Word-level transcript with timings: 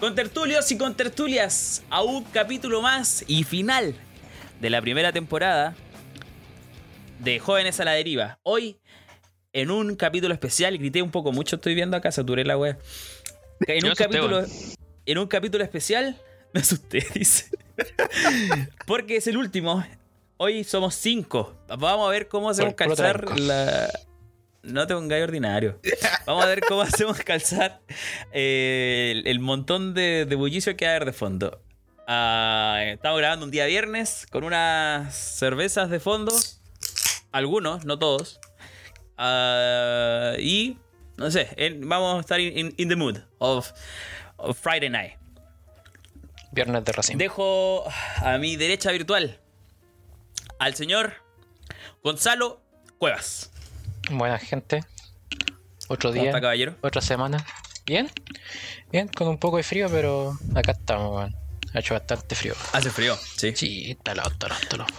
Con 0.00 0.14
tertulios 0.14 0.70
y 0.70 0.78
con 0.78 0.94
tertulias, 0.94 1.82
a 1.90 2.02
un 2.02 2.22
capítulo 2.22 2.80
más 2.80 3.24
y 3.26 3.42
final 3.42 3.96
de 4.60 4.70
la 4.70 4.80
primera 4.80 5.12
temporada 5.12 5.74
de 7.18 7.40
Jóvenes 7.40 7.80
a 7.80 7.84
la 7.84 7.92
Deriva. 7.92 8.38
Hoy, 8.44 8.78
en 9.52 9.72
un 9.72 9.96
capítulo 9.96 10.32
especial, 10.32 10.78
grité 10.78 11.02
un 11.02 11.10
poco 11.10 11.32
mucho, 11.32 11.56
estoy 11.56 11.74
viendo 11.74 11.96
acá, 11.96 12.12
saturé 12.12 12.44
la 12.44 12.56
wea. 12.56 12.78
En 13.66 13.86
un, 13.86 13.94
capítulo, 13.96 14.44
en 15.04 15.18
un 15.18 15.26
capítulo 15.26 15.64
especial, 15.64 16.16
me 16.52 16.60
asusté, 16.60 17.04
dice. 17.12 17.46
Porque 18.86 19.16
es 19.16 19.26
el 19.26 19.36
último. 19.36 19.84
Hoy 20.36 20.62
somos 20.62 20.94
cinco. 20.94 21.56
Vamos 21.76 22.06
a 22.06 22.10
ver 22.12 22.28
cómo 22.28 22.50
hacemos 22.50 22.74
calzar 22.74 23.36
la, 23.36 23.90
no 24.68 24.86
te 24.86 24.94
pongáis 24.94 25.24
ordinario. 25.24 25.80
Vamos 26.26 26.44
a 26.44 26.48
ver 26.48 26.60
cómo 26.60 26.82
hacemos 26.82 27.18
calzar 27.18 27.80
eh, 28.32 29.22
el, 29.24 29.40
montón 29.40 29.94
de, 29.94 30.24
bullicio 30.36 30.76
que 30.76 30.86
hay 30.86 30.92
a 30.92 30.96
haber 30.96 31.06
de 31.06 31.12
fondo. 31.12 31.62
Ah, 32.06 32.80
estamos 32.84 33.18
grabando 33.18 33.44
un 33.44 33.50
día 33.50 33.66
viernes 33.66 34.26
con 34.30 34.44
unas 34.44 35.14
cervezas 35.14 35.90
de 35.90 36.00
fondo. 36.00 36.34
Algunos, 37.32 37.84
no 37.84 37.98
todos. 37.98 38.40
Ah, 39.16 40.34
y, 40.38 40.78
no 41.16 41.30
sé, 41.30 41.48
vamos 41.80 42.18
a 42.18 42.20
estar 42.20 42.40
in, 42.40 42.74
the 42.76 42.96
mood 42.96 43.18
of, 43.38 43.70
Friday 44.60 44.88
night. 44.88 45.14
Viernes 46.52 46.84
de 46.84 46.92
Racing. 46.92 47.16
Dejo 47.16 47.84
a 48.22 48.38
mi 48.38 48.56
derecha 48.56 48.90
virtual 48.90 49.38
al 50.58 50.74
señor 50.74 51.12
Gonzalo 52.02 52.60
Cuevas. 52.98 53.50
Buena 54.10 54.38
gente. 54.38 54.84
Otro 55.88 56.12
día. 56.12 56.32
caballero? 56.32 56.76
Otra 56.82 57.00
semana. 57.00 57.44
Bien. 57.86 58.10
Bien, 58.90 59.08
con 59.08 59.28
un 59.28 59.38
poco 59.38 59.56
de 59.56 59.62
frío, 59.62 59.88
pero 59.90 60.38
acá 60.54 60.72
estamos, 60.72 61.30
Ha 61.74 61.78
hecho 61.78 61.94
bastante 61.94 62.34
frío. 62.34 62.54
Hace 62.72 62.90
frío, 62.90 63.16
sí. 63.16 63.52
Sí, 63.54 63.90
está 63.92 64.14
lado, 64.14 64.30
está 64.30 64.48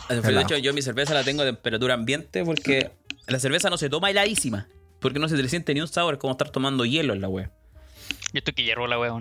Hace 0.08 0.22
frío. 0.22 0.38
De 0.38 0.44
hecho, 0.44 0.58
yo 0.58 0.74
mi 0.74 0.82
cerveza 0.82 1.14
la 1.14 1.24
tengo 1.24 1.44
a 1.44 1.46
temperatura 1.46 1.94
ambiente 1.94 2.44
porque 2.44 2.92
la 3.28 3.40
cerveza 3.40 3.70
no 3.70 3.78
se 3.78 3.90
toma 3.90 4.10
heladísima. 4.10 4.68
Porque 5.00 5.20
no 5.20 5.30
se 5.30 5.38
le 5.38 5.48
siente 5.48 5.74
ni 5.74 5.82
un 5.82 5.88
sabor, 5.88 6.16
es 6.16 6.20
como 6.20 6.32
estar 6.32 6.50
tomando 6.50 6.86
hielo 6.86 7.14
en 7.14 7.22
la 7.22 7.30
wea. 7.30 7.52
Yo 8.34 8.40
estoy 8.40 8.54
que 8.54 8.64
hiervo 8.64 8.88
la 8.88 9.00
wea, 9.00 9.14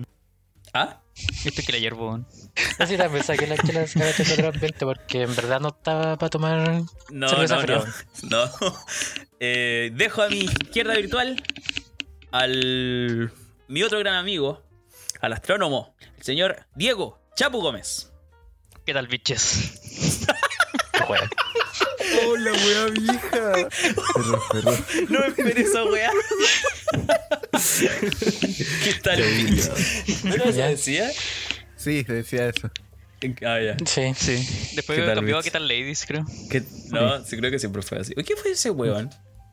¿Ah? 0.73 1.01
Esto 1.45 1.61
que 1.65 1.71
la 1.71 1.79
hiervo. 1.79 2.19
Así 2.27 2.48
también 2.97 3.23
saqué 3.23 3.47
la 3.47 3.57
chela 3.57 3.81
de 3.81 3.87
temperatura 3.87 4.49
ambiente 4.49 4.85
porque 4.85 5.23
en 5.23 5.35
verdad 5.35 5.59
no 5.59 5.69
estaba 5.69 6.17
para 6.17 6.29
tomar 6.29 6.81
no, 7.09 7.29
cerveza 7.29 7.65
no, 7.65 7.85
No, 8.23 8.45
no. 8.61 8.75
Eh, 9.39 9.91
dejo 9.93 10.21
a 10.21 10.29
mi 10.29 10.39
izquierda 10.39 10.95
virtual 10.95 11.41
al 12.31 13.31
mi 13.67 13.83
otro 13.83 13.99
gran 13.99 14.15
amigo, 14.15 14.63
al 15.21 15.33
astrónomo, 15.33 15.95
el 16.17 16.23
señor 16.23 16.65
Diego 16.75 17.19
Chapu 17.35 17.61
Gómez. 17.61 18.11
¿Qué 18.85 18.93
tal, 18.93 19.07
biches? 19.07 20.25
Hola, 22.25 22.51
wea 22.51 22.85
vieja. 22.85 23.69
No 25.09 25.19
me 25.19 25.27
esperé 25.27 25.61
esa 25.61 25.83
wea. 25.85 26.11
¿Qué 28.83 28.93
tal, 29.01 29.21
biches? 29.21 30.23
¿No 30.23 30.37
lo 30.37 30.51
decía? 30.51 31.11
Sí, 31.79 32.03
decía 32.03 32.49
eso. 32.49 32.69
Ah, 33.45 33.59
ya. 33.59 33.75
Sí, 33.85 34.13
sí. 34.15 34.75
Después 34.77 34.97
cambió 35.13 35.39
a 35.39 35.43
qué 35.43 35.51
tal 35.51 35.67
ladies, 35.67 36.05
creo. 36.07 36.23
No, 36.89 37.25
sí. 37.25 37.35
creo 37.35 37.51
que 37.51 37.59
siempre 37.59 37.81
fue 37.81 37.99
así. 37.99 38.13
¿Qué 38.15 38.37
fue 38.37 38.51
ese 38.51 38.69
weón? 38.69 39.09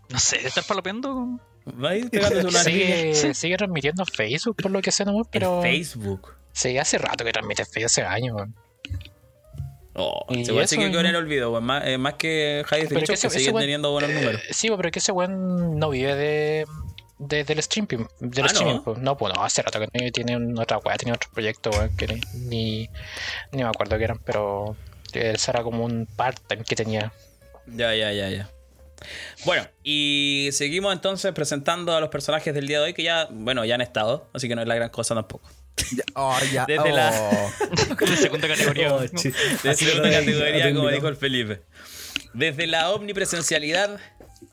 No 0.08 0.20
sé, 0.20 0.46
¿estás 0.46 0.64
palopeando? 0.66 1.40
Va 1.66 1.88
a 1.88 1.96
ir 1.96 2.08
pegándose 2.08 2.46
una 2.46 2.62
sigue, 2.62 3.12
sí. 3.16 3.34
sigue 3.34 3.56
transmitiendo 3.56 4.04
Facebook, 4.04 4.54
por 4.62 4.70
lo 4.70 4.80
que 4.80 4.92
sé, 4.92 5.04
no, 5.04 5.20
pero. 5.32 5.62
Facebook. 5.62 6.36
Sí, 6.52 6.78
hace 6.78 6.98
rato 6.98 7.24
que 7.24 7.32
transmite 7.32 7.64
Facebook, 7.64 7.86
hace 7.86 8.02
años, 8.02 8.36
weón. 8.36 8.54
Oh, 9.94 10.24
se 10.30 10.52
puede 10.52 10.68
que 10.68 10.76
quedó 10.76 11.00
en 11.00 11.06
el 11.06 11.16
olvido, 11.16 11.50
weón. 11.50 11.64
Más, 11.64 11.84
eh, 11.88 11.98
más 11.98 12.14
que 12.14 12.62
Javier 12.66 12.88
Dicho, 12.88 13.14
que, 13.14 13.16
sigue 13.16 13.52
teniendo 13.52 13.90
buenos 13.90 14.12
números. 14.12 14.42
Sí, 14.50 14.70
pero 14.76 14.92
que 14.92 15.00
ese 15.00 15.10
weón 15.10 15.76
no 15.76 15.90
vive 15.90 16.14
de, 16.14 16.66
de, 17.18 17.44
del 17.44 17.58
streaming. 17.60 18.06
Del 18.20 18.44
ah, 18.44 18.48
streaming 18.48 18.80
no? 18.84 18.94
no, 18.94 19.16
pues 19.16 19.34
no, 19.34 19.42
hace 19.42 19.62
rato 19.62 19.80
que 19.80 20.10
tiene 20.10 20.36
otra 20.60 20.78
weá, 20.78 20.96
tiene 20.96 21.14
otro 21.14 21.30
proyecto, 21.32 21.70
weón, 21.70 21.96
que 21.96 22.06
ni, 22.34 22.88
ni, 23.52 23.62
me 23.62 23.64
acuerdo 23.64 23.96
qué 23.98 24.04
eran, 24.04 24.18
pero 24.18 24.76
ese 25.12 25.50
era 25.50 25.62
como 25.62 25.84
un 25.84 26.06
part-time 26.16 26.64
que 26.64 26.76
tenía. 26.76 27.12
Ya, 27.66 27.94
ya, 27.94 28.12
ya, 28.12 28.30
ya. 28.30 28.50
Bueno, 29.44 29.68
y 29.82 30.48
seguimos 30.52 30.92
entonces 30.92 31.32
presentando 31.32 31.94
a 31.94 32.00
los 32.00 32.08
personajes 32.08 32.54
del 32.54 32.66
día 32.66 32.78
de 32.78 32.84
hoy 32.86 32.94
que 32.94 33.02
ya, 33.02 33.28
bueno, 33.30 33.64
ya 33.64 33.74
han 33.74 33.80
estado, 33.80 34.28
así 34.32 34.48
que 34.48 34.54
no 34.54 34.62
es 34.62 34.68
la 34.68 34.74
gran 34.74 34.88
cosa 34.88 35.14
tampoco. 35.14 35.48
Oh, 36.14 36.38
ya. 36.52 36.64
Desde 36.68 36.92
la 36.92 37.12
oh. 37.12 38.06
segunda 38.16 38.48
categoría. 38.48 38.94
Oh, 38.94 39.00
de 39.00 39.08
segunda 39.74 40.10
categoría, 40.10 40.74
como 40.74 40.88
dijo 40.88 41.08
el 41.08 41.16
Felipe. 41.16 41.62
Desde 42.32 42.66
la 42.66 42.90
omnipresencialidad, 42.90 43.98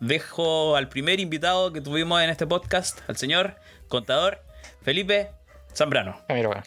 dejo 0.04 0.76
al 0.76 0.90
primer 0.90 1.20
invitado 1.20 1.72
que 1.72 1.80
tuvimos 1.80 2.22
en 2.22 2.30
este 2.30 2.46
podcast, 2.46 3.00
al 3.08 3.18
señor 3.18 3.56
contador 3.88 4.42
Felipe 4.84 5.30
Zambrano. 5.74 6.20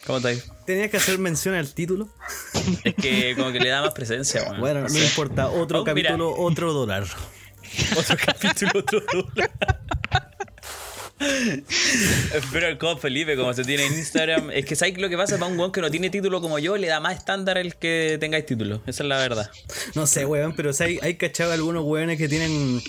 ¿Cómo 0.05 0.17
estás? 0.17 0.51
¿Tenías 0.65 0.89
que 0.89 0.97
hacer 0.97 1.19
mención 1.19 1.53
al 1.53 1.71
título? 1.73 2.09
Es 2.83 2.95
que 2.95 3.35
como 3.37 3.51
que 3.51 3.59
le 3.59 3.69
da 3.69 3.81
más 3.81 3.93
presencia. 3.93 4.43
Bueno, 4.43 4.59
bueno 4.59 4.87
no, 4.89 4.97
importa. 4.97 5.49
Otro 5.51 5.83
capítulo, 5.83 6.35
otro 6.35 6.73
dólar. 6.73 7.05
Otro 7.95 8.17
capítulo, 8.17 8.71
otro 8.75 9.01
dólar. 9.01 9.51
Pero 12.51 12.77
como 12.79 12.97
Felipe, 12.97 13.35
como 13.35 13.53
se 13.53 13.63
tiene 13.63 13.85
en 13.85 13.93
Instagram, 13.93 14.51
es 14.51 14.65
que 14.65 14.75
¿sabes 14.75 14.97
lo 14.97 15.09
que 15.09 15.17
pasa 15.17 15.37
para 15.37 15.51
un 15.51 15.59
weón 15.59 15.71
que 15.71 15.81
no 15.81 15.91
tiene 15.91 16.09
título 16.09 16.41
como 16.41 16.59
yo? 16.59 16.75
Le 16.75 16.87
da 16.87 16.99
más 16.99 17.17
estándar 17.17 17.57
el 17.57 17.75
que 17.75 18.17
tengáis 18.19 18.45
título. 18.45 18.81
Esa 18.87 19.03
es 19.03 19.09
la 19.09 19.17
verdad. 19.17 19.49
No 19.95 20.07
sé, 20.07 20.25
weón, 20.25 20.55
pero 20.55 20.71
hay, 20.79 20.99
hay 21.01 21.15
cachado 21.15 21.53
algunos 21.53 21.83
weones 21.85 22.17
que 22.17 22.27
tienen 22.27 22.81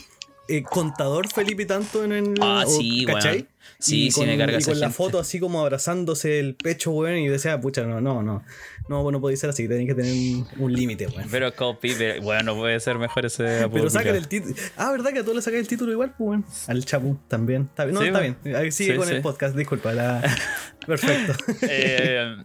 eh, 0.49 0.63
contador 0.63 1.29
Felipe 1.33 1.67
tanto 1.67 2.05
en 2.05 2.13
el. 2.13 2.35
Ah, 2.41 2.65
sí, 2.67 3.05
¿cachai? 3.05 3.47
Sí, 3.79 4.07
y 4.07 4.11
sí, 4.11 4.21
con, 4.21 4.29
me 4.29 4.39
carga 4.39 4.59
Y 4.59 4.65
con 4.65 4.81
la 4.81 4.91
foto 4.91 5.19
así 5.19 5.39
como 5.39 5.61
abrazándose 5.61 6.41
el 6.41 6.55
pecho, 6.55 6.91
weón, 6.91 7.19
y 7.19 7.29
decía, 7.29 7.61
pucha, 7.61 7.85
no, 7.85 8.01
no, 8.01 8.23
no. 8.23 8.43
No, 8.89 9.11
no 9.11 9.21
puede 9.21 9.37
ser 9.37 9.51
así, 9.51 9.69
tenéis 9.69 9.89
que 9.91 9.95
tener 9.95 10.47
un, 10.57 10.73
límite, 10.73 11.07
weón. 11.07 11.29
Pero 11.31 11.55
copy, 11.55 11.93
bueno, 12.23 12.55
no 12.55 12.57
puede 12.57 12.81
ser 12.81 12.99
mejor 12.99 13.27
ese 13.27 13.69
Pero 13.71 13.91
saca 13.91 14.11
el 14.11 14.27
título. 14.27 14.55
Ah, 14.79 14.91
¿verdad 14.91 15.13
que 15.13 15.19
a 15.19 15.23
todos 15.23 15.37
le 15.37 15.43
sacas 15.43 15.61
el 15.61 15.69
título 15.69 15.93
igual, 15.93 16.15
pues, 16.17 16.29
weón? 16.29 16.45
Al 16.67 16.85
Chapu 16.85 17.19
también. 17.29 17.69
Está 17.69 17.85
bien. 17.85 17.95
No, 17.95 18.03
está 18.03 18.21
bien. 18.21 18.73
Sigue 18.73 18.97
con 18.97 19.09
el 19.11 19.21
podcast, 19.21 19.55
disculpa. 19.55 19.93
Perfecto. 20.87 21.35
Eh, 21.61 22.37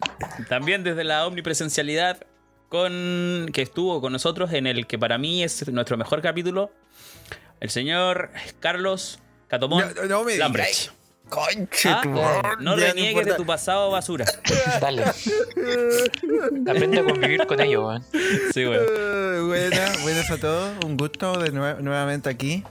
también 0.49 0.83
desde 0.83 1.05
la 1.05 1.25
omnipresencialidad 1.25 2.19
con 2.73 3.51
que 3.53 3.61
estuvo 3.61 4.01
con 4.01 4.11
nosotros 4.11 4.51
en 4.51 4.65
el 4.65 4.87
que 4.87 4.97
para 4.97 5.19
mí 5.19 5.43
es 5.43 5.71
nuestro 5.71 5.95
mejor 5.95 6.23
capítulo, 6.23 6.71
el 7.63 7.69
señor 7.69 8.29
Carlos 8.59 9.19
Catomón 9.47 9.85
no, 10.09 10.25
me 10.25 10.37
Lambrecht. 10.37 10.91
Ah, 11.85 12.55
no 12.59 12.75
reniegues 12.75 13.25
de 13.25 13.33
tu 13.35 13.45
pasado 13.45 13.89
basura. 13.89 14.25
Dale. 14.81 15.05
Aprende 16.67 16.99
a 16.99 17.05
convivir 17.05 17.47
con 17.47 17.59
ello, 17.61 17.87
weón. 17.87 18.03
Sí, 18.53 18.65
weón. 18.65 18.83
Uh, 18.83 19.47
buenas, 19.47 20.03
buenas 20.03 20.29
a 20.29 20.37
todos. 20.37 20.73
Un 20.85 20.97
gusto 20.97 21.39
de 21.39 21.51
nuevamente 21.51 22.29
aquí. 22.29 22.63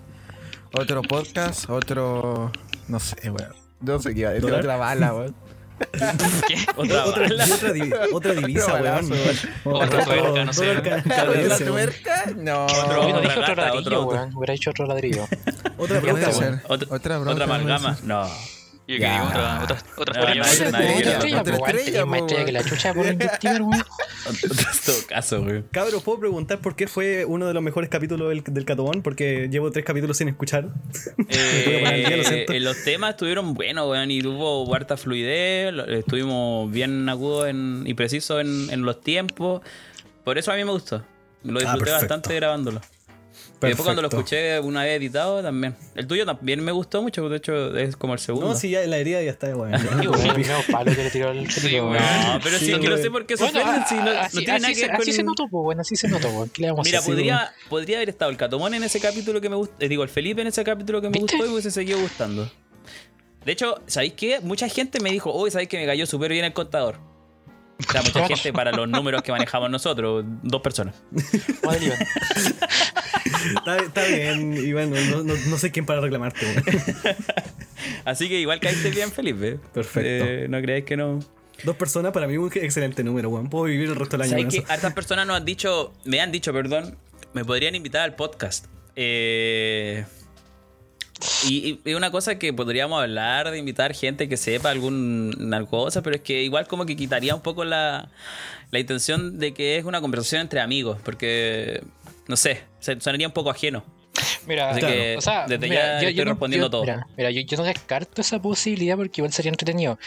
Otro 0.78 1.00
podcast, 1.00 1.68
otro. 1.70 2.52
No 2.86 3.00
sé, 3.00 3.30
weón. 3.30 3.54
No 3.80 3.98
sé 3.98 4.14
qué, 4.14 4.26
otra 4.26 4.76
bala, 4.76 5.14
weón. 5.14 5.34
¿Qué? 6.46 6.56
Otra, 6.76 7.04
otra, 7.06 7.26
otra, 7.26 7.72
otra 8.12 8.32
divisa, 8.34 8.74
weón. 8.74 9.12
Otra 9.64 10.04
tuerca, 10.04 10.44
no 10.44 10.52
sé. 10.52 10.76
¿Otra 10.78 11.58
tuerca? 11.58 12.24
No. 12.36 12.66
Otro, 12.66 13.40
otro 13.40 13.54
ladrillo, 13.54 14.04
weón. 14.04 14.36
Hubiera 14.36 14.54
hecho 14.54 14.70
otro 14.70 14.86
ladrillo. 14.86 15.26
Otra 15.76 16.00
bronca, 16.00 16.30
Otra 16.68 17.18
Otra 17.20 17.44
amalgama. 17.44 17.98
No. 18.04 18.28
Yo 18.88 18.96
quería 18.96 19.24
otra, 19.24 19.62
otra, 19.62 19.78
otra 19.96 20.42
estrella. 20.42 20.42
Otra 21.40 21.54
estrella, 21.54 22.04
más 22.04 22.20
estrella 22.20 22.44
que 22.44 22.52
la 22.52 22.64
chucha 22.64 22.92
por 22.92 23.06
investigar, 23.06 23.62
weón. 23.62 23.84
Otro 24.26 24.92
caso, 25.08 25.40
weón. 25.40 25.66
Cabros, 25.70 26.02
¿puedo 26.02 26.18
preguntar 26.18 26.58
por 26.58 26.74
qué 26.74 26.88
fue 26.88 27.24
uno 27.24 27.46
de 27.46 27.54
los 27.54 27.62
mejores 27.62 27.88
capítulos 27.88 28.28
del, 28.28 28.42
del 28.42 28.64
Catobón? 28.64 29.02
Porque 29.02 29.48
llevo 29.50 29.70
tres 29.70 29.84
capítulos 29.84 30.16
sin 30.16 30.28
escuchar. 30.28 30.68
Eh, 31.28 32.46
eh, 32.48 32.60
los 32.60 32.82
temas 32.82 33.10
estuvieron 33.10 33.54
buenos, 33.54 33.88
weón, 33.88 34.10
y 34.10 34.20
tuvo 34.20 34.74
harta 34.74 34.96
fluidez. 34.96 35.72
Estuvimos 35.88 36.70
bien 36.70 37.08
agudos 37.08 37.50
y 37.84 37.94
precisos 37.94 38.40
en, 38.40 38.68
en 38.70 38.82
los 38.82 39.00
tiempos. 39.00 39.62
Por 40.24 40.38
eso 40.38 40.50
a 40.50 40.56
mí 40.56 40.64
me 40.64 40.72
gustó. 40.72 41.04
Lo 41.44 41.60
disfruté 41.60 41.90
ah, 41.90 41.94
bastante 41.94 42.34
grabándolo. 42.34 42.80
Y 43.62 43.68
después 43.68 43.84
cuando 43.84 44.02
lo 44.02 44.08
escuché 44.08 44.58
una 44.60 44.84
vez 44.84 44.96
editado 44.96 45.42
también. 45.42 45.74
El 45.94 46.06
tuyo 46.06 46.26
también 46.26 46.62
me 46.62 46.72
gustó 46.72 47.02
mucho, 47.02 47.28
de 47.28 47.36
hecho 47.36 47.76
es 47.76 47.96
como 47.96 48.14
el 48.14 48.18
segundo. 48.18 48.48
No, 48.48 48.54
sí, 48.54 48.70
ya 48.70 48.86
la 48.86 48.98
herida 48.98 49.22
ya 49.22 49.30
está, 49.30 49.54
bueno. 49.54 49.78
no, 50.04 50.12
que 50.12 51.02
le 51.02 51.10
tiró 51.10 51.30
el 51.30 51.44
No, 51.44 52.40
pero 52.42 52.58
sí, 52.58 52.78
que 52.78 52.88
no 52.88 52.96
sé 52.96 53.10
por 53.10 53.26
qué 53.26 53.36
se 53.36 53.44
bueno, 53.44 53.84
si 53.88 53.94
no, 53.94 54.10
así, 54.10 54.36
no 54.36 54.42
tiene 54.42 54.60
nada 54.60 54.74
que 54.74 54.80
ver 54.80 54.90
con... 54.92 55.00
Así 55.00 55.12
se 55.12 55.22
notó, 55.22 55.48
pues, 55.48 55.62
bueno, 55.62 55.80
así 55.82 55.96
se 55.96 56.08
notó, 56.08 56.30
pues. 56.30 56.50
¿Qué 56.52 56.62
le 56.62 56.70
vamos 56.70 56.86
Mira, 56.86 56.98
a 56.98 57.02
podría, 57.02 57.52
podría 57.68 57.96
haber 57.98 58.08
estado 58.08 58.30
el 58.30 58.36
Catomón 58.36 58.74
en 58.74 58.84
ese 58.84 59.00
capítulo 59.00 59.40
que 59.40 59.48
me 59.48 59.56
gustó, 59.56 59.74
eh, 59.78 59.88
digo, 59.88 60.02
el 60.02 60.08
Felipe 60.08 60.40
en 60.40 60.48
ese 60.48 60.64
capítulo 60.64 61.00
que 61.00 61.10
me 61.10 61.18
gustó 61.18 61.44
y 61.44 61.48
hubiese 61.48 61.70
seguido 61.70 62.00
gustando. 62.00 62.50
De 63.44 63.52
hecho, 63.52 63.80
¿sabéis 63.86 64.12
qué? 64.14 64.40
Mucha 64.40 64.68
gente 64.68 65.00
me 65.00 65.10
dijo, 65.10 65.36
uy, 65.36 65.50
¿sabéis 65.50 65.68
que 65.68 65.78
me 65.78 65.86
cayó 65.86 66.06
súper 66.06 66.30
bien 66.32 66.44
el 66.44 66.52
contador? 66.52 67.11
O 67.88 67.92
sea, 67.92 68.02
mucha 68.02 68.26
gente 68.26 68.52
para 68.52 68.72
los 68.72 68.88
números 68.88 69.22
que 69.22 69.32
manejamos 69.32 69.70
nosotros, 69.70 70.24
dos 70.42 70.60
personas. 70.62 70.94
Madre 71.64 71.80
mía. 71.80 71.98
Está, 73.56 73.76
está 73.78 74.04
bien, 74.04 74.52
Iván, 74.56 74.90
no, 74.90 75.22
no, 75.22 75.34
no 75.34 75.58
sé 75.58 75.70
quién 75.70 75.86
para 75.86 76.00
reclamarte, 76.00 76.44
weón. 76.46 76.64
Así 78.04 78.28
que 78.28 78.38
igual 78.40 78.60
caíste 78.60 78.90
bien, 78.90 79.10
Felipe. 79.10 79.58
Perfecto. 79.72 80.24
Eh, 80.24 80.46
no 80.48 80.60
creáis 80.60 80.84
que 80.84 80.96
no. 80.96 81.20
Dos 81.64 81.76
personas 81.76 82.12
para 82.12 82.26
mí 82.26 82.36
un 82.36 82.50
excelente 82.54 83.04
número, 83.04 83.28
weón. 83.30 83.48
Puedo 83.48 83.64
vivir 83.64 83.88
el 83.88 83.96
resto 83.96 84.16
del 84.16 84.22
año 84.22 84.30
¿Sabes 84.30 84.44
con 84.44 84.50
que 84.52 84.58
eso. 84.58 84.72
hartas 84.72 84.92
personas 84.94 85.26
nos 85.26 85.36
han 85.36 85.44
dicho, 85.44 85.92
me 86.04 86.20
han 86.20 86.32
dicho, 86.32 86.52
perdón, 86.52 86.96
me 87.34 87.44
podrían 87.44 87.74
invitar 87.74 88.02
al 88.02 88.14
podcast? 88.14 88.66
Eh, 88.96 90.04
y, 91.48 91.80
es 91.84 91.94
una 91.96 92.10
cosa 92.10 92.38
que 92.38 92.52
podríamos 92.52 93.00
hablar 93.02 93.50
de 93.50 93.58
invitar 93.58 93.94
gente 93.94 94.28
que 94.28 94.36
sepa 94.36 94.70
alguna 94.70 95.64
cosa, 95.66 96.02
pero 96.02 96.16
es 96.16 96.22
que 96.22 96.42
igual 96.42 96.66
como 96.66 96.86
que 96.86 96.96
quitaría 96.96 97.34
un 97.34 97.42
poco 97.42 97.64
la, 97.64 98.08
la 98.70 98.78
intención 98.78 99.38
de 99.38 99.54
que 99.54 99.76
es 99.78 99.84
una 99.84 100.00
conversación 100.00 100.40
entre 100.42 100.60
amigos, 100.60 100.98
porque, 101.04 101.82
no 102.28 102.36
sé, 102.36 102.62
sonaría 102.80 103.26
un 103.26 103.32
poco 103.34 103.50
ajeno. 103.50 103.84
Mira, 104.46 104.70
Así 104.70 104.80
Claro. 104.80 104.94
que 104.94 105.16
o 105.16 105.20
sea, 105.20 105.46
desde 105.46 105.68
mira, 105.68 105.80
ya 105.80 105.92
yo, 105.92 105.98
estoy 106.08 106.14
yo 106.14 106.24
no- 106.24 106.30
respondiendo 106.32 106.66
yo- 106.66 106.70
todo. 106.70 106.82
Mira, 106.82 107.06
mira, 107.16 107.30
yo, 107.30 107.40
yo 107.42 107.56
no 107.56 107.64
descarto 107.64 108.20
esa 108.20 108.42
posibilidad 108.42 108.96
porque 108.96 109.20
igual 109.20 109.32
sería 109.32 109.50
entretenido. 109.50 109.98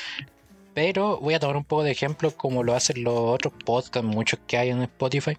Pero 0.73 1.19
voy 1.21 1.33
a 1.33 1.39
tomar 1.39 1.56
un 1.56 1.63
poco 1.63 1.83
de 1.83 1.91
ejemplo 1.91 2.31
como 2.31 2.61
lo 2.63 2.75
hacen 2.75 3.03
los 3.03 3.13
otros 3.18 3.53
podcasts, 3.65 4.03
muchos 4.07 4.39
que 4.45 4.57
hay 4.57 4.69
en 4.71 4.81
Spotify, 4.81 5.38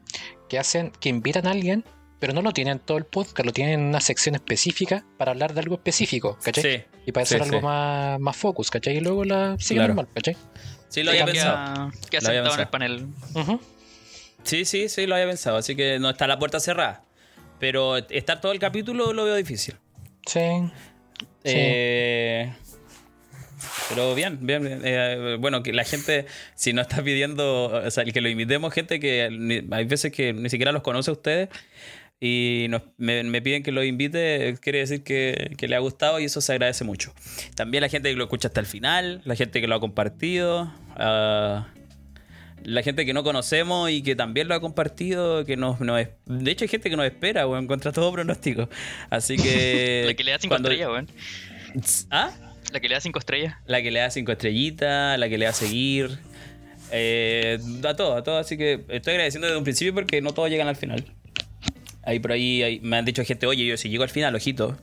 que 0.48 0.58
hacen, 0.58 0.90
que 0.98 1.10
invitan 1.10 1.46
a 1.46 1.50
alguien, 1.50 1.84
pero 2.18 2.32
no 2.32 2.42
lo 2.42 2.52
tienen 2.52 2.78
todo 2.78 2.98
el 2.98 3.04
podcast, 3.04 3.44
lo 3.44 3.52
tienen 3.52 3.80
en 3.80 3.86
una 3.86 4.00
sección 4.00 4.34
específica 4.34 5.04
para 5.18 5.32
hablar 5.32 5.52
de 5.54 5.60
algo 5.60 5.74
específico, 5.76 6.38
¿cachai? 6.42 6.62
Sí, 6.62 6.84
Y 7.06 7.12
para 7.12 7.26
sí, 7.26 7.34
hacer 7.34 7.42
algo 7.46 7.58
sí. 7.60 7.64
más, 7.64 8.18
más 8.20 8.36
focus, 8.36 8.70
¿cachai? 8.70 8.96
Y 8.96 9.00
luego 9.00 9.24
la 9.24 9.56
siguen 9.58 9.82
Claro. 9.82 9.94
normal, 9.94 10.08
¿cachai? 10.14 10.36
sí 10.88 11.02
lo 11.02 11.10
había 11.10 11.26
pensado. 11.26 11.90
que 12.10 12.16
ha 12.16 12.20
sentado 12.20 12.54
en 12.54 12.60
el 12.60 12.68
panel. 12.68 13.06
Sí, 14.44 14.64
sí, 14.64 14.88
sí, 14.88 15.06
lo 15.06 15.14
había 15.16 15.26
pensado. 15.26 15.56
Así 15.56 15.74
que 15.76 15.98
no 15.98 16.08
está 16.10 16.26
la 16.26 16.38
puerta 16.38 16.60
cerrada. 16.60 17.04
Pero 17.58 17.96
estar 17.96 18.40
todo 18.40 18.52
el 18.52 18.58
capítulo 18.58 19.12
lo 19.12 19.24
veo 19.24 19.34
difícil. 19.34 19.74
Sí. 20.26 20.40
Sí. 21.44 21.52
Eh, 21.54 22.52
pero 23.88 24.14
bien, 24.14 24.38
bien. 24.42 24.62
bien. 24.62 24.80
Eh, 24.84 25.36
bueno, 25.40 25.62
que 25.62 25.72
la 25.72 25.84
gente, 25.84 26.26
si 26.54 26.72
no 26.72 26.82
está 26.82 27.02
pidiendo, 27.02 27.66
o 27.66 27.90
sea, 27.90 28.04
el 28.04 28.12
que 28.12 28.20
lo 28.20 28.28
invitemos, 28.28 28.72
gente 28.72 29.00
que 29.00 29.28
ni- 29.30 29.62
hay 29.74 29.84
veces 29.84 30.12
que 30.12 30.32
ni 30.32 30.48
siquiera 30.50 30.72
los 30.72 30.82
conoce 30.82 31.10
a 31.10 31.14
ustedes 31.14 31.48
y 32.20 32.66
nos- 32.70 32.82
me, 32.96 33.22
me 33.24 33.42
piden 33.42 33.62
que 33.62 33.72
lo 33.72 33.84
invite, 33.84 34.56
quiere 34.60 34.78
decir 34.80 35.02
que, 35.02 35.52
que 35.58 35.68
le 35.68 35.76
ha 35.76 35.80
gustado 35.80 36.18
y 36.20 36.24
eso 36.24 36.40
se 36.40 36.52
agradece 36.52 36.84
mucho. 36.84 37.12
También 37.54 37.82
la 37.82 37.88
gente 37.88 38.10
que 38.10 38.16
lo 38.16 38.24
escucha 38.24 38.48
hasta 38.48 38.60
el 38.60 38.66
final, 38.66 39.20
la 39.24 39.34
gente 39.36 39.60
que 39.60 39.66
lo 39.66 39.74
ha 39.74 39.80
compartido. 39.80 40.72
ah, 40.96 41.66
la 42.64 42.82
gente 42.82 43.06
que 43.06 43.12
no 43.12 43.22
conocemos 43.22 43.90
y 43.90 44.02
que 44.02 44.16
también 44.16 44.48
lo 44.48 44.54
ha 44.54 44.60
compartido, 44.60 45.44
que 45.44 45.56
nos, 45.56 45.78
de 45.78 46.50
hecho 46.50 46.64
hay 46.64 46.68
gente 46.68 46.90
que 46.90 46.96
nos 46.96 47.06
espera, 47.06 47.46
weón, 47.46 47.68
contra 47.68 47.92
todo 47.92 48.10
pronóstico. 48.10 48.68
Así 49.08 49.36
que... 49.36 50.02
La 50.06 50.14
que 50.14 50.24
le 50.24 50.32
da 50.32 50.38
cinco 50.40 50.52
cuando- 50.54 50.70
estrellas, 50.70 50.90
weón. 50.90 51.08
¿Ah? 52.10 52.30
La 52.72 52.80
que 52.80 52.88
le 52.88 52.94
da 52.94 53.00
cinco 53.00 53.20
estrellas. 53.20 53.54
La 53.66 53.80
que 53.82 53.90
le 53.92 54.00
da 54.00 54.10
cinco 54.10 54.32
estrellitas, 54.32 55.16
la 55.16 55.28
que 55.28 55.38
le 55.38 55.44
da 55.44 55.52
seguir. 55.52 56.18
Eh, 56.90 57.58
a 57.84 57.94
todo, 57.94 58.16
a 58.16 58.22
todo. 58.24 58.38
Así 58.38 58.56
que 58.56 58.84
estoy 58.88 59.12
agradeciendo 59.12 59.46
desde 59.46 59.58
un 59.58 59.64
principio 59.64 59.94
porque 59.94 60.20
no 60.20 60.32
todos 60.32 60.50
llegan 60.50 60.66
al 60.66 60.76
final. 60.76 61.04
Ahí 62.06 62.18
por 62.20 62.32
ahí 62.32 62.62
hay- 62.62 62.80
me 62.80 62.96
han 62.96 63.04
dicho 63.04 63.22
gente, 63.24 63.46
oye, 63.46 63.66
yo 63.66 63.76
si 63.76 63.88
llego 63.90 64.04
al 64.04 64.08
final, 64.10 64.34
ojito. 64.34 64.76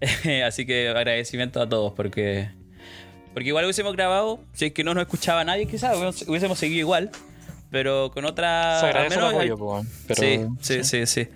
así 0.44 0.66
que 0.66 0.88
agradecimiento 0.88 1.60
a 1.62 1.68
todos 1.68 1.92
porque. 1.94 2.50
Porque 3.34 3.48
igual 3.48 3.64
hubiésemos 3.64 3.94
grabado, 3.94 4.40
si 4.52 4.66
es 4.66 4.72
que 4.72 4.82
no 4.84 4.94
nos 4.94 5.02
escuchaba 5.02 5.44
nadie, 5.44 5.66
quizás 5.66 5.96
hubiésemos- 5.96 6.28
hubiésemos 6.28 6.58
seguido 6.58 6.80
igual. 6.80 7.10
Pero 7.70 8.10
con 8.12 8.24
otra. 8.24 8.80
Se 8.80 8.86
agradece 8.86 9.16
menos 9.16 9.30
hay- 9.30 9.36
apoyo, 9.36 9.56
po, 9.58 9.72
weón, 9.74 9.88
pero- 10.06 10.20
sí, 10.22 10.40
sí, 10.60 10.84
sí, 10.84 11.06
sí. 11.06 11.28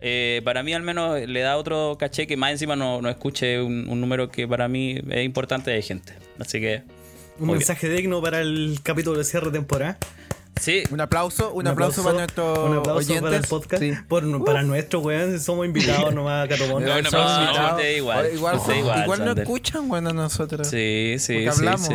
Eh, 0.00 0.42
para 0.44 0.62
mí 0.62 0.72
al 0.74 0.82
menos 0.82 1.20
le 1.26 1.40
da 1.40 1.56
otro 1.56 1.96
caché 1.98 2.26
que 2.28 2.36
más 2.36 2.52
encima 2.52 2.76
no, 2.76 3.00
no 3.02 3.08
escuche 3.08 3.60
un, 3.60 3.88
un 3.88 4.00
número 4.00 4.28
que 4.30 4.46
para 4.46 4.68
mí 4.68 5.00
es 5.10 5.24
importante 5.24 5.70
de 5.72 5.82
gente. 5.82 6.12
Así 6.38 6.60
que... 6.60 6.82
Un 7.40 7.50
mensaje 7.50 7.88
digno 7.88 8.20
para 8.22 8.40
el 8.40 8.78
capítulo 8.82 9.18
de 9.18 9.24
cierre 9.24 9.46
de 9.46 9.52
temporada. 9.58 9.98
Sí, 10.60 10.82
Un 10.90 11.00
aplauso, 11.00 11.52
un, 11.52 11.66
aplauso, 11.66 12.02
para 12.02 12.18
nuestros 12.18 12.58
un 12.58 12.76
aplauso 12.78 12.98
oyentes. 12.98 13.22
para 13.22 13.36
el 13.36 13.44
podcast. 13.44 13.82
Sí. 13.82 13.92
Por- 14.08 14.44
para 14.44 14.62
nuestro 14.62 15.00
weón, 15.00 15.38
somos 15.40 15.66
invitados 15.66 16.14
nomás 16.14 16.44
a 16.44 16.48
Catobón. 16.48 16.84
No, 16.84 17.00
no, 17.02 17.10
Somos 17.10 17.56
no, 17.56 17.70
usted 17.76 17.96
igual, 17.96 18.30
Igual, 18.34 18.56
usted 18.56 18.76
igual, 18.76 19.06
Sander. 19.18 19.38
escuchan 19.40 19.88
cuando 19.88 20.12
nosotros. 20.12 20.66
sí, 20.68 21.16
sí, 21.18 21.34
Porque 21.34 21.48
hablamos. 21.50 21.86
sí. 21.86 21.94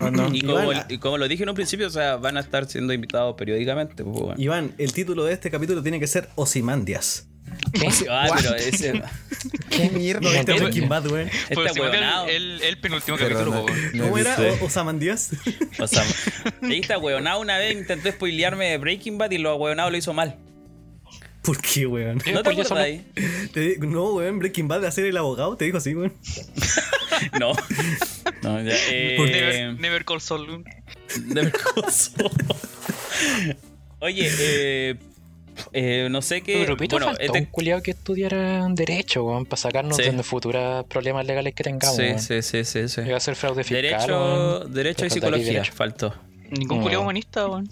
¿O 0.00 0.10
no? 0.10 0.28
Y 0.34 0.42
como, 0.42 0.60
Igual- 0.62 0.86
y 0.90 0.98
como 0.98 1.16
lo 1.18 1.26
dije 1.28 1.44
en 1.44 1.48
un 1.48 1.54
principio, 1.54 1.86
o 1.86 1.90
sea, 1.90 2.16
van 2.16 2.36
a 2.36 2.40
estar 2.40 2.66
siendo 2.68 2.92
invitados 2.92 3.34
periódicamente. 3.36 4.04
pues, 4.04 4.16
bueno. 4.20 4.34
Iván, 4.40 4.74
el 4.78 4.92
título 4.92 5.24
de 5.24 5.32
este 5.32 5.50
capítulo 5.50 5.82
tiene 5.82 5.98
que 6.00 6.06
ser 6.06 6.28
Osimandias. 6.34 7.28
Ah, 8.10 8.28
pero 8.34 8.54
ese... 8.56 9.02
¿Qué 9.70 9.90
mierda? 9.90 10.20
¿No 10.20 10.28
viste 10.30 10.38
Entiendo. 10.40 10.62
Breaking 10.64 10.88
Bad, 10.88 11.06
weón? 11.10 11.28
Este 11.28 11.54
Pues 11.54 11.72
huevonao. 11.78 12.26
el, 12.26 12.34
el, 12.34 12.62
el 12.62 12.78
penúltimo 12.78 13.16
Pero 13.18 13.38
capítulo, 13.38 13.66
no- 13.94 14.04
¿Cómo 14.04 14.18
era? 14.18 14.36
visto. 14.36 14.64
¿O- 14.64 14.66
¿Osamandías? 14.66 15.30
O 15.78 15.86
sea, 15.86 16.02
ahí 16.62 16.78
está 16.80 16.96
huevonado 16.98 17.40
una 17.40 17.58
vez, 17.58 17.74
intentó 17.76 18.10
spoilearme 18.10 18.70
de 18.70 18.78
Breaking 18.78 19.18
Bad 19.18 19.30
y 19.32 19.38
lo 19.38 19.54
huevonado 19.56 19.90
lo 19.90 19.96
hizo 19.96 20.12
mal. 20.14 20.36
¿Por 21.42 21.60
qué, 21.60 21.86
weón? 21.86 22.16
¿No 22.32 22.42
te 22.42 22.50
acuerdas 22.50 22.72
ahí? 22.72 23.06
Te 23.52 23.76
no, 23.78 24.14
weón, 24.14 24.38
Breaking 24.38 24.66
Bad 24.68 24.80
de 24.80 24.88
hacer 24.88 25.04
el 25.06 25.16
abogado, 25.16 25.56
te 25.56 25.64
dijo 25.66 25.76
así, 25.78 25.94
weón. 25.94 26.12
No. 27.40 27.52
No, 28.42 28.62
ya. 28.62 28.74
Eh, 28.90 29.16
Never, 29.18 29.80
never 29.80 30.04
Call 30.04 30.20
Saul. 30.20 30.48
weón. 30.48 30.64
de 31.28 31.42
Mercoso. 31.44 32.10
Oye, 34.00 34.28
eh, 34.38 34.96
eh, 35.72 36.08
no 36.10 36.22
sé 36.22 36.42
qué. 36.42 36.64
Grupito 36.64 36.96
Bueno, 36.96 37.06
faltó 37.06 37.22
este- 37.22 37.38
un 37.38 37.44
culiado 37.46 37.82
que 37.82 37.90
estudiara 37.92 38.66
Derecho, 38.70 39.24
weón, 39.24 39.44
para 39.46 39.56
sacarnos 39.60 39.96
Sí. 39.96 40.02
de 40.04 40.12
los 40.12 40.26
futuros 40.26 40.84
problemas 40.86 41.26
legales 41.26 41.54
que 41.54 41.64
tengamos. 41.64 41.96
sí, 41.96 42.02
weón. 42.02 42.18
sí, 42.20 42.42
sí, 42.42 42.64
sí, 42.64 42.88
sí. 42.88 43.00
Iba 43.02 43.16
a 43.16 43.20
ser 43.20 43.36
fraude 43.36 43.64
fiscal. 43.64 43.82
Derecho, 43.82 44.06
weón. 44.24 44.72
derecho 44.74 45.06
y 45.06 45.10
psicología, 45.10 45.46
derecho. 45.46 45.72
faltó. 45.72 46.14
Ningún 46.50 46.78
No. 46.78 46.82
culiao 46.84 47.02
humanista, 47.02 47.46
weón. 47.46 47.68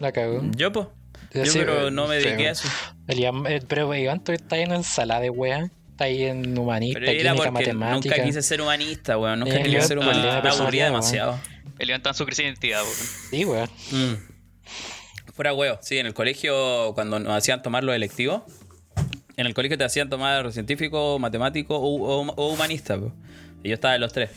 La 0.00 0.12
cagó. 0.12 0.40
Yo, 0.56 0.72
pues. 0.72 0.86
Yo, 1.32 1.44
Sí, 1.46 1.58
pero 1.58 1.74
weón, 1.78 1.94
no 1.94 2.06
me 2.06 2.18
sí, 2.20 2.24
dediqué 2.26 2.48
a 2.48 2.52
weón. 2.52 2.52
eso. 2.52 2.68
El 3.08 3.46
eh, 3.52 3.62
pero 3.66 3.94
Iván, 3.94 4.22
tú 4.22 4.32
estás 4.32 4.58
en 4.60 4.72
ensalada 4.72 5.20
de 5.20 5.30
weá. 5.30 5.70
Está 5.90 6.04
ahí 6.06 6.24
en 6.24 6.58
humanista, 6.58 6.98
Pero 6.98 7.12
era 7.12 7.30
química, 7.32 7.50
porque 7.52 7.72
matemática. 7.72 8.14
nunca 8.16 8.24
quise 8.28 8.42
ser 8.42 8.60
humanista, 8.60 9.16
weón. 9.18 9.40
Nunca 9.40 9.56
Eh, 9.56 9.62
quise 9.62 9.82
ser 9.82 9.98
humanista. 9.98 10.36
la 10.36 10.42
Me 10.42 10.48
aburría 10.48 10.84
weón. 10.84 10.92
demasiado. 10.94 11.40
El 11.78 11.86
levantaba 11.88 12.14
su 12.14 12.24
crisis 12.24 12.44
de 12.44 12.48
identidad, 12.50 12.82
weón. 12.82 12.94
Sí, 13.30 13.44
weón. 13.44 13.68
Mm. 13.92 14.33
Fuera 15.34 15.52
huevo. 15.52 15.78
Sí, 15.82 15.98
en 15.98 16.06
el 16.06 16.14
colegio, 16.14 16.92
cuando 16.94 17.18
nos 17.18 17.32
hacían 17.36 17.60
tomar 17.62 17.84
los 17.84 17.94
electivos, 17.94 18.42
en 19.36 19.46
el 19.46 19.54
colegio 19.54 19.76
te 19.76 19.84
hacían 19.84 20.08
tomar 20.08 20.52
científico, 20.52 21.18
matemático 21.18 21.76
o, 21.76 21.96
o- 22.22 22.34
o 22.36 22.52
humanista. 22.52 22.96
po. 22.98 23.12
Y 23.62 23.68
yo 23.70 23.74
estaba 23.74 23.94
en 23.96 24.00
los 24.00 24.12
tres. 24.12 24.30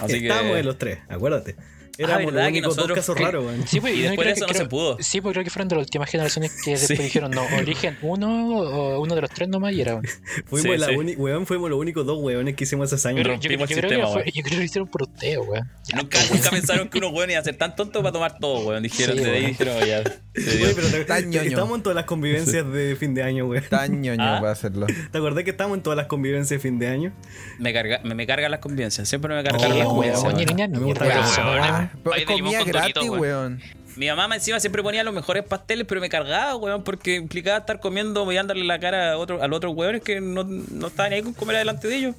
Así 0.00 0.16
Estábamos 0.16 0.52
que. 0.52 0.58
en 0.60 0.66
los 0.66 0.78
tres, 0.78 0.98
acuérdate. 1.08 1.56
Éramos 1.96 2.26
¿verdad 2.26 2.42
los 2.42 2.52
que 2.52 2.58
únicos 2.58 2.76
dos 2.76 2.88
nosotros- 2.88 3.18
raros, 3.26 3.44
weón. 3.46 3.66
Sí, 3.68 3.80
pues, 3.80 3.94
Y 3.94 3.98
yo 3.98 4.02
después 4.10 4.24
creo 4.24 4.28
de 4.28 4.32
que 4.34 4.38
eso 4.40 4.46
no 4.46 4.48
creo- 4.52 4.62
se 4.62 4.68
pudo. 4.68 4.96
Sí, 5.00 5.20
porque 5.20 5.34
creo 5.34 5.44
que 5.44 5.50
fueron 5.50 5.68
de 5.68 5.76
las 5.76 5.84
últimas 5.84 6.10
generaciones 6.10 6.52
que 6.64 6.70
después 6.78 6.98
Sí. 6.98 7.04
dijeron, 7.04 7.30
no, 7.30 7.42
o 7.42 7.58
eligen 7.58 7.98
uno 8.02 8.48
o 8.58 9.00
uno 9.00 9.14
de 9.14 9.20
los 9.20 9.30
tres 9.30 9.48
nomás 9.48 9.72
y 9.74 9.80
era. 9.80 9.92
weón. 9.94 10.06
Fuimos, 10.46 10.72
Sí, 10.72 10.78
la 10.78 10.86
sí. 10.88 10.94
uni- 10.96 11.14
weón, 11.16 11.46
fuimos 11.46 11.70
los 11.70 11.78
únicos 11.78 12.04
dos 12.06 12.18
weones 12.20 12.54
que 12.56 12.64
hicimos 12.64 12.92
ese 12.92 13.08
año. 13.08 13.18
Pero 13.18 13.28
yo, 13.34 13.34
rompimos 13.34 13.68
yo 13.70 13.74
el 13.76 13.80
creo 13.80 13.90
sistema, 13.90 14.08
weón. 14.14 14.24
yo 14.26 14.32
creo 14.42 14.50
que 14.50 14.56
lo 14.56 14.62
hicieron 14.62 14.88
por 14.88 15.02
ustedes, 15.02 15.38
weón. 15.38 15.70
Nunca, 15.94 16.18
nunca 16.32 16.50
pensaron 16.50 16.88
que 16.88 16.98
unos 16.98 17.12
weones 17.12 17.34
iban 17.34 17.40
a 17.42 17.44
ser 17.44 17.56
tan 17.56 17.76
tontos 17.76 18.02
para 18.02 18.12
tomar 18.12 18.38
todo, 18.38 18.66
weón. 18.66 18.82
Dijeron, 18.82 19.16
Sí, 19.16 19.24
de 19.24 19.30
ahí 19.30 19.46
dijeron, 19.46 19.78
ya. 19.86 20.02
se 20.34 20.56
dio. 20.56 20.66
Oye, 20.66 20.74
pero 20.74 20.88
te- 20.88 21.04
Tan 21.04 21.30
ñoño. 21.30 21.48
estamos 21.48 21.76
en 21.76 21.82
todas 21.82 21.94
las 21.96 22.04
convivencias 22.06 22.72
de 22.72 22.96
fin 22.96 23.14
de 23.14 23.22
año, 23.22 23.46
weón. 23.46 23.64
Tan 23.70 24.00
ñoño 24.02 24.22
Ah. 24.22 24.38
para 24.40 24.52
hacerlo. 24.52 24.86
¿Te 25.12 25.18
acordás 25.18 25.44
que 25.44 25.50
estamos 25.50 25.76
en 25.76 25.82
todas 25.82 25.96
las 25.96 26.06
convivencias 26.06 26.50
de 26.50 26.58
fin 26.58 26.78
de 26.78 26.88
año? 26.88 27.12
Me, 27.58 27.72
carga, 27.72 28.00
me, 28.02 28.14
me 28.14 28.26
cargan 28.26 28.50
las 28.50 28.60
conveniencias. 28.60 29.08
Siempre 29.08 29.32
me 29.32 29.40
Oh, 29.40 29.44
cargan 29.44 29.78
las 29.78 29.86
weón. 29.88 31.83
Weón. 32.04 32.24
Pero 32.26 32.26
con 32.26 32.66
gratis, 32.66 33.10
weón. 33.10 33.60
Mi 33.96 34.08
mamá 34.08 34.34
encima 34.34 34.58
siempre 34.58 34.82
ponía 34.82 35.04
los 35.04 35.14
mejores 35.14 35.44
pasteles, 35.44 35.86
pero 35.86 36.00
me 36.00 36.08
cargaba, 36.08 36.56
weón, 36.56 36.82
porque 36.82 37.14
implicaba 37.14 37.58
estar 37.58 37.80
comiendo, 37.80 38.26
mirándole 38.26 38.64
la 38.64 38.80
cara 38.80 39.12
a, 39.12 39.18
otro, 39.18 39.42
a 39.42 39.46
los 39.46 39.58
otros 39.58 39.74
weones 39.74 40.02
que 40.02 40.20
no, 40.20 40.42
no 40.44 40.86
estaban 40.88 41.12
ahí 41.12 41.22
con 41.22 41.32
comer 41.32 41.56
adelante 41.56 41.86
de 41.88 41.96
ellos. 41.96 42.16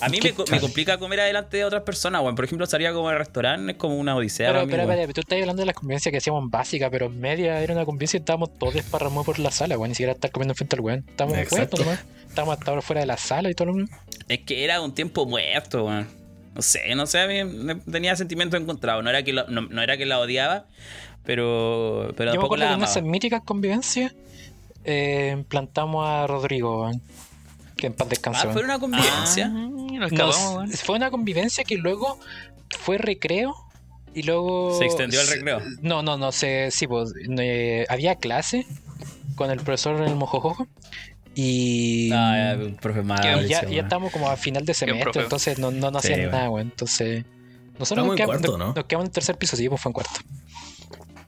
A 0.00 0.08
mí 0.08 0.20
me, 0.22 0.32
me 0.50 0.60
complica 0.60 0.98
comer 0.98 1.20
adelante 1.20 1.56
de 1.56 1.64
otras 1.64 1.82
personas, 1.82 2.22
weón. 2.22 2.34
Por 2.36 2.44
ejemplo, 2.44 2.66
salía 2.66 2.92
como 2.92 3.08
al 3.08 3.18
restaurante, 3.18 3.72
es 3.72 3.78
como 3.78 3.96
una 3.96 4.14
odisea. 4.14 4.52
Pero, 4.52 4.66
pero, 4.68 4.86
pero, 4.86 5.12
tú 5.12 5.20
estás 5.20 5.40
hablando 5.40 5.62
de 5.62 5.66
las 5.66 5.74
convivencias 5.74 6.10
que 6.12 6.18
hacíamos 6.18 6.50
básicas, 6.50 6.88
pero 6.90 7.06
en 7.06 7.20
media 7.20 7.60
era 7.60 7.74
una 7.74 7.84
convivencia 7.84 8.18
y 8.18 8.20
estábamos 8.20 8.56
todos 8.58 8.74
desparramados 8.74 9.26
por 9.26 9.38
la 9.38 9.50
sala, 9.50 9.76
weón. 9.76 9.90
Ni 9.90 9.94
siquiera 9.94 10.12
estar 10.12 10.30
comiendo 10.30 10.54
frente 10.54 10.76
al 10.76 10.80
weón. 10.80 11.04
Estábamos 11.08 11.38
nomás. 11.78 12.04
Estábamos 12.28 12.58
hasta 12.58 12.70
ahora 12.70 12.82
fuera 12.82 13.00
de 13.00 13.06
la 13.06 13.16
sala 13.16 13.50
y 13.50 13.54
todo 13.54 13.68
lo 13.68 13.74
mismo. 13.74 13.96
Es 14.28 14.40
que 14.40 14.64
era 14.64 14.80
un 14.80 14.94
tiempo 14.94 15.26
muerto, 15.26 15.86
weón. 15.86 16.17
No 16.58 16.62
sé, 16.62 16.94
no 16.96 17.06
sé, 17.06 17.20
a 17.20 17.26
mí 17.28 17.44
me- 17.44 17.76
tenía 17.76 18.16
sentimientos 18.16 18.60
encontrados. 18.60 19.02
No 19.04 19.10
era 19.10 19.22
que, 19.22 19.32
lo- 19.32 19.46
no, 19.46 19.60
no 19.62 19.80
era 19.80 19.96
que 19.96 20.04
la 20.06 20.18
odiaba, 20.18 20.66
pero, 21.24 22.12
pero 22.16 22.32
Yo 22.32 22.40
me 22.40 22.46
tampoco 22.46 22.46
acuerdo 22.46 22.64
la 22.64 22.70
que 22.70 22.74
en 22.74 22.82
esas 22.82 22.96
amaba. 22.96 23.10
míticas 23.12 23.42
convivencias 23.44 24.12
eh, 24.84 25.44
plantamos 25.48 26.04
a 26.06 26.26
Rodrigo. 26.26 26.90
Que 27.76 27.86
en 27.86 27.92
paz 27.94 28.08
descanse. 28.08 28.48
Ah, 28.48 28.52
fue 28.52 28.62
una 28.64 28.78
convivencia. 28.80 29.46
Ah, 29.54 30.08
Nos- 30.10 30.80
fue 30.82 30.96
una 30.96 31.10
convivencia 31.12 31.62
que 31.62 31.76
luego 31.76 32.18
fue 32.80 32.98
recreo 32.98 33.54
y 34.14 34.24
luego 34.24 34.76
Se 34.78 34.84
extendió 34.84 35.20
el 35.20 35.28
recreo. 35.28 35.60
No, 35.80 36.02
no, 36.02 36.16
no 36.16 36.32
sé, 36.32 36.70
sí, 36.72 36.88
pues 36.88 37.12
eh, 37.38 37.86
había 37.88 38.16
clase 38.16 38.66
con 39.36 39.52
el 39.52 39.58
profesor 39.60 39.96
en 40.02 40.08
el 40.08 40.16
mojojojo 40.16 40.66
y, 41.34 42.10
Ah, 42.12 42.56
ya, 42.58 42.76
profe 42.80 43.00
y 43.00 43.48
ya, 43.48 43.64
ya 43.68 43.82
estamos 43.82 44.12
como 44.12 44.28
a 44.30 44.36
final 44.36 44.64
de 44.64 44.74
semestre, 44.74 45.22
entonces 45.22 45.58
no, 45.58 45.70
no, 45.70 45.90
no 45.90 45.98
hacían 45.98 46.30
nada, 46.30 46.50
weón. 46.50 46.68
Entonces 46.68 47.24
nosotros 47.78 48.06
nos 48.06 48.12
en 48.14 48.16
quedamos, 48.16 48.36
cuarto, 48.36 48.58
nos- 48.58 48.68
¿no? 48.68 48.74
nos 48.74 48.84
quedamos 48.86 49.04
en 49.04 49.08
el 49.08 49.12
tercer 49.12 49.36
piso, 49.36 49.56
sí, 49.56 49.68
pues 49.68 49.80
fue 49.80 49.90
en 49.90 49.94
cuarto. 49.94 50.20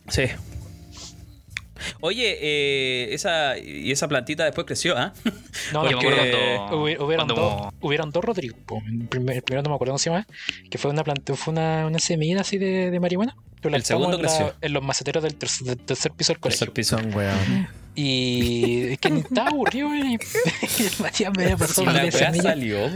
Sí. 0.09 0.23
Oye, 2.03 2.37
eh, 2.41 3.15
esa, 3.15 3.57
y 3.59 3.91
esa 3.91 4.07
plantita 4.07 4.45
después 4.45 4.67
creció, 4.67 4.97
¿ah? 4.99 5.15
No, 5.73 5.85
Yo 5.89 5.93
no, 5.93 6.03
me 6.03 6.09
acuerdo 6.09 6.23
que 6.25 6.57
cuando- 6.57 6.77
hubi- 6.77 6.99
hubieron, 7.01 7.27
cuando- 7.27 7.35
dos, 7.35 7.73
hubieron 7.81 8.11
dos 8.11 8.25
Rodrigo. 8.25 8.57
po. 8.67 8.83
El, 8.87 9.07
primer- 9.09 9.37
el 9.37 9.43
primero 9.43 9.63
no 9.63 9.71
me 9.71 9.75
acuerdo 9.77 9.93
cómo 9.93 9.99
se 9.99 10.11
llama, 10.11 10.27
que 10.71 10.77
fue 10.79 10.91
una 10.91 11.05
planta, 11.05 11.35
fue 11.35 11.53
una, 11.53 11.87
una 11.87 11.99
semilla 11.99 12.43
así 12.43 12.59
de, 12.59 12.91
de 12.91 13.01
marihuana. 13.01 13.35
El 13.63 13.83
segundo 13.83 14.17
en, 14.17 14.23
la- 14.23 14.29
creció. 14.29 14.55
en 14.61 14.73
los 14.73 14.83
maceteros 14.83 15.23
del 15.23 15.35
tercer, 15.37 15.67
del 15.69 15.79
tercer 15.79 16.13
piso 16.13 16.33
del 16.33 16.41
colegio. 16.41 16.67
Tercer 16.67 16.73
piso. 16.73 16.97
Weón. 17.17 17.69
Y 18.03 18.93
es 18.93 18.99
que 18.99 19.11
ni 19.11 19.21
estaba 19.21 19.49
aburrido, 19.49 19.95
y, 19.95 20.01
y 20.79 20.83
el 20.83 20.93
Matías 21.01 21.33
me 21.37 21.45
había 21.45 21.57
pasado 21.57 21.83
Y 21.83 21.95
la 22.11 22.35
salió. 22.35 22.89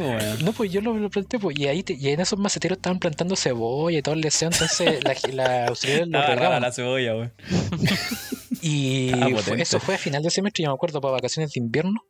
No, 0.42 0.52
pues 0.52 0.70
yo 0.72 0.80
lo, 0.80 0.96
lo 0.96 1.10
planté, 1.10 1.38
pues, 1.38 1.58
y 1.58 1.66
ahí 1.68 1.82
te- 1.82 1.92
y 1.94 2.08
en 2.08 2.20
esos 2.20 2.38
maceteros 2.38 2.78
estaban 2.78 2.98
plantando 2.98 3.36
cebolla 3.36 3.98
y 3.98 4.02
todo 4.02 4.14
el 4.14 4.22
deseo, 4.22 4.48
entonces 4.50 5.02
la, 5.04 5.14
la 5.32 5.66
auxiliar 5.66 6.06
lo 6.08 6.26
regaban. 6.26 6.62
la 6.62 6.72
cebolla, 6.72 7.14
weón. 7.16 7.32
Y 8.62 9.10
fue- 9.42 9.60
eso 9.60 9.78
fue 9.80 9.94
a 9.96 9.98
final 9.98 10.22
de 10.22 10.30
semestre, 10.30 10.64
yo 10.64 10.70
me 10.70 10.74
acuerdo, 10.74 11.00
para 11.00 11.12
vacaciones 11.12 11.52
de 11.52 11.60
invierno. 11.60 12.00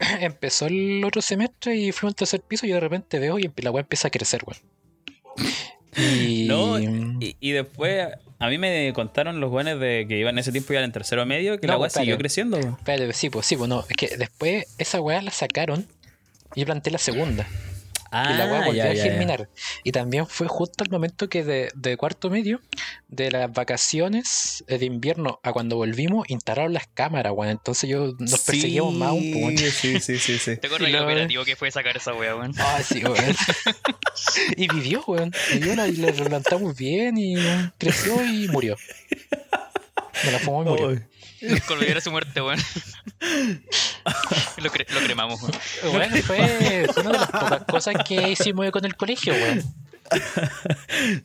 Empezó 0.20 0.66
el 0.66 1.04
otro 1.04 1.22
semestre 1.22 1.76
y 1.76 1.92
fui 1.92 2.08
al 2.08 2.14
tercer 2.16 2.40
piso 2.42 2.66
y 2.66 2.70
de 2.72 2.80
repente 2.80 3.18
veo 3.20 3.38
y 3.38 3.48
la 3.62 3.70
weá 3.70 3.82
empieza 3.82 4.08
a 4.08 4.10
crecer, 4.10 4.42
weón. 4.46 4.60
Y... 5.96 6.46
No, 6.48 6.78
y, 6.78 7.36
y 7.40 7.52
después 7.52 8.08
a 8.38 8.48
mí 8.48 8.58
me 8.58 8.92
contaron 8.92 9.40
los 9.40 9.50
buenos 9.50 9.80
de 9.80 10.06
que 10.08 10.18
iban 10.18 10.34
en 10.34 10.40
ese 10.40 10.52
tiempo 10.52 10.72
iban 10.72 10.84
en 10.84 10.92
tercero 10.92 11.24
medio 11.24 11.58
que 11.58 11.66
No, 11.66 11.74
la 11.74 11.78
weá 11.78 11.90
siguió 11.90 12.18
creciendo. 12.18 12.58
Espérate, 12.58 13.12
sí, 13.12 13.30
pues 13.30 13.46
sí, 13.46 13.56
pues 13.56 13.68
no, 13.68 13.84
es 13.88 13.96
que 13.96 14.16
después 14.16 14.66
esa 14.78 15.00
weá 15.00 15.22
la 15.22 15.30
sacaron 15.30 15.86
y 16.54 16.60
yo 16.60 16.66
planté 16.66 16.90
la 16.90 16.98
segunda. 16.98 17.46
Ah, 18.16 18.30
y 18.32 18.38
la 18.38 18.46
weá 18.46 18.64
volvió 18.66 18.84
ya, 18.84 18.90
a 18.90 18.94
ya, 18.94 18.94
ya. 18.94 19.02
germinar. 19.04 19.48
Y 19.82 19.90
también 19.92 20.26
fue 20.26 20.46
justo 20.46 20.84
al 20.84 20.90
momento 20.90 21.28
que 21.28 21.42
de, 21.42 21.70
de 21.74 21.96
cuarto 21.96 22.30
medio, 22.30 22.60
de 23.08 23.30
las 23.32 23.52
vacaciones 23.52 24.62
eh, 24.68 24.78
de 24.78 24.86
invierno 24.86 25.40
a 25.42 25.52
cuando 25.52 25.76
volvimos, 25.76 26.24
instalaron 26.30 26.72
las 26.72 26.86
cámaras, 26.86 27.32
weón. 27.34 27.50
Entonces 27.50 27.90
yo 27.90 28.14
nos 28.18 28.40
perseguíamos 28.42 28.94
más 28.94 29.12
un 29.12 29.32
poco. 29.32 29.50
Sí, 29.58 29.98
sí, 30.00 30.18
sí, 30.18 30.38
sí. 30.38 30.56
¿Te 30.60 30.66
acuerdas 30.68 30.90
luego- 30.90 31.06
operativo 31.06 31.44
que 31.44 31.56
fue 31.56 31.70
sacar 31.70 31.96
esa 31.96 32.14
wea, 32.14 32.36
weón? 32.36 32.54
Ah, 32.58 32.80
sí, 32.82 33.02
weón. 33.04 33.16
y 34.56 34.68
vivió, 34.68 35.02
weón. 35.06 35.32
Vivió, 35.52 35.74
la- 35.74 35.88
y 35.88 35.92
le 35.96 36.12
replantamos 36.12 36.76
bien 36.76 37.16
y 37.18 37.34
creció 37.78 38.24
y 38.24 38.48
murió. 38.48 38.76
Me 40.24 40.30
la 40.32 40.38
fumó 40.38 40.62
y 40.62 40.66
murió. 40.66 41.02
Colgara 41.66 42.00
su 42.00 42.10
muerte, 42.10 42.40
weón. 42.40 42.58
lo, 44.58 44.70
cre- 44.70 44.88
lo 44.90 45.00
cremamos, 45.00 45.40
weón. 45.42 45.54
Bueno, 45.92 46.16
fue, 46.22 46.86
una 47.00 47.10
de 47.10 47.18
las 47.18 47.30
pocas 47.30 47.64
cosas 47.64 47.94
que 48.06 48.30
hicimos 48.30 48.70
con 48.70 48.84
el 48.84 48.96
colegio, 48.96 49.32
weón. 49.34 49.62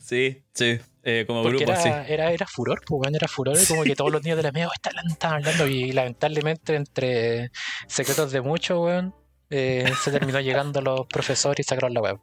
Sí, 0.00 0.42
sí. 0.54 0.78
Eh, 1.02 1.24
como 1.26 1.42
Porque 1.42 1.64
grupo, 1.64 1.80
sí. 1.80 1.88
era, 1.88 2.30
era, 2.30 2.46
furor, 2.46 2.82
pues, 2.86 3.00
weón, 3.00 3.14
era 3.14 3.26
furor. 3.28 3.56
Como 3.66 3.84
que 3.84 3.96
todos 3.96 4.12
los 4.12 4.22
niños 4.22 4.36
de 4.36 4.42
la 4.42 4.52
media, 4.52 4.68
oh, 4.68 4.72
están 4.74 4.92
hablando, 4.92 5.12
están 5.12 5.32
hablando. 5.34 5.66
Y 5.66 5.92
lamentablemente, 5.92 6.74
entre 6.74 7.50
secretos 7.86 8.32
de 8.32 8.40
muchos, 8.40 8.78
weón, 8.78 9.14
eh, 9.48 9.90
se 10.02 10.10
terminó 10.10 10.40
llegando 10.40 10.80
a 10.80 10.82
los 10.82 11.06
profesores 11.06 11.66
y 11.66 11.68
sacaron 11.68 11.94
la 11.94 12.00
web. 12.00 12.18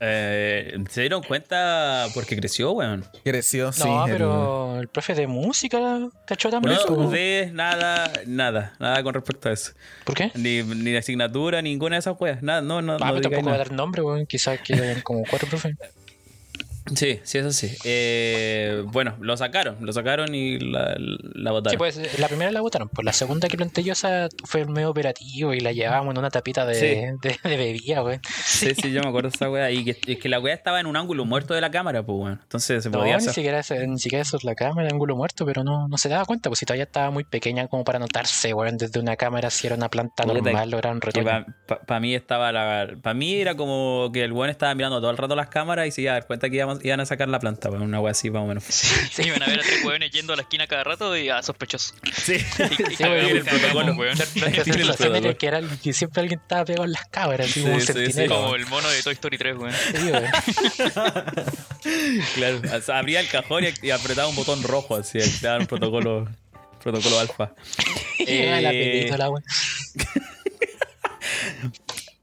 Eh, 0.00 0.76
¿Se 0.90 1.00
dieron 1.00 1.22
cuenta 1.22 2.06
porque 2.14 2.36
creció, 2.36 2.72
weón? 2.72 3.04
Creció, 3.24 3.72
sí. 3.72 3.82
No, 3.84 4.04
el- 4.06 4.12
pero 4.12 4.80
el 4.80 4.88
profe 4.88 5.14
de 5.14 5.26
música 5.26 6.00
cachó 6.26 6.50
también. 6.50 6.76
No 6.88 7.08
de 7.10 7.50
nada, 7.52 8.12
nada, 8.26 8.74
nada 8.78 9.02
con 9.02 9.14
respecto 9.14 9.48
a 9.48 9.52
eso. 9.52 9.72
¿Por 10.04 10.14
qué? 10.14 10.30
Ni, 10.34 10.62
ni 10.62 10.94
asignatura, 10.96 11.62
ninguna 11.62 11.96
de 11.96 12.00
esas 12.00 12.14
weas. 12.20 12.42
Nada, 12.42 12.60
no, 12.60 12.82
no, 12.82 12.94
Ah, 12.94 12.98
no 12.98 13.06
pero 13.14 13.20
tampoco 13.22 13.42
voy 13.44 13.54
a 13.54 13.58
dar 13.58 13.72
nombre, 13.72 14.02
weón. 14.02 14.26
Quizás 14.26 14.60
que 14.60 14.74
hayan 14.74 15.00
como 15.00 15.22
cuatro 15.28 15.48
profes. 15.48 15.74
Sí, 16.94 17.20
sí, 17.24 17.38
eso 17.38 17.52
sí. 17.52 17.76
Eh, 17.84 18.82
bueno, 18.86 19.16
lo 19.20 19.36
sacaron, 19.36 19.76
lo 19.80 19.92
sacaron 19.92 20.34
y 20.34 20.58
la, 20.58 20.94
la 20.98 21.50
votaron. 21.50 21.72
Sí, 21.72 21.76
pues 21.78 22.18
la 22.20 22.28
primera 22.28 22.50
la 22.52 22.60
votaron. 22.60 22.88
Pues 22.88 23.04
la 23.04 23.12
segunda 23.12 23.48
que 23.48 23.56
planteé 23.56 23.82
yo 23.84 23.92
esa 23.92 24.28
fue 24.44 24.60
el 24.62 24.68
medio 24.68 24.90
operativo 24.90 25.52
y 25.52 25.60
la 25.60 25.72
llevábamos 25.72 26.12
en 26.14 26.18
una 26.18 26.30
tapita 26.30 26.64
de, 26.64 26.74
Sí. 26.74 26.86
de, 27.22 27.38
de 27.48 27.56
bebida, 27.56 28.02
weón. 28.04 28.20
Sí, 28.44 28.74
sí, 28.74 28.92
yo 28.92 29.02
me 29.02 29.08
acuerdo 29.08 29.30
de 29.30 29.34
esa 29.36 29.50
wea. 29.50 29.70
Y 29.70 29.84
que, 29.84 29.96
es 30.12 30.18
que 30.18 30.28
la 30.28 30.38
wea 30.38 30.54
estaba 30.54 30.78
en 30.80 30.86
un 30.86 30.96
ángulo 30.96 31.24
muerto 31.24 31.54
de 31.54 31.60
la 31.60 31.70
cámara, 31.70 32.04
pues, 32.04 32.18
weón. 32.18 32.38
Entonces 32.42 32.82
se 32.84 32.90
No, 32.90 32.98
podía 32.98 33.12
ni 33.16 33.18
hacer. 33.18 33.34
siquiera, 33.34 33.62
se- 33.62 33.86
ni 33.86 33.98
siquiera 33.98 34.22
eso 34.22 34.36
es 34.36 34.44
la 34.44 34.54
cámara, 34.54 34.88
ángulo 34.90 35.16
muerto, 35.16 35.44
pero 35.44 35.64
no, 35.64 35.88
no 35.88 35.98
se 35.98 36.08
daba 36.08 36.24
cuenta, 36.24 36.50
pues 36.50 36.58
si 36.60 36.66
todavía 36.66 36.84
estaba 36.84 37.10
muy 37.10 37.24
pequeña 37.24 37.66
como 37.68 37.84
para 37.84 37.98
notarse, 37.98 38.54
weón, 38.54 38.76
desde 38.76 39.00
una 39.00 39.16
cámara 39.16 39.50
si 39.50 39.66
era 39.66 39.76
una 39.76 39.88
planta 39.88 40.24
normal 40.24 40.72
o 40.74 40.78
era 40.78 40.90
un 40.92 41.00
Que 41.00 41.06
retoño. 41.06 41.46
para 41.86 42.00
mí 42.00 42.14
estaba 42.14 42.52
la. 42.52 42.88
Para 43.02 43.14
mí 43.14 43.34
era 43.34 43.56
como 43.56 44.10
que 44.12 44.22
el 44.22 44.32
buen 44.32 44.50
estaba 44.50 44.74
mirando 44.74 45.00
todo 45.00 45.10
el 45.10 45.16
rato 45.16 45.34
las 45.34 45.48
cámaras 45.48 45.86
y 45.86 45.90
se 45.90 46.02
iba 46.02 46.12
a 46.12 46.14
dar 46.14 46.26
cuenta 46.26 46.48
que 46.48 46.56
íbamos- 46.56 46.75
iban 46.82 47.00
a 47.00 47.06
sacar 47.06 47.28
la 47.28 47.38
planta, 47.40 47.70
weón. 47.70 47.82
Una 47.82 48.00
wea 48.00 48.12
así, 48.12 48.30
más 48.30 48.42
o 48.42 48.46
menos. 48.46 48.64
Sí, 48.64 49.22
iban 49.24 49.42
a 49.42 49.46
ver 49.46 49.60
a 49.60 49.62
tres 49.62 49.84
weones 49.84 50.10
yendo 50.10 50.32
a 50.32 50.36
la 50.36 50.42
esquina 50.42 50.66
cada 50.66 50.84
rato 50.84 51.16
y 51.16 51.28
a 51.28 51.42
sospechoso. 51.42 51.94
Sí. 52.14 52.34
Y, 52.58 52.92
y 52.92 52.96
Sí, 52.96 52.96
cagamos, 52.96 53.30
el 53.30 53.44
protocolo. 53.44 53.94
weón. 53.94 54.18
Que, 55.36 55.46
era 55.46 55.60
que 55.82 55.92
siempre 55.92 56.22
alguien 56.22 56.40
estaba 56.40 56.64
pegado 56.64 56.84
en 56.84 56.92
las 56.92 57.06
cámaras, 57.06 57.46
así 57.50 57.60
Sí, 57.60 57.62
como 57.62 57.74
un 57.76 58.12
sí. 58.12 58.26
Como 58.26 58.54
el 58.54 58.66
mono 58.66 58.88
de 58.88 59.02
Toy 59.02 59.12
Story 59.14 59.38
3, 59.38 59.56
weón. 59.56 59.72
Sí, 59.74 60.10
weón. 60.10 60.24
Claro, 62.34 62.60
o 62.76 62.80
sea, 62.80 62.98
abría 62.98 63.20
el 63.20 63.28
cajón 63.28 63.64
y, 63.64 63.86
y 63.86 63.90
apretaba 63.90 64.28
un 64.28 64.36
botón 64.36 64.62
rojo, 64.62 64.96
así, 64.96 65.18
te 65.18 65.46
daban 65.46 65.62
un 65.62 65.66
protocolo, 65.68 66.28
protocolo 66.82 67.20
alfa. 67.20 67.52
La 68.18 68.72
Eh, 68.72 69.00
película, 69.02 69.30
weón. 69.30 69.44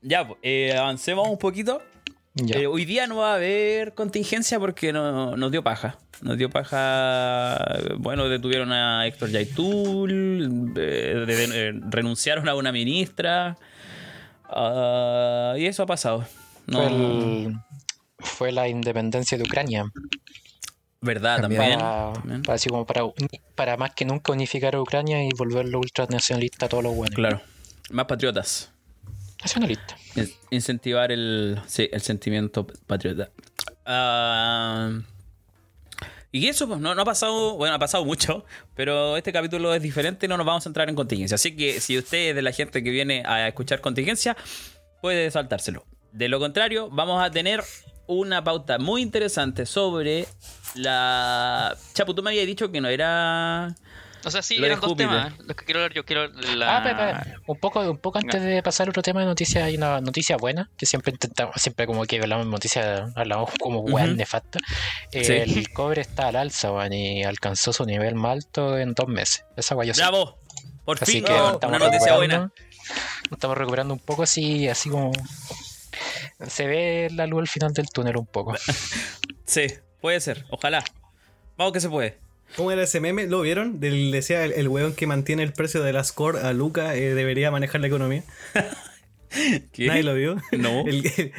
Ya, 0.02 0.28
pues, 0.28 0.40
eh, 0.44 0.76
avancemos 0.78 1.28
un 1.30 1.38
poquito. 1.38 1.82
Eh, 2.36 2.66
hoy 2.66 2.86
día 2.86 3.06
no 3.06 3.18
va 3.18 3.34
a 3.34 3.36
haber 3.36 3.94
contingencia 3.94 4.60
porque 4.60 4.92
no, 4.92 5.38
nos 5.38 5.52
dio 5.52 5.64
paja. 5.64 5.98
Nos 6.22 6.38
dio 6.38 6.50
paja. 6.50 7.64
Bueno, 7.98 8.28
detuvieron 8.28 8.72
a 8.72 9.06
Héctor 9.06 9.30
Yaitul, 9.30 10.74
eh, 10.76 11.24
de- 11.28 11.48
de- 11.48 11.82
renunciaron 11.90 12.50
a 12.50 12.56
una 12.56 12.72
ministra. 12.72 13.58
ah, 14.50 15.54
y 15.58 15.66
eso 15.66 15.84
ha 15.84 15.86
pasado. 15.86 16.26
No, 16.68 16.78
Fue, 16.80 16.88
el- 16.88 17.56
fue 18.20 18.52
la 18.52 18.68
independencia 18.68 19.38
de 19.38 19.44
Ucrania. 19.44 19.86
Verdad, 21.02 21.42
También. 21.42 21.60
también. 21.62 21.80
Para, 21.80 22.14
también. 22.14 22.42
para 22.44 22.56
así 22.56 22.70
como 22.70 22.86
para, 22.86 23.02
para 23.56 23.78
más 23.78 23.94
que 23.94 24.06
nunca 24.06 24.32
unificar 24.32 24.76
a 24.76 24.82
Ucrania 24.82 25.24
y 25.24 25.30
volverlo 25.38 25.80
ultranacionalista 25.80 26.66
a 26.68 26.70
todos 26.70 26.84
los 26.84 26.96
buenos. 26.96 27.16
Claro. 27.16 27.42
Más 27.92 28.06
patriotas. 28.06 28.72
Hace 29.44 29.60
una 29.60 29.68
lista. 29.68 29.98
In- 30.16 30.32
Incentivar 30.52 31.12
el, 31.12 31.60
sí, 31.68 31.90
el 31.92 32.02
sentimiento 32.02 32.66
patriota. 32.88 33.30
Ah, 33.86 34.92
y 36.32 36.48
eso, 36.48 36.68
pues, 36.68 36.80
no, 36.80 36.96
no 36.96 37.02
ha 37.02 37.06
pasado, 37.06 37.58
bueno, 37.58 37.76
ha 37.76 37.80
pasado 37.80 38.06
mucho, 38.06 38.46
pero 38.76 39.18
este 39.18 39.32
capítulo 39.32 39.74
es 39.74 39.82
diferente 39.82 40.26
y 40.26 40.30
no 40.30 40.38
nos 40.38 40.46
vamos 40.46 40.66
a 40.66 40.70
entrar 40.70 40.90
en 40.90 40.96
contingencia. 40.96 41.36
Así 41.36 41.56
que 41.56 41.80
si 41.80 41.98
usted 41.98 42.30
es 42.30 42.36
de 42.36 42.42
la 42.42 42.52
gente 42.52 42.84
que 42.84 42.90
viene 42.90 43.24
a 43.26 43.48
escuchar 43.48 43.82
contingencia, 43.82 44.36
puede 45.02 45.30
saltárselo. 45.30 45.86
De 46.12 46.30
lo 46.30 46.40
contrario, 46.40 46.90
vamos 46.90 47.24
a 47.24 47.30
tener 47.30 47.62
una 48.08 48.44
pauta 48.44 48.80
muy 48.80 49.02
interesante 49.02 49.66
sobre 49.66 50.26
la... 50.76 51.78
Chapu, 51.94 52.14
tú 52.14 52.24
me 52.24 52.32
habías 52.32 52.48
dicho 52.48 52.72
que 52.72 52.82
no 52.82 52.88
era... 52.88 53.76
O 54.26 54.32
sea, 54.32 54.42
sí, 54.42 54.58
Lo 54.58 54.66
eran 54.68 54.80
dos 54.80 54.90
Júpiter. 54.92 55.10
temas. 55.10 55.34
Los 55.40 55.56
que 55.58 55.66
quiero 55.66 55.80
hablar 55.82 55.94
yo 55.94 56.06
quiero 56.06 56.28
la... 56.28 56.76
Ah, 56.76 56.78
espera, 56.80 57.12
espera. 57.20 57.38
Un 57.46 57.60
poco, 57.60 57.80
un 57.82 57.98
poco 57.98 58.20
antes 58.20 58.42
de 58.42 58.64
pasar 58.64 58.88
a 58.88 58.90
otro 58.92 59.02
tema 59.04 59.20
de 59.20 59.26
noticias, 59.26 59.64
hay 59.64 59.76
una 59.76 60.00
noticia 60.02 60.38
buena, 60.38 60.70
que 60.78 60.86
siempre 60.86 61.12
intentamos, 61.12 61.56
siempre 61.58 61.86
como 61.88 62.04
que 62.06 62.20
hablamos 62.22 62.46
de 62.46 62.52
noticias, 62.52 63.12
hablamos 63.16 63.50
como 63.60 63.80
weón 63.82 64.10
Ujú. 64.10 64.18
nefasta. 64.18 64.60
Eh, 65.12 65.24
Sí. 65.26 65.34
El 65.34 65.70
cobre 65.74 66.02
está 66.02 66.28
al 66.28 66.36
alza, 66.38 66.72
weón, 66.72 66.94
y 66.94 67.24
alcanzó 67.24 67.74
su 67.74 67.86
nivel 67.86 68.16
más 68.16 68.32
alto 68.34 68.78
en 68.78 68.94
dos 68.94 69.08
meses. 69.08 69.46
Esa 69.58 69.76
guay 69.76 69.90
yo 69.90 69.94
sé. 69.94 70.02
¡Bravo! 70.02 70.40
Por 70.86 70.98
Así 71.02 71.14
fin, 71.14 71.26
que 71.26 71.34
oh, 71.34 71.60
una 71.66 71.80
noticia 71.80 72.08
recuperando. 72.14 72.18
buena. 72.18 72.40
Nos 73.30 73.32
estamos 73.38 73.58
recuperando 73.58 73.94
un 73.94 74.00
poco 74.02 74.24
así, 74.24 74.68
así 74.68 74.90
como 74.90 75.12
se 76.48 76.68
ve 76.68 77.08
la 77.14 77.26
luz 77.28 77.42
al 77.42 77.48
final 77.48 77.74
del 77.74 77.88
túnel 77.90 78.18
un 78.18 78.26
poco. 78.26 78.54
Sí, 79.46 79.68
puede 80.02 80.20
ser, 80.22 80.46
ojalá. 80.50 80.84
Vamos 81.58 81.74
que 81.74 81.82
se 81.82 81.90
puede. 81.90 82.18
¿Cómo 82.56 82.72
era 82.72 82.84
ese 82.84 83.00
meme? 83.00 83.28
¿Lo 83.28 83.42
vieron? 83.42 83.80
Del, 83.80 84.12
decía 84.12 84.46
el, 84.46 84.52
el 84.54 84.68
weón 84.68 84.94
que 84.94 85.08
mantiene 85.08 85.44
el 85.44 85.54
precio 85.54 85.82
de 85.82 85.92
las 85.94 86.12
core 86.12 86.40
a 86.40 86.54
Luca 86.54 86.96
eh, 86.96 87.16
debería 87.16 87.50
manejar 87.52 87.82
la 87.82 87.88
economía. 87.88 88.24
¿Qué? 89.72 89.88
¿Nadie 89.88 90.04
lo 90.04 90.14
vio? 90.16 90.36
No. 90.52 90.84
El, 90.88 91.32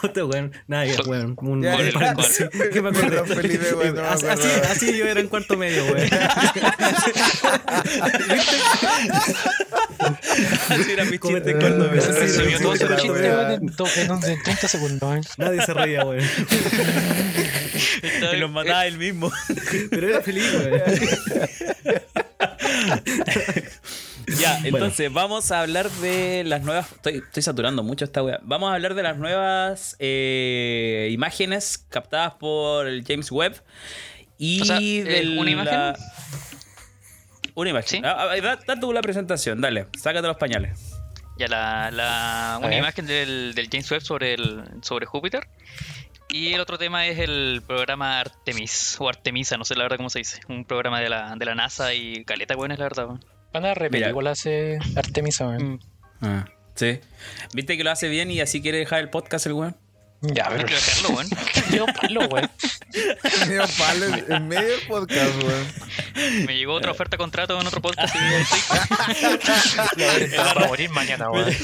puta, 0.00 0.24
weón. 0.24 0.52
Nadie, 0.68 0.94
weón. 1.06 1.34
Un, 1.40 1.62
Ya, 1.62 1.76
un 1.76 1.84
ya. 1.86 1.92
paréntesis. 1.92 2.46
¿Qué 2.72 2.80
me? 2.82 2.92
Perdón, 2.92 3.26
Felipe, 3.26 3.74
weón, 3.74 3.94
no 3.96 4.02
me 4.02 4.08
así, 4.08 4.26
así, 4.26 4.48
así 4.70 4.96
yo 4.98 5.06
era 5.06 5.20
en 5.20 5.28
cuarto 5.28 5.56
medio, 5.56 5.84
weón. 5.86 6.08
Así 10.68 10.92
eran 10.92 11.10
mis 11.10 11.20
Comete 11.20 11.52
chistes 11.52 11.64
cuando 11.64 11.90
me- 11.90 11.98
Eh, 11.98 12.00
sí, 12.02 12.12
Resumió 12.12 12.58
sí, 12.58 12.62
todo 12.62 12.76
sí, 12.76 12.84
su 12.86 12.94
chiste 12.96 13.10
weón, 13.10 13.50
en, 13.52 13.66
do- 13.66 13.86
en 13.96 14.10
un- 14.10 14.24
en 14.24 14.42
30 14.42 14.68
segundos. 14.68 15.02
weón. 15.10 15.22
Nadie 15.38 15.62
se 15.64 15.74
reía, 15.74 16.04
weón. 16.04 16.24
Que 18.30 18.36
los 18.36 18.50
mataba 18.50 18.86
él 18.86 18.98
mismo. 18.98 19.32
Pero 19.90 20.08
era 20.08 20.22
feliz, 20.22 20.44
weón. 20.54 20.82
Ya, 24.40 24.58
entonces 24.64 25.12
vamos 25.12 25.52
a 25.52 25.60
hablar 25.60 25.88
de 25.90 26.42
las 26.44 26.62
nuevas. 26.62 26.90
Estoy, 26.90 27.18
estoy 27.18 27.42
saturando 27.42 27.82
mucho 27.82 28.04
esta 28.04 28.22
wea. 28.22 28.40
Vamos 28.42 28.70
a 28.70 28.74
hablar 28.74 28.94
de 28.94 29.02
las 29.02 29.16
nuevas 29.18 29.96
eh, 30.00 31.08
imágenes 31.12 31.86
captadas 31.88 32.34
por 32.34 32.88
el 32.88 33.04
James 33.06 33.30
Webb. 33.30 33.62
Y 34.38 34.62
O 34.62 34.64
sea, 34.64 34.78
¿es 34.78 35.04
de 35.04 35.38
una 35.38 35.50
imagen? 35.50 35.94
Una 37.54 37.70
imagen. 37.70 37.88
Sí. 37.88 38.02
Ah, 38.04 38.34
da, 38.42 38.56
da 38.56 38.80
tú 38.80 38.92
la 38.92 39.00
presentación, 39.00 39.60
dale. 39.60 39.86
Sácate 39.96 40.26
los 40.26 40.36
pañales. 40.36 40.92
Ya 41.38 41.48
la, 41.48 41.90
la 41.90 42.56
una 42.58 42.68
ver. 42.68 42.78
imagen 42.78 43.06
del, 43.06 43.54
del 43.54 43.68
James 43.70 43.90
Webb 43.90 44.02
sobre 44.02 44.34
el 44.34 44.64
sobre 44.82 45.06
Júpiter. 45.06 45.46
Y 46.28 46.52
el 46.52 46.60
otro 46.60 46.76
tema 46.76 47.06
es 47.06 47.18
el 47.20 47.62
programa 47.66 48.18
Artemis, 48.20 48.96
o 48.98 49.08
Artemisa, 49.08 49.56
no 49.56 49.64
sé 49.64 49.76
la 49.76 49.84
verdad 49.84 49.96
cómo 49.98 50.10
se 50.10 50.18
dice. 50.18 50.40
Un 50.48 50.64
programa 50.64 51.00
de 51.00 51.08
la, 51.08 51.34
de 51.36 51.44
la 51.44 51.54
NASA 51.54 51.94
y 51.94 52.24
caleta, 52.24 52.56
bueno, 52.56 52.74
es 52.74 52.80
la 52.80 52.86
verdad. 52.86 53.06
weón. 53.06 53.24
Van 53.56 53.64
a 53.64 53.72
repetir 53.72 54.08
igual 54.08 54.26
hace 54.26 54.78
Artemisa, 54.96 55.46
weón. 55.48 55.72
Mm. 55.72 55.78
Ah, 56.20 56.44
sí. 56.74 57.00
¿Viste 57.54 57.78
que 57.78 57.84
lo 57.84 57.90
hace 57.90 58.10
bien 58.10 58.30
y 58.30 58.42
así 58.42 58.60
quiere 58.60 58.76
dejar 58.76 59.00
el 59.00 59.08
podcast 59.08 59.46
el 59.46 59.54
weón? 59.54 59.74
Ya, 60.20 60.50
pero 60.50 60.66
quiero 60.66 60.78
dejarlo, 60.82 61.16
weón. 61.16 61.28
yo 61.74 61.86
palo, 61.98 62.28
weón. 62.28 62.50
Medio 63.48 63.62
palo 63.78 64.06
en- 64.36 64.48
medio 64.48 64.68
del 64.68 64.80
podcast, 64.86 65.42
weón. 65.42 65.66
Me 66.44 66.54
llegó 66.54 66.74
otra 66.74 66.90
oferta 66.90 67.16
de 67.16 67.18
contrato 67.18 67.58
en 67.58 67.66
otro 67.66 67.80
podcast 67.80 68.14
y 68.14 68.18
estoy, 68.18 68.60
Está 70.24 70.52
para 70.52 70.66
morir 70.68 70.90
mañana, 70.90 71.30
weón. 71.30 71.50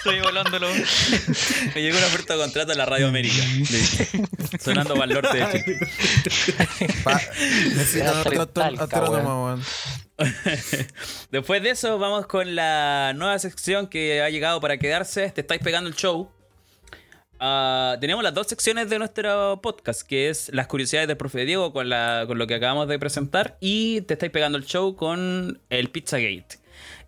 estoy 0.00 0.16
evaluándolo. 0.18 0.68
Me 1.74 1.82
llegó 1.82 1.98
una 1.98 2.06
oferta 2.06 2.34
de 2.34 2.40
contrato 2.40 2.72
en 2.72 2.78
la 2.78 2.86
Radio 2.86 3.08
América. 3.08 3.42
Sonando 4.60 4.94
para 4.94 5.04
el 5.04 5.12
norte 5.14 5.36
de 5.38 5.62
Chile. 5.62 5.78
Pa- 7.04 7.20
Necesito 7.74 8.20
otro 8.20 8.48
talca, 8.48 8.84
astrónomo, 8.84 9.44
weón. 9.46 9.62
Después 11.30 11.62
de 11.62 11.70
eso, 11.70 11.98
vamos 11.98 12.26
con 12.26 12.54
la 12.54 13.12
nueva 13.14 13.38
sección 13.38 13.86
que 13.88 14.22
ha 14.22 14.30
llegado 14.30 14.60
para 14.60 14.78
quedarse. 14.78 15.30
Te 15.30 15.42
estáis 15.42 15.60
pegando 15.60 15.88
el 15.88 15.96
show. 15.96 16.30
Ah, 17.42 17.96
tenemos 18.00 18.22
las 18.22 18.34
dos 18.34 18.46
secciones 18.48 18.90
de 18.90 18.98
nuestro 18.98 19.60
podcast, 19.62 20.02
que 20.02 20.28
es 20.28 20.50
las 20.52 20.66
curiosidades 20.66 21.08
del 21.08 21.16
profe 21.16 21.46
Diego 21.46 21.72
con, 21.72 21.88
la, 21.88 22.24
con 22.26 22.36
lo 22.38 22.46
que 22.46 22.54
acabamos 22.54 22.86
de 22.88 22.98
presentar 22.98 23.56
y 23.60 24.02
te 24.02 24.12
estáis 24.14 24.30
pegando 24.30 24.58
el 24.58 24.66
show 24.66 24.94
con 24.94 25.58
el 25.70 25.88
Pizzagate 25.90 26.59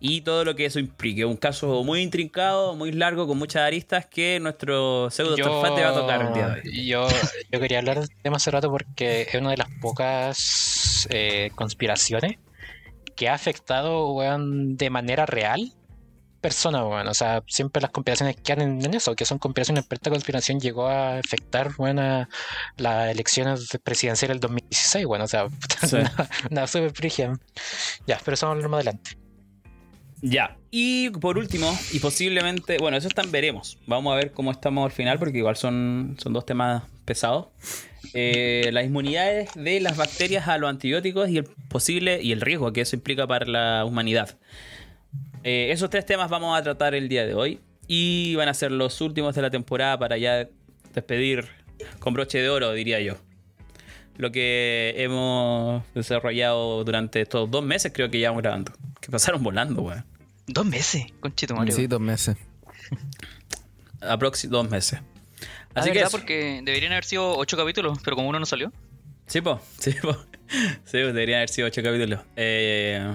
y 0.05 0.23
todo 0.23 0.45
lo 0.45 0.57
que 0.57 0.65
eso 0.65 0.81
implique. 0.81 1.25
Un 1.25 1.37
caso 1.37 1.85
muy 1.85 2.01
intrincado, 2.01 2.75
muy 2.75 2.91
largo, 2.91 3.29
con 3.29 3.39
muchas 3.39 3.63
aristas 3.63 4.05
que 4.05 4.41
nuestro 4.41 5.09
pseudo 5.11 5.37
Torfate 5.37 5.85
va 5.85 5.91
a 5.91 5.95
tocar 5.95 6.23
el 6.27 6.35
día 6.35 6.49
de 6.49 6.61
hoy. 6.69 6.87
yo, 6.87 7.07
yo 7.53 7.61
quería 7.61 7.79
hablar 7.79 8.01
del 8.01 8.09
tema 8.21 8.37
hace 8.39 8.51
rato 8.51 8.69
porque 8.69 9.29
es 9.31 9.35
una 9.37 9.51
de 9.53 9.59
las 9.59 9.69
pocas 9.81 11.07
eh, 11.11 11.53
conspiraciones 11.55 12.39
que 13.15 13.29
ha 13.29 13.35
afectado 13.35 14.13
weón, 14.13 14.77
de 14.77 14.91
manera 14.91 15.25
real 15.25 15.73
personas, 16.41 16.83
weón. 16.83 17.07
O 17.07 17.15
sea, 17.15 17.45
siempre 17.47 17.81
las 17.81 17.93
conspiraciones 17.93 18.35
quedan 18.35 18.63
en, 18.63 18.85
en 18.85 18.95
eso, 18.95 19.15
que 19.15 19.25
son 19.25 19.39
conspiraciones, 19.39 19.85
pero 19.89 19.99
esta 19.99 20.11
conspiración 20.11 20.59
llegó 20.59 20.89
a 20.89 21.19
afectar 21.19 21.71
weón, 21.79 22.01
a 22.01 22.29
las 22.77 23.09
elecciones 23.13 23.69
presidenciales 23.85 24.35
del 24.35 24.41
2016, 24.41 25.07
bueno, 25.07 25.27
o 25.27 25.29
sea, 25.29 25.47
Sí. 25.87 25.95
una, 25.95 26.29
una 26.51 26.67
super 26.67 26.91
frigia. 26.93 27.35
Ya, 28.09 28.19
pero 28.25 28.35
eso 28.35 28.47
vamos 28.47 28.57
a 28.65 28.67
hablar 28.67 28.71
más 28.71 28.79
adelante. 28.79 29.22
Ya. 30.23 30.57
Y 30.71 31.11
por 31.11 31.37
último, 31.37 31.77
y 31.93 31.99
posiblemente, 31.99 32.79
bueno, 32.79 32.97
eso 32.97 33.09
están 33.09 33.31
veremos. 33.33 33.79
Vamos 33.87 34.13
a 34.13 34.17
ver 34.17 34.31
cómo 34.33 34.53
estamos 34.53 34.85
al 34.85 34.93
final, 34.93 35.19
porque 35.19 35.39
igual 35.39 35.57
son, 35.57 36.17
son 36.19 36.33
dos 36.33 36.47
temas 36.47 36.85
pesados. 37.05 37.49
Eh, 38.15 38.71
las 38.73 38.85
inmunidades 38.85 39.51
de 39.55 39.81
las 39.81 39.97
bacterias 39.97 40.47
a 40.47 40.59
los 40.59 40.71
antibióticos 40.71 41.29
y 41.29 41.39
el 41.39 41.45
posible 41.69 42.23
y 42.23 42.33
el 42.33 42.41
riesgo 42.41 42.73
que 42.73 42.83
eso 42.83 42.95
implica 42.95 43.27
para 43.27 43.47
la 43.47 43.85
humanidad. 43.85 44.39
Eh, 45.45 45.69
esos 45.73 45.91
tres 45.91 46.07
temas 46.07 46.31
vamos 46.31 46.57
a 46.59 46.63
tratar 46.63 46.95
el 46.95 47.09
día 47.09 47.27
de 47.27 47.35
hoy. 47.35 47.61
Y 47.89 48.37
van 48.37 48.49
a 48.49 48.55
ser 48.55 48.71
los 48.71 49.01
últimos 49.01 49.35
de 49.35 49.43
la 49.43 49.51
temporada 49.51 49.99
para 49.99 50.17
ya 50.17 50.49
despedir 50.95 51.49
con 51.99 52.15
broche 52.15 52.39
de 52.39 52.49
oro, 52.49 52.73
diría 52.73 53.01
yo. 53.01 53.17
Lo 54.17 54.31
que 54.31 54.95
hemos 54.99 55.83
desarrollado 55.95 56.85
durante 56.85 57.21
estos 57.21 57.51
dos 57.51 57.65
meses, 57.65 57.93
creo 57.93 58.09
que 58.09 58.19
llevamos 58.19 58.43
grabando. 58.43 58.73
Que 59.01 59.11
pasaron 59.11 59.43
volando, 59.43 59.83
weón. 59.83 60.12
Dos 60.47 60.67
meses, 60.67 61.07
conchito 61.21 61.55
Mario. 61.55 61.75
Sí, 61.75 61.87
dos 61.87 62.01
meses. 62.01 62.37
Aproximadamente 64.01 64.49
dos 64.49 64.71
meses. 64.71 65.01
Ah, 65.75 65.81
Así 65.81 65.89
que 65.91 65.95
¿verdad? 65.99 66.09
eso. 66.09 66.19
porque 66.19 66.61
deberían 66.65 66.93
haber 66.93 67.05
sido 67.05 67.37
ocho 67.37 67.57
capítulos, 67.57 67.99
pero 68.05 68.17
como 68.17 68.29
uno 68.29 68.39
no 68.41 68.47
salió. 68.47 68.73
Sí, 69.27 69.41
po. 69.41 69.61
Sí, 69.79 69.93
po. 70.03 70.13
Sí, 70.53 70.99
pues, 71.01 71.15
deberían 71.15 71.39
haber 71.39 71.49
sido 71.49 71.69
ocho 71.69 71.83
capítulos. 71.83 72.21
Eh, 72.37 73.15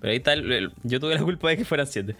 pero 0.00 0.10
ahí 0.12 0.16
está. 0.18 0.32
el- 0.32 0.50
el- 0.52 0.72
yo 0.84 1.00
tuve 1.00 1.14
la 1.14 1.22
culpa 1.22 1.48
de 1.50 1.56
que 1.58 1.64
fueran 1.64 1.86
siete. 1.86 2.16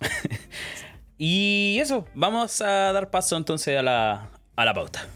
y 1.18 1.78
eso. 1.80 2.06
Vamos 2.14 2.60
a 2.60 2.92
dar 2.92 3.10
paso 3.10 3.36
entonces 3.36 3.78
a 3.78 3.82
la, 3.82 4.30
a 4.56 4.64
la 4.64 4.74
pauta. 4.74 5.06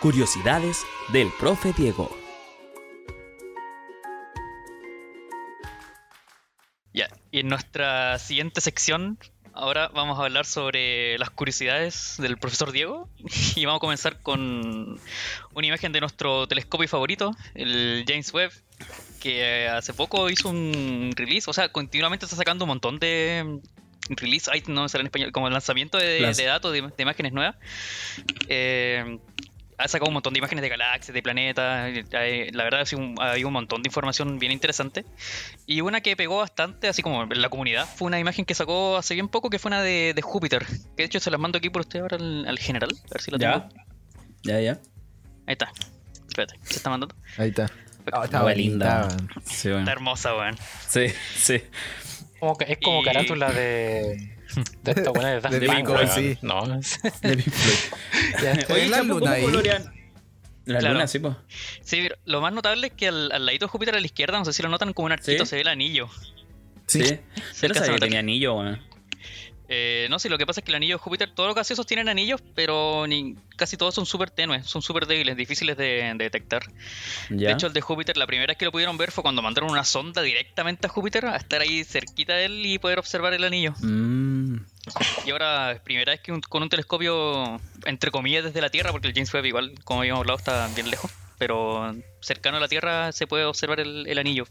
Curiosidades 0.00 0.82
del 1.12 1.30
profe 1.38 1.72
Diego. 1.76 2.10
Y 7.34 7.40
en 7.40 7.48
nuestra 7.48 8.16
siguiente 8.20 8.60
sección, 8.60 9.18
ahora 9.54 9.88
vamos 9.92 10.20
a 10.20 10.22
hablar 10.22 10.46
sobre 10.46 11.18
las 11.18 11.30
curiosidades 11.30 12.14
del 12.18 12.38
profesor 12.38 12.70
Diego. 12.70 13.08
Y 13.56 13.64
vamos 13.64 13.78
a 13.78 13.80
comenzar 13.80 14.22
con 14.22 15.00
una 15.52 15.66
imagen 15.66 15.90
de 15.90 15.98
nuestro 15.98 16.46
telescopio 16.46 16.86
favorito, 16.86 17.32
el 17.56 18.04
James 18.06 18.32
Webb, 18.32 18.52
que 19.20 19.66
hace 19.66 19.92
poco 19.94 20.30
hizo 20.30 20.48
un 20.48 21.10
release, 21.16 21.50
o 21.50 21.52
sea, 21.52 21.70
continuamente 21.70 22.24
está 22.24 22.36
sacando 22.36 22.66
un 22.66 22.68
montón 22.68 23.00
de 23.00 23.58
release, 24.10 24.48
ay, 24.52 24.62
no 24.68 24.82
me 24.82 24.88
sale 24.88 25.02
en 25.02 25.06
español, 25.06 25.32
como 25.32 25.50
lanzamiento 25.50 25.98
de, 25.98 26.20
datos, 26.20 26.72
de, 26.72 26.82
de 26.82 27.02
imágenes 27.02 27.32
nuevas. 27.32 27.56
Eh, 28.48 29.18
ha 29.78 29.88
sacado 29.88 30.08
un 30.08 30.14
montón 30.14 30.32
de 30.32 30.38
imágenes 30.38 30.62
de 30.62 30.68
galaxias, 30.68 31.14
de 31.14 31.22
planetas. 31.22 31.92
La 32.52 32.64
verdad, 32.64 32.80
ha 32.82 32.86
sido 32.86 33.02
un- 33.02 33.14
ha 33.20 33.32
habido 33.32 33.48
un 33.48 33.54
montón 33.54 33.82
de 33.82 33.88
información 33.88 34.38
bien 34.38 34.52
interesante. 34.52 35.04
Y 35.66 35.80
una 35.80 36.00
que 36.00 36.16
pegó 36.16 36.38
bastante, 36.38 36.88
así 36.88 37.02
como 37.02 37.22
en 37.24 37.42
la 37.42 37.48
comunidad, 37.48 37.86
fue 37.96 38.06
una 38.06 38.18
imagen 38.18 38.44
que 38.44 38.54
sacó 38.54 38.96
hace 38.96 39.14
bien 39.14 39.28
poco, 39.28 39.50
que 39.50 39.58
fue 39.58 39.70
una 39.70 39.82
de, 39.82 40.12
de 40.14 40.22
Júpiter. 40.22 40.64
Que 40.66 40.74
de 40.98 41.04
hecho 41.04 41.20
se 41.20 41.30
las 41.30 41.40
mando 41.40 41.58
aquí 41.58 41.70
por 41.70 41.80
usted 41.80 42.00
ahora 42.00 42.16
al, 42.16 42.46
al 42.46 42.58
general. 42.58 42.90
A 43.10 43.14
ver 43.14 43.22
si 43.22 43.30
lo 43.30 43.38
tengo. 43.38 43.68
Ya. 44.42 44.54
Ya, 44.54 44.60
ya. 44.60 44.72
Ahí 45.46 45.52
está. 45.52 45.72
Espérate, 46.28 46.54
se 46.64 46.76
está 46.76 46.90
mandando. 46.90 47.14
Ahí 47.38 47.48
está. 47.48 47.70
Ah, 48.12 48.22
Estaba 48.24 48.52
linda. 48.52 49.08
Sí, 49.44 49.68
bueno. 49.68 49.80
Está 49.80 49.92
hermosa, 49.92 50.36
weón. 50.36 50.56
Sí, 50.88 51.06
sí. 51.36 51.62
Como 52.38 52.56
que- 52.56 52.72
es 52.72 52.78
como 52.82 53.00
Y- 53.00 53.04
carátula 53.04 53.50
de. 53.50 54.33
De 54.82 54.90
esta 54.92 55.10
buena 55.10 55.30
de 55.40 55.40
De 55.58 55.60
Pink, 55.66 55.88
weón. 55.88 56.08
sí. 56.08 56.38
No, 56.42 56.66
De 56.66 57.36
Pink 57.36 57.52
Floyd. 57.54 58.64
Oye, 58.70 58.84
¿es 58.84 58.90
la 58.90 59.02
luna 59.02 59.20
¿cómo 59.40 59.48
ahí? 59.58 59.64
La 60.66 60.78
Claro. 60.78 60.94
luna, 60.94 61.06
sí, 61.06 61.18
pues. 61.18 61.36
Sí, 61.82 61.98
pero 62.02 62.16
lo 62.24 62.40
más 62.40 62.52
notable 62.52 62.86
es 62.86 62.92
que 62.94 63.08
al, 63.08 63.30
al 63.32 63.44
ladito 63.44 63.66
de 63.66 63.70
Júpiter 63.70 63.94
a 63.96 64.00
la 64.00 64.06
izquierda, 64.06 64.38
no 64.38 64.44
sé 64.46 64.52
si 64.54 64.62
lo 64.62 64.68
notan 64.70 64.92
como 64.94 65.06
un 65.06 65.12
arquito, 65.12 65.44
Sí. 65.44 65.50
se 65.50 65.56
ve 65.56 65.62
el 65.62 65.68
anillo. 65.68 66.08
Sí. 66.86 67.02
Sí. 67.04 67.18
Alcanza 67.62 67.80
a 67.82 67.84
sabía 67.84 67.94
que 67.96 68.00
tenía 68.00 68.20
anillo, 68.20 68.54
weón. 68.54 68.80
Eh, 69.68 70.06
no, 70.10 70.18
sí, 70.18 70.28
lo 70.28 70.36
que 70.36 70.44
pasa 70.44 70.60
es 70.60 70.64
que 70.64 70.72
el 70.72 70.76
anillo 70.76 70.96
de 70.96 70.98
Júpiter, 70.98 71.30
todos 71.34 71.46
los 71.48 71.56
gaseosos 71.56 71.86
tienen 71.86 72.08
anillos, 72.10 72.42
pero 72.54 73.06
ni, 73.06 73.34
casi 73.56 73.76
todos 73.78 73.94
son 73.94 74.04
súper 74.04 74.30
tenues, 74.30 74.66
son 74.66 74.82
súper 74.82 75.06
débiles, 75.06 75.36
difíciles 75.36 75.76
de, 75.78 75.86
de 76.02 76.14
detectar. 76.14 76.62
Ya. 77.30 77.48
De 77.48 77.52
hecho, 77.54 77.66
el 77.68 77.72
de 77.72 77.80
Júpiter, 77.80 78.16
la 78.18 78.26
primera 78.26 78.50
vez 78.50 78.58
que 78.58 78.66
lo 78.66 78.72
pudieron 78.72 78.98
ver 78.98 79.10
fue 79.10 79.22
cuando 79.22 79.40
mandaron 79.40 79.70
una 79.70 79.84
sonda 79.84 80.20
directamente 80.20 80.86
a 80.86 80.90
Júpiter, 80.90 81.24
a 81.26 81.36
estar 81.36 81.62
ahí 81.62 81.82
cerquita 81.84 82.34
de 82.34 82.44
él 82.44 82.66
y 82.66 82.78
poder 82.78 82.98
observar 82.98 83.32
el 83.32 83.42
anillo. 83.44 83.72
Mm. 83.80 84.56
Y 85.24 85.30
ahora, 85.30 85.72
es 85.72 85.80
primera 85.80 86.12
vez 86.12 86.20
que 86.20 86.30
un- 86.32 86.42
con 86.42 86.62
un 86.62 86.68
telescopio, 86.68 87.58
entre 87.86 88.10
comillas, 88.10 88.44
desde 88.44 88.60
la 88.60 88.68
Tierra, 88.68 88.92
porque 88.92 89.08
el 89.08 89.14
James 89.14 89.32
Webb 89.32 89.46
igual, 89.46 89.72
como 89.84 90.00
habíamos 90.00 90.20
hablado, 90.20 90.36
está 90.36 90.68
bien 90.68 90.90
lejos, 90.90 91.10
pero 91.38 91.94
cercano 92.20 92.58
a 92.58 92.60
la 92.60 92.68
Tierra 92.68 93.12
se 93.12 93.26
puede 93.26 93.44
observar 93.46 93.80
el, 93.80 94.06
el 94.06 94.18
anillo. 94.18 94.46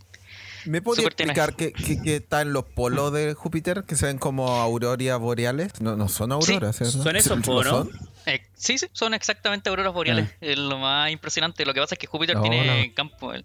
¿Me 0.65 0.81
podría 0.81 1.07
explicar 1.07 1.55
qué, 1.55 1.73
qué, 1.73 2.01
qué 2.01 2.15
está 2.17 2.41
en 2.41 2.53
los 2.53 2.65
polos 2.65 3.11
de 3.13 3.33
Júpiter 3.33 3.83
que 3.83 3.95
se 3.95 4.05
ven 4.05 4.17
como 4.17 4.47
auroras 4.61 5.19
boreales? 5.19 5.79
No, 5.81 5.95
no 5.95 6.07
son 6.09 6.31
auroras, 6.31 6.77
¿cierto? 6.77 7.03
son 7.03 7.15
esos, 7.15 7.37
¿Sí, 7.37 7.43
po, 7.43 7.63
lo 7.63 7.71
¿no? 7.71 7.77
son? 7.85 7.91
Eh, 8.25 8.41
sí, 8.55 8.77
sí, 8.77 8.87
son 8.93 9.13
exactamente 9.13 9.69
auroras 9.69 9.93
boreales. 9.93 10.29
Es 10.39 10.57
lo 10.57 10.77
más 10.77 11.11
impresionante. 11.11 11.65
Lo 11.65 11.73
que 11.73 11.81
pasa 11.81 11.95
es 11.95 11.99
que 11.99 12.07
Júpiter 12.07 12.37
No, 12.37 12.41
tiene 12.41 12.87
no. 12.87 12.93
campo. 12.95 13.33
El, 13.33 13.43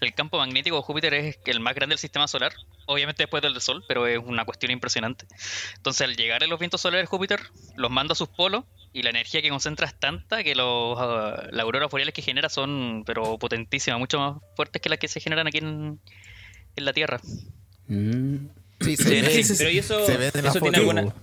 el 0.00 0.14
campo 0.14 0.38
magnético 0.38 0.76
de 0.76 0.82
Júpiter 0.82 1.14
es 1.14 1.38
el 1.46 1.58
más 1.58 1.74
grande 1.74 1.94
del 1.94 1.98
sistema 1.98 2.28
solar. 2.28 2.52
Obviamente 2.86 3.24
después 3.24 3.42
del 3.42 3.60
Sol, 3.60 3.84
pero 3.88 4.06
es 4.06 4.18
una 4.24 4.44
cuestión 4.44 4.70
impresionante. 4.70 5.26
Entonces, 5.76 6.02
al 6.02 6.16
llegar 6.16 6.44
a 6.44 6.46
los 6.46 6.60
vientos 6.60 6.80
solares 6.80 7.02
de 7.04 7.06
Júpiter, 7.08 7.40
los 7.76 7.90
manda 7.90 8.12
a 8.12 8.16
sus 8.16 8.28
polos 8.28 8.64
y 8.92 9.02
la 9.02 9.10
energía 9.10 9.42
que 9.42 9.48
concentra 9.48 9.86
es 9.86 9.98
tanta 9.98 10.44
que 10.44 10.54
los, 10.54 10.96
ah, 10.98 11.48
las 11.50 11.62
auroras 11.64 11.90
boreales 11.90 12.14
que 12.14 12.22
genera 12.22 12.48
son, 12.48 13.02
pero 13.04 13.36
potentísimas, 13.38 13.98
mucho 13.98 14.18
más 14.20 14.36
fuertes 14.54 14.80
que 14.80 14.88
las 14.88 14.98
que 14.98 15.08
se 15.08 15.20
generan 15.20 15.46
aquí 15.48 15.58
en, 15.58 16.00
en 16.76 16.84
la 16.84 16.92
Tierra. 16.92 17.20
Mm. 17.88 18.36
Sí, 18.80 18.96
se 18.96 19.02
Sí, 19.04 19.10
ve. 19.20 19.44
sí, 19.44 19.54
Pero 19.58 19.70
¿y 19.70 19.78
eso, 19.78 20.06
Se 20.06 20.16
ve 20.16 20.30
en 20.34 20.42
la 20.44 20.50
eso 20.50 20.60
tiene 20.60 20.78
foto. 20.78 20.90
alguna 20.90 21.00
El 21.02 21.14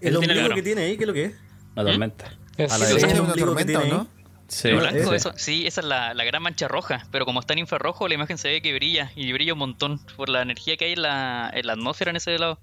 tiene 0.00 0.16
ombligo 0.18 0.54
que 0.54 0.62
tiene 0.62 0.82
ahí, 0.82 0.96
¿qué 0.96 1.04
es 1.04 1.08
lo 1.08 1.14
que 1.14 1.24
es? 1.26 1.32
una 1.74 1.84
tormenta? 1.90 2.36
Es- 2.56 2.72
A 2.72 2.78
la 2.78 2.86
Sí, 2.86 2.94
hay 3.04 3.18
una 3.18 3.34
tormenta, 3.34 3.78
¿o 3.78 3.82
tiene 3.82 3.96
no? 3.96 4.08
Sí. 4.48 4.72
Blanco, 4.72 5.12
eso, 5.12 5.32
sí, 5.36 5.66
esa 5.66 5.82
es 5.82 5.86
la, 5.86 6.14
la 6.14 6.24
gran 6.24 6.42
mancha 6.42 6.68
roja, 6.68 7.06
pero 7.12 7.26
como 7.26 7.38
está 7.40 7.52
en 7.52 7.58
infrarrojo, 7.60 8.08
la 8.08 8.14
imagen 8.14 8.38
se 8.38 8.48
ve 8.48 8.62
que 8.62 8.72
brilla 8.72 9.12
y 9.14 9.30
brilla 9.32 9.52
un 9.52 9.58
montón 9.58 10.00
por 10.16 10.30
la 10.30 10.40
energía 10.40 10.76
que 10.78 10.86
hay 10.86 10.92
en 10.94 11.02
la, 11.02 11.50
en 11.52 11.66
la 11.66 11.74
atmósfera 11.74 12.10
en 12.10 12.16
ese 12.16 12.38
lado. 12.38 12.58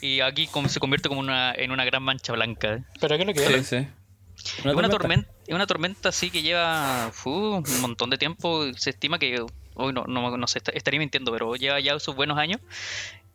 Y 0.00 0.20
aquí 0.20 0.46
como 0.46 0.68
se 0.70 0.80
convierte 0.80 1.08
como 1.10 1.20
una, 1.20 1.52
en 1.52 1.70
una 1.70 1.84
gran 1.84 2.02
mancha 2.02 2.32
blanca. 2.32 2.74
¿eh? 2.76 2.84
Pero 3.00 3.16
¿qué 3.16 3.22
es 3.22 3.26
lo 3.26 3.34
que 3.34 3.40
Sí, 3.46 3.52
es? 3.54 3.66
sí. 3.66 3.76
Es 4.64 4.74
una 4.74 4.88
tormenta, 4.88 5.28
es 5.46 5.54
una 5.54 5.66
tormenta 5.66 6.08
así 6.08 6.30
que 6.30 6.40
lleva 6.42 7.10
fu, 7.12 7.30
un 7.30 7.80
montón 7.82 8.08
de 8.08 8.16
tiempo. 8.16 8.64
Se 8.76 8.90
estima 8.90 9.18
que 9.18 9.44
hoy 9.78 9.92
no, 9.92 10.04
no, 10.06 10.36
no 10.36 10.46
sé, 10.46 10.58
est- 10.58 10.68
estaría 10.74 11.00
mintiendo, 11.00 11.32
pero 11.32 11.54
lleva 11.56 11.80
ya 11.80 11.98
sus 11.98 12.14
buenos 12.14 12.36
años. 12.38 12.60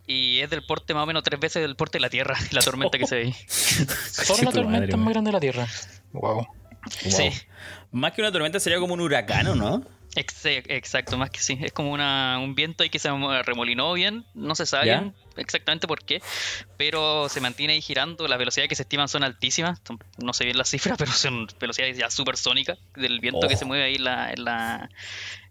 Y 0.06 0.39
es 0.39 0.49
del 0.49 0.65
porte 0.65 0.93
más 0.93 1.03
o 1.03 1.06
menos 1.06 1.23
tres 1.23 1.39
veces 1.39 1.62
del 1.62 1.75
porte 1.77 1.97
de 1.97 2.01
la 2.01 2.10
Tierra, 2.10 2.36
la 2.51 2.62
tormenta 2.62 2.97
que 2.97 3.08
se 3.08 3.15
ve 3.15 3.21
ahí. 3.23 3.36
Solo 3.47 4.43
la 4.43 4.51
tormenta 4.51 4.79
madre, 4.79 4.91
más 4.97 4.99
man. 5.06 5.13
grande 5.13 5.29
de 5.29 5.34
la 5.34 5.39
Tierra. 5.39 5.67
Wow. 6.12 6.45
Sí, 6.89 7.29
Más 7.93 8.12
que 8.12 8.21
una 8.21 8.32
tormenta 8.32 8.60
sería 8.60 8.77
como 8.79 8.93
un 8.93 8.99
huracán, 9.01 9.47
¿o 9.47 9.56
¿no? 9.56 9.84
Ex- 10.15 10.45
exacto, 10.45 11.17
más 11.17 11.30
que 11.30 11.39
sí. 11.39 11.58
Es 11.62 11.71
como 11.71 11.91
una, 11.91 12.39
un 12.39 12.56
viento 12.56 12.84
ahí 12.84 12.89
que 12.89 12.99
se 12.99 13.10
remolinó 13.43 13.93
bien, 13.93 14.26
no 14.34 14.56
se 14.56 14.65
sabe 14.65 15.12
exactamente 15.38 15.88
por 15.88 16.04
qué, 16.04 16.21
pero 16.78 17.28
se 17.30 17.41
mantiene 17.41 17.73
ahí 17.73 17.82
girando. 17.82 18.28
Las 18.28 18.38
velocidades 18.39 18.69
que 18.69 18.76
se 18.76 18.84
estiman 18.84 19.08
son 19.08 19.23
altísimas, 19.23 19.82
no 20.17 20.34
sé 20.34 20.45
bien 20.45 20.58
las 20.58 20.69
cifras, 20.69 20.97
pero 20.99 21.12
son 21.12 21.47
velocidades 21.60 21.97
ya 21.97 22.10
supersónicas 22.10 22.78
del 22.95 23.19
viento 23.19 23.47
que 23.47 23.56
Oh. 23.56 23.58
se 23.58 23.65
mueve 23.65 23.84
ahí 23.86 23.95
en, 23.95 24.04
la, 24.04 24.32
en, 24.32 24.43
la- 24.43 24.89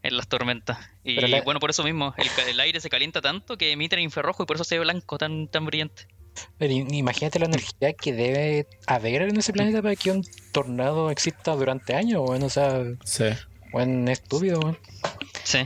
en 0.02 0.16
las 0.16 0.28
tormentas. 0.28 0.78
Y 1.04 1.20
la- 1.20 1.42
bueno, 1.42 1.60
por 1.60 1.70
eso 1.70 1.82
mismo, 1.84 2.14
el, 2.48 2.60
aire 2.60 2.80
se 2.80 2.88
calienta 2.90 3.20
tanto 3.20 3.56
que 3.58 3.72
emite 3.72 3.96
el 3.96 4.02
infrarrojo 4.02 4.42
y 4.42 4.46
por 4.46 4.56
eso 4.56 4.64
se 4.64 4.76
ve 4.78 4.84
blanco, 4.84 5.18
tan, 5.18 5.48
tan 5.48 5.64
brillante. 5.66 6.06
Pero 6.56 6.72
imagínate 6.72 7.38
la 7.38 7.44
energía 7.44 7.92
que 7.92 8.12
debe 8.14 8.66
haber 8.86 9.22
en 9.22 9.36
ese 9.36 9.52
planeta 9.52 9.82
para 9.82 9.94
que 9.96 10.10
un 10.10 10.24
tornado 10.50 11.10
exista 11.10 11.54
durante 11.54 11.94
años, 11.94 12.22
weón. 12.26 12.42
O 12.44 12.48
sea, 12.48 12.82
Sí. 13.04 13.24
Es 13.80 14.10
estúpido, 14.10 14.60
weón. 14.60 14.78
Sí. 15.44 15.60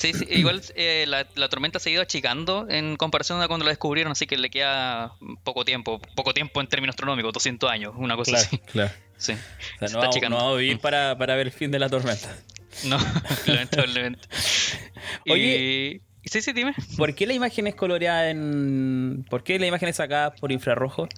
Sí, 0.00 0.12
sí, 0.14 0.26
igual 0.30 0.62
eh, 0.76 1.04
la, 1.06 1.26
la 1.34 1.48
tormenta 1.50 1.78
se 1.78 1.90
ha 1.90 1.92
ido 1.92 2.02
achicando 2.02 2.66
en 2.70 2.96
comparación 2.96 3.40
a 3.42 3.48
cuando 3.48 3.64
la 3.64 3.70
descubrieron, 3.70 4.12
así 4.12 4.26
que 4.26 4.36
le 4.38 4.48
queda 4.50 5.12
poco 5.44 5.64
tiempo, 5.64 6.00
poco 6.14 6.32
tiempo 6.32 6.60
en 6.60 6.68
términos 6.68 6.94
astronómicos, 6.94 7.32
200 7.34 7.70
años, 7.70 7.94
una 7.96 8.16
cosa 8.16 8.32
Claro, 8.32 8.46
así. 8.46 8.58
claro. 8.58 8.90
Sí. 9.18 9.32
O 9.32 9.36
sea, 9.36 9.36
Se 9.36 9.80
no, 9.80 9.86
está 9.86 9.98
vamos, 9.98 10.16
achicando. 10.16 10.36
no 10.38 10.42
vamos 10.44 10.56
a 10.56 10.60
vivir 10.60 10.78
para, 10.80 11.16
para 11.18 11.34
ver 11.36 11.46
el 11.48 11.52
fin 11.52 11.70
de 11.70 11.78
la 11.78 11.88
tormenta. 11.90 12.34
No, 12.84 12.98
lamentablemente. 13.46 14.20
Oye. 15.28 16.00
Y... 16.24 16.28
Sí, 16.28 16.40
sí, 16.42 16.52
dime. 16.52 16.74
¿Por 16.96 17.14
qué 17.14 17.26
la 17.26 17.32
imagen 17.34 17.66
es 17.66 17.74
coloreada 17.74 18.30
en. 18.30 19.26
¿Por 19.28 19.42
qué 19.42 19.58
la 19.58 19.66
imagen 19.66 19.88
es 19.88 19.96
sacada 19.96 20.34
por 20.34 20.52
infrarrojo? 20.52 21.08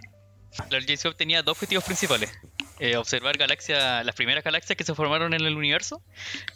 La 0.71 0.81
James 0.81 1.05
Webb 1.05 1.17
tenía 1.17 1.43
dos 1.43 1.53
objetivos 1.57 1.85
principales. 1.85 2.31
Eh, 2.79 2.97
observar 2.97 3.39
galaxias, 3.39 4.05
las 4.05 4.15
primeras 4.15 4.45
galaxias 4.45 4.77
que 4.77 4.85
se 4.85 4.95
formaron 4.95 5.35
en 5.35 5.41
el 5.43 5.57
universo 5.57 6.03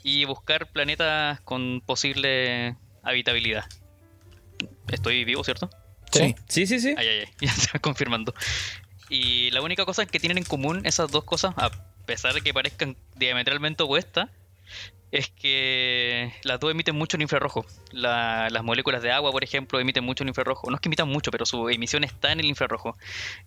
y 0.02 0.24
buscar 0.24 0.70
planetas 0.72 1.40
con 1.40 1.80
posible 1.80 2.76
habitabilidad. 3.02 3.64
Estoy 4.88 5.24
vivo, 5.24 5.44
¿cierto? 5.44 5.70
Sí. 6.12 6.34
Sí, 6.48 6.66
sí, 6.66 6.80
sí. 6.80 6.94
Ay, 6.96 7.08
ay, 7.08 7.18
ay, 7.20 7.26
ya 7.46 7.52
se 7.52 7.70
va 7.72 7.80
confirmando. 7.80 8.34
Y 9.08 9.50
la 9.52 9.62
única 9.62 9.84
cosa 9.84 10.04
que 10.06 10.18
tienen 10.18 10.38
en 10.38 10.44
común 10.44 10.84
esas 10.84 11.10
dos 11.10 11.24
cosas, 11.24 11.54
a 11.56 11.70
pesar 12.06 12.34
de 12.34 12.40
que 12.40 12.52
parezcan 12.52 12.96
diametralmente 13.14 13.82
opuestas, 13.82 14.30
es 15.12 15.30
que 15.30 16.32
las 16.42 16.60
dos 16.60 16.70
emiten 16.70 16.96
mucho 16.96 17.16
en 17.16 17.22
infrarrojo. 17.22 17.64
La- 17.92 18.48
las 18.50 18.64
moléculas 18.64 19.02
de 19.02 19.12
agua, 19.12 19.30
por 19.32 19.44
ejemplo, 19.44 19.78
emiten 19.80 20.04
mucho 20.04 20.24
en 20.24 20.28
infrarrojo. 20.28 20.68
No 20.70 20.76
es 20.76 20.80
que 20.80 20.88
emitan 20.88 21.08
mucho, 21.08 21.30
pero 21.30 21.46
su 21.46 21.68
emisión 21.68 22.04
está 22.04 22.32
en 22.32 22.40
el 22.40 22.46
infrarrojo. 22.46 22.96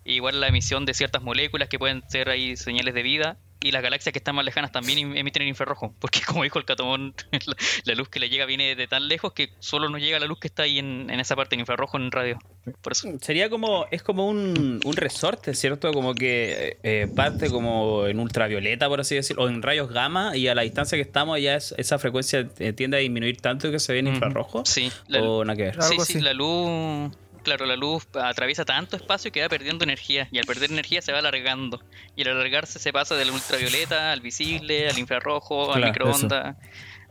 Igual 0.04 0.40
la 0.40 0.48
emisión 0.48 0.86
de 0.86 0.94
ciertas 0.94 1.22
moléculas 1.22 1.68
que 1.68 1.78
pueden 1.78 2.02
ser 2.08 2.28
ahí 2.30 2.56
señales 2.56 2.94
de 2.94 3.02
vida. 3.02 3.38
Y 3.62 3.72
las 3.72 3.82
galaxias 3.82 4.12
que 4.12 4.18
están 4.18 4.34
más 4.34 4.44
lejanas 4.44 4.72
también 4.72 4.98
em- 4.98 5.16
emiten 5.16 5.42
en 5.42 5.48
infrarrojo. 5.48 5.94
Porque 6.00 6.20
como 6.26 6.42
dijo 6.44 6.58
el 6.58 6.64
catomón, 6.64 7.14
la, 7.30 7.54
la 7.84 7.94
luz 7.94 8.08
que 8.08 8.18
le 8.20 8.28
llega 8.30 8.46
viene 8.46 8.74
de 8.74 8.86
tan 8.88 9.06
lejos 9.08 9.32
que 9.34 9.50
solo 9.58 9.88
nos 9.90 10.00
llega 10.00 10.18
la 10.18 10.26
luz 10.26 10.38
que 10.40 10.48
está 10.48 10.62
ahí 10.62 10.78
en, 10.78 11.10
en 11.10 11.20
esa 11.20 11.36
parte, 11.36 11.54
en 11.56 11.60
infrarrojo, 11.60 11.96
en 11.98 12.10
radio. 12.10 12.38
Por 12.80 12.92
eso. 12.92 13.08
Sería 13.20 13.50
como. 13.50 13.86
Es 13.90 14.02
como 14.02 14.26
un, 14.28 14.80
un 14.84 14.92
resorte, 14.96 15.54
¿cierto? 15.54 15.92
Como 15.92 16.14
que 16.14 16.78
eh, 16.82 17.06
parte 17.14 17.50
como 17.50 18.06
en 18.06 18.18
ultravioleta, 18.18 18.88
por 18.88 19.00
así 19.00 19.14
decirlo, 19.14 19.44
o 19.44 19.48
en 19.48 19.60
rayos 19.62 19.90
gamma, 19.90 20.36
y 20.36 20.48
a 20.48 20.54
la 20.54 20.62
distancia 20.62 20.96
que 20.96 21.02
estamos 21.02 21.40
ya 21.40 21.56
es- 21.56 21.74
esa 21.78 21.98
frecuencia 21.98 22.48
eh, 22.58 22.72
tiende 22.72 22.96
a 22.96 23.00
disminuir 23.00 23.40
tanto 23.40 23.70
que 23.70 23.78
se 23.78 23.92
ve 23.92 23.98
en 24.00 24.08
infrarrojo. 24.08 24.62
Sí, 24.64 24.90
la, 25.08 25.22
O 25.22 25.44
nada 25.44 25.56
que 25.56 25.62
ver. 25.64 25.82
sí, 25.82 25.96
sí, 26.04 26.20
la 26.20 26.32
luz, 26.32 27.10
claro, 27.42 27.66
la 27.66 27.76
luz 27.76 28.06
atraviesa 28.14 28.64
tanto 28.64 28.96
espacio 28.96 29.30
que 29.32 29.42
va 29.42 29.48
perdiendo 29.48 29.84
energía 29.84 30.28
y 30.30 30.38
al 30.38 30.44
perder 30.46 30.70
energía 30.70 31.02
se 31.02 31.12
va 31.12 31.18
alargando 31.18 31.82
y 32.16 32.22
al 32.22 32.28
alargarse 32.36 32.78
se 32.78 32.92
pasa 32.92 33.14
del 33.16 33.30
ultravioleta 33.30 34.12
al 34.12 34.20
visible, 34.20 34.88
al 34.88 34.98
infrarrojo, 34.98 35.72
al 35.72 35.80
Claro, 35.82 35.86
microondas. 36.06 36.56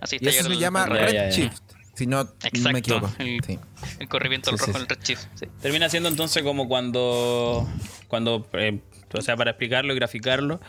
Así 0.01 0.15
Y 0.21 0.27
está 0.27 0.29
eso 0.39 0.47
se 0.47 0.53
el- 0.53 0.59
llama 0.59 0.85
redshift. 0.85 1.59
Si 1.95 2.07
no, 2.07 2.23
no 2.23 2.29
Exacto, 2.43 2.69
me 2.71 2.79
equivoco. 2.79 3.11
el- 3.19 3.43
Sí. 3.45 3.59
el 3.99 4.07
corrimiento 4.07 4.51
Sí, 4.51 4.57
sí, 4.57 4.65
rojo, 4.67 4.77
sí. 4.77 4.81
el 4.83 4.87
redshift. 4.87 5.25
sí. 5.35 5.45
Termina 5.61 5.89
siendo 5.89 6.07
entonces 6.07 6.43
como 6.43 6.67
cuando. 6.69 7.67
Cuando. 8.07 8.47
eh, 8.53 8.79
o 9.13 9.21
sea, 9.21 9.35
para 9.35 9.51
explicarlo 9.51 9.91
y 9.91 9.95
graficarlo. 9.97 10.61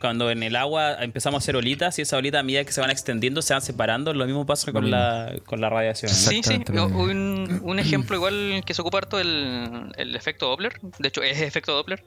Cuando 0.00 0.30
en 0.30 0.42
el 0.42 0.56
agua 0.56 1.02
empezamos 1.02 1.40
a 1.40 1.42
hacer 1.42 1.56
olitas 1.56 1.98
y 1.98 2.02
esas 2.02 2.18
olitas 2.18 2.40
a 2.40 2.42
medida 2.42 2.62
que 2.64 2.72
se 2.72 2.80
van 2.80 2.90
extendiendo 2.90 3.40
se 3.42 3.54
van 3.54 3.62
separando, 3.62 4.12
lo 4.12 4.26
mismo 4.26 4.44
pasa 4.44 4.70
con, 4.72 4.90
la, 4.90 5.32
con 5.46 5.60
la 5.60 5.70
radiación. 5.70 6.10
¿no? 6.10 6.16
Sí, 6.16 6.42
sí, 6.42 6.60
un, 6.72 7.60
un 7.62 7.78
ejemplo 7.78 8.16
igual 8.16 8.62
que 8.66 8.74
se 8.74 8.82
ocupa 8.82 8.98
harto 8.98 9.18
el, 9.18 9.92
el 9.96 10.14
efecto 10.16 10.48
Doppler, 10.48 10.78
de 10.98 11.08
hecho 11.08 11.22
es 11.22 11.40
efecto 11.40 11.72
Doppler, 11.72 12.04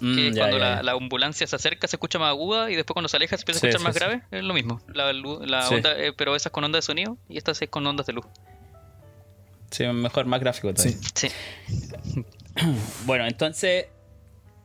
Mm, 0.00 0.14
que 0.16 0.32
ya, 0.32 0.40
cuando 0.42 0.58
ya, 0.58 0.64
la, 0.64 0.76
ya. 0.76 0.82
la 0.82 0.92
ambulancia 0.92 1.46
se 1.46 1.56
acerca 1.56 1.86
se 1.88 1.96
escucha 1.96 2.18
más 2.18 2.28
aguda 2.30 2.70
y 2.70 2.76
después 2.76 2.92
cuando 2.94 3.08
se 3.08 3.16
aleja 3.16 3.36
se 3.36 3.42
empieza 3.42 3.64
a 3.64 3.70
escuchar 3.70 3.80
sí, 3.80 3.84
más 3.84 3.94
sí. 3.94 4.00
grave, 4.00 4.22
es 4.30 4.44
lo 4.44 4.52
mismo, 4.52 4.80
la, 4.92 5.12
la 5.12 5.62
Sí. 5.62 5.74
onda, 5.76 5.96
eh, 5.98 6.12
pero 6.14 6.36
esas 6.36 6.52
con 6.52 6.64
ondas 6.64 6.78
de 6.84 6.86
sonido 6.86 7.16
y 7.28 7.38
estas 7.38 7.62
es 7.62 7.68
con 7.70 7.86
ondas 7.86 8.04
de 8.06 8.12
luz. 8.14 8.26
Sí, 9.70 9.84
mejor, 9.86 10.26
más 10.26 10.40
gráfico 10.40 10.72
todavía. 10.74 10.96
Sí. 11.14 11.28
Sí. 11.28 12.24
Bueno, 13.04 13.26
entonces 13.26 13.86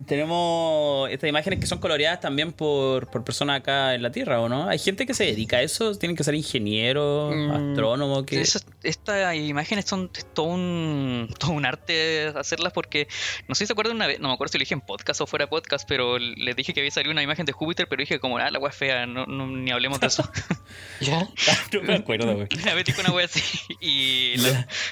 tenemos 0.08 1.10
estas 1.10 1.30
imágenes 1.30 1.60
que 1.60 1.68
son 1.68 1.80
coloreadas 1.80 2.20
también 2.20 2.52
por, 2.54 3.10
por 3.10 3.24
personas 3.24 3.60
acá 3.60 3.94
en 3.96 4.02
la 4.02 4.12
Tierra, 4.12 4.42
¿o 4.42 4.50
no? 4.50 4.68
¿Hay 4.70 4.80
gente 4.80 5.06
que 5.06 5.14
se 5.14 5.26
dedica 5.26 5.58
a 5.58 5.62
eso? 5.62 5.96
¿Tienen 5.98 6.16
que 6.16 6.24
ser 6.24 6.36
ingenieros, 6.36 7.36
Mm, 7.36 7.52
astrónomos? 7.72 8.24
que 8.26 8.42
estas 8.84 9.36
imágenes 9.36 9.86
son 9.86 10.10
es 10.16 10.26
todo 10.34 10.48
un, 10.48 11.30
todo 11.40 11.52
un 11.52 11.66
arte 11.66 12.28
hacerlas 12.36 12.74
porque 12.74 13.08
no 13.48 13.56
sé 13.56 13.64
si 13.64 13.68
se 13.68 13.74
acuerdan 13.74 13.96
una 13.96 14.08
vez, 14.08 14.20
no 14.20 14.28
me 14.30 14.34
acuerdo 14.34 14.52
si 14.52 14.58
lo 14.58 14.64
dije 14.64 14.74
en 14.74 14.82
podcast 14.82 15.22
o 15.22 15.28
fuera 15.28 15.48
podcast, 15.48 15.88
pero 15.88 16.18
les 16.20 16.56
dije 16.56 16.74
que 16.74 16.80
había 16.82 16.92
salido 16.92 17.12
una 17.12 17.22
imagen 17.24 17.46
de 17.46 17.52
Júpiter, 17.54 17.88
pero 17.88 18.02
dije 18.02 18.20
como, 18.20 18.38
ah, 18.38 18.50
la 18.52 18.60
wea 18.60 18.70
es 18.72 18.76
fea, 18.76 19.06
no, 19.06 19.26
no- 19.26 19.48
ni 19.48 19.72
hablemos 19.72 20.00
de 20.00 20.08
eso. 20.08 20.24
¿Ya? 21.02 21.28
No 21.74 21.82
me 21.84 21.96
acuerdo, 21.96 22.34
güey. 22.36 22.48
Una 22.62 22.74
vez 22.74 22.86
dijo 22.86 23.02
una 23.02 23.12
wea 23.12 23.26
así. 23.26 23.42
Y 23.80 24.36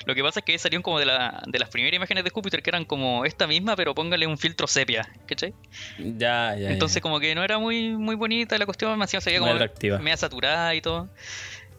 lo 0.06 0.16
que 0.16 0.24
pasa 0.24 0.40
es 0.40 0.46
que 0.46 0.58
salieron 0.60 0.82
como 0.84 1.00
de, 1.00 1.06
la, 1.06 1.42
de 1.48 1.60
las 1.60 1.70
primeras 1.70 1.96
imágenes 1.96 2.24
de 2.24 2.30
Júpiter 2.30 2.62
que 2.64 2.70
eran 2.70 2.86
como 2.86 3.26
esta 3.26 3.48
misma, 3.48 3.76
pero 3.76 3.94
póngale 3.96 4.28
un 4.28 4.38
filtro 4.38 4.68
sepia, 4.68 4.99
¿cachai? 5.28 5.54
Ya, 5.98 6.56
ya. 6.56 6.72
Entonces 6.72 6.96
ya. 6.96 7.02
como 7.02 7.20
que 7.20 7.36
no 7.36 7.44
era 7.44 7.58
muy, 7.58 7.90
muy 7.98 8.16
bonita 8.16 8.58
la 8.58 8.66
cuestión, 8.66 9.00
veía 9.00 9.40
Muy 9.40 9.40
como 9.40 9.54
atractiva. 9.54 10.00
media 10.00 10.18
saturada 10.18 10.74
y 10.76 10.82
todo. 10.82 11.10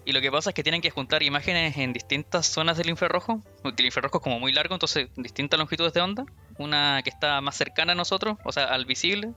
Y 0.04 0.12
lo 0.12 0.20
que 0.20 0.30
pasa 0.30 0.50
es 0.50 0.54
que 0.54 0.62
tienen 0.62 0.80
que 0.80 0.90
juntar 0.90 1.22
imágenes 1.22 1.76
en 1.76 1.92
distintas 1.92 2.46
zonas 2.46 2.76
del 2.78 2.88
infrarrojo, 2.88 3.42
porque 3.62 3.82
el 3.82 3.86
infrarrojo 3.86 4.18
es 4.18 4.22
como 4.22 4.40
muy 4.40 4.52
largo, 4.52 4.74
entonces 4.74 5.08
distintas 5.16 5.58
longitudes 5.58 5.92
de 5.92 6.00
onda. 6.00 6.24
Una 6.58 7.00
que 7.04 7.10
está 7.10 7.40
más 7.40 7.56
cercana 7.56 7.92
a 7.92 7.94
nosotros, 7.94 8.38
o 8.44 8.52
sea, 8.52 8.64
al 8.64 8.86
visible. 8.86 9.32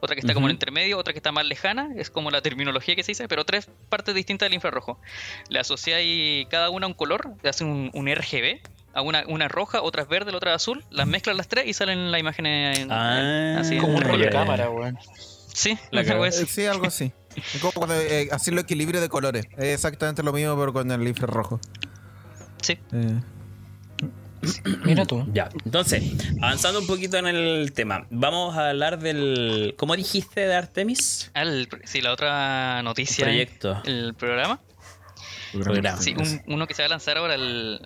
Otra 0.00 0.14
que 0.14 0.20
está 0.20 0.34
como 0.34 0.46
en 0.46 0.52
Ujú. 0.52 0.56
intermedio, 0.56 0.98
otra 0.98 1.12
que 1.12 1.18
está 1.18 1.32
más 1.32 1.44
lejana, 1.44 1.88
es 1.96 2.10
como 2.10 2.30
la 2.30 2.40
terminología 2.42 2.94
que 2.96 3.02
se 3.02 3.12
dice, 3.12 3.28
pero 3.28 3.44
tres 3.44 3.68
partes 3.88 4.14
distintas 4.14 4.46
del 4.46 4.54
infrarrojo. 4.54 5.00
Le 5.48 5.58
asociáis 5.58 6.46
cada 6.48 6.70
una 6.70 6.86
a 6.86 6.88
un 6.88 6.94
color, 6.94 7.34
le 7.42 7.50
hacen 7.50 7.66
un, 7.66 7.90
un 7.92 8.08
RGB, 8.08 8.60
una, 9.02 9.24
una 9.28 9.46
es 9.46 9.50
roja, 9.50 9.82
otra 9.82 10.02
es 10.02 10.08
verde, 10.08 10.30
la 10.32 10.36
otra 10.38 10.50
es 10.52 10.56
azul, 10.56 10.84
las 10.90 11.06
mezclan 11.06 11.36
las 11.36 11.48
tres 11.48 11.66
y 11.66 11.72
salen 11.72 12.10
la 12.12 12.18
imagen 12.18 12.46
en, 12.46 12.90
Ah, 12.92 13.58
así. 13.60 13.78
Como 13.78 13.96
un 13.98 14.02
ya, 14.04 14.16
de 14.16 14.30
cámara, 14.30 14.70
weón. 14.70 14.98
Sí, 15.52 15.76
La 15.90 16.02
así. 16.02 16.12
Eh, 16.12 16.46
Sí, 16.46 16.66
algo 16.66 16.86
así. 16.86 17.12
Es 17.36 17.60
como 17.60 17.72
cuando 17.72 17.94
eh, 17.96 18.28
hacerlo 18.32 18.60
equilibrio 18.60 19.00
de 19.00 19.08
colores. 19.08 19.46
Es 19.56 19.74
exactamente 19.74 20.22
lo 20.22 20.32
mismo, 20.32 20.56
pero 20.58 20.72
con 20.72 20.90
el 20.90 21.06
infrarrojo. 21.08 21.60
Sí. 22.62 22.78
Eh, 22.92 23.20
Mira 24.84 25.04
tú. 25.04 25.26
Ya, 25.32 25.48
entonces, 25.64 26.02
avanzando 26.40 26.78
un 26.80 26.86
poquito 26.86 27.16
en 27.16 27.26
el 27.26 27.72
tema, 27.72 28.06
vamos 28.10 28.56
a 28.56 28.68
hablar 28.70 28.98
del. 29.00 29.74
¿Cómo 29.76 29.96
dijiste 29.96 30.42
de 30.46 30.54
Artemis? 30.54 31.30
Ah, 31.34 31.42
el- 31.42 31.68
sí, 31.84 32.00
la 32.00 32.12
otra 32.12 32.82
noticia. 32.82 33.24
Proyecto. 33.24 33.82
El 33.84 34.14
programa. 34.14 34.60
Programa. 35.52 36.00
Sí, 36.00 36.14
un- 36.16 36.42
uno 36.46 36.66
que 36.66 36.74
se 36.74 36.82
va 36.82 36.86
a 36.86 36.90
lanzar 36.90 37.16
ahora 37.18 37.34
el, 37.34 37.80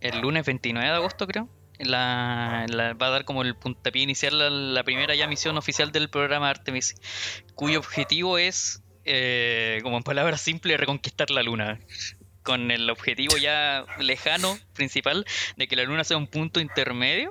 el 0.00 0.20
lunes 0.20 0.44
29 0.46 0.88
de 0.88 0.94
agosto, 0.94 1.26
creo. 1.26 1.48
La, 1.78 2.66
la- 2.68 2.94
va 2.94 3.06
a 3.06 3.10
dar 3.10 3.24
como 3.24 3.42
el 3.42 3.54
puntapié 3.54 4.02
inicial 4.02 4.36
la, 4.38 4.50
la 4.50 4.82
primera 4.84 5.14
ya 5.14 5.28
misión 5.28 5.56
oficial 5.56 5.92
del 5.92 6.08
programa 6.10 6.50
Artemis, 6.50 6.96
cuyo 7.54 7.78
objetivo 7.78 8.36
es, 8.38 8.82
eh, 9.04 9.78
como 9.82 9.96
en 9.96 10.02
palabras 10.02 10.40
simples, 10.40 10.78
reconquistar 10.78 11.30
la 11.30 11.42
luna. 11.42 11.78
Con 12.42 12.70
el 12.70 12.88
objetivo 12.90 13.36
ya 13.36 13.84
lejano, 14.00 14.58
principal, 14.74 15.24
de 15.56 15.68
que 15.68 15.76
la 15.76 15.84
luna 15.84 16.02
sea 16.02 16.16
un 16.16 16.26
punto 16.26 16.60
intermedio 16.60 17.30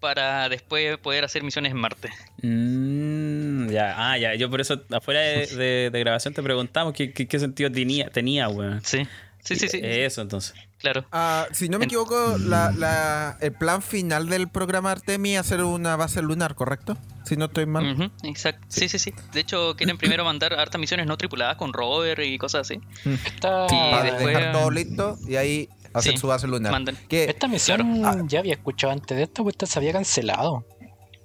para 0.00 0.48
después 0.48 0.98
poder 0.98 1.24
hacer 1.24 1.42
misiones 1.42 1.72
en 1.72 1.78
Marte. 1.78 2.10
Mm, 2.42 3.68
ya, 3.70 3.94
ah, 3.96 4.18
ya, 4.18 4.34
yo 4.34 4.50
por 4.50 4.60
eso 4.60 4.82
afuera 4.90 5.20
de, 5.20 5.46
de- 5.56 5.90
de 5.90 6.00
grabación 6.00 6.32
te 6.34 6.42
preguntamos 6.42 6.92
qué, 6.94 7.12
qué- 7.12 7.26
qué 7.28 7.38
sentido 7.38 7.70
tenía, 7.70 8.08
tenía, 8.10 8.48
weón. 8.48 8.82
Sí, 8.84 9.06
sí, 9.42 9.56
sí, 9.56 9.68
sí. 9.68 9.80
Eso, 9.82 10.22
entonces. 10.22 10.54
Claro. 10.82 11.06
ah, 11.12 11.46
si 11.52 11.68
no 11.68 11.78
me 11.78 11.84
En- 11.84 11.90
equivoco, 11.90 12.36
la, 12.38 12.70
la- 12.72 13.38
el 13.40 13.52
plan 13.52 13.80
final 13.82 14.28
del 14.28 14.48
programa 14.48 14.90
Artemis 14.90 15.34
es 15.34 15.40
hacer 15.40 15.62
una 15.62 15.96
base 15.96 16.20
lunar, 16.22 16.54
¿correcto? 16.54 16.98
Si 17.24 17.36
no 17.36 17.44
estoy 17.46 17.66
mal. 17.66 18.12
Exacto. 18.24 18.66
Sí, 18.68 18.88
sí, 18.88 18.98
sí. 18.98 19.14
De 19.32 19.40
hecho, 19.40 19.74
quieren 19.76 19.96
primero 19.96 20.24
mandar 20.24 20.52
hartas 20.54 20.80
misiones 20.80 21.06
no 21.06 21.16
tripuladas 21.16 21.56
con 21.56 21.72
rover 21.72 22.18
y 22.20 22.36
cosas 22.36 22.62
así. 22.62 22.80
Esta, 23.24 23.68
Sí, 23.68 23.76
Para 23.76 24.02
después- 24.02 24.26
dejar 24.36 24.52
todo 24.52 24.70
listo 24.70 25.18
y 25.28 25.36
ahí 25.36 25.68
hacer 25.94 26.12
Sí, 26.12 26.18
su 26.18 26.26
base 26.26 26.46
lunar. 26.48 26.72
mandan. 26.72 26.96
Que, 27.08 27.24
esta 27.24 27.46
misión 27.48 27.98
Claro. 28.00 28.24
ya 28.26 28.40
había 28.40 28.54
escuchado 28.54 28.92
antes 28.92 29.16
de 29.16 29.22
esta, 29.22 29.42
pues 29.42 29.54
esta 29.54 29.66
se 29.66 29.78
había 29.78 29.92
cancelado. 29.92 30.66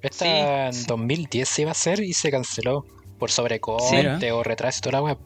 Esta 0.03 0.25
Sí, 0.25 0.31
en 0.31 0.73
sí. 0.73 0.85
2010 0.87 1.49
se 1.49 1.61
iba 1.63 1.71
a 1.71 1.73
hacer 1.73 1.99
y 2.01 2.13
se 2.13 2.29
canceló 2.29 2.85
por 3.17 3.31
sobrecoste 3.31 4.31
o 4.31 4.43
retraso 4.43 4.77
y 4.77 4.81
toda 4.81 4.91
la 4.93 5.01
web. 5.01 5.17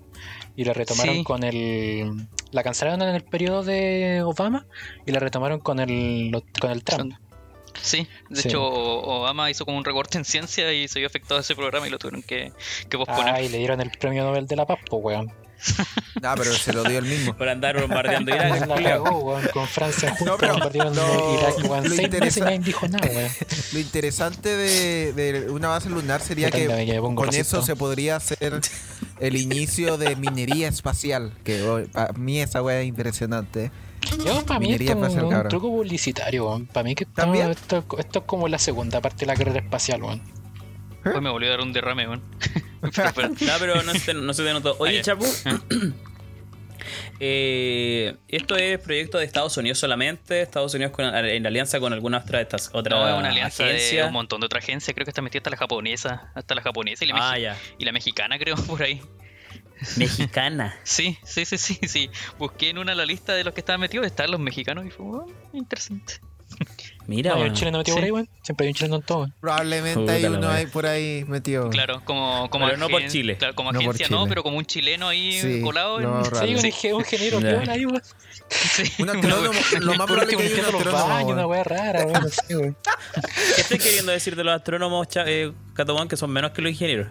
Y 0.56 0.63
la 0.63 0.72
retomaron 0.74 1.15
Sí. 1.15 1.24
con 1.26 1.44
el. 1.44 2.28
La 2.52 2.64
cancelaron 2.64 3.02
en 3.02 3.16
el 3.16 3.24
periodo 3.24 3.64
de 3.64 4.22
Obama 4.24 4.66
y 5.06 5.12
la 5.12 5.20
retomaron 5.20 5.60
con 5.60 5.80
el, 5.80 6.32
con 6.60 6.72
el 6.72 6.84
Trump. 6.84 7.14
Sí, 7.82 8.08
de 8.30 8.42
Sí. 8.42 8.50
hecho 8.50 8.62
Obama 8.64 9.50
hizo 9.50 9.66
como 9.66 9.78
un 9.78 9.86
recorte 9.86 10.18
en 10.18 10.26
ciencia 10.26 10.72
y 10.74 10.88
se 10.90 11.00
vio 11.00 11.08
afectado 11.08 11.40
ese 11.40 11.56
programa 11.56 11.88
y 11.88 11.90
lo 11.90 11.98
tuvieron 11.98 12.22
que, 12.22 12.52
que 12.90 12.98
posponer. 12.98 13.34
Ah, 13.34 13.42
y 13.42 13.48
le 13.50 13.58
dieron 13.60 13.80
el 13.82 13.90
premio 13.92 14.24
Nobel 14.26 14.46
de 14.48 14.56
la 14.58 14.66
Paz, 14.66 14.80
pues, 14.90 15.02
weón. 15.04 15.32
Ah, 16.24 16.36
pero 16.38 16.54
se 16.54 16.71
lo 16.74 16.84
dio 16.84 17.00
el 17.00 17.06
mismo. 17.06 17.36
Por 17.36 17.50
andar 17.50 17.80
bombardeando 17.82 18.30
Irak. 18.36 18.67
La 18.67 18.84
cagó, 18.84 19.19
weón, 19.19 19.47
con 19.54 19.67
Francia 19.67 20.10
juntos 20.10 20.28
No, 20.28 20.38
pero 20.38 20.54
compartieron 20.54 20.95
lo- 20.95 21.39
Irak, 21.39 21.69
weón. 21.69 21.84
lo 21.84 21.89
Seis 21.89 22.02
meses 22.12 22.38
interesa- 22.38 22.45
nadie 22.45 22.60
dijo 22.60 22.88
nada, 22.88 23.08
weón. 23.08 23.32
Lo 23.74 23.80
interesante 23.80 24.50
de, 24.58 25.13
de 25.13 25.50
una 25.50 25.69
base 25.69 25.89
lunar 25.89 26.21
sería 26.21 26.52
que 26.52 26.67
con 26.67 27.17
racista. 27.17 27.41
eso 27.41 27.62
se 27.65 27.76
podría 27.76 28.17
hacer 28.17 28.62
el 29.19 29.36
inicio 29.36 29.97
de 29.97 30.15
minería 30.15 30.67
espacial. 30.67 31.34
Que 31.43 31.63
oh, 31.63 31.82
para 31.91 32.13
mí 32.13 32.39
esa 32.39 32.62
wea 32.62 32.82
es 32.82 32.88
impresionante. 32.88 33.71
Yo, 34.26 34.45
para 34.45 34.60
mí, 34.60 34.74
esto 34.74 34.84
es 34.84 34.89
espacial, 34.89 35.24
un, 35.26 35.30
cabrón. 35.32 35.50
truco 35.50 35.69
publicitario, 35.69 36.47
weón. 36.47 36.65
Para 36.67 36.84
mí, 36.84 36.95
que 36.95 37.04
esto, 37.06 37.15
¿También? 37.21 37.50
esto, 37.52 37.84
esto 37.97 38.19
es 38.19 38.26
como 38.26 38.47
la 38.47 38.60
segunda 38.60 39.00
parte 39.02 39.21
de 39.21 39.26
la 39.28 39.36
carrera 39.36 39.60
espacial, 39.60 40.04
weón. 40.04 40.21
Pues 41.04 41.21
me 41.21 41.30
volvió 41.30 41.47
a 41.50 41.52
dar 41.52 41.62
un 41.62 41.71
derrame, 41.74 42.08
weón. 42.08 42.21
Pero, 42.82 43.30
No, 43.30 43.54
pero 43.60 43.84
no 43.84 43.94
se, 43.94 44.13
no 44.13 44.34
se 44.34 44.44
te 44.44 44.54
notó. 44.54 44.76
Oye, 44.80 45.00
Ah. 45.00 45.04
Chapu. 45.04 45.26
eh, 47.20 48.15
esto 48.28 48.56
es 48.56 48.80
proyecto 48.80 49.17
de 49.20 49.26
Estados 49.26 49.56
Unidos 49.58 49.78
solamente. 49.80 50.41
Estados 50.41 50.74
Unidos 50.74 50.91
con- 50.91 51.06
en 51.13 51.46
alianza 51.46 51.80
con 51.80 51.94
alguna 51.94 52.20
otra 52.20 52.39
de 52.39 52.44
estas 52.44 52.70
otras 52.74 53.00
no, 53.00 53.17
una 53.20 53.30
alianza 53.30 53.63
de 53.63 53.70
agencias. 53.76 54.08
un 54.08 54.13
montón 54.13 54.39
de 54.41 54.46
otras 54.48 54.63
agencias. 54.63 54.94
Creo 54.96 55.06
que 55.06 55.12
está 55.12 55.22
metida 55.22 55.39
hasta 55.39 55.50
la 55.52 55.58
japonesa. 55.58 56.32
Hasta 56.34 56.56
la 56.56 56.62
japonesa 56.62 57.06
y 57.06 57.10
la, 57.10 57.15
Ah, 57.32 57.56
y 57.78 57.86
la 57.86 57.91
mexicana, 57.91 58.38
creo, 58.39 58.56
por 58.67 58.82
ahí. 58.82 59.02
Mexicana. 59.98 60.76
Sí, 60.84 61.17
sí, 61.24 61.46
sí, 61.46 61.58
sí, 61.58 61.80
sí. 61.88 62.10
Busqué 62.38 62.70
en 62.70 62.78
una 62.80 62.96
la 62.96 63.06
lista 63.06 63.34
de 63.34 63.44
los 63.44 63.54
que 63.54 63.62
estaban 63.62 63.80
metidos, 63.82 64.06
estaban 64.08 64.32
los 64.32 64.39
mexicanos 64.39 64.86
y 64.86 64.89
fue 64.89 65.06
oh, 65.06 65.26
interesante. 65.54 66.15
Mira, 67.08 67.32
No, 67.36 67.41
hay 67.41 67.50
un 67.50 67.56
chileno 67.56 67.78
metido 67.80 67.95
Sí. 67.95 68.00
por 68.00 68.06
ahí, 68.06 68.12
weón. 68.12 68.30
Siempre 68.43 68.65
hay 68.65 68.69
un 68.69 68.76
chileno 68.76 68.95
en 68.97 69.02
todo, 69.02 69.17
weón. 69.19 69.34
Probablemente 69.41 70.00
Puta 70.00 70.13
hay 70.13 70.26
uno 70.26 70.50
ahí 70.50 70.65
por 70.67 70.86
ahí 70.86 71.26
metido. 71.28 71.69
Claro, 71.69 72.02
como, 72.06 72.50
como 72.50 72.65
Pero 72.67 72.78
no 72.78 72.89
por 72.89 73.06
Chile. 73.08 73.38
Claro, 73.38 73.56
como 73.56 73.71
No 73.71 73.80
por 73.80 73.89
agencia 73.95 74.08
no, 74.10 74.17
Chile. 74.19 74.30
pero 74.30 74.43
como 74.43 74.58
un 74.58 74.65
chileno 74.65 75.08
ahí 75.10 75.39
Sí, 75.41 75.62
colado. 75.62 76.00
raro. 76.00 76.24
Sí, 76.47 76.54
un, 76.54 76.62
Sí. 76.62 76.91
un 76.93 77.69
ahí, 77.69 77.86
weón. 77.86 78.02
Sí. 78.50 78.84
Un 79.00 79.10
astrónomo, 79.10 79.60
lo 79.82 79.95
más 79.95 80.08
probable 80.08 80.34
es 80.34 80.38
que 80.38 80.43
haya 80.43 80.69
un 80.69 80.76
astrónomo. 80.76 81.08
baños, 81.08 81.32
una 81.32 81.47
weá 81.47 81.63
rara, 81.63 82.06
weón. 82.06 82.21
No 82.24 82.30
sé, 82.30 82.58
weón. 82.58 82.78
¿Qué 83.56 83.62
estoy 83.62 83.78
queriendo 83.80 84.12
decir 84.12 84.36
de 84.36 84.43
los 84.43 84.56
astrónomos, 84.56 85.08
eh, 85.26 85.52
que 86.08 86.17
son 86.17 86.30
menos 86.32 86.52
que 86.52 86.62
los 86.62 86.71
ingenieros? 86.71 87.08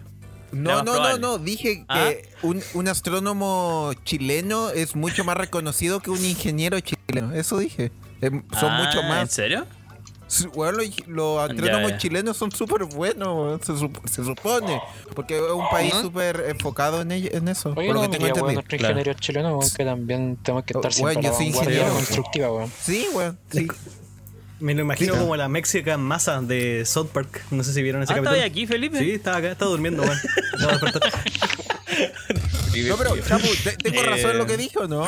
No, 0.51 0.83
no, 0.83 0.95
no, 0.99 1.17
no. 1.17 1.37
Dije 1.37 1.77
que 1.77 1.85
¿Ah? 1.87 2.11
un, 2.41 2.61
un 2.73 2.87
astrónomo 2.89 3.91
chileno 4.03 4.69
es 4.69 4.95
mucho 4.97 5.23
más 5.23 5.37
reconocido 5.37 5.99
que 6.01 6.09
un 6.11 6.23
ingeniero 6.25 6.77
chileno. 6.79 7.33
Eso 7.33 7.57
dije. 7.57 7.91
Em, 8.21 8.43
son 8.59 8.71
Ah, 8.71 8.83
mucho 8.85 9.01
¿En 9.01 9.07
más. 9.09 9.31
serio? 9.31 9.65
Su- 10.27 10.49
Bueno, 10.51 10.77
los, 10.77 11.07
los 11.07 11.41
astrónomos 11.49 11.91
ya. 11.91 11.97
chilenos 11.97 12.37
son 12.37 12.51
súper 12.53 12.85
buenos, 12.85 13.59
se, 13.65 13.73
se 14.09 14.23
supone. 14.23 14.81
Porque 15.13 15.35
es 15.37 15.51
un 15.51 15.67
país 15.69 15.93
súper 16.01 16.45
enfocado 16.47 17.01
en, 17.01 17.11
ello- 17.11 17.29
en 17.33 17.49
eso. 17.49 17.73
Oye, 17.75 17.87
por 17.87 17.95
lo 17.95 17.95
no, 17.95 18.01
que 18.09 18.17
tengo 18.17 18.27
entendido. 18.27 18.53
nuestro 18.53 18.77
Claro. 18.77 18.93
ingeniero 18.93 19.19
chileno, 19.19 19.57
weón, 19.57 19.69
que 19.75 19.83
también 19.85 20.37
tenemos 20.41 20.63
que 20.63 20.71
estar 20.73 20.89
Oh, 20.89 20.93
siempre 20.93 21.15
weón, 21.15 21.17
a 21.17 21.21
yo 21.27 21.31
la 21.31 21.35
soy 21.37 21.47
ingeniero. 21.47 21.93
constructiva, 21.93 22.51
weón. 22.53 22.71
Sí, 22.81 23.07
weón. 23.13 23.37
Sí. 23.51 23.67
Me 24.61 24.75
lo 24.75 24.81
imagino 24.83 25.15
Sí. 25.15 25.19
como 25.19 25.35
la 25.35 25.49
Mexican 25.49 25.99
Masa 26.01 26.39
de 26.39 26.85
South 26.85 27.07
Park. 27.11 27.41
No 27.51 27.63
sé 27.63 27.73
si 27.73 27.81
vieron 27.81 28.03
ese 28.03 28.13
Ah, 28.13 28.17
capítulo. 28.17 28.35
¿estaba 28.35 28.47
aquí, 28.49 28.67
Felipe? 28.67 28.99
Sí, 28.99 29.11
estaba 29.11 29.37
acá, 29.37 29.51
estaba 29.51 29.71
durmiendo, 29.71 30.03
weón. 30.03 30.17
No, 32.87 32.97
pero, 32.97 33.17
Chapu, 33.17 33.47
te- 33.63 33.75
¿tengo 33.77 34.01
Eh, 34.01 34.05
razón 34.05 34.31
en 34.31 34.37
lo 34.37 34.45
que 34.45 34.57
dijo, 34.57 34.87
no? 34.87 35.05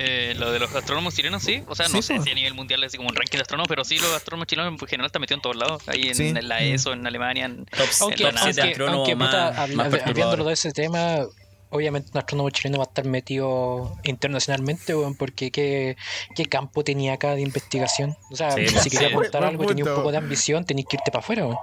Eh, 0.00 0.34
lo 0.38 0.52
de 0.52 0.60
los 0.60 0.72
astrónomos 0.74 1.12
chilenos, 1.14 1.42
sí. 1.42 1.62
O 1.66 1.74
sea, 1.74 1.88
no 1.88 1.96
Sí, 2.00 2.02
sé 2.02 2.14
po. 2.16 2.22
si 2.22 2.30
a 2.30 2.34
nivel 2.34 2.54
mundial 2.54 2.84
es 2.84 2.94
como 2.94 3.08
un 3.08 3.16
ranking 3.16 3.36
de 3.38 3.42
astrónomos, 3.42 3.66
pero 3.68 3.84
sí, 3.84 3.98
los 3.98 4.12
astrónomos 4.14 4.46
chilenos 4.46 4.72
en 4.72 4.78
general 4.86 5.06
están 5.06 5.20
metidos 5.20 5.38
en 5.38 5.42
todos 5.42 5.56
lados. 5.56 5.82
Ahí 5.88 6.08
en, 6.08 6.14
Sí. 6.14 6.28
en 6.28 6.48
la 6.48 6.60
ESO, 6.60 6.92
en 6.92 7.04
Alemania. 7.04 7.46
En, 7.46 7.64
Top, 7.66 7.88
Aunque, 8.02 8.22
top 8.24 8.34
7 8.38 8.60
aunque, 8.60 8.60
astrónomos 8.72 8.96
aunque, 9.08 9.16
más, 9.16 9.28
puta, 9.28 9.48
habla- 9.62 9.74
más 9.76 9.86
hab- 9.86 9.90
perturbadores. 9.90 10.08
habiéndolo 10.08 10.44
de 10.44 10.52
ese 10.54 10.72
tema, 10.72 11.16
obviamente 11.70 12.10
un 12.12 12.18
astrónomo 12.18 12.50
chileno 12.50 12.78
va 12.78 12.84
a 12.84 12.88
estar 12.88 13.04
metido 13.04 13.96
internacionalmente, 14.04 14.94
weón, 14.94 15.14
porque 15.14 15.50
¿qué, 15.50 15.96
qué 16.34 16.46
campo 16.46 16.82
tenía 16.84 17.14
acá 17.14 17.34
de 17.34 17.42
investigación? 17.42 18.16
O 18.30 18.36
sea, 18.36 18.52
Sí, 18.52 18.66
si 18.68 18.90
quería 18.90 19.08
sí. 19.08 19.14
apuntar 19.14 19.40
Buen 19.42 19.50
algo 19.50 19.64
y 19.64 19.66
tenía 19.68 19.84
un 19.84 19.94
poco 19.96 20.10
de 20.12 20.18
ambición, 20.18 20.64
tenías 20.64 20.86
que 20.88 20.96
irte 20.96 21.10
para 21.10 21.20
afuera, 21.20 21.44
weón. 21.46 21.58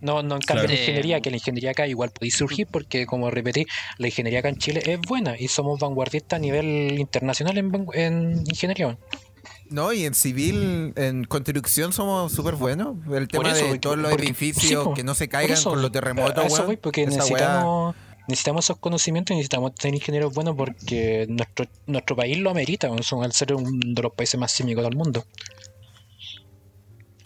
No, 0.00 0.22
no 0.22 0.36
en 0.36 0.42
cambio 0.42 0.64
Claro. 0.64 0.68
la 0.68 0.74
ingeniería, 0.80 1.20
que 1.20 1.30
la 1.30 1.36
ingeniería 1.36 1.70
acá 1.72 1.86
igual 1.86 2.10
podéis 2.10 2.36
surgir, 2.36 2.66
porque 2.70 3.06
como 3.06 3.30
repetí, 3.30 3.66
la 3.98 4.06
ingeniería 4.08 4.40
acá 4.40 4.48
en 4.48 4.56
Chile 4.58 4.82
es 4.86 5.00
buena 5.00 5.34
y 5.38 5.48
somos 5.48 5.78
vanguardistas 5.80 6.36
a 6.38 6.40
nivel 6.40 6.98
internacional 6.98 7.56
en, 7.58 7.72
vangu- 7.72 7.94
en 7.94 8.44
ingeniería. 8.46 8.86
weón. 8.86 8.98
No, 9.70 9.92
y 9.92 10.06
en 10.06 10.14
civil, 10.14 10.94
en 10.96 11.24
construcción 11.24 11.92
somos 11.92 12.32
súper 12.32 12.54
buenos. 12.54 12.96
El 13.12 13.28
tema 13.28 13.52
eso, 13.52 13.66
de 13.66 13.78
todos 13.78 13.98
los 13.98 14.10
porque- 14.10 14.24
edificios 14.26 14.66
sí, 14.66 14.74
po. 14.76 14.94
que 14.94 15.04
no 15.04 15.14
se 15.14 15.28
caigan 15.28 15.52
eso, 15.58 15.70
con 15.70 15.82
los 15.82 15.92
terremotos, 15.92 16.44
eso 16.46 16.54
weón. 16.54 16.66
voy, 16.68 16.76
porque 16.78 17.04
weá- 17.06 17.94
necesitamos, 18.28 18.66
esos 18.66 18.78
conocimientos 18.78 19.34
y 19.34 19.36
necesitamos 19.36 19.74
tener 19.74 19.96
ingenieros 19.96 20.32
buenos 20.32 20.54
porque 20.54 21.26
nuestro, 21.28 21.66
nuestro 21.86 22.14
país 22.14 22.38
lo 22.38 22.50
amerita, 22.50 22.90
son 23.02 23.24
al 23.24 23.32
ser 23.32 23.54
uno 23.54 23.70
de 23.72 24.02
los 24.02 24.12
países 24.12 24.38
más 24.38 24.52
sísmicos 24.52 24.84
del 24.84 24.96
mundo. 24.96 25.24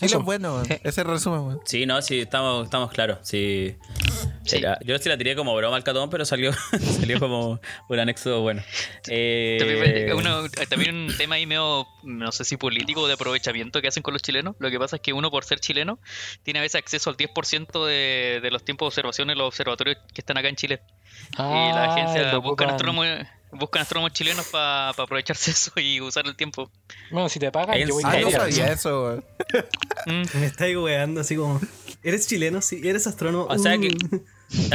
Chile 0.09 0.19
es 0.21 0.25
bueno. 0.25 0.63
Ese 0.85 1.05
resumen, 1.05 1.41
weón. 1.41 1.61
Sí, 1.65 1.87
no, 1.87 2.01
sí, 2.03 2.21
estamos, 2.21 2.65
estamos 2.65 2.91
claros. 2.91 3.19
Sí. 3.23 3.77
Sí. 4.45 4.57
Era- 4.59 4.79
yo 4.85 4.99
sí 4.99 5.09
la 5.09 5.17
tiré 5.17 5.37
como 5.37 5.55
broma 5.55 5.77
al 5.77 5.85
catón, 5.85 6.11
pero 6.11 6.25
salió, 6.25 6.53
salió 7.01 7.19
como 7.21 7.61
un 7.89 7.99
anexo 7.99 8.41
bueno. 8.41 8.63
Eh, 9.09 9.57
También, 9.59 10.13
uno- 10.17 10.49
también 10.69 10.95
un 10.97 11.17
tema 11.17 11.37
ahí 11.37 11.47
medio, 11.47 11.87
no 12.03 12.33
sé 12.33 12.45
si 12.45 12.57
político 12.57 13.07
de 13.07 13.15
aprovechamiento 13.15 13.81
que 13.81 13.89
hacen 13.89 14.03
con 14.03 14.13
los 14.15 14.23
chilenos. 14.23 14.57
Lo 14.59 14.71
que 14.71 14.79
pasa 14.79 14.97
es 14.97 15.03
que 15.03 15.13
uno, 15.13 15.31
por 15.31 15.45
ser 15.45 15.61
chileno, 15.61 15.99
tiene 16.43 16.59
a 16.59 16.63
veces 16.63 16.77
acceso 16.81 17.09
al 17.11 17.17
10% 17.17 17.87
de, 17.87 18.41
de 18.43 18.51
los 18.51 18.65
tiempos 18.65 18.87
de 18.87 18.89
observación 18.89 19.31
en 19.31 19.39
los 19.39 19.47
observatorios 19.49 19.99
que 20.13 20.21
están 20.21 20.37
acá 20.39 20.49
en 20.49 20.57
Chile. 20.57 20.81
y 21.35 21.37
la 21.39 21.85
Ah, 21.85 21.95
agencia 21.95 22.33
lo 22.33 22.43
buscan 22.43 22.69
ocupan- 22.69 22.75
astrónomos, 22.75 23.07
buscan 23.53 23.83
astrónomos 23.83 24.13
chilenos 24.13 24.47
para 24.47 24.89
aprovecharse 24.91 25.51
de 25.51 25.55
eso 25.55 25.73
y 25.77 26.01
usar 26.01 26.27
el 26.27 26.35
tiempo. 26.37 26.71
Bueno, 27.11 27.29
si 27.29 27.39
te 27.39 27.51
pagan, 27.53 27.77
¿En 27.77 27.89
yo 27.89 27.95
voy 27.95 28.03
Ah, 28.07 28.11
a 28.13 28.21
no 28.21 28.29
ir. 28.29 28.35
sabía 28.37 28.73
eso. 28.73 29.23
Mm. 30.07 30.23
Me 30.41 30.47
estáis 30.47 30.77
weando 30.77 31.21
así 31.21 31.37
como. 31.37 31.61
¿Eres 32.03 32.27
chileno? 32.27 32.61
Sí, 32.63 32.81
eres 32.85 33.07
astrónomo. 33.07 33.47
O 33.49 33.59
sea 33.59 33.79
que- 33.79 33.97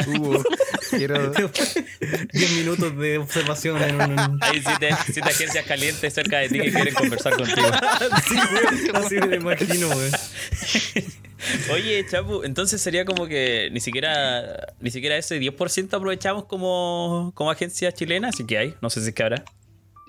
Uh, 0.08 0.42
quiero... 0.90 1.30
10 2.34 2.52
minutos 2.54 2.98
de 2.98 3.20
observación 3.20 3.80
en 3.84 4.02
un. 4.02 4.40
Hay 4.42 4.60
siete, 4.64 4.90
siete 5.06 5.30
agencias 5.30 5.66
calientes 5.68 6.12
cerca 6.16 6.40
de 6.40 6.50
ti 6.50 6.60
que 6.60 6.72
quieren 6.72 6.96
conversar 6.96 7.36
contigo. 7.36 7.68
Sí, 8.28 8.36
weón, 8.36 8.96
Así 8.96 9.16
me 9.16 9.28
lo 9.28 9.36
imagino, 9.36 9.88
weón. 9.90 10.12
Oye, 11.72 12.06
Chapu, 12.10 12.44
entonces 12.44 12.82
sería 12.82 13.06
como 13.06 13.28
que 13.28 13.70
ni 13.72 13.80
siquiera 13.80 14.74
ni 14.80 14.92
siquiera 14.92 15.18
ese 15.18 15.40
10% 15.40 15.94
aprovechamos 15.98 16.46
como, 16.46 17.32
como 17.36 17.52
agencia 17.52 17.92
chilena, 17.92 18.30
así 18.30 18.46
que 18.46 18.58
hay, 18.58 18.76
no 18.82 18.90
sé 18.90 19.02
si 19.02 19.10
es 19.10 19.14
que 19.16 19.24
habrá. 19.24 19.44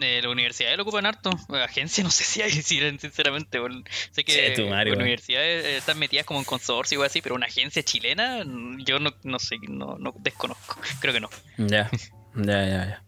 Eh, 0.00 0.20
la 0.22 0.28
universidad 0.30 0.76
lo 0.76 0.84
ocupan 0.84 1.06
harto. 1.06 1.30
Agencia 1.48 2.04
no 2.04 2.10
sé 2.10 2.22
si 2.22 2.40
hay, 2.40 2.50
si- 2.62 2.78
sinceramente. 2.98 3.58
weón. 3.60 3.84
Sé 4.12 4.22
que 4.24 4.52
tu 4.54 4.62
madre, 4.68 4.90
las 4.90 4.96
weón. 4.98 5.00
universidades 5.02 5.64
eh, 5.64 5.76
están 5.78 5.98
metidas 5.98 6.24
como 6.24 6.38
en 6.38 6.44
consorcio 6.44 7.00
o 7.00 7.02
así, 7.02 7.20
pero 7.20 7.34
una 7.34 7.46
agencia 7.46 7.82
chilena, 7.82 8.44
mm, 8.44 8.84
yo 8.84 9.00
no, 9.00 9.10
no 9.24 9.38
sé, 9.40 9.56
no, 9.68 9.96
no 9.98 10.14
desconozco. 10.20 10.76
Creo 11.00 11.12
que 11.12 11.20
no. 11.20 11.28
Ya, 11.58 11.90
ya, 12.36 12.64
ya, 12.64 12.86
ya. 12.86 13.04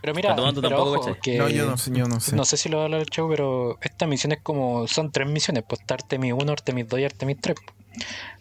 Pero 0.00 0.14
mira, 0.14 0.34
pero 0.34 0.52
tampoco, 0.60 0.92
ojo, 1.00 1.16
que 1.22 1.36
No, 1.38 1.48
yo 1.48 1.66
no 1.66 1.76
sé, 1.76 1.90
yo 1.94 2.06
no 2.06 2.20
sé. 2.20 2.34
no 2.36 2.44
sé 2.44 2.56
si 2.56 2.68
lo 2.68 2.78
va 2.78 2.84
a 2.84 2.86
hablar 2.86 3.00
el 3.00 3.06
show, 3.08 3.28
pero 3.28 3.78
estas 3.82 4.08
misiones 4.08 4.38
como 4.42 4.86
son 4.86 5.12
tres 5.12 5.28
misiones, 5.28 5.64
pues 5.68 5.80
está 5.80 5.94
Artemis 5.94 6.32
1, 6.32 6.52
Artemis 6.52 6.88
2 6.88 7.00
y 7.00 7.04
Artemis 7.04 7.36
3. 7.40 7.56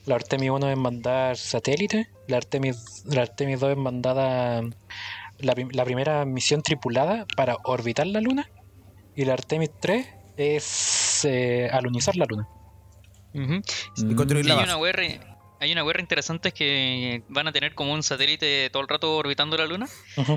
La 0.05 0.15
Artemis 0.15 0.49
1 0.51 0.69
es 0.71 0.77
mandar 0.77 1.35
satélite, 1.37 2.09
la 2.27 2.37
Artemis, 2.37 3.03
la 3.05 3.23
Artemis 3.23 3.59
2 3.59 3.71
es 3.71 3.77
mandada 3.77 4.61
la, 5.39 5.55
la 5.71 5.85
primera 5.85 6.25
misión 6.25 6.61
tripulada 6.61 7.25
para 7.35 7.57
orbitar 7.63 8.07
la 8.07 8.21
luna 8.21 8.49
y 9.15 9.25
la 9.25 9.33
Artemis 9.33 9.71
3 9.79 10.07
es 10.37 11.25
eh, 11.25 11.69
alunizar 11.71 12.15
la 12.15 12.25
luna. 12.25 12.47
Ujú. 13.33 13.61
Y 14.09 14.15
construir 14.15 14.45
Sí, 14.45 14.49
la 14.49 14.55
hay 14.55 14.59
base. 14.61 14.73
una 14.73 14.77
hay 15.59 15.71
una 15.71 15.83
guerra 15.83 16.01
interesante 16.01 16.51
que 16.51 17.23
van 17.27 17.47
a 17.47 17.51
tener 17.51 17.75
como 17.75 17.93
un 17.93 18.03
satélite 18.03 18.69
todo 18.71 18.81
el 18.81 18.87
rato 18.87 19.15
orbitando 19.15 19.57
la 19.57 19.65
luna 19.65 19.87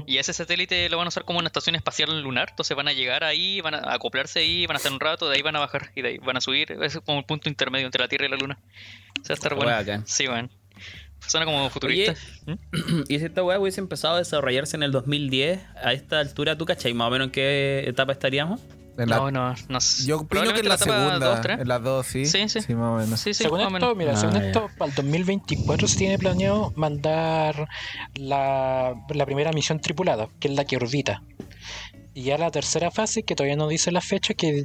y 0.07 0.19
ese 0.19 0.33
satélite 0.33 0.89
lo 0.89 0.97
van 0.97 1.07
a 1.07 1.09
usar 1.09 1.25
como 1.25 1.39
una 1.39 1.49
estación 1.49 1.77
espacial 1.77 2.23
lunar, 2.23 2.51
entonces 2.51 2.77
van 2.77 2.89
a 2.89 2.93
llegar 2.93 3.25
ahí, 3.25 3.61
van 3.61 3.75
a 3.75 3.95
acoplarse 3.95 4.41
ahí, 4.41 4.67
van 4.67 4.77
a 4.77 4.79
estar 4.79 4.93
un 4.93 5.01
rato, 5.01 5.29
de 5.29 5.37
ahí 5.37 5.43
van 5.43 5.57
a 5.57 5.61
bajar 5.61 5.93
y 5.95 6.03
de 6.03 6.09
ahí 6.09 6.19
van 6.19 6.37
a 6.37 6.41
subir, 6.41 6.73
es 6.73 6.99
como 7.01 7.21
el 7.21 7.25
punto 7.25 7.49
intermedio 7.49 7.87
entre 7.87 8.03
la 8.03 8.09
Tierra 8.09 8.27
y 8.27 8.31
la 8.31 8.37
luna. 8.37 8.59
O 9.21 9.25
sea, 9.25 9.35
estar 9.35 9.55
bueno. 9.55 10.03
Sí, 10.07 10.27
bueno. 10.27 10.49
Suena 11.27 11.47
como 11.47 11.71
futurista. 11.71 12.15
¿Mm? 12.47 12.55
Y 13.09 13.19
si 13.19 13.25
esta 13.25 13.43
weá 13.45 13.59
hubiese 13.59 13.81
empezado 13.81 14.17
a 14.17 14.19
desarrollarse 14.19 14.77
en 14.77 14.83
el 14.83 14.91
2010, 14.91 15.61
a 15.83 15.93
esta 15.93 16.19
altura, 16.19 16.59
¿tú 16.59 16.67
cachai 16.67 16.95
más 16.95 17.09
o 17.09 17.11
menos 17.11 17.27
en 17.27 17.31
qué 17.31 17.85
etapa 17.87 18.13
estaríamos? 18.13 18.61
En 18.99 19.09
la- 19.09 19.17
No, 19.17 19.31
no, 19.31 19.55
no 19.69 19.81
sé. 19.81 20.05
yo 20.07 20.19
opino 20.21 20.53
que 20.53 20.61
en 20.61 20.69
la 20.69 20.77
segunda, 20.77 21.19
dos, 21.19 21.47
en 21.47 21.67
las 21.69 21.83
dos, 21.83 22.07
sí. 22.07 22.27
Sí, 22.27 22.47
sí. 22.49 22.59
más 22.75 22.93
o 22.93 22.97
menos. 22.99 23.21
Sí, 23.21 23.33
sí, 23.33 23.45
según 23.45 23.61
esto, 23.61 23.71
menos. 23.73 23.97
mira, 23.97 24.13
Ah, 24.13 24.17
según 24.17 24.35
ya. 24.41 24.47
esto, 24.47 24.69
para 24.77 24.91
el 24.91 24.95
2024 24.95 25.89
se 25.89 25.97
tiene 25.97 26.19
planeado 26.19 26.73
mandar 26.77 27.69
la, 28.15 28.95
la 29.09 29.25
primera 29.27 29.51
misión 29.53 29.81
tripulada, 29.81 30.29
que 30.39 30.49
es 30.49 30.55
la 30.55 30.65
que 30.67 30.77
orbita. 30.77 31.23
Y 32.15 32.25
ya 32.25 32.37
la 32.37 32.51
tercera 32.51 32.91
fase, 32.91 33.23
que 33.23 33.35
todavía 33.35 33.57
no 33.57 33.67
dice 33.69 33.91
la 33.93 34.03
fecha, 34.03 34.35
que 34.35 34.65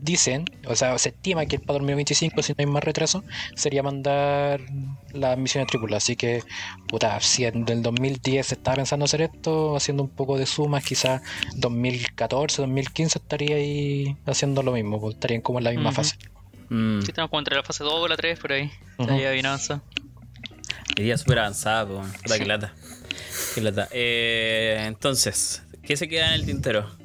dicen, 0.00 0.44
o 0.66 0.74
sea, 0.74 0.96
se 0.98 1.10
estima 1.10 1.44
que 1.46 1.58
para 1.58 1.74
2025, 1.74 2.42
si 2.42 2.52
no 2.52 2.56
hay 2.58 2.66
más 2.66 2.82
retraso, 2.82 3.22
sería 3.54 3.82
mandar 3.82 4.60
la 5.12 5.36
misión 5.36 5.66
tripulada. 5.66 5.98
Así 5.98 6.16
que, 6.16 6.42
puta, 6.88 7.20
si 7.20 7.44
en 7.44 7.68
el 7.68 7.82
2010 7.82 8.46
se 8.46 8.54
estaba 8.54 8.76
pensando 8.76 9.04
hacer 9.04 9.22
esto, 9.22 9.76
haciendo 9.76 10.02
un 10.02 10.08
poco 10.10 10.38
de 10.38 10.46
sumas, 10.46 10.84
quizás 10.84 11.20
2014, 11.56 12.62
2015 12.62 13.18
estaría 13.18 13.56
ahí 13.56 14.16
haciendo 14.26 14.62
lo 14.62 14.72
mismo, 14.72 15.00
pues, 15.00 15.14
estarían 15.14 15.42
como 15.42 15.58
en 15.58 15.64
la 15.64 15.70
misma 15.72 15.92
fase. 15.92 16.16
Mm, 16.70 17.00
Sí, 17.00 17.08
estamos 17.08 17.30
como 17.30 17.40
entre 17.40 17.56
la 17.56 17.62
fase 17.62 17.84
2 17.84 17.94
o 17.94 18.08
la 18.08 18.16
3 18.16 18.38
por 18.38 18.52
ahí. 18.52 18.70
Ujú. 18.98 19.10
Ahí 19.10 19.32
bien 19.32 19.46
avanzado. 19.46 19.82
Iría 20.96 21.18
súper 21.18 21.40
avanzada. 21.40 21.86
Puta, 21.86 22.38
qué 22.38 22.46
lata. 22.46 22.74
Qué 23.54 23.60
lata. 23.60 23.88
Eh, 23.92 24.84
entonces, 24.86 25.62
¿qué 25.82 25.96
se 25.96 26.08
queda 26.08 26.28
en 26.28 26.34
el 26.34 26.46
tintero? 26.46 26.99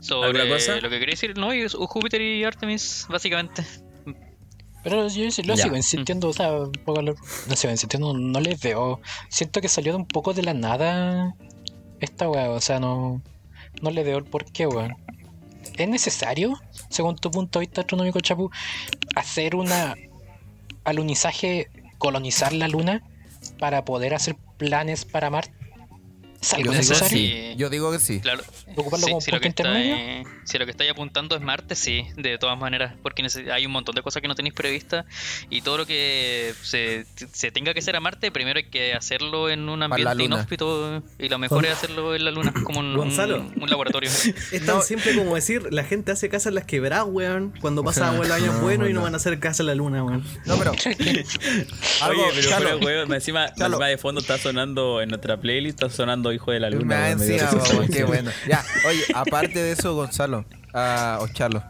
Sobre 0.00 0.40
¿Alguna 0.40 0.54
cosa? 0.56 0.76
lo 0.80 0.88
que 0.90 0.98
quería 0.98 1.12
decir, 1.12 1.36
no, 1.38 1.52
y 1.54 1.66
Júpiter 1.68 2.20
y 2.22 2.42
Artemis, 2.44 3.06
básicamente. 3.08 3.64
Pero 4.82 5.08
yo 5.08 5.24
lo 5.44 5.54
Ya. 5.54 5.64
sigo 5.64 5.76
insistiendo, 5.76 6.28
o 6.28 6.32
sea, 6.32 6.52
un 6.52 6.72
poco 6.72 7.02
lo, 7.02 7.14
lo 7.48 7.56
sigo 7.56 7.70
insistiendo, 7.70 8.14
no 8.14 8.40
les 8.40 8.60
veo. 8.62 9.00
Siento 9.28 9.60
que 9.60 9.68
salió 9.68 9.92
de 9.92 9.98
un 9.98 10.06
poco 10.06 10.32
de 10.32 10.42
la 10.42 10.54
nada 10.54 11.34
esta 12.00 12.30
weá, 12.30 12.48
o 12.50 12.60
sea, 12.62 12.80
no, 12.80 13.20
no 13.82 13.90
le 13.90 14.02
veo 14.04 14.16
el 14.16 14.24
porqué, 14.24 14.66
weón. 14.66 14.96
¿Es 15.76 15.86
necesario, 15.86 16.58
según 16.88 17.16
tu 17.16 17.30
punto 17.30 17.58
de 17.58 17.66
vista 17.66 17.82
astronómico, 17.82 18.20
Chapu, 18.20 18.50
hacer 19.14 19.54
una 19.54 19.94
alunizaje, 20.84 21.68
colonizar 21.98 22.52
la 22.54 22.66
luna 22.68 23.02
para 23.58 23.84
poder 23.84 24.14
hacer 24.14 24.36
planes 24.56 25.04
para 25.04 25.28
Marte? 25.28 25.52
¿Es 26.40 26.54
algo 26.54 26.66
Yo 26.66 26.70
digo 26.72 26.82
necesario? 26.82 27.08
sí. 27.18 27.54
Yo 27.56 27.68
digo 27.70 27.92
que 27.92 27.98
sí. 27.98 28.20
Claro. 28.20 28.42
¿Ocuparlo 28.76 29.04
Sí, 29.06 29.10
como 29.10 29.20
si, 29.20 29.30
lo 29.30 29.40
que 29.40 29.48
está, 29.48 29.82
eh, 29.82 30.24
si 30.44 30.56
lo 30.56 30.64
que 30.64 30.70
estáis 30.70 30.90
apuntando 30.90 31.36
es 31.36 31.42
Marte, 31.42 31.74
sí, 31.76 32.06
de 32.16 32.38
todas 32.38 32.58
maneras, 32.58 32.94
porque 33.02 33.26
hay 33.52 33.66
un 33.66 33.72
montón 33.72 33.94
de 33.94 34.02
cosas 34.02 34.22
que 34.22 34.28
no 34.28 34.34
tenéis 34.34 34.54
previstas 34.54 35.04
y 35.50 35.60
todo 35.60 35.76
lo 35.78 35.86
que 35.86 36.54
se, 36.62 37.04
se 37.32 37.50
tenga 37.50 37.74
que 37.74 37.80
hacer 37.80 37.94
a 37.96 38.00
Marte, 38.00 38.30
primero 38.32 38.56
hay 38.58 38.64
que 38.70 38.94
hacerlo 38.94 39.50
en 39.50 39.68
un 39.68 39.82
ambiente 39.82 40.22
inhóspito 40.24 41.02
y 41.18 41.28
lo 41.28 41.38
mejor 41.38 41.66
es 41.66 41.72
hacerlo 41.72 42.14
en 42.14 42.24
la 42.24 42.30
luna, 42.30 42.52
como 42.64 42.80
un, 42.80 42.96
Gonzalo. 42.96 43.40
un- 43.40 43.62
un 43.62 43.68
laboratorio. 43.70 44.08
Es 44.52 44.64
tan 44.64 44.76
No. 44.76 44.82
simple 44.82 45.14
como 45.14 45.34
decir, 45.34 45.66
la 45.72 45.84
gente 45.84 46.12
hace 46.12 46.28
casa 46.30 46.48
en 46.48 46.54
las 46.54 46.64
quebradas, 46.64 47.06
weón, 47.08 47.52
cuando 47.60 47.84
pasan 47.84 48.16
los 48.16 48.30
años 48.30 48.54
No, 48.54 48.60
buenos 48.60 48.88
y 48.88 48.92
no 48.94 49.02
van 49.02 49.12
a 49.14 49.16
hacer 49.18 49.38
casa 49.40 49.62
en 49.62 49.66
la 49.66 49.74
luna, 49.74 50.02
weón. 50.04 50.24
No, 50.46 50.56
pero. 50.56 50.72
Oye, 52.08 52.22
pero 52.58 52.78
juego, 52.80 53.06
más 53.06 53.16
encima, 53.16 53.46
encima 53.56 53.86
de 53.86 53.98
fondo 53.98 54.20
está 54.20 54.38
sonando 54.38 55.00
en 55.02 55.08
nuestra 55.10 55.38
playlist, 55.40 55.82
está 55.82 55.94
sonando 55.94 56.29
Hijo 56.32 56.50
de 56.52 56.60
la 56.60 56.70
Luna. 56.70 57.10
Encima, 57.10 57.48
qué 57.92 58.04
bueno. 58.04 58.30
Ya, 58.48 58.64
oye, 58.86 59.02
aparte 59.14 59.58
de 59.58 59.72
eso, 59.72 59.94
Gonzalo, 59.94 60.44
ah, 60.74 61.18
o 61.20 61.28
Chalo, 61.28 61.62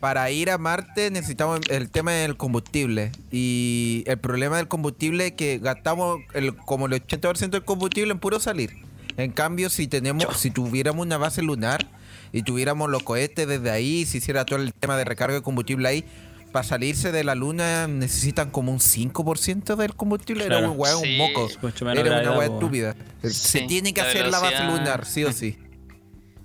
para 0.00 0.30
ir 0.30 0.50
a 0.50 0.58
Marte 0.58 1.10
necesitamos 1.10 1.60
el 1.68 1.90
tema 1.90 2.12
del 2.12 2.36
combustible. 2.36 3.10
Y 3.32 4.04
el 4.06 4.18
problema 4.18 4.58
del 4.58 4.68
combustible 4.68 5.28
es 5.28 5.32
que 5.32 5.58
gastamos 5.58 6.20
el, 6.34 6.54
como 6.54 6.86
el 6.86 6.92
80% 6.92 7.50
del 7.50 7.64
combustible 7.64 8.12
en 8.12 8.18
puro 8.18 8.38
salir. 8.38 8.70
En 9.16 9.32
cambio, 9.32 9.68
si 9.70 9.88
tenemos, 9.88 10.24
si 10.36 10.50
tuviéramos 10.50 11.04
una 11.04 11.18
base 11.18 11.42
lunar 11.42 11.86
y 12.32 12.42
tuviéramos 12.42 12.88
los 12.88 13.02
cohetes 13.02 13.48
desde 13.48 13.70
ahí, 13.70 14.06
si 14.06 14.18
hiciera 14.18 14.44
todo 14.44 14.60
el 14.60 14.72
tema 14.72 14.96
de 14.96 15.04
recarga 15.04 15.34
de 15.34 15.42
combustible 15.42 15.88
ahí, 15.88 16.04
para 16.52 16.62
salirse 16.64 17.12
de 17.12 17.24
la 17.24 17.34
luna 17.34 17.86
necesitan 17.88 18.50
como 18.50 18.72
un 18.72 18.80
5% 18.80 19.76
del 19.76 19.94
combustible. 19.94 20.44
Era 20.46 20.58
Claro. 20.58 20.72
un 20.72 20.80
weón, 20.80 21.02
Sí. 21.02 21.10
un 21.12 21.18
moco. 21.18 21.48
Era 21.92 22.20
una 22.22 22.38
weá 22.38 22.46
estúpida. 22.48 22.96
Se 23.22 23.62
tiene 23.62 23.92
que 23.94 24.00
la 24.02 24.08
hacer 24.08 24.28
la 24.28 24.38
base 24.40 24.54
velocidad- 24.54 24.78
lunar, 24.78 25.04
sí 25.06 25.24
o 25.24 25.32
sí. 25.32 25.58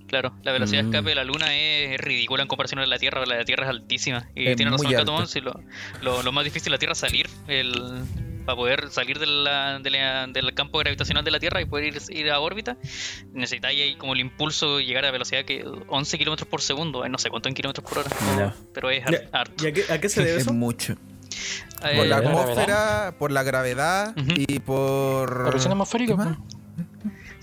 Claro, 0.07 0.31
la 0.43 0.51
velocidad 0.51 0.81
de 0.81 0.83
Mm. 0.83 0.93
escape 0.93 1.09
de 1.09 1.15
la 1.15 1.23
Luna 1.23 1.55
es 1.55 1.99
ridícula 1.99 2.43
en 2.43 2.47
comparación 2.47 2.79
a 2.79 2.85
la 2.85 2.99
Tierra. 2.99 3.25
La 3.25 3.33
de 3.33 3.39
la 3.39 3.45
Tierra 3.45 3.63
es 3.63 3.69
altísima. 3.71 4.29
Y 4.35 4.47
Es 4.47 4.55
tiene 4.55 4.69
razón 4.69 4.91
Catomón, 4.91 5.27
si 5.27 5.41
lo, 5.41 5.59
lo, 6.03 6.21
lo 6.21 6.31
más 6.31 6.43
difícil 6.43 6.65
de 6.65 6.69
la 6.71 6.77
Tierra 6.77 6.93
es 6.93 6.99
salir. 6.99 7.27
El, 7.47 8.03
para 8.45 8.55
poder 8.55 8.89
salir 8.91 9.19
de 9.19 9.25
la- 9.25 9.79
de 9.79 9.89
la- 9.89 10.27
del 10.27 10.53
campo 10.53 10.77
gravitacional 10.79 11.23
de 11.23 11.31
la 11.31 11.39
Tierra 11.39 11.61
y 11.61 11.65
poder 11.65 11.85
ir, 11.95 12.01
ir 12.09 12.31
a 12.31 12.39
órbita, 12.39 12.77
necesitáis 13.31 13.81
ahí 13.81 13.95
como 13.95 14.13
el 14.13 14.19
impulso 14.19 14.79
llegar 14.79 15.05
a 15.05 15.11
velocidad 15.11 15.45
que 15.45 15.65
11 15.87 16.17
kilómetros 16.17 16.47
por 16.47 16.61
segundo. 16.61 17.05
eh, 17.05 17.09
No 17.09 17.17
sé 17.17 17.29
cuánto 17.29 17.49
en 17.49 17.55
kilómetros 17.55 17.87
por 17.87 17.99
hora. 17.99 18.53
Pero 18.73 18.89
es 18.89 19.03
harto. 19.31 19.65
¿Y 19.65 19.69
a 19.69 19.73
qué, 19.73 19.83
a 19.91 19.99
qué 19.99 20.09
se 20.09 20.21
debe 20.23 20.37
Es 20.37 20.43
eso? 20.43 20.53
mucho. 20.53 20.93
Eh, 21.83 21.97
Por 21.97 22.05
la 22.07 22.17
atmósfera, 22.17 23.15
por 23.17 23.31
la 23.31 23.43
gravedad 23.43 24.15
Ujú. 24.17 24.33
y 24.47 24.59
por. 24.59 25.43
La 25.45 25.49
presión 25.51 25.71
atmosférica, 25.73 26.13
¿Qué 26.13 26.17
más? 26.17 26.37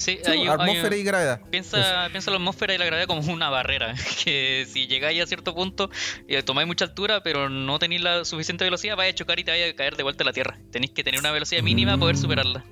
Sí, 0.01 0.19
Sí, 0.25 0.31
hay- 0.31 0.39
hay- 0.41 0.49
atmósfera 0.49 0.97
y 0.97 1.03
gravedad. 1.03 1.41
Piensa, 1.51 2.09
piensa 2.11 2.31
la 2.31 2.39
atmósfera 2.39 2.75
y 2.75 2.79
la 2.79 2.85
gravedad 2.87 3.07
como 3.07 3.21
una 3.33 3.51
barrera, 3.51 3.95
que 4.25 4.67
si 4.69 4.87
llegáis 4.87 5.23
a 5.23 5.27
cierto 5.27 5.55
punto 5.55 5.91
y 6.29 6.41
tomáis 6.43 6.67
mucha 6.67 6.85
altura, 6.87 7.23
pero 7.23 7.49
no 7.49 7.79
tenéis 7.79 8.03
la 8.03 8.25
suficiente 8.25 8.65
velocidad, 8.65 8.97
vais 8.97 9.13
a 9.13 9.15
chocar 9.15 9.39
y 9.39 9.45
te 9.45 9.51
vais 9.51 9.73
a 9.73 9.77
caer 9.77 9.97
de 9.97 10.03
vuelta 10.03 10.25
a 10.25 10.27
la 10.27 10.33
Tierra. 10.33 10.59
Tenéis 10.73 10.93
que 10.93 11.05
tener 11.05 11.21
una 11.21 11.31
velocidad 11.31 11.63
mínima 11.63 11.93
para 11.93 12.01
poder 12.01 12.17
superarla. 12.17 12.65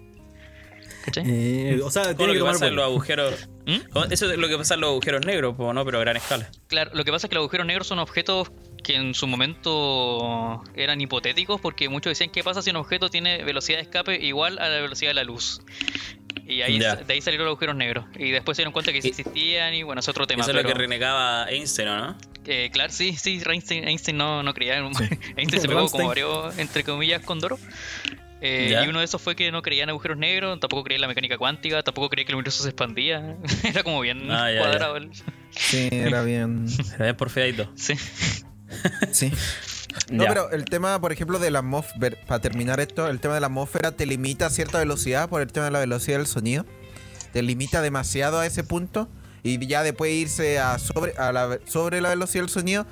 ¿Cachai? 1.04 1.24
Eh, 1.26 1.80
o 1.82 1.90
sea, 1.90 2.14
tiene 2.16 2.26
lo 2.26 2.32
que 2.32 2.38
que 2.40 2.44
pasa 2.52 2.66
en 2.66 2.76
los 2.76 2.84
agujeros. 2.84 3.48
¿Mm? 3.66 3.78
Eso 4.10 4.30
es 4.30 4.36
lo 4.38 4.48
que 4.48 4.58
pasa 4.58 4.74
en 4.74 4.80
los 4.80 4.90
agujeros 4.90 5.24
negros, 5.24 5.56
¿no? 5.58 5.84
Pero 5.84 5.98
a 5.98 6.00
gran 6.00 6.16
escala. 6.16 6.50
Claro, 6.66 6.90
lo 6.92 7.04
que 7.04 7.12
pasa 7.12 7.26
es 7.26 7.28
que 7.30 7.34
los 7.34 7.42
agujeros 7.42 7.66
negros 7.66 7.86
son 7.86 7.98
objetos 7.98 8.50
que 8.84 8.94
en 8.96 9.14
su 9.14 9.26
momento 9.26 10.62
eran 10.74 11.00
hipotéticos 11.00 11.60
porque 11.60 11.88
muchos 11.88 12.10
decían 12.10 12.30
qué 12.30 12.42
pasa 12.44 12.62
si 12.62 12.70
un 12.70 12.76
objeto 12.76 13.08
tiene 13.10 13.42
velocidad 13.44 13.78
de 13.78 13.82
escape 13.82 14.16
igual 14.24 14.58
a 14.58 14.68
la 14.68 14.80
velocidad 14.80 15.10
de 15.10 15.14
la 15.14 15.24
luz. 15.24 15.60
Y 16.48 16.62
ahí, 16.62 16.78
de 16.78 17.12
ahí 17.12 17.20
salieron 17.20 17.44
los 17.44 17.52
agujeros 17.52 17.76
negros. 17.76 18.06
Y 18.18 18.30
después 18.30 18.56
se 18.56 18.62
dieron 18.62 18.72
cuenta 18.72 18.90
que 18.90 18.98
existían 18.98 19.74
y 19.74 19.82
bueno, 19.82 20.00
es 20.00 20.08
otro 20.08 20.26
tema. 20.26 20.40
Eso 20.42 20.50
es 20.52 20.56
lo 20.56 20.62
que 20.66 20.72
renegaba 20.74 21.46
Einstein, 21.50 21.88
¿o 21.88 21.96
¿no? 21.98 22.18
Eh, 22.46 22.70
claro, 22.72 22.90
sí, 22.90 23.14
sí, 23.16 23.40
Einstein, 23.46 23.86
Einstein 23.86 24.16
no, 24.16 24.42
no 24.42 24.54
creía. 24.54 24.78
en- 24.78 24.86
Einstein 25.36 25.60
se 25.60 25.68
pegó 25.68 25.86
como 25.90 26.08
varios, 26.08 26.56
entre 26.58 26.82
comillas, 26.84 27.22
con 27.22 27.38
Doro. 27.38 27.58
Eh, 28.40 28.80
y 28.84 28.88
uno 28.88 29.00
de 29.00 29.04
esos 29.04 29.20
fue 29.20 29.34
que 29.36 29.50
no 29.52 29.62
creía 29.62 29.82
en 29.82 29.90
agujeros 29.90 30.16
negros, 30.16 30.58
tampoco 30.60 30.84
creía 30.84 30.96
en 30.98 31.00
la 31.02 31.08
mecánica 31.08 31.36
cuántica, 31.36 31.82
tampoco 31.82 32.08
creía 32.08 32.24
que 32.24 32.32
el 32.32 32.36
universo 32.36 32.62
se 32.62 32.68
expandía. 32.70 33.36
Era 33.64 33.82
como 33.82 34.00
bien 34.00 34.30
Ah, 34.30 34.48
cuadrado. 34.56 34.96
el- 34.96 35.10
Sí, 35.50 35.88
era 35.90 36.22
bien. 36.22 36.66
Era 36.94 37.04
bien 37.06 37.16
porfiadito. 37.16 37.70
Sí. 37.74 37.94
Sí. 39.12 39.32
No, 40.10 40.24
Ya. 40.24 40.28
pero 40.28 40.50
el 40.50 40.64
tema, 40.64 41.00
por 41.00 41.12
ejemplo, 41.12 41.38
de 41.38 41.50
la 41.50 41.60
atmósfera, 41.60 42.16
para 42.26 42.40
terminar 42.40 42.80
esto, 42.80 43.08
el 43.08 43.20
tema 43.20 43.34
de 43.34 43.40
la 43.40 43.46
atmósfera 43.46 43.92
te 43.92 44.06
limita 44.06 44.46
a 44.46 44.50
cierta 44.50 44.78
velocidad 44.78 45.28
por 45.28 45.40
el 45.42 45.52
tema 45.52 45.66
de 45.66 45.72
la 45.72 45.80
velocidad 45.80 46.18
del 46.18 46.26
sonido. 46.26 46.64
Te 47.32 47.42
limita 47.42 47.82
demasiado 47.82 48.38
a 48.38 48.46
ese 48.46 48.64
punto 48.64 49.08
y 49.42 49.64
ya 49.66 49.82
después 49.82 50.10
de 50.10 50.14
irse 50.16 50.58
a 50.58 50.78
sobre, 50.78 51.12
a 51.18 51.32
la, 51.32 51.58
sobre 51.66 52.00
la 52.00 52.10
velocidad 52.10 52.42
del 52.44 52.50
sonido, 52.50 52.86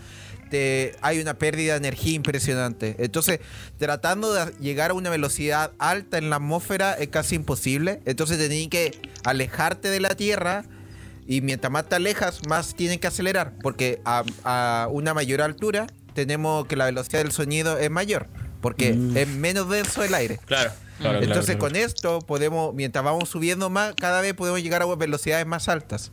te, 0.51 0.95
hay 1.01 1.19
una 1.21 1.35
pérdida 1.35 1.73
de 1.73 1.79
energía 1.79 2.15
impresionante. 2.15 2.95
Entonces, 2.99 3.41
tratando 3.79 4.33
de 4.33 4.53
llegar 4.61 4.91
a 4.93 4.95
una 4.95 5.11
velocidad 5.11 5.73
alta 5.79 6.19
en 6.19 6.31
la 6.31 6.37
atmósfera 6.37 6.93
es 6.95 7.09
casi 7.09 7.35
imposible. 7.35 8.01
Entonces, 8.05 8.39
tenías 8.39 8.69
que 8.69 8.93
alejarte 9.25 9.89
de 9.91 10.01
la 10.01 10.15
Tierra 10.15 10.65
Y 11.29 11.41
mientras 11.41 11.73
más 11.73 11.89
te 11.89 11.97
alejas, 11.97 12.41
más 12.49 12.77
tienen 12.77 13.01
que 13.01 13.09
acelerar. 13.09 13.55
Porque 13.61 14.01
a, 14.05 14.23
a 14.45 14.89
una 14.93 15.13
mayor 15.15 15.43
altura 15.43 15.89
tenemos 16.17 16.67
que 16.67 16.75
la 16.75 16.87
velocidad 16.87 17.21
del 17.23 17.31
sonido 17.31 17.79
es 17.79 17.91
mayor. 17.91 18.27
Porque 18.61 18.95
Mm. 18.95 19.17
es 19.17 19.29
menos 19.29 19.69
denso 19.69 20.03
el 20.03 20.13
aire. 20.15 20.41
Claro, 20.47 20.73
claro, 20.99 21.19
Entonces 21.23 21.57
claro, 21.57 21.59
con 21.61 21.77
esto 21.77 22.19
podemos, 22.21 22.75
mientras 22.75 23.05
vamos 23.05 23.29
subiendo 23.29 23.71
más, 23.71 23.95
cada 23.95 24.21
vez 24.23 24.35
podemos 24.35 24.61
llegar 24.63 24.83
a 24.83 24.87
velocidades 24.97 25.47
más 25.47 25.69
altas. 25.69 26.11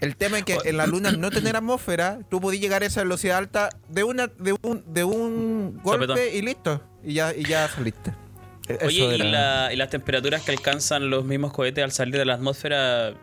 El 0.00 0.16
tema 0.16 0.38
es 0.38 0.44
que 0.44 0.56
en 0.64 0.76
la 0.78 0.86
luna 0.86 1.12
no 1.12 1.30
tener 1.30 1.56
atmósfera, 1.56 2.20
tú 2.30 2.40
podías 2.40 2.62
llegar 2.62 2.82
a 2.82 2.86
esa 2.86 3.02
velocidad 3.02 3.38
alta 3.38 3.68
de 3.88 4.04
una, 4.04 4.28
de 4.38 4.52
un, 4.62 4.82
de 4.86 5.04
un 5.04 5.80
golpe 5.82 6.06
Sopetón. 6.06 6.34
y 6.34 6.42
listo. 6.42 6.82
Y 7.04 7.14
ya, 7.14 7.34
y 7.34 7.44
ya 7.44 7.68
saliste. 7.68 8.12
E- 8.68 8.74
eso 8.74 8.86
Oye, 8.86 9.16
¿y, 9.16 9.18
la- 9.18 9.70
y 9.72 9.76
las 9.76 9.90
temperaturas 9.90 10.42
que 10.42 10.52
alcanzan 10.52 11.10
los 11.10 11.24
mismos 11.24 11.52
cohetes 11.52 11.82
al 11.84 11.92
salir 11.92 12.16
de 12.16 12.24
la 12.24 12.34
atmósfera, 12.34 13.14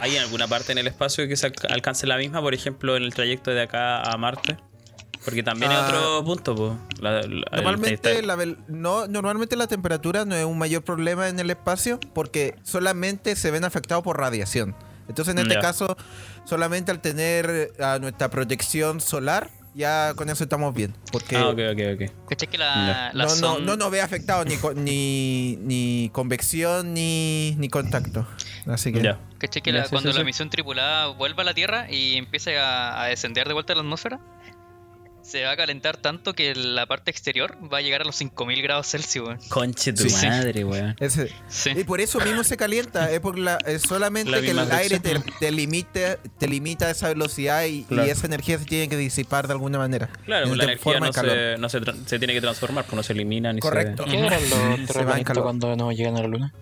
¿hay 0.00 0.16
en 0.16 0.22
alguna 0.22 0.48
parte 0.48 0.72
en 0.72 0.78
el 0.78 0.86
espacio 0.86 1.28
que 1.28 1.36
se 1.36 1.46
alca- 1.46 1.68
alcance 1.72 2.06
la 2.06 2.16
misma? 2.16 2.40
Por 2.40 2.54
ejemplo, 2.54 2.96
en 2.96 3.02
el 3.04 3.14
trayecto 3.14 3.50
de 3.52 3.62
acá 3.62 4.00
a 4.02 4.16
Marte. 4.16 4.56
Porque 5.24 5.42
también 5.42 5.70
es 5.72 5.78
Ah. 5.78 5.86
otro 5.88 6.24
punto, 6.24 6.54
po. 6.54 6.78
La- 7.00 7.22
la- 7.22 7.44
Normalmente 7.52 8.22
la, 8.22 8.36
no, 8.68 9.06
normalmente 9.08 9.56
la 9.56 9.66
temperatura 9.66 10.24
no 10.24 10.34
es 10.34 10.44
un 10.44 10.58
mayor 10.58 10.82
problema 10.82 11.28
en 11.28 11.38
el 11.40 11.50
espacio 11.50 12.00
porque 12.14 12.54
solamente 12.62 13.36
se 13.36 13.50
ven 13.50 13.64
afectados 13.64 14.02
por 14.04 14.18
radiación. 14.18 14.74
Entonces 15.08 15.34
en 15.34 15.40
este 15.40 15.58
caso, 15.60 15.96
solamente 16.44 16.90
al 16.90 17.00
tener 17.00 17.72
a 17.80 17.98
nuestra 17.98 18.28
protección 18.30 19.00
solar, 19.00 19.50
ya 19.74 20.12
con 20.16 20.28
eso 20.28 20.42
estamos 20.44 20.74
bien. 20.74 20.94
Porque 21.12 21.36
Ah, 21.36 21.48
ok, 21.48 21.58
ok, 21.72 21.80
ok. 21.94 22.28
¿Cachai 22.28 22.48
que 22.48 22.58
la, 22.58 23.10
la 23.12 23.24
no, 23.24 23.30
no, 23.30 23.36
son- 23.36 23.64
no 23.66 23.76
nos 23.76 23.90
ve 23.90 24.00
afectado 24.02 24.44
ni, 24.44 24.56
co- 24.56 24.74
ni, 24.74 25.56
ni 25.60 26.10
convección 26.12 26.94
ni, 26.94 27.54
ni 27.58 27.68
contacto. 27.68 28.26
Así 28.66 28.92
que 28.92 29.02
Ya. 29.02 29.18
¿Cachai 29.38 29.62
que 29.62 29.72
la- 29.72 29.84
sí, 29.84 29.90
cuando 29.90 30.10
sí, 30.10 30.16
la 30.18 30.22
sí. 30.22 30.26
misión 30.26 30.50
tripulada 30.50 31.06
vuelva 31.08 31.42
a 31.42 31.46
la 31.46 31.54
Tierra 31.54 31.90
y 31.90 32.16
empiece 32.16 32.58
a, 32.58 33.00
a 33.02 33.06
descender 33.06 33.46
de 33.46 33.54
vuelta 33.54 33.72
a 33.72 33.76
la 33.76 33.82
atmósfera? 33.82 34.18
Se 35.28 35.44
va 35.44 35.50
a 35.52 35.56
calentar 35.58 35.98
tanto 35.98 36.32
que 36.32 36.54
la 36.54 36.86
parte 36.86 37.10
exterior 37.10 37.54
va 37.70 37.78
a 37.78 37.80
llegar 37.82 38.00
a 38.00 38.04
los 38.04 38.16
5000 38.16 38.62
grados 38.62 38.86
Celsius, 38.86 39.26
weón. 39.28 39.38
Conche 39.50 39.92
tu 39.92 40.04
Sí, 40.04 40.08
sí. 40.10 40.26
madre, 40.26 40.64
weón. 40.64 40.96
ese, 41.00 41.30
Sí. 41.48 41.70
Y 41.76 41.84
por 41.84 42.00
eso 42.00 42.18
mismo 42.20 42.42
se 42.44 42.56
calienta, 42.56 43.10
es 43.10 43.20
porque 43.20 43.42
la- 43.42 43.58
es 43.66 43.82
solamente 43.82 44.30
La 44.30 44.40
que 44.40 44.52
el 44.52 44.58
aire 44.72 45.00
te, 45.00 45.18
te 45.38 45.50
limita, 45.50 46.16
te 46.38 46.48
limita 46.48 46.90
esa 46.90 47.08
velocidad 47.08 47.66
y, 47.66 47.84
esa 48.08 48.26
energía 48.26 48.58
se 48.58 48.64
tiene 48.64 48.88
que 48.88 48.96
disipar 48.96 49.46
de 49.48 49.52
alguna 49.52 49.76
manera. 49.76 50.08
Claro, 50.24 50.54
la 50.54 50.64
energía 50.64 50.98
no, 50.98 51.12
se, 51.12 51.56
no 51.58 51.68
se, 51.68 52.18
tiene 52.18 52.32
que 52.32 52.40
transformar, 52.40 52.84
pues 52.86 52.94
no 52.96 53.02
se 53.02 53.12
elimina 53.12 53.52
ni 53.52 53.60
Correcto. 53.60 54.04
se... 54.04 54.10
¿Qué 54.10 54.18
eran 54.24 54.40
los 54.40 54.48
Se 54.48 54.56
va 54.58 54.74
en 54.76 54.86
terraplanistas 54.86 55.24
calor. 55.24 55.42
cuando 55.44 55.76
no 55.76 55.92
llegan 55.92 56.16
a 56.16 56.22
la 56.22 56.28
luna? 56.28 56.54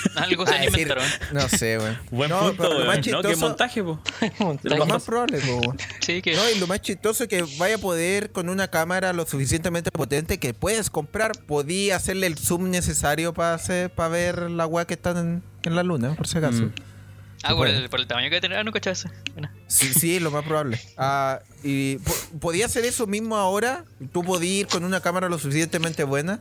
Algo 0.16 0.46
se 0.46 0.64
inventaron. 0.64 1.04
No 1.32 1.48
sé, 1.48 1.78
güey. 1.78 1.96
Buen 2.10 2.30
no, 2.30 2.40
punto, 2.40 2.56
pero 2.56 2.68
lo 2.70 2.88
weón. 2.88 3.00
más 3.00 3.06
No, 3.06 3.36
montaje, 3.36 3.82
po. 3.82 4.00
lo 4.62 4.86
más 4.86 5.02
probable, 5.04 5.38
po, 5.38 5.56
weón. 5.56 5.78
Sí, 6.00 6.22
que 6.22 6.34
No, 6.34 6.48
y 6.50 6.58
lo 6.58 6.66
más 6.66 6.80
chistoso 6.82 7.24
es 7.24 7.28
que 7.28 7.44
vaya 7.58 7.76
a 7.76 7.78
poder 7.78 8.30
con 8.32 8.48
una 8.48 8.68
cámara 8.68 9.12
lo 9.12 9.26
suficientemente 9.26 9.90
potente 9.90 10.38
que 10.38 10.54
puedes 10.54 10.90
comprar, 10.90 11.32
podía 11.46 11.96
hacerle 11.96 12.26
el 12.26 12.36
zoom 12.38 12.70
necesario 12.70 13.34
para 13.34 13.54
hacer, 13.54 13.90
para 13.90 14.08
ver 14.08 14.50
la 14.50 14.66
weá 14.66 14.86
que 14.86 14.94
están 14.94 15.16
en, 15.16 15.42
en 15.62 15.76
la 15.76 15.82
luna, 15.82 16.14
por 16.14 16.26
si 16.26 16.38
acaso. 16.38 16.62
Mm. 16.64 16.72
Ah, 17.42 17.48
por 17.48 17.56
puede. 17.68 17.76
el, 17.78 17.88
por 17.88 18.00
el 18.00 18.06
tamaño 18.06 18.28
que 18.28 18.34
va 18.34 18.38
a 18.38 18.40
tener. 18.42 18.58
Ah, 18.58 18.64
no. 18.64 18.70
Bueno. 19.32 19.50
Sí, 19.66 19.94
sí, 19.94 20.20
lo 20.20 20.30
más 20.30 20.44
probable. 20.44 20.78
Ah, 20.98 21.40
y 21.62 21.96
po- 21.96 22.14
podía 22.38 22.66
hacer 22.66 22.84
eso 22.84 23.06
mismo 23.06 23.36
ahora. 23.36 23.86
Tú 24.12 24.22
podías 24.22 24.60
ir 24.60 24.66
con 24.66 24.84
una 24.84 25.00
cámara 25.00 25.28
lo 25.30 25.38
suficientemente 25.38 26.04
buena 26.04 26.40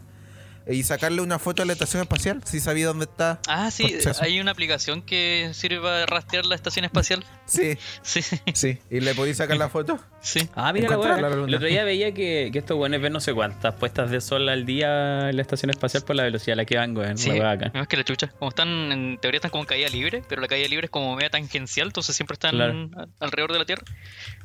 y 0.70 0.84
sacarle 0.84 1.22
una 1.22 1.39
foto 1.39 1.63
a 1.63 1.65
la 1.65 1.74
estación 1.74 2.01
espacial 2.03 2.41
si 2.45 2.59
sabía 2.59 2.86
dónde 2.88 3.05
está. 3.05 3.39
Ah, 3.47 3.72
sí, 3.72 3.97
hay 4.22 4.39
una 4.39 4.51
aplicación 4.51 5.01
que 5.01 5.49
sirve 5.53 5.82
para 5.82 6.05
rastrear 6.05 6.45
la 6.45 6.55
estación 6.55 6.86
espacial. 6.86 7.24
Sí, 7.45 7.78
Sí, 8.03 8.22
sí. 8.53 8.78
Y 8.91 8.99
le 8.99 9.15
podías 9.15 9.38
sacar 9.38 9.57
la 9.57 9.70
foto. 9.70 9.99
sí. 10.22 10.47
Ah, 10.55 10.72
mira 10.72 10.88
la 10.89 10.95
Encontrar 10.95 11.22
la. 11.22 11.28
El 11.30 11.55
otro 11.55 11.67
día 11.67 11.84
veía 11.84 12.13
que, 12.13 12.49
que 12.53 12.59
estos 12.59 12.78
weones 12.78 13.01
ven 13.01 13.11
no 13.13 13.20
sé 13.20 13.34
cuántas 13.34 13.74
puestas 13.76 14.11
de 14.11 14.22
sol 14.22 14.47
al 14.49 14.65
día 14.65 15.30
en 15.30 15.36
la 15.36 15.41
estación 15.41 15.70
espacial 15.72 16.03
por 16.03 16.15
la 16.15 16.24
velocidad 16.24 16.53
a 16.53 16.57
la 16.57 16.65
que 16.65 16.78
van, 16.78 16.95
weón. 16.95 17.17
Sí, 17.17 17.32
La 17.32 17.51
acá. 17.51 17.72
más 17.74 17.88
que 17.88 17.97
la 17.97 18.03
chucha. 18.03 18.28
Como 18.28 18.49
están, 18.49 18.91
en 18.91 19.17
teoría 19.20 19.38
están 19.39 19.51
como 19.51 19.63
en 19.63 19.67
caída 19.67 19.89
libre, 19.89 20.22
pero 20.30 20.41
la 20.41 20.47
caída 20.47 20.67
libre 20.67 20.86
es 20.86 20.91
como 20.91 21.15
media 21.15 21.30
tangencial, 21.30 21.88
entonces 21.88 22.15
siempre 22.15 22.34
están 22.36 22.51
Claro. 22.51 22.89
alrededor 23.20 23.53
de 23.53 23.59
la 23.59 23.65
Tierra. 23.65 23.84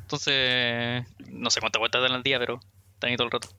Entonces, 0.01 1.03
no 1.29 1.49
sé 1.49 1.59
cuántas 1.59 1.79
vueltas 1.79 2.01
dan 2.01 2.11
al 2.13 2.23
día, 2.23 2.39
pero 2.39 2.59
están 2.93 3.09
ahí 3.09 3.17
todo 3.17 3.25
el 3.25 3.31
rato. 3.31 3.49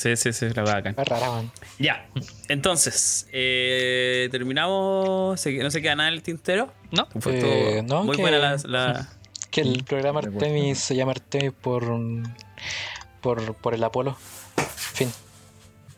Sí, 0.00 0.16
sí, 0.16 0.32
sí, 0.32 0.48
la 0.54 0.64
man. 0.64 1.52
Ya, 1.78 2.08
entonces, 2.48 3.28
eh, 3.32 4.28
terminamos. 4.30 5.38
No 5.46 5.70
se 5.70 5.82
queda 5.82 5.94
nada 5.94 6.08
en 6.08 6.14
el 6.14 6.22
tintero. 6.22 6.72
¿No? 6.90 7.06
Fue 7.20 7.36
Eh, 7.38 7.82
todo 7.82 7.98
no, 7.98 8.04
muy 8.04 8.16
que- 8.16 8.22
buena 8.22 8.38
la, 8.38 8.56
la- 8.64 9.08
Que 9.50 9.60
el 9.60 9.84
programa 9.84 10.20
Artemis 10.20 10.78
se 10.78 10.94
llama 10.96 11.10
Artemis 11.12 11.52
por, 11.52 11.84
por, 13.20 13.54
por 13.56 13.74
el 13.74 13.84
Apolo. 13.84 14.16
Fin. 14.94 15.12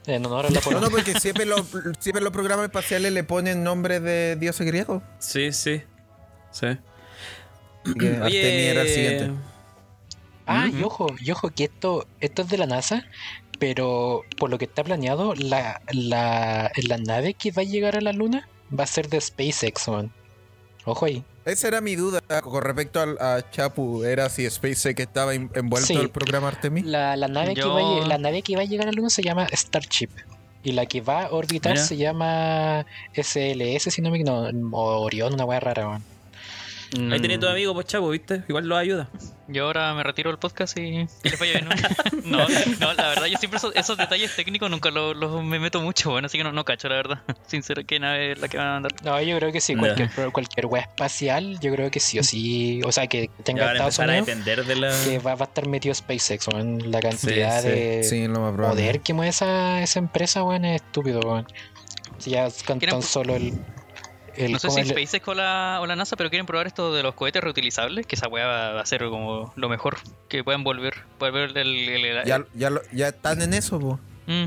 En 0.06 0.26
honor 0.26 0.46
al 0.46 0.56
Apolo. 0.56 0.80
No, 0.80 0.86
no, 0.86 0.90
porque 0.90 1.20
siempre 1.20 1.44
los, 1.44 1.62
siempre 2.00 2.24
los 2.24 2.32
programas 2.32 2.64
espaciales 2.64 3.12
le 3.12 3.22
ponen 3.22 3.62
nombres 3.62 4.02
de 4.02 4.34
dioses 4.34 4.66
griegos. 4.66 5.00
Sí, 5.20 5.52
sí. 5.52 5.82
Sí. 6.50 6.66
Así 7.84 7.94
que 8.00 8.08
Artemia 8.16 8.70
era 8.72 8.82
el 8.82 8.88
siguiente. 8.88 9.30
Ah, 10.46 10.68
y 10.72 10.82
ojo, 10.82 11.06
y 11.20 11.30
ojo 11.30 11.50
que 11.50 11.64
esto, 11.64 12.06
esto 12.20 12.42
es 12.42 12.48
de 12.48 12.58
la 12.58 12.66
NASA, 12.66 13.04
pero 13.62 14.24
por 14.38 14.50
lo 14.50 14.58
que 14.58 14.64
está 14.64 14.82
planeado, 14.82 15.36
la, 15.36 15.80
la, 15.92 16.72
la 16.82 16.98
nave 16.98 17.34
que 17.34 17.52
va 17.52 17.62
a 17.62 17.64
llegar 17.64 17.96
a 17.96 18.00
la 18.00 18.12
Luna 18.12 18.48
va 18.76 18.82
a 18.82 18.86
ser 18.88 19.08
de 19.08 19.20
SpaceX, 19.20 19.86
man. 19.86 20.10
Ojo 20.84 21.04
ahí. 21.06 21.22
Esa 21.44 21.68
era 21.68 21.80
mi 21.80 21.94
duda 21.94 22.20
con 22.42 22.60
respecto 22.60 23.00
al, 23.00 23.16
a 23.20 23.40
Chapu. 23.52 24.02
Era 24.02 24.28
si 24.30 24.50
SpaceX 24.50 24.98
estaba 24.98 25.32
en- 25.34 25.48
envuelto 25.54 25.86
Sí. 25.86 25.92
en 25.94 26.00
el 26.00 26.10
programa 26.10 26.48
Artemis. 26.48 26.84
La, 26.86 27.14
la, 27.14 27.28
nave 27.28 27.54
que 27.54 27.62
va 27.64 28.04
la 28.04 28.18
nave 28.18 28.42
que 28.42 28.56
va 28.56 28.62
a 28.62 28.64
llegar 28.64 28.88
a 28.88 28.90
la 28.90 28.96
Luna 28.96 29.10
se 29.10 29.22
llama 29.22 29.46
Starship. 29.52 30.10
Y 30.64 30.72
la 30.72 30.86
que 30.86 31.00
va 31.00 31.26
a 31.26 31.30
orbitar 31.32 31.74
Mira. 31.74 31.84
se 31.84 31.96
llama 31.96 32.84
SLS, 33.14 33.92
si 33.92 34.02
no 34.02 34.10
me 34.10 34.24
no, 34.24 34.48
o 34.72 35.02
Orión, 35.02 35.34
una 35.34 35.44
weá 35.44 35.60
rara, 35.60 35.86
man. 35.88 36.02
Ahí 36.94 37.20
tenés 37.20 37.40
tu 37.40 37.46
Mm, 37.46 37.50
amigo, 37.50 37.74
pues 37.74 37.86
chavo, 37.86 38.10
¿viste? 38.10 38.42
Igual 38.48 38.66
lo 38.68 38.76
ayuda. 38.76 39.08
Yo 39.48 39.66
ahora 39.66 39.92
me 39.94 40.02
retiro 40.02 40.30
del 40.30 40.38
podcast 40.38 40.76
y 40.78 41.06
que 41.22 41.30
les 41.30 41.38
vaya 41.38 41.52
bien. 41.52 41.68
¿no? 41.68 41.74
no, 42.24 42.48
no, 42.80 42.92
la 42.94 43.08
verdad, 43.08 43.26
yo 43.26 43.38
siempre 43.38 43.58
esos, 43.58 43.74
esos 43.74 43.96
detalles 43.98 44.34
técnicos 44.36 44.70
nunca 44.70 44.90
los 44.90 45.16
los 45.16 45.42
me 45.42 45.58
meto 45.58 45.80
mucho, 45.82 46.10
bueno, 46.10 46.26
así 46.26 46.38
que 46.38 46.44
no, 46.44 46.52
no 46.52 46.64
cacho, 46.64 46.88
la 46.88 46.96
verdad. 46.96 47.22
Sincero, 47.46 47.82
¿qué 47.86 47.98
nave 47.98 48.32
es 48.32 48.38
la 48.40 48.48
que 48.48 48.56
van 48.58 48.66
a 48.66 48.72
mandar? 48.74 48.92
No, 49.04 49.20
yo 49.20 49.36
creo 49.38 49.52
que 49.52 49.60
sí, 49.60 49.72
Ya. 49.74 49.78
cualquier, 49.80 50.10
pro- 50.10 50.32
cualquier 50.32 50.66
weá 50.66 50.82
espacial, 50.82 51.58
yo 51.60 51.72
creo 51.72 51.90
que 51.90 52.00
sí 52.00 52.18
o 52.18 52.22
sí. 52.22 52.80
O 52.86 52.92
sea, 52.92 53.06
que 53.06 53.30
Ya 53.38 53.44
tenga 53.44 53.62
van 53.64 53.70
a 53.70 53.72
Estados 53.88 54.00
a 54.00 54.04
Unidos, 54.04 54.26
depender 54.26 54.64
de 54.64 54.76
la. 54.76 55.04
que 55.04 55.18
va, 55.18 55.34
va 55.34 55.44
a 55.44 55.48
estar 55.48 55.66
metido 55.68 55.94
SpaceX, 55.94 56.48
weón. 56.48 56.90
La 56.90 57.00
cantidad 57.00 57.62
sí, 57.62 57.68
de 57.68 58.04
Sí, 58.04 58.26
lo 58.28 58.40
más 58.40 58.54
probable. 58.54 58.80
poder 58.82 59.00
que 59.00 59.12
mueve 59.14 59.30
esa, 59.30 59.82
esa 59.82 59.98
empresa, 59.98 60.42
weón, 60.44 60.64
es 60.64 60.82
estúpido, 60.82 61.20
weón. 61.20 61.46
Si 62.18 62.30
ya 62.30 62.48
con 62.66 62.78
¿Quieren- 62.78 62.90
tan 63.00 63.02
solo 63.02 63.34
el. 63.34 63.52
El 64.36 64.52
No 64.52 64.58
sé 64.58 64.68
¿cómo 64.68 64.82
si 64.82 64.88
el- 64.90 64.96
SpaceX 64.96 65.28
o 65.28 65.34
la, 65.34 65.78
o 65.80 65.86
la 65.86 65.96
NASA, 65.96 66.16
pero 66.16 66.30
quieren 66.30 66.46
probar 66.46 66.66
esto 66.66 66.94
de 66.94 67.02
los 67.02 67.14
cohetes 67.14 67.42
reutilizables, 67.42 68.06
que 68.06 68.16
esa 68.16 68.28
weá 68.28 68.46
va 68.46 68.80
a 68.80 68.86
ser 68.86 69.04
como 69.08 69.52
lo 69.56 69.68
mejor 69.68 69.98
que 70.28 70.42
puedan 70.44 70.64
volver. 70.64 70.94
Volver 71.18 71.56
el. 71.56 71.88
el- 71.88 72.04
el- 72.04 72.24
Ya, 72.26 72.44
ya, 72.54 72.70
lo- 72.70 72.82
ya 72.92 73.08
están 73.08 73.42
en 73.42 73.54
eso. 73.54 73.98
Mm. 74.26 74.44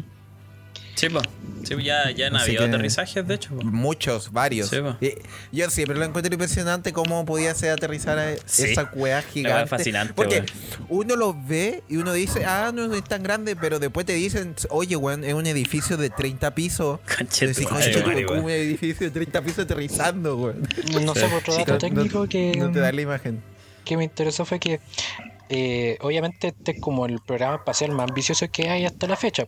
Sí, 0.95 1.09
pues. 1.09 1.23
Sí, 1.63 1.73
ya, 1.83 2.11
ya 2.11 2.27
han 2.27 2.35
Así 2.35 2.51
habido 2.51 2.65
aterrizajes, 2.65 3.27
de 3.27 3.33
hecho. 3.35 3.49
po. 3.55 3.63
Muchos, 3.65 4.31
varios. 4.31 4.69
Sí, 4.69 4.77
po. 4.81 4.95
Y 5.01 5.13
yo 5.51 5.69
siempre 5.71 5.97
lo 5.97 6.05
encuentro 6.05 6.31
impresionante 6.31 6.93
cómo 6.93 7.25
podía 7.25 7.53
ser 7.55 7.71
aterrizar 7.71 8.19
a 8.19 8.35
Sí. 8.45 8.65
esa 8.65 8.91
weá 8.93 9.21
gigante. 9.23 9.67
fascinante, 9.67 10.13
Porque 10.13 10.43
uno 10.89 11.15
lo 11.15 11.33
ve 11.33 11.83
y 11.89 11.97
uno 11.97 12.13
dice, 12.13 12.45
ah, 12.45 12.71
no, 12.73 12.87
no 12.87 12.93
es 12.95 13.03
tan 13.03 13.23
grande, 13.23 13.55
pero 13.55 13.79
después 13.79 14.05
te 14.05 14.13
dicen, 14.13 14.55
oye, 14.69 14.95
weón, 14.95 15.23
es 15.23 15.33
un 15.33 15.47
edificio 15.47 15.97
de 15.97 16.09
30 16.11 16.53
pisos. 16.53 16.99
Conche 17.17 17.47
Decís, 17.47 17.63
tu 17.63 17.69
"Conche 17.69 17.87
madre, 17.89 18.01
tu 18.01 18.07
madre, 18.07 18.15
weón. 18.25 18.27
como 18.27 18.45
un 18.45 18.51
edificio 18.51 19.07
de 19.07 19.11
30 19.11 19.41
pisos 19.41 19.59
aterrizando, 19.65 20.37
weón. 20.37 20.67
No 21.03 21.13
sé, 21.15 21.21
por 21.27 21.39
otro 21.39 21.55
dato 21.55 21.71
No- 21.73 21.77
técnico 21.79 22.19
no, 22.19 22.29
que, 22.29 22.53
no 22.57 22.71
te 22.71 22.79
da 22.79 22.91
la 22.91 23.01
imagen. 23.01 23.41
que 23.83 23.97
me 23.97 24.03
interesó 24.03 24.45
fue 24.45 24.59
que, 24.59 24.79
eh, 25.49 25.97
obviamente, 26.01 26.49
este 26.49 26.71
es 26.73 26.79
como 26.81 27.05
el 27.07 27.19
programa 27.25 27.55
espacial 27.55 27.91
más 27.91 28.07
ambicioso 28.09 28.45
que 28.51 28.69
hay 28.69 28.85
hasta 28.85 29.07
la 29.07 29.15
fecha. 29.15 29.47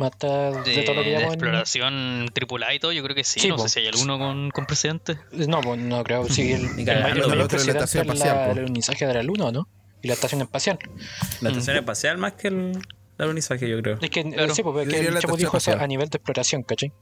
Hasta 0.00 0.62
de, 0.62 0.76
De, 0.76 0.82
todo 0.82 0.94
lo 0.96 1.02
que 1.02 1.10
de 1.10 1.16
en- 1.16 1.22
exploración 1.22 2.30
tripulada 2.32 2.72
y 2.74 2.78
todo, 2.80 2.92
yo 2.92 3.02
creo 3.02 3.14
que 3.14 3.24
sí. 3.24 3.40
Sí, 3.40 3.48
no 3.48 3.56
po. 3.56 3.62
sé 3.62 3.68
si 3.68 3.80
hay 3.80 3.86
alguno 3.88 4.18
con, 4.18 4.50
con 4.50 4.66
precedentes. 4.66 5.18
No, 5.32 5.60
pues 5.60 5.78
no 5.80 6.02
creo. 6.04 6.24
Sí, 6.28 6.52
el, 6.52 6.62
Ni 6.76 6.82
el 6.82 7.02
mayor, 7.02 7.18
El 7.18 7.40
es 7.40 7.66
la 7.66 8.52
el 8.52 8.58
alunizaje 8.58 9.06
de 9.06 9.14
la 9.14 9.22
Luna, 9.22 9.50
¿no? 9.52 9.68
Y 10.02 10.08
la 10.08 10.14
estación 10.14 10.40
espacial. 10.40 10.78
La 11.40 11.50
estación 11.50 11.76
espacial 11.76 12.16
más 12.18 12.32
que 12.32 12.48
el, 12.48 12.72
el 13.18 13.24
alunizaje, 13.24 13.68
yo 13.68 13.80
creo. 13.82 13.98
Es 14.00 14.10
que, 14.10 14.22
Claro. 14.24 14.52
eh, 14.52 14.54
sí, 14.54 14.62
porque 14.62 14.82
el 14.82 15.18
Chapo 15.18 15.36
dijo 15.36 15.56
eso 15.58 15.72
a 15.72 15.86
nivel 15.86 16.08
de 16.08 16.16
exploración, 16.16 16.62
¿cachai? 16.62 16.92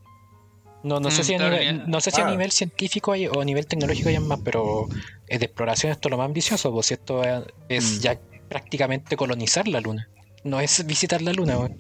No, 0.82 1.00
no 1.00 1.10
sé 1.10 1.22
Mm, 1.22 1.24
si, 1.24 1.34
a 1.34 1.38
nivel, 1.38 1.90
no 1.90 2.00
sé 2.00 2.10
si 2.12 2.20
a 2.20 2.26
Ah. 2.26 2.30
nivel 2.30 2.52
científico 2.52 3.12
hay, 3.12 3.26
o 3.26 3.40
a 3.40 3.44
nivel 3.44 3.66
tecnológico 3.66 4.08
hay 4.10 4.18
más, 4.20 4.38
pero 4.44 4.88
de 5.28 5.34
exploración 5.36 5.92
esto 5.92 6.08
es 6.08 6.10
lo 6.10 6.18
más 6.18 6.26
ambicioso, 6.26 6.72
pues 6.72 6.86
si 6.86 6.94
esto 6.94 7.22
es, 7.24 7.42
es 7.68 7.98
Mm. 7.98 8.00
ya 8.00 8.20
prácticamente 8.48 9.16
colonizar 9.16 9.66
la 9.68 9.80
Luna. 9.80 10.08
No 10.44 10.60
es 10.60 10.86
visitar 10.86 11.20
la 11.20 11.32
Luna, 11.32 11.58
weón. 11.58 11.74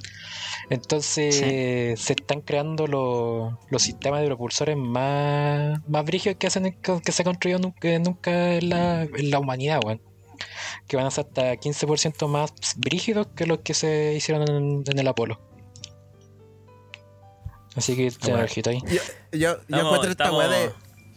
Entonces 0.70 1.36
se 1.36 2.12
están 2.12 2.42
creando 2.42 2.86
los, 2.86 3.54
los 3.70 3.82
sistemas 3.82 4.20
de 4.20 4.26
propulsores 4.26 4.76
más, 4.76 5.80
más 5.88 6.04
brígidos 6.04 6.36
que, 6.38 6.46
hacen, 6.46 6.76
que 6.80 7.12
se 7.12 7.22
ha 7.22 7.24
construido 7.24 7.58
nunca, 7.58 7.98
nunca 7.98 8.54
en, 8.54 8.68
la, 8.68 9.02
en 9.02 9.30
la 9.30 9.38
humanidad, 9.38 9.80
weón. 9.84 10.02
Que 10.86 10.96
van 10.96 11.06
a 11.06 11.10
ser 11.10 11.26
hasta 11.26 11.54
15% 11.54 12.28
más 12.28 12.52
brígidos 12.76 13.28
que 13.34 13.46
los 13.46 13.60
que 13.60 13.74
se 13.74 14.14
hicieron 14.14 14.48
en, 14.48 14.84
en 14.86 14.98
el 14.98 15.08
Apolo. 15.08 15.40
Así 17.74 17.96
que 17.96 18.10
te 18.10 18.30
Bueno. 18.30 18.46
ahí. 18.66 18.82
Yo, 19.32 19.56
yo, 19.68 19.78
encuentro 19.78 20.10
esta 20.10 20.32
weá 20.32 20.48
de. 20.48 20.70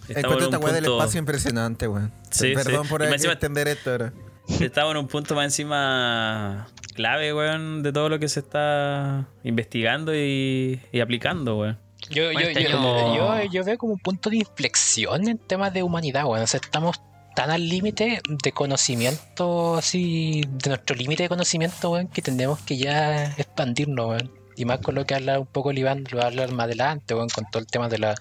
Encuentro 0.10 0.46
esta 0.46 0.60
weá 0.60 0.74
del 0.74 0.86
espacio 0.86 1.20
impresionante, 1.20 1.88
weón. 1.88 2.14
Sí, 2.30 2.54
Perdón 2.54 2.84
sí. 2.84 2.90
por 2.90 3.04
extender 3.04 3.68
esto 3.68 3.92
ahora. 3.92 4.14
Estamos 4.60 4.92
en 4.92 4.98
un 4.98 5.08
punto 5.08 5.34
más 5.36 5.46
encima 5.46 6.68
clave, 6.94 7.34
weón, 7.34 7.82
de 7.84 7.92
todo 7.92 8.10
lo 8.10 8.20
que 8.20 8.28
se 8.28 8.42
está 8.42 9.28
investigando 9.44 10.14
y, 10.16 10.80
y 10.92 11.00
aplicando, 11.00 11.58
weón. 11.60 11.80
Yo, 12.10 12.26
Bueno, 12.26 12.42
yo, 12.42 12.48
este 12.50 12.64
yo, 12.64 12.70
año- 12.78 13.44
yo- 13.44 13.52
yo 13.52 13.64
veo 13.64 13.78
como 13.78 13.94
un 13.94 14.00
punto 14.00 14.30
de 14.30 14.38
inflexión 14.38 15.28
en 15.28 15.38
temas 15.38 15.74
de 15.74 15.84
humanidad, 15.84 16.26
weón. 16.26 16.44
O 16.44 16.48
sea, 16.48 16.60
estamos 16.64 17.02
tan 17.36 17.50
al 17.50 17.68
límite 17.68 18.22
de 18.28 18.52
conocimiento, 18.52 19.76
así, 19.78 20.42
de 20.48 20.70
nuestro 20.70 20.96
límite 20.96 21.24
de 21.24 21.30
conocimiento, 21.30 21.92
weón, 21.92 22.08
que 22.08 22.22
tenemos 22.22 22.60
que 22.60 22.78
ya 22.78 23.26
expandirnos, 23.38 24.08
weón. 24.10 24.32
Y 24.62 24.66
más 24.66 24.80
con 24.80 24.94
lo 24.94 25.08
que 25.08 25.16
habla 25.16 25.40
un 25.40 25.48
poco 25.48 25.72
el 25.72 25.80
Iván, 25.80 26.04
lo 26.12 26.18
va 26.20 26.26
a 26.26 26.28
hablar 26.28 26.52
más 26.52 26.66
adelante, 26.66 27.16
weón, 27.16 27.30
con 27.30 27.46
todo 27.52 27.62
el 27.62 27.66
tema 27.68 27.90
de 27.90 27.98
la, 27.98 28.14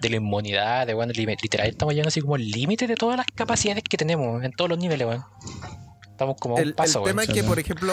de 0.00 0.10
la 0.10 0.16
inmunidad, 0.16 0.84
de 0.84 0.94
li- 1.12 1.26
literal, 1.40 1.68
estamos 1.68 1.94
llegando 1.94 2.08
así 2.08 2.20
como 2.20 2.34
al 2.34 2.44
límite 2.50 2.88
de 2.88 2.96
todas 2.96 3.16
las 3.16 3.26
capacidades 3.32 3.84
que 3.88 3.96
tenemos 3.96 4.42
en 4.42 4.50
todos 4.50 4.68
los 4.68 4.78
niveles, 4.80 5.06
weón. 5.06 5.22
Estamos 6.10 6.36
como 6.40 6.56
a 6.56 6.56
un 6.56 6.62
El, 6.62 6.68
el 6.70 6.74
paso, 6.74 7.02
tema 7.02 7.22
es 7.22 7.28
que, 7.28 7.44
por 7.44 7.60
ejemplo, 7.60 7.92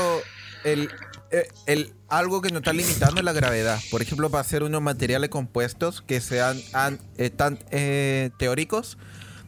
el, 0.63 0.89
eh, 1.29 1.47
el, 1.67 1.93
algo 2.09 2.41
que 2.41 2.49
nos 2.49 2.61
está 2.61 2.73
limitando 2.73 3.19
es 3.19 3.25
la 3.25 3.33
gravedad. 3.33 3.79
Por 3.91 4.01
ejemplo, 4.01 4.31
para 4.31 4.41
hacer 4.41 4.63
unos 4.63 4.81
materiales 4.81 5.29
compuestos 5.29 6.01
que 6.01 6.19
sean 6.19 6.59
an- 6.73 6.99
eh, 7.17 7.29
tan 7.29 7.59
eh, 7.69 8.31
teóricos, 8.39 8.97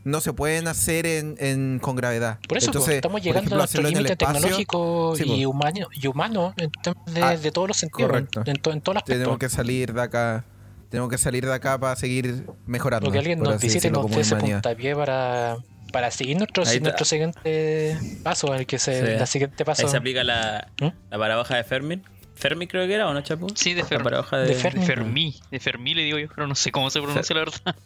no 0.06 0.22
se 0.22 0.32
pueden 0.32 0.68
hacer 0.70 1.06
en, 1.06 1.36
en- 1.40 1.80
con 1.80 1.96
gravedad. 1.98 2.40
Por 2.48 2.58
eso 2.58 2.68
pues, 2.68 2.76
Entonces, 2.78 2.96
estamos 2.96 3.22
llegando 3.22 3.40
ejemplo, 3.42 3.56
a 3.58 3.60
nuestro 3.60 3.82
en 3.88 3.94
límite 3.94 4.16
tecnológico 4.16 5.16
sí, 5.18 5.24
y, 5.26 5.46
humano, 5.46 5.88
y 5.92 6.08
humano 6.08 6.54
en 6.58 6.72
temas 6.72 7.06
de, 7.14 7.22
Ah, 7.22 7.36
de 7.36 7.52
todos 7.52 7.68
los 7.68 7.78
sentidos, 7.78 8.10
correcto. 8.12 8.44
en, 8.46 8.56
to- 8.58 8.72
en 8.72 8.80
todos 8.82 8.94
los 8.96 9.02
aspectos. 9.02 9.20
Tenemos 9.20 9.40
que 9.40 9.50
salir 9.50 9.94
de 9.94 10.02
acá. 10.02 10.46
Tenemos 10.90 11.10
que 11.10 11.18
salir 11.18 11.46
de 11.46 11.54
acá 11.54 11.78
para 11.78 11.96
seguir 11.98 12.46
mejorando. 12.66 13.08
Lo 13.08 13.12
que 13.12 13.18
alguien 13.20 13.40
nos 13.40 13.60
visite 13.60 13.90
nos 13.92 14.10
dé 14.10 14.22
ese 14.22 14.36
puntapié 14.38 14.96
para, 14.96 15.58
para 15.92 16.10
seguir 16.12 16.38
nuestro, 16.38 16.64
nuestro 16.64 17.04
siguiente 17.06 17.98
paso, 18.24 18.54
el 18.54 18.66
que 18.68 18.78
se, 18.80 19.06
Sí. 19.14 19.20
la 19.20 19.26
siguiente 19.26 19.66
paso 19.66 19.82
Ahí 19.88 19.90
se 19.92 19.98
aplica 19.98 20.24
la, 20.24 20.68
¿Mm? 20.80 20.88
la 21.10 21.18
paradoja 21.18 21.58
de 21.58 21.64
Fermi. 21.64 22.02
Fermi 22.36 22.68
creo 22.68 22.86
que 22.86 22.94
era, 22.94 23.08
¿o 23.10 23.14
no, 23.14 23.22
Chapu? 23.22 23.48
Sí, 23.56 23.74
de 23.74 23.84
Fermi. 23.84 24.12
de, 24.12 24.38
de 24.38 24.46
De 24.46 24.54
Fermi. 24.56 24.86
Fermi, 24.86 25.40
de 25.52 25.60
Fermi 25.60 25.94
le 25.96 26.04
digo 26.04 26.20
yo, 26.20 26.28
pero 26.34 26.46
no 26.48 26.54
sé 26.56 26.72
cómo 26.72 26.90
se 26.92 27.02
pronuncia 27.02 27.34
la 27.34 27.40
verdad. 27.42 27.76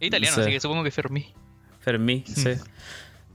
Es 0.00 0.06
italiano, 0.08 0.34
Sí. 0.34 0.40
así 0.42 0.50
que 0.50 0.60
supongo 0.60 0.84
que 0.84 0.90
Fermi. 0.90 1.32
Fermi, 1.80 2.24
sí. 2.34 2.54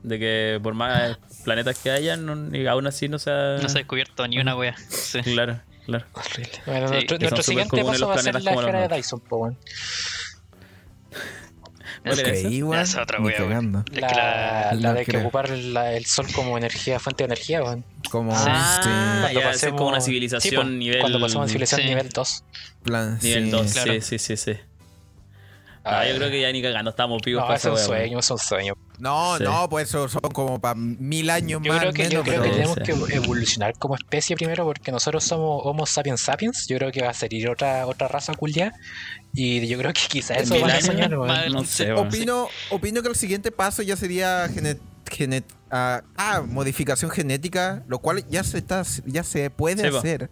De 0.04 0.18
que 0.20 0.60
por 0.64 0.74
más 0.74 1.18
planetas 1.44 1.78
que 1.80 1.92
hayan, 1.92 2.26
no- 2.26 2.56
y 2.58 2.66
aún 2.68 2.88
así 2.88 3.08
no 3.08 3.20
se 3.20 3.30
ha... 3.32 3.58
No 3.62 3.70
se 3.70 3.78
ha 3.78 3.82
descubierto 3.82 4.28
ni 4.28 4.40
una 4.40 4.56
wea. 4.56 4.76
Sí. 4.90 5.22
Claro, 5.22 5.62
claro. 5.86 6.06
Horrible. 6.14 6.52
Bueno, 6.66 6.88
Sí, 6.88 6.94
nuestro, 6.94 7.18
nuestro 7.20 7.44
siguiente 7.44 7.84
paso 7.84 8.00
los 8.00 8.10
va 8.10 8.16
a 8.16 8.18
ser 8.20 8.42
la 8.42 8.52
esfera 8.52 8.88
de. 8.88 8.96
Dyson, 8.96 9.20
po, 9.22 9.38
weón. 9.38 9.58
¿Cuál 12.04 12.20
era 12.20 12.32
Esa 12.32 12.82
es 12.82 12.98
otra 12.98 13.22
wea, 13.22 13.40
La, 13.42 13.82
la- 13.92 14.74
la 14.74 14.94
de 14.94 15.06
que 15.06 15.18
ocupar 15.18 15.50
la- 15.52 15.94
el 15.94 16.06
sol 16.06 16.26
como 16.34 16.58
energía, 16.58 17.00
fuente 17.00 17.24
de 17.24 17.26
energía, 17.26 17.62
weón. 17.64 17.86
Como 18.10 18.32
Ah, 18.36 18.80
sí, 18.82 18.90
ya, 18.90 19.34
Cuando 19.34 19.40
esa 19.52 19.68
es 19.68 19.74
como 19.74 19.88
una 19.90 19.98
pasemos- 19.98 20.06
civilización 20.06 20.68
sí, 20.68 20.74
nivel... 20.78 21.00
Cuando 21.00 21.20
pasamos 21.20 21.46
a 21.46 21.48
civilización 21.50 21.82
Sí. 21.84 21.90
nivel 21.90 22.10
2. 22.10 22.44
plan, 22.84 23.20
Nivel 23.22 23.44
sí. 23.46 23.50
2, 23.52 23.74
claro. 23.74 23.94
sí, 23.94 24.02
sí, 24.02 24.18
sí, 24.20 24.38
sí. 24.38 24.60
Ah, 25.84 26.06
yo 26.08 26.16
creo 26.16 26.30
que 26.30 26.40
ya 26.42 26.52
ni 26.52 26.62
cagando 26.62 26.92
estamos 26.92 27.22
vivos 27.26 27.42
No, 27.42 27.48
para 27.48 27.58
es 27.58 27.66
un 27.66 27.78
sueño, 27.78 28.20
es 28.20 28.30
un 28.30 28.38
sueño. 28.38 28.74
No, 29.00 29.38
Sí. 29.38 29.44
no, 29.44 29.68
pues 29.68 29.90
eso 29.90 30.08
son 30.08 30.22
como 30.32 30.62
para 30.62 30.76
mil 30.76 31.30
años 31.32 31.60
Yo 31.64 31.74
más 31.74 31.80
creo 31.82 31.94
que, 31.94 32.04
yo 32.04 32.10
menos, 32.10 32.24
creo 32.24 32.42
pero 32.42 32.44
que 32.44 32.50
tenemos 32.52 32.78
que 33.10 33.16
evolucionar 33.16 33.74
como 33.80 33.96
especie 33.96 34.36
primero 34.36 34.64
porque 34.64 34.92
nosotros 34.92 35.24
somos 35.24 35.62
Homo 35.66 35.88
sapiens 35.88 36.22
sapiens. 36.22 36.68
Yo 36.68 36.78
creo 36.78 36.92
que 36.92 37.02
va 37.02 37.10
a 37.10 37.14
salir 37.16 37.50
otra 37.50 37.88
otra 37.88 38.08
raza 38.08 38.34
culia 38.36 38.74
y 39.34 39.66
yo 39.68 39.78
creo 39.80 39.92
que 39.92 40.02
quizás 40.08 40.38
eso 40.38 40.60
va 40.62 40.68
a 40.68 40.82
soñar. 40.82 41.10
No 41.12 41.64
sé, 41.64 41.92
opino, 41.94 42.48
opino 42.70 43.02
que 43.02 43.10
el 43.10 43.16
siguiente 43.16 43.52
paso 43.52 43.82
ya 43.82 43.96
sería 43.96 44.48
genet, 44.54 44.80
genet- 45.12 45.44
ah, 45.70 46.02
ah, 46.18 46.42
modificación 46.48 47.12
genética, 47.12 47.84
lo 47.88 48.00
cual 48.00 48.26
ya 48.30 48.44
se 48.44 48.58
está 48.60 48.84
ya 49.06 49.24
se 49.24 49.50
puede 49.50 49.90
Sí, 49.92 49.96
hacer, 49.98 50.30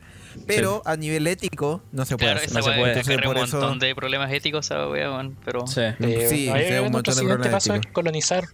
pero 0.47 0.81
a 0.85 0.95
nivel 0.95 1.27
ético 1.27 1.81
no 1.91 2.05
se 2.05 2.15
puede 2.17 2.31
Claro, 2.31 2.37
hacer. 2.37 2.49
esa 2.49 2.59
no 2.59 2.63
se 2.63 2.69
wea 2.69 2.79
puede. 2.79 2.91
Entonces, 2.93 3.13
acarrea 3.17 3.41
un 3.41 3.47
eso- 3.47 3.57
montón 3.59 3.79
de 3.79 3.95
problemas 3.95 4.31
éticos, 4.31 4.69
weón, 4.69 5.37
pero... 5.45 5.67
Sí. 5.67 5.81
Eh, 5.81 6.27
Sí, 6.29 6.49
un 6.49 6.91
montón 6.91 7.15
de 7.15 7.23
problemas 7.23 7.51
paso 7.51 7.75
es 7.75 7.81
colonizar 7.91 8.45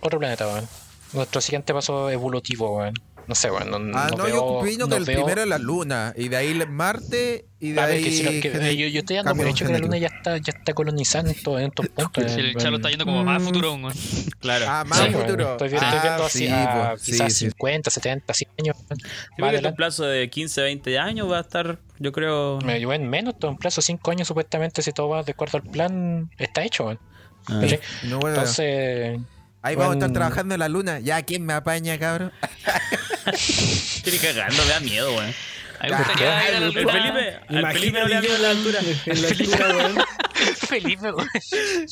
otro 0.00 0.18
planeta, 0.18 0.46
weón. 0.46 0.66
Nuestro 1.12 1.40
siguiente 1.40 1.72
paso 1.72 2.10
evolutivo, 2.10 2.78
weón. 2.78 2.94
No 3.28 3.34
sé, 3.34 3.50
weón. 3.50 3.70
No, 3.70 3.76
Ah, 3.98 4.08
no 4.10 4.16
no, 4.16 4.24
veo, 4.24 4.34
yo 4.36 4.44
opino 4.44 4.86
no 4.86 4.88
que 4.88 4.96
el 4.96 5.04
veo- 5.04 5.16
primero 5.20 5.42
es 5.42 5.46
la 5.48 5.58
Luna 5.58 6.14
y 6.16 6.28
de 6.28 6.36
ahí 6.38 6.54
Marte 6.66 7.44
y 7.60 7.72
de 7.72 7.80
A 7.80 7.84
ver, 7.86 7.96
ahí 7.96 8.04
que 8.04 8.10
si 8.10 8.22
lo- 8.22 8.30
que- 8.30 8.50
gene- 8.50 8.74
yo, 8.76 8.86
yo 8.88 9.00
estoy 9.00 9.16
dando 9.16 9.34
por 9.34 9.46
hecho 9.46 9.66
que 9.66 9.72
la 9.72 9.78
luna 9.80 9.98
ya 9.98 10.06
está, 10.06 10.38
ya 10.38 10.52
está 10.56 10.72
colonizada 10.72 11.30
en, 11.30 11.42
to- 11.42 11.58
en 11.58 11.66
estos 11.66 11.86
puntos. 11.94 12.24
El 12.32 12.46
weón. 12.46 12.54
chalo 12.56 12.76
está 12.76 12.88
yendo 12.88 13.04
como 13.04 13.22
más 13.24 13.42
Mm. 13.42 13.44
futuro, 13.44 13.74
weón. 13.74 13.92
Claro. 14.40 14.64
Ah, 14.66 14.84
más 14.86 14.98
Sí, 14.98 15.10
futuro. 15.12 15.50
Estoy, 15.52 15.68
vi- 15.68 15.74
estoy 15.76 15.90
Ah, 15.92 16.00
viendo 16.02 16.24
así 16.24 16.38
sí, 16.38 16.48
a 16.48 16.88
pues, 16.94 17.02
quizás 17.02 17.32
sí. 17.34 17.38
50, 17.50 17.90
70, 17.90 18.32
100 18.32 18.50
años. 18.60 18.76
Yo 18.78 18.86
Más 18.96 18.96
creo 19.36 19.50
que 19.50 19.56
en 19.58 19.66
un 19.66 19.74
plazo 19.76 20.04
de 20.04 20.30
15, 20.30 20.62
20 20.62 20.98
años 20.98 21.30
va 21.30 21.36
a 21.38 21.40
estar, 21.42 21.78
yo 21.98 22.12
creo... 22.12 22.60
Me 22.64 22.78
llevo 22.78 22.94
en 22.94 23.10
menos, 23.10 23.38
todo 23.38 23.50
en 23.50 23.58
plazo 23.58 23.82
de 23.82 23.86
5 23.86 24.10
años 24.10 24.26
supuestamente, 24.26 24.80
si 24.80 24.92
todo 24.92 25.10
va 25.10 25.22
de 25.22 25.32
acuerdo 25.32 25.58
al 25.58 25.64
plan, 25.70 26.30
está 26.38 26.64
hecho. 26.64 26.98
Ah. 27.48 27.62
No, 28.04 28.20
bueno, 28.20 28.40
Ahí 29.62 29.74
vamos 29.74 29.92
a 29.92 29.98
estar 29.98 30.12
trabajando 30.12 30.54
en 30.54 30.60
la 30.60 30.68
Luna. 30.68 31.00
Ya, 31.00 31.22
¿quién 31.22 31.44
me 31.44 31.52
apaña, 31.52 31.98
cabrón? 31.98 32.32
Estoy 33.32 34.18
cagando, 34.18 34.64
me 34.64 34.70
da 34.70 34.80
miedo, 34.80 35.14
weón. 35.14 35.34
A 35.80 35.84
mí 35.86 35.90
me 35.90 35.96
gustaría 35.98 36.48
ir 36.48 36.54
a 36.56 36.60
la 36.60 36.66
El 36.66 36.74
luna. 36.74 36.92
Felipe, 36.92 37.36
al 37.48 37.72
Felipe 37.72 38.00
no 38.00 38.08
le 38.08 38.38
la 38.38 38.50
altura. 38.50 38.78
en 39.06 39.22
la 39.22 39.28
altura, 39.28 39.66
weón. 39.76 39.96
Felipe, 40.68 41.02
weón. 41.12 41.28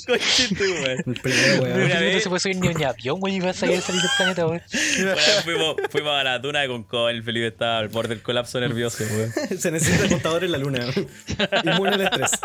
Conchito, 0.07 0.65
weón. 0.65 1.03
El 1.07 1.15
primero, 1.21 1.63
weón. 1.63 1.89
No 2.15 2.21
se 2.21 2.29
puede 2.29 2.41
subir 2.41 2.57
ni 2.57 2.69
un 2.69 2.85
avión, 2.85 3.21
güey, 3.21 3.37
y 3.37 3.41
va 3.41 3.51
a 3.51 3.55
salir, 3.55 3.81
salir 3.81 4.01
del 4.03 4.11
planeta, 4.17 4.47
weón. 4.47 4.63
Vez 4.73 5.41
fuimos, 5.45 5.77
fuimos 5.91 6.13
a 6.13 6.25
la 6.25 6.41
tuna 6.43 6.61
de 6.61 6.69
Concón, 6.69 7.11
el 7.11 7.23
Felipe 7.23 7.47
estaba 7.49 7.79
al 7.79 7.89
borde 7.89 8.11
del 8.11 8.23
colapso 8.23 8.61
nervioso, 8.61 9.05
weón. 9.05 9.33
Se 9.59 9.71
necesita 9.71 10.09
contador 10.09 10.45
en 10.45 10.53
la 10.53 10.59
luna. 10.59 10.87
Inmune 11.65 11.91
al 11.95 12.01
estrés. 12.03 12.31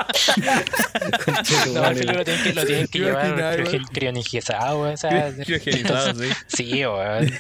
No, 1.73 1.83
Felipe 1.93 2.13
lo 2.13 2.23
tienen 2.23 2.43
que, 2.43 2.53
lo 2.53 2.65
tienen 2.65 2.87
que 2.87 2.99
llevar 2.99 3.25
ordinario. 3.31 3.65
cri- 3.65 3.87
crionizado, 3.91 4.81
weón. 4.81 4.93
O 4.93 4.97
sea, 4.97 5.31
Criogenizado, 5.45 6.13
sí. 6.15 6.29
sí, 6.47 6.85
weón. 6.85 7.31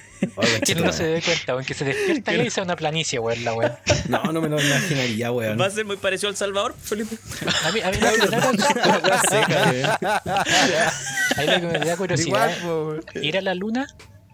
Que 0.65 0.75
no 0.75 0.91
se 0.91 1.03
dé 1.05 1.21
cuenta, 1.21 1.53
weón, 1.53 1.65
que 1.65 1.73
se 1.73 1.85
despierta 1.85 2.33
y 2.35 2.49
sea 2.49 2.63
una 2.63 2.75
planicie, 2.75 3.19
weón, 3.19 3.43
la 3.43 3.53
weón. 3.53 3.71
No, 4.09 4.23
no 4.31 4.41
me 4.41 4.49
lo 4.49 4.59
imaginaría, 4.61 5.31
weón. 5.31 5.59
Va 5.59 5.65
a 5.65 5.69
ser 5.69 5.85
muy 5.85 5.97
parecido 5.97 6.29
al 6.29 6.35
Salvador, 6.35 6.75
Felipe. 6.81 7.17
A 7.65 7.71
mí, 7.71 7.79
a 7.81 7.91
mí 7.91 7.97
que 7.97 8.05
me 8.05 8.37
da, 8.37 8.51
La 8.85 8.97
weá 8.99 9.21
seca, 9.29 9.71
weón. 9.71 9.85
a 10.05 11.41
mí 11.41 11.45
lo 11.47 11.71
que 11.71 11.79
me 11.79 11.85
da 11.85 11.97
curiosidad 11.97 12.57
Igual, 12.61 13.03
es 13.13 13.23
ir 13.23 13.37
a 13.37 13.41
la 13.41 13.55
luna 13.55 13.87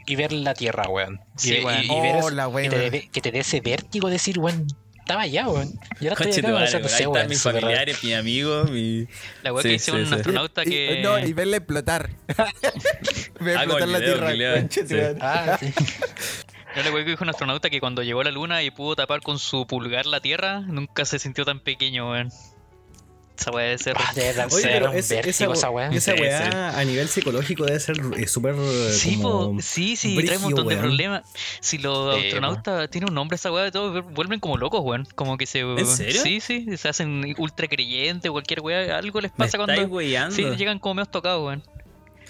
y 0.05 0.16
ver 0.16 0.32
la 0.32 0.53
Tierra, 0.53 0.88
weón. 0.89 1.20
Y, 1.38 1.39
Sí, 1.39 1.55
y- 1.55 1.64
weón. 1.66 1.84
y 1.84 2.01
ver 2.01 2.16
Oh, 2.16 2.20
eso, 2.20 2.30
la 2.32 2.43
que, 2.45 2.49
weón. 2.49 2.70
te, 2.70 2.89
dé- 2.91 3.10
que 3.12 3.22
te 3.22 3.32
dé 3.32 3.39
ese 3.39 3.62
vértigo 3.62 4.08
de 4.08 4.14
decir, 4.14 4.39
weón, 4.39 4.68
estaba 4.99 5.22
allá, 5.22 5.47
weón. 5.47 5.74
Y 5.99 6.08
ahora 6.08 6.24
estoy 6.26 6.39
acá, 6.39 6.47
weón, 6.47 6.53
madre, 6.62 6.68
o 6.68 6.72
sea, 6.72 6.80
no 6.80 6.86
weón. 6.86 6.89
sé, 6.89 6.95
Ahí 6.97 7.05
weón, 7.08 7.16
están 7.18 7.30
mis 7.30 7.41
familiares, 7.41 8.03
mis 8.03 8.16
amigos, 8.16 8.72
mi... 8.72 9.08
La 9.43 9.53
weá 9.53 9.64
Sí, 9.64 9.70
que 9.70 9.76
hicieron 9.76 10.01
sí, 10.01 10.08
un 10.08 10.10
sí. 10.10 10.16
astronauta 10.16 10.64
Y- 10.64 10.70
que... 10.70 11.01
no, 11.03 11.20
y 11.20 11.34
verle 11.34 11.58
explotar. 11.58 12.10
Ver 13.39 13.55
explotar 13.58 13.88
la 13.88 13.99
Tierra. 13.99 15.18
Ah, 15.22 15.60
No 16.78 16.84
le 16.84 16.92
que 16.92 17.10
dijo 17.12 17.24
un 17.24 17.30
astronauta 17.30 17.72
que 17.72 17.80
cuando 17.80 18.04
llegó 18.04 18.22
a 18.22 18.24
la 18.24 18.32
luna 18.32 18.62
y 18.62 18.70
pudo 18.70 18.96
tapar 18.96 19.22
con 19.22 19.40
su 19.40 19.66
pulgar 19.66 20.06
la 20.06 20.20
Tierra, 20.20 20.60
nunca 20.62 21.06
se 21.06 21.18
sintió 21.18 21.44
tan 21.44 21.60
pequeño, 21.60 22.12
weón. 22.12 22.30
Esa 23.40 23.52
weá 23.52 23.66
debe 23.66 23.78
ser. 23.78 23.96
Ah, 23.98 24.12
debe 24.16 24.34
dar 24.34 24.48
Oye, 24.52 24.62
ser 24.62 24.72
pero 24.74 24.92
vértigo 24.92 25.54
esa 25.54 25.70
weá. 25.70 25.90
esa 25.90 26.14
weá 26.14 26.78
a 26.78 26.84
nivel 26.86 27.08
psicológico 27.08 27.66
debe 27.66 27.80
ser 27.80 27.98
eh, 28.16 28.28
súper. 28.28 28.56
eh, 28.58 28.90
Sí, 28.92 29.20
sí, 29.60 29.96
sí, 29.96 30.16
trae 30.16 30.26
brígido, 30.26 30.38
un 30.38 30.44
montón 30.44 30.68
de 30.68 30.78
problemas. 30.78 31.24
Si 31.60 31.78
los 31.80 32.16
astronautas 32.16 32.90
tienen 32.90 33.10
un 33.10 33.16
nombre, 33.16 33.36
esa 33.36 33.52
weá 33.52 33.64
de 33.64 33.72
todo, 33.72 34.04
vuelven 34.04 34.40
como 34.40 34.58
locos, 34.58 34.82
weón. 34.84 35.08
Como 35.16 35.38
que 35.38 35.46
se. 35.48 35.60
¿En 35.60 35.86
serio? 35.86 36.22
Sí, 36.22 36.42
sí, 36.42 36.78
se 36.78 36.90
hacen 36.90 37.36
ultra 37.38 37.68
creyentes, 37.68 38.30
cualquier 38.32 38.62
weá. 38.62 38.98
Algo 38.98 39.20
les 39.22 39.32
pasa 39.32 39.58
cuando. 39.58 39.84
weyando. 39.84 40.36
Sí, 40.36 40.44
llegan 40.56 40.78
como 40.80 40.96
menos 40.96 41.12
tocados, 41.12 41.44
weón. 41.46 41.64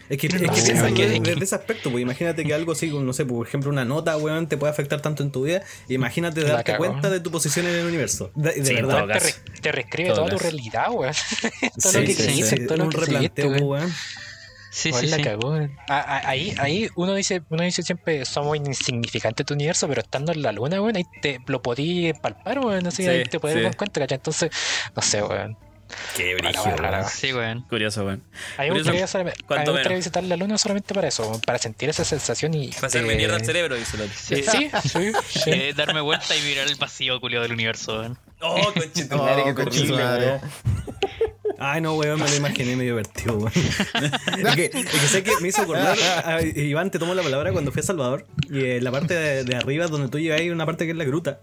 Es 0.10 0.18
que, 0.18 0.28
es 0.28 0.34
que 0.34 0.46
es 0.46 0.82
que- 0.94 1.08
desde, 1.08 1.20
desde 1.20 1.44
ese 1.44 1.56
aspecto, 1.56 1.92
pues 1.92 2.02
imagínate 2.02 2.44
que 2.44 2.54
algo 2.54 2.72
así, 2.72 2.90
como, 2.90 3.04
no 3.04 3.14
sé, 3.14 3.26
por 3.26 3.46
ejemplo, 3.48 3.70
una 3.70 3.86
nota, 3.86 4.16
weón, 4.18 4.48
te 4.48 4.58
puede 4.58 4.72
afectar 4.72 5.02
tanto 5.02 5.24
en 5.24 5.32
tu 5.32 5.44
vida. 5.44 5.64
Imagínate 5.90 6.42
La 6.42 6.50
darte 6.54 6.72
cagó. 6.74 6.86
cuenta 6.86 7.10
de 7.10 7.20
tu 7.20 7.32
posición 7.32 7.66
en 7.68 7.76
el 7.76 7.86
universo. 7.86 8.32
De, 8.36 8.52
de 8.54 8.66
Sí, 8.66 8.74
verdad. 8.76 9.00
todo 9.00 9.08
Te, 9.08 9.20
re- 9.20 9.34
te 9.62 9.72
reescribe 9.72 10.10
Todo 10.10 10.18
toda 10.26 10.30
tu 10.30 10.40
realidad, 10.40 10.88
weón. 10.92 11.14
todo 11.82 11.92
Sí, 11.92 11.98
lo 12.00 12.06
que 12.06 12.14
sí, 12.14 12.24
creíste, 12.24 12.58
sí, 12.58 12.66
todo 12.68 12.78
lo 12.78 12.84
un 12.86 12.90
que 12.92 12.98
replanteo, 12.98 13.48
weón. 13.50 13.64
weón. 13.64 13.94
Sí, 14.70 14.92
Weón, 14.92 15.02
sí, 15.06 15.08
la 15.10 15.18
sí. 15.18 15.24
cagó. 15.24 15.56
Ah, 15.56 15.66
ah, 15.88 16.22
ahí, 16.26 16.54
ahí 16.60 16.88
uno 16.96 17.16
dice, 17.16 17.42
uno 17.50 17.64
dice 17.64 17.82
siempre 17.82 18.26
somos 18.26 18.58
insignificantes 18.58 19.44
tu 19.46 19.56
universo, 19.56 19.88
pero 19.88 20.02
estando 20.02 20.32
en 20.34 20.42
la 20.44 20.52
luna, 20.52 20.80
weón, 20.82 20.96
ahí 20.98 21.04
te 21.22 21.40
lo 21.48 21.62
podí 21.64 22.14
palpar, 22.22 22.60
weón, 22.60 22.86
así 22.86 23.02
Sí, 23.04 23.10
ahí 23.10 23.24
te 23.24 23.40
puedes 23.40 23.58
sí. 23.58 23.64
dar 23.64 23.76
cuenta, 23.76 24.00
¿cachai? 24.02 24.18
Entonces, 24.18 24.52
no 24.96 25.02
sé, 25.02 25.24
weón. 25.24 25.58
Qué 26.16 26.36
rara. 26.78 27.08
Sí, 27.08 27.34
weón. 27.34 27.62
Curioso, 27.64 28.04
weón. 28.06 28.24
A 28.58 28.64
mí 28.64 28.70
me 28.72 28.76
gustaría, 28.80 29.96
visitar 29.96 30.24
la 30.24 30.36
luna 30.38 30.58
solamente 30.58 30.94
para 30.94 31.08
eso, 31.08 31.40
para 31.46 31.58
sentir 31.58 31.90
esa 31.90 32.04
sensación 32.04 32.54
y. 32.54 32.70
Para 32.70 32.88
hacerme 32.88 33.10
de- 33.10 33.16
mierda 33.18 33.38
el 33.38 33.46
cerebro, 33.46 33.76
dice 33.76 33.98
el 33.98 34.04
otro. 34.04 34.16
Sí, 34.18 34.44
sí, 34.52 34.70
sí, 34.90 35.12
sí. 35.44 35.50
Eh, 35.52 35.74
darme 35.76 36.02
vuelta 36.02 36.36
y 36.36 36.42
mirar 36.42 36.68
el 36.68 36.76
vacío 36.76 37.20
culiado 37.20 37.44
del 37.44 37.54
universo, 37.54 38.00
weón. 38.00 38.18
Oh, 38.42 38.72
qué 38.74 39.08
Oh, 39.12 39.56
conche 39.56 39.82
terrible, 39.82 39.88
su 39.88 39.94
madre. 39.96 40.40
Ay, 41.60 41.82
no, 41.82 41.96
weón, 41.96 42.20
me 42.22 42.30
lo 42.30 42.36
imaginé 42.36 42.76
medio 42.76 42.92
divertido, 42.92 43.38
weón. 43.38 43.52
es, 44.48 44.56
que, 44.56 44.66
es 44.66 44.86
que 44.86 44.98
sé 45.08 45.24
que 45.24 45.32
me 45.42 45.48
hizo 45.48 45.62
acordar. 45.64 45.98
a- 46.26 46.42
Iván, 46.42 46.92
te 46.92 47.00
tomo 47.00 47.16
la 47.16 47.24
palabra 47.24 47.52
cuando 47.52 47.72
fui 47.72 47.80
a 47.80 47.84
Salvador. 47.84 48.26
Y 48.50 48.64
en 48.66 48.84
la 48.84 48.92
parte 48.92 49.14
de, 49.16 49.44
de 49.44 49.56
arriba, 49.56 49.88
donde 49.88 50.10
tú 50.10 50.18
hay 50.18 50.50
una 50.50 50.66
parte 50.66 50.86
que 50.86 50.92
es 50.92 50.98
la 50.98 51.06
gruta. 51.06 51.42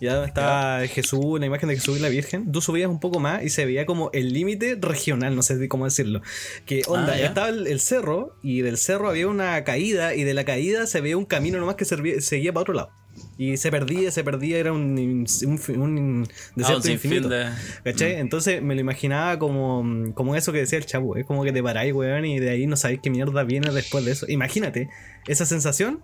Ya 0.00 0.14
donde 0.14 0.28
está 0.28 0.80
Jesús, 0.88 1.40
la 1.40 1.46
imagen 1.46 1.68
de 1.68 1.76
Jesús 1.76 1.98
y 1.98 2.00
la 2.02 2.08
Virgen. 2.08 2.52
Tú 2.52 2.60
subías 2.60 2.90
un 2.90 3.00
poco 3.00 3.20
más 3.20 3.42
y 3.42 3.48
se 3.48 3.64
veía 3.64 3.86
como 3.86 4.10
el 4.12 4.32
límite 4.34 4.76
regional, 4.78 5.34
no 5.34 5.42
sé 5.42 5.66
cómo 5.68 5.84
decirlo. 5.86 6.20
Que 6.66 6.82
onda, 6.86 7.14
Ah, 7.14 7.18
ya. 7.18 7.26
estaba 7.26 7.48
el, 7.48 7.66
el 7.66 7.80
cerro 7.80 8.36
y 8.42 8.60
del 8.60 8.76
cerro 8.76 9.08
había 9.08 9.28
una 9.28 9.62
caída 9.64 10.14
y 10.14 10.24
de 10.24 10.34
la 10.34 10.44
caída 10.44 10.86
se 10.86 11.00
veía 11.00 11.16
un 11.16 11.24
camino 11.24 11.58
nomás 11.58 11.76
que 11.76 11.84
servía- 11.84 12.20
seguía 12.20 12.52
para 12.52 12.62
otro 12.62 12.74
lado. 12.74 12.90
Y 13.36 13.56
se 13.56 13.70
perdía, 13.72 14.10
se 14.12 14.22
perdía, 14.22 14.58
era 14.58 14.72
un, 14.72 14.96
un, 14.96 15.80
un 15.80 16.24
Ah, 16.28 16.32
desierto 16.54 16.76
un 16.76 16.82
sinfín 16.82 17.12
infinito. 17.14 17.28
de- 17.28 17.50
¿Cachai? 17.82 18.14
Entonces 18.20 18.62
me 18.62 18.74
lo 18.76 18.80
imaginaba 18.80 19.38
como, 19.40 20.12
como 20.14 20.36
eso 20.36 20.52
que 20.52 20.58
decía 20.58 20.78
el 20.78 20.86
chavo, 20.86 21.16
es 21.16 21.26
como 21.26 21.42
que 21.42 21.50
te 21.52 21.60
paráis, 21.62 21.92
weón, 21.92 22.24
y 22.26 22.38
de 22.38 22.50
ahí 22.50 22.66
no 22.68 22.76
sabéis 22.76 23.00
qué 23.02 23.10
mierda 23.10 23.42
viene 23.42 23.70
después 23.72 24.04
de 24.04 24.12
eso. 24.12 24.26
Imagínate 24.28 24.88
esa 25.26 25.46
sensación 25.46 26.00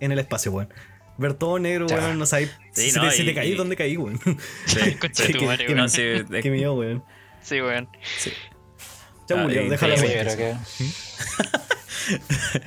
en 0.00 0.12
el 0.12 0.18
espacio, 0.18 0.50
weón. 0.52 0.72
Ver 1.18 1.34
todo 1.34 1.58
negro, 1.58 1.86
Ya. 1.88 1.96
weón, 1.96 2.18
no 2.18 2.24
sabéis 2.24 2.50
Sí, 2.72 2.90
si, 2.90 2.96
no, 2.98 3.04
te, 3.04 3.16
si 3.16 3.22
y- 3.22 3.26
te 3.26 3.34
caí, 3.34 3.54
¿dónde 3.54 3.76
caí, 3.76 3.98
weón? 3.98 4.18
Sí, 4.64 4.76
sí. 5.12 5.32
de 5.32 5.38
tu 5.38 5.44
madre, 5.44 5.66
weón. 5.74 5.88
Sí, 5.90 6.00
es- 6.02 6.24
Qué 6.42 6.50
miedo, 6.50 6.72
weón. 6.74 7.04
Sí, 7.42 7.60
weón. 7.60 7.86
Chau, 9.28 9.38
Ah, 9.38 9.42
Julio, 9.42 9.68
déjalo 9.68 9.96
Sí, 9.98 10.06
sí, 10.06 10.36
que- 10.38 10.56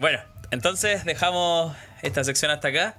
Bueno, 0.00 0.18
entonces 0.50 1.04
dejamos 1.04 1.76
esta 2.02 2.24
sección 2.24 2.50
hasta 2.50 2.68
acá. 2.68 2.96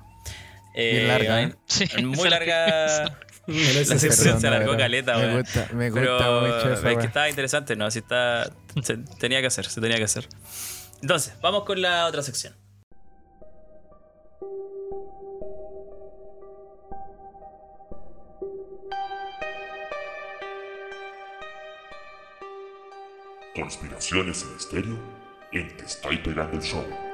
Eh, 0.73 0.91
Bien 0.93 1.07
larga, 1.07 1.41
¿eh? 1.43 1.55
Sí, 1.65 1.85
Muy 2.03 2.29
larga. 2.29 3.17
La 3.49 3.83
sección 3.97 4.39
se 4.39 4.47
alargó 4.47 4.77
caleta, 4.77 5.17
me 5.17 5.39
gusta, 5.41 5.67
me 5.73 5.89
gusta 5.89 6.01
Pero 6.01 6.41
mucho 6.41 6.73
esa 6.73 6.91
es 6.91 6.97
que 6.99 7.05
estaba 7.07 7.29
interesante, 7.29 7.75
¿no? 7.75 7.85
Así 7.85 7.99
está. 7.99 8.51
Se 8.83 8.97
tenía 9.19 9.41
que 9.41 9.47
hacer, 9.47 9.65
se 9.65 9.81
tenía 9.81 9.97
que 9.97 10.03
hacer. 10.03 10.27
Entonces, 11.01 11.33
vamos 11.41 11.63
con 11.63 11.81
la 11.81 12.05
otra 12.05 12.21
sección. 12.21 12.53
Conspiraciones 23.55 24.43
en 24.43 24.55
estéreo 24.55 24.99
en 25.51 25.75
Te 25.75 25.85
Estoy 25.85 26.17
Pegando 26.19 26.57
el 26.57 26.63
Show. 26.63 27.08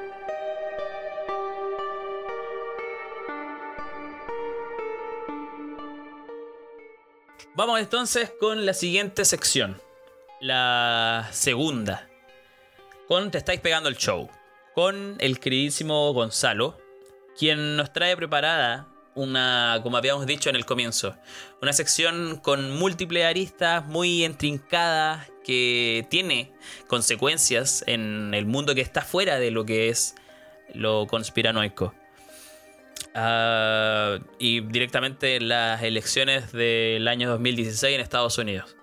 Vamos 7.56 7.80
entonces 7.80 8.30
con 8.38 8.66
la 8.66 8.74
siguiente 8.74 9.24
sección. 9.24 9.80
La 10.42 11.26
segunda. 11.32 12.06
Con 13.08 13.30
Te 13.30 13.38
estáis 13.38 13.62
pegando 13.62 13.88
el 13.88 13.96
show. 13.96 14.28
Con 14.74 15.16
el 15.20 15.40
queridísimo 15.40 16.12
Gonzalo. 16.12 16.76
Quien 17.38 17.78
nos 17.78 17.94
trae 17.94 18.14
preparada 18.14 18.88
una, 19.14 19.80
como 19.82 19.96
habíamos 19.96 20.26
dicho 20.26 20.50
en 20.50 20.56
el 20.56 20.66
comienzo, 20.66 21.16
una 21.62 21.72
sección 21.72 22.38
con 22.42 22.76
múltiples 22.76 23.24
aristas, 23.24 23.86
muy 23.86 24.26
intrincada, 24.26 25.26
que 25.42 26.06
tiene 26.10 26.52
consecuencias 26.88 27.82
en 27.86 28.34
el 28.34 28.44
mundo 28.44 28.74
que 28.74 28.82
está 28.82 29.00
fuera 29.00 29.38
de 29.38 29.50
lo 29.50 29.64
que 29.64 29.88
es 29.88 30.14
lo 30.74 31.06
conspiranoico. 31.06 31.94
Ah, 33.18 34.18
y 34.38 34.60
directamente 34.60 35.36
en 35.36 35.48
las 35.48 35.82
elecciones 35.82 36.52
del 36.52 37.08
año 37.08 37.30
2016 37.30 37.94
en 37.94 38.02
Estados 38.02 38.36
Unidos. 38.36 38.76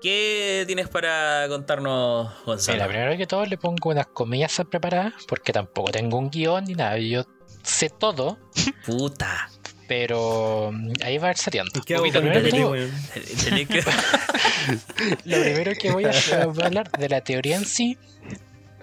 ¿Qué 0.00 0.62
tienes 0.68 0.86
para 0.86 1.46
contarnos, 1.48 2.32
Gonzalo? 2.44 2.76
Mira, 2.76 2.86
primero 2.86 3.16
que 3.16 3.26
todo 3.26 3.44
le 3.46 3.58
pongo 3.58 3.90
unas 3.90 4.06
comillas 4.06 4.62
preparadas, 4.70 5.14
porque 5.26 5.52
tampoco 5.52 5.90
tengo 5.90 6.18
un 6.18 6.30
guion 6.30 6.66
ni 6.66 6.74
nada. 6.74 6.96
Yo 6.98 7.24
sé 7.64 7.90
todo, 7.90 8.38
Puta. 8.86 9.50
pero 9.88 10.70
mm, 10.72 10.92
ahí 11.02 11.18
va 11.18 11.26
a 11.28 11.30
ir 11.32 11.36
sateando. 11.36 11.80
¿Qué 11.84 11.96
hago 11.96 12.04
primero 12.04 12.48
todo. 12.48 12.76
Lo 15.24 15.42
primero 15.42 15.72
que 15.80 15.90
voy 15.90 16.04
a, 16.04 16.12
voy 16.46 16.62
a 16.62 16.66
hablar 16.66 16.92
de 16.92 17.08
la 17.08 17.22
teoría 17.22 17.56
en 17.56 17.64
sí, 17.64 17.98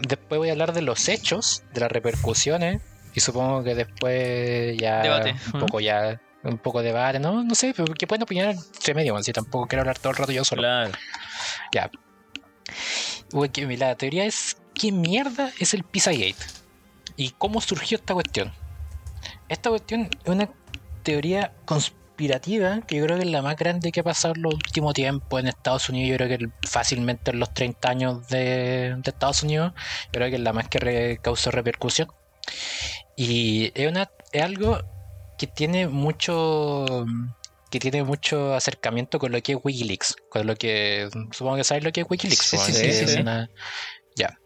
después 0.01 0.37
voy 0.37 0.49
a 0.49 0.51
hablar 0.51 0.73
de 0.73 0.81
los 0.81 1.07
hechos, 1.07 1.63
de 1.73 1.79
las 1.79 1.89
repercusiones, 1.89 2.81
y 3.15 3.19
supongo 3.19 3.63
que 3.63 3.75
después 3.75 4.77
ya 4.77 5.01
Debate, 5.01 5.35
un 5.53 5.59
poco 5.59 5.79
ya 5.79 6.19
un 6.43 6.57
poco 6.59 6.79
de 6.81 6.87
debate, 6.87 7.19
no, 7.19 7.43
no 7.43 7.55
sé, 7.55 7.73
pero 7.75 7.91
que 7.93 8.05
pueden 8.05 8.21
opinar 8.23 8.49
entre 8.51 8.93
medio, 8.93 9.13
bueno, 9.13 9.23
si 9.23 9.33
tampoco 9.33 9.67
quiero 9.67 9.81
hablar 9.81 9.97
todo 9.97 10.11
el 10.11 10.17
rato 10.17 10.31
yo 10.31 10.43
solo. 10.45 10.61
Claro. 10.61 10.91
Ya. 11.73 11.89
Que 13.51 13.77
La 13.77 13.95
teoría 13.95 14.25
es 14.25 14.57
¿qué 14.73 14.91
mierda 14.91 15.51
es 15.59 15.73
el 15.73 15.83
Pizzagate? 15.83 16.35
¿Y 17.17 17.31
cómo 17.31 17.61
surgió 17.61 17.97
esta 17.97 18.13
cuestión? 18.13 18.53
Esta 19.49 19.69
cuestión 19.69 20.09
es 20.23 20.29
una 20.31 20.49
teoría 21.03 21.53
conspirativa 21.65 22.81
que 22.81 22.97
yo 22.97 23.05
creo 23.05 23.17
que 23.17 23.23
es 23.23 23.29
la 23.31 23.41
más 23.41 23.55
grande 23.55 23.91
que 23.91 23.99
ha 24.01 24.03
pasado 24.03 24.33
en 24.35 24.43
los 24.43 24.53
últimos 24.53 24.93
tiempos 24.93 25.39
en 25.39 25.47
Estados 25.47 25.89
Unidos. 25.89 26.11
Yo 26.19 26.25
creo 26.27 26.37
que 26.37 26.67
fácilmente 26.67 27.31
en 27.31 27.39
los 27.39 27.53
30 27.53 27.89
años 27.89 28.27
de, 28.27 28.95
de 28.97 29.09
Estados 29.09 29.43
Unidos, 29.43 29.73
yo 29.75 30.11
creo 30.11 30.29
que 30.29 30.35
es 30.35 30.41
la 30.41 30.53
más 30.53 30.67
que 30.67 30.79
re- 30.79 31.19
causó 31.21 31.51
repercusión. 31.51 32.07
Y 33.15 33.71
es, 33.75 33.89
una, 33.89 34.09
es 34.31 34.41
algo 34.41 34.79
que 35.37 35.47
tiene 35.47 35.87
mucho 35.87 37.05
que 37.71 37.79
tiene 37.79 38.03
mucho 38.03 38.53
acercamiento 38.53 39.19
con 39.19 39.31
lo 39.33 39.41
que 39.41 39.53
es 39.53 39.57
Wikileaks, 39.61 40.15
con 40.29 40.47
lo 40.47 40.55
que 40.55 41.09
supongo 41.31 41.57
que 41.57 41.63
sabes 41.65 41.83
lo 41.83 41.91
que 41.91 42.01
es 42.01 42.07
Wikileaks. 42.09 42.45
Sí, 42.45 42.57
sí, 42.57 42.71
Que 42.71 42.93
sí, 42.93 43.03
es 43.05 43.15
una- 43.17 43.49
Ya. 44.15 44.39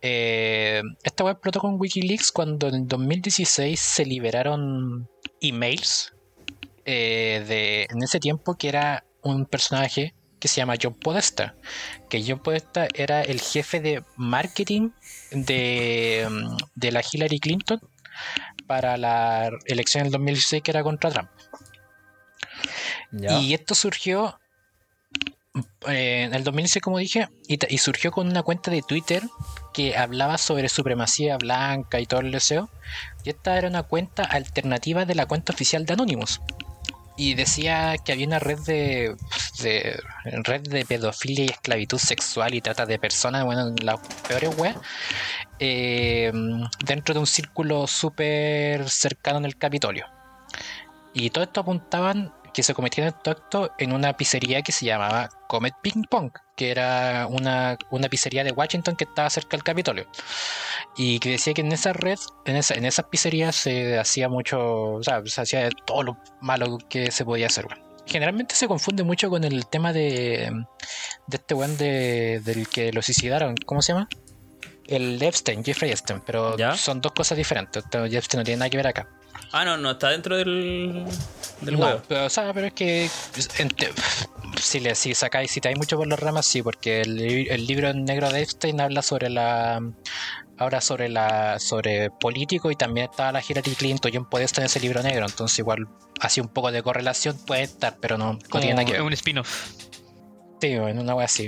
Eh, 0.00 0.82
esta 1.04 1.24
web 1.24 1.34
explotó 1.34 1.60
con 1.60 1.78
Wikileaks 1.80 2.32
cuando 2.32 2.68
en 2.68 2.88
2016 2.88 3.78
se 3.78 4.04
liberaron 4.04 5.08
emails 5.40 6.12
eh, 6.84 7.44
de 7.46 7.86
en 7.90 8.02
ese 8.02 8.20
tiempo 8.20 8.56
que 8.56 8.68
era 8.68 9.04
un 9.22 9.46
personaje 9.46 10.14
que 10.40 10.48
se 10.48 10.56
llama 10.56 10.74
John 10.80 10.94
Podesta. 10.94 11.54
Que 12.10 12.22
John 12.26 12.40
Podesta 12.40 12.88
era 12.94 13.22
el 13.22 13.40
jefe 13.40 13.80
de 13.80 14.02
marketing 14.16 14.90
de, 15.30 16.28
de 16.74 16.92
la 16.92 17.02
Hillary 17.10 17.38
Clinton 17.40 17.80
para 18.66 18.96
la 18.96 19.50
elección 19.66 20.04
del 20.04 20.12
2016 20.12 20.62
que 20.62 20.70
era 20.70 20.82
contra 20.82 21.10
Trump. 21.10 21.30
Ya. 23.12 23.38
Y 23.38 23.54
esto 23.54 23.74
surgió 23.74 24.38
eh, 25.86 26.24
en 26.24 26.34
el 26.34 26.44
2016, 26.44 26.82
como 26.82 26.98
dije, 26.98 27.28
y, 27.48 27.78
surgió 27.78 28.10
con 28.10 28.28
una 28.28 28.42
cuenta 28.42 28.70
de 28.70 28.82
Twitter 28.82 29.22
que 29.72 29.96
hablaba 29.96 30.36
sobre 30.36 30.68
supremacía 30.68 31.38
blanca 31.38 32.00
y 32.00 32.06
todo 32.06 32.20
el 32.20 32.32
deseo. 32.32 32.68
Y 33.24 33.30
esta 33.30 33.56
era 33.56 33.68
una 33.68 33.82
cuenta 33.84 34.22
alternativa 34.22 35.04
de 35.04 35.14
la 35.14 35.26
cuenta 35.26 35.52
oficial 35.52 35.86
de 35.86 35.94
Anonymous. 35.94 36.40
Y 37.16 37.32
decía 37.32 37.96
que 38.04 38.12
había 38.12 38.26
una 38.26 38.38
red 38.38 38.58
de, 38.60 39.16
de- 39.62 39.98
red 40.24 40.60
de 40.60 40.84
pedofilia 40.84 41.46
y 41.46 41.48
esclavitud 41.48 41.98
sexual 41.98 42.52
y 42.52 42.60
trata 42.60 42.84
de 42.84 42.98
personas, 42.98 43.44
bueno, 43.44 43.74
las 43.80 44.00
peores 44.28 44.50
weas, 44.58 44.76
eh, 45.58 46.32
dentro 46.84 47.14
de 47.14 47.20
un 47.20 47.26
círculo 47.26 47.86
súper 47.86 48.88
cercano 48.88 49.38
en 49.38 49.44
el 49.46 49.56
Capitolio. 49.56 50.06
Y 51.14 51.30
todo 51.30 51.44
esto 51.44 51.60
apuntaban 51.60 52.32
que 52.56 52.62
se 52.62 52.72
cometían 52.72 53.08
estos 53.08 53.36
actos 53.36 53.70
en 53.78 53.92
una 53.92 54.16
pizzería 54.16 54.62
que 54.62 54.72
se 54.72 54.86
llamaba 54.86 55.28
Comet 55.46 55.74
Ping 55.82 56.04
Pong, 56.08 56.30
que 56.56 56.70
era 56.70 57.26
una, 57.28 57.76
una 57.90 58.08
pizzería 58.08 58.44
de 58.44 58.52
Washington 58.52 58.96
que 58.96 59.04
estaba 59.04 59.28
cerca 59.28 59.58
del 59.58 59.62
Capitolio. 59.62 60.06
Y 60.96 61.18
que 61.18 61.32
decía 61.32 61.52
que 61.52 61.60
en 61.60 61.72
esa 61.72 61.92
red, 61.92 62.18
en, 62.46 62.56
esa, 62.56 62.74
en 62.74 62.86
esas 62.86 63.04
pizzerías 63.06 63.54
se 63.54 63.98
hacía 63.98 64.30
mucho, 64.30 64.94
o 64.94 65.02
sea, 65.02 65.22
se 65.26 65.42
hacía 65.42 65.68
todo 65.84 66.02
lo 66.02 66.16
malo 66.40 66.78
que 66.88 67.10
se 67.10 67.26
podía 67.26 67.48
hacer. 67.48 67.66
Generalmente 68.06 68.54
se 68.54 68.68
confunde 68.68 69.02
mucho 69.02 69.28
con 69.28 69.44
el 69.44 69.66
tema 69.66 69.92
de, 69.92 70.50
de 71.26 71.36
este 71.36 71.54
weón 71.54 71.76
de, 71.76 72.40
del 72.42 72.68
que 72.68 72.90
lo 72.90 73.02
suicidaron, 73.02 73.54
¿cómo 73.66 73.82
se 73.82 73.92
llama? 73.92 74.08
El 74.88 75.22
Epstein, 75.22 75.64
Jeffrey 75.64 75.90
Epstein, 75.90 76.22
pero 76.24 76.56
¿Ya? 76.56 76.76
son 76.76 77.00
dos 77.00 77.12
cosas 77.12 77.36
diferentes. 77.36 77.84
Esto- 77.84 78.04
Epstein 78.04 78.40
no 78.40 78.44
tiene 78.44 78.58
nada 78.58 78.70
que 78.70 78.76
ver 78.76 78.86
acá. 78.86 79.08
Ah, 79.52 79.64
no, 79.64 79.76
no 79.76 79.92
está 79.92 80.10
dentro 80.10 80.36
del, 80.36 81.04
del 81.60 81.74
no, 81.74 81.86
juego. 81.86 82.02
pero, 82.08 82.24
o 82.26 82.30
sea, 82.30 82.52
pero 82.54 82.66
es 82.68 82.72
que 82.72 83.08
ente- 83.58 83.90
si 84.60 84.80
le 84.80 84.94
si 84.94 85.14
sacáis, 85.14 85.50
si 85.50 85.60
te 85.60 85.68
hay 85.68 85.74
mucho 85.74 85.96
por 85.96 86.06
las 86.06 86.18
ramas, 86.18 86.46
sí, 86.46 86.62
porque 86.62 87.02
el, 87.02 87.20
el 87.48 87.66
libro 87.66 87.92
negro 87.92 88.30
de 88.30 88.42
Epstein 88.42 88.80
habla 88.80 89.02
sobre 89.02 89.28
la 89.30 89.80
ahora 90.58 90.80
sobre 90.80 91.10
la 91.10 91.58
sobre 91.58 92.10
político 92.10 92.70
y 92.70 92.76
también 92.76 93.08
estaba 93.10 93.30
la 93.32 93.42
Hillary 93.46 93.72
Clinton 93.72 94.10
y 94.14 94.16
un 94.16 94.24
Podesta 94.24 94.62
en 94.62 94.66
ese 94.66 94.80
libro 94.80 95.02
negro, 95.02 95.26
entonces 95.26 95.58
igual 95.58 95.86
así 96.20 96.40
un 96.40 96.48
poco 96.48 96.72
de 96.72 96.82
correlación 96.82 97.36
puede 97.46 97.62
estar, 97.62 97.98
pero 98.00 98.16
no, 98.16 98.38
tiene 98.52 98.70
nada 98.70 98.84
que 98.86 98.92
ver. 98.92 99.02
un 99.02 99.12
spin-off. 99.12 99.70
Sí, 100.62 100.68
en 100.68 100.98
una 100.98 101.14
wea 101.14 101.26
así. 101.26 101.46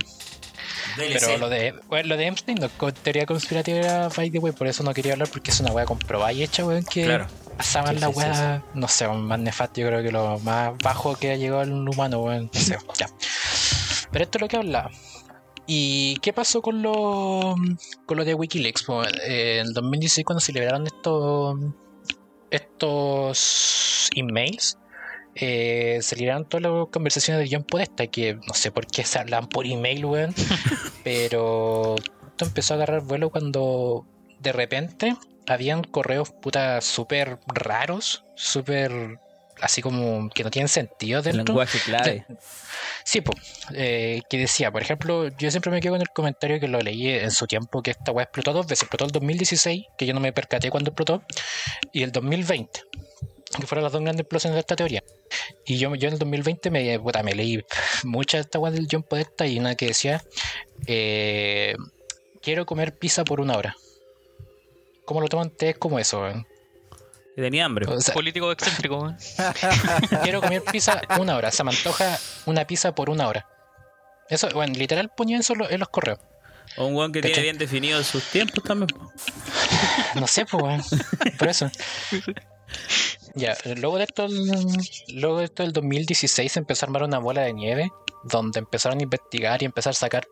DLC. 0.97 1.19
Pero 1.21 1.39
lo 1.39 1.49
de, 1.49 1.75
bueno, 1.89 2.09
lo 2.09 2.17
de 2.17 2.27
Epstein, 2.29 2.59
no, 2.61 2.69
teoría 2.93 3.27
conspirativa 3.27 3.79
era 3.79 4.09
by 4.09 4.31
the 4.31 4.39
way, 4.39 4.53
por 4.53 4.67
eso 4.67 4.83
no 4.83 4.93
quería 4.95 5.13
hablar 5.15 5.29
porque 5.31 5.51
es 5.51 5.61
una 5.61 5.73
wea 5.73 5.85
comprobada 5.85 6.33
y 6.33 6.43
hecha, 6.43 6.65
weón, 6.65 6.85
que 6.85 7.05
Claro. 7.05 7.27
pasaban 7.57 7.95
Sí, 7.97 8.01
la 8.01 8.07
sí, 8.09 8.13
sí, 8.15 8.19
wea, 8.19 8.65
no 8.75 8.89
sé, 8.89 9.09
más 9.09 9.39
nefasto, 9.39 9.81
yo 9.81 9.89
creo 9.89 10.03
que 10.03 10.13
lo 10.13 10.39
más 10.41 10.73
bajo 10.83 11.15
que 11.17 11.33
ha 11.33 11.37
llegado 11.37 11.61
al 11.61 11.73
humano, 11.89 12.21
weón, 12.21 12.51
no 12.53 12.61
sé, 12.61 12.77
ya. 12.99 13.09
Pero 14.11 14.25
esto 14.25 14.39
es 14.39 14.43
lo 14.43 14.49
que 14.49 14.57
hablaba. 14.57 14.91
¿Y 15.71 16.17
qué 16.21 16.33
pasó 16.33 16.63
con 16.63 16.81
lo, 16.81 17.55
con 18.07 18.17
lo 18.17 18.25
de 18.25 18.33
Wikileaks? 18.33 18.85
Pues, 18.85 19.09
eh, 19.27 19.63
en 19.67 19.75
2016 19.75 20.25
cuando 20.25 20.41
se 20.41 20.53
liberaron 20.55 20.87
estos, 20.87 21.57
estos 22.51 24.09
emails, 24.15 24.79
eh, 25.41 26.01
todas 26.49 26.63
las 26.63 26.89
conversaciones 26.91 27.43
de 27.43 27.57
John 27.57 27.65
Podesta, 27.65 28.07
que 28.07 28.35
no 28.35 28.55
sé 28.55 28.71
por 28.71 28.87
qué 28.87 29.05
se 29.05 29.19
hablan 29.19 29.49
por 29.49 29.67
email, 29.67 30.05
weón. 30.05 30.35
pero 31.05 31.97
esto 31.97 32.45
empezó 32.45 32.75
a 32.75 32.77
agarrar 32.77 33.03
vuelo 33.03 33.31
cuando 33.31 34.07
de 34.41 34.53
repente 34.53 35.17
habían 35.47 35.83
correos 35.83 36.31
puta 36.31 36.81
súper 36.81 37.39
raros, 37.47 38.25
súper 38.35 39.19
así 39.61 39.83
como 39.83 40.29
que 40.31 40.45
no 40.45 40.51
tienen 40.51 40.69
sentido 40.69 41.19
El 41.19 41.25
dentro. 41.25 41.45
lenguaje 41.45 41.79
clave. 41.85 42.27
Sí, 43.05 43.21
po, 43.21 43.33
eh, 43.75 44.23
que 44.29 44.39
decía, 44.39 44.71
por 44.71 44.83
ejemplo, 44.83 45.29
yo 45.37 45.51
siempre 45.51 45.71
me 45.71 45.81
quedo 45.81 45.95
con 45.95 46.03
el 46.03 46.11
comentario 46.11 46.61
que 46.61 46.69
lo 46.69 46.81
leí 46.81 47.09
en 47.09 47.31
su 47.31 47.47
tiempo, 47.47 47.83
que 47.83 47.91
esta 47.93 48.13
weá 48.13 48.25
explotó 48.25 48.53
dos 48.53 48.67
veces, 48.67 48.83
explotó 48.83 49.07
el 49.07 49.11
2016, 49.13 49.87
que 49.97 50.07
yo 50.07 50.15
no 50.15 50.21
me 50.21 50.33
percaté 50.33 50.71
cuando 50.71 50.91
explotó, 50.91 51.23
y 51.93 52.03
el 52.03 52.13
2020, 52.13 52.83
que 53.59 53.67
fueron 53.67 53.85
las 53.85 53.93
dos 53.93 54.03
grandes 54.03 54.23
explosiones 54.23 54.57
de 54.57 54.61
esta 54.61 54.77
teoría. 54.77 55.03
Y 55.69 55.77
yo, 55.79 55.95
yo 55.95 56.09
en 56.09 56.15
el 56.15 56.19
2020 56.19 56.71
me, 56.71 56.99
puta, 56.99 57.23
me 57.23 57.35
leí 57.35 57.63
muchas 58.05 58.39
de 58.39 58.43
estas 58.43 58.61
weas 58.63 58.75
del 58.75 58.89
John 58.91 59.03
Podesta 59.03 59.47
y 59.47 59.59
una 59.59 59.75
que 59.75 59.89
decía, 59.89 60.25
eh, 60.87 61.77
quiero 62.43 62.65
comer 62.65 62.97
pizza 62.97 63.23
por 63.23 63.41
una 63.41 63.55
hora. 63.57 63.77
¿Cómo 65.05 65.21
lo 65.21 65.29
toman 65.29 65.49
ustedes 65.49 65.77
como 65.79 65.99
eso? 65.99 66.21
weón? 66.23 66.47
Que 67.37 67.43
tenía 67.43 67.67
hambre. 67.67 67.87
O 67.87 68.01
sea, 68.01 68.15
Político 68.15 68.51
excéntrico. 68.51 68.97
weón. 68.99 69.17
quiero 70.23 70.41
comer 70.41 70.63
pizza 70.63 71.01
una 71.21 71.37
hora. 71.37 71.51
Se 71.51 71.63
me 71.65 71.71
antoja 71.71 72.19
una 72.47 72.67
pizza 72.67 72.95
por 72.95 73.11
una 73.11 73.29
hora. 73.29 73.47
Eso, 74.31 74.49
bueno, 74.55 74.75
literal 74.75 75.11
ponía 75.17 75.39
eso 75.39 75.53
en 75.53 75.59
los- 75.61 75.71
en 75.71 75.81
los 75.81 75.89
correos. 75.89 76.19
O 76.77 76.87
un 76.87 76.95
weón 76.97 77.13
que 77.13 77.21
tiene 77.21 77.33
¿Cachai? 77.33 77.45
bien 77.45 77.59
definidos 77.59 78.07
sus 78.07 78.25
tiempos 78.25 78.63
también. 78.65 78.89
No 80.15 80.27
sé, 80.27 80.45
pues, 80.47 80.63
weón. 80.63 80.83
Por 81.39 81.49
eso. 81.49 81.71
Ya, 83.35 83.57
luego 83.77 83.99
de 83.99 84.05
esto, 84.05 84.25
el- 84.25 84.67
luego 85.15 85.39
de 85.39 85.45
esto 85.45 85.63
del 85.63 85.73
2016 85.73 86.53
se 86.53 86.59
empezó 86.59 86.85
a 86.85 86.87
armar 86.87 87.03
una 87.05 87.19
bola 87.19 87.43
de 87.43 87.53
nieve 87.53 87.91
donde 88.25 88.59
empezaron 88.59 88.99
a 88.99 89.03
investigar 89.03 89.63
y 89.63 89.67
empezar 89.67 89.93
a 89.93 89.95
sacar 89.95 90.27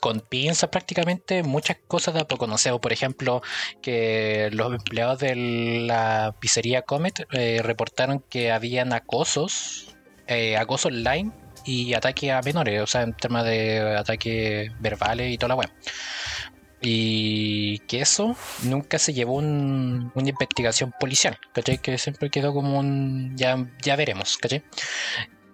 con 0.00 0.20
pinzas 0.20 0.68
prácticamente 0.70 1.42
muchas 1.42 1.78
cosas 1.86 2.14
de 2.14 2.20
a 2.20 2.24
poco. 2.28 2.46
No 2.46 2.56
por 2.80 2.92
ejemplo, 2.92 3.42
que 3.82 4.48
los 4.52 4.72
empleados 4.72 5.18
de 5.20 5.34
la 5.86 6.34
pizzería 6.40 6.82
Comet 6.82 7.26
eh, 7.32 7.60
reportaron 7.62 8.20
que 8.28 8.52
habían 8.52 8.92
acosos, 8.92 9.94
eh, 10.26 10.56
acoso 10.56 10.88
online 10.88 11.32
y 11.64 11.94
ataques 11.94 12.30
a 12.32 12.40
menores, 12.42 12.80
o 12.80 12.86
sea, 12.86 13.02
en 13.02 13.14
temas 13.14 13.44
de 13.44 13.96
ataques 13.96 14.70
verbales 14.80 15.32
y 15.32 15.38
toda 15.38 15.48
la 15.50 15.54
web. 15.56 15.70
Y 16.82 17.80
que 17.80 18.00
eso 18.00 18.36
nunca 18.62 18.98
se 18.98 19.12
llevó 19.12 19.34
un- 19.34 20.10
una 20.14 20.28
investigación 20.30 20.92
policial, 20.98 21.38
¿cachai? 21.52 21.78
Que 21.78 21.98
siempre 21.98 22.30
quedó 22.30 22.54
como 22.54 22.78
un 22.78 23.36
ya, 23.36 23.70
ya 23.82 23.96
veremos, 23.96 24.38
¿cachai? 24.38 24.64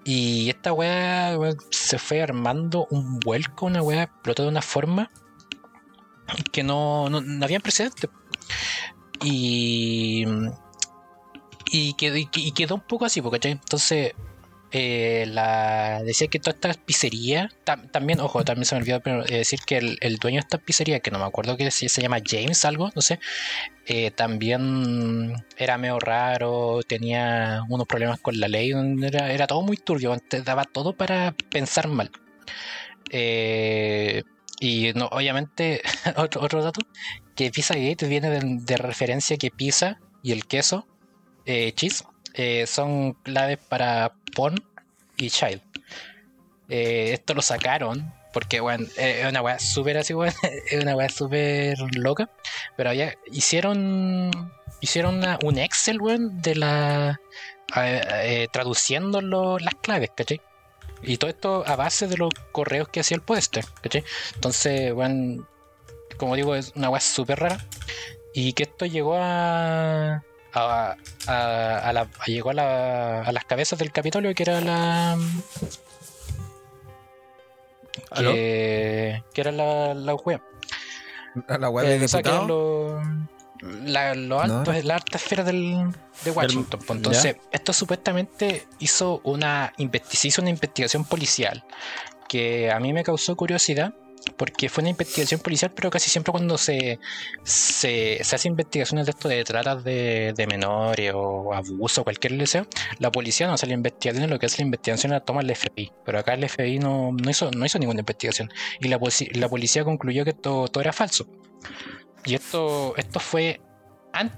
Y 0.05 0.49
esta 0.51 0.73
weá 0.73 1.37
se 1.71 1.99
fue 1.99 2.23
armando 2.23 2.87
un 2.91 3.19
vuelco, 3.19 3.67
una 3.67 3.83
weá 3.83 4.05
explotó 4.05 4.45
de 4.45 4.51
una 4.51 4.63
forma 4.63 5.11
que 6.53 6.63
no, 6.63 7.11
no, 7.11 7.45
había 7.45 7.59
precedentes. 7.61 8.09
Y, 9.25 10.25
y, 11.73 11.95
quedó, 11.95 12.17
y 12.17 12.53
quedó 12.53 12.77
un 12.77 12.83
poco 12.83 13.05
así, 13.05 13.21
¿cachai? 13.21 13.53
Entonces, 13.53 14.13
eh, 14.79 16.03
decía 16.05 16.29
que 16.29 16.39
toda 16.39 16.55
esta 16.55 16.75
pizzería, 16.85 17.49
tam- 17.65 17.91
también, 17.91 18.21
ojo, 18.21 18.45
también 18.45 18.67
se 18.67 18.75
me 18.75 18.83
olvidó 18.83 19.01
eh, 19.27 19.39
decir 19.39 19.61
que 19.67 19.79
el, 19.79 20.17
dueño 20.19 20.37
de 20.37 20.41
esta 20.41 20.59
pizzería, 20.59 21.01
que 21.01 21.11
no 21.11 21.19
me 21.19 21.25
acuerdo 21.25 21.57
que 21.57 21.71
se 21.71 22.03
llama 22.03 22.19
James 22.23 22.63
algo, 22.67 22.91
no 22.95 23.01
sé, 23.01 23.19
eh, 23.87 24.11
también 24.11 25.33
era 25.57 25.79
medio 25.79 25.99
raro, 25.99 26.81
tenía 26.87 27.63
unos 27.71 27.87
problemas 27.87 28.21
con 28.21 28.39
la 28.39 28.49
ley, 28.49 28.73
era, 29.03 29.47
todo 29.47 29.63
muy 29.63 29.79
turbio, 29.79 30.15
te 30.19 30.43
daba 30.43 30.65
todo 30.65 30.93
para 30.95 31.35
pensar 31.51 31.89
mal. 31.89 32.11
Y 34.61 34.91
obviamente, 35.11 35.81
otro, 36.17 36.63
dato, 36.63 36.81
que 37.35 37.51
Pizzagate 37.51 38.09
viene 38.09 38.29
de, 38.29 38.41
de 38.61 38.77
referencia 38.77 39.39
que 39.39 39.51
pizza 39.51 39.99
y 40.23 40.33
el 40.33 40.47
queso, 40.47 40.87
cheese, 41.47 42.05
eh, 42.37 42.67
son 42.67 43.15
claves 43.15 43.59
para 43.59 44.13
porn 44.35 44.57
y 45.17 45.31
child. 45.31 45.61
Eh, 46.69 47.11
esto 47.13 47.35
lo 47.35 47.43
sacaron 47.43 48.13
porque, 48.33 48.61
bueno, 48.61 48.87
eh, 48.99 49.23
es 49.23 49.31
una 49.31 49.41
weá 49.41 49.59
súper 49.59 49.97
así, 49.97 50.13
weón, 50.13 50.35
es 50.71 50.83
una 50.83 50.95
weá 50.95 51.09
súper 51.09 51.79
loca. 51.97 52.29
Pero 52.77 52.93
ya 52.93 53.15
hicieron 53.33 54.31
hicieron 54.81 55.23
un 55.43 55.59
Excel, 55.59 56.01
weón, 56.01 56.43
de 56.43 56.55
la. 56.57 57.21
eh, 57.75 58.49
traduciendo 58.53 59.59
las 59.59 59.75
claves, 59.77 60.11
¿cachai? 60.15 60.43
Y 61.03 61.17
todo 61.17 61.31
esto 61.31 61.65
a 61.67 61.77
base 61.77 62.09
de 62.09 62.19
los 62.19 62.31
correos 62.53 62.89
que 62.89 63.01
hacía 63.01 63.17
el 63.17 63.23
podester, 63.23 63.65
¿cachai? 63.81 64.05
Entonces, 64.35 64.93
weón, 64.93 65.49
como 66.19 66.37
digo, 66.37 66.55
es 66.55 66.73
una 66.77 66.91
weá 66.91 67.01
súper 67.01 67.41
rara. 67.41 67.65
Y 68.35 68.53
que 68.53 68.65
esto 68.65 68.85
llegó 68.85 69.17
a. 69.17 70.23
a, 70.57 70.97
a- 71.27 71.79
a 71.89 71.93
la- 71.93 72.01
a- 72.19 72.25
llegó 72.27 72.51
a, 72.51 72.55
la- 72.55 73.23
a 73.23 73.33
las 73.33 73.45
cabezas 73.45 73.79
del 73.79 73.93
Capitolio, 73.93 74.35
que 74.35 74.43
era 74.43 74.61
la. 74.61 75.17
¿Aló? 78.11 78.33
Que, 78.33 79.23
que 79.33 79.41
era 79.41 79.53
la, 79.53 79.95
la 79.95 80.15
wea. 80.15 80.41
A 81.49 81.59
la 81.59 81.69
web 81.69 81.87
de 81.87 81.97
Eh, 81.97 82.05
o 82.05 82.09
sea, 82.09 82.23
que 82.23 82.29
eran 82.29 82.47
diputado. 82.47 83.03
los- 83.61 83.91
la, 83.91 84.15
lo 84.15 84.47
No. 84.47 84.59
alto, 84.61 84.73
la 84.73 84.95
alta 84.97 85.17
esfera 85.19 85.43
del, 85.43 85.91
de 86.25 86.31
Washington. 86.31 86.81
pues, 86.87 86.97
entonces, 86.99 87.37
esto 87.51 87.73
supuestamente 87.73 88.67
hizo 88.79 89.21
una, 89.25 89.73
hizo 89.79 90.41
una 90.43 90.51
investigación 90.51 91.05
policial 91.05 91.65
que 92.29 92.71
a 92.71 92.79
mí 92.81 92.93
me 92.93 93.03
causó 93.03 93.35
curiosidad 93.37 93.95
porque 94.37 94.69
fue 94.69 94.83
una 94.83 94.91
investigación 94.91 95.41
policial, 95.41 95.73
pero 95.75 95.91
casi 95.91 96.11
siempre 96.11 96.33
cuando 96.33 96.59
se, 96.59 96.99
se, 97.43 98.19
se 98.23 98.37
hace 98.37 98.49
investigaciones 98.49 99.07
de 99.07 99.11
esto 99.11 99.29
de 99.29 99.45
tratas 99.45 99.85
de, 99.85 100.33
de 100.37 100.47
menores 100.47 101.13
o 101.15 101.55
abuso, 101.55 102.05
cualquier 102.05 102.37
deseo, 102.37 102.67
la 102.99 103.11
policía 103.11 103.47
no 103.47 103.55
hace 103.55 103.67
la 103.67 103.75
investigación, 103.75 104.29
lo 104.29 104.39
que 104.39 104.47
hace 104.47 104.59
la 104.59 104.67
investigación 104.67 105.13
la 105.13 105.21
toma 105.21 105.43
el 105.43 105.55
FBI, 105.55 105.93
pero 106.05 106.19
acá 106.19 106.35
el 106.35 106.49
FBI 106.49 106.79
no, 106.79 107.13
no, 107.13 107.31
hizo, 107.31 107.51
no 107.51 107.65
hizo 107.65 107.79
ninguna 107.79 108.01
investigación 108.01 108.51
y 108.81 108.89
la, 108.89 108.99
la 109.33 109.49
policía 109.49 109.85
concluyó 109.85 110.25
que 110.25 110.31
esto, 110.31 110.69
todo 110.69 110.81
era 110.81 110.93
falso. 110.93 111.27
Y 112.25 112.35
esto, 112.35 112.95
esto 112.97 113.21
fue, 113.21 113.61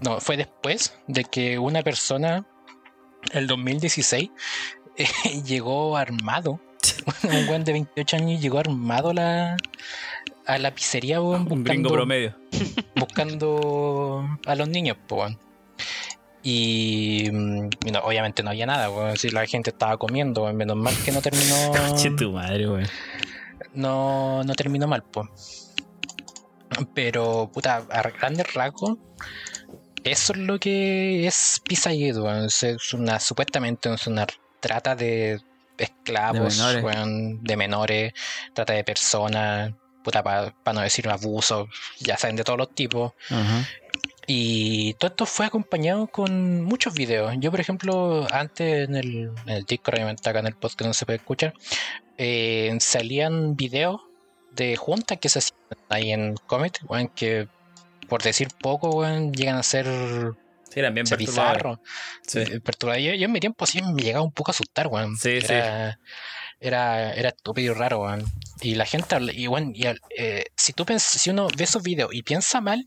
no, 0.02 0.20
fue 0.20 0.36
después 0.36 0.98
de 1.06 1.24
que 1.24 1.58
una 1.58 1.82
persona, 1.82 2.46
el 3.32 3.46
2016, 3.46 4.30
eh, 4.96 5.06
llegó 5.44 5.96
armado. 5.96 6.60
Un 7.24 7.46
buen 7.46 7.64
de 7.64 7.72
28 7.72 8.16
años 8.16 8.40
llegó 8.40 8.58
armado 8.58 9.10
a 9.10 9.14
la, 9.14 9.56
a 10.46 10.58
la 10.58 10.74
pizzería, 10.74 11.20
weón, 11.20 11.50
Un 11.50 11.64
gringo 11.64 11.88
buscando- 11.88 11.92
promedio. 11.92 12.34
buscando 12.96 14.28
a 14.46 14.54
los 14.54 14.68
niños, 14.68 14.96
pues, 15.06 15.20
weón. 15.20 15.38
Y 16.42 17.28
mm, 17.32 17.68
y 17.86 17.90
no, 17.90 17.98
obviamente 18.00 18.42
no 18.42 18.50
había 18.50 18.66
nada, 18.66 18.90
weón. 18.90 19.16
Si 19.16 19.28
la 19.30 19.44
gente 19.46 19.70
estaba 19.70 19.96
comiendo, 19.96 20.44
weón. 20.44 20.56
menos 20.56 20.76
mal 20.76 20.94
que 21.04 21.12
no 21.12 21.20
terminó. 21.20 21.54
Che 21.96 22.10
tu 22.12 22.32
madre, 22.32 22.68
weón. 22.68 22.86
no, 23.74 24.42
no 24.44 24.54
terminó 24.54 24.86
mal, 24.86 25.02
pues. 25.02 25.74
Pero, 26.94 27.50
puta, 27.52 27.86
a 27.90 28.02
grandes 28.10 28.52
rasgos, 28.54 28.98
eso 30.04 30.32
es 30.34 30.38
lo 30.38 30.58
que 30.60 31.26
es 31.26 31.60
Pizzagate, 31.66 32.20
weón. 32.20 32.44
Es 32.44 32.92
una, 32.94 33.18
supuestamente 33.18 33.92
es 33.92 34.06
una 34.06 34.26
trata 34.60 34.94
de 34.94 35.40
esclavos, 35.78 36.56
De 36.56 36.62
menores. 36.62 36.84
weón, 36.84 37.42
de 37.42 37.56
menores, 37.56 38.12
trata 38.52 38.72
de 38.72 38.84
personas, 38.84 39.72
puta, 40.02 40.22
para 40.22 40.52
no 40.74 40.80
decir 40.80 41.08
abuso, 41.08 41.68
ya 42.00 42.16
saben, 42.16 42.36
de 42.36 42.44
todos 42.44 42.58
los 42.58 42.74
tipos. 42.74 43.12
Y 44.26 44.92
todo 44.94 45.10
esto 45.10 45.24
fue 45.24 45.46
acompañado 45.46 46.06
con 46.06 46.62
muchos 46.62 46.92
videos. 46.92 47.34
Yo, 47.38 47.50
por 47.50 47.60
ejemplo, 47.60 48.26
antes 48.30 48.86
en 48.86 48.94
el, 48.94 49.30
en 49.46 49.48
el 49.48 49.64
obviamente 49.64 50.28
acá 50.28 50.40
en 50.40 50.48
el 50.48 50.54
podcast 50.54 50.86
no 50.86 50.92
se 50.92 51.06
puede 51.06 51.16
escuchar, 51.16 51.54
eh, 52.18 52.76
salían 52.80 53.56
videos 53.56 54.02
de 54.52 54.76
juntas 54.76 55.18
que 55.18 55.30
se 55.30 55.38
hacían 55.38 55.58
ahí 55.88 56.12
en 56.12 56.34
Comet, 56.46 56.78
weón, 56.86 57.08
que 57.08 57.48
por 58.08 58.22
decir 58.22 58.48
poco, 58.60 58.90
weón, 58.90 59.32
llegan 59.32 59.56
a 59.56 59.62
ser 59.62 59.86
Sí, 60.70 60.80
eran 60.80 60.94
bien 60.94 61.06
se 61.06 61.16
perturbadores. 61.16 61.56
bizarro. 61.62 61.80
Sí. 62.26 62.38
eh, 62.40 62.60
perturbador. 62.60 63.00
Yo, 63.02 63.14
yo 63.14 63.24
en 63.24 63.32
mi 63.32 63.40
tiempo 63.40 63.64
sí 63.66 63.80
me 63.82 64.02
llegaba 64.02 64.24
un 64.24 64.32
poco 64.32 64.50
a 64.50 64.52
asustar, 64.52 64.86
weón. 64.88 65.16
Sí, 65.16 65.40
sí. 65.40 65.52
era, 65.52 67.12
Era, 67.14 67.28
estúpido 67.30 67.72
y 67.72 67.74
raro, 67.76 68.02
weón. 68.02 68.24
Y 68.60 68.74
la 68.74 68.84
gente, 68.84 69.16
y, 69.32 69.46
weón, 69.48 69.72
y 69.74 69.84
eh, 70.16 70.44
si 70.56 70.72
tú 70.72 70.84
pens- 70.84 70.98
si 71.18 71.30
uno 71.30 71.48
ve 71.56 71.64
esos 71.64 71.82
videos 71.82 72.12
y 72.12 72.22
piensa 72.22 72.60
mal, 72.60 72.86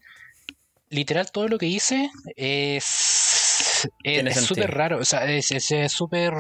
literal 0.90 1.32
todo 1.32 1.48
lo 1.48 1.58
que 1.58 1.66
dice 1.68 2.10
es 2.36 3.88
es 4.04 4.46
súper 4.46 4.72
raro, 4.72 5.00
o 5.00 5.06
sea, 5.06 5.26
es 5.26 5.48
súper 5.92 6.34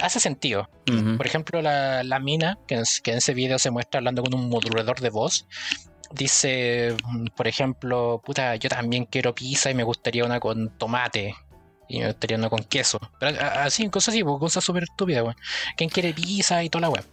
hace 0.00 0.18
sentido. 0.18 0.68
Por 1.16 1.26
ejemplo, 1.26 1.62
la, 1.62 2.02
la 2.02 2.18
mina, 2.18 2.58
que 2.66 2.74
en, 2.76 2.82
que 3.04 3.12
en 3.12 3.18
ese 3.18 3.34
video 3.34 3.58
se 3.58 3.70
muestra 3.70 3.98
hablando 3.98 4.22
con 4.22 4.34
un 4.34 4.48
modulador 4.48 5.00
de 5.00 5.10
voz, 5.10 5.46
dice, 6.14 6.96
mm, 7.04 7.26
por 7.36 7.48
ejemplo, 7.48 8.22
puta, 8.24 8.56
yo 8.56 8.68
también 8.68 9.06
quiero 9.06 9.34
pizza 9.34 9.70
y 9.70 9.74
me 9.74 9.82
gustaría 9.82 10.24
una 10.24 10.40
con 10.40 10.70
tomate. 10.78 11.34
Y 11.88 11.98
me 12.00 12.06
gustaría 12.06 12.38
una 12.38 12.48
con 12.48 12.64
queso. 12.64 12.98
Pero 13.20 13.38
así, 13.40 13.88
cosas 13.90 14.14
así, 14.14 14.24
pues, 14.24 14.38
cosas 14.38 14.64
súper 14.64 14.84
estúpidas, 14.84 15.22
weón. 15.24 15.36
¿Quién 15.76 15.90
quiere 15.90 16.14
pizza 16.14 16.62
y 16.64 16.70
toda 16.70 16.82
la 16.82 16.90
weón? 16.90 17.04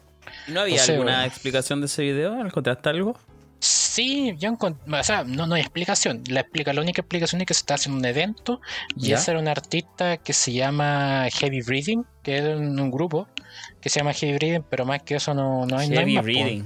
¿No 0.47 0.61
había 0.61 0.81
alguna 0.83 1.25
explicación 1.25 1.81
de 1.81 1.87
ese 1.87 2.03
video? 2.03 2.39
¿Encontraste 2.39 2.87
algo? 2.89 3.17
Sí, 3.59 4.35
yo 4.37 4.49
encont- 4.51 4.77
o 4.87 5.03
sea, 5.03 5.25
no, 5.25 5.45
no 5.45 5.55
hay 5.55 5.61
explicación. 5.61 6.23
La, 6.29 6.41
explica, 6.41 6.71
la 6.71 6.79
única 6.81 7.01
explicación 7.01 7.41
es 7.41 7.47
que 7.47 7.53
se 7.53 7.59
está 7.59 7.73
haciendo 7.73 7.99
un 7.99 8.05
evento 8.05 8.61
y 8.95 9.07
¿Ya? 9.07 9.17
ese 9.17 9.31
era 9.31 9.39
un 9.41 9.49
artista 9.49 10.15
que 10.15 10.31
se 10.31 10.53
llama 10.53 11.27
Heavy 11.33 11.61
Breathing, 11.61 12.05
que 12.23 12.37
es 12.37 12.43
un, 12.45 12.79
un 12.79 12.89
grupo 12.89 13.27
que 13.81 13.89
se 13.89 13.99
llama 13.99 14.13
Heavy 14.13 14.35
Breathing, 14.35 14.63
pero 14.69 14.85
más 14.85 15.03
que 15.03 15.15
eso 15.15 15.33
no, 15.33 15.65
no 15.65 15.77
hay 15.77 15.89
Heavy 15.89 16.13
más, 16.15 16.21
po. 16.21 16.27
Reading. 16.27 16.63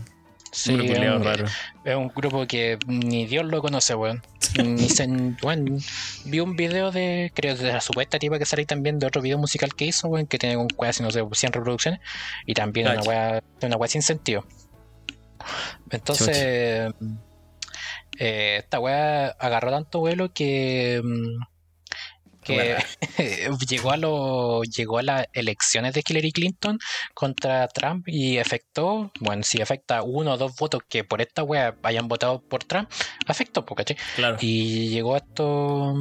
Sí, 0.54 0.74
Un 0.76 0.82
es 0.82 1.00
un- 1.00 1.24
raro. 1.24 1.46
Es 1.84 1.96
un 1.96 2.08
grupo 2.10 2.46
que 2.46 2.78
ni 2.86 3.26
Dios 3.26 3.44
lo 3.46 3.60
conoce, 3.62 3.96
weón. 3.96 4.22
Ni 4.64 4.88
se, 4.88 5.08
weón, 5.44 5.80
vi 6.26 6.40
un 6.40 6.56
video 6.56 6.92
de, 6.92 7.32
creo, 7.34 7.56
de 7.58 7.74
la 7.74 7.82
supuesta 7.82 8.20
tipa 8.20 8.38
que 8.38 8.46
sale 8.46 8.66
también 8.66 9.00
de 9.00 9.08
otro 9.08 9.22
video 9.22 9.40
musical 9.40 9.74
que 9.74 9.86
hizo, 9.86 10.08
weón, 10.10 10.28
que 10.28 10.38
tiene 10.38 10.56
un 10.58 10.68
weá, 10.78 10.92
no 11.02 11.10
sé, 11.10 11.24
100 11.32 11.54
reproducciones. 11.54 12.00
Y 12.46 12.54
también 12.54 12.88
una 12.88 13.02
weá, 13.02 13.44
una 13.64 13.78
weá 13.78 13.88
sin 13.90 14.04
sentido. 14.04 14.46
Entonces, 15.90 16.38
eh, 18.20 18.58
esta 18.60 18.80
weá 18.80 19.30
agarró 19.40 19.72
tanto 19.72 20.00
vuelo 20.00 20.32
que. 20.34 21.02
Mm, 22.44 23.58
que 23.58 23.66
llegó 23.70 23.92
a 23.92 23.98
lo, 23.98 24.64
llegó 24.64 24.98
a 25.00 25.04
las 25.04 25.26
elecciones 25.34 25.94
de 25.94 26.04
Hillary 26.08 26.32
Clinton 26.32 26.80
contra 27.14 27.68
Trump 27.70 28.08
y 28.08 28.38
afectó, 28.38 29.12
bueno, 29.20 29.44
si 29.44 29.62
afecta 29.62 30.04
uno 30.04 30.34
o 30.34 30.38
dos 30.38 30.56
votos 30.58 30.82
que 30.88 31.04
por 31.04 31.22
esta 31.22 31.44
wea 31.44 31.76
hayan 31.84 32.08
votado 32.08 32.42
por 32.42 32.64
Trump, 32.64 32.90
afectó, 33.28 33.66
¿cachai? 33.66 33.98
Claro. 34.16 34.38
Y 34.40 34.90
llegó 34.90 35.16
a 35.16 35.18
esto, 35.18 35.94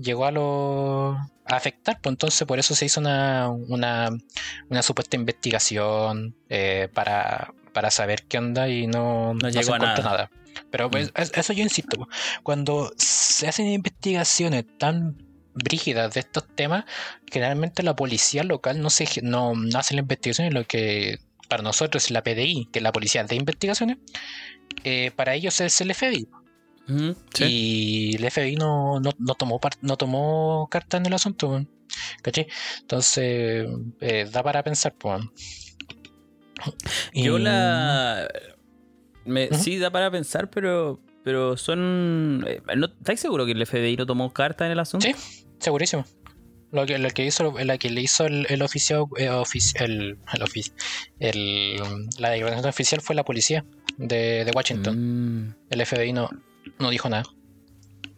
llegó 0.00 0.26
a 0.26 0.30
lo 0.32 1.16
a 1.50 1.56
afectar, 1.56 1.98
pues 2.02 2.12
entonces 2.12 2.46
por 2.46 2.58
eso 2.58 2.74
se 2.74 2.84
hizo 2.84 3.00
una, 3.00 3.48
una, 3.48 4.10
una 4.68 4.82
supuesta 4.82 5.16
investigación 5.16 6.36
eh, 6.50 6.88
para, 6.92 7.54
para 7.72 7.90
saber 7.90 8.24
qué 8.28 8.36
onda 8.36 8.68
y 8.68 8.86
no, 8.86 9.32
no 9.32 9.48
llegó 9.48 9.62
se 9.68 9.72
a 9.74 9.78
nada. 9.78 10.02
nada. 10.02 10.30
Pero 10.70 10.90
pues, 10.90 11.10
es- 11.16 11.32
eso 11.34 11.52
yo 11.54 11.62
insisto, 11.62 12.06
cuando 12.42 12.90
se 12.98 13.48
hacen 13.48 13.66
investigaciones 13.68 14.64
tan 14.78 15.16
brígidas 15.62 16.14
de 16.14 16.20
estos 16.20 16.46
temas, 16.54 16.84
generalmente 17.30 17.82
la 17.82 17.94
policía 17.96 18.44
local 18.44 18.80
no 18.80 18.90
se 18.90 19.06
no, 19.22 19.54
no 19.54 19.78
hace 19.78 19.94
la 19.94 20.00
investigación 20.00 20.46
en 20.48 20.54
lo 20.54 20.64
que 20.64 21.18
para 21.48 21.62
nosotros 21.62 22.04
es 22.04 22.10
la 22.10 22.22
PDI, 22.22 22.68
que 22.72 22.78
es 22.78 22.82
la 22.82 22.92
policía 22.92 23.24
de 23.24 23.36
investigaciones, 23.36 23.98
eh, 24.84 25.10
para 25.16 25.34
ellos 25.34 25.60
es 25.60 25.80
el 25.80 25.94
FBI. 25.94 26.28
Sí. 27.34 27.44
Y 27.44 28.16
el 28.16 28.30
FBI 28.30 28.56
no, 28.56 28.98
no, 29.00 29.10
no 29.18 29.34
tomó 29.34 29.60
no 29.82 29.96
tomó 29.96 30.68
carta 30.70 30.96
en 30.96 31.06
el 31.06 31.12
asunto. 31.14 31.64
¿cachai? 32.22 32.46
Entonces, 32.80 33.66
eh, 34.00 34.28
da 34.30 34.42
para 34.42 34.62
pensar, 34.62 34.94
pues. 34.96 35.22
Yo 37.12 37.38
Y- 37.38 37.42
la. 37.42 38.28
Me. 39.24 39.48
Sí, 39.52 39.78
da 39.78 39.90
para 39.90 40.10
pensar, 40.10 40.50
pero. 40.50 41.00
Pero 41.24 41.56
son. 41.56 42.44
eh, 42.46 42.62
¿no, 42.76 42.86
¿Estáis 42.86 43.20
seguro 43.20 43.44
que 43.44 43.52
el 43.52 43.66
FBI 43.66 43.96
no 43.96 44.06
tomó 44.06 44.32
carta 44.32 44.64
en 44.64 44.72
el 44.72 44.78
asunto? 44.78 45.06
Sí, 45.06 45.37
segurísimo. 45.58 46.04
Lo 46.70 46.84
que, 46.84 46.98
lo 46.98 47.08
que 47.10 47.24
hizo, 47.24 47.50
la 47.64 47.78
que 47.78 47.88
le 47.88 48.02
hizo 48.02 48.26
el, 48.26 48.46
el 48.50 48.60
oficial, 48.60 49.04
eh, 49.16 49.30
ofici- 49.30 49.80
el, 49.80 50.18
el 50.34 50.42
ofici- 50.42 50.72
el- 51.18 52.08
la 52.18 52.28
declaración 52.30 52.66
oficial 52.68 53.00
fue 53.00 53.14
la 53.14 53.24
policía 53.24 53.64
de, 53.96 54.44
de 54.44 54.50
Washington. 54.54 55.46
Mm. 55.46 55.54
El 55.70 55.86
FBI 55.86 56.12
no, 56.12 56.28
no 56.78 56.90
dijo 56.90 57.08
nada. 57.08 57.24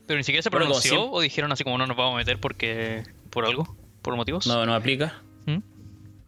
Pero 0.06 0.18
ni 0.18 0.24
siquiera 0.24 0.42
se 0.42 0.50
pronunció 0.50 1.08
o 1.12 1.20
dijeron 1.20 1.52
así 1.52 1.62
como 1.62 1.78
no 1.78 1.86
nos 1.86 1.96
vamos 1.96 2.14
a 2.14 2.18
meter 2.18 2.40
porque. 2.40 3.04
por 3.30 3.44
algo, 3.46 3.76
por 4.02 4.16
motivos. 4.16 4.48
No, 4.48 4.66
no 4.66 4.74
aplica. 4.74 5.22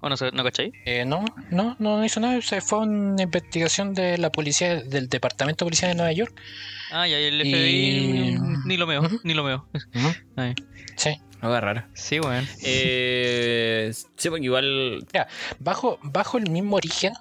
¿O 0.02 0.08
no, 0.08 0.16
sé- 0.16 0.32
no 0.32 0.42
cachai? 0.44 0.72
Eh, 0.84 1.04
no, 1.06 1.24
no, 1.50 1.76
no 1.78 2.04
hizo 2.04 2.18
nada. 2.20 2.42
Se 2.42 2.60
fue 2.60 2.80
una 2.80 3.22
investigación 3.22 3.94
de 3.94 4.18
la 4.18 4.30
policía, 4.30 4.82
del 4.82 5.08
Departamento 5.08 5.64
de 5.64 5.68
Policía 5.68 5.88
de 5.88 5.94
Nueva 5.94 6.12
York. 6.12 6.38
Ah, 6.90 7.06
ya 7.06 7.16
el 7.18 7.40
Y- 7.46 7.50
FBI 7.52 8.38
ni 8.66 8.76
lo 8.76 8.86
Ujú. 9.00 9.20
ni 9.24 9.32
lo. 9.34 9.68
Ahí. 10.36 10.54
Sí. 10.96 11.16
Algo 11.40 11.60
raro. 11.60 11.84
Sí, 11.94 12.20
weón. 12.20 12.46
Eh, 12.62 13.92
sí, 14.16 14.28
porque 14.30 14.44
igual. 14.44 15.06
Bajo, 15.58 15.98
bajo 16.02 16.38
el 16.38 16.50
mismo 16.50 16.76
origen 16.76 17.12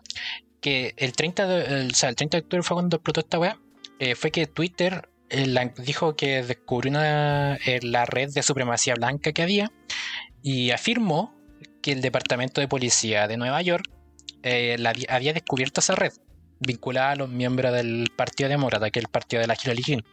que 0.59 0.93
el 0.97 1.13
30 1.13 1.47
de, 1.47 1.81
el, 1.81 1.91
o 1.91 1.95
sea, 1.95 2.09
el 2.09 2.15
30 2.15 2.37
de 2.37 2.41
octubre 2.43 2.63
fue 2.63 2.75
cuando 2.75 2.97
explotó 2.97 3.21
esta 3.21 3.39
weá, 3.39 3.57
eh, 3.99 4.15
fue 4.15 4.31
que 4.31 4.45
Twitter 4.47 5.07
eh, 5.29 5.47
la- 5.47 5.65
dijo 5.77 6.15
que 6.15 6.43
descubrió 6.43 6.91
una, 6.91 7.55
eh, 7.65 7.79
la 7.83 8.05
red 8.05 8.29
de 8.33 8.43
supremacía 8.43 8.93
blanca 8.95 9.31
que 9.31 9.41
había 9.41 9.71
y 10.43 10.71
afirmó 10.71 11.33
que 11.81 11.91
el 11.91 12.01
Departamento 12.01 12.61
de 12.61 12.67
Policía 12.67 13.27
de 13.27 13.37
Nueva 13.37 13.61
York 13.61 13.89
eh, 14.43 14.77
había 15.09 15.33
descubierto 15.33 15.81
esa 15.81 15.95
red 15.95 16.13
vinculada 16.59 17.11
a 17.11 17.15
los 17.15 17.29
miembros 17.29 17.73
del 17.73 18.07
Partido 18.15 18.49
Demócrata, 18.49 18.89
que 18.91 18.99
es 18.99 19.05
el 19.05 19.11
partido 19.11 19.41
de 19.41 19.47
la 19.47 19.55
Hillary 19.61 19.81
Clinton. 19.81 20.11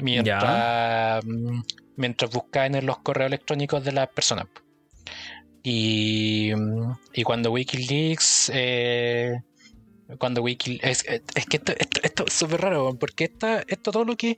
Mientras, 0.00 1.24
mm, 1.24 1.60
mientras 1.96 2.30
buscaban 2.30 2.74
en 2.74 2.86
los 2.86 2.98
correos 2.98 3.28
electrónicos 3.28 3.84
de 3.84 3.92
las 3.92 4.08
personas. 4.08 4.46
Y, 5.62 6.52
mm, 6.54 6.92
y 7.14 7.22
cuando 7.24 7.50
Wikileaks. 7.50 8.50
eh, 8.54 9.40
cuando 10.18 10.42
Wikileaks. 10.42 11.04
Es, 11.06 11.22
es- 11.34 11.46
que 11.46 11.56
esto, 11.56 11.72
esto- 11.78 12.00
esto 12.02 12.24
es 12.26 12.32
súper 12.32 12.60
raro, 12.60 12.96
porque 12.98 13.24
esta, 13.24 13.62
esto 13.66 13.90
todo 13.92 14.04
lo 14.04 14.16
que. 14.16 14.36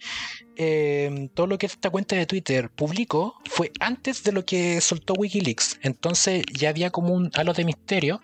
eh, 0.56 1.28
todo 1.34 1.46
lo 1.46 1.58
que 1.58 1.66
esta 1.66 1.90
cuenta 1.90 2.16
de 2.16 2.26
Twitter 2.26 2.70
publicó 2.70 3.34
fue 3.46 3.70
antes 3.80 4.22
de 4.24 4.32
lo 4.32 4.44
que 4.44 4.80
soltó 4.80 5.14
Wikileaks. 5.14 5.78
Entonces 5.82 6.44
ya 6.52 6.70
había 6.70 6.90
como 6.90 7.12
un 7.14 7.30
halo 7.34 7.52
de 7.52 7.64
misterio. 7.64 8.22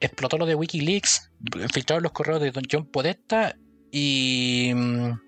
Explotó 0.00 0.36
lo 0.38 0.44
de 0.46 0.54
Wikileaks, 0.54 1.30
filtraron 1.72 2.02
los 2.02 2.12
correos 2.12 2.40
de 2.40 2.50
Don 2.50 2.64
John 2.70 2.84
Podesta 2.86 3.56
y, 3.90 4.72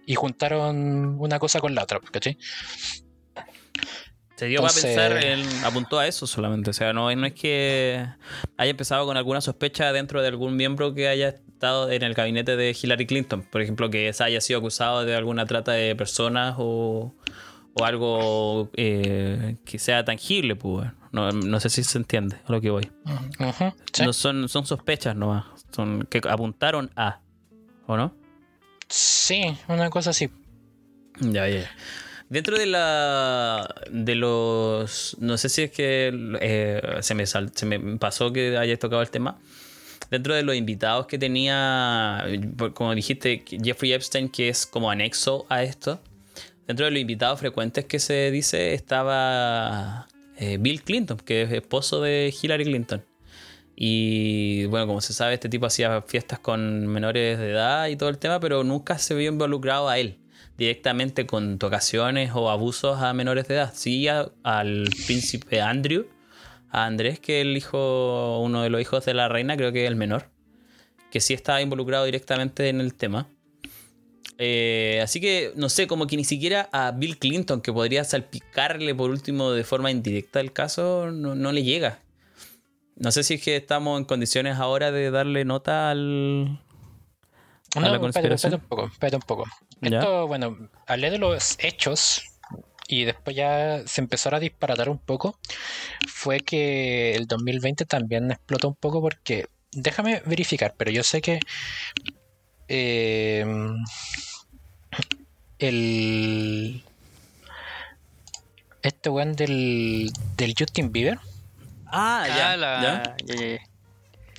y 0.07 0.15
juntaron 0.17 1.17
una 1.19 1.39
cosa 1.39 1.61
con 1.61 1.75
la 1.75 1.85
otra, 1.85 2.01
¿cachai? 2.01 2.37
Se 4.37 4.47
dio 4.47 4.59
Entonces- 4.59 4.95
para 4.95 5.15
pensar, 5.15 5.25
en- 5.25 5.65
apuntó 5.65 5.99
a 5.99 6.07
eso 6.07 6.27
solamente. 6.27 6.69
O 6.69 6.73
sea, 6.75 6.93
no, 6.93 7.15
no 7.15 7.27
es 7.27 7.33
que 7.33 8.05
haya 8.59 8.71
empezado 8.71 9.07
con 9.07 9.17
alguna 9.17 9.41
sospecha 9.41 9.93
dentro 9.93 10.21
de 10.21 10.29
algún 10.29 10.57
miembro 10.57 10.93
que 10.93 11.09
haya 11.09 11.37
estado 11.57 11.91
en 11.91 12.03
el 12.03 12.15
gabinete 12.15 12.57
de 12.57 12.77
Hillary 12.81 13.07
Clinton. 13.07 13.43
Por 13.43 13.61
ejemplo, 13.63 13.91
que 13.91 14.09
esa 14.09 14.25
haya 14.27 14.41
sido 14.41 14.59
acusado 14.61 15.05
de 15.05 15.15
alguna 15.17 15.47
trata 15.47 15.73
de 15.73 15.97
personas 15.97 16.55
o, 16.59 17.15
o 17.75 17.85
algo 17.85 18.71
eh, 18.77 19.57
que 19.65 19.79
sea 19.79 20.05
tangible, 20.05 20.55
pues. 20.57 20.89
No, 21.13 21.31
no 21.33 21.61
sé 21.61 21.71
si 21.71 21.83
se 21.83 21.97
entiende 21.99 22.37
a 22.47 22.53
lo 22.53 22.61
que 22.61 22.69
voy. 22.71 22.91
Sí. 23.93 24.03
No 24.05 24.13
son, 24.13 24.49
son 24.51 24.67
sospechas 24.67 25.17
nomás. 25.17 25.47
Son 25.75 26.07
que 26.11 26.21
apuntaron 26.29 26.91
a. 26.95 27.21
¿O 27.87 27.97
no? 27.97 28.15
Sí, 28.89 29.43
una 29.69 29.89
cosa 29.91 30.11
así. 30.11 30.29
Ya, 31.21 31.49
ya. 31.49 31.71
Dentro 32.29 32.59
de 32.59 32.67
la. 32.67 33.75
de 33.91 34.15
los. 34.15 35.17
No 35.21 35.39
sé 35.39 35.49
si 35.49 35.63
es 35.63 35.71
que 35.71 36.13
eh, 36.41 36.83
se, 37.01 37.15
me 37.15 37.25
sal- 37.27 37.53
se 37.55 37.65
me 37.65 37.97
pasó 37.99 38.33
que 38.33 38.59
hayas 38.59 38.79
tocado 38.79 39.01
el 39.01 39.11
tema. 39.11 39.39
Dentro 40.11 40.35
de 40.35 40.43
los 40.43 40.55
invitados 40.55 41.07
que 41.07 41.19
tenía, 41.19 42.25
como 42.75 42.95
dijiste, 42.95 43.45
Jeffrey 43.63 43.93
Epstein, 43.93 44.29
que 44.29 44.49
es 44.49 44.65
como 44.67 44.91
anexo 44.91 45.47
a 45.49 45.63
esto. 45.63 46.01
Dentro 46.67 46.85
de 46.87 46.91
los 46.93 47.01
invitados 47.01 47.39
frecuentes 47.41 47.85
que 47.85 47.99
se 47.99 48.31
dice 48.31 48.75
estaba 48.75 50.07
eh, 50.39 50.59
Bill 50.61 50.83
Clinton, 50.83 51.17
que 51.19 51.43
es 51.43 51.53
esposo 51.53 52.01
de 52.01 52.33
Hillary 52.41 52.65
Clinton. 52.65 53.05
Y 53.75 54.65
bueno, 54.67 54.87
como 54.87 55.01
se 55.01 55.13
sabe, 55.13 55.35
este 55.35 55.49
tipo 55.49 55.67
hacía 55.67 56.01
fiestas 56.03 56.39
con 56.39 56.87
menores 56.87 57.39
de 57.39 57.51
edad 57.51 57.89
y 57.89 57.97
todo 57.97 58.09
el 58.09 58.19
tema, 58.19 58.41
pero 58.41 58.65
nunca 58.65 58.99
se 58.99 59.15
vio 59.15 59.31
involucrado 59.31 59.89
a 59.89 59.99
él. 59.99 60.19
directamente 60.59 61.27
con 61.27 61.59
tocaciones 61.59 62.31
o 62.35 62.49
abusos 62.49 63.03
a 63.03 63.13
menores 63.13 63.47
de 63.47 63.57
edad. 63.57 63.73
Sí 63.75 64.09
a- 64.09 64.31
al 64.43 64.89
príncipe 65.07 65.61
Andrew, 65.61 66.07
a 66.77 66.85
Andrés, 66.85 67.19
que 67.19 67.41
es 67.41 67.47
el 67.47 67.57
hijo, 67.57 68.39
uno 68.41 68.63
de 68.63 68.69
los 68.69 68.83
hijos 68.83 69.03
de 69.07 69.15
la 69.15 69.29
reina, 69.29 69.57
creo 69.57 69.73
que 69.73 69.85
es 69.85 69.89
el 69.89 69.97
menor, 69.97 70.29
que 71.11 71.21
sí 71.21 71.33
estaba 71.33 71.63
involucrado 71.63 72.05
directamente 72.05 72.69
en 72.69 72.83
el 72.83 72.93
tema. 72.93 73.29
Eh, 74.37 75.01
así 75.03 75.19
que, 75.19 75.53
no 75.57 75.71
sé, 75.71 75.87
como 75.87 76.07
que 76.07 76.19
ni 76.19 76.25
siquiera 76.25 76.69
a 76.73 76.91
Bill 76.91 77.19
Clinton, 77.19 77.63
que 77.63 77.73
podría 77.73 78.05
salpicarle 78.05 78.95
por 78.95 79.11
último 79.11 79.53
de 79.53 79.65
forma 79.65 79.91
indirecta 79.91 80.39
el 80.39 80.53
caso, 80.53 81.11
no, 81.11 81.35
no 81.35 81.51
le 81.51 81.63
llega. 81.63 82.01
No 82.97 83.11
sé 83.11 83.23
si 83.23 83.35
es 83.35 83.43
que 83.43 83.57
estamos 83.57 83.99
en 83.99 84.05
condiciones 84.05 84.59
ahora 84.59 84.93
de 84.93 85.11
darle 85.11 85.47
nota 85.47 85.91
al... 85.91 86.61
¿A 87.75 87.81
la 87.81 87.99
No, 87.99 88.07
espérate 88.07 88.55
un 88.55 88.61
poco, 88.61 88.87
espérate 88.93 89.17
un 89.17 89.23
poco. 89.23 89.45
¿Ya? 89.81 90.01
Esto, 90.01 90.27
bueno, 90.27 90.69
hablé 90.87 91.11
de 91.11 91.17
los 91.17 91.57
hechos 91.59 92.23
y 92.89 93.05
después 93.05 93.35
ya 93.37 93.83
se 93.87 94.01
empezó 94.01 94.35
a 94.35 94.41
disparatar 94.41 94.89
un 94.89 94.99
poco. 94.99 95.39
Fue 96.09 96.41
que 96.41 97.15
el 97.15 97.27
2020 97.27 97.85
también 97.85 98.31
explotó 98.31 98.69
un 98.69 98.75
poco 98.77 99.01
porque, 99.01 99.47
déjame 99.73 100.23
verificar, 100.27 100.75
pero 100.77 100.91
yo 100.91 101.03
sé 101.03 101.21
que 101.21 101.41
eh, 102.69 103.45
el 105.59 106.83
este 108.83 109.09
weón 109.11 109.33
del, 109.35 110.11
del 110.37 110.55
Justin 110.57 110.93
Bieber, 110.93 111.19
Ah, 111.87 112.25
ya, 112.29 112.53
Ah, 112.53 112.57
la- 112.57 112.83
ya. 112.83 113.17
ya, 113.27 113.35
ya, 113.35 113.59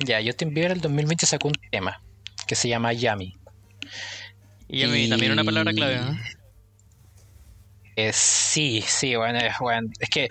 ya. 0.05 0.19
ya, 0.21 0.25
Justin 0.25 0.53
Bieber 0.53 0.71
el 0.71 0.81
2020 0.81 1.25
sacó 1.25 1.47
un 1.49 1.55
tema 1.71 2.01
que 2.47 2.55
se 2.55 2.69
llama 2.69 2.93
Yami. 2.93 3.33
Y 4.69 4.83
a 4.83 4.87
mí 4.87 5.09
también 5.09 5.31
una 5.31 5.43
palabra 5.43 5.73
clave, 5.73 5.97
¿no? 5.99 6.17
Eh, 7.99 8.11
sí, 8.13 8.83
sí, 8.87 9.15
bueno, 9.15 9.39
es, 9.39 9.53
bueno, 9.59 9.87
es 9.99 10.09
que 10.09 10.27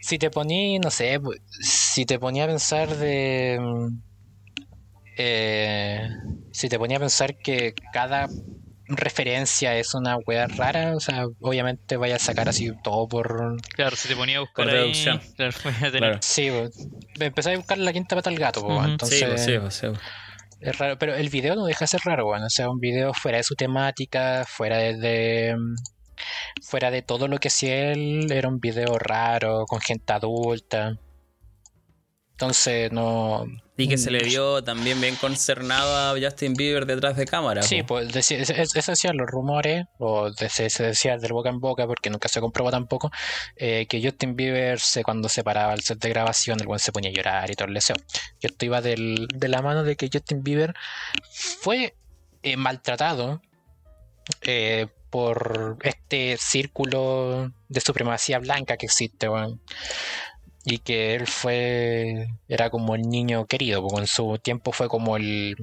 si 0.00 0.18
te 0.18 0.30
poní, 0.30 0.78
no 0.78 0.90
sé, 0.90 1.18
si 1.58 2.04
te 2.04 2.18
ponía 2.18 2.44
a 2.44 2.48
pensar 2.48 2.94
de... 2.96 3.58
mm, 3.58 4.02
eh, 5.16 6.06
si 6.52 6.68
te 6.68 6.78
ponía 6.78 6.98
a 6.98 7.00
pensar 7.00 7.36
que 7.42 7.72
cada 7.92 8.28
referencia 8.88 9.74
es 9.76 9.94
una 9.94 10.16
wea 10.26 10.46
rara, 10.48 10.94
o 10.94 11.00
sea, 11.00 11.24
obviamente 11.40 11.96
vaya 11.96 12.16
a 12.16 12.20
sacar 12.20 12.48
así 12.50 12.70
todo 12.84 13.08
por... 13.08 13.56
Claro, 13.74 13.96
si 13.96 14.08
te 14.08 14.14
ponía 14.14 14.36
a 14.36 14.40
buscar 14.40 14.66
Por 14.66 14.74
ahí, 14.74 14.80
deducción. 14.80 15.20
claro, 15.34 15.52
voy 15.64 15.72
a 15.72 15.78
tener- 15.78 15.98
Claro. 15.98 16.18
Sí, 16.20 16.50
pues, 16.50 16.88
empecé 17.18 17.54
a 17.54 17.56
buscar 17.56 17.78
la 17.78 17.92
quinta 17.94 18.16
pata 18.16 18.28
al 18.30 18.38
gato, 18.38 18.60
pues, 18.62 18.78
Ujú. 18.78 18.88
entonces... 18.90 19.18
Sí, 19.18 19.24
pues, 19.26 19.44
sí, 19.44 19.58
pues, 19.58 19.74
sí, 19.74 19.86
pues. 19.88 20.00
Es 20.60 20.78
raro, 20.78 20.98
pero 20.98 21.14
el 21.14 21.28
video 21.30 21.54
no 21.54 21.64
deja 21.66 21.80
de 21.84 21.86
ser 21.88 22.00
raro, 22.04 22.26
bueno, 22.26 22.46
o 22.46 22.50
sea, 22.50 22.68
un 22.70 22.78
video 22.80 23.12
fuera 23.14 23.38
de 23.38 23.44
su 23.44 23.54
temática, 23.54 24.44
fuera 24.46 24.78
de, 24.78 24.96
de- 24.96 25.56
fuera 26.62 26.90
de 26.90 27.02
todo 27.02 27.28
lo 27.28 27.38
que 27.38 27.48
hacía 27.48 27.92
él, 27.92 28.30
era 28.30 28.48
un 28.48 28.60
video 28.60 28.98
raro, 28.98 29.64
con 29.66 29.80
gente 29.80 30.12
adulta. 30.12 30.98
Entonces, 32.32 32.92
no... 32.92 33.46
Y 33.78 33.88
que 33.88 33.96
se 33.98 34.10
le 34.10 34.20
vio 34.20 34.62
también 34.64 35.00
bien 35.00 35.16
concernado 35.16 35.94
a 35.96 36.18
Justin 36.20 36.54
Bieber 36.54 36.86
detrás 36.86 37.16
de 37.16 37.26
cámara. 37.26 37.62
Sí, 37.62 37.82
po. 37.82 37.88
pues 37.96 38.12
decía- 38.12 38.38
eso 38.38 38.92
decían 38.92 39.16
los 39.18 39.26
rumores, 39.26 39.84
o 39.98 40.30
de- 40.30 40.48
se, 40.50 40.68
se 40.70 40.82
decía 40.82 41.16
de 41.18 41.28
boca 41.28 41.48
en 41.50 41.60
boca, 41.60 41.86
porque 41.86 42.08
nunca 42.10 42.28
se 42.28 42.40
comprobó 42.40 42.70
tampoco, 42.70 43.10
eh, 43.56 43.86
que 43.86 44.02
Justin 44.02 44.34
Bieber, 44.36 44.80
se, 44.80 45.02
cuando 45.02 45.28
se 45.30 45.44
paraba 45.44 45.72
al 45.72 45.80
set 45.82 45.98
de 45.98 46.08
grabación, 46.10 46.58
el 46.60 46.66
buen 46.66 46.78
se 46.78 46.92
ponía 46.92 47.10
a 47.10 47.12
llorar 47.14 47.50
y 47.50 47.54
todo 47.54 47.68
el 47.68 47.74
deseo. 47.74 47.96
Yo 48.40 48.48
esto 48.48 48.64
iba 48.66 48.80
del- 48.82 49.28
de 49.34 49.48
la 49.48 49.60
mano 49.62 49.82
de 49.82 49.96
que 49.96 50.08
Justin 50.12 50.42
Bieber 50.42 50.74
fue 51.60 51.94
eh, 52.42 52.56
maltratado 52.56 53.40
eh, 54.42 54.88
por 55.10 55.78
este 55.82 56.36
círculo 56.38 57.52
de 57.68 57.80
supremacía 57.80 58.38
blanca 58.38 58.76
que 58.76 58.86
existe, 58.86 59.28
weón. 59.28 59.60
Y 60.64 60.78
que 60.78 61.14
él 61.14 61.26
fue, 61.26 62.28
era 62.48 62.70
como 62.70 62.94
el 62.96 63.02
niño 63.02 63.46
querido, 63.46 63.82
porque 63.82 64.00
en 64.00 64.06
su 64.08 64.36
tiempo 64.38 64.72
fue 64.72 64.88
como 64.88 65.16
el, 65.16 65.54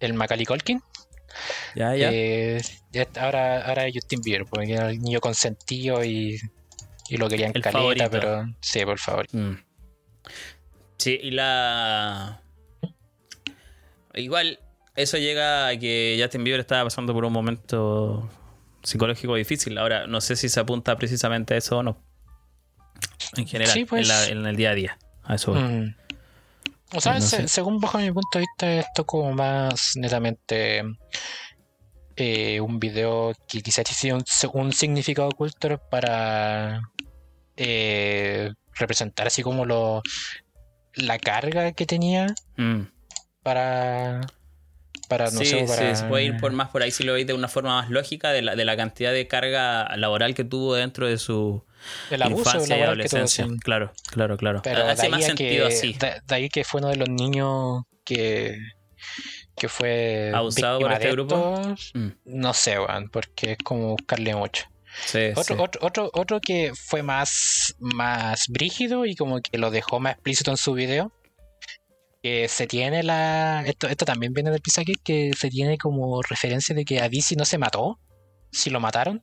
el 0.00 0.14
Macaulay 0.14 0.44
Culkin. 0.44 0.82
Ya, 1.74 1.94
ya. 1.94 2.10
Eh, 2.12 2.60
ahora, 3.18 3.66
ahora 3.66 3.86
es 3.86 3.94
Justin 3.94 4.20
Bieber, 4.22 4.44
porque 4.46 4.72
era 4.74 4.90
el 4.90 5.00
niño 5.00 5.20
consentido 5.20 6.04
y, 6.04 6.38
y 7.08 7.16
lo 7.16 7.28
querían 7.28 7.52
El 7.54 7.62
caleta, 7.62 7.78
favorito. 7.78 8.10
pero 8.10 8.46
sí, 8.60 8.84
por 8.84 8.98
favor. 8.98 9.26
Mm. 9.32 9.62
Sí, 10.98 11.18
y 11.22 11.30
la. 11.30 12.42
Igual, 14.14 14.58
eso 14.96 15.16
llega 15.16 15.68
a 15.68 15.78
que 15.78 16.18
Justin 16.20 16.44
Bieber 16.44 16.60
estaba 16.60 16.84
pasando 16.84 17.14
por 17.14 17.24
un 17.24 17.32
momento 17.32 18.28
psicológico 18.88 19.34
difícil. 19.36 19.78
Ahora, 19.78 20.06
no 20.06 20.20
sé 20.20 20.36
si 20.36 20.48
se 20.48 20.60
apunta 20.60 20.96
precisamente 20.96 21.54
a 21.54 21.56
eso 21.58 21.78
o 21.78 21.82
no. 21.82 22.02
En 23.36 23.46
general, 23.46 23.72
Sí, 23.74 23.84
pues. 23.84 24.02
en, 24.02 24.08
la- 24.08 24.26
en 24.26 24.46
el 24.46 24.56
día 24.56 24.70
a 24.70 24.74
día. 24.74 24.98
A 25.24 25.34
eso. 25.36 25.54
Mm. 25.54 25.94
O 26.94 27.00
sea, 27.00 27.14
No 27.14 27.20
se- 27.20 27.36
sé. 27.42 27.48
según 27.48 27.80
bajo 27.80 27.98
mi 27.98 28.10
punto 28.10 28.38
de 28.38 28.40
vista, 28.40 28.72
esto 28.72 29.04
como 29.04 29.32
más 29.32 29.92
netamente 29.96 30.82
eh, 32.16 32.60
un 32.60 32.80
video 32.80 33.32
que 33.46 33.60
quizás 33.60 33.84
tiene 34.00 34.16
un, 34.16 34.24
un 34.54 34.72
significado 34.72 35.28
oculto 35.28 35.78
para 35.90 36.80
eh, 37.56 38.50
representar 38.74 39.26
así 39.26 39.42
como 39.42 39.64
lo 39.64 40.02
la 40.94 41.18
carga 41.18 41.72
que 41.72 41.86
tenía 41.86 42.26
Mm. 42.56 42.82
para 43.42 44.20
para 45.08 45.30
no 45.30 45.40
sí, 45.40 45.46
sé 45.46 45.60
sí, 45.60 45.66
para 45.66 45.96
se 45.96 46.04
puede 46.04 46.24
ir 46.24 46.36
por 46.36 46.52
más 46.52 46.68
por 46.68 46.82
ahí 46.82 46.90
si 46.90 47.02
lo 47.02 47.14
veis 47.14 47.26
de 47.26 47.32
una 47.32 47.48
forma 47.48 47.80
más 47.80 47.90
lógica 47.90 48.30
de 48.30 48.42
la, 48.42 48.54
de 48.54 48.64
la 48.64 48.76
cantidad 48.76 49.12
de 49.12 49.26
carga 49.26 49.96
laboral 49.96 50.34
que 50.34 50.44
tuvo 50.44 50.74
dentro 50.74 51.08
de 51.08 51.18
su 51.18 51.64
el 52.10 52.22
abuso 52.22 52.40
infancia 52.40 52.76
y 52.76 52.78
tuvo, 52.78 52.86
adolescencia. 52.88 53.46
sí. 53.46 53.58
Claro, 53.60 53.92
claro, 54.10 54.36
claro. 54.36 54.60
Pero 54.62 54.86
Hace 54.86 55.08
más 55.08 55.24
sentido 55.24 55.68
que, 55.68 55.74
así. 55.74 55.92
de, 55.94 56.20
de 56.26 56.34
ahí 56.34 56.48
que 56.48 56.64
fue 56.64 56.80
uno 56.80 56.90
de 56.90 56.96
los 56.96 57.08
niños 57.08 57.84
que, 58.04 58.58
que 59.56 59.68
fue 59.68 60.30
Abusado 60.34 60.80
por 60.80 60.92
este 60.92 61.10
grupo. 61.12 61.60
Mm. 61.94 62.08
no 62.24 62.54
sé, 62.54 62.78
weón, 62.78 63.08
porque 63.10 63.52
es 63.52 63.58
como 63.58 63.90
buscarle 63.90 64.34
mucho. 64.34 64.64
Sí, 65.04 65.28
Otro, 65.36 65.56
sí. 65.56 65.62
otro, 65.62 65.86
otro, 65.86 66.10
otro 66.14 66.40
que 66.40 66.72
fue 66.74 67.02
más, 67.02 67.76
más 67.78 68.46
brígido 68.48 69.04
y 69.04 69.14
como 69.14 69.40
que 69.40 69.56
lo 69.58 69.70
dejó 69.70 70.00
más 70.00 70.14
explícito 70.14 70.50
en 70.50 70.56
su 70.56 70.72
video. 70.74 71.12
Que 72.22 72.48
se 72.48 72.66
tiene 72.66 73.02
la. 73.02 73.62
Esto, 73.66 73.86
esto 73.88 74.04
también 74.04 74.32
viene 74.32 74.50
del 74.50 74.60
Pizzagate, 74.60 74.98
que 75.04 75.30
se 75.38 75.50
tiene 75.50 75.78
como 75.78 76.20
referencia 76.22 76.74
de 76.74 76.84
que 76.84 77.00
a 77.00 77.08
no 77.36 77.44
se 77.44 77.58
mató. 77.58 77.98
Si 78.50 78.70
lo 78.70 78.80
mataron. 78.80 79.22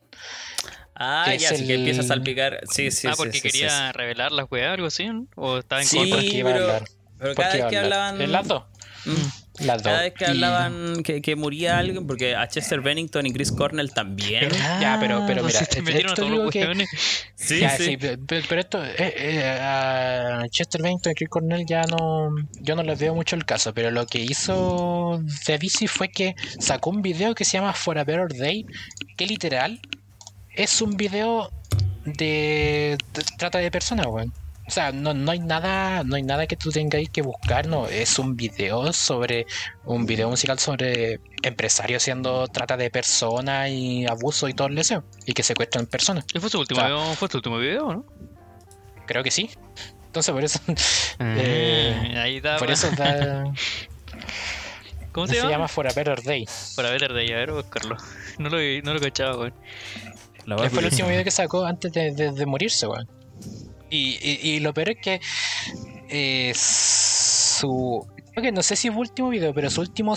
Ah, 0.96 1.34
ya, 1.36 1.50
así 1.50 1.66
que 1.68 1.74
el- 1.74 1.80
empieza 1.80 2.02
a 2.02 2.06
salpicar. 2.06 2.62
Sí, 2.72 2.92
sí, 2.92 3.08
ah, 3.08 3.12
sí, 3.12 3.18
porque 3.18 3.42
quería 3.42 3.92
revelar 3.92 4.32
las 4.32 4.46
weas, 4.50 4.74
algo 4.74 4.88
así, 4.88 5.08
¿no? 5.08 5.28
O 5.36 5.58
estaba 5.60 5.82
en 5.82 5.88
Sí, 5.88 5.98
contra. 5.98 6.16
porque 6.18 6.38
iba 6.38 6.50
a 6.50 6.54
pero- 6.54 6.66
hablar. 6.66 6.84
Pero 7.18 7.36
cada 7.36 7.54
vez 7.54 7.66
que 7.70 7.78
hablaban. 7.78 8.48
Dos. 8.48 8.64
Mm. 9.06 9.12
Las 9.60 9.78
dos. 9.84 9.92
Cada 9.92 10.02
vez 10.02 10.14
que 10.14 10.26
hablaban 10.26 11.02
que, 11.04 11.22
que 11.22 11.36
moría 11.38 11.78
alguien, 11.78 12.06
porque 12.08 12.36
a 12.36 12.48
Chester 12.48 12.82
Bennington 12.82 13.26
y 13.26 13.32
Chris 13.34 13.52
Cornell 13.54 13.92
también. 13.94 14.50
Ya, 14.82 14.98
pero, 15.00 15.24
pero 15.26 15.44
mira, 15.44 15.66
te 15.66 15.82
metieron 15.82 16.12
a 16.12 16.16
todos 16.16 16.30
los 16.30 16.52
que- 16.52 16.60
weones. 16.62 16.90
Sí, 17.36 17.60
Ya, 17.60 17.70
sí. 17.78 17.84
sí, 17.86 17.98
pe- 17.98 18.18
pe- 18.18 18.42
pero, 18.50 18.62
esto, 18.62 18.84
eh, 18.84 18.96
eh, 18.98 19.60
a 19.62 20.44
Chester 20.50 20.82
Bennington 20.82 21.12
y 21.12 21.16
Chris 21.16 21.30
Cornell 21.30 21.66
ya 21.66 21.84
no, 21.84 22.30
yo 22.60 22.76
no 22.76 22.82
les 22.84 22.98
veo 23.00 23.14
mucho 23.14 23.36
el 23.36 23.46
caso, 23.46 23.74
pero 23.74 23.92
lo 23.92 24.06
que 24.08 24.20
hizo 24.20 25.22
The 25.46 25.58
DC 25.60 25.88
fue 25.88 26.10
que 26.10 26.34
sacó 26.60 26.90
un 26.90 27.02
video 27.02 27.36
que 27.36 27.46
se 27.46 27.58
llama 27.58 27.74
For 27.74 27.98
a 28.00 28.04
Better 28.04 28.30
Day, 28.38 28.66
que 29.16 29.26
literal 29.28 29.80
es 30.56 30.82
un 30.82 30.98
video 30.98 31.52
de, 32.06 32.98
de 33.14 33.24
trata 33.38 33.60
de 33.60 33.70
personas, 33.72 34.08
weón. 34.08 34.34
O 34.68 34.72
sea, 34.72 34.92
no, 34.92 35.14
no 35.14 35.32
hay 35.32 35.40
nada, 35.40 36.04
no 36.04 36.16
hay 36.16 36.24
nada 36.24 36.48
que 36.48 36.56
tú 36.56 36.72
tengáis 36.72 37.10
que 37.12 37.22
buscar, 37.22 37.68
no, 37.68 37.88
es 37.88 38.18
un 38.18 38.36
video 38.36 38.92
sobre, 38.94 39.46
un 39.86 40.08
video 40.08 40.28
musical 40.30 40.58
sobre 40.58 41.20
empresarios 41.44 42.02
haciendo 42.02 42.48
trata 42.48 42.76
de 42.76 42.90
personas 42.90 43.70
y 43.70 44.08
abuso 44.08 44.48
y 44.50 44.54
todo 44.56 44.68
el 44.68 44.76
deseo, 44.76 45.04
y 45.28 45.34
que 45.34 45.44
secuestran 45.44 45.86
personas. 45.86 46.26
¿Y 46.34 46.40
fue 46.40 46.50
su 46.50 46.60
último, 46.60 46.80
O 46.80 46.84
sea, 46.84 46.90
video, 46.96 47.14
fue 47.14 47.30
su 47.30 47.38
último 47.38 47.60
video, 47.60 47.94
no? 47.94 48.06
Creo 49.06 49.24
que 49.24 49.30
sí. 49.30 49.52
Entonces 50.08 50.34
por 50.34 50.44
eso. 50.44 50.60
eh, 51.20 52.14
Ah, 52.16 52.22
ahí 52.24 52.38
está. 52.38 52.58
por 52.58 52.72
eso 52.72 52.90
da- 52.98 53.44
¿Cómo 55.12 55.28
se, 55.28 55.34
se, 55.34 55.40
llama? 55.42 55.52
llama 55.52 55.68
For 55.68 55.88
a 55.88 55.94
Better 55.94 56.24
Day. 56.24 56.46
Para 56.76 56.90
ver 56.90 57.14
de 57.14 57.22
ahí, 57.22 57.32
a 57.32 57.36
ver, 57.36 57.52
buscarlo. 57.52 57.98
No 58.40 58.50
lo, 58.50 58.58
vi- 58.58 58.82
no 58.82 58.94
lo 58.96 59.00
cachaba, 59.00 59.38
weón. 59.38 59.54
Fue 60.70 60.80
el 60.80 60.86
último 60.86 61.08
video 61.10 61.24
que 61.24 61.32
sacó 61.32 61.66
antes 61.66 61.92
de, 61.92 62.12
de- 62.16 62.32
de 62.32 62.46
morirse, 62.48 62.88
weón. 62.88 63.08
Y, 63.90 64.18
y- 64.22 64.40
y 64.56 64.60
lo 64.60 64.74
peor 64.74 64.90
es 64.90 64.98
que 65.02 65.22
eh, 66.10 66.52
su. 66.56 68.06
Creo 68.32 68.44
que 68.44 68.52
no 68.52 68.62
sé 68.64 68.76
si 68.76 68.90
fue 68.90 69.00
último 69.02 69.30
video, 69.30 69.54
pero 69.54 69.70
su 69.70 69.82
último. 69.82 70.16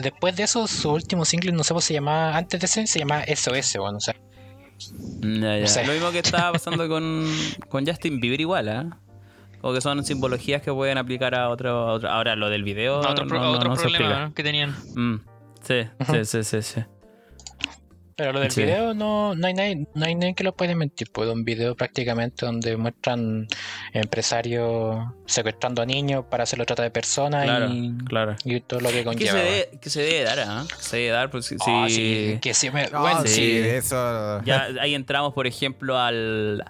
Después 0.00 0.36
de 0.36 0.44
eso, 0.44 0.66
su 0.68 0.90
último 0.92 1.24
single, 1.24 1.52
no 1.52 1.64
sé 1.64 1.68
cómo 1.70 1.80
se 1.80 1.94
llamaba. 1.94 2.36
Antes 2.36 2.60
de 2.60 2.66
ese, 2.66 2.86
se 2.86 2.98
llamaba 3.00 3.24
SOS, 3.24 3.76
weón. 3.76 3.96
O 3.96 4.00
sea, 4.00 4.14
Mm, 5.20 5.42
ya, 5.42 5.56
ya. 5.56 5.60
No 5.62 5.66
sé. 5.66 5.84
Lo 5.84 5.92
mismo 5.92 6.12
que 6.12 6.20
estaba 6.20 6.52
pasando 6.52 6.88
con, 6.88 7.26
con 7.68 7.84
Justin 7.84 8.20
Bieber 8.20 8.40
igual, 8.40 8.68
¿ah? 8.68 8.98
Como 9.60 9.74
que 9.74 9.80
son 9.80 10.04
simbologías 10.04 10.62
que 10.62 10.72
pueden 10.72 10.98
aplicar 10.98 11.34
a 11.34 11.48
otro, 11.48 11.70
a 11.88 11.92
otro- 11.94 12.08
Ahora, 12.08 12.36
lo 12.36 12.48
del 12.48 12.62
video. 12.62 13.02
A 13.02 13.10
otro, 13.10 13.26
pro- 13.26 13.40
no, 13.40 13.44
no- 13.46 13.56
otro 13.56 13.70
no 13.70 13.76
se 13.76 13.82
problema 13.88 14.32
que 14.32 14.42
tenían. 14.44 14.76
Mm, 14.94 15.16
sí, 15.60 15.80
sí, 16.12 16.24
sí, 16.24 16.44
sí, 16.44 16.62
sí. 16.62 16.80
Pero 18.18 18.32
lo 18.32 18.40
del 18.40 18.50
Sí. 18.50 18.62
video 18.62 18.94
no, 18.94 19.36
no 19.36 19.46
hay 19.46 19.54
nadie, 19.54 19.86
no 19.94 20.04
hay 20.04 20.16
nadie 20.16 20.34
que 20.34 20.42
lo 20.42 20.52
puede 20.56 20.74
mentir. 20.74 21.08
Pues 21.12 21.28
un 21.30 21.44
video 21.44 21.76
prácticamente 21.76 22.44
donde 22.44 22.76
muestran 22.76 23.46
empresarios 23.92 25.06
secuestrando 25.24 25.82
a 25.82 25.86
niños 25.86 26.24
para 26.28 26.42
hacerlo 26.42 26.64
trata 26.66 26.82
de 26.82 26.90
personas 26.90 27.44
Claro, 27.44 27.68
y, 27.72 27.96
claro. 28.06 28.36
y 28.44 28.60
todo 28.60 28.80
lo 28.80 28.88
que 28.88 28.96
¿Qué 28.96 29.04
conlleva. 29.04 29.38
que 29.80 29.88
se 29.88 30.02
debe 30.02 30.24
dar, 30.24 30.40
¿ah? 30.40 30.64
Se 30.80 30.96
debe 30.96 31.10
dar, 31.10 31.30
pues 31.30 31.46
sí. 31.46 31.56
Ah, 31.64 31.86
sí. 31.88 32.38
que 32.42 32.54
sí 32.54 32.70
me- 32.70 32.88
No, 32.88 33.02
bueno, 33.02 33.20
sí, 33.24 33.28
sí. 33.28 33.58
eso. 33.58 34.42
Ya 34.44 34.68
ahí 34.80 34.94
entramos, 34.96 35.32
por 35.32 35.46
ejemplo, 35.46 35.96
al 35.96 36.64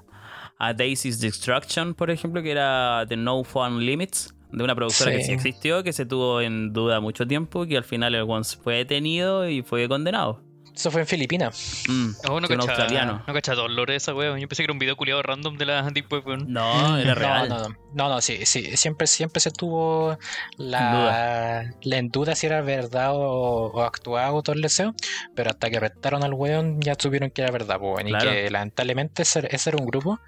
a 0.58 0.74
Daisy's 0.74 1.18
Destruction, 1.20 1.94
por 1.94 2.10
ejemplo, 2.10 2.42
que 2.42 2.50
era 2.50 3.06
The 3.08 3.16
No 3.16 3.42
Fun 3.44 3.86
Limits, 3.86 4.34
de 4.52 4.64
una 4.64 4.74
productora 4.74 5.12
que 5.12 5.20
Sí. 5.20 5.26
sí 5.28 5.32
existió, 5.32 5.82
que 5.84 5.92
se 5.94 6.04
tuvo 6.04 6.40
en 6.42 6.72
duda 6.72 7.00
mucho 7.00 7.26
tiempo, 7.26 7.64
que 7.64 7.76
al 7.76 7.84
final 7.84 8.14
el 8.14 8.22
Once 8.28 8.58
fue 8.62 8.74
detenido 8.74 9.48
y 9.48 9.62
fue 9.62 9.88
condenado. 9.88 10.42
Eso 10.78 10.92
fue 10.92 11.00
en 11.00 11.08
Filipinas. 11.08 11.82
Mm, 11.88 12.10
Oh, 12.30 12.40
no 12.40 12.46
que 12.46 12.54
australiano. 12.54 13.24
no 13.26 13.34
cacha 13.34 13.54
todo 13.54 13.66
el 13.66 13.74
lore 13.74 13.94
de 13.94 13.96
esa 13.96 14.14
wea. 14.14 14.38
Yo 14.38 14.46
pensé 14.46 14.62
que 14.62 14.64
era 14.66 14.72
un 14.72 14.78
video 14.78 14.94
culiado 14.96 15.20
random 15.22 15.58
de 15.58 15.66
la 15.66 15.82
Deep 15.92 16.06
Web, 16.12 16.22
weón. 16.24 16.52
No, 16.52 16.96
era 16.96 17.16
real. 17.16 17.48
No, 17.48 17.58
no, 17.58 17.68
no, 17.70 17.76
no, 17.94 18.08
no, 18.10 18.20
sí, 18.20 18.46
sí, 18.46 18.76
siempre, 18.76 19.08
siempre 19.08 19.40
se 19.40 19.50
tuvo 19.50 20.16
la, 20.56 21.68
la 21.82 21.96
en 21.96 22.10
duda 22.10 22.36
si 22.36 22.46
era 22.46 22.60
verdad 22.60 23.10
o, 23.12 23.72
o 23.72 23.82
actuado 23.82 24.40
todo 24.42 24.54
el 24.54 24.62
deseo, 24.62 24.94
pero 25.34 25.50
hasta 25.50 25.68
que 25.68 25.78
arrestaron 25.78 26.22
al 26.22 26.32
weón 26.34 26.80
ya 26.80 26.94
supieron 26.96 27.30
que 27.30 27.42
era 27.42 27.50
verdad, 27.50 27.78
y 28.04 28.10
Claro. 28.10 28.30
que 28.30 28.48
lamentablemente 28.50 29.22
ese, 29.22 29.48
ese 29.50 29.70
era 29.70 29.78
un 29.78 29.86
grupo 29.86 30.20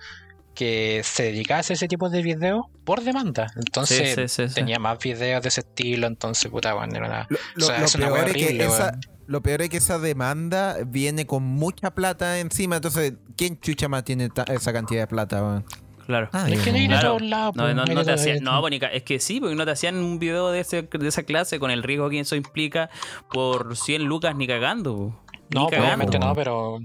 que 0.54 1.00
se 1.04 1.24
dedicaba 1.24 1.58
a 1.58 1.60
hacer 1.60 1.74
ese 1.74 1.88
tipo 1.88 2.10
de 2.10 2.22
videos 2.22 2.66
por 2.84 3.02
demanda, 3.02 3.46
entonces 3.56 4.14
Sí, 4.14 4.14
sí, 4.14 4.28
sí, 4.28 4.48
sí. 4.48 4.54
tenía 4.54 4.78
más 4.78 4.98
videos 4.98 5.42
de 5.42 5.48
ese 5.48 5.60
estilo, 5.60 6.06
entonces 6.06 6.50
puta, 6.50 6.74
bueno, 6.74 6.94
era 6.96 7.06
una... 7.06 7.26
Lo, 7.54 7.64
o 7.64 7.68
sea, 7.68 7.78
lo 7.78 7.84
es 7.86 7.94
una 7.94 8.12
peor 8.12 8.28
es 8.28 8.32
que 8.34 8.64
esa, 8.64 8.82
weón. 8.88 9.00
lo 9.26 9.42
peor 9.42 9.62
es 9.62 9.68
que 9.70 9.76
esa 9.78 9.98
demanda 9.98 10.76
viene 10.86 11.26
con 11.26 11.42
mucha 11.44 11.92
plata 11.94 12.40
encima. 12.40 12.76
Entonces, 12.76 13.14
¿quién 13.36 13.58
chucha 13.60 13.88
más 13.88 14.04
tiene 14.04 14.28
ta- 14.28 14.42
esa 14.52 14.72
cantidad 14.72 15.02
de 15.02 15.06
plata? 15.06 15.40
weón? 15.42 15.64
Claro. 16.06 16.28
Ah, 16.32 16.48
Es 16.50 16.60
que 16.62 16.70
hay 16.70 16.82
de 16.82 16.88
Claro. 16.88 17.08
todos 17.10 17.22
lados, 17.22 17.54
No, 17.56 17.62
pues, 17.62 17.76
no, 17.76 17.84
no 17.84 18.04
te 18.04 18.12
hacían, 18.12 18.42
no, 18.42 18.60
Bonica, 18.60 18.88
es 18.88 19.04
que 19.04 19.20
sí, 19.20 19.38
porque 19.38 19.54
no 19.54 19.64
te 19.64 19.70
hacían 19.70 19.94
un 19.96 20.18
video 20.18 20.50
de, 20.50 20.60
ese- 20.60 20.82
de 20.82 21.08
esa 21.08 21.22
clase 21.22 21.60
con 21.60 21.70
el 21.70 21.84
riesgo 21.84 22.10
que 22.10 22.18
eso 22.18 22.34
implica 22.34 22.90
por 23.32 23.76
100 23.76 24.02
lucas 24.04 24.34
ni 24.34 24.48
cagando. 24.48 25.16
No, 25.54 25.66
pues, 25.68 25.80
obviamente 25.80 26.18
no, 26.18 26.34
pero 26.34 26.78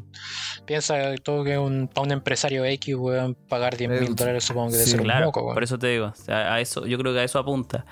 piensa 0.66 1.16
todo 1.24 1.43
que 1.43 1.57
un, 1.57 1.88
para 1.88 2.05
un 2.05 2.11
empresario 2.11 2.66
X, 2.66 2.95
weón, 2.95 3.36
pagar 3.47 3.78
10 3.78 3.89
mil 3.91 4.03
Eh, 4.03 4.13
dólares 4.16 4.43
supongo 4.43 4.68
que 4.70 4.74
debe 4.74 4.86
sí, 4.86 4.91
ser 4.91 4.99
un 5.01 5.05
Claro, 5.05 5.32
por 5.32 5.63
eso 5.63 5.78
te 5.78 5.88
digo. 5.88 6.13
a 6.28 6.59
eso, 6.59 6.86
yo 6.86 6.97
creo 6.97 7.13
que 7.13 7.20
a 7.20 7.24
eso 7.24 7.39
apunta. 7.39 7.86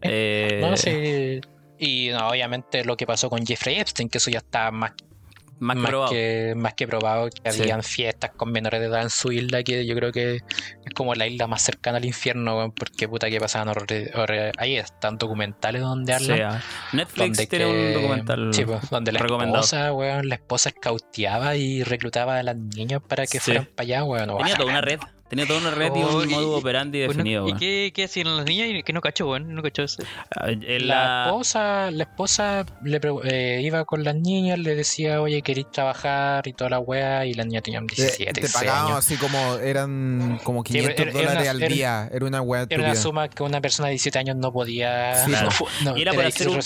Eh, 0.00 0.58
No, 0.60 0.76
sí. 0.76 1.40
Y 1.78 2.10
no, 2.10 2.28
obviamente 2.28 2.84
lo 2.84 2.96
que 2.96 3.06
pasó 3.06 3.28
con 3.28 3.44
Jeffrey 3.44 3.78
Epstein, 3.80 4.08
que 4.08 4.18
eso 4.18 4.30
ya 4.30 4.38
está 4.38 4.70
más, 4.70 4.92
más, 5.62 5.76
más, 5.76 5.88
probado. 5.90 6.10
que, 6.12 6.54
más 6.56 6.74
que 6.74 6.86
probado, 6.88 7.28
que 7.30 7.52
Sí. 7.52 7.62
habían 7.62 7.82
fiestas 7.82 8.30
con 8.36 8.50
menores 8.52 8.80
de 8.80 8.86
edad 8.86 9.02
en 9.02 9.10
su 9.10 9.30
isla, 9.32 9.62
que 9.62 9.86
yo 9.86 9.94
creo 9.94 10.10
que 10.12 10.36
es 10.36 10.94
como 10.94 11.14
la 11.14 11.26
isla 11.26 11.46
más 11.46 11.62
cercana 11.62 11.98
al 11.98 12.04
infierno, 12.04 12.72
porque 12.76 13.08
puta 13.08 13.30
que 13.30 13.38
pasaban 13.40 13.68
horrores. 13.68 14.10
Ahí 14.58 14.76
están 14.76 15.18
documentales 15.18 15.82
donde 15.82 16.12
hablan. 16.14 16.42
ah. 16.42 16.62
Netflix 16.92 17.18
donde 17.38 17.46
tiene 17.46 17.64
que- 17.64 17.70
un 17.70 17.94
documental 18.02 18.54
sí, 18.54 18.64
pues, 18.64 18.90
donde 18.90 19.12
la 19.12 19.20
esposa, 19.20 19.92
weón, 19.92 20.28
la 20.28 20.34
esposa 20.34 20.70
escauteaba 20.70 21.56
y 21.56 21.82
reclutaba 21.84 22.38
a 22.38 22.42
las 22.42 22.56
niñas 22.56 23.00
para 23.06 23.26
que 23.26 23.38
fueran 23.40 23.66
para 23.66 23.84
allá, 23.84 24.04
weón. 24.04 24.36
Tenía 24.38 24.56
toda 24.56 24.68
una 24.70 24.80
red. 24.80 24.98
Tenía 25.32 25.46
toda 25.46 25.60
una 25.60 25.70
red 25.70 25.86
y 25.96 26.02
Oh, 26.02 26.18
un 26.18 26.28
y- 26.30 26.34
modo 26.34 26.58
operandi 26.58 26.98
Bueno, 27.06 27.12
definido. 27.14 27.44
¿Y 27.44 27.52
weón. 27.52 27.58
qué, 27.58 27.90
qué 27.94 28.04
hacían 28.04 28.36
las 28.36 28.44
niñas? 28.44 28.68
Y 28.68 28.82
Que 28.82 28.92
no 28.92 29.00
cacho, 29.00 29.26
weón. 29.30 29.54
No 29.54 29.62
cacho 29.62 29.82
ese. 29.84 30.02
Ah, 30.36 30.48
La 30.50 30.78
la- 30.78 31.24
esposa, 31.24 31.90
la 31.90 32.02
esposa 32.02 32.66
le 32.84 33.00
pre- 33.00 33.12
eh, 33.24 33.62
iba 33.62 33.86
con 33.86 34.04
las 34.04 34.14
niñas, 34.14 34.58
le 34.58 34.74
decía, 34.74 35.22
oye, 35.22 35.40
¿queréis 35.40 35.70
trabajar? 35.70 36.46
Y 36.46 36.52
toda 36.52 36.68
la 36.68 36.80
wea, 36.80 37.24
y 37.24 37.32
las 37.32 37.46
niñas 37.46 37.62
tenían 37.62 37.86
Te, 37.86 37.94
17, 37.94 38.30
te 38.34 38.40
16 38.42 38.62
pagaban 38.68 38.86
años. 38.92 38.98
así 38.98 39.16
como, 39.16 39.54
eran 39.56 40.38
como 40.44 40.62
Sí, 40.66 40.74
pero 40.82 40.94
500 40.94 41.00
era- 41.00 41.10
era 41.12 41.18
dólares 41.20 41.42
una- 41.44 41.50
al 41.50 41.62
era- 41.62 41.74
día. 41.74 42.10
Era 42.12 42.26
una 42.26 42.40
weá 42.42 42.66
Era 42.68 42.82
una 42.84 42.94
suma 42.94 43.28
que 43.30 43.42
una 43.42 43.62
persona 43.62 43.86
de 43.88 43.92
17 43.92 44.18
años 44.18 44.36
no 44.36 44.52
podía. 44.52 45.14
Sí, 45.24 45.30
no 45.30 45.38
claro. 45.38 45.50
fu- 45.50 45.66
no, 45.82 45.96
Y 45.96 46.02
era 46.02 46.12
por 46.12 46.26
hacer 46.26 46.48
un-. 46.50 46.60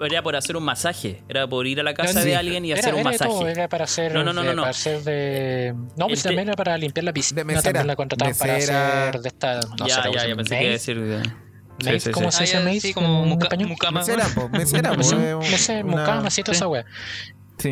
Era 0.00 0.22
por 0.22 0.36
hacer 0.36 0.56
un 0.56 0.62
masaje. 0.64 1.22
Era 1.28 1.46
por 1.48 1.66
ir 1.66 1.80
a 1.80 1.82
la 1.82 1.92
casa 1.94 2.20
No, 2.20 2.24
de 2.24 2.36
alguien 2.36 2.64
y 2.64 2.70
Era- 2.70 2.80
hacer 2.80 2.94
un 2.94 3.00
era 3.00 3.10
de 3.10 3.18
todo, 3.18 3.28
masaje. 3.34 3.50
era 3.52 3.68
para 3.68 3.84
hacer, 3.84 4.12
No, 4.14 4.22
no, 4.24 4.32
no, 4.32 4.42
de, 4.42 4.46
no, 4.48 4.54
no. 4.54 4.62
para 4.62 4.70
hacer 4.70 5.02
de. 5.02 5.74
No, 5.96 6.06
pues 6.06 6.22
te- 6.22 6.28
también 6.28 6.48
era 6.48 6.56
para 6.56 6.76
limpiar 6.78 7.04
la 7.04 7.12
piscina. 7.12 7.40
De 7.40 7.44
mesera, 7.44 7.62
también 7.62 7.86
la 7.88 7.96
contrataban 7.96 8.34
para 8.36 8.56
hacer 8.56 9.20
de 9.20 9.28
esta. 9.28 9.60
No 9.78 9.86
ya, 9.88 9.94
sé, 9.96 10.00
ya, 10.00 10.02
¿cómo 10.22 10.28
ya 10.28 10.36
pensé 10.36 10.54
que 10.56 10.62
iba 10.62 10.70
a 10.70 10.72
decir. 10.72 11.00
de- 11.00 11.22
Sí, 11.80 11.84
Maid, 11.84 11.98
sí, 12.00 12.10
¿Cómo 12.10 12.30
sí. 12.32 12.36
se 12.38 12.42
Ah, 12.42 12.46
dice 12.46 12.60
maid 12.64 12.80
sí, 12.80 12.92
como 12.92 13.24
muca- 13.24 13.56
mucama. 13.56 14.00
Mesera, 14.00 14.26
po, 14.34 14.48
mesera, 14.48 14.90
po, 14.90 14.96
Mesera, 14.98 15.36
un- 15.36 15.50
mesera, 15.50 15.84
una- 15.84 15.96
mucama, 15.96 16.26
así, 16.26 16.42
toda 16.42 16.54
sí. 16.54 16.58
esa 16.58 16.66
wea. 16.68 16.84
Sí, 17.58 17.70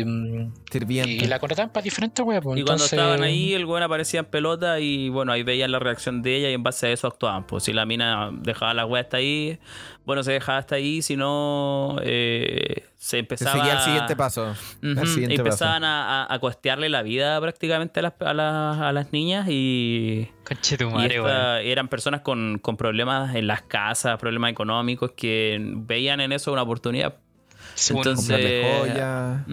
Y, 0.00 0.04
mm, 0.04 0.52
sirviente. 0.70 1.24
y 1.24 1.26
la 1.26 1.38
contrataban 1.38 1.72
para 1.72 1.82
diferentes 1.84 2.24
weas. 2.24 2.42
pues, 2.42 2.58
Y 2.60 2.62
cuando 2.64 2.84
entonces- 2.84 2.92
estaban 2.98 3.22
ahí, 3.22 3.54
el 3.54 3.64
weón 3.64 3.82
aparecía 3.82 4.20
en 4.20 4.26
pelota 4.26 4.78
y 4.80 5.08
bueno, 5.08 5.32
ahí 5.32 5.42
veían 5.42 5.72
la 5.72 5.78
reacción 5.78 6.20
de 6.22 6.36
ella 6.36 6.50
y 6.50 6.54
en 6.54 6.62
base 6.62 6.86
a 6.88 6.90
eso 6.92 7.06
actuaban. 7.06 7.46
Pues 7.46 7.64
si 7.64 7.72
la 7.72 7.86
mina 7.86 8.30
dejaba 8.32 8.74
la 8.74 8.84
weá 8.84 9.02
hasta 9.02 9.16
ahí, 9.16 9.58
bueno, 10.04 10.22
se 10.22 10.32
dejaba 10.32 10.58
hasta 10.58 10.74
ahí, 10.74 11.00
si 11.00 11.16
no, 11.16 11.96
eh, 12.02 12.84
se 12.96 13.10
Se 13.10 13.18
empezaba... 13.20 13.52
seguía 13.56 13.72
el 13.74 13.80
siguiente 13.80 14.16
paso. 14.16 14.54
El 14.82 15.06
siguiente 15.06 15.36
empezaban 15.36 15.82
a, 15.84 16.24
a, 16.24 16.34
a 16.34 16.38
costearle 16.38 16.88
la 16.88 17.02
vida 17.02 17.40
prácticamente 17.40 18.00
a 18.00 18.02
las, 18.02 18.12
a 18.20 18.34
las, 18.34 18.78
a 18.80 18.92
las 18.92 19.12
niñas 19.12 19.48
y, 19.48 20.28
y 20.50 21.06
esta- 21.06 21.60
eran 21.62 21.88
personas 21.88 22.20
con, 22.20 22.58
con 22.58 22.76
problemas 22.76 23.34
en 23.34 23.46
las 23.46 23.62
casas, 23.62 24.18
problemas 24.18 24.50
económicos 24.50 25.12
que 25.16 25.58
veían 25.60 26.20
en 26.20 26.32
eso 26.32 26.52
una 26.52 26.62
oportunidad. 26.62 27.16
Entonces, 27.90 28.64
joya, 28.80 29.44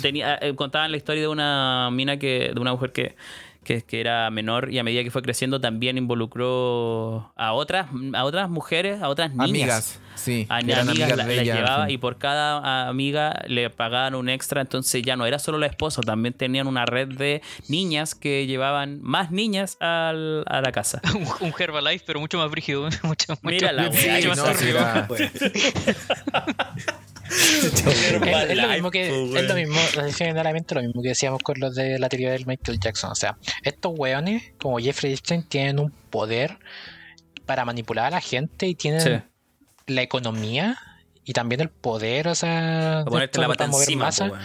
tenía, 0.00 0.38
eh, 0.40 0.54
contaban 0.54 0.90
la 0.90 0.96
historia 0.96 1.22
de 1.22 1.28
una 1.28 1.90
mina 1.92 2.18
que, 2.18 2.52
de 2.54 2.60
una 2.60 2.72
mujer 2.72 2.92
que, 2.92 3.16
que, 3.62 3.82
que 3.82 4.00
era 4.00 4.30
menor 4.30 4.72
y 4.72 4.78
a 4.78 4.84
medida 4.84 5.02
que 5.02 5.10
fue 5.10 5.22
creciendo 5.22 5.60
también 5.60 5.98
involucró 5.98 7.32
a 7.36 7.52
otras, 7.52 7.88
a 8.14 8.24
otras 8.24 8.48
mujeres, 8.48 9.02
a 9.02 9.08
otras 9.08 9.30
niñas. 9.32 9.48
Amigas, 9.48 10.00
sí. 10.14 10.46
A 10.48 10.60
eran 10.60 10.88
amigas 10.88 11.16
la, 11.16 11.24
de 11.24 11.36
la 11.36 11.42
ella, 11.42 11.54
llevaba 11.56 11.86
sí. 11.86 11.92
y 11.94 11.98
por 11.98 12.18
cada 12.18 12.88
amiga 12.88 13.42
le 13.46 13.68
pagaban 13.70 14.14
un 14.14 14.28
extra, 14.28 14.60
entonces 14.60 15.02
ya 15.02 15.16
no 15.16 15.26
era 15.26 15.38
solo 15.38 15.58
la 15.58 15.66
esposa, 15.66 16.00
también 16.02 16.34
tenían 16.34 16.66
una 16.66 16.86
red 16.86 17.08
de 17.08 17.42
niñas 17.68 18.14
que 18.14 18.46
llevaban 18.46 19.00
más 19.02 19.30
niñas 19.30 19.76
al- 19.80 20.44
a 20.46 20.60
la 20.60 20.72
casa. 20.72 21.00
un, 21.14 21.26
un 21.48 21.54
Herbalife, 21.58 22.04
pero 22.06 22.20
mucho 22.20 22.38
más 22.38 22.50
brígido. 22.50 22.82
mucho, 23.02 23.26
mucho, 23.32 23.38
Mira 23.42 23.72
la 23.72 23.84
mucho 23.84 23.98
weá, 23.98 24.20
Sí, 24.20 24.28
más 24.28 24.36
no, 24.38 24.44
turbio. 24.44 24.58
sí, 24.60 24.68
era- 24.68 25.08
Es, 27.26 27.64
es 28.50 28.56
lo 28.56 28.68
mismo 28.68 28.90
que 28.90 29.06
Herbalife, 29.08 29.38
es 29.40 29.48
lo 29.48 29.54
mismo, 29.54 29.80
generalmente 30.16 30.74
lo 30.74 30.82
mismo 30.82 31.02
que 31.02 31.08
decíamos 31.08 31.42
con 31.42 31.58
los 31.58 31.74
de 31.74 31.98
la 31.98 32.08
teoría 32.08 32.30
del 32.32 32.46
Michael 32.46 32.78
Jackson. 32.78 33.10
O 33.10 33.14
sea, 33.14 33.36
estos 33.62 33.92
weones, 33.96 34.52
como 34.58 34.78
Jeffrey 34.78 35.12
Epstein, 35.14 35.42
tienen 35.42 35.78
un 35.80 35.90
poder 36.10 36.58
para 37.46 37.64
manipular 37.64 38.06
a 38.06 38.10
la 38.10 38.20
gente 38.20 38.66
y 38.66 38.74
tienen 38.74 39.00
Sí. 39.00 39.10
La 39.86 40.02
economía 40.02 40.78
y 41.24 41.32
también 41.32 41.60
el 41.60 41.70
poder, 41.70 42.28
o 42.28 42.34
sea, 42.34 43.04
ponerte 43.06 43.40
la 43.40 43.48
para 43.48 43.66
mover 43.66 43.84
encima, 43.88 44.04
masa, 44.06 44.28
po, 44.28 44.36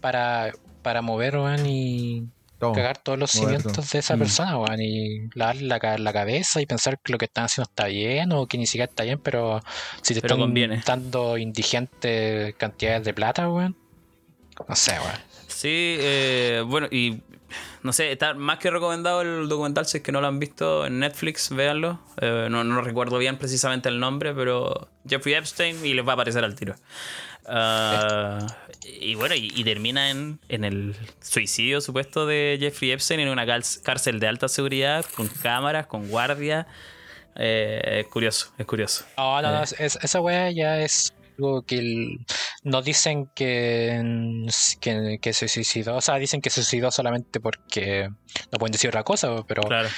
para, 0.00 0.52
para 0.82 1.02
mover, 1.02 1.36
weón, 1.36 1.66
y 1.66 2.28
Todo. 2.58 2.72
cagar 2.72 2.98
todos 2.98 3.18
los 3.18 3.30
cimientos 3.30 3.90
de 3.90 3.98
esa 3.98 4.14
Mm. 4.16 4.18
persona, 4.18 4.58
weón, 4.58 4.80
y 4.80 5.28
lavarle 5.34 5.62
la, 5.66 5.98
la 5.98 6.12
cabeza 6.12 6.60
y 6.60 6.66
pensar 6.66 6.98
que 7.02 7.12
lo 7.12 7.18
que 7.18 7.24
están 7.24 7.44
haciendo 7.46 7.68
está 7.68 7.86
bien 7.86 8.32
o 8.32 8.46
que 8.46 8.58
ni 8.58 8.66
siquiera 8.66 8.84
está 8.84 9.02
bien, 9.02 9.18
pero 9.22 9.60
si 10.02 10.14
te 10.14 10.20
Pero 10.20 10.34
están 10.34 10.46
conviene. 10.46 10.82
dando 10.86 11.36
indigentes 11.38 12.54
cantidades 12.56 13.04
de 13.04 13.14
plata, 13.14 13.48
weón. 13.48 13.76
No 14.68 14.76
sé, 14.76 14.92
weón. 14.92 15.30
Sí, 15.48 15.96
eh, 16.00 16.62
bueno, 16.66 16.86
y 16.90 17.22
no 17.82 17.92
sé, 17.92 18.12
está 18.12 18.34
más 18.34 18.58
que 18.58 18.70
recomendado 18.70 19.22
el 19.22 19.48
documental, 19.48 19.86
si 19.86 19.98
es 19.98 20.02
que 20.02 20.12
no 20.12 20.20
lo 20.20 20.26
han 20.26 20.38
visto 20.38 20.86
en 20.86 20.98
Netflix, 20.98 21.50
véanlo. 21.50 21.98
Eh, 22.20 22.48
no, 22.50 22.64
no 22.64 22.80
recuerdo 22.82 23.18
bien 23.18 23.36
precisamente 23.38 23.88
el 23.88 24.00
nombre, 24.00 24.34
pero 24.34 24.88
Jeffrey 25.08 25.34
Epstein 25.34 25.84
y 25.84 25.94
les 25.94 26.06
va 26.06 26.10
a 26.12 26.14
aparecer 26.14 26.44
al 26.44 26.54
tiro. 26.54 26.74
Ah, 27.46 28.46
y 28.84 29.14
bueno, 29.14 29.34
y, 29.34 29.52
y 29.54 29.64
termina 29.64 30.10
en, 30.10 30.38
en 30.48 30.64
el 30.64 30.94
suicidio 31.20 31.80
supuesto 31.80 32.26
de 32.26 32.56
Jeffrey 32.60 32.92
Epstein 32.92 33.20
en 33.20 33.28
una 33.28 33.44
cárcel 33.82 34.20
de 34.20 34.26
alta 34.28 34.48
seguridad, 34.48 35.04
con 35.16 35.26
cámaras, 35.28 35.86
con 35.86 36.08
guardia. 36.08 36.66
Eh, 37.36 38.00
es 38.04 38.06
curioso, 38.08 38.52
es 38.58 38.66
curioso. 38.66 39.04
No, 39.16 39.40
no, 39.42 39.52
no, 39.52 39.62
Eh. 39.62 39.66
es- 39.78 39.96
esa 40.02 40.20
weá 40.20 40.50
ya 40.50 40.80
es 40.80 41.12
algo 41.40 41.62
que 41.62 41.78
el- 41.78 42.26
no 42.62 42.82
dicen 42.82 43.30
que, 43.34 44.46
que, 44.80 45.18
que 45.20 45.32
se 45.32 45.48
suicidó, 45.48 45.96
o 45.96 46.00
sea, 46.00 46.16
dicen 46.16 46.40
que 46.42 46.50
se 46.50 46.62
suicidó 46.62 46.90
solamente 46.90 47.40
porque 47.40 48.08
no 48.52 48.58
pueden 48.58 48.72
decir 48.72 48.88
otra 48.88 49.02
cosa, 49.04 49.42
pero 49.46 49.62
Claro. 49.62 49.88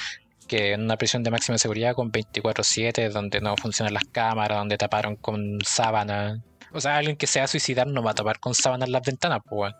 que 0.47 0.73
en 0.73 0.83
una 0.83 0.97
prisión 0.97 1.23
de 1.23 1.31
máxima 1.31 1.57
seguridad 1.57 1.93
con 1.95 2.11
24/7, 2.11 3.09
donde 3.11 3.41
no 3.41 3.55
funcionan 3.57 3.93
las 3.93 4.03
cámaras, 4.05 4.57
donde 4.59 4.77
taparon 4.77 5.15
con 5.17 5.59
sábana. 5.65 6.41
O 6.71 6.79
sea, 6.81 6.97
alguien 6.97 7.17
que 7.17 7.27
se 7.27 7.39
va 7.39 7.45
a 7.45 7.47
suicidar 7.47 7.85
no 7.87 8.01
va 8.01 8.11
a 8.11 8.15
tapar 8.15 8.39
con 8.39 8.53
sábanas 8.55 8.89
las 8.89 9.01
ventanas, 9.03 9.39
pues 9.47 9.59
weón. 9.59 9.73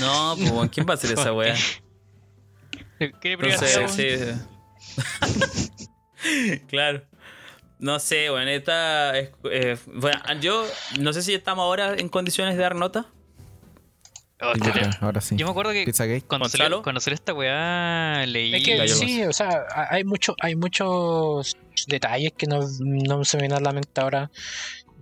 No, 0.00 0.36
pues, 0.56 0.70
¿quién 0.70 0.86
va 0.88 0.92
a 0.92 0.94
hacer 0.94 1.12
esa 1.18 1.32
wea? 1.32 1.54
¿Qué 2.98 3.12
Entonces, 3.32 3.76
privacidad, 3.76 3.88
sí, 3.88 4.16
sí. 4.16 4.26
claro. 6.68 7.02
No 7.80 7.98
sé, 7.98 8.30
bueno, 8.30 8.50
esta. 8.50 9.18
es- 9.18 9.30
eh, 9.50 9.76
bueno, 9.86 10.20
yo 10.40 10.64
no 11.00 11.12
sé 11.12 11.22
si 11.22 11.34
estamos 11.34 11.62
ahora 11.64 11.94
en 11.96 12.08
condiciones 12.08 12.56
de 12.56 12.62
dar 12.62 12.74
nota. 12.76 13.06
Oh, 14.42 14.52
ahora 15.02 15.20
sí. 15.20 15.36
Yo 15.36 15.44
me 15.46 15.50
acuerdo 15.50 15.72
que 15.72 15.84
cuando 16.26 16.48
salió, 16.48 16.64
Gonzalo. 16.66 16.82
cuando 16.82 17.00
salió 17.00 17.14
esta 17.14 17.34
weá 17.34 18.24
leí. 18.26 18.54
Es 18.54 18.64
que 18.64 18.88
sí, 18.88 19.22
o 19.24 19.32
sea, 19.34 19.66
ha- 19.70 19.94
hay 19.94 20.04
mucho, 20.04 20.34
hay 20.40 20.56
muchos 20.56 21.56
detalles 21.86 22.32
que 22.32 22.46
no, 22.46 22.60
no 22.80 23.24
se 23.24 23.36
me 23.36 23.42
vienen 23.42 23.58
a 23.58 23.60
la 23.60 23.72
mente 23.72 24.00
ahora. 24.00 24.30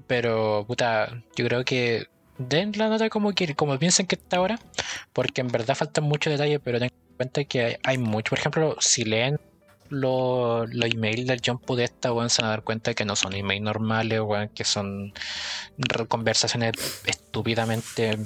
Pero, 0.09 0.65
puta, 0.67 1.23
yo 1.37 1.45
creo 1.47 1.65
que 1.65 2.07
den 2.39 2.73
la 2.77 2.89
nota 2.89 3.09
como 3.11 3.33
que, 3.33 3.55
como 3.55 3.79
piensen 3.79 4.07
que 4.07 4.17
está 4.17 4.39
ahora, 4.39 4.59
porque 5.13 5.41
en 5.41 5.49
verdad 5.49 5.77
faltan 5.77 6.05
muchos 6.05 6.33
detalles, 6.33 6.61
pero 6.65 6.79
tengan 6.79 6.95
en 7.11 7.17
cuenta 7.17 7.45
que 7.45 7.63
hay, 7.65 7.77
hay 7.85 7.99
mucho. 7.99 8.31
Por 8.31 8.39
ejemplo, 8.41 8.77
si 8.81 9.05
leen 9.05 9.39
los, 9.91 10.73
los 10.73 10.91
emails 10.91 11.27
del 11.27 11.41
John 11.45 11.59
Podesta, 11.59 12.13
weón, 12.13 12.31
se 12.31 12.43
van 12.43 12.49
a 12.49 12.51
dar 12.51 12.63
cuenta 12.63 12.95
que 12.95 13.05
no 13.05 13.17
son 13.17 13.35
emails 13.35 13.63
normales, 13.63 14.21
weón, 14.21 14.49
que 14.49 14.65
son 14.65 15.13
conversaciones 16.09 16.73
estúpidamente 17.07 18.19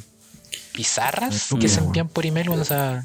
bizarras 0.74 1.50
que 1.58 1.68
se 1.68 1.80
envían 1.80 2.08
por 2.08 2.26
email, 2.26 2.48
weón, 2.48 2.60
o 2.60 2.64
sea. 2.64 3.04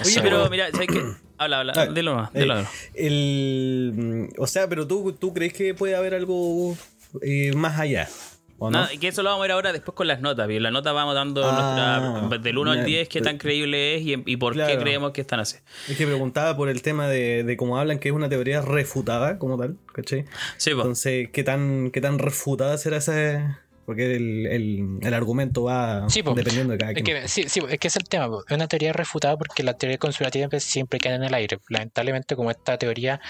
Oye, 0.00 0.10
sea, 0.10 0.22
pero 0.22 0.38
weón. 0.38 0.50
mira, 0.50 0.70
¿sabes 0.70 0.88
qué? 0.88 1.02
Habla, 1.38 1.60
habla. 1.60 1.72
Ah, 1.76 1.84
eh, 1.84 1.90
dilo 1.92 2.14
nomás. 2.32 2.68
El, 2.94 4.30
o 4.38 4.46
sea, 4.46 4.68
pero 4.68 4.86
tú, 4.86 5.12
tú 5.12 5.34
crees 5.34 5.52
que 5.52 5.74
puede 5.74 5.94
haber 5.94 6.14
algo 6.14 6.76
eh, 7.22 7.52
más 7.54 7.78
allá, 7.78 8.08
¿o 8.58 8.70
no? 8.70 8.82
No, 8.84 8.92
y 8.92 8.98
que 8.98 9.08
eso 9.08 9.22
lo 9.22 9.30
vamos 9.30 9.42
a 9.42 9.46
ver 9.46 9.52
ahora 9.52 9.72
después 9.72 9.94
con 9.94 10.06
las 10.06 10.20
notas. 10.20 10.46
¿bien? 10.48 10.62
Las 10.62 10.72
notas 10.72 10.94
vamos 10.94 11.14
dando 11.14 11.42
Ah, 11.44 12.18
nuestra, 12.20 12.38
del 12.38 12.58
1 12.58 12.70
al 12.70 12.78
ya, 12.78 12.84
10 12.84 13.08
qué 13.08 13.20
tan 13.20 13.38
creíble 13.38 13.96
es 13.96 14.02
y, 14.02 14.22
y 14.26 14.36
por 14.36 14.54
qué 14.54 14.78
creemos 14.78 15.12
que 15.12 15.20
están 15.20 15.40
así. 15.40 15.56
Es 15.88 15.96
que 15.96 16.06
preguntaba 16.06 16.56
por 16.56 16.68
el 16.68 16.82
tema 16.82 17.08
de, 17.08 17.44
de 17.44 17.56
cómo 17.56 17.78
hablan 17.78 17.98
que 17.98 18.08
es 18.08 18.14
una 18.14 18.28
teoría 18.28 18.60
refutada 18.62 19.38
como 19.38 19.56
tal, 19.58 19.76
¿cachai? 19.92 20.24
Sí, 20.56 20.70
po. 20.70 20.80
Entonces, 20.80 21.28
¿qué 21.32 21.42
tan, 21.42 21.90
qué 21.90 22.00
tan 22.00 22.18
refutada 22.18 22.78
será 22.78 22.96
esa...? 22.98 23.62
Porque 23.86 24.16
el, 24.16 24.46
el, 24.46 24.98
el 25.00 25.14
argumento 25.14 25.62
va 25.62 26.10
Sí, 26.10 26.20
dependiendo 26.20 26.72
de 26.72 26.78
cada 26.78 26.90
Es 26.90 27.02
quien. 27.04 27.22
que, 27.22 27.28
sí, 27.28 27.44
sí, 27.48 27.60
es 27.68 27.78
que 27.78 27.86
es 27.86 27.94
el 27.94 28.02
tema. 28.02 28.26
po. 28.26 28.42
Es 28.48 28.52
una 28.52 28.66
teoría 28.66 28.92
refutada 28.92 29.36
porque 29.36 29.62
las 29.62 29.78
teorías 29.78 30.00
conspirativas 30.00 30.60
siempre 30.64 30.98
quedan 30.98 31.22
en 31.22 31.28
el 31.28 31.34
aire. 31.34 31.60
Lamentablemente, 31.68 32.34
como 32.34 32.50
esta 32.50 32.76
teoría, 32.78 33.20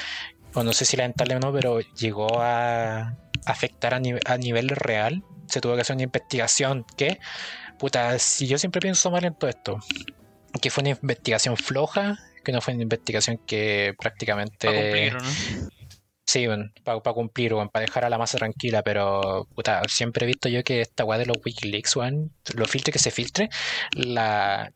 o 0.57 0.65
no 0.65 0.73
sé 0.73 0.85
si 0.85 0.97
lamentable 0.97 1.37
o 1.37 1.39
no, 1.39 1.53
pero 1.53 1.81
llegó 1.81 2.41
a 2.41 3.15
afectar 3.45 3.95
a, 3.95 4.01
nive- 4.01 4.23
a 4.27 4.37
nivel 4.37 4.69
real, 4.71 5.23
se 5.49 5.61
tuvo 5.61 5.77
que 5.77 5.83
hacer 5.83 5.95
una 5.95 6.03
investigación 6.05 6.85
que, 6.97 7.19
puta, 7.79 8.19
si 8.19 8.49
yo 8.49 8.59
siempre 8.59 8.81
pienso 8.81 9.11
mal 9.11 9.25
en 9.25 9.35
todo 9.35 9.49
esto, 9.49 9.79
que 10.61 10.71
fue 10.71 10.83
una 10.83 10.91
investigación 10.91 11.57
floja, 11.57 12.19
que 12.43 12.51
no 12.53 12.61
fue 12.61 12.75
una 12.75 12.83
investigación 12.83 13.39
que 13.47 13.95
prácticamente... 13.99 14.67
Para 14.67 14.81
cumplir, 14.81 15.17
¿o 15.17 15.21
¿no? 15.21 15.71
Sí, 16.29 16.47
para 16.83 17.01
cumplir, 17.13 17.55
weón, 17.55 17.69
para 17.69 17.85
dejar 17.85 18.05
a 18.05 18.11
la 18.11 18.19
masa 18.19 18.37
tranquila, 18.39 18.83
pero 18.83 19.47
puta, 19.55 19.83
siempre 19.89 20.25
he 20.25 20.27
visto 20.27 20.49
yo 20.49 20.65
que 20.65 20.81
esta 20.81 21.05
weá 21.05 21.19
de 21.19 21.27
los 21.27 21.37
Wikileaks, 21.45 21.95
weón, 21.95 22.33
lo 22.55 22.67
filtre 22.67 22.93
que 22.93 22.99
se 22.99 23.13
filtre, 23.13 23.49
la, 23.93 24.73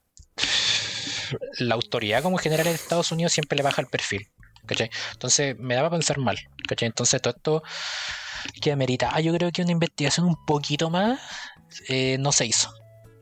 la 1.59 1.75
autoridad 1.75 2.23
como 2.23 2.39
general 2.39 2.67
de 2.67 2.73
Estados 2.73 3.11
Unidos 3.11 3.33
siempre 3.33 3.57
le 3.57 3.65
baja 3.65 3.83
el 3.83 3.89
perfil, 3.89 4.29
¿cachai? 4.71 4.89
Entonces 5.13 5.59
me 5.59 5.75
daba 5.75 5.89
a 5.89 5.91
pensar 5.91 6.19
mal, 6.19 6.39
¿cachai? 6.69 6.87
Entonces 6.87 7.21
todo 7.21 7.35
esto 7.37 7.63
que 8.63 8.71
amerita, 8.73 9.19
yo 9.21 9.35
creo 9.35 9.51
que 9.51 9.63
una 9.63 9.73
investigación 9.73 10.27
un 10.27 10.37
poquito 10.47 10.89
más 10.91 11.21
eh, 11.89 12.17
no 12.21 12.31
se 12.33 12.47
hizo. 12.47 12.73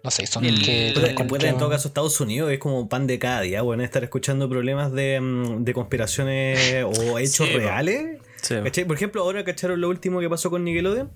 No 0.04 0.10
se 0.10 0.22
hizo. 0.24 0.40
El- 0.40 0.62
que 0.62 0.88
en 0.90 1.58
todo 1.58 1.70
caso, 1.70 1.88
Estados 1.88 2.20
Unidos 2.20 2.52
es 2.52 2.58
como 2.58 2.88
pan 2.88 3.06
de 3.06 3.18
cada 3.18 3.40
día, 3.40 3.62
bueno, 3.62 3.82
estar 3.82 4.04
escuchando 4.04 4.48
problemas 4.48 4.92
de, 4.92 5.20
mm, 5.20 5.64
de 5.64 5.74
conspiraciones 5.74 6.84
o 6.84 7.18
hechos 7.18 7.48
Sí, 7.48 7.52
reales. 7.56 8.18
Sí, 8.42 8.54
po. 8.56 8.64
¿Cachai? 8.64 8.84
Por 8.84 8.96
ejemplo, 8.96 9.22
ahora 9.22 9.42
cacharon 9.44 9.80
lo 9.80 9.88
último 9.88 10.20
que 10.20 10.28
pasó 10.30 10.50
con 10.50 10.62
Nickelodeon. 10.64 11.10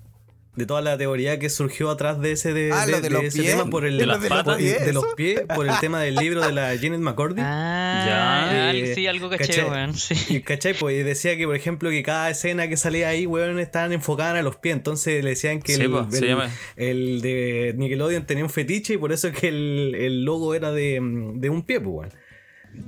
De 0.55 0.67
toda 0.67 0.81
la 0.81 0.99
teoría 0.99 1.39
que 1.39 1.49
surgió 1.49 1.89
atrás 1.89 2.21
de 2.21 2.31
ese, 2.33 2.53
de, 2.53 2.71
Ah, 2.71 2.85
de- 2.85 2.91
lo 2.91 2.97
de 2.97 3.01
de 3.03 3.09
los 3.09 3.23
ese 3.23 3.39
pies. 3.41 3.51
tema 3.55 3.69
por 3.71 3.85
el 3.85 3.97
De 3.97 4.05
las 4.05 4.19
patas. 4.19 4.43
por- 4.43 4.57
de 4.57 4.93
los 4.93 5.05
pies, 5.15 5.41
por 5.55 5.67
el 5.67 5.73
tema 5.79 5.99
del 5.99 6.13
libro 6.15 6.41
de 6.41 6.51
la 6.51 6.67
Janet 6.79 6.99
McCordy. 6.99 7.41
Ah, 7.43 8.03
Ya. 8.05 8.71
Eh, 8.73 8.93
sí, 8.93 9.07
algo 9.07 9.29
caché, 9.29 9.47
¿cachai? 9.47 9.65
weón. 9.69 9.93
Sí. 9.95 10.13
Y 10.29 10.41
cachai, 10.41 10.73
pues 10.75 10.95
y 10.99 11.03
decía 11.03 11.35
que 11.37 11.45
por 11.45 11.55
ejemplo 11.55 11.89
que 11.89 12.03
cada 12.03 12.29
escena 12.29 12.67
que 12.67 12.77
salía 12.77 13.07
ahí, 13.09 13.25
weón, 13.25 13.59
estaban 13.59 13.93
enfocadas 13.93 14.37
a 14.39 14.43
los 14.43 14.55
pies. 14.57 14.75
Entonces 14.75 15.23
le 15.23 15.31
decían 15.31 15.59
que 15.61 15.73
Sí, 15.75 15.81
el, 15.81 15.89
po, 15.89 16.05
se 16.11 16.19
el- 16.19 16.27
llama. 16.27 16.49
el 16.75 17.21
de 17.21 17.73
Nickelodeon 17.75 18.25
tenía 18.27 18.43
un 18.43 18.49
fetiche 18.51 18.93
y 18.93 18.97
por 18.97 19.11
eso 19.11 19.29
es 19.29 19.37
que 19.39 19.47
el, 19.47 19.95
el 19.95 20.23
logo 20.23 20.53
era 20.53 20.71
de, 20.71 20.99
de 21.35 21.49
un 21.49 21.63
pie, 21.63 21.79
pues, 21.81 21.95
weón. 21.95 22.22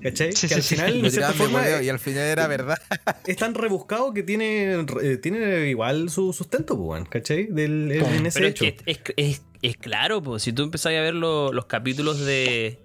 ¿Cachai? 0.02 0.32
Sí, 0.34 0.48
que 0.48 0.48
sí, 0.50 0.54
al 0.56 0.64
sí. 0.64 0.76
final, 0.76 1.02
de 1.02 1.10
cierta 1.12 1.32
tiraban 1.34 1.38
de 1.38 1.60
forma, 1.70 1.84
y 1.84 1.90
al 1.90 2.00
final 2.00 2.24
era 2.24 2.48
verdad. 2.48 2.78
es 3.28 3.38
tan 3.38 3.54
rebuscado 3.54 4.14
que 4.14 4.24
tiene, 4.24 4.86
eh, 5.02 5.18
tiene 5.18 5.68
igual 5.70 6.10
su 6.10 6.32
sustento, 6.34 6.78
pues, 6.78 7.04
¿cachai? 7.10 7.46
Del, 7.48 7.92
en 7.92 8.26
ese 8.26 8.40
Pero 8.40 8.48
es 8.48 8.52
hecho. 8.52 8.66
que 8.66 8.78
es, 8.92 9.00
es- 9.18 9.42
es 9.62 9.78
claro, 9.78 10.22
pues, 10.22 10.44
si 10.44 10.54
tú 10.54 10.64
empezás 10.64 10.88
a 10.88 11.02
ver 11.02 11.16
lo- 11.16 11.52
los 11.52 11.66
capítulos 11.66 12.20
de, 12.20 12.80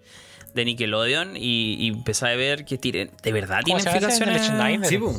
de 0.55 0.65
Nickelodeon 0.65 1.37
y, 1.37 1.75
y 1.75 1.89
empezás 1.89 2.31
a 2.31 2.37
ver 2.37 2.65
que 2.65 2.79
tienen, 2.79 3.11
de 3.23 3.33
verdad 3.33 3.61
¿Cómo 3.67 3.77
tienen 3.79 4.01
fijaciones. 4.01 4.89
Sí, 4.89 4.97
pues. 4.99 5.17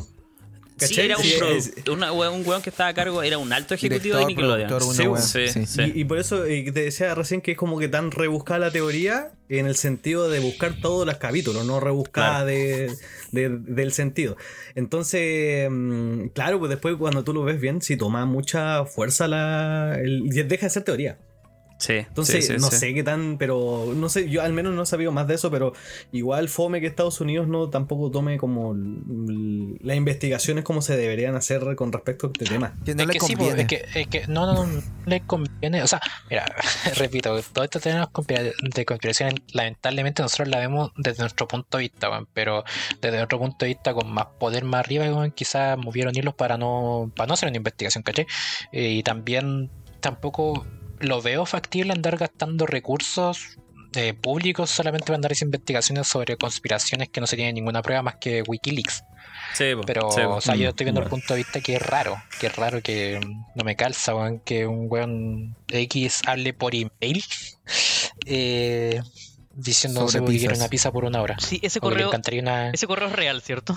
Sí, 0.86 0.94
¿Cachai? 0.94 1.04
era 1.06 1.16
un, 1.16 1.22
Sí, 1.22 1.34
produ- 1.38 1.56
es- 1.56 1.88
una- 1.88 2.12
un 2.12 2.46
weón 2.46 2.62
que 2.62 2.70
estaba 2.70 2.88
a 2.90 2.94
cargo, 2.94 3.22
era 3.22 3.38
un 3.38 3.52
alto 3.52 3.74
ejecutivo 3.74 4.16
de 4.18 4.26
Nickelodeon. 4.26 4.68
productor, 4.68 4.94
Sí, 4.94 5.02
una 5.02 5.10
wea. 5.12 5.22
sí, 5.22 5.48
Sí. 5.48 5.66
sí. 5.66 5.82
Y, 5.94 6.00
y 6.00 6.04
por 6.04 6.18
eso 6.18 6.44
eh, 6.44 6.70
te 6.72 6.82
decía 6.84 7.14
recién 7.14 7.40
que 7.40 7.52
es 7.52 7.56
como 7.58 7.78
que 7.78 7.88
tan 7.88 8.10
rebuscada 8.10 8.58
la 8.60 8.70
teoría 8.70 9.32
en 9.48 9.66
el 9.66 9.76
sentido 9.76 10.28
de 10.30 10.40
buscar 10.40 10.74
todos 10.80 11.06
los 11.06 11.16
capítulos, 11.16 11.64
no 11.66 11.78
rebuscada 11.80 12.44
Claro. 12.44 12.46
de, 12.46 12.90
de- 13.32 13.48
del 13.50 13.92
sentido. 13.92 14.36
Entonces, 14.74 15.68
mm, 15.70 16.26
claro, 16.28 16.58
pues 16.58 16.70
después 16.70 16.96
cuando 16.96 17.24
tú 17.24 17.32
lo 17.32 17.44
ves 17.44 17.60
bien, 17.60 17.82
sí 17.82 17.96
toma 17.96 18.24
mucha 18.26 18.84
fuerza 18.84 19.28
la. 19.28 19.98
el- 20.02 20.28
deja 20.30 20.66
de 20.66 20.70
ser 20.70 20.82
teoría. 20.84 21.18
Sí, 21.82 21.94
Entonces, 21.94 22.46
sí, 22.46 22.52
sí, 22.52 22.60
no 22.60 22.70
sí. 22.70 22.76
sé 22.76 22.94
qué 22.94 23.02
tan, 23.02 23.38
pero 23.38 23.92
no 23.96 24.08
sé, 24.08 24.30
yo 24.30 24.42
al 24.42 24.52
menos 24.52 24.72
no 24.72 24.84
he 24.84 24.86
sabido 24.86 25.10
más 25.10 25.26
de 25.26 25.34
eso, 25.34 25.50
pero 25.50 25.72
igual 26.12 26.48
fome 26.48 26.80
que 26.80 26.86
Estados 26.86 27.20
Unidos 27.20 27.48
no 27.48 27.70
tampoco 27.70 28.08
tome 28.08 28.38
como 28.38 28.72
las 28.76 29.96
investigaciones 29.96 30.62
como 30.62 30.80
se 30.80 30.96
deberían 30.96 31.34
hacer 31.34 31.74
con 31.74 31.90
respecto 31.90 32.28
a 32.28 32.30
este 32.32 32.44
tema. 32.44 32.76
Que 32.84 32.94
no 32.94 33.02
es 33.02 33.08
le 33.08 33.12
que 33.14 33.18
conviene. 33.18 33.62
es 33.62 33.66
que, 33.66 33.84
es 33.96 34.06
que 34.06 34.28
no, 34.28 34.46
no, 34.46 34.64
no, 34.64 34.66
no 34.66 34.82
le 35.06 35.22
conviene. 35.22 35.82
O 35.82 35.88
sea, 35.88 36.00
mira, 36.30 36.46
repito, 36.98 37.36
todo 37.52 37.64
esto 37.64 37.80
temas 37.80 38.08
de 38.74 38.84
conspiración, 38.84 39.34
lamentablemente 39.52 40.22
nosotros 40.22 40.50
la 40.50 40.60
vemos 40.60 40.92
desde 40.96 41.24
nuestro 41.24 41.48
punto 41.48 41.78
de 41.78 41.82
vista, 41.82 42.10
weón, 42.10 42.28
pero 42.32 42.62
desde 43.00 43.16
nuestro 43.16 43.40
punto 43.40 43.64
de 43.64 43.70
vista, 43.70 43.92
con 43.92 44.08
más 44.08 44.26
poder 44.38 44.62
más 44.62 44.84
arriba, 44.84 45.28
quizás 45.30 45.76
movieron 45.76 46.14
hilos 46.14 46.34
para 46.34 46.56
no, 46.56 47.10
para 47.16 47.26
no 47.26 47.34
hacer 47.34 47.48
una 47.48 47.56
investigación, 47.56 48.04
¿cachai? 48.04 48.28
Eh, 48.70 48.90
y 48.90 49.02
también 49.02 49.68
tampoco 49.98 50.64
lo 51.02 51.20
veo 51.22 51.44
factible 51.46 51.92
andar 51.92 52.16
gastando 52.16 52.66
recursos 52.66 53.58
eh, 53.94 54.14
públicos 54.14 54.70
solamente 54.70 55.06
para 55.06 55.16
andar 55.16 55.32
haciendo 55.32 55.56
investigaciones 55.56 56.06
sobre 56.06 56.36
conspiraciones 56.36 57.10
que 57.10 57.20
no 57.20 57.26
se 57.26 57.36
tienen 57.36 57.54
ninguna 57.54 57.82
prueba 57.82 58.02
más 58.02 58.16
que 58.16 58.42
Wikileaks. 58.46 59.04
Sí, 59.54 59.72
Pero, 59.84 60.10
sí, 60.12 60.20
o 60.22 60.40
sea, 60.40 60.54
yo 60.56 60.70
estoy 60.70 60.84
viendo 60.84 61.00
el 61.02 61.08
bueno. 61.08 61.20
punto 61.22 61.34
de 61.34 61.38
vista 61.38 61.60
que 61.60 61.74
es 61.76 61.82
raro, 61.82 62.16
que 62.40 62.46
es 62.46 62.56
raro 62.56 62.80
que 62.80 63.20
no 63.54 63.64
me 63.64 63.76
calza, 63.76 64.14
weón, 64.14 64.38
que 64.40 64.66
un 64.66 64.86
weón 64.88 65.56
X 65.68 66.22
hable 66.26 66.54
por 66.54 66.74
email 66.74 67.22
eh, 68.26 69.02
diciendo 69.54 70.06
que 70.06 70.20
quiere 70.38 70.54
una 70.56 70.68
pizza 70.68 70.90
por 70.92 71.04
una 71.04 71.20
hora. 71.20 71.36
Sí, 71.38 71.60
ese 71.62 71.80
correo, 71.80 72.10
una... 72.40 72.70
ese 72.70 72.86
correo 72.86 73.08
es 73.08 73.14
real, 73.14 73.42
¿cierto? 73.42 73.74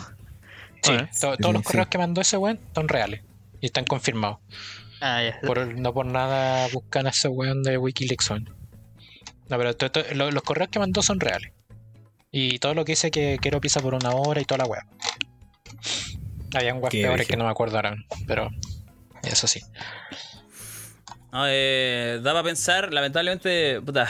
Sí, 0.82 0.92
Ah, 0.94 1.10
to- 1.20 1.32
sí, 1.36 1.42
todos 1.42 1.54
los 1.54 1.62
sí. 1.64 1.66
correos 1.68 1.88
que 1.88 1.98
mandó 1.98 2.22
ese 2.22 2.38
weón 2.38 2.60
son 2.74 2.88
reales 2.88 3.22
y 3.60 3.66
están 3.66 3.86
confirmados. 3.86 4.38
Ah, 5.08 5.22
ya. 5.22 5.40
Por, 5.46 5.68
no 5.68 5.94
por 5.94 6.08
nada 6.08 6.68
buscan 6.74 7.06
a 7.06 7.12
ese 7.12 7.28
weón 7.28 7.62
de 7.62 7.78
Wikileaks. 7.78 8.32
No, 8.32 9.58
pero 9.58 9.76
to- 9.76 9.92
to- 9.92 10.04
lo- 10.16 10.32
los 10.32 10.42
correos 10.42 10.70
que 10.72 10.80
mandó 10.80 11.04
son 11.04 11.20
reales. 11.20 11.52
Y 12.32 12.58
todo 12.58 12.74
lo 12.74 12.84
que 12.86 12.94
dice 12.94 13.12
que 13.12 13.38
quiero 13.40 13.62
pizza 13.62 13.82
por 13.82 13.94
una 13.94 14.12
hora 14.16 14.42
y 14.42 14.46
toda 14.46 14.60
la 14.60 14.66
weá. 14.66 14.82
Habían 16.56 16.78
weas 16.78 16.92
peores 16.92 17.28
que 17.28 17.38
no 17.38 17.44
me 17.44 17.52
acuerdo 17.52 17.76
ahora, 17.76 17.96
pero 18.26 18.50
eso 19.24 19.46
sí. 19.46 19.62
No, 21.32 21.44
eh, 21.48 22.20
da 22.24 22.32
para 22.32 22.44
pensar, 22.44 22.92
lamentablemente, 22.92 23.82
puta, 23.82 24.08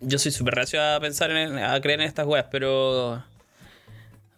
yo 0.00 0.18
soy 0.18 0.32
súper 0.32 0.54
reacio 0.54 0.82
a 0.82 0.98
pensar 0.98 1.30
en, 1.30 1.56
a 1.58 1.80
creer 1.80 2.00
en 2.00 2.06
estas 2.08 2.26
weas, 2.26 2.46
pero 2.50 3.22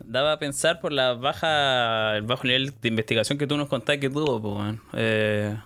daba 0.04 0.32
a 0.32 0.38
pensar 0.38 0.80
por 0.80 0.92
la 0.92 1.14
baja, 1.14 2.14
el 2.16 2.22
bajo 2.22 2.44
nivel 2.44 2.74
de 2.82 2.88
investigación 2.88 3.38
que 3.38 3.46
tú 3.46 3.56
nos 3.56 3.68
contaste 3.70 4.00
que 4.00 4.10
tuvo, 4.10 4.42
pues, 4.42 4.54
weón. 4.54 4.82
Eh, 4.92 5.56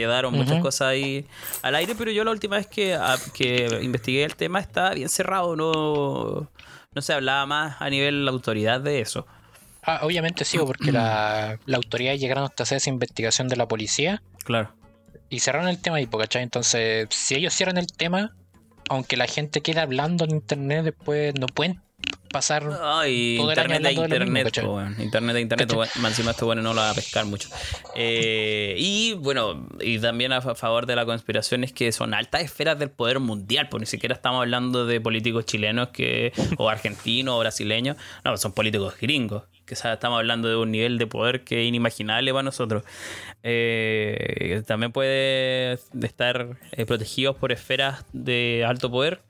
quedaron 0.00 0.34
muchas 0.34 0.60
cosas 0.60 0.88
ahí 0.88 1.24
al 1.62 1.74
aire, 1.74 1.94
pero 1.96 2.10
yo 2.10 2.24
la 2.24 2.30
última 2.30 2.56
vez 2.56 2.66
que, 2.66 2.94
a- 2.94 3.18
que 3.34 3.78
investigué 3.82 4.24
el 4.24 4.34
tema 4.36 4.58
estaba 4.60 4.94
bien 4.94 5.08
cerrado, 5.08 5.54
no, 5.56 6.50
no 6.94 7.02
se 7.02 7.12
hablaba 7.12 7.46
más 7.46 7.76
a 7.80 7.88
nivel 7.90 8.26
autoridad 8.28 8.80
de 8.80 9.00
eso. 9.00 9.26
Ah, 9.82 10.00
obviamente 10.02 10.44
sí, 10.44 10.58
porque 10.58 10.92
la, 10.92 11.58
la 11.64 11.76
autoridad 11.76 12.14
llegaron 12.14 12.44
hasta 12.44 12.64
hacer 12.64 12.76
esa 12.76 12.90
investigación 12.90 13.48
de 13.48 13.56
la 13.56 13.66
policía 13.66 14.22
Claro. 14.44 14.74
y 15.30 15.40
cerraron 15.40 15.68
el 15.68 15.80
tema 15.80 15.96
ahí, 15.96 16.06
¿cachai? 16.06 16.42
Entonces, 16.42 17.06
si 17.10 17.34
ellos 17.36 17.54
cierran 17.54 17.78
el 17.78 17.86
tema, 17.86 18.34
aunque 18.90 19.16
la 19.16 19.26
gente 19.26 19.62
quede 19.62 19.80
hablando 19.80 20.24
en 20.24 20.32
internet, 20.32 20.84
después 20.84 21.34
no 21.38 21.46
pueden 21.46 21.80
pasar 22.32 22.62
Ay, 22.82 23.36
internet 23.40 23.82
de 23.82 23.82
lo 23.82 23.88
mismo, 23.90 24.04
internet, 24.04 24.58
weón. 24.64 24.96
internet 25.00 25.36
internet, 25.38 25.72
más 25.96 26.12
encima 26.12 26.30
este 26.30 26.44
bueno 26.44 26.62
no 26.62 26.74
lo 26.74 26.80
va 26.80 26.90
a 26.90 26.94
pescar 26.94 27.24
mucho. 27.26 27.48
Eh, 27.96 28.74
y 28.78 29.14
bueno, 29.14 29.68
y 29.80 29.98
también 29.98 30.32
a 30.32 30.40
fa- 30.40 30.54
favor 30.54 30.86
de 30.86 30.96
la 30.96 31.04
conspiración 31.04 31.64
es 31.64 31.72
que 31.72 31.90
son 31.92 32.14
altas 32.14 32.42
esferas 32.42 32.78
del 32.78 32.90
poder 32.90 33.18
mundial, 33.20 33.68
pues 33.68 33.80
ni 33.80 33.86
siquiera 33.86 34.14
estamos 34.14 34.40
hablando 34.40 34.86
de 34.86 35.00
políticos 35.00 35.44
chilenos 35.44 35.88
que 35.88 36.32
o 36.58 36.68
argentinos 36.68 37.34
o 37.34 37.38
brasileños, 37.40 37.96
no, 38.24 38.36
son 38.36 38.52
políticos 38.52 38.94
gringos. 39.00 39.42
Que 39.66 39.74
estamos 39.74 40.18
hablando 40.18 40.48
de 40.48 40.56
un 40.56 40.72
nivel 40.72 40.98
de 40.98 41.06
poder 41.06 41.44
que 41.44 41.62
es 41.62 41.68
inimaginable 41.68 42.32
para 42.32 42.42
nosotros. 42.42 42.82
Eh, 43.44 44.62
también 44.66 44.90
puede 44.92 45.78
estar 46.02 46.56
eh, 46.72 46.86
protegidos 46.86 47.36
por 47.36 47.52
esferas 47.52 48.04
de 48.12 48.64
alto 48.66 48.90
poder 48.90 49.20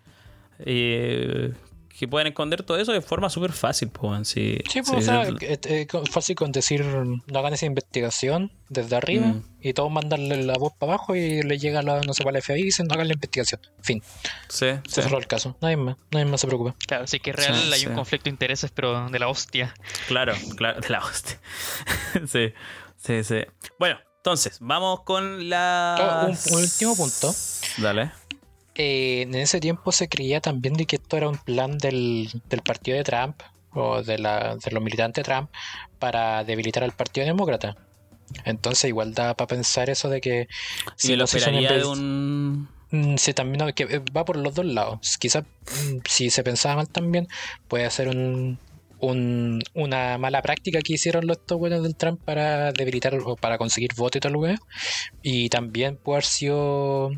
eh, 0.61 1.53
que 2.01 2.09
pueden 2.09 2.29
esconder 2.29 2.63
todo 2.63 2.79
eso 2.79 2.93
de 2.93 3.03
forma 3.03 3.29
súper 3.29 3.53
fácil. 3.53 3.91
Pues, 3.91 4.27
sí, 4.29 4.59
Sí, 4.71 4.81
pues, 4.81 4.89
sí, 4.89 4.95
o 4.97 5.03
sea, 5.03 5.23
es, 5.43 5.59
es 5.65 5.87
fácil 6.11 6.35
con 6.35 6.51
decir, 6.51 6.83
no 6.85 7.39
hagan 7.39 7.53
esa 7.53 7.67
investigación 7.67 8.51
desde 8.71 8.97
arriba 8.97 9.27
Mm. 9.27 9.45
y 9.61 9.73
todos 9.75 9.91
mandarle 9.93 10.43
la 10.43 10.55
voz 10.55 10.73
para 10.79 10.95
abajo 10.95 11.15
y 11.15 11.43
le 11.43 11.59
llega 11.59 11.83
la, 11.83 12.01
no 12.01 12.15
sé, 12.15 12.25
para 12.25 12.35
la 12.35 12.41
FBI 12.41 12.61
y 12.61 12.65
dicen, 12.65 12.87
no 12.87 12.95
hagan 12.95 13.09
la 13.09 13.15
investigación. 13.15 13.61
Fin, 13.83 14.03
Sí, 14.49 14.67
se 14.67 14.81
sí. 14.89 15.03
cerró 15.03 15.19
el 15.19 15.27
caso. 15.27 15.57
Nadie 15.61 15.77
más, 15.77 15.97
nadie 16.11 16.25
más 16.25 16.41
se 16.41 16.47
preocupa. 16.47 16.75
Claro, 16.87 17.07
sí 17.07 17.21
que 17.21 17.31
es 17.31 17.37
real, 17.37 17.55
Sí, 17.55 17.71
hay 17.73 17.81
sí. 17.81 17.87
un 17.87 17.95
conflicto 17.95 18.25
de 18.25 18.31
intereses, 18.31 18.71
pero 18.75 19.09
de 19.11 19.19
la 19.19 19.29
hostia. 19.29 19.75
Claro, 20.09 20.33
claro, 20.57 20.81
de 20.81 20.89
la 20.89 21.01
hostia. 21.05 21.39
sí, 22.27 22.53
sí, 22.97 23.25
sí. 23.25 23.41
Bueno, 23.79 23.99
entonces, 24.17 24.57
vamos 24.61 25.01
con 25.05 25.49
la. 25.51 26.23
Oh, 26.25 26.27
un- 26.31 26.39
un 26.57 26.63
último 26.63 26.97
punto. 26.97 27.35
Dale. 27.79 28.13
Eh, 28.75 29.23
en 29.23 29.35
ese 29.35 29.61
tiempo 29.61 29.93
se 29.93 30.09
creía 30.09 30.41
también 30.41 30.75
de 30.75 30.87
que 30.87 30.97
esto 30.97 31.17
era 31.17 31.29
un 31.29 31.39
plan 31.39 31.79
del, 31.79 32.29
del 32.49 32.63
partido 32.63 32.97
de 32.97 33.05
Trump 33.05 33.41
o 33.73 34.03
de, 34.03 34.19
la, 34.19 34.57
de 34.57 34.71
los 34.71 34.83
militantes 34.83 35.25
de 35.25 35.33
Trump 35.33 35.51
para 35.99 36.45
debilitar 36.45 36.83
al 36.85 36.93
partido 36.93 37.27
demócrata. 37.27 37.77
Entonces 38.45 38.89
igual 38.89 39.13
da 39.13 39.35
para 39.35 39.49
pensar 39.49 39.91
eso 39.91 40.09
de 40.09 40.21
que 40.21 40.49
Si 40.97 41.17
lo 41.17 41.25
esperaría 41.25 41.73
de 41.73 41.85
un. 41.85 42.69
Mm, 42.91 43.17
Sí, 43.19 43.35
también 43.35 43.65
no, 43.65 43.73
que 43.75 43.85
eh, 43.85 44.03
va 44.17 44.25
por 44.25 44.37
los 44.37 44.55
dos 44.55 44.65
lados. 44.65 45.17
Quizás 45.19 45.45
mm, 45.45 45.99
si 46.09 46.31
se 46.31 46.43
pensaba 46.43 46.77
mal 46.77 46.89
también, 46.89 47.29
puede 47.69 47.89
ser 47.91 48.09
un, 48.09 48.59
un- 49.01 49.63
una 49.75 50.19
mala 50.19 50.43
práctica 50.43 50.81
que 50.81 50.93
hicieron 50.95 51.27
los 51.27 51.39
estos 51.39 51.59
buenos 51.59 51.83
del 51.83 51.97
Trump 51.97 52.21
para 52.25 52.73
debilitar 52.73 53.15
o 53.15 53.37
para 53.37 53.57
conseguir 53.59 53.95
votos 53.97 54.17
y 54.19 54.21
tal 54.21 54.33
lugar. 54.33 54.59
Y 55.23 55.49
también 55.49 55.97
puede 55.97 56.17
haber 56.17 56.25
sido 56.25 57.11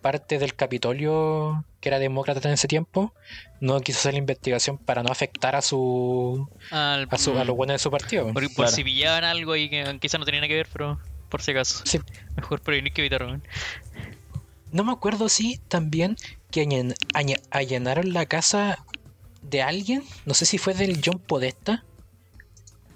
parte 0.00 0.38
del 0.38 0.54
Capitolio 0.54 1.64
que 1.80 1.88
era 1.90 1.98
demócrata 1.98 2.48
en 2.48 2.54
ese 2.54 2.66
tiempo. 2.68 3.12
No 3.60 3.80
quiso 3.80 3.98
hacer 3.98 4.14
la 4.14 4.18
investigación 4.20 4.78
para 4.78 5.02
no 5.02 5.10
afectar 5.10 5.54
a 5.56 5.60
su 5.62 6.48
Al- 6.70 7.08
a, 7.10 7.18
su, 7.18 7.38
a 7.38 7.44
los 7.44 7.56
buenos 7.56 7.74
de 7.74 7.78
su 7.78 7.90
partido. 7.90 8.24
por, 8.32 8.42
por 8.44 8.54
Claro. 8.54 8.70
si 8.70 8.84
pillaban 8.84 9.24
algo 9.24 9.52
ahí 9.52 9.68
que 9.68 9.98
quizás 10.00 10.18
no 10.18 10.24
tenía 10.24 10.40
nada 10.40 10.48
que 10.48 10.54
ver, 10.54 10.68
pero 10.72 10.98
por 11.28 11.42
si 11.42 11.50
acaso. 11.50 11.82
Sí. 11.84 11.98
Mejor 12.36 12.60
prevenir 12.62 12.92
que 12.92 13.02
evitar. 13.02 13.26
No 14.72 14.82
me 14.84 14.92
acuerdo 14.92 15.28
si 15.28 15.58
también 15.68 16.16
que 16.50 16.62
añen- 16.66 16.94
aña- 17.12 17.36
allanaron 17.50 18.12
la 18.12 18.26
casa 18.26 18.84
de 19.44 19.62
alguien, 19.62 20.02
no 20.24 20.34
sé 20.34 20.46
si 20.46 20.58
fue 20.58 20.74
del 20.74 21.00
John 21.04 21.18
Podesta, 21.18 21.84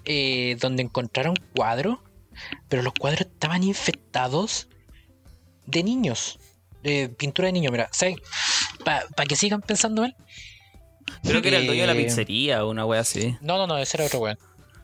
eh, 0.05 0.57
donde 0.59 0.83
encontraron 0.83 1.35
cuadros, 1.55 1.99
pero 2.67 2.81
los 2.81 2.93
cuadros 2.93 3.21
estaban 3.21 3.63
infectados 3.63 4.67
de 5.65 5.83
niños, 5.83 6.39
de 6.83 7.09
pintura 7.09 7.47
de 7.47 7.53
niños. 7.53 7.71
Mira, 7.71 7.89
para 8.83 9.25
que 9.27 9.35
sigan 9.35 9.61
pensando 9.61 10.01
mal. 10.01 10.15
Creo 11.23 11.41
que 11.41 11.49
era 11.49 11.57
el 11.57 11.65
dueño 11.65 11.81
de 11.81 11.87
la 11.87 11.93
Eh, 11.93 12.03
pizzería 12.03 12.63
o 12.63 12.69
una 12.69 12.85
wea 12.85 13.01
así. 13.01 13.37
No, 13.41 13.57
no, 13.57 13.67
no, 13.67 13.77
ese 13.77 13.97
era 13.97 14.05
otro 14.05 14.19
weón. 14.19 14.37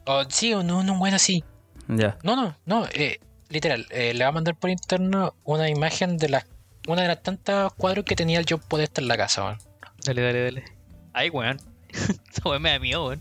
O, 0.06 0.24
sí, 0.30 0.54
o 0.54 0.64
no, 0.64 0.84
no, 0.84 0.94
un 0.94 1.02
weón 1.02 1.16
así. 1.16 1.44
Ya. 1.88 2.18
No, 2.24 2.36
no, 2.36 2.56
no, 2.66 2.88
eh, 2.94 3.20
literal, 3.50 3.88
eh, 3.92 4.14
le 4.14 4.24
va 4.24 4.30
a 4.30 4.34
mandar 4.34 4.56
por 4.56 4.70
interno 4.70 5.36
una 5.44 5.70
imagen 5.70 6.18
de 6.18 6.30
las 6.30 6.46
una 6.88 7.02
de 7.02 7.08
las 7.08 7.24
tantas 7.24 7.74
cuadros 7.74 8.06
que 8.06 8.16
tenía 8.16 8.40
el 8.40 8.46
John 8.48 8.62
Podesta 8.68 9.02
en 9.02 9.08
la 9.08 9.18
casa, 9.18 9.44
weón. 9.44 9.58
Dale, 10.04 10.22
dale, 10.22 10.44
dale. 10.44 10.75
Ay, 11.16 11.30
weón. 11.30 11.60
Esa 11.90 12.42
weón 12.50 12.62
me 12.62 12.72
da 12.72 12.80
miedo, 12.80 13.08
weón. 13.08 13.20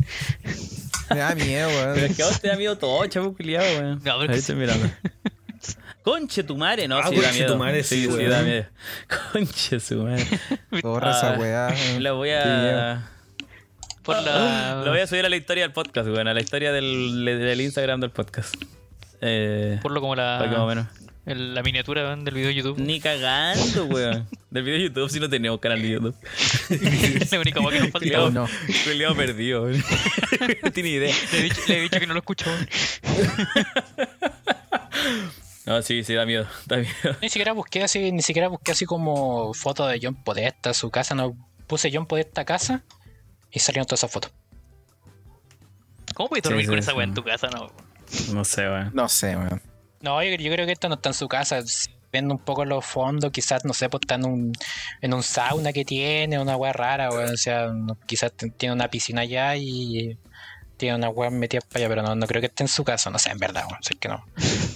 Me 1.11 1.16
da 1.19 1.35
miedo, 1.35 1.69
Pero 1.69 1.93
weón. 1.93 1.99
es 2.11 2.16
que 2.16 2.23
a 2.23 2.27
vos 2.27 2.41
te 2.41 2.49
da 2.49 2.57
miedo 2.57 2.77
todo, 2.77 3.07
chavo 3.07 3.35
culiado, 3.37 3.66
weón. 3.79 4.01
No, 4.05 4.19
pero 4.19 4.33
Ahí 4.33 4.39
estoy 4.39 4.57
mirando. 4.57 4.91
Conche 6.03 6.43
tu 6.45 6.57
madre, 6.57 6.87
no, 6.87 6.99
Ah, 6.99 7.09
sí 7.09 7.16
da 7.19 7.33
miedo. 7.33 7.53
tu 7.55 7.59
madre, 7.59 7.83
sí, 7.83 8.03
sí, 8.03 8.09
weón. 8.09 8.31
da 8.31 8.43
miedo. 8.43 8.66
Conche 9.33 9.81
su 9.81 10.03
madre. 10.03 10.27
Borra 10.83 11.12
Ah, 11.15 11.19
esa 11.19 11.39
weá. 11.41 11.69
weón. 11.69 12.03
La 12.03 12.12
voy 12.12 12.31
a. 12.31 13.11
Por 14.03 14.23
la. 14.23 14.83
Lo 14.85 14.91
voy 14.91 15.01
a 15.01 15.07
subir 15.07 15.25
a 15.25 15.29
la 15.31 15.37
historia 15.37 15.62
del 15.65 15.73
podcast, 15.73 16.09
weón. 16.09 16.29
A 16.29 16.35
la 16.35 16.41
historia 16.41 16.73
del, 16.73 17.25
del 17.25 17.61
Instagram 17.61 18.01
del 18.01 18.11
podcast. 18.11 18.55
Eh, 19.23 19.79
Por 19.83 19.93
lo 19.93 20.01
como 20.03 20.15
la. 20.16 20.37
para 20.39 20.51
que 20.51 20.57
más 20.57 20.65
o 20.65 20.66
menos. 20.66 20.87
El- 21.27 21.55
la 21.55 21.63
miniatura 21.63 22.15
del 22.17 22.35
video 22.35 22.49
de 22.49 22.55
YouTube. 22.55 22.79
Ni 22.79 23.01
cagando, 23.01 23.87
weón. 23.87 24.29
Del 24.51 24.63
video 24.63 24.79
de 24.79 24.85
YouTube 24.85 25.11
si 25.11 25.21
no 25.21 25.29
tenemos 25.29 25.59
canal 25.61 25.81
de 25.83 25.89
YouTube. 25.91 26.15
la 27.33 27.41
única 27.41 27.61
weón 27.61 27.73
que 27.73 27.81
nos 27.81 27.91
falta. 27.91 27.99
Culiao, 28.01 28.31
no. 28.31 28.49
culiao 28.85 29.15
perdido, 29.15 29.63
weón. 29.65 29.83
No 30.63 30.73
tiene 30.73 30.89
idea. 30.91 31.15
Le 31.33 31.39
he, 31.39 31.43
dicho, 31.43 31.61
le 31.69 31.79
he 31.79 31.81
dicho 31.83 31.99
que 32.01 32.07
no 32.07 32.15
lo 32.15 32.21
escucho, 32.21 32.47
weón. 32.51 32.69
No, 35.67 35.81
sí, 35.81 36.05
sí, 36.05 36.13
da 36.15 36.27
miedo. 36.27 36.47
Da 36.67 36.77
miedo. 36.77 36.93
Ni 37.23 37.29
siquiera 37.31 37.53
busqué 37.53 37.83
así, 37.83 38.13
ni 38.13 38.21
siquiera 38.23 38.49
busqué 38.49 38.73
así 38.73 38.85
como 38.85 39.55
fotos 39.55 39.91
de 39.91 39.99
John 40.03 40.15
Podesta, 40.15 40.75
su 40.75 40.91
casa, 40.91 41.15
no 41.15 41.35
puse 41.67 41.91
John 41.93 42.07
Podesta 42.07 42.45
casa 42.45 42.83
y 43.51 43.61
salieron 43.61 43.87
todas 43.87 44.01
esas 44.01 44.11
fotos. 44.13 44.31
¿Cómo 46.15 46.29
puedes 46.29 46.43
Sí, 46.45 46.49
dormir 46.51 46.67
sí, 46.67 46.71
con 46.71 46.79
esa 46.79 46.91
sí. 46.91 46.97
weón 46.99 47.11
en 47.11 47.15
tu 47.15 47.25
casa? 47.25 47.49
No. 47.49 47.73
No 48.35 48.45
sé, 48.45 48.63
weón. 48.69 48.91
No 48.95 49.09
sé, 49.09 49.37
weón. 49.37 49.63
No, 50.05 50.23
yo, 50.23 50.37
yo 50.37 50.53
creo 50.53 50.67
que 50.67 50.73
esto 50.73 50.89
no 50.89 50.95
está 50.97 51.09
en 51.09 51.15
su 51.15 51.27
casa. 51.29 51.63
si 51.63 51.91
Viendo 52.13 52.33
un 52.33 52.39
poco 52.39 52.65
los 52.65 52.85
fondos, 52.85 53.33
quizás, 53.33 53.65
no 53.65 53.75
sé, 53.75 53.89
pues 53.89 54.03
está 54.03 54.15
en 54.15 54.25
un, 54.27 54.53
en 55.01 55.15
un 55.15 55.25
sauna 55.25 55.73
que 55.73 55.85
tiene, 55.85 56.39
una 56.39 56.55
weá 56.57 56.73
rara, 56.73 57.11
weón. 57.11 57.33
O 57.33 57.37
sea, 57.37 57.67
no- 57.67 57.99
quizás 58.07 58.31
tiene 58.57 58.73
una 58.73 58.87
piscina 58.89 59.23
allá 59.23 59.57
y 59.57 60.17
tiene 60.77 60.95
una 60.95 61.09
weá 61.09 61.31
metida 61.31 61.61
para 61.63 61.81
allá, 61.81 61.89
pero 61.89 62.03
no, 62.03 62.15
no 62.15 62.27
creo 62.29 62.41
que 62.41 62.47
esté 62.47 62.63
en 62.63 62.69
su 62.69 62.85
casa. 62.85 63.11
No 63.11 63.19
sé, 63.19 63.31
en 63.33 63.39
verdad, 63.39 63.65
weón. 63.69 63.81
Es 63.83 63.97
que 63.99 64.07
no. 64.07 64.25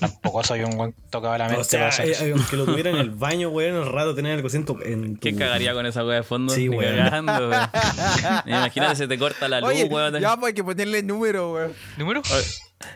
Tampoco 0.00 0.42
soy 0.42 0.64
un 0.64 0.74
weón 0.76 0.94
tocado 1.10 1.34
a 1.34 1.38
la 1.38 1.44
mente. 1.44 1.60
O 1.60 1.64
sea, 1.64 1.90
eh, 2.04 2.16
eh, 2.20 2.32
aunque 2.36 2.56
lo 2.56 2.64
tuviera 2.64 2.90
en 2.90 2.96
el 2.96 3.10
baño, 3.10 3.50
weón, 3.50 3.76
el 3.76 3.86
rato 3.86 4.16
tener 4.16 4.32
algo 4.32 4.48
en 4.52 4.64
tu. 4.64 4.80
En 4.82 5.14
tu... 5.14 5.20
¿Quién 5.20 5.36
cagaría 5.36 5.74
con 5.74 5.86
esa 5.86 6.04
weá 6.04 6.16
de 6.16 6.22
fondo? 6.24 6.52
Sí, 6.52 6.68
weón. 6.68 6.96
cagando, 6.96 7.50
weón. 7.50 7.70
Imagínate, 8.46 8.96
se 8.96 9.06
te 9.06 9.16
corta 9.16 9.46
la 9.48 9.60
luz, 9.60 9.68
Oye, 9.70 9.84
weón. 9.84 10.18
ya 10.18 10.36
pues 10.36 10.48
hay 10.48 10.54
que 10.54 10.64
ponerle 10.64 11.04
número, 11.04 11.52
weón. 11.52 11.72
¿Número? 11.96 12.20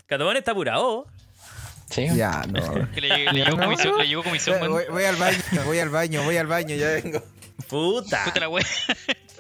Catomón 0.07 0.37
está 0.37 0.51
apurado. 0.51 1.07
Sí. 1.93 2.07
Ya, 2.17 2.45
no. 2.49 2.91
Que 2.93 3.01
le, 3.03 3.33
le 3.33 3.45
llegó 3.45 3.59
comisión, 3.59 3.99
le 3.99 4.07
llegó 4.09 4.23
comisión, 4.23 4.59
Voy, 4.61 4.85
voy 4.91 5.05
al 5.05 5.17
baño, 5.17 5.39
voy 5.65 5.79
al 5.79 5.91
baño, 5.91 6.23
voy 6.25 6.37
al 6.39 6.47
baño, 6.47 6.75
ya 6.75 6.89
vengo. 6.89 7.23
Puta. 7.69 8.25
Puta 8.25 8.41
la 8.41 8.49
weón. 8.49 8.67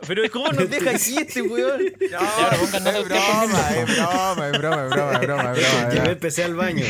Pero 0.07 0.21
¿cómo 0.33 0.49
nos 0.49 0.69
deja 0.69 0.91
aquí 0.91 1.17
este 1.17 1.43
weón? 1.43 1.81
No, 2.11 2.21
nota 2.21 2.99
es 2.99 3.05
broma, 3.09 3.71
es 3.71 3.97
broma, 3.97 4.49
es 4.49 4.59
broma, 4.59 4.83
es 4.85 4.91
broma, 4.91 5.13
es 5.13 5.21
broma, 5.21 5.53
es 5.53 5.95
broma. 5.95 6.11
El 6.11 6.19
PC 6.19 6.45
al 6.45 6.55
baño. 6.55 6.85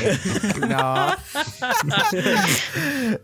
No. 0.61 1.17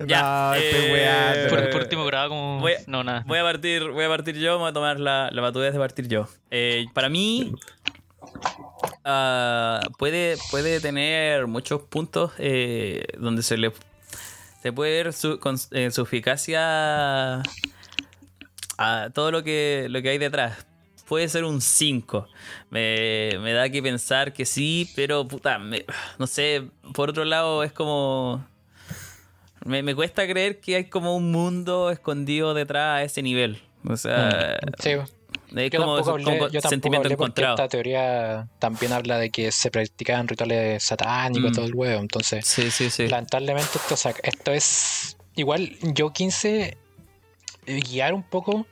Ya, 0.07 0.51
No, 0.51 0.55
eh. 0.57 1.47
Por, 1.49 1.71
por 1.71 1.81
último 1.81 2.05
grababa 2.05 2.29
como. 2.29 2.61
Voy 2.61 2.75
No, 2.87 3.03
nada. 3.03 3.25
Voy 3.27 3.39
a 3.39 3.43
partir, 3.43 3.89
voy 3.89 4.05
a 4.05 4.09
partir 4.09 4.37
yo, 4.37 4.59
voy 4.59 4.69
a 4.69 4.73
tomar 4.73 5.01
la, 5.01 5.31
la 5.33 5.43
batuta 5.43 5.71
de 5.71 5.79
partir 5.79 6.07
yo. 6.07 6.29
Eh, 6.51 6.85
para 6.93 7.09
mí, 7.09 7.55
ah, 9.05 9.81
puede, 9.99 10.37
puede 10.51 10.81
tener 10.81 11.47
muchos 11.47 11.83
puntos 11.83 12.33
eh, 12.39 13.05
donde 13.19 13.43
se 13.43 13.57
le 13.57 13.73
se 14.63 14.73
puede 14.73 15.03
ver 15.05 15.13
su, 15.13 15.39
eh, 15.71 15.91
su 15.93 16.03
eficacia 16.03 17.43
a 18.77 19.11
todo 19.15 19.31
lo 19.31 19.43
que, 19.45 19.87
lo 19.89 20.03
que 20.03 20.11
hay 20.11 20.19
detrás. 20.19 20.67
Puede 21.07 21.29
ser 21.29 21.45
un 21.45 21.61
5. 21.61 22.29
Me, 22.71 23.31
me 23.41 23.53
da 23.53 23.71
que 23.71 23.83
pensar 23.83 24.33
que 24.33 24.45
sí, 24.45 24.91
pero 24.95 25.27
puta, 25.27 25.59
me- 25.59 25.85
no 26.19 26.27
sé, 26.27 26.65
por 26.93 27.11
otro 27.11 27.25
lado 27.25 27.63
es 27.63 27.73
como... 27.73 28.45
Me, 29.65 29.83
me 29.83 29.95
cuesta 29.95 30.27
creer 30.27 30.61
que 30.61 30.77
hay 30.77 30.85
como 30.89 31.17
un 31.17 31.31
mundo 31.33 31.91
escondido 31.91 32.55
detrás 32.55 32.99
a 32.99 33.03
ese 33.03 33.23
nivel. 33.23 33.61
O 33.89 33.97
sea, 33.97 34.59
Sí, 34.79 34.91
es 35.57 35.71
Yo 35.71 35.81
como, 35.81 35.95
tampoco 35.97 36.11
hablé, 36.11 36.25
como 36.25 36.49
yo 36.49 36.61
sentimiento 36.61 37.09
encontrado. 37.09 37.55
esta 37.55 37.69
teoría 37.69 38.49
también 38.59 38.93
habla 38.93 39.19
de 39.19 39.31
que 39.31 39.51
se 39.53 39.71
practicaban 39.71 40.29
rituales 40.29 40.83
satánicos 40.83 41.51
Mm. 41.51 41.55
todo 41.55 41.65
el 41.67 41.75
huevo. 41.75 42.01
Entonces, 42.01 42.47
Sí, 42.47 42.71
sí, 42.71 42.91
sí. 42.91 43.09
lamentablemente 43.09 43.71
esto, 43.77 43.97
saca- 43.97 44.21
esto 44.23 44.53
es 44.53 45.17
igual 45.37 45.77
yo 45.95 46.13
quise 46.13 46.77
guiar 47.67 48.15
un 48.15 48.23
poco 48.23 48.67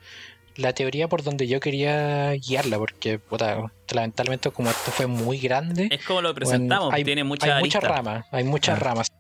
la 0.57 0.73
teoría 0.73 1.07
por 1.09 1.23
donde 1.23 1.47
yo 1.47 1.61
quería 1.61 2.31
guiarla 2.33 2.79
porque 2.79 3.19
puta, 3.19 3.71
lamentablemente 3.95 4.51
como 4.51 4.71
esto 4.71 4.91
fue 4.91 5.07
muy 5.07 5.39
grande 5.39 5.89
Es 5.91 6.03
como 6.05 6.23
lo 6.23 6.35
presentamos, 6.35 6.93
hay, 6.95 7.05
tiene 7.05 7.25
muchas 7.25 7.51
hay 7.51 7.61
muchas 7.63 7.85
aristas. 7.85 7.97
ramas 8.05 8.27
hay 8.33 8.45
muchas 8.45 8.77
Ah. 8.77 8.81
ramas 8.85 9.13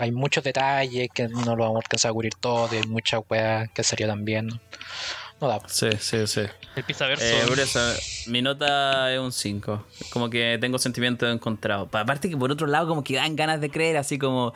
hay 0.00 0.10
muchos 0.12 0.42
detalles 0.44 1.08
que 1.14 1.28
no 1.28 1.54
lo 1.56 1.64
vamos 1.64 1.76
a 1.76 1.78
alcanzar 1.84 2.10
a 2.10 2.12
cubrir 2.14 2.34
todo 2.34 2.68
y 2.74 2.78
hay 2.78 2.86
muchas 2.88 3.20
weas 3.30 3.68
que 3.70 3.82
sería 3.84 4.08
también 4.08 4.48
no 5.42 5.48
da. 5.48 5.60
Sí, 5.66 5.88
sí, 5.98 6.26
sí. 6.26 6.40
El 6.76 6.84
pizzaverso. 6.84 7.24
Eh, 7.24 7.42
por 7.46 7.58
eso, 7.60 7.78
mi 8.28 8.40
nota 8.40 9.12
es 9.12 9.20
un 9.20 9.32
5. 9.32 9.84
Como 10.10 10.30
que 10.30 10.56
tengo 10.60 10.78
sentimientos 10.78 11.32
encontrados. 11.34 11.88
Pa- 11.90 12.00
Aparte 12.00 12.30
que 12.30 12.36
por 12.36 12.50
otro 12.50 12.66
lado 12.66 12.88
como 12.88 13.04
que 13.04 13.16
dan 13.16 13.36
ganas 13.36 13.60
de 13.60 13.68
creer, 13.70 13.96
así 13.98 14.18
como... 14.18 14.54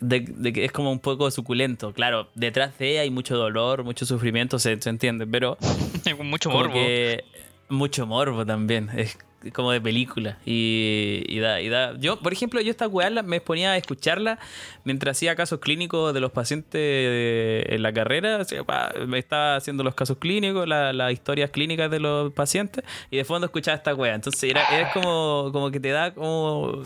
De, 0.00 0.20
de 0.20 0.52
que 0.52 0.64
es 0.64 0.70
como 0.72 0.92
un 0.92 1.00
poco 1.00 1.28
suculento. 1.30 1.92
Claro, 1.92 2.28
detrás 2.36 2.78
de 2.78 2.92
ella 2.92 3.00
hay 3.00 3.10
mucho 3.10 3.36
dolor, 3.36 3.82
mucho 3.82 4.06
sufrimiento, 4.06 4.58
se, 4.60 4.80
se 4.80 4.90
entiende, 4.90 5.26
pero 5.26 5.58
mucho 6.22 6.50
morbo. 6.50 6.72
que 6.72 7.24
mucho 7.68 8.06
morbo 8.06 8.46
también. 8.46 8.90
Es 8.96 9.18
como 9.52 9.72
de 9.72 9.80
película. 9.80 10.38
Y, 10.46 11.24
y 11.28 11.38
da, 11.38 11.60
y 11.60 11.68
da. 11.68 11.96
Yo, 11.98 12.18
por 12.20 12.32
ejemplo, 12.32 12.60
yo 12.60 12.70
esta 12.70 12.86
weá 12.88 13.10
la- 13.10 13.22
me 13.22 13.40
ponía 13.40 13.72
a 13.72 13.76
escucharla 13.76 14.38
mientras 14.84 15.16
hacía 15.16 15.34
casos 15.36 15.60
clínicos 15.60 16.12
de 16.14 16.20
los 16.20 16.32
pacientes 16.32 16.72
de- 16.80 17.66
en 17.68 17.82
la 17.82 17.92
carrera. 17.92 18.38
O 18.38 18.44
sea, 18.44 18.64
pa, 18.64 18.92
me 19.06 19.18
estaba 19.18 19.56
haciendo 19.56 19.82
los 19.84 19.94
casos 19.94 20.18
clínicos, 20.18 20.66
la- 20.68 20.92
las 20.92 21.12
historias 21.12 21.50
clínicas 21.50 21.90
de 21.90 22.00
los 22.00 22.32
pacientes, 22.32 22.84
y 23.10 23.16
de 23.16 23.24
fondo 23.24 23.46
escuchaba 23.46 23.76
esta 23.76 23.94
weá. 23.94 24.14
Entonces 24.14 24.42
era, 24.44 24.64
era 24.76 24.92
como, 24.92 25.50
como 25.52 25.70
que 25.70 25.80
te 25.80 25.90
da 25.90 26.12
como. 26.14 26.82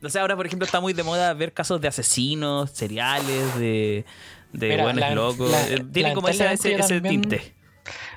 No 0.00 0.08
sé, 0.10 0.18
ahora 0.18 0.36
por 0.36 0.46
ejemplo 0.46 0.64
está 0.66 0.80
muy 0.80 0.92
de 0.92 1.02
moda 1.02 1.32
ver 1.34 1.52
casos 1.52 1.80
de 1.80 1.88
asesinos, 1.88 2.70
seriales, 2.70 3.58
de. 3.58 4.04
De 4.52 4.68
Mira, 4.68 4.82
buenos 4.82 5.00
la- 5.00 5.14
locos. 5.14 5.48
la- 5.50 5.68
Eh, 5.68 5.84
Tiene 5.92 6.12
como 6.12 6.28
ese, 6.28 6.52
ese, 6.52 6.72
yo 6.72 6.78
ese 6.78 6.94
también- 7.00 7.20
tinte. 7.22 7.54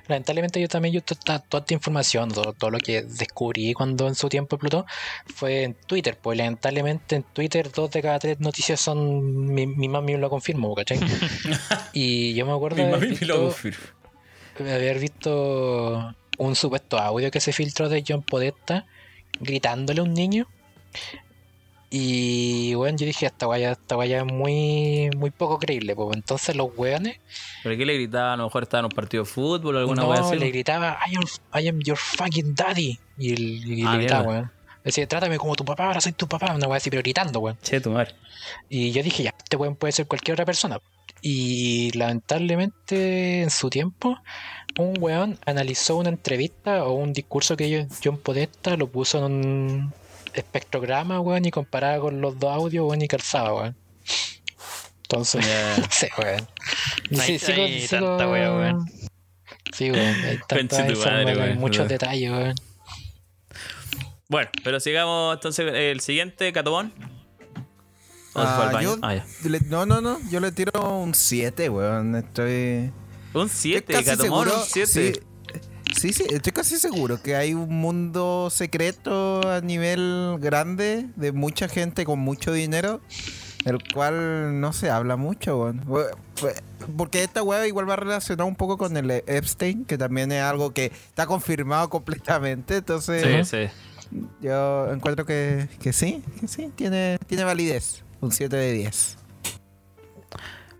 Lamentablemente 0.07 0.59
yo 0.59 0.67
también, 0.67 0.93
yo 0.95 1.01
to- 1.01 1.15
ta- 1.15 1.39
toda 1.39 1.61
esta 1.61 1.73
información, 1.73 2.29
todo, 2.29 2.53
todo 2.53 2.71
lo 2.71 2.77
que 2.79 3.03
descubrí 3.03 3.73
cuando 3.73 4.07
en 4.07 4.15
su 4.15 4.27
tiempo 4.29 4.57
explotó, 4.57 4.85
fue 5.33 5.63
en 5.63 5.73
Twitter. 5.75 6.17
Pues 6.21 6.37
lamentablemente 6.37 7.15
en 7.15 7.23
Twitter 7.23 7.71
dos 7.71 7.89
de 7.91 8.01
cada 8.01 8.19
tres 8.19 8.39
noticias 8.39 8.81
son, 8.81 9.45
mi, 9.53 9.65
mi 9.65 9.87
mami 9.87 10.17
lo 10.17 10.29
confirmo, 10.29 10.73
¿cachai? 10.75 10.99
y 11.93 12.33
yo 12.33 12.45
me 12.45 12.51
acuerdo 12.53 12.77
de 12.77 12.83
haber 12.95 12.99
visto, 13.09 13.35
haber 14.59 14.99
visto 14.99 16.15
un 16.37 16.55
supuesto 16.55 16.97
audio 16.97 17.31
que 17.31 17.39
se 17.39 17.53
filtró 17.53 17.87
de 17.89 18.03
John 18.07 18.23
Podesta 18.23 18.85
gritándole 19.39 20.01
a 20.01 20.03
un 20.03 20.13
niño. 20.13 20.47
Y 21.95 22.73
bueno, 22.73 22.97
yo 22.97 23.05
dije, 23.05 23.27
esta 23.27 23.45
guaya, 23.45 23.73
esta 23.73 23.93
guaya 23.93 24.17
es 24.17 24.25
muy, 24.25 25.11
muy 25.15 25.29
poco 25.29 25.59
creíble. 25.59 25.95
Pues 25.95 26.09
entonces 26.17 26.55
los 26.55 26.69
weones 26.75 27.19
¿Pero 27.61 27.77
qué 27.77 27.85
le 27.85 27.93
gritaba? 27.93 28.33
A 28.33 28.37
lo 28.37 28.45
mejor 28.45 28.63
estaba 28.63 28.79
en 28.79 28.85
un 28.85 28.91
partido 28.91 29.23
de 29.23 29.29
fútbol 29.29 29.75
o 29.75 29.79
alguna 29.79 30.01
no, 30.01 30.11
así. 30.11 30.35
le 30.37 30.49
gritaba, 30.49 30.97
I 31.07 31.15
am, 31.17 31.23
I 31.63 31.67
am 31.67 31.79
your 31.81 31.95
fucking 31.97 32.55
daddy. 32.55 32.97
Y, 33.19 33.33
y 33.81 33.85
Ah, 33.85 33.91
le 33.91 33.97
gritaba, 33.99 34.27
weón. 34.27 34.51
Decía, 34.83 35.07
trátame 35.07 35.37
como 35.37 35.55
tu 35.55 35.63
papá, 35.63 35.85
ahora 35.85 36.01
soy 36.01 36.13
tu 36.13 36.27
papá. 36.27 36.55
Una 36.55 36.67
weá 36.67 36.77
así, 36.77 36.89
pero 36.89 37.03
gritando, 37.03 37.39
weón. 37.39 37.59
Che, 37.61 37.79
tu 37.79 37.91
madre. 37.91 38.15
Y 38.69 38.91
yo 38.91 39.03
dije, 39.03 39.21
ya, 39.21 39.35
este 39.37 39.55
weón 39.55 39.75
puede 39.75 39.91
ser 39.91 40.07
cualquier 40.07 40.33
otra 40.33 40.45
persona. 40.45 40.79
Y 41.21 41.91
lamentablemente, 41.95 43.43
en 43.43 43.51
su 43.51 43.69
tiempo, 43.69 44.17
un 44.79 44.95
weón 44.99 45.37
analizó 45.45 45.97
una 45.97 46.09
entrevista 46.09 46.85
o 46.85 46.93
un 46.93 47.13
discurso 47.13 47.55
que 47.55 47.69
yo- 47.69 47.85
John 48.03 48.17
Podesta 48.17 48.75
lo 48.77 48.87
puso 48.87 49.19
en 49.19 49.23
un 49.25 49.93
espectrograma, 50.33 51.19
weón, 51.19 51.45
y 51.45 51.51
comparaba 51.51 51.99
con 51.99 52.21
los 52.21 52.37
dos 52.39 52.51
audios, 52.53 52.85
weón, 52.87 53.01
y 53.01 53.07
calzaba, 53.07 53.53
weón. 53.53 53.77
Entonces, 55.03 55.45
no 55.79 55.85
sé, 55.91 56.09
weón. 56.17 56.47
Hay- 57.21 57.39
sí, 57.39 57.45
sigo- 57.45 57.63
hay 57.63 57.87
sigo- 57.87 58.07
tanta 58.17 58.29
wea, 58.29 58.51
weón. 58.53 58.85
Sí, 59.73 59.91
weón, 59.91 60.15
hay 60.25 60.39
tanta 60.47 60.83
madre, 60.83 61.35
weón. 61.37 61.57
muchos 61.59 61.87
detalles, 61.87 62.31
weón. 62.31 62.55
Bueno, 64.29 64.49
pero 64.63 64.79
sigamos 64.79 65.35
entonces 65.35 65.71
el 65.73 65.99
siguiente, 65.99 66.51
Catobón. 66.53 66.91
¿O 68.35 68.41
se 68.41 68.47
fue 68.47 68.63
al 68.65 68.75
Ah, 68.75 68.81
yo 68.81 68.97
Ah, 69.03 69.15
le- 69.43 69.59
no, 69.67 69.85
no, 69.85 70.01
no. 70.01 70.19
Yo 70.31 70.39
le 70.39 70.51
tiro 70.51 70.71
un 70.97 71.13
7, 71.13 71.69
weón. 71.69 72.15
Estoy. 72.15 72.91
Un 73.35 73.45
estoy 73.45 73.49
7, 73.49 73.93
casi 73.93 74.05
Catomón, 74.05 74.45
seguro. 74.45 74.61
un 74.63 74.67
7. 74.67 74.87
Sí, 74.87 75.19
sí, 75.97 76.13
sí, 76.13 76.25
estoy 76.29 76.51
casi 76.51 76.77
seguro 76.77 77.21
que 77.21 77.35
hay 77.35 77.53
un 77.53 77.69
mundo 77.69 78.49
secreto 78.51 79.41
a 79.49 79.61
nivel 79.61 80.37
grande 80.39 81.07
de 81.15 81.31
mucha 81.31 81.67
gente 81.67 82.05
con 82.05 82.19
mucho 82.19 82.51
dinero, 82.51 83.01
el 83.65 83.79
cual 83.93 84.59
no 84.59 84.73
se 84.73 84.89
habla 84.89 85.15
mucho, 85.15 85.73
Porque 86.97 87.23
esta 87.23 87.43
weá 87.43 87.65
igual 87.67 87.89
va 87.89 87.95
relacionado 87.95 88.47
un 88.47 88.55
poco 88.55 88.77
con 88.77 88.97
el 88.97 89.09
Epstein, 89.11 89.85
que 89.85 89.97
también 89.97 90.31
es 90.31 90.41
algo 90.41 90.73
que 90.73 90.85
está 91.07 91.25
confirmado 91.25 91.89
completamente. 91.89 92.77
Entonces, 92.77 93.47
Sí, 93.47 93.69
sí. 94.11 94.17
yo 94.41 94.91
encuentro 94.91 95.25
que, 95.25 95.69
que 95.81 95.93
sí, 95.93 96.21
que 96.41 96.47
sí, 96.47 96.71
tiene, 96.75 97.17
tiene 97.27 97.43
validez. 97.43 98.03
Un 98.19 98.31
7 98.31 98.55
de 98.55 98.71
10. 98.73 99.17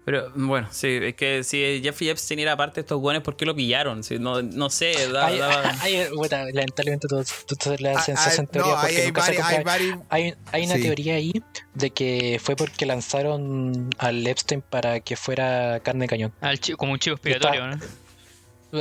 Pero 0.06 0.30
bueno, 0.36 0.68
sí, 0.72 0.88
es 1.02 1.16
que 1.16 1.44
si 1.46 1.80
Jeffrey 1.82 2.10
Epstein 2.10 2.40
era 2.42 2.58
parte 2.58 2.76
de 2.76 2.82
estos 2.82 3.00
guanes, 3.00 3.22
¿por 3.22 3.38
qué 3.38 3.46
lo 3.46 3.56
pillaron? 3.56 4.04
Si 4.04 4.20
no, 4.20 4.42
no 4.42 4.70
sé, 4.70 4.94
da- 5.12 5.28
Hay, 5.28 5.38
daba- 5.40 5.74
hay- 5.82 6.08
puta, 6.14 6.44
lamentablemente 6.52 7.08
tú, 7.08 7.24
tú 7.48 7.56
te 7.56 7.78
la 7.82 7.94
Ah, 7.98 8.02
sensación 8.02 8.46
ah, 8.50 8.52
teoría 8.52 8.72
no, 8.74 8.80
porque 8.82 8.96
hay, 8.96 9.02
hay, 9.02 9.08
nunca 9.08 9.22
se 9.22 9.32
hay, 9.42 9.94
hay, 10.10 10.34
hay 10.52 10.66
una 10.66 10.76
Sí. 10.76 10.82
teoría 10.82 11.16
ahí 11.16 11.32
de 11.74 11.90
que 11.92 12.38
fue 12.44 12.58
porque 12.58 12.86
lanzaron 12.86 13.90
al 13.98 14.28
Epstein 14.28 14.62
para 14.62 15.00
que 15.00 15.16
fuera 15.16 15.80
carne 15.80 16.02
de 16.04 16.08
cañón. 16.10 16.34
Al 16.42 16.60
chi- 16.60 16.74
como 16.74 16.92
un 16.92 17.00
chivo 17.00 17.16
expiatorio, 17.16 17.66
¿no? 17.68 17.80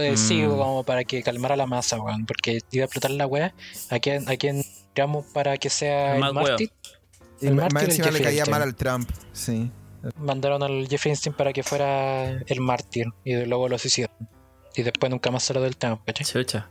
Eh, 0.01 0.17
Sí, 0.17 0.43
Mm. 0.43 0.49
como 0.57 0.83
para 0.85 1.05
que 1.05 1.23
calmara 1.23 1.55
la 1.55 1.67
masa, 1.67 2.01
weón. 2.01 2.25
Porque 2.27 2.61
iba 2.73 2.83
a 2.83 2.87
explotar 2.87 3.11
la 3.13 3.27
wea. 3.27 3.55
¿A 3.91 3.99
quién, 4.01 4.29
a 4.29 4.37
quién 4.37 4.65
tiramos 4.95 5.27
para 5.27 5.57
que 5.59 5.69
sea 5.71 6.11
El 6.11 6.15
el, 6.15 6.21
más 6.21 6.33
mártir? 6.33 6.71
El 7.43 7.55
más 7.55 7.73
mártir 7.73 7.91
el 7.91 7.97
encima 7.99 8.11
le 8.11 8.23
caía 8.25 8.47
mal 8.47 8.63
al 8.63 8.75
Trump. 8.75 9.09
Sí. 9.35 9.71
Mandaron 10.17 10.63
al 10.63 10.89
Jeffrey 10.89 11.13
Epstein 11.13 11.35
para 11.35 11.53
que 11.53 11.63
fuera 11.63 12.31
el 12.47 12.61
mártir. 12.61 13.07
Y 13.25 13.45
luego 13.45 13.69
lo 13.69 13.79
suicidaron. 13.79 14.17
Y 14.75 14.83
después 14.83 15.11
nunca 15.11 15.31
más 15.31 15.43
se 15.43 15.55
lo 15.55 15.61
del 15.61 15.77
tema, 15.77 16.01
¿cachai? 16.05 16.27
Chucha. 16.27 16.71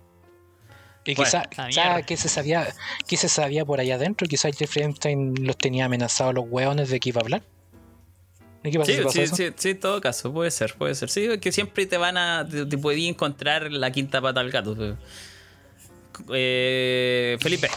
Y 1.05 1.15
Bueno, 1.15 1.25
quizá, 1.31 1.63
a 1.63 1.67
quizá 1.67 2.01
que 2.03 2.17
se 2.17 2.29
sabía, 2.29 2.67
que 3.07 3.17
se 3.17 3.27
sabía 3.29 3.65
por 3.65 3.79
allá 3.79 3.95
adentro, 3.95 4.27
quizás 4.27 4.55
Jeffrey 4.57 4.85
Epstein 4.85 5.33
los 5.45 5.57
tenía 5.57 5.85
amenazados 5.85 6.33
los 6.35 6.45
hueones 6.47 6.89
de 6.89 6.99
que 6.99 7.09
iba 7.09 7.21
a 7.21 7.23
hablar. 7.23 7.43
¿Y 8.63 8.69
qué 8.71 8.77
pasa 8.77 8.91
Sí, 8.91 8.97
pasa 9.01 9.11
sí, 9.13 9.21
eso? 9.21 9.35
sí, 9.35 9.49
sí, 9.55 9.75
todo 9.75 9.99
caso, 10.01 10.31
puede 10.31 10.51
ser, 10.51 10.75
puede 10.77 10.93
ser. 10.93 11.09
Sí, 11.09 11.27
que 11.39 11.51
siempre 11.51 11.87
te 11.87 11.97
van 11.97 12.17
a. 12.17 12.47
te, 12.47 12.65
te 12.67 12.77
podías 12.77 13.09
encontrar 13.09 13.71
la 13.71 13.91
quinta 13.91 14.21
pata 14.21 14.39
al 14.41 14.51
gato. 14.51 14.75
pero- 14.77 14.97
Eh, 16.33 17.37
Felipe. 17.39 17.69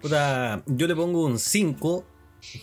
Puta, 0.00 0.62
yo 0.66 0.86
le 0.86 0.94
pongo 0.96 1.24
un 1.24 1.38
5 1.38 2.04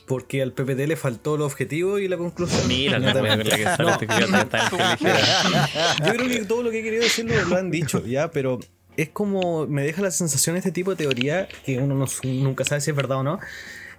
porque 0.08 0.42
al 0.42 0.52
PPT 0.54 0.88
le 0.88 0.96
faltó 0.96 1.36
el 1.36 1.42
objetivo 1.42 2.00
y 2.00 2.08
la 2.08 2.18
conclusión. 2.18 2.68
Mira 2.68 2.96
con 2.98 3.04
la 3.24 3.38
que 3.38 3.66
No. 3.80 3.90
este. 3.90 4.08
Yo 6.06 6.14
creo 6.14 6.28
que 6.30 6.46
todo 6.46 6.64
lo 6.64 6.72
que 6.72 6.80
he 6.80 6.84
querido 6.84 7.04
decir 7.04 7.26
lo, 7.26 7.46
lo 7.46 7.56
han 7.58 7.72
dicho, 7.72 8.06
ya, 8.06 8.32
pero 8.32 8.60
es 8.98 9.10
como 9.10 9.68
me 9.68 9.84
deja 9.84 10.02
la 10.02 10.12
sensación 10.12 10.56
este 10.58 10.72
tipo 10.72 10.92
de 10.92 10.98
teoría, 10.98 11.48
que 11.66 11.78
uno 11.80 11.96
no- 11.96 12.06
nunca 12.24 12.64
sabe 12.64 12.82
si 12.82 12.92
es 12.92 12.96
verdad 12.96 13.18
o 13.20 13.24
no. 13.24 13.40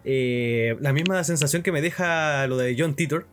eh, 0.04 0.76
la 0.80 0.92
misma 0.92 1.22
sensación 1.24 1.62
que 1.62 1.72
me 1.72 1.82
deja 1.82 2.46
lo 2.46 2.56
de 2.56 2.76
John 2.78 2.94
Titor, 2.94 3.26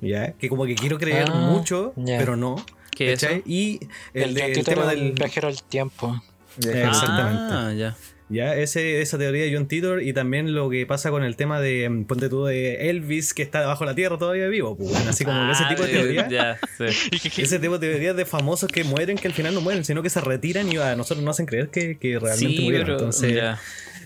ya, 0.00 0.32
que 0.32 0.48
como 0.48 0.64
que 0.66 0.74
quiero 0.74 0.98
creer 0.98 1.28
Ah, 1.30 1.34
mucho, 1.50 1.92
ya. 1.96 2.18
pero 2.18 2.36
no. 2.36 2.56
¿Qué 2.90 3.12
es 3.12 3.22
eso? 3.22 3.32
Y 3.44 3.80
el, 4.14 4.22
El, 4.22 4.34
de- 4.34 4.52
el 4.52 4.64
tema 4.64 4.86
del. 4.86 5.12
viajero 5.12 5.48
al 5.48 5.62
tiempo. 5.62 6.20
Exactamente. 6.58 7.54
Ah, 7.54 7.72
ya. 7.76 7.96
Ya, 8.34 8.54
ese, 8.56 9.00
esa 9.00 9.16
teoría 9.16 9.44
de 9.44 9.54
John 9.54 9.66
Titor 9.68 10.02
y 10.02 10.12
también 10.12 10.54
lo 10.54 10.68
que 10.68 10.84
pasa 10.86 11.10
con 11.10 11.22
el 11.24 11.36
tema 11.36 11.60
de, 11.60 11.88
mm, 11.88 12.04
ponte 12.06 12.28
tú, 12.28 12.44
de 12.44 12.90
Elvis 12.90 13.32
que 13.32 13.42
está 13.42 13.60
debajo 13.60 13.84
de 13.84 13.90
la 13.90 13.94
tierra 13.94 14.18
todavía 14.18 14.48
vivo, 14.48 14.76
pues, 14.76 14.94
así 15.06 15.24
como 15.24 15.50
ese 15.52 15.62
Ah, 15.64 15.68
tipo 15.68 15.82
de 15.84 15.92
de- 15.92 15.98
teoría. 15.98 16.28
Ya, 16.28 16.58
sí. 16.76 17.40
Ese 17.42 17.58
tipo 17.58 17.78
de 17.78 17.88
teorías 17.90 18.16
de 18.16 18.24
famosos 18.24 18.70
que 18.70 18.82
mueren, 18.84 19.16
que 19.16 19.28
al 19.28 19.34
final 19.34 19.54
no 19.54 19.60
mueren, 19.60 19.84
sino 19.84 20.02
que 20.02 20.10
se 20.10 20.20
retiran 20.20 20.70
y 20.72 20.76
a 20.78 20.96
nosotros 20.96 21.24
nos 21.24 21.36
hacen 21.36 21.46
creer 21.46 21.68
que, 21.70 21.98
que 21.98 22.18
realmente 22.18 22.56
Sí, 22.56 22.62
murieron. 22.64 22.86
pero. 22.86 22.98
Entonces, 22.98 23.34
ya. 23.34 23.58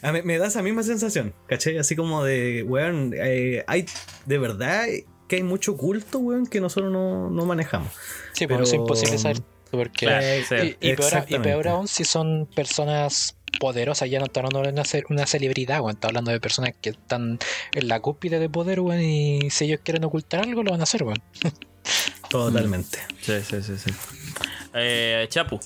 a 0.03 0.13
mí- 0.13 0.23
me 0.23 0.39
da 0.39 0.47
esa 0.49 0.63
misma 0.63 0.83
sensación, 0.83 1.33
¿cachai? 1.47 1.79
Así 1.79 1.97
como 1.97 2.23
de, 2.25 2.63
weón, 2.67 3.15
eh, 3.17 3.65
hay 3.67 3.87
de 4.27 4.39
verdad 4.39 4.87
que 5.29 5.37
hay 5.37 5.43
mucho 5.43 5.77
culto, 5.77 6.19
weón, 6.19 6.47
que 6.47 6.61
nosotros 6.61 6.93
no, 6.93 7.31
no 7.31 7.47
manejamos. 7.47 7.93
Sí, 8.33 8.47
pero 8.47 8.59
Pero- 8.59 8.65
es 8.65 8.73
imposible 8.75 9.19
saber. 9.19 9.39
Porque 9.71 10.07
Claro, 10.07 10.27
sí. 10.49 10.55
y, 10.55 10.59
y 10.59 10.71
peor, 10.73 10.77
y 10.81 10.91
exactamente. 10.91 11.49
peor 11.51 11.69
aún 11.69 11.89
si 11.89 12.03
son 12.05 12.49
personas 12.57 13.37
poderosas, 13.59 14.09
ya 14.11 14.19
no 14.19 14.27
están 14.27 14.45
hablando 14.47 14.69
de 14.71 14.73
una, 14.73 14.83
una 15.11 15.27
celebridad, 15.27 15.81
weón. 15.81 15.95
Está 15.97 16.09
hablando 16.09 16.31
de 16.31 16.41
personas 16.41 16.73
que 16.81 16.91
están 16.91 17.39
en 17.75 17.89
la 17.89 18.01
cúspide 18.01 18.39
de 18.39 18.49
poder, 18.49 18.81
weón, 18.81 19.03
y 19.03 19.51
si 19.51 19.65
ellos 19.67 19.81
quieren 19.83 20.05
ocultar 20.05 20.41
algo, 20.41 20.63
lo 20.63 20.71
van 20.73 20.81
a 20.81 20.85
hacer, 20.85 21.03
weón. 21.03 21.23
Totalmente. 22.31 22.99
Sí, 23.23 23.35
sí, 23.43 23.63
sí. 23.63 23.79
sí. 23.79 23.91
Eh, 24.75 25.27
Chapu. 25.31 25.59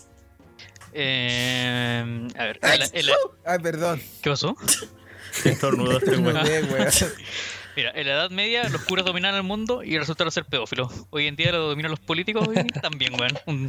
Eh, 0.93 2.29
a 2.37 2.45
ver, 2.45 2.59
en 2.93 3.07
la- 3.07 3.15
Ay, 3.45 3.59
perdón. 3.61 4.01
¿qué 4.23 4.31
pasó? 4.31 4.57
Estornudo 5.45 5.99
este 5.99 6.17
weón. 6.19 6.37
Weón. 7.75 7.77
Mira, 7.77 7.93
en 7.95 8.07
la 8.07 8.13
Edad 8.13 8.31
Media 8.31 8.69
los 8.69 8.83
curas 8.83 9.05
dominaban 9.05 9.37
el 9.37 9.43
mundo 9.43 9.83
y 9.83 9.97
resultaron 9.99 10.31
ser 10.31 10.45
pedófilos. 10.45 10.93
Hoy 11.11 11.27
en 11.27 11.37
día 11.37 11.53
lo 11.53 11.69
dominan 11.69 11.91
los 11.91 12.01
políticos 12.01 12.47
y 12.55 12.67
también, 12.81 13.15
weón. 13.19 13.67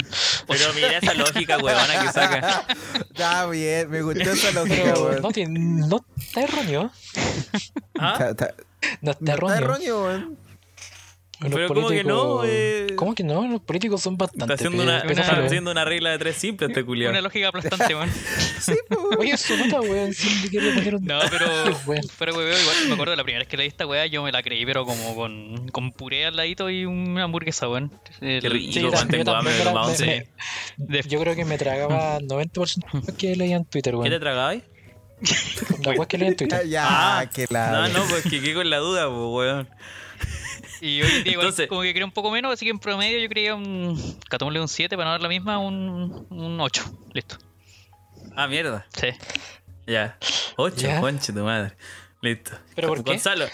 Pero 0.48 0.74
mira 0.76 0.98
esa 0.98 1.14
lógica, 1.14 1.58
huevona, 1.58 2.02
que 2.02 2.12
saca. 2.12 2.66
Está 2.96 3.46
bien, 3.48 3.90
me 3.90 4.02
gustó 4.02 4.22
esa 4.32 4.52
lógica, 4.52 4.94
weón. 4.96 5.22
no, 5.22 5.88
no 5.88 6.06
está 6.18 6.42
erróneo. 6.42 6.92
¿Ah? 8.00 8.12
Está- 8.14 8.30
está- 8.32 8.54
No 9.02 9.12
está 9.12 9.24
no 9.38 9.48
está 9.48 9.58
erróneo, 9.58 10.04
weón. 10.04 10.38
Los 11.40 11.52
Pero 11.52 11.68
¿cómo 11.68 11.90
que 11.90 12.04
no? 12.04 12.42
Eh, 12.46 12.88
¿Cómo 12.96 13.16
que 13.16 13.24
no? 13.24 13.46
Los 13.48 13.60
políticos 13.62 14.02
son 14.02 14.16
bastante. 14.18 14.54
Está 14.54 14.54
haciendo 14.54 14.84
una, 14.84 15.00
está 15.00 15.44
haciendo 15.46 15.72
una 15.72 15.84
regla 15.84 16.12
de 16.12 16.20
tres 16.20 16.38
simple 16.38 16.68
este 16.68 16.86
culiao. 16.86 17.10
Una 17.12 17.20
lógica 17.22 17.50
aplastante, 17.50 17.94
weón. 17.96 18.10
Oye, 19.20 19.36
su 19.36 19.58
nota, 19.58 19.82
weón. 19.82 20.12
No, 21.02 21.20
pero 21.32 21.48
Weón. 21.86 22.04
fuera 22.08 22.34
weón, 22.34 22.62
igual 22.62 22.76
me 22.88 22.94
acuerdo 22.94 23.16
la 23.16 23.24
primera 23.24 23.40
vez 23.40 23.48
que 23.50 23.58
leí 23.58 23.68
esta 23.68 23.86
weá, 23.86 24.06
yo 24.06 24.24
me 24.24 24.32
la 24.32 24.42
creí, 24.42 24.66
pero 24.66 24.86
como 24.86 25.16
con, 25.16 25.68
con 25.70 25.92
puré 25.92 26.26
al 26.28 26.36
ladito 26.38 26.70
y 26.70 26.86
una 26.86 27.24
hamburguesa, 27.24 27.68
weón. 27.68 27.92
Qué 28.20 28.40
rico, 28.42 28.72
Sí, 28.72 28.82
yo 28.82 28.90
weón, 28.92 29.08
tengo 29.10 29.32
hambre, 29.36 29.54
me- 29.66 30.06
me- 30.06 30.28
de- 30.78 31.02
Yo 31.10 31.20
creo 31.20 31.36
que 31.36 31.44
me 31.46 31.58
tragaba 31.58 32.20
90% 32.22 33.18
que 33.18 33.36
leía 33.36 33.58
en 33.58 33.66
Twitter, 33.66 33.94
¿Qué 33.96 34.04
te 34.04 34.10
weón. 34.10 34.20
tragabas? 34.22 34.58
La 35.84 35.92
weá 35.92 36.08
que 36.08 36.18
leía 36.18 36.30
en 36.32 36.38
Twitter. 36.38 36.68
Ya, 36.70 36.86
Ah, 37.20 37.30
que 37.30 37.48
la. 37.50 37.72
No, 37.90 38.00
no, 38.00 38.06
pues 38.06 38.24
que 38.24 38.40
quedé 38.40 38.54
con 38.54 38.70
la 38.70 38.78
duda, 38.78 39.08
pues, 39.10 39.18
weón. 39.30 39.70
Y 40.86 41.02
hoy 41.02 41.10
en 41.10 41.24
día 41.24 41.32
igual 41.34 41.48
Entonces- 41.48 41.68
como 41.70 41.82
que 41.82 41.92
creía 41.92 42.06
un 42.06 42.12
poco 42.12 42.30
menos, 42.30 42.52
así 42.52 42.66
que 42.66 42.72
en 42.72 42.80
promedio 42.80 43.18
yo 43.20 43.30
creía 43.30 43.56
un... 43.56 44.20
Catómosle 44.30 44.60
un 44.60 44.68
7 44.68 44.98
para 44.98 45.06
no 45.06 45.12
dar 45.12 45.22
la 45.22 45.30
misma, 45.30 45.58
un, 45.58 46.28
un 46.30 46.60
8. 46.60 46.84
Listo. 47.14 47.38
Ah, 48.36 48.48
mierda. 48.48 48.86
Sí. 49.00 49.08
Ya. 49.88 50.18
Ocho, 50.58 50.76
Ya. 50.88 51.00
conche 51.00 51.32
tu 51.32 51.40
madre. 51.44 51.76
Listo. 52.22 52.52
¿Pero 52.76 52.90
por 52.90 53.04
qué? 53.04 53.12
Gonzalo. 53.12 53.46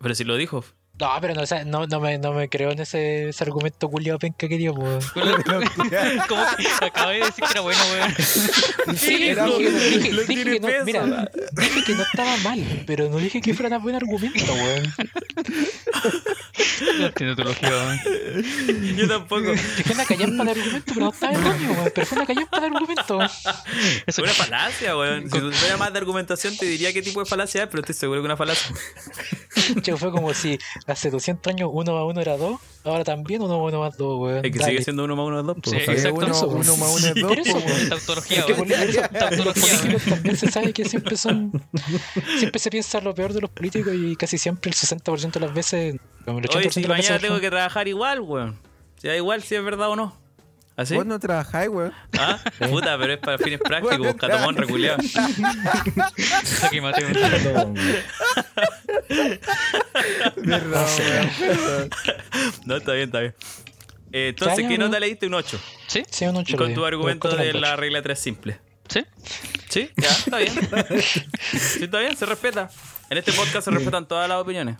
Pero 0.00 0.14
si 0.16 0.24
lo 0.24 0.36
dijo. 0.36 0.64
No, 1.02 1.10
pero 1.20 1.34
no, 1.34 1.42
o 1.42 1.46
sea, 1.46 1.64
no, 1.64 1.84
no, 1.88 1.98
me, 1.98 2.16
no 2.18 2.32
me 2.32 2.48
creo 2.48 2.70
en 2.70 2.78
ese, 2.78 3.30
ese 3.30 3.42
argumento 3.42 3.88
culiado 3.88 4.20
penca 4.20 4.46
que 4.46 4.56
dio, 4.56 4.72
weón. 4.72 5.00
Como 6.28 6.44
que 6.56 6.84
acabé 6.86 7.14
de 7.18 7.24
decir 7.26 7.42
que 7.44 7.50
era 7.50 7.60
bueno, 7.60 7.80
weón. 7.90 8.14
Sí, 8.96 9.28
era 9.28 9.44
dije, 9.46 9.58
bueno. 9.58 9.78
dije- 9.80 10.44
que 10.44 10.60
no, 10.60 10.66
peso. 10.68 10.84
mira, 10.84 11.30
dije 11.54 11.84
que 11.84 11.94
no 11.96 12.02
estaba 12.04 12.36
mal, 12.38 12.84
pero 12.86 13.08
no 13.08 13.16
dije 13.16 13.40
que 13.40 13.52
fuera 13.52 13.68
tan 13.70 13.82
buen 13.82 13.96
argumento, 13.96 14.52
weón. 14.54 14.94
No 16.98 17.06
entiendo 17.06 17.36
tu 17.36 17.44
lógica, 17.44 17.68
weón. 17.68 18.96
Yo 18.96 19.08
tampoco. 19.08 19.42
Que 19.52 19.82
fue 19.84 19.94
una 19.94 20.04
callampa 20.04 20.44
de 20.44 20.50
argumento, 20.52 20.84
pero 20.94 21.00
no 21.06 21.10
estaba 21.12 21.32
erróneo, 21.32 21.72
weón. 21.72 21.92
Pero 21.94 22.06
fue 22.06 22.18
una 22.18 22.26
callampa 22.26 22.60
de 22.60 22.66
argumento. 22.66 23.18
Es 24.06 24.18
una 24.18 24.32
falacia, 24.32 24.96
weón. 24.96 25.22
Si 25.30 25.38
tuviera 25.38 25.76
más 25.76 25.92
de 25.92 25.98
argumentación, 25.98 26.56
te 26.56 26.66
diría 26.66 26.92
qué 26.92 27.02
tipo 27.02 27.18
de 27.20 27.26
falacia 27.26 27.62
es, 27.64 27.68
pero 27.68 27.80
estoy 27.80 27.94
seguro 27.96 28.20
que 28.20 28.26
es 28.26 28.28
una 28.28 28.36
falacia. 28.36 28.74
Che, 29.82 29.96
fue 29.96 30.10
como 30.10 30.32
si 30.34 30.58
hace 30.92 31.10
200 31.10 31.52
años 31.52 31.70
uno 31.72 31.92
más 31.94 32.04
uno 32.04 32.20
era 32.20 32.36
dos, 32.36 32.60
ahora 32.84 33.04
también 33.04 33.42
uno 33.42 33.58
más 33.58 33.68
uno 33.72 33.80
más 33.80 33.96
dos, 33.96 34.20
weón. 34.20 34.44
Es 34.44 34.52
que 34.52 34.58
Dale. 34.58 34.72
sigue 34.72 34.84
siendo 34.84 35.04
uno 35.04 35.16
más 35.16 35.26
uno 35.26 35.42
dos, 35.42 35.56
pues. 35.62 35.82
Sí, 35.84 35.90
exacto. 35.90 36.18
uno, 36.18 36.26
Eso, 36.30 36.48
uno 36.48 36.76
más 36.76 36.96
uno 36.96 37.06
es 37.08 37.14
dos. 37.14 37.22
Por 37.28 37.38
eso, 37.38 37.60
pues. 37.60 37.88
Tautología, 37.88 38.40
Es 38.40 38.56
por 38.56 38.66
políticos 38.66 40.02
también 40.08 40.36
se 40.36 40.50
sabe 40.50 40.72
que 40.72 40.84
siempre 40.84 41.16
son. 41.16 41.52
Siempre 42.38 42.58
se 42.58 42.70
piensa 42.70 43.00
lo 43.00 43.14
peor 43.14 43.32
de 43.32 43.40
los 43.40 43.50
políticos 43.50 43.92
y 43.96 44.16
casi 44.16 44.38
siempre 44.38 44.70
el 44.70 44.76
60% 44.76 45.32
de 45.32 45.40
las 45.40 45.54
veces. 45.54 45.96
como 46.24 46.38
el 46.38 46.44
80% 46.44 46.56
Oye, 46.56 46.70
si 46.70 46.82
de 46.82 46.88
las 46.88 46.98
mañana 46.98 47.14
veces. 47.14 47.28
tengo 47.28 47.40
que 47.40 47.50
trabajar 47.50 47.88
igual, 47.88 48.20
weón. 48.20 48.56
Si 49.00 49.08
da 49.08 49.16
igual 49.16 49.42
si 49.42 49.54
es 49.56 49.64
verdad 49.64 49.88
o 49.90 49.96
no. 49.96 50.21
¿Así? 50.82 50.94
Vos 50.94 51.06
no 51.06 51.18
trabajáis, 51.18 51.68
weón. 51.70 51.92
Ah, 52.18 52.38
puta, 52.70 52.96
pero 52.98 53.12
es 53.14 53.18
para 53.18 53.38
fines 53.38 53.60
prácticos, 53.60 53.98
Bueno, 53.98 54.16
catomón 54.16 54.56
reculeado. 54.56 54.98
Aquí 56.62 56.80
maté 56.80 57.04
un-. 57.04 57.74
No, 62.66 62.76
está 62.76 62.92
bien, 62.92 63.04
está 63.06 63.20
bien. 63.20 63.34
Eh, 64.12 64.28
entonces, 64.28 64.66
¿qué 64.68 64.78
nota 64.78 65.00
le 65.00 65.06
diste? 65.06 65.26
Un 65.26 65.34
8. 65.34 65.60
¿Sí? 65.86 66.02
Sí, 66.10 66.26
un 66.26 66.36
ocho 66.36 66.56
Con 66.56 66.68
le- 66.68 66.74
tu 66.74 66.84
argumento 66.84 67.34
de 67.34 67.52
la 67.54 67.76
regla 67.76 68.02
3 68.02 68.18
simple. 68.18 68.60
¿Sí? 68.88 69.04
¿Sí? 69.68 69.90
Ya, 69.96 70.08
está 70.10 70.38
bien. 70.38 70.52
Sí, 71.52 71.84
está 71.84 72.00
bien, 72.00 72.16
se 72.16 72.26
respeta. 72.26 72.68
En 73.08 73.18
este 73.18 73.32
podcast 73.32 73.64
se 73.64 73.70
respetan 73.70 74.06
todas 74.06 74.28
las 74.28 74.38
opiniones. 74.38 74.76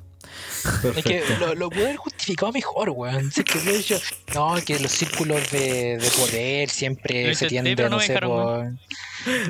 Es 0.97 1.05
que 1.05 1.23
lo, 1.41 1.55
lo 1.55 1.71
pude 1.71 1.85
haber 1.85 1.97
justificado 1.97 2.53
mejor, 2.53 2.91
weón. 2.91 3.29
Es 3.29 3.45
que 3.45 4.01
no, 4.35 4.55
que 4.65 4.79
los 4.79 4.93
círculos 4.93 5.51
de, 5.51 5.99
de 5.99 6.11
poder 6.11 6.71
siempre 6.71 7.29
Lo 7.29 7.35
se 7.35 7.49
tienden, 7.49 7.77
no 7.77 7.89
no 7.89 8.01
sé, 8.01 8.19
por... 8.19 8.73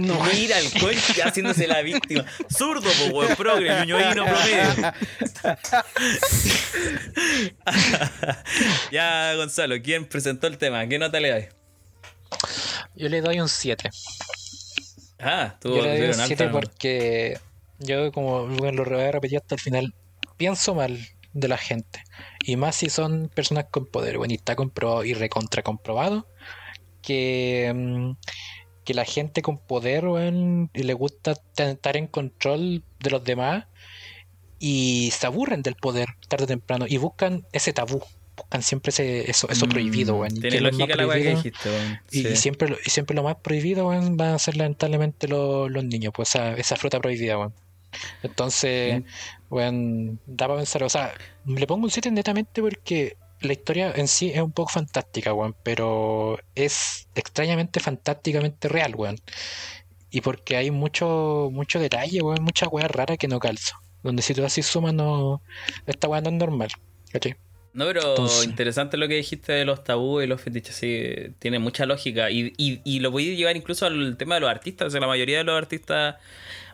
No, 0.01 0.23
mira 0.35 0.59
el 0.59 0.71
conche 0.81 1.23
haciéndose 1.23 1.67
la 1.67 1.83
víctima. 1.83 2.25
Zurdo, 2.51 2.91
po, 2.91 3.17
weón, 3.17 3.37
progre, 3.37 3.69
ñoñoíno 3.87 4.25
promedio. 4.25 4.93
ya, 8.93 9.35
Gonzalo, 9.35 9.77
¿quién 9.83 10.07
presentó 10.07 10.47
el 10.47 10.59
tema? 10.59 10.87
¿Qué 10.87 10.99
nota 10.99 11.21
le 11.21 11.31
das? 11.31 11.45
Yo 12.95 13.09
le 13.09 13.21
doy 13.21 13.41
un 13.41 13.49
7. 13.49 13.91
Ah, 15.21 15.57
tú 15.61 15.77
Yo 15.77 15.83
le 15.83 15.89
doy 15.89 16.01
un 16.01 16.07
pusieron 16.09 16.27
7 16.27 16.45
alta, 16.45 16.53
porque 16.53 17.39
yo, 17.79 18.13
como 18.13 18.47
bueno, 18.47 18.85
lo 18.85 18.97
voy 18.97 19.05
a 19.05 19.13
repetir 19.13 19.39
hasta 19.39 19.55
el 19.55 19.61
final, 19.61 19.95
pienso 20.37 20.75
mal 20.75 20.99
de 21.33 21.49
la 21.49 21.57
gente. 21.59 22.03
Y 22.45 22.57
más 22.57 22.77
si 22.77 22.91
son 22.91 23.31
personas 23.35 23.67
con 23.71 23.87
poder. 23.87 24.19
Bueno, 24.19 24.33
y 24.33 24.37
está 24.37 24.57
comprobado 24.57 25.05
y 25.05 25.15
recontra 25.15 25.63
comprobado 25.63 26.27
que, 27.01 27.73
mm, 27.75 28.13
que 28.85 28.95
la 28.95 29.05
gente 29.05 29.43
con 29.43 29.59
poder, 29.59 30.05
y 30.75 30.83
le 30.83 30.95
gusta 30.95 31.35
estar 31.57 31.97
en 31.97 32.07
control 32.07 32.85
de 33.01 33.11
los 33.11 33.23
demás 33.25 33.65
y 34.59 35.11
se 35.13 35.27
aburren 35.27 35.63
del 35.63 35.75
poder 35.77 36.09
tarde 36.29 36.45
o 36.45 36.47
temprano 36.49 36.87
y 36.89 36.97
buscan 36.97 37.45
ese 37.53 37.73
tabú. 37.73 38.03
Buscan 38.37 38.63
siempre 38.63 38.91
ese, 38.91 39.31
eso, 39.31 39.49
eso 39.51 39.67
Mm, 39.67 39.69
prohibido, 39.69 40.25
y 40.27 40.31
Tiene 40.41 40.61
lógica 40.61 40.97
la 40.97 41.13
que 41.13 41.31
dijiste, 41.35 41.69
y, 42.11 42.23
Sí. 42.23 42.29
y 42.29 42.37
siempre, 42.37 42.69
lo- 42.71 42.79
y 42.85 42.89
siempre 42.91 43.15
lo 43.15 43.23
más 43.23 43.37
prohibido, 43.37 43.87
van 43.87 44.21
a 44.21 44.39
ser 44.39 44.57
lamentablemente 44.57 45.29
lo- 45.29 45.69
los 45.69 45.85
niños, 45.85 46.13
pues 46.15 46.31
esa, 46.31 46.55
esa 46.55 46.77
fruta 46.77 46.99
prohibida, 47.01 47.39
weón. 47.39 47.55
Entonces, 48.23 49.03
weón, 49.51 50.19
da 50.27 50.47
para 50.49 50.59
pensar, 50.61 50.83
o 50.85 50.89
sea, 50.89 51.13
le 51.47 51.67
pongo 51.67 51.85
un 51.85 51.91
7 51.91 52.11
netamente 52.11 52.61
porque 52.63 53.17
la 53.41 53.53
historia 53.53 53.93
en 53.97 54.09
sí 54.09 54.31
es 54.31 54.41
un 54.41 54.53
poco 54.53 54.71
fantástica, 54.73 55.33
weón, 55.35 55.55
pero 55.63 56.39
es 56.55 57.09
extrañamente 57.15 57.81
fantásticamente 57.81 58.69
real, 58.69 58.95
weón. 58.95 59.17
Y 60.11 60.21
porque 60.21 60.57
hay 60.57 60.71
mucho, 60.71 61.49
mucho 61.53 61.79
detalle, 61.81 62.21
weón, 62.23 62.43
mucha 62.43 62.69
weá 62.69 62.87
rara 62.89 63.17
que 63.17 63.29
no 63.29 63.39
calzo. 63.41 63.75
Donde 64.03 64.23
si 64.23 64.35
tú 64.35 64.45
así 64.45 64.63
sumas, 64.63 64.93
no. 64.95 65.41
Esta 65.87 66.09
weá 66.09 66.21
no 66.21 66.29
es 66.31 66.35
normal. 66.37 66.69
¿cachai? 67.13 67.37
No, 67.73 67.87
pero 67.87 68.11
Entonces- 68.11 68.45
interesante 68.45 68.97
lo 68.99 69.09
que 69.09 69.15
dijiste 69.15 69.53
de 69.53 69.65
los 69.65 69.83
tabúes 69.85 70.27
y 70.27 70.29
los 70.29 70.41
fetiches, 70.41 70.75
sí, 70.77 71.15
tiene 71.39 71.59
mucha 71.59 71.87
lógica. 71.87 72.31
Y, 72.31 72.53
y, 72.59 72.81
y 72.85 73.01
lo 73.01 73.11
podéis 73.11 73.39
llevar 73.39 73.57
incluso 73.57 73.87
al 73.87 74.17
tema 74.19 74.35
de 74.35 74.43
los 74.43 74.51
artistas. 74.51 74.89
O 74.89 74.91
sea, 74.91 75.01
la 75.01 75.07
mayoría 75.07 75.39
de 75.39 75.45
los 75.45 75.57
artistas 75.57 76.17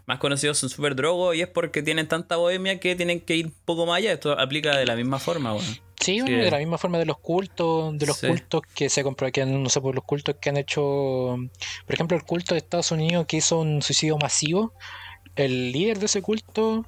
más 0.09 0.19
conocidos 0.19 0.57
son 0.57 0.71
súper 0.71 0.97
drogos 0.97 1.37
y 1.37 1.43
es 1.43 1.49
porque 1.49 1.83
tienen 1.83 2.09
tanta 2.09 2.37
bohemia 2.37 2.81
que 2.81 2.97
tienen 2.97 3.21
que 3.21 3.37
ir 3.37 3.47
un 3.47 3.55
poco 3.67 3.85
más 3.85 3.99
allá. 3.99 4.13
Esto 4.15 4.33
aplica 4.41 4.75
de 4.77 4.87
la 4.87 4.97
misma 4.97 5.19
forma, 5.19 5.53
weón. 5.53 5.65
Sí, 6.01 6.21
bueno, 6.23 6.39
Sí. 6.39 6.45
de 6.45 6.51
la 6.51 6.57
misma 6.59 6.79
forma 6.79 6.97
de 6.99 7.05
los 7.05 7.19
cultos, 7.19 7.99
de 7.99 8.07
los 8.07 8.17
Sí. 8.17 8.27
cultos 8.29 8.63
que 8.75 8.89
se 8.89 9.03
comprueba 9.03 9.31
que 9.33 9.45
no 9.45 9.69
sé, 9.69 9.83
por 9.83 9.95
los 9.95 10.05
cultos 10.05 10.37
que 10.41 10.49
han 10.49 10.57
hecho, 10.57 10.81
por 11.87 11.95
ejemplo, 11.95 12.17
el 12.17 12.23
culto 12.25 12.55
de 12.55 12.59
Estados 12.59 12.91
Unidos 12.91 13.27
que 13.27 13.37
hizo 13.37 13.59
un 13.61 13.83
suicidio 13.83 14.17
masivo, 14.17 14.73
el 15.37 15.73
líder 15.73 15.99
de 15.99 16.07
ese 16.07 16.23
culto 16.23 16.87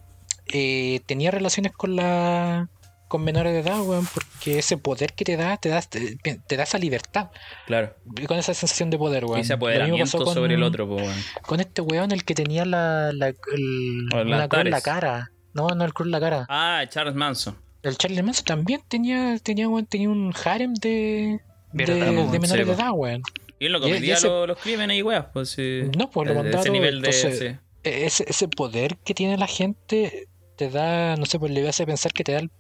eh, 0.53 1.01
tenía 1.07 1.31
relaciones 1.31 1.73
con 1.73 1.97
la 1.97 2.71
con 3.11 3.25
menores 3.25 3.53
de 3.53 3.59
edad, 3.59 3.81
weón, 3.83 4.07
porque 4.15 4.61
ese 4.61 4.77
poder 4.79 5.15
que 5.15 5.25
te 5.25 5.37
da, 5.37 5.57
te 5.57 5.69
da, 5.69 5.83
te, 5.83 6.17
te 6.47 6.57
da 6.57 6.63
esa 6.63 6.79
libertad, 6.79 7.31
Claro. 7.67 7.97
y 8.17 8.27
con 8.27 8.39
esa 8.39 8.55
sensación 8.55 8.89
de 8.89 8.99
poder, 8.99 9.25
weón. 9.25 9.39
Y 9.39 9.43
ese 9.43 9.55
apoderamiento 9.55 10.19
con- 10.25 10.33
sobre 10.33 10.55
el 10.55 10.63
otro, 10.63 10.87
weón. 10.87 11.13
Con 11.43 11.59
este 11.59 11.83
weón, 11.83 12.13
el 12.13 12.25
que 12.25 12.35
tenía 12.37 12.65
la, 12.65 13.11
la 13.13 13.29
el- 13.29 14.09
una 14.15 14.49
cruz 14.49 14.63
en 14.65 14.71
la 14.71 14.81
cara. 14.81 15.33
No, 15.55 15.67
no 15.71 15.85
el 15.85 15.93
cruz 15.93 16.07
en 16.07 16.13
la 16.13 16.21
cara. 16.21 16.47
Ah, 16.49 16.85
Charles 16.89 17.17
Manson. 17.17 17.57
El 17.83 17.97
Charlie 17.99 18.23
Manson 18.23 18.45
también 18.45 18.81
tenía, 18.87 19.37
tenía, 19.43 19.69
weón, 19.69 19.87
tenía 19.87 20.09
un 20.09 20.33
harem 20.45 20.75
de, 20.75 21.41
de, 21.73 21.95
menores 22.39 22.67
de 22.67 22.73
edad, 22.73 22.93
weón. 22.95 23.23
Y 23.59 23.67
él 23.67 23.73
no 23.73 23.81
cometía 23.81 24.15
ese- 24.15 24.29
los, 24.29 24.47
los 24.47 24.59
crímenes 24.59 24.97
y 24.99 25.03
weas, 25.03 25.27
pues 25.33 25.51
sí. 25.51 25.83
No, 25.99 26.09
pues 26.11 26.29
lo 26.29 26.35
mandaron. 26.37 26.61
ese 26.61 26.71
nivel 26.71 27.03
de. 27.03 27.09
entonces, 27.09 27.39
sí. 27.41 27.47
e- 27.83 28.05
ese, 28.07 28.25
ese 28.29 28.47
poder 28.47 28.97
que 29.05 29.15
tiene 29.15 29.37
la 29.37 29.49
gente 29.49 30.29
te 30.57 30.71
da, 30.71 31.17
no 31.17 31.27
sé, 31.27 31.39
pues 31.41 31.51
le 31.51 31.69
hace 31.69 31.85
pensar 31.87 32.13
que 32.13 32.23
te 32.23 32.33
da 32.33 32.39
el, 32.39 32.51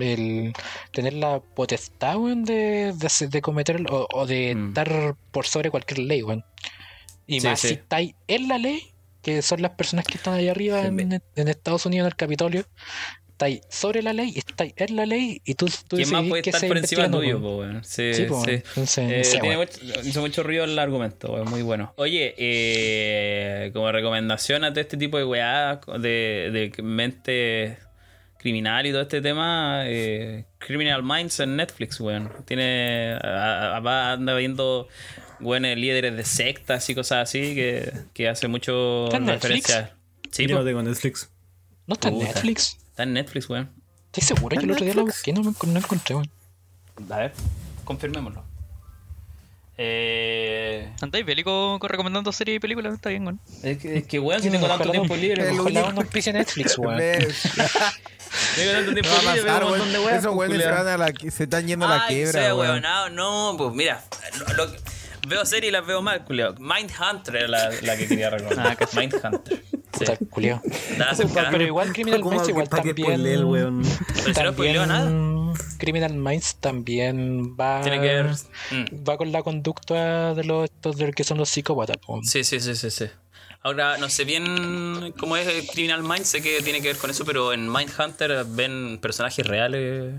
el 0.00 0.52
tener 0.92 1.14
la 1.14 1.40
potestad, 1.40 2.16
weón, 2.16 2.44
de, 2.44 2.92
de, 2.96 3.26
de 3.28 3.40
cometer 3.42 3.84
o, 3.90 4.06
o 4.12 4.26
de 4.26 4.54
Mm. 4.54 4.68
estar 4.68 5.14
por 5.30 5.46
sobre 5.46 5.70
cualquier 5.70 6.00
ley, 6.00 6.22
weón. 6.22 6.44
Y 7.26 7.40
Sí, 7.40 7.46
más 7.46 7.60
sí. 7.60 7.68
si 7.68 7.74
estáis 7.74 8.14
en 8.26 8.48
la 8.48 8.58
ley, 8.58 8.80
que 9.22 9.42
son 9.42 9.60
las 9.62 9.72
personas 9.72 10.06
que 10.06 10.16
están 10.16 10.34
ahí 10.34 10.48
arriba 10.48 10.80
en, 10.86 10.94
me- 10.94 11.20
en 11.36 11.48
Estados 11.48 11.84
Unidos, 11.86 12.06
en 12.06 12.12
el 12.12 12.16
Capitolio, 12.16 12.64
estáis 13.28 13.60
sobre 13.68 14.02
la 14.02 14.12
ley, 14.12 14.32
estáis 14.36 14.72
en 14.78 14.96
la 14.96 15.06
ley 15.06 15.40
y 15.44 15.54
tú, 15.54 15.66
tú 15.86 15.96
¿Quién 15.96 16.10
más 16.10 16.24
puede 16.26 16.42
qué 16.42 16.50
estar 16.50 16.66
por 16.66 16.78
encima 16.78 17.10
tuyo? 17.10 17.38
Sí, 17.84 18.14
Sí, 18.14 18.24
pues, 18.28 18.42
sí. 18.44 18.50
entonces, 18.50 19.34
Eh, 19.34 19.38
tiene 19.40 19.56
mucho- 19.58 19.78
hizo 20.04 20.20
mucho 20.22 20.42
ruido 20.42 20.64
el 20.64 20.78
argumento, 20.78 21.32
weón, 21.32 21.48
muy 21.50 21.62
bueno. 21.62 21.92
Oye, 21.96 22.34
eh, 22.38 23.70
como 23.72 23.92
recomendación 23.92 24.64
a 24.64 24.70
todo 24.70 24.80
este 24.80 24.96
tipo 24.96 25.18
de 25.18 25.24
weá, 25.24 25.80
de, 26.00 26.50
de 26.76 26.82
mente 26.82 27.78
criminal 28.38 28.86
y 28.86 28.92
todo 28.92 29.02
este 29.02 29.20
tema, 29.20 29.82
eh, 29.86 30.46
Criminal 30.58 31.02
Minds 31.02 31.40
en 31.40 31.56
Netflix, 31.56 32.00
weón. 32.00 32.30
Tiene, 32.46 33.18
a- 33.22 33.76
a- 33.76 33.80
va- 33.80 34.12
anda 34.12 34.34
viendo 34.34 34.88
buenos 35.40 35.76
líderes 35.76 36.16
de 36.16 36.24
sectas 36.24 36.88
y 36.90 36.94
cosas 36.94 37.28
así 37.28 37.54
que, 37.54 37.92
que 38.14 38.28
hace 38.28 38.48
mucho 38.48 39.06
¿Está 39.06 39.16
en 39.18 39.26
referencia. 39.28 39.94
Sí, 40.30 40.46
Yo 40.46 40.58
no 40.58 40.64
tengo 40.64 40.82
Netflix. 40.82 41.30
¿No 41.86 41.94
está 41.94 42.08
en. 42.08 42.18
Netflix? 42.18 42.76
está 42.90 43.02
en 43.04 43.12
Netflix, 43.14 43.48
weón. 43.48 43.70
Estoy 44.12 44.22
seguro 44.36 44.56
que 44.56 44.64
el 44.64 44.70
otro 44.72 44.84
día 44.84 44.94
la 44.94 45.02
busqué, 45.02 45.32
no, 45.32 45.42
me 45.42 45.50
encon- 45.50 45.68
no 45.68 45.78
encontré, 45.78 46.14
weón. 46.14 46.30
A 47.10 47.16
ver, 47.18 47.32
confirmémoslo. 47.84 48.44
Eh, 49.80 50.90
¿Andáis 51.00 51.24
bélico 51.24 51.78
con- 51.78 51.88
recomendando 51.88 52.32
series 52.32 52.56
y 52.56 52.60
películas? 52.60 52.94
Está 52.94 53.10
bien, 53.10 53.22
weón. 53.24 53.40
es 53.62 53.78
que, 53.78 53.98
es 53.98 54.06
que 54.06 54.18
weón, 54.18 54.42
si 54.42 54.50
tengo 54.50 54.66
tanto 54.66 54.86
no- 54.86 54.90
tiempo 54.90 55.14
libre. 55.16 55.48
Ojalá 55.50 55.92
no 55.92 56.00
auspicie 56.00 56.32
Netflix, 56.32 56.76
weón. 56.78 57.00
Ves, 58.30 58.56
Tengo 58.56 58.72
tanto 58.72 58.92
tiempo 58.94 59.10
No 59.10 59.24
va 59.26 59.30
a 59.32 59.34
libre, 59.34 59.42
veo 59.50 59.54
pasar, 59.54 59.64
un 59.64 59.70
montón 59.70 59.88
weón. 59.88 59.92
de 59.92 59.98
weas, 60.06 60.18
Esos 60.18 60.34
pues, 60.34 60.38
weones 60.50 60.58
se, 60.58 60.64
culiao. 60.68 60.84
van 60.84 60.92
a 60.94 60.98
la, 60.98 61.30
se 61.30 61.42
están 61.44 61.66
yendo 61.66 61.86
a 61.86 61.88
la 61.88 62.04
Ay, 62.04 62.14
quiebra, 62.14 62.32
sea 62.32 62.54
weón. 62.54 62.68
huevonao, 62.68 63.10
no, 63.10 63.54
pues 63.58 63.74
mira, 63.74 64.04
lo- 64.38 64.54
lo- 64.66 64.72
veo 65.28 65.44
series 65.44 65.68
y 65.68 65.72
las 65.72 65.86
veo 65.86 66.00
mal, 66.02 66.24
culiao. 66.24 66.54
Mindhunter 66.58 67.36
era 67.36 67.48
la, 67.48 67.70
la 67.82 67.96
que 67.96 68.06
quería 68.08 68.30
recordar. 68.30 68.76
Ah, 68.80 68.86
Mindhunter. 68.96 69.62
Sí. 69.98 70.04
Puta. 70.30 70.62
Estaba 70.90 71.14
cercana. 71.14 71.48
Pero 71.50 71.64
igual 71.64 71.92
Criminal 71.92 72.20
¿Cómo- 72.20 72.36
Minds 72.36 72.48
igual 72.48 72.68
para 72.68 72.82
qué 72.84 72.94
también... 72.94 73.26
el 73.26 73.44
weón? 73.44 73.82
Pero 74.24 74.34
si 74.34 74.42
no 74.42 74.52
spoileo 74.52 74.86
nada. 74.86 75.10
Criminal 75.78 76.14
Minds 76.14 76.56
también 76.60 77.56
va... 77.58 77.80
Tiene 77.82 78.00
que 78.00 78.06
ver. 78.06 78.26
Mm. 78.70 79.08
Va 79.08 79.16
con 79.16 79.32
la 79.32 79.42
conducta 79.42 80.34
de 80.34 80.44
los 80.44 80.64
estos 80.64 80.96
de 80.98 81.12
que 81.12 81.24
son 81.24 81.38
los 81.38 81.48
psicópatas. 81.48 81.96
Sí, 82.22 82.44
sí, 82.44 82.60
sí, 82.60 82.76
sí, 82.76 82.90
sí. 82.90 83.06
Ahora, 83.62 83.98
no 83.98 84.08
sé 84.08 84.24
bien 84.24 85.12
cómo 85.18 85.36
es 85.36 85.46
el 85.48 85.66
Criminal 85.66 86.02
Minds, 86.02 86.28
sé 86.28 86.40
que 86.42 86.62
tiene 86.62 86.80
que 86.80 86.88
ver 86.88 86.96
con 86.96 87.10
eso, 87.10 87.24
pero 87.24 87.52
en 87.52 87.70
Mindhunter 87.70 88.44
ven 88.46 88.98
personajes 89.02 89.46
reales 89.46 90.14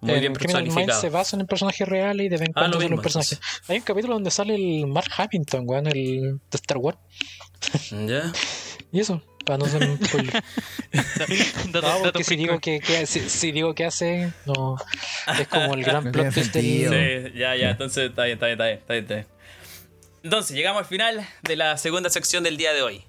muy 0.00 0.14
en 0.16 0.20
bien 0.20 0.34
Criminal 0.34 0.64
Minds 0.64 1.00
se 1.00 1.08
basan 1.08 1.40
en 1.40 1.46
personajes 1.46 1.88
reales 1.88 2.26
y 2.26 2.28
de 2.28 2.36
vez 2.36 2.48
en 2.48 2.52
Ah, 2.56 2.68
lo 2.68 2.78
mismo, 2.78 3.00
personajes. 3.00 3.40
Hay 3.68 3.78
un 3.78 3.82
capítulo 3.84 4.12
donde 4.14 4.30
sale 4.30 4.54
el 4.54 4.86
Mark 4.86 5.08
Hamilton, 5.16 5.62
weón, 5.66 5.86
el 5.86 5.94
de 5.94 6.38
Star 6.52 6.76
Wars. 6.76 6.98
¿Ya? 7.90 8.30
Y 8.92 9.00
eso, 9.00 9.22
para 9.46 9.56
no 9.58 9.66
ser 9.66 9.82
un 9.88 9.96
spoiler. 10.04 10.42
No, 11.72 11.98
porque 12.02 12.22
si 12.22 12.36
digo 12.36 12.60
que, 12.60 12.80
que- 12.80 13.06
si, 13.06 13.28
si 13.28 13.50
digo 13.50 13.74
que 13.74 13.84
hace, 13.86 14.30
no. 14.44 14.76
Es 15.38 15.48
como 15.48 15.74
el 15.74 15.82
gran 15.82 16.04
plot 16.12 16.32
twist 16.34 16.52
del. 16.54 17.32
Sí, 17.32 17.38
ya, 17.38 17.56
ya, 17.56 17.70
entonces 17.70 18.10
está 18.10 18.24
bien, 18.24 18.34
está 18.34 18.46
bien, 18.46 18.58
está 18.58 18.64
bien, 18.66 18.78
está 18.78 18.92
bien, 18.94 19.04
está 19.04 19.14
bien. 19.14 19.26
Entonces, 20.24 20.56
llegamos 20.56 20.80
al 20.80 20.86
final 20.86 21.24
de 21.42 21.54
la 21.56 21.76
segunda 21.76 22.08
sección 22.08 22.42
del 22.42 22.56
día 22.56 22.72
de 22.72 22.80
hoy. 22.82 23.04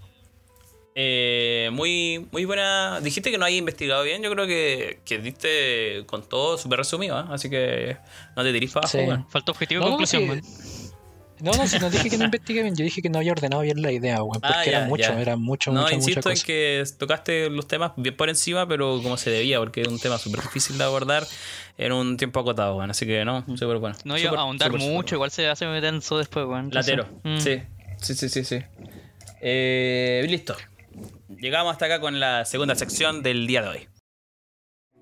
Eh, 0.96 1.70
muy, 1.72 2.28
muy 2.32 2.44
buena. 2.44 3.00
Dijiste 3.00 3.32
que 3.32 3.38
no 3.38 3.46
hayas 3.46 3.58
investigado 3.60 4.04
bien. 4.04 4.22
Yo 4.22 4.30
creo 4.32 4.46
que, 4.46 5.00
que 5.06 5.20
diste 5.20 6.04
con 6.08 6.28
todo 6.28 6.58
súper 6.58 6.80
resumido, 6.80 7.18
¿eh? 7.18 7.24
así 7.30 7.50
que 7.50 7.98
no 8.36 8.44
te 8.44 8.50
abajo. 8.50 8.88
Sí. 8.90 8.98
weón. 8.98 9.26
Falta 9.30 9.52
objetivo 9.54 9.80
y 9.80 9.84
No, 9.84 9.86
no, 9.86 9.92
conclusión, 9.92 10.30
weón. 10.30 10.42
No, 11.40 11.52
no, 11.52 11.68
si 11.68 11.80
no 11.80 11.90
dije 11.90 12.10
que 12.10 12.18
no 12.18 12.26
investigué 12.26 12.64
bien, 12.64 12.76
yo 12.76 12.84
dije 12.86 13.02
que 13.02 13.10
no 13.10 13.18
había 13.20 13.34
ordenado 13.34 13.62
bien 13.62 13.82
la 13.82 13.92
idea, 13.92 14.22
weón. 14.24 14.40
Porque 14.42 14.56
Ah, 14.58 14.64
era 14.66 14.80
ya, 14.82 14.86
mucho, 14.88 15.04
ya. 15.04 15.22
era 15.22 15.36
mucho, 15.36 15.72
No, 15.72 15.82
mucha, 15.82 15.96
mucha 15.96 16.10
insisto 16.10 16.30
en 16.32 16.40
que 16.42 16.84
tocaste 16.98 17.50
los 17.50 17.68
temas 17.68 17.92
bien 17.98 18.16
por 18.16 18.30
encima, 18.30 18.66
pero 18.68 19.02
como 19.04 19.18
se 19.18 19.30
debía, 19.32 19.60
porque 19.60 19.82
es 19.82 19.88
un 19.88 20.00
tema 20.00 20.18
súper 20.18 20.42
difícil 20.44 20.78
de 20.78 20.84
abordar 20.86 21.26
en 21.78 21.92
un 21.92 22.18
tiempo 22.18 22.40
acotado, 22.40 22.78
weón. 22.78 22.90
Así 22.92 23.06
que 23.06 23.24
no, 23.26 23.46
súper 23.58 23.78
bueno. 23.78 23.96
No 24.06 24.18
iba 24.18 24.30
Súper, 24.30 24.40
a 24.40 24.42
ahondar 24.44 24.72
súper 24.72 24.90
mucho, 24.90 25.16
igual 25.16 25.32
se 25.32 25.48
hace 25.48 25.68
muy 25.68 25.82
denso 25.82 26.18
después, 26.18 26.46
weón. 26.46 26.66
Entonces, 26.66 26.96
Latero. 26.98 27.20
mm. 27.24 27.38
Sí, 27.40 27.62
sí, 28.02 28.16
sí, 28.16 28.30
sí, 28.30 28.44
sí. 28.44 28.60
Eh, 29.42 30.26
listo. 30.30 30.56
Llegamos 31.30 31.74
hasta 31.74 31.86
acá 31.86 32.00
con 32.00 32.20
la 32.20 32.46
segunda 32.46 32.76
sección 32.76 33.22
del 33.24 33.46
día 33.48 33.62
de 33.62 33.68
hoy. 33.70 33.88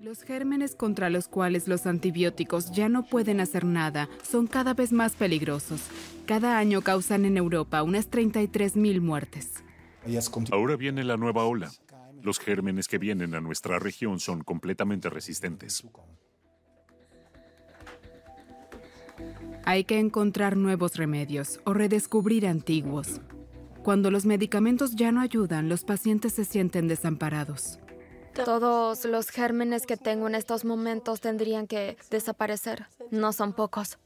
Los 0.00 0.22
gérmenes 0.22 0.74
contra 0.74 1.08
los 1.08 1.28
cuales 1.28 1.66
los 1.68 1.86
antibióticos 1.86 2.72
ya 2.72 2.88
no 2.90 3.04
pueden 3.06 3.40
hacer 3.40 3.64
nada 3.64 4.08
son 4.28 4.46
cada 4.48 4.74
vez 4.74 4.92
más 4.92 5.12
peligrosos. 5.12 5.80
Cada 6.26 6.58
año 6.58 6.82
causan 6.82 7.24
en 7.24 7.36
Europa 7.38 7.82
unas 7.82 8.10
33.000 8.10 9.00
muertes. 9.00 9.52
Ahora 10.50 10.76
viene 10.76 11.04
la 11.04 11.16
nueva 11.16 11.44
ola. 11.44 11.70
Los 12.22 12.38
gérmenes 12.38 12.88
que 12.88 12.98
vienen 12.98 13.34
a 13.34 13.40
nuestra 13.40 13.78
región 13.78 14.20
son 14.20 14.42
completamente 14.42 15.08
resistentes. 15.08 15.84
Hay 19.66 19.84
que 19.84 19.98
encontrar 19.98 20.56
nuevos 20.56 20.96
remedios 20.96 21.60
o 21.64 21.72
redescubrir 21.72 22.46
antiguos. 22.46 23.22
Cuando 23.82 24.10
los 24.10 24.26
medicamentos 24.26 24.94
ya 24.94 25.10
no 25.10 25.22
ayudan, 25.22 25.70
los 25.70 25.84
pacientes 25.84 26.34
se 26.34 26.44
sienten 26.44 26.86
desamparados. 26.86 27.78
Todos 28.34 29.04
los 29.06 29.30
gérmenes 29.30 29.86
que 29.86 29.96
tengo 29.96 30.26
en 30.26 30.34
estos 30.34 30.66
momentos 30.66 31.20
tendrían 31.20 31.66
que 31.66 31.96
desaparecer. 32.10 32.86
No 33.10 33.32
son 33.32 33.54
pocos. 33.54 33.98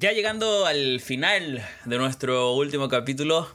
Ya 0.00 0.12
llegando 0.12 0.66
al 0.66 1.00
final 1.00 1.62
de 1.84 1.98
nuestro 1.98 2.54
último 2.54 2.88
capítulo, 2.88 3.48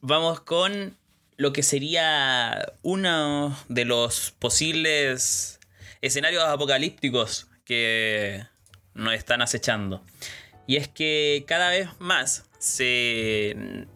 vamos 0.00 0.40
con 0.40 0.96
lo 1.36 1.52
que 1.52 1.62
sería 1.62 2.72
uno 2.82 3.56
de 3.68 3.84
los 3.84 4.30
posibles 4.32 5.60
escenarios 6.00 6.44
apocalípticos 6.44 7.48
que 7.64 8.44
nos 8.98 9.14
están 9.14 9.40
acechando. 9.42 10.02
Y 10.66 10.76
es 10.76 10.88
que 10.88 11.44
cada 11.46 11.70
vez 11.70 11.88
más 11.98 12.44
se... 12.58 13.86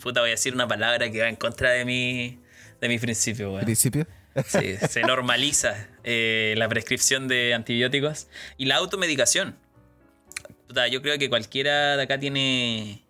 Puta, 0.00 0.20
voy 0.20 0.30
a 0.30 0.32
decir 0.32 0.52
una 0.54 0.66
palabra 0.66 1.10
que 1.10 1.20
va 1.20 1.28
en 1.28 1.36
contra 1.36 1.70
de 1.70 1.84
mi, 1.84 2.40
de 2.80 2.88
mi 2.88 2.98
principio, 2.98 3.52
weón. 3.52 3.64
¿Principio? 3.64 4.06
Sí, 4.46 4.76
se 4.88 5.02
normaliza 5.02 5.88
eh, 6.04 6.54
la 6.58 6.68
prescripción 6.68 7.26
de 7.28 7.54
antibióticos 7.54 8.28
y 8.58 8.66
la 8.66 8.76
automedicación. 8.76 9.56
Puta, 10.66 10.88
yo 10.88 11.00
creo 11.00 11.18
que 11.18 11.30
cualquiera 11.30 11.96
de 11.96 12.02
acá 12.02 12.18
tiene 12.18 13.06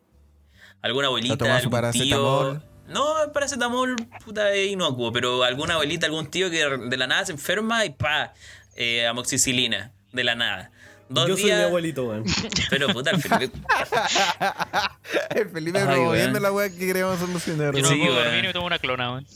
alguna 0.82 1.08
abuelita, 1.08 1.44
algún 1.44 1.60
tío. 1.62 1.70
paracetamol. 1.70 2.62
No, 2.86 3.24
el 3.24 3.32
paracetamol 3.32 3.96
puta, 4.24 4.52
es 4.52 4.70
inocuo, 4.70 5.12
pero 5.12 5.42
alguna 5.42 5.74
abuelita, 5.74 6.06
algún 6.06 6.30
tío 6.30 6.50
que 6.50 6.64
de 6.64 6.96
la 6.96 7.08
nada 7.08 7.26
se 7.26 7.32
enferma 7.32 7.84
y 7.84 7.90
pa, 7.90 8.32
eh, 8.76 9.06
amoxicilina, 9.06 9.92
de 10.12 10.22
la 10.22 10.36
nada. 10.36 10.70
Dos 11.08 11.28
Yo 11.28 11.36
soy 11.36 11.44
mi 11.46 11.50
abuelito, 11.52 12.08
weón. 12.08 12.24
Pero 12.70 12.88
puta, 12.88 13.10
al 13.10 13.22
final. 13.22 13.50
El 15.30 15.48
Felipe 15.50 15.78
Ay, 15.78 15.84
promoviendo 15.86 16.32
weón. 16.32 16.42
la 16.42 16.52
weá 16.52 16.70
que 16.70 16.78
queremos 16.78 17.18
solucionar. 17.18 17.74
Yo 17.74 17.82
no 17.82 17.88
Sí, 17.88 17.94
me 17.94 18.06
puedo 18.06 18.22
dormir 18.24 18.44
y 18.44 18.46
me 18.48 18.52
tomo 18.52 18.66
una 18.66 18.78
clona, 18.78 19.12
weón. 19.12 19.26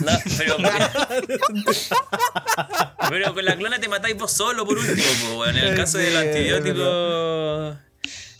No, 0.00 0.12
pero. 0.38 0.56
pero 3.10 3.34
con 3.34 3.44
la 3.44 3.56
clona 3.56 3.78
te 3.78 3.88
matáis 3.88 4.16
vos 4.16 4.32
solo, 4.32 4.64
por 4.64 4.78
último, 4.78 5.06
po, 5.28 5.40
weón. 5.40 5.56
En 5.56 5.64
el 5.64 5.76
caso 5.76 5.98
del 5.98 6.16
antibiótico. 6.16 7.76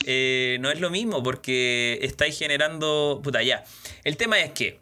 eh, 0.07 0.57
no 0.61 0.71
es 0.71 0.81
lo 0.81 0.91
mismo 0.91 1.23
porque 1.23 1.99
estáis 2.03 2.39
generando. 2.39 3.21
Puta, 3.23 3.43
ya. 3.43 3.65
El 4.05 4.17
tema 4.17 4.39
es 4.41 4.53
que 4.53 4.81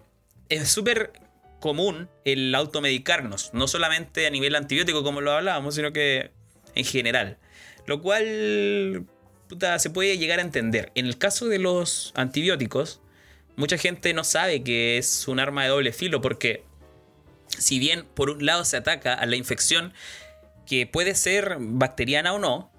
es 0.49 0.69
súper 0.69 1.13
común 1.61 2.09
el 2.25 2.55
automedicarnos, 2.55 3.51
no 3.53 3.67
solamente 3.67 4.27
a 4.27 4.31
nivel 4.31 4.55
antibiótico 4.55 5.03
como 5.03 5.21
lo 5.21 5.33
hablábamos, 5.33 5.75
sino 5.75 5.93
que 5.93 6.31
en 6.77 6.85
general. 6.85 7.39
Lo 7.87 8.01
cual 8.01 9.07
puta, 9.49 9.79
se 9.79 9.91
puede 9.91 10.19
llegar 10.19 10.39
a 10.39 10.43
entender. 10.43 10.93
En 10.95 11.07
el 11.07 11.19
caso 11.19 11.49
de 11.49 11.59
los 11.59 12.13
antibióticos, 12.15 13.01
mucha 13.57 13.79
gente 13.79 14.15
no 14.15 14.25
sabe 14.25 14.63
que 14.63 14.99
es 14.99 15.29
un 15.29 15.41
arma 15.41 15.65
de 15.65 15.71
doble 15.71 15.93
filo 15.93 16.21
porque 16.21 16.65
si 17.49 17.79
bien 17.79 18.05
por 18.15 18.31
un 18.31 18.45
lado 18.45 18.65
se 18.65 18.77
ataca 18.77 19.15
a 19.15 19.27
la 19.27 19.37
infección 19.37 19.93
que 20.67 20.87
puede 20.87 21.15
ser 21.15 21.57
bacteriana 21.61 22.33
o 22.33 22.39
no, 22.39 22.73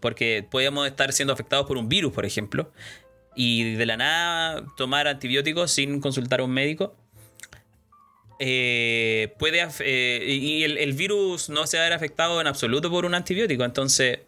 porque 0.00 0.46
podemos 0.48 0.86
estar 0.86 1.12
siendo 1.12 1.32
afectados 1.32 1.66
por 1.66 1.76
un 1.76 1.88
virus, 1.88 2.12
por 2.12 2.24
ejemplo, 2.24 2.72
y 3.34 3.74
de 3.74 3.86
la 3.86 3.96
nada 3.96 4.64
tomar 4.76 5.08
antibióticos 5.08 5.72
sin 5.72 6.00
consultar 6.00 6.40
a 6.40 6.44
un 6.44 6.52
médico, 6.52 6.96
eh, 8.44 9.34
puede 9.38 9.64
eh, 9.84 10.24
y 10.26 10.64
el, 10.64 10.76
el 10.76 10.94
virus 10.94 11.48
no 11.48 11.64
se 11.68 11.76
va 11.76 11.84
a 11.84 11.86
ver 11.86 11.92
afectado 11.92 12.40
en 12.40 12.48
absoluto 12.48 12.90
por 12.90 13.04
un 13.04 13.14
antibiótico, 13.14 13.62
entonces 13.62 14.18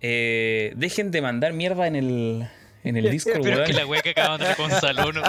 eh, 0.00 0.72
dejen 0.76 1.10
de 1.10 1.20
mandar 1.20 1.52
mierda 1.52 1.86
en 1.86 1.96
el 1.96 2.48
en 2.88 2.96
el 2.96 3.10
Discord, 3.10 3.42
Pero 3.42 3.64
que 3.64 3.72
la 3.72 3.86
wea 3.86 4.00
que 4.02 4.10
acaban 4.10 4.40
de 4.40 4.54
con 4.54 4.70
Saluno. 4.70 5.22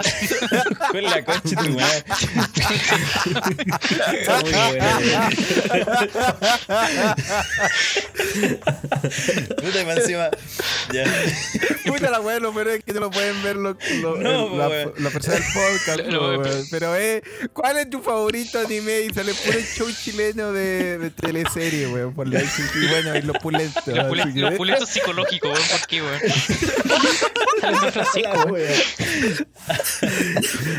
Con 0.92 1.02
la 1.10 1.24
concha 1.24 1.60
de 1.62 1.68
tu 1.68 1.74
madre. 1.74 2.04
Está 4.12 4.40
muy 4.40 4.52
bueno. 4.52 4.86
Puta, 9.60 9.84
más 9.84 9.96
encima. 9.98 10.28
Ya. 10.92 11.04
Puta 11.86 12.10
la 12.10 12.20
weá, 12.20 12.38
lo 12.38 12.52
peor 12.54 12.68
es 12.68 12.84
que 12.84 12.92
no 12.92 13.00
lo 13.00 13.10
pueden 13.10 13.42
ver 13.42 13.56
los 13.56 13.76
los- 14.02 14.18
No, 14.18 14.56
la, 14.56 14.68
weón. 14.68 14.92
la 14.98 15.10
persona 15.10 15.34
del 15.36 15.44
podcast. 15.52 15.98
Lo- 16.10 16.20
po, 16.20 16.26
lo- 16.32 16.38
weón. 16.40 16.66
Pero 16.70 16.96
eh, 16.96 17.22
¿cuál 17.52 17.78
es 17.78 17.90
tu 17.90 18.00
favorito 18.02 18.58
anime? 18.60 19.00
Y 19.02 19.10
sale 19.14 19.34
puro 19.34 19.58
show 19.60 19.88
chileno 19.92 20.52
de, 20.52 20.98
de 20.98 21.10
teleserie, 21.10 21.88
weón. 21.88 22.14
Por 22.14 22.28
la 22.28 22.40
y 22.40 22.86
bueno, 22.88 23.16
y 23.16 23.22
los 23.22 23.38
pulentos. 23.38 23.86
Los 23.86 24.54
pulentos 24.56 24.88
psicológicos, 24.88 25.50
weón. 25.50 25.68
¿Por 25.68 25.86
qué, 25.88 26.02
weón? 26.02 26.20
Francisco, 27.92 28.48
wea. 28.50 28.74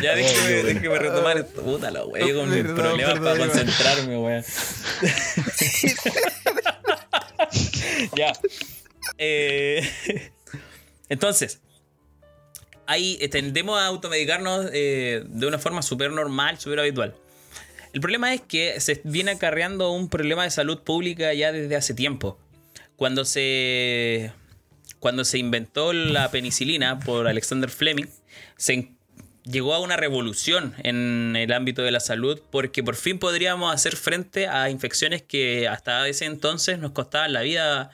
Ya 0.01 0.15
déjeme, 0.15 0.63
déjeme 0.63 0.99
retomar 0.99 1.37
esto. 1.37 1.61
Puta 1.61 1.91
la 1.91 2.05
wea, 2.05 2.33
con 2.33 2.49
mis 2.49 2.63
problemas 2.63 3.19
para 3.19 3.37
concentrarme, 3.37 4.17
weón. 4.17 4.43
ya. 8.15 8.33
Eh, 9.17 9.89
entonces, 11.09 11.61
ahí 12.85 13.17
eh, 13.21 13.29
tendemos 13.29 13.79
a 13.79 13.87
automedicarnos 13.87 14.67
eh, 14.73 15.23
de 15.25 15.47
una 15.47 15.59
forma 15.59 15.81
súper 15.81 16.11
normal, 16.11 16.59
súper 16.59 16.79
habitual. 16.79 17.15
El 17.93 18.01
problema 18.01 18.33
es 18.33 18.41
que 18.41 18.79
se 18.79 19.01
viene 19.03 19.31
acarreando 19.31 19.91
un 19.91 20.09
problema 20.09 20.43
de 20.43 20.51
salud 20.51 20.83
pública 20.83 21.33
ya 21.33 21.51
desde 21.51 21.75
hace 21.75 21.93
tiempo. 21.93 22.37
Cuando 22.95 23.25
se, 23.25 24.31
cuando 24.99 25.25
se 25.25 25.37
inventó 25.37 25.93
la 25.93 26.29
penicilina 26.31 26.99
por 26.99 27.27
Alexander 27.27 27.69
Fleming, 27.69 28.07
se 28.57 28.91
llegó 29.43 29.73
a 29.73 29.79
una 29.79 29.97
revolución 29.97 30.75
en 30.83 31.35
el 31.35 31.51
ámbito 31.53 31.81
de 31.81 31.91
la 31.91 31.99
salud 31.99 32.39
porque 32.51 32.83
por 32.83 32.95
fin 32.95 33.19
podríamos 33.19 33.73
hacer 33.73 33.95
frente 33.95 34.47
a 34.47 34.69
infecciones 34.69 35.21
que 35.21 35.67
hasta 35.67 36.07
ese 36.07 36.25
entonces 36.25 36.79
nos 36.79 36.91
costaban 36.91 37.33
la 37.33 37.41
vida 37.41 37.91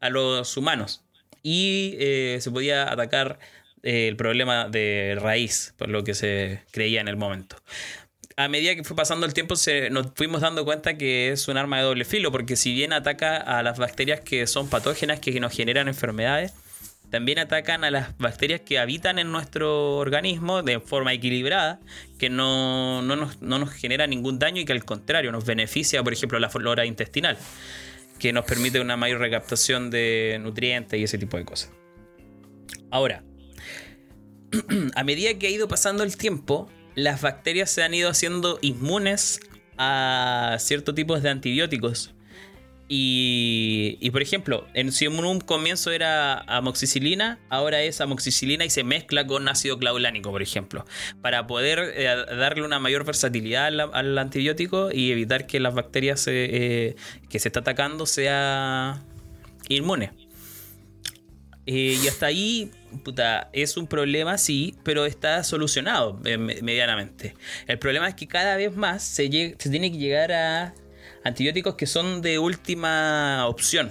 a 0.00 0.10
los 0.10 0.56
humanos. 0.56 1.02
Y 1.42 1.96
eh, 1.98 2.38
se 2.40 2.50
podía 2.50 2.92
atacar 2.92 3.40
eh, 3.82 4.06
el 4.08 4.16
problema 4.16 4.68
de 4.68 5.18
raíz, 5.20 5.74
por 5.76 5.88
lo 5.88 6.04
que 6.04 6.14
se 6.14 6.62
creía 6.70 7.00
en 7.00 7.08
el 7.08 7.16
momento. 7.16 7.56
A 8.36 8.48
medida 8.48 8.74
que 8.74 8.84
fue 8.84 8.96
pasando 8.96 9.26
el 9.26 9.34
tiempo, 9.34 9.56
se, 9.56 9.90
nos 9.90 10.08
fuimos 10.14 10.40
dando 10.40 10.64
cuenta 10.64 10.96
que 10.96 11.30
es 11.32 11.48
un 11.48 11.56
arma 11.56 11.78
de 11.78 11.82
doble 11.84 12.04
filo, 12.04 12.32
porque 12.32 12.56
si 12.56 12.72
bien 12.72 12.92
ataca 12.92 13.36
a 13.36 13.62
las 13.62 13.78
bacterias 13.78 14.20
que 14.20 14.46
son 14.46 14.68
patógenas, 14.68 15.20
que 15.20 15.38
nos 15.38 15.52
generan 15.52 15.88
enfermedades, 15.88 16.54
también 17.10 17.38
atacan 17.38 17.84
a 17.84 17.90
las 17.90 18.16
bacterias 18.16 18.62
que 18.62 18.78
habitan 18.78 19.18
en 19.18 19.30
nuestro 19.30 19.98
organismo 19.98 20.62
de 20.62 20.80
forma 20.80 21.12
equilibrada, 21.12 21.78
que 22.18 22.30
no, 22.30 23.02
no, 23.02 23.16
nos, 23.16 23.42
no, 23.42 23.58
nos, 23.58 23.70
genera 23.70 24.06
ningún 24.06 24.38
daño 24.38 24.62
y 24.62 24.64
que 24.64 24.72
al 24.72 24.84
contrario 24.86 25.30
nos 25.30 25.44
beneficia, 25.44 26.02
por 26.02 26.14
ejemplo, 26.14 26.38
la 26.38 26.48
flora 26.48 26.86
intestinal, 26.86 27.36
que 28.18 28.32
nos 28.32 28.46
permite 28.46 28.80
una 28.80 28.96
mayor 28.96 29.20
recaptación 29.20 29.90
de 29.90 30.38
nutrientes 30.40 30.98
y 30.98 31.04
ese 31.04 31.18
tipo 31.18 31.36
de 31.36 31.44
cosas. 31.44 31.70
Ahora, 32.90 33.22
a 34.94 35.04
medida 35.04 35.34
que 35.38 35.48
ha 35.48 35.50
ido 35.50 35.68
pasando 35.68 36.04
el 36.04 36.16
tiempo, 36.16 36.70
las 36.94 37.22
bacterias 37.22 37.70
se 37.70 37.82
han 37.82 37.94
ido 37.94 38.10
haciendo 38.10 38.58
inmunes 38.62 39.40
a 39.78 40.56
ciertos 40.58 40.94
tipos 40.94 41.22
de 41.22 41.30
antibióticos. 41.30 42.14
Y, 42.94 44.10
por 44.10 44.20
ejemplo, 44.20 44.66
en, 44.74 44.92
si 44.92 45.06
en 45.06 45.24
un 45.24 45.40
comienzo 45.40 45.92
era 45.92 46.40
amoxicilina, 46.40 47.38
ahora 47.48 47.80
es 47.80 48.02
amoxicilina 48.02 48.66
y 48.66 48.70
se 48.70 48.84
mezcla 48.84 49.26
con 49.26 49.48
ácido 49.48 49.78
claulánico, 49.78 50.30
por 50.30 50.42
ejemplo, 50.42 50.84
para 51.22 51.46
poder 51.46 51.94
eh, 51.96 52.04
darle 52.36 52.62
una 52.62 52.78
mayor 52.80 53.06
versatilidad 53.06 53.68
al, 53.68 54.18
antibiótico 54.18 54.90
y 54.92 55.10
evitar 55.10 55.46
que 55.46 55.58
las 55.58 55.72
bacterias 55.72 56.26
eh, 56.28 56.94
que 57.30 57.38
se 57.38 57.48
está 57.48 57.60
atacando 57.60 58.04
sea 58.04 59.02
inmune. 59.70 60.12
Eh, 61.64 61.98
y 62.02 62.08
hasta 62.08 62.26
ahí, 62.26 62.72
puta, 63.04 63.50
es 63.52 63.76
un 63.76 63.86
problema, 63.86 64.38
sí, 64.38 64.76
pero 64.82 65.06
está 65.06 65.44
solucionado 65.44 66.18
medianamente. 66.22 67.34
El 67.66 67.78
problema 67.78 68.08
es 68.08 68.14
que 68.14 68.26
cada 68.26 68.56
vez 68.56 68.74
más 68.76 69.02
se, 69.02 69.28
tiene 69.28 69.90
que 69.92 69.98
llegar 69.98 70.32
a 70.32 70.74
antibióticos 71.24 71.74
que 71.74 71.86
son 71.86 72.22
de 72.22 72.38
última 72.38 73.46
opción, 73.46 73.90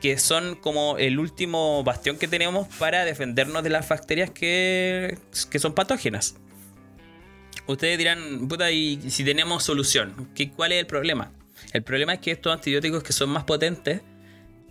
que 0.00 0.18
son 0.18 0.56
como 0.56 0.98
el 0.98 1.18
último 1.18 1.84
bastión 1.84 2.18
que 2.18 2.28
tenemos 2.28 2.68
para 2.78 3.04
defendernos 3.04 3.62
de 3.62 3.70
las 3.70 3.88
bacterias 3.88 4.30
que, 4.30 5.18
son 5.58 5.74
patógenas. 5.74 6.36
Ustedes 7.66 7.96
dirán, 7.96 8.48
puta, 8.48 8.70
y 8.70 9.10
si 9.10 9.24
tenemos 9.24 9.62
solución, 9.62 10.30
¿qué, 10.34 10.50
¿cuál 10.50 10.72
es 10.72 10.80
el 10.80 10.86
problema? 10.86 11.32
El 11.72 11.82
problema 11.84 12.14
es 12.14 12.20
que 12.20 12.32
estos 12.32 12.52
antibióticos 12.52 13.02
que 13.02 13.12
son 13.12 13.30
más 13.30 13.44
potentes 13.44 14.02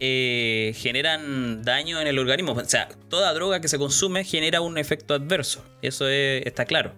eh, 0.04 0.74
generan 0.76 1.64
daño 1.64 2.02
en 2.02 2.08
el 2.08 2.18
organismo. 2.18 2.54
O 2.54 2.66
sea, 2.66 2.90
toda 3.08 3.32
droga 3.36 3.62
que 3.62 3.68
se 3.68 3.78
consume 3.78 4.24
genera 4.24 4.60
un 4.60 4.80
efecto 4.80 5.14
adverso. 5.14 5.64
Eso 5.84 6.10
está 6.10 6.66
claro. 6.66 6.96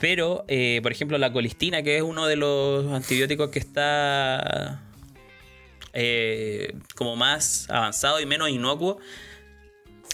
Pero, 0.00 0.44
eh, 0.48 0.80
por 0.82 0.90
ejemplo, 0.90 1.16
la 1.16 1.32
colistina, 1.32 1.84
que 1.84 1.96
es 1.96 2.02
uno 2.02 2.26
de 2.26 2.34
los 2.34 2.92
antibióticos 2.92 3.50
que 3.50 3.60
está 3.60 4.82
eh, 5.92 6.74
como 6.96 7.14
más 7.14 7.70
avanzado 7.70 8.20
y 8.20 8.26
menos 8.26 8.48
inocuo, 8.48 8.98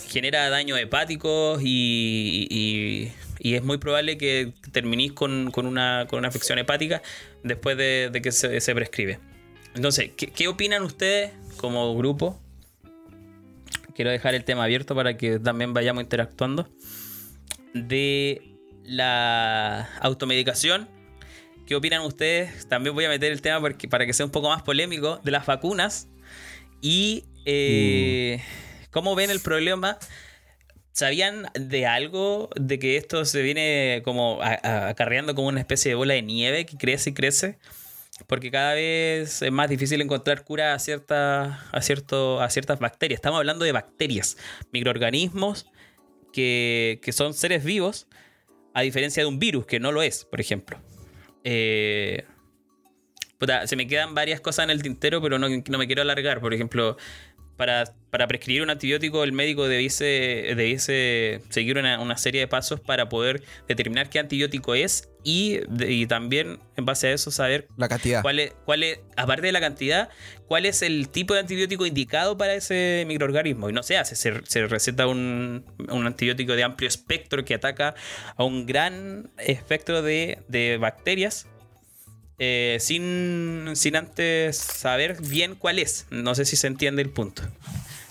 genera 0.06 0.50
daños 0.50 0.78
hepáticos 0.78 1.60
y, 1.64 3.10
es 3.38 3.62
muy 3.62 3.78
probable 3.78 4.18
que 4.18 4.52
terminéis 4.72 5.12
con, 5.12 5.50
una, 5.56 6.02
afección 6.02 6.58
hepática 6.58 7.00
después 7.42 7.78
de, 7.78 8.20
que 8.22 8.30
se, 8.30 8.74
prescribe. 8.74 9.18
Entonces, 9.74 10.10
¿qué, 10.14 10.48
opinan 10.48 10.82
ustedes 10.82 11.32
como 11.60 11.94
grupo? 11.96 12.40
Quiero 13.94 14.10
dejar 14.10 14.34
el 14.34 14.44
tema 14.44 14.64
abierto 14.64 14.94
para 14.94 15.16
que 15.16 15.38
también 15.38 15.74
vayamos 15.74 16.02
interactuando. 16.02 16.68
De 17.74 18.42
la 18.84 19.88
automedicación. 20.00 20.88
¿Qué 21.66 21.76
opinan 21.76 22.02
ustedes? 22.02 22.66
También 22.68 22.94
voy 22.94 23.04
a 23.04 23.08
meter 23.08 23.30
el 23.30 23.42
tema 23.42 23.60
para 23.90 24.06
que 24.06 24.12
sea 24.12 24.26
un 24.26 24.32
poco 24.32 24.48
más 24.48 24.62
polémico 24.62 25.20
de 25.22 25.30
las 25.30 25.46
vacunas. 25.46 26.08
Y 26.80 27.24
eh, 27.44 28.40
mm. 28.40 28.84
cómo 28.90 29.14
ven 29.14 29.30
el 29.30 29.40
problema. 29.40 29.98
¿Sabían 30.92 31.46
de 31.54 31.86
algo? 31.86 32.50
De 32.56 32.78
que 32.78 32.96
esto 32.96 33.24
se 33.24 33.42
viene 33.42 34.02
como 34.04 34.40
acarreando 34.42 35.34
como 35.34 35.48
una 35.48 35.60
especie 35.60 35.90
de 35.90 35.94
bola 35.94 36.14
de 36.14 36.22
nieve 36.22 36.66
que 36.66 36.76
crece 36.76 37.10
y 37.10 37.14
crece. 37.14 37.58
Porque 38.26 38.50
cada 38.50 38.74
vez 38.74 39.42
es 39.42 39.52
más 39.52 39.68
difícil 39.68 40.00
encontrar 40.00 40.44
cura 40.44 40.74
a, 40.74 40.78
cierta, 40.78 41.66
a, 41.72 41.82
cierto, 41.82 42.40
a 42.40 42.50
ciertas 42.50 42.78
bacterias. 42.78 43.18
Estamos 43.18 43.38
hablando 43.38 43.64
de 43.64 43.72
bacterias, 43.72 44.36
microorganismos 44.72 45.66
que, 46.32 47.00
que 47.02 47.12
son 47.12 47.34
seres 47.34 47.64
vivos 47.64 48.06
a 48.74 48.82
diferencia 48.82 49.22
de 49.22 49.28
un 49.28 49.38
virus, 49.38 49.66
que 49.66 49.80
no 49.80 49.92
lo 49.92 50.02
es, 50.02 50.24
por 50.24 50.40
ejemplo. 50.40 50.78
Eh, 51.44 52.24
se 53.64 53.76
me 53.76 53.86
quedan 53.86 54.14
varias 54.14 54.40
cosas 54.40 54.64
en 54.64 54.70
el 54.70 54.82
tintero, 54.82 55.22
pero 55.22 55.38
no, 55.38 55.48
no 55.48 55.78
me 55.78 55.86
quiero 55.86 56.02
alargar. 56.02 56.40
Por 56.40 56.52
ejemplo, 56.52 56.96
para, 57.60 57.92
para, 58.08 58.26
prescribir 58.26 58.62
un 58.62 58.70
antibiótico, 58.70 59.22
el 59.22 59.32
médico 59.32 59.68
debiese, 59.68 60.54
debiese 60.56 61.42
seguir 61.50 61.76
una, 61.76 62.16
serie 62.16 62.40
de 62.40 62.48
pasos 62.48 62.80
para 62.80 63.10
poder 63.10 63.42
determinar 63.68 64.08
qué 64.08 64.18
antibiótico 64.18 64.74
es 64.74 65.10
y, 65.24 65.60
y, 65.78 66.06
también, 66.06 66.58
en 66.78 66.86
base 66.86 67.08
a 67.08 67.12
eso, 67.12 67.30
saber 67.30 67.68
la 67.76 67.86
cantidad. 67.86 68.22
Cuál 68.22 68.38
es, 68.38 68.54
cuál 68.64 68.82
es, 68.82 69.00
aparte 69.14 69.42
de 69.42 69.52
la 69.52 69.60
cantidad, 69.60 70.08
cuál 70.48 70.64
es 70.64 70.80
el 70.80 71.10
tipo 71.10 71.34
de 71.34 71.40
antibiótico 71.40 71.84
indicado 71.84 72.38
para 72.38 72.54
ese 72.54 73.04
microorganismo. 73.06 73.68
Y 73.68 73.74
no 73.74 73.82
se 73.82 73.98
hace, 73.98 74.16
se, 74.16 74.40
se 74.46 74.66
receta 74.66 75.06
un, 75.06 75.66
un, 75.90 76.06
antibiótico 76.06 76.54
de 76.54 76.62
amplio 76.62 76.88
espectro 76.88 77.44
que 77.44 77.52
ataca 77.52 77.94
a 78.36 78.42
un 78.42 78.64
gran 78.64 79.28
espectro 79.36 80.00
de, 80.00 80.38
de 80.48 80.78
bacterias 80.78 81.46
eh, 82.42 82.78
sin, 82.80 83.72
sin 83.74 83.96
antes 83.96 84.56
saber 84.56 85.20
bien 85.20 85.54
cuál 85.54 85.78
es. 85.78 86.06
No 86.10 86.34
sé 86.34 86.46
si 86.46 86.56
se 86.56 86.68
entiende 86.68 87.02
el 87.02 87.10
punto. 87.10 87.42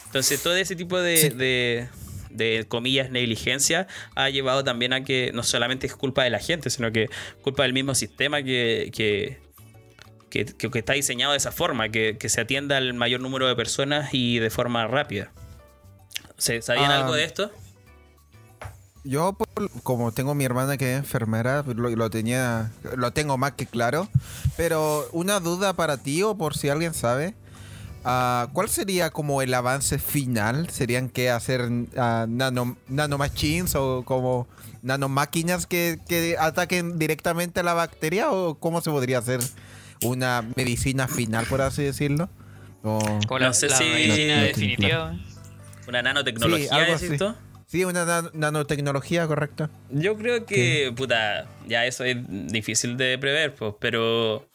Entonces, 0.06 0.44
todo 0.44 0.56
ese 0.56 0.76
tipo 0.76 1.00
de, 1.00 1.90
de, 2.30 2.66
comillas, 2.68 3.10
negligencia 3.10 3.88
ha 4.14 4.30
llevado 4.30 4.64
también 4.64 4.94
a 4.94 5.04
que 5.04 5.32
no 5.34 5.42
solamente 5.42 5.88
es 5.88 5.96
culpa 5.96 6.24
de 6.24 6.30
la 6.30 6.38
gente, 6.38 6.70
sino 6.70 6.92
que 6.92 7.10
culpa 7.42 7.64
del 7.64 7.74
mismo 7.74 7.96
sistema 7.96 8.44
que, 8.44 8.92
que, 8.94 9.40
que, 10.30 10.78
está 10.78 10.94
diseñado 10.94 11.32
de 11.32 11.40
esa 11.40 11.52
forma, 11.52 11.90
que, 11.90 12.16
se 12.24 12.40
atienda 12.40 12.78
al 12.78 12.94
mayor 12.94 13.22
número 13.22 13.48
de 13.48 13.56
personas 13.56 14.14
y 14.14 14.38
de 14.38 14.52
forma 14.52 14.86
rápida. 14.86 15.32
¿Sabían 16.38 16.92
algo 16.92 17.16
de 17.16 17.24
esto? 17.24 17.52
Yo, 19.04 19.38
como 19.84 20.12
tengo 20.12 20.36
mi 20.36 20.44
hermana 20.44 20.78
que 20.78 20.94
es 20.94 21.00
enfermera, 21.00 21.64
lo, 21.64 22.10
tenía, 22.10 22.72
lo 22.96 23.12
tengo 23.12 23.38
más 23.38 23.54
que 23.54 23.66
claro. 23.66 24.10
Pero 24.58 25.08
una 25.12 25.40
duda 25.40 25.74
para 25.74 25.98
ti 25.98 26.22
o 26.24 26.38
por 26.38 26.56
si 26.56 26.70
alguien 26.70 26.94
sabe, 26.94 27.34
uh, 28.04 28.52
¿cuál 28.52 28.70
sería 28.70 29.10
como 29.10 29.42
el 29.42 29.54
avance 29.54 30.00
final? 30.00 30.70
¿Serían 30.70 31.10
que 31.10 31.30
hacer 31.30 31.62
uh, 31.62 32.28
nano, 32.28 32.78
nanomachines 32.88 33.76
o 33.76 34.04
como 34.06 34.48
nanomáquinas 34.82 35.66
que, 35.66 36.00
que 36.08 36.36
ataquen 36.38 37.00
directamente 37.00 37.62
a 37.62 37.64
la 37.64 37.74
bacteria? 37.74 38.32
¿O 38.32 38.56
cómo 38.56 38.82
se 38.82 38.92
podría 38.92 39.20
hacer 39.20 39.40
una 40.04 40.44
medicina 40.56 41.08
final, 41.08 41.46
por 41.46 41.62
así 41.62 41.84
decirlo? 41.84 42.30
O, 42.84 43.00
no 43.40 43.54
sé 43.54 43.70
si 43.70 43.84
medicina 43.84 44.42
definitiva. 44.44 45.16
Una 45.88 46.02
nanotecnología, 46.04 46.98
sí, 46.98 47.18
Sí, 47.70 47.86
una 47.86 48.32
nanotecnología, 48.34 49.28
correcta. 49.28 49.70
Yo 49.92 50.18
creo 50.18 50.44
que, 50.44 50.92
puta, 50.96 51.46
ya 51.68 51.86
eso 51.86 52.04
es 52.04 52.18
difícil 52.28 52.98
de 52.98 53.18
prever, 53.20 53.54
pues, 53.54 53.76
pero. 53.80 54.48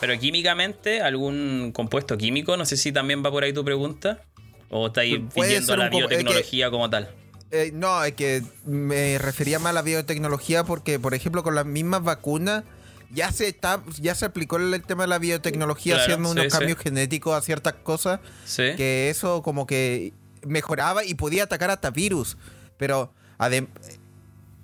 Pero 0.00 0.18
químicamente, 0.18 1.02
algún 1.02 1.72
compuesto 1.74 2.16
químico, 2.16 2.56
no 2.56 2.64
sé 2.64 2.78
si 2.78 2.90
también 2.90 3.22
va 3.22 3.30
por 3.30 3.44
ahí 3.44 3.52
tu 3.52 3.64
pregunta. 3.64 4.22
¿O 4.70 4.86
estáis 4.86 5.18
pidiendo 5.34 5.76
la 5.76 5.90
biotecnología 5.90 6.70
como 6.70 6.88
tal? 6.88 7.10
Eh, 7.50 7.70
no, 7.74 8.02
es 8.04 8.14
que 8.14 8.42
me 8.64 9.18
refería 9.18 9.58
más 9.58 9.70
a 9.70 9.74
la 9.74 9.82
biotecnología 9.82 10.64
porque, 10.64 10.98
por 10.98 11.12
ejemplo, 11.12 11.42
con 11.42 11.54
las 11.54 11.66
mismas 11.66 12.02
vacunas 12.02 12.64
ya 13.10 13.30
se 13.32 13.48
está, 13.48 13.82
ya 14.00 14.14
se 14.14 14.24
aplicó 14.24 14.56
el 14.56 14.82
tema 14.82 15.04
de 15.04 15.08
la 15.08 15.18
biotecnología 15.18 15.96
haciendo 15.96 16.30
unos 16.30 16.46
cambios 16.46 16.78
genéticos 16.78 17.36
a 17.36 17.42
ciertas 17.42 17.74
cosas. 17.74 18.20
Sí. 18.44 18.74
Que 18.76 19.10
eso 19.10 19.42
como 19.42 19.66
que 19.66 20.12
mejoraba 20.48 21.04
y 21.04 21.14
podía 21.14 21.44
atacar 21.44 21.70
hasta 21.70 21.90
virus. 21.90 22.36
Pero 22.76 23.12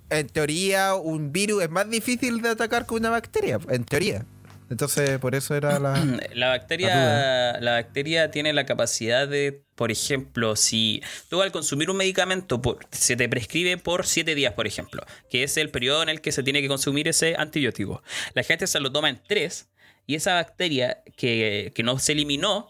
en 0.09 0.27
teoría, 0.27 0.95
un 0.95 1.31
virus 1.31 1.63
es 1.63 1.69
más 1.69 1.89
difícil 1.89 2.41
de 2.41 2.49
atacar 2.49 2.85
que 2.85 2.93
una 2.93 3.09
bacteria, 3.09 3.59
en 3.69 3.83
teoría. 3.85 4.25
Entonces, 4.69 5.19
por 5.19 5.35
eso 5.35 5.53
era 5.55 5.77
la. 5.79 5.93
La 6.33 6.49
bacteria, 6.49 7.59
la 7.59 7.73
bacteria 7.73 8.31
tiene 8.31 8.51
la 8.51 8.65
capacidad 8.65 9.27
de, 9.27 9.63
por 9.75 9.91
ejemplo, 9.91 10.55
si 10.55 11.01
tú 11.29 11.41
al 11.43 11.51
consumir 11.51 11.89
un 11.91 11.97
medicamento 11.97 12.61
por- 12.61 12.79
se 12.91 13.15
te 13.15 13.29
prescribe 13.29 13.77
por 13.77 14.07
7 14.07 14.33
días, 14.33 14.53
por 14.53 14.65
ejemplo, 14.65 15.03
que 15.29 15.43
es 15.43 15.55
el 15.57 15.69
periodo 15.69 16.01
en 16.01 16.09
el 16.09 16.19
que 16.19 16.31
se 16.31 16.41
tiene 16.41 16.61
que 16.63 16.67
consumir 16.67 17.07
ese 17.07 17.35
antibiótico. 17.37 18.01
La 18.33 18.41
gente 18.43 18.65
se 18.65 18.79
lo 18.79 18.91
toma 18.91 19.09
en 19.09 19.21
3 19.27 19.69
y 20.07 20.15
esa 20.15 20.33
bacteria 20.33 21.03
que, 21.15 21.71
que 21.75 21.83
no 21.83 21.99
se 21.99 22.13
eliminó 22.13 22.69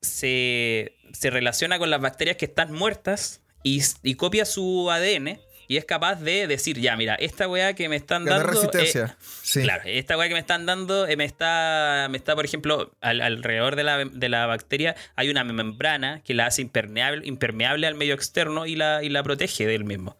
se, 0.00 0.96
se 1.12 1.30
relaciona 1.30 1.78
con 1.78 1.90
las 1.90 2.00
bacterias 2.00 2.36
que 2.36 2.44
están 2.46 2.72
muertas 2.72 3.40
y, 3.62 3.82
y 4.02 4.14
copia 4.14 4.44
su 4.44 4.90
ADN 4.90 5.40
y 5.70 5.76
es 5.76 5.84
capaz 5.84 6.16
de 6.22 6.46
decir, 6.46 6.80
ya, 6.80 6.96
mira, 6.96 7.14
esta 7.16 7.46
weá 7.46 7.74
que 7.74 7.90
me 7.90 7.96
están 7.96 8.24
Ganar 8.24 8.46
dando... 8.46 8.62
eh, 8.62 8.68
resistencia. 8.72 9.16
sí. 9.42 9.62
Claro, 9.62 9.82
esta 9.84 10.16
weá 10.16 10.26
que 10.28 10.34
me 10.34 10.40
están 10.40 10.64
dando 10.64 11.06
eh, 11.06 11.16
me 11.16 11.24
está, 11.26 12.06
me 12.10 12.16
está 12.16 12.34
por 12.34 12.44
ejemplo, 12.46 12.90
al- 13.02 13.20
alrededor 13.20 13.76
de 13.76 13.84
la, 13.84 14.04
de 14.04 14.28
la 14.30 14.46
bacteria 14.46 14.96
hay 15.14 15.28
una 15.28 15.44
membrana 15.44 16.22
que 16.24 16.32
la 16.32 16.46
hace 16.46 16.62
impermeable, 16.62 17.26
impermeable 17.26 17.86
al 17.86 17.96
medio 17.96 18.14
externo 18.14 18.64
y 18.64 18.76
la, 18.76 19.02
y 19.02 19.10
la 19.10 19.22
protege 19.22 19.66
del 19.66 19.84
mismo. 19.84 20.16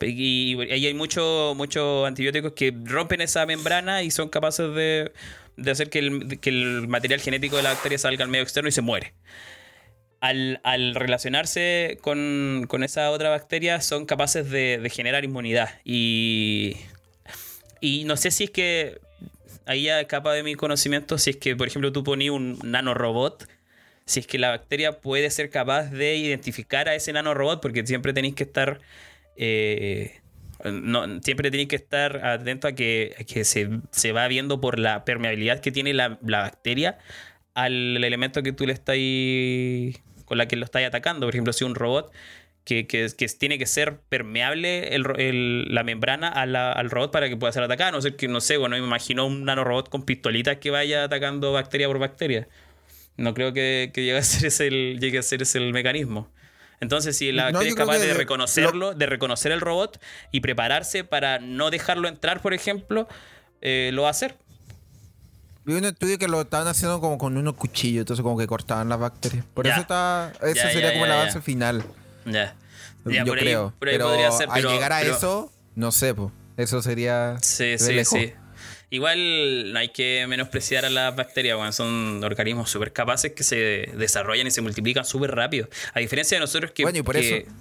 Y, 0.00 0.56
y 0.56 0.60
ahí 0.72 0.86
hay 0.86 0.94
muchos 0.94 1.56
muchos 1.56 2.06
antibióticos 2.06 2.52
que 2.52 2.74
rompen 2.84 3.20
esa 3.20 3.46
membrana 3.46 4.02
y 4.02 4.10
son 4.10 4.28
capaces 4.28 4.74
de, 4.74 5.12
de 5.56 5.70
hacer 5.70 5.88
que 5.90 6.00
el, 6.00 6.40
que 6.40 6.50
el 6.50 6.88
material 6.88 7.20
genético 7.20 7.56
de 7.56 7.62
la 7.62 7.70
bacteria 7.72 7.98
salga 7.98 8.24
al 8.24 8.30
medio 8.30 8.42
externo 8.42 8.68
y 8.68 8.72
se 8.72 8.80
muere. 8.82 9.14
Al, 10.22 10.94
relacionarse 10.94 11.98
con, 12.00 12.68
esa 12.84 13.10
otra 13.10 13.28
bacteria 13.28 13.80
son 13.80 14.06
capaces 14.06 14.48
de, 14.48 14.88
generar 14.88 15.24
inmunidad. 15.24 15.70
Y, 15.84 16.76
no 18.06 18.16
sé 18.16 18.30
si 18.30 18.44
es 18.44 18.50
que 18.50 19.00
ahí 19.66 19.84
ya 19.84 20.00
escapa 20.00 20.32
de 20.32 20.44
mi 20.44 20.54
conocimiento, 20.54 21.18
si 21.18 21.30
es 21.30 21.36
que, 21.38 21.56
por 21.56 21.66
ejemplo, 21.66 21.90
tú 21.90 22.04
ponías 22.04 22.32
un 22.32 22.56
nanorobot, 22.62 23.48
si 24.04 24.20
es 24.20 24.28
que 24.28 24.38
la 24.38 24.50
bacteria 24.50 25.00
puede 25.00 25.28
ser 25.28 25.50
capaz 25.50 25.90
de 25.90 26.14
identificar 26.14 26.88
a 26.88 26.94
ese 26.94 27.12
nanorobot, 27.12 27.60
porque 27.60 27.84
siempre 27.84 28.12
tenéis 28.12 28.36
que 28.36 28.44
estar. 28.44 28.80
eh, 29.36 30.20
siempre 31.24 31.50
tenéis 31.50 31.68
que 31.68 31.76
estar 31.76 32.24
atento 32.24 32.68
a 32.68 32.72
que, 32.72 33.16
a 33.18 33.24
que 33.24 33.44
se, 33.44 33.68
se 33.90 34.12
va 34.12 34.28
viendo 34.28 34.60
por 34.60 34.78
la 34.78 35.04
permeabilidad 35.04 35.58
que 35.58 35.72
tiene 35.72 35.92
la, 35.92 36.20
la 36.24 36.42
bacteria 36.42 36.98
al 37.54 38.02
elemento 38.02 38.42
que 38.42 38.52
tú 38.52 38.66
le 38.66 38.72
estás 38.72 38.96
con 40.24 40.38
la 40.38 40.46
que 40.48 40.56
lo 40.56 40.64
estás 40.64 40.82
atacando. 40.84 41.26
Por 41.26 41.34
ejemplo, 41.34 41.52
si 41.52 41.64
un 41.64 41.74
robot 41.74 42.12
que, 42.64 42.86
que- 42.86 43.08
que 43.16 43.26
tiene 43.28 43.58
que 43.58 43.66
ser 43.66 43.98
permeable 44.08 44.94
el 44.94 45.02
ro- 45.04 45.16
el- 45.16 45.66
la 45.74 45.82
membrana 45.82 46.28
a 46.28 46.46
la- 46.46 46.70
al 46.72 46.90
robot 46.90 47.10
para 47.10 47.28
que 47.28 47.36
pueda 47.36 47.52
ser 47.52 47.62
atacado. 47.64 47.90
No 47.92 48.00
sé 48.00 48.14
que 48.14 48.28
no 48.28 48.40
sé, 48.40 48.56
bueno, 48.56 48.76
me 48.78 48.84
imagino 48.86 49.26
un 49.26 49.44
nanorobot 49.44 49.88
con 49.88 50.04
pistolitas 50.04 50.58
que 50.58 50.70
vaya 50.70 51.04
atacando 51.04 51.52
bacteria 51.52 51.88
por 51.88 51.98
bacteria. 51.98 52.46
No 53.16 53.34
creo 53.34 53.52
que, 53.52 53.90
que 53.92 54.04
llegue 54.04 54.18
a 54.18 54.22
ser 54.22 54.46
ese 54.46 54.68
el, 54.68 54.98
llegue 55.00 55.18
a 55.18 55.22
ser 55.22 55.42
ese 55.42 55.58
el 55.58 55.72
mecanismo. 55.72 56.30
Entonces, 56.80 57.16
si 57.16 57.30
la 57.30 57.44
bacteria 57.44 57.68
es 57.68 57.74
capaz 57.76 57.98
de 57.98 58.12
lo- 58.14 58.18
reconocerlo, 58.18 58.94
de 58.94 59.06
reconocer 59.06 59.52
el 59.52 59.60
robot 59.60 60.00
y 60.32 60.40
prepararse 60.40 61.04
para 61.04 61.38
no 61.38 61.70
dejarlo 61.70 62.08
entrar, 62.08 62.40
por 62.42 62.54
ejemplo, 62.54 63.08
eh, 63.60 63.90
lo 63.92 64.02
va 64.02 64.08
a 64.08 64.10
hacer. 64.12 64.34
Vi 65.64 65.74
un 65.74 65.84
estudio 65.84 66.18
que 66.18 66.26
lo 66.28 66.40
estaban 66.40 66.66
haciendo 66.66 67.00
como 67.00 67.18
con 67.18 67.36
unos 67.36 67.54
cuchillos, 67.54 68.00
entonces 68.00 68.22
como 68.22 68.36
que 68.36 68.46
cortaban 68.46 68.88
las 68.88 68.98
bacterias. 68.98 69.44
Por 69.54 69.64
Ya. 69.66 69.72
eso 69.72 69.80
está, 69.82 70.32
eso 70.42 70.54
Ya, 70.56 70.70
sería 70.70 70.88
ya, 70.88 70.92
como 70.94 71.06
el 71.06 71.12
avance 71.12 71.40
final. 71.40 71.84
Ya. 72.26 72.56
Yo 73.04 73.24
por 73.24 73.38
ahí- 73.38 73.44
creo. 73.44 73.72
por 73.78 73.88
ahí 73.88 73.94
pero 73.94 74.06
podría 74.08 74.30
ser, 74.32 74.48
al 74.48 74.54
pero- 74.54 74.72
llegar 74.72 74.92
a 74.92 75.00
pero- 75.00 75.16
eso, 75.16 75.52
no 75.76 75.92
sé, 75.92 76.14
pues. 76.14 76.30
Eso 76.56 76.82
sería. 76.82 77.36
Sí, 77.42 77.78
sí, 77.78 77.92
lejos. 77.94 78.18
sí. 78.18 78.32
Igual 78.90 79.72
no 79.72 79.78
hay 79.78 79.88
que 79.88 80.26
menospreciar 80.28 80.84
a 80.84 80.90
las 80.90 81.16
bacterias, 81.16 81.56
weón. 81.56 81.72
son 81.72 82.22
organismos 82.22 82.68
súper 82.68 82.92
capaces 82.92 83.32
que 83.32 83.42
se 83.42 83.88
desarrollan 83.96 84.46
y 84.46 84.50
se 84.50 84.60
multiplican 84.60 85.04
súper 85.04 85.34
rápido. 85.34 85.68
A 85.94 86.00
diferencia 86.00 86.36
de 86.36 86.40
nosotros 86.40 86.72
que... 86.72 86.82
Bueno, 86.82 86.98
y 86.98 87.02
por 87.02 87.14
que- 87.14 87.38
eso- 87.38 87.52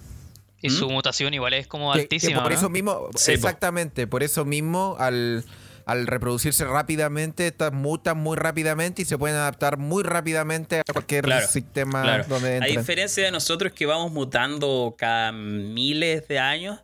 Y 0.64 0.70
su 0.70 0.90
mutación 0.90 1.34
igual 1.34 1.54
es 1.54 1.66
como 1.68 1.92
Que- 1.94 2.00
que 2.00 2.04
altísima. 2.04 2.44
por 2.44 2.52
¿no? 2.52 2.58
eso 2.58 2.70
mismo, 2.70 3.10
Sí, 3.16 3.32
po. 3.32 3.32
exactamente, 3.32 4.06
por 4.08 4.22
eso 4.24 4.44
mismo, 4.46 4.96
al, 5.00 5.44
al 5.86 6.08
reproducirse 6.08 6.66
rápidamente, 6.66 7.48
estas 7.48 7.74
mutan 7.74 8.18
muy 8.18 8.38
rápidamente 8.38 9.02
y 9.02 9.06
se 9.06 9.18
pueden 9.18 9.38
adaptar 9.38 9.78
muy 9.78 10.04
rápidamente 10.04 10.80
a 10.80 10.84
cualquier 10.92 11.24
Claro, 11.26 11.48
sistema 11.48 12.02
Claro. 12.04 12.26
donde 12.28 12.58
A 12.58 12.66
diferencia 12.66 13.24
de 13.24 13.32
nosotros 13.32 13.72
que 13.74 13.86
vamos 13.86 14.12
mutando 14.12 14.96
cada 14.98 15.32
miles 15.32 16.28
de 16.28 16.40
años, 16.40 16.80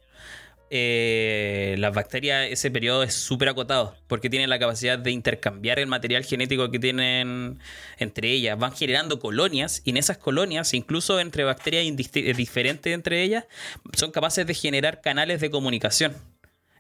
eh, 0.70 1.76
las 1.78 1.94
bacterias 1.94 2.50
ese 2.52 2.70
periodo 2.70 3.02
es 3.04 3.14
súper 3.14 3.48
acotado 3.48 3.96
porque 4.08 4.30
tienen 4.30 4.50
la 4.50 4.60
capacidad 4.60 5.00
de 5.00 5.12
intercambiar 5.12 5.80
el 5.80 5.88
material 5.88 6.26
genético 6.26 6.70
que 6.70 6.78
tienen 6.78 7.60
entre 7.98 8.32
ellas. 8.32 8.60
Van 8.60 8.74
generando 8.74 9.20
colonias 9.20 9.82
y 9.86 9.92
en 9.92 9.98
esas 9.98 10.18
colonias, 10.18 10.74
incluso 10.74 11.22
entre 11.22 11.46
bacterias 11.46 11.86
eh, 11.86 12.34
diferentes 12.34 12.94
entre 12.94 13.24
ellas, 13.24 13.46
son 13.94 14.12
capaces 14.12 14.46
de 14.46 14.54
generar 14.54 15.00
canales 15.00 15.40
de 15.40 15.50
comunicación. 15.50 16.14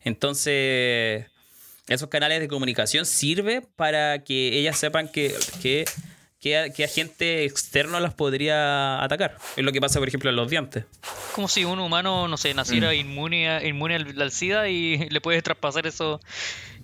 Entonces, 0.04 1.28
esos 1.88 2.10
canales 2.10 2.40
de 2.40 2.48
comunicación 2.48 3.06
sirven 3.06 3.66
para 3.76 4.24
que 4.24 4.58
ellas 4.60 4.78
sepan 4.78 5.08
que, 5.08 5.34
que, 5.62 5.86
que, 6.40 6.72
que 6.76 6.84
agente 6.84 7.46
externo 7.46 8.00
las 8.00 8.14
podría 8.14 9.04
atacar. 9.04 9.38
Es 9.56 9.64
lo 9.64 9.72
que 9.72 9.80
pasa, 9.82 10.00
por 10.00 10.08
ejemplo, 10.08 10.30
en 10.30 10.36
los 10.36 10.50
dientes. 10.50 10.84
como 11.34 11.48
si 11.48 11.66
un 11.66 11.80
humano, 11.80 12.28
no 12.28 12.38
sé, 12.38 12.54
naciera 12.54 12.90
Mm. 12.92 12.96
inmune, 12.96 13.50
a- 13.50 13.66
inmune 13.66 13.96
al, 13.96 14.22
al 14.22 14.32
SIDA 14.32 14.70
y 14.70 14.98
le 15.10 15.22
puedes 15.22 15.42
traspasar 15.44 15.86
eso, 15.88 16.20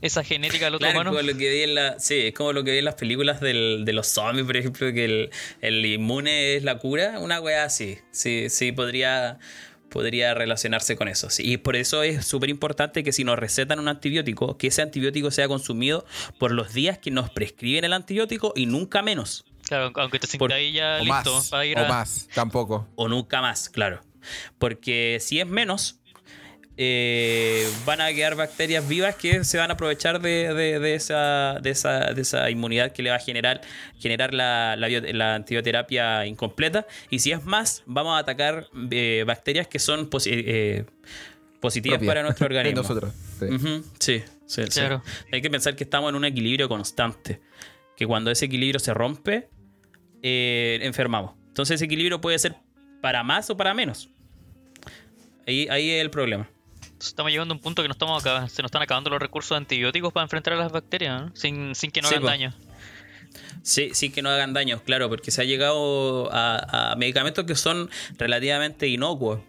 esa 0.02 0.24
genética 0.24 0.68
al 0.68 0.76
otro 0.76 0.86
Claro, 0.88 1.00
humano. 1.02 1.12
como 1.18 1.22
lo 1.32 1.38
que 1.38 1.50
vi 1.50 1.62
en 1.64 1.76
la, 1.76 2.00
sí, 2.00 2.28
es 2.28 2.34
como 2.34 2.54
lo 2.54 2.64
que 2.64 2.72
vi 2.72 2.78
en 2.80 2.86
las 2.86 2.96
películas 2.96 3.42
del- 3.42 3.84
de 3.86 3.94
los 3.94 4.08
zombies, 4.08 4.46
por 4.46 4.58
ejemplo, 4.58 4.92
que 4.94 5.06
el, 5.06 5.30
el 5.62 5.86
inmune 5.86 6.56
es 6.56 6.64
la 6.64 6.78
cura. 6.78 7.20
Una 7.20 7.40
wea 7.42 7.64
así. 7.66 7.98
Sí, 8.12 8.48
sí, 8.50 8.72
podría, 8.72 9.38
podría 9.94 10.34
relacionarse 10.34 10.96
con 10.98 11.08
eso. 11.08 11.30
sí. 11.30 11.44
Y 11.46 11.58
por 11.58 11.76
eso 11.76 12.02
es 12.02 12.26
súper 12.26 12.50
importante 12.50 13.04
que 13.04 13.12
si 13.14 13.24
nos 13.24 13.38
recetan 13.38 13.80
un 13.80 13.88
antibiótico, 13.88 14.58
que 14.58 14.68
ese 14.68 14.82
antibiótico 14.82 15.30
sea 15.30 15.48
consumido 15.48 16.04
por 16.40 16.52
los 16.52 16.74
días 16.74 16.98
que 16.98 17.12
nos 17.12 17.30
prescriben 17.30 17.86
el 17.86 17.94
antibiótico 17.94 18.54
y 18.56 18.66
nunca 18.66 19.04
menos. 19.04 19.46
Claro, 19.68 19.92
aunque 19.96 20.18
te 20.20 20.28
Por- 20.38 20.50
sientas 20.52 20.58
ahí 20.58 20.72
ya 20.74 20.98
o 21.00 21.06
listo 21.06 21.34
más, 21.36 21.50
para 21.50 21.66
ir 21.66 21.78
o 21.78 21.86
a... 21.86 21.88
más, 21.88 22.28
tampoco. 22.34 22.88
o 22.96 23.08
nunca 23.08 23.40
más, 23.42 23.70
claro. 23.70 24.02
Porque 24.58 25.20
si 25.22 25.40
es 25.40 25.48
menos, 25.48 26.00
eh, 26.78 27.68
van 27.86 28.02
a 28.02 28.12
quedar 28.14 28.36
bacterias 28.36 28.88
vivas 28.88 29.16
que 29.16 29.44
se 29.44 29.58
van 29.58 29.70
a 29.70 29.74
aprovechar 29.76 30.22
de, 30.22 30.54
de- 30.54 30.80
de 30.80 30.96
esa, 30.96 31.60
de, 31.62 31.70
esa, 31.70 32.14
de 32.14 32.22
esa 32.22 32.50
inmunidad 32.50 32.92
que 32.92 33.04
le 33.04 33.10
va 33.12 33.18
a 33.18 33.20
generar, 33.20 33.62
generar 34.00 34.34
la, 34.34 34.76
la, 34.78 34.88
bio- 34.88 35.02
la 35.14 35.36
antibioterapia 35.36 36.26
incompleta. 36.26 36.88
Y 37.10 37.20
si 37.20 37.32
es 37.32 37.44
más, 37.46 37.84
vamos 37.86 38.16
a 38.16 38.20
atacar 38.20 38.68
eh, 38.92 39.24
bacterias 39.28 39.68
que 39.68 39.78
son 39.80 40.10
posi- 40.10 40.44
eh, 40.46 40.86
positivas 41.60 41.98
Propia. 42.00 42.10
para 42.10 42.24
nuestro 42.24 42.46
organismo. 42.48 42.82
nosotros. 42.82 43.14
sí. 44.00 44.24
Claro. 44.82 45.04
Hay 45.32 45.42
que 45.42 45.50
pensar 45.50 45.76
que 45.76 45.84
estamos 45.84 46.10
en 46.10 46.16
un 46.16 46.26
equilibrio 46.26 46.68
constante. 46.70 47.42
Que 47.96 48.06
cuando 48.08 48.30
ese 48.32 48.46
equilibrio 48.46 48.80
se 48.80 48.94
rompe, 48.94 49.48
eh, 50.22 50.80
enfermamos. 50.82 51.34
Entonces 51.48 51.76
ese 51.76 51.86
equilibrio 51.86 52.20
puede 52.22 52.38
ser 52.40 52.56
para 53.02 53.24
más 53.24 53.50
o 53.50 53.58
para 53.58 53.74
menos. 53.74 54.10
Ahí, 55.48 55.68
ahí 55.70 55.90
es 55.92 56.02
el 56.02 56.10
problema. 56.10 56.50
Estamos 57.08 57.32
llegando 57.32 57.54
a 57.54 57.58
un 57.58 57.62
punto 57.62 57.82
que 57.82 57.88
nos 57.88 57.96
estamos 57.96 58.22
acá, 58.26 58.48
se 58.50 58.62
nos 58.62 58.70
están 58.70 58.82
acabando 58.82 59.10
los 59.10 59.20
recursos 59.20 59.58
antibióticos 59.58 60.12
para 60.14 60.24
enfrentar 60.24 60.54
a 60.54 60.58
las 60.58 60.72
bacterias, 60.72 61.22
¿no? 61.22 61.36
sin, 61.36 61.76
sin 61.76 61.92
que 61.92 62.02
Sí, 62.02 62.08
hagan 62.08 62.22
po. 62.22 62.28
daño. 62.28 62.54
Sí, 63.64 63.92
sí 63.94 64.10
que 64.10 64.22
no 64.22 64.30
hagan 64.30 64.54
daño, 64.54 64.82
claro, 64.84 65.10
porque 65.10 65.32
se 65.32 65.42
ha 65.42 65.46
llegado 65.46 66.30
a, 66.34 66.92
a 66.92 66.96
medicamentos 66.96 67.46
que 67.46 67.56
son 67.56 67.90
relativamente 68.18 68.88
inocuos, 68.88 69.40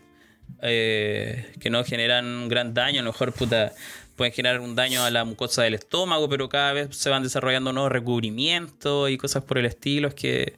eh, 0.62 1.52
que 1.60 1.70
no 1.70 1.84
generan 1.84 2.48
gran 2.48 2.74
daño, 2.74 3.00
a 3.00 3.02
lo 3.02 3.12
mejor 3.12 3.32
puta, 3.32 3.72
pueden 4.16 4.32
generar 4.32 4.60
un 4.60 4.74
daño 4.74 5.04
a 5.04 5.10
la 5.10 5.24
mucosa 5.24 5.62
del 5.62 5.74
estómago, 5.74 6.28
pero 6.28 6.48
cada 6.48 6.72
vez 6.72 6.96
se 6.96 7.10
van 7.10 7.22
desarrollando 7.22 7.72
nuevos 7.72 7.90
recubrimientos 7.92 9.10
y 9.10 9.18
cosas 9.18 9.42
por 9.44 9.58
el 9.58 9.66
estilo 9.66 10.14
que, 10.14 10.56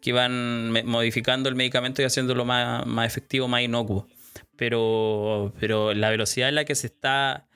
que 0.00 0.12
van 0.12 0.72
modificando 0.86 1.48
el 1.48 1.54
medicamento 1.54 2.02
y 2.02 2.06
haciéndolo 2.06 2.44
más, 2.44 2.86
más 2.86 3.06
efectivo, 3.06 3.46
más 3.46 3.62
inocuo. 3.62 4.08
Pero, 4.56 5.52
pero 5.60 5.92
la 5.94 6.10
velocidad 6.10 6.48
en 6.48 6.54
la 6.54 6.64
que 6.64 6.74
se 6.74 6.86
está 6.86 7.46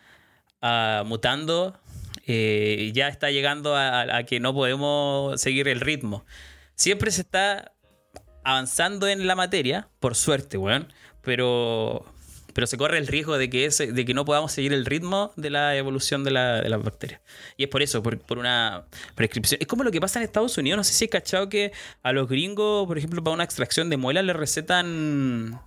ah, 0.60 1.02
mutando 1.06 1.78
eh, 2.26 2.90
ya 2.94 3.08
está 3.08 3.30
llegando 3.30 3.74
a, 3.76 4.22
que 4.24 4.38
no 4.40 4.52
podemos 4.54 5.40
seguir 5.40 5.66
el 5.68 5.80
ritmo. 5.80 6.24
Siempre 6.74 7.10
se 7.10 7.22
está 7.22 7.72
avanzando 8.44 9.08
en 9.08 9.26
la 9.26 9.34
materia, 9.34 9.88
por 9.98 10.14
suerte, 10.14 10.56
weón, 10.56 10.92
pero, 11.22 12.04
pero 12.54 12.66
se 12.66 12.76
corre 12.78 12.98
el 12.98 13.06
riesgo 13.06 13.36
de 13.36 13.50
que, 13.50 13.64
ese, 13.66 13.92
de 13.92 14.04
que 14.04 14.14
no 14.14 14.24
podamos 14.24 14.52
seguir 14.52 14.72
el 14.72 14.86
ritmo 14.86 15.32
de 15.36 15.50
la 15.50 15.76
evolución 15.76 16.24
de, 16.24 16.30
la- 16.30 16.60
de 16.62 16.68
las 16.68 16.82
bacterias. 16.82 17.20
Y 17.56 17.64
es 17.64 17.68
por 17.68 17.82
eso, 17.82 18.02
por, 18.02 18.18
por 18.20 18.38
una 18.38 18.84
prescripción. 19.14 19.58
Es 19.60 19.66
como 19.66 19.84
lo 19.84 19.90
que 19.90 20.00
pasa 20.00 20.18
en 20.20 20.24
Estados 20.24 20.56
Unidos, 20.56 20.76
no 20.78 20.84
sé 20.84 20.92
si 20.94 21.04
has 21.06 21.10
cachado 21.10 21.48
que 21.48 21.72
a 22.02 22.12
los 22.12 22.28
gringos, 22.28 22.86
por 22.86 22.96
ejemplo, 22.96 23.22
para 23.22 23.34
una 23.34 23.44
extracción 23.44 23.90
de 23.90 23.96
muelas 23.96 24.24
le 24.24 24.32
recetan 24.32 25.60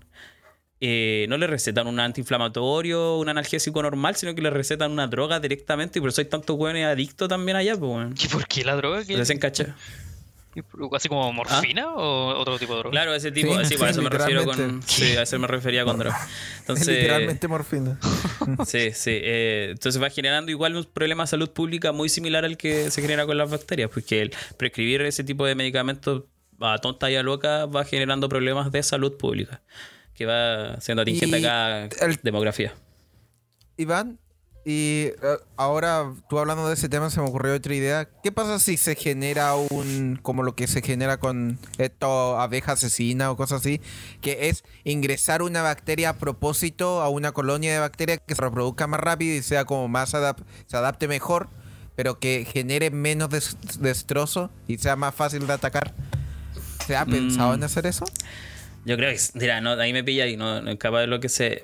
eh, 0.86 1.26
no 1.30 1.38
le 1.38 1.48
recetan 1.48 1.88
un 1.88 1.98
antiinflamatorio, 2.02 3.18
un 3.18 3.30
analgésico 3.30 3.82
normal, 3.82 4.18
sino 4.18 4.36
que 4.36 4.42
le 4.42 4.50
recetan 4.50 4.92
una 4.92 5.08
droga 5.08 5.40
directamente 5.40 6.00
y 6.00 6.02
por 6.02 6.10
eso 6.10 6.20
hay 6.20 6.26
tantos 6.28 6.58
hueones 6.58 6.86
adictos 6.86 7.30
también 7.30 7.56
allá, 7.56 7.78
pues, 7.78 7.90
weón. 7.90 8.16
¿Y 8.22 8.28
por 8.28 8.46
qué 8.48 8.66
la 8.66 8.76
droga? 8.76 9.06
¿Qué- 9.06 9.16
Se 9.16 9.22
hacen 9.22 9.40
cacha. 9.40 9.76
¿Así 10.96 11.10
como 11.10 11.34
morfina 11.34 11.94
o 11.96 12.38
otro 12.40 12.60
tipo 12.60 12.74
de 12.74 12.80
droga? 12.80 12.92
Claro, 12.92 13.16
ese 13.16 13.32
tipo, 13.32 13.58
Sí, 13.64 13.76
sí, 13.76 13.84
eso 13.84 14.02
me 14.04 14.10
refiero 14.10 14.44
con. 14.46 14.84
Sí, 14.84 15.16
a 15.18 15.24
eso 15.24 15.40
me 15.40 15.48
refería 15.48 15.84
con 15.84 15.98
droga. 15.98 16.20
Entonces. 16.60 16.88
literalmente 16.96 17.48
morfina. 17.48 17.98
Sí, 18.68 18.92
sí. 18.94 19.12
eh, 19.24 19.70
entonces 19.72 20.00
va 20.04 20.10
generando 20.10 20.52
igual 20.52 20.76
un 20.76 20.84
problema 20.84 21.24
de 21.24 21.28
salud 21.28 21.50
pública 21.50 21.92
muy 21.94 22.10
similar 22.10 22.44
al 22.46 22.58
que 22.58 22.92
se 22.92 23.02
genera 23.02 23.26
con 23.26 23.38
las 23.38 23.50
bacterias, 23.50 23.90
porque 23.92 24.22
el 24.22 24.32
prescribir 24.58 25.02
ese 25.04 25.24
tipo 25.24 25.46
de 25.46 25.56
medicamentos 25.56 26.24
a 26.60 26.78
tonta 26.78 27.10
y 27.10 27.16
a 27.16 27.24
loca 27.24 27.66
va 27.66 27.84
generando 27.86 28.30
problemas 28.30 28.72
de 28.72 28.84
salud 28.84 29.18
pública, 29.18 29.62
que 30.15 30.26
va 30.26 30.80
siendo 30.81 31.02
atingente 31.02 31.40
Y 31.40 31.45
a 31.45 31.48
cada 31.90 32.06
el- 32.06 32.19
demografía. 32.23 32.73
Iván, 33.77 34.19
y 34.65 35.07
eh, 35.07 35.15
ahora 35.57 36.14
tú 36.30 36.40
hablando 36.40 36.68
de 36.68 36.76
ese 36.76 36.88
tema 36.88 37.10
se 37.10 37.19
me 37.19 37.27
ocurrió 37.27 37.53
otra 37.56 37.73
idea. 37.76 38.07
¿Qué 38.23 38.31
pasa 38.31 38.60
si 38.60 38.77
se 38.77 38.95
genera 38.95 39.56
un, 39.56 40.18
como 40.22 40.44
lo 40.44 40.56
que 40.56 40.68
se 40.68 40.81
genera 40.81 41.18
con 41.18 41.57
esto, 41.80 42.40
abeja 42.40 42.73
asesina 42.73 43.30
o 43.31 43.35
cosas 43.35 43.61
así, 43.61 43.81
que 44.22 44.48
es 44.49 44.64
ingresar 44.84 45.41
una 45.41 45.61
bacteria 45.64 46.10
a 46.10 46.14
propósito 46.18 47.02
a 47.02 47.10
una 47.10 47.31
colonia 47.34 47.73
de 47.73 47.80
bacterias 47.80 48.19
que 48.26 48.35
se 48.35 48.41
reproduzca 48.41 48.88
más 48.88 48.99
rápido 49.02 49.35
y 49.35 49.41
sea 49.41 49.65
como 49.65 49.88
más 49.90 50.14
adap- 50.14 50.44
se 50.68 50.77
adapte 50.77 51.07
mejor, 51.10 51.49
pero 51.95 52.19
que 52.19 52.45
genere 52.49 52.90
menos 52.91 53.30
des- 53.31 53.57
destrozo 53.80 54.49
y 54.68 54.77
sea 54.77 54.95
más 54.95 55.14
fácil 55.14 55.45
de 55.48 55.53
atacar? 55.53 55.94
¿Se 56.85 56.95
ha 56.95 57.06
pensado 57.06 57.52
Mm. 57.52 57.56
en 57.56 57.64
hacer 57.64 57.85
eso? 57.88 58.06
Yo 58.86 58.98
creo 58.98 59.12
que, 59.14 59.20
mira, 59.40 59.62
no, 59.62 59.72
ahí 59.72 59.94
me 59.94 60.04
pilla 60.04 60.28
y 60.28 60.36
no, 60.36 60.62
no 60.62 60.72
es 60.72 60.78
capaz 60.78 61.02
de 61.02 61.08
lo 61.08 61.20
que 61.20 61.30
se. 61.30 61.64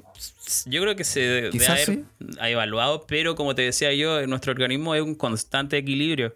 Yo 0.65 0.81
creo 0.81 0.95
que 0.95 1.03
se 1.03 1.19
debe 1.19 1.65
haber 1.67 1.85
sí. 1.85 2.05
evaluado, 2.41 3.05
pero 3.07 3.35
como 3.35 3.55
te 3.55 3.61
decía 3.63 3.93
yo, 3.93 4.25
nuestro 4.27 4.51
organismo 4.51 4.95
es 4.95 5.01
un 5.01 5.15
constante 5.15 5.77
equilibrio. 5.77 6.35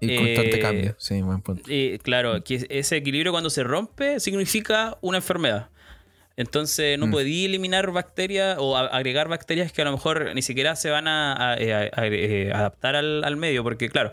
Y 0.00 0.16
constante 0.16 0.56
Eh, 0.56 0.60
cambio, 0.60 0.94
sí, 0.98 1.22
buen 1.22 1.40
punto. 1.40 1.62
Y 1.72 1.98
claro, 1.98 2.42
que 2.42 2.66
ese 2.68 2.96
equilibrio 2.96 3.30
cuando 3.32 3.50
se 3.50 3.62
rompe 3.62 4.18
significa 4.20 4.98
una 5.00 5.18
enfermedad. 5.18 5.68
Entonces 6.36 6.98
no 6.98 7.06
Mm. 7.06 7.10
podí 7.10 7.44
eliminar 7.44 7.90
bacterias 7.92 8.56
o 8.58 8.76
agregar 8.76 9.28
bacterias 9.28 9.70
que 9.70 9.82
a 9.82 9.84
lo 9.84 9.92
mejor 9.92 10.34
ni 10.34 10.42
siquiera 10.42 10.74
se 10.76 10.90
van 10.90 11.06
a, 11.06 11.52
a- 11.52 11.56
eh, 11.56 11.72
a- 11.74 12.00
a- 12.00 12.06
eh, 12.08 12.50
adaptar 12.52 12.96
al, 12.96 13.22
al 13.22 13.36
medio, 13.36 13.62
porque 13.62 13.88
claro, 13.90 14.12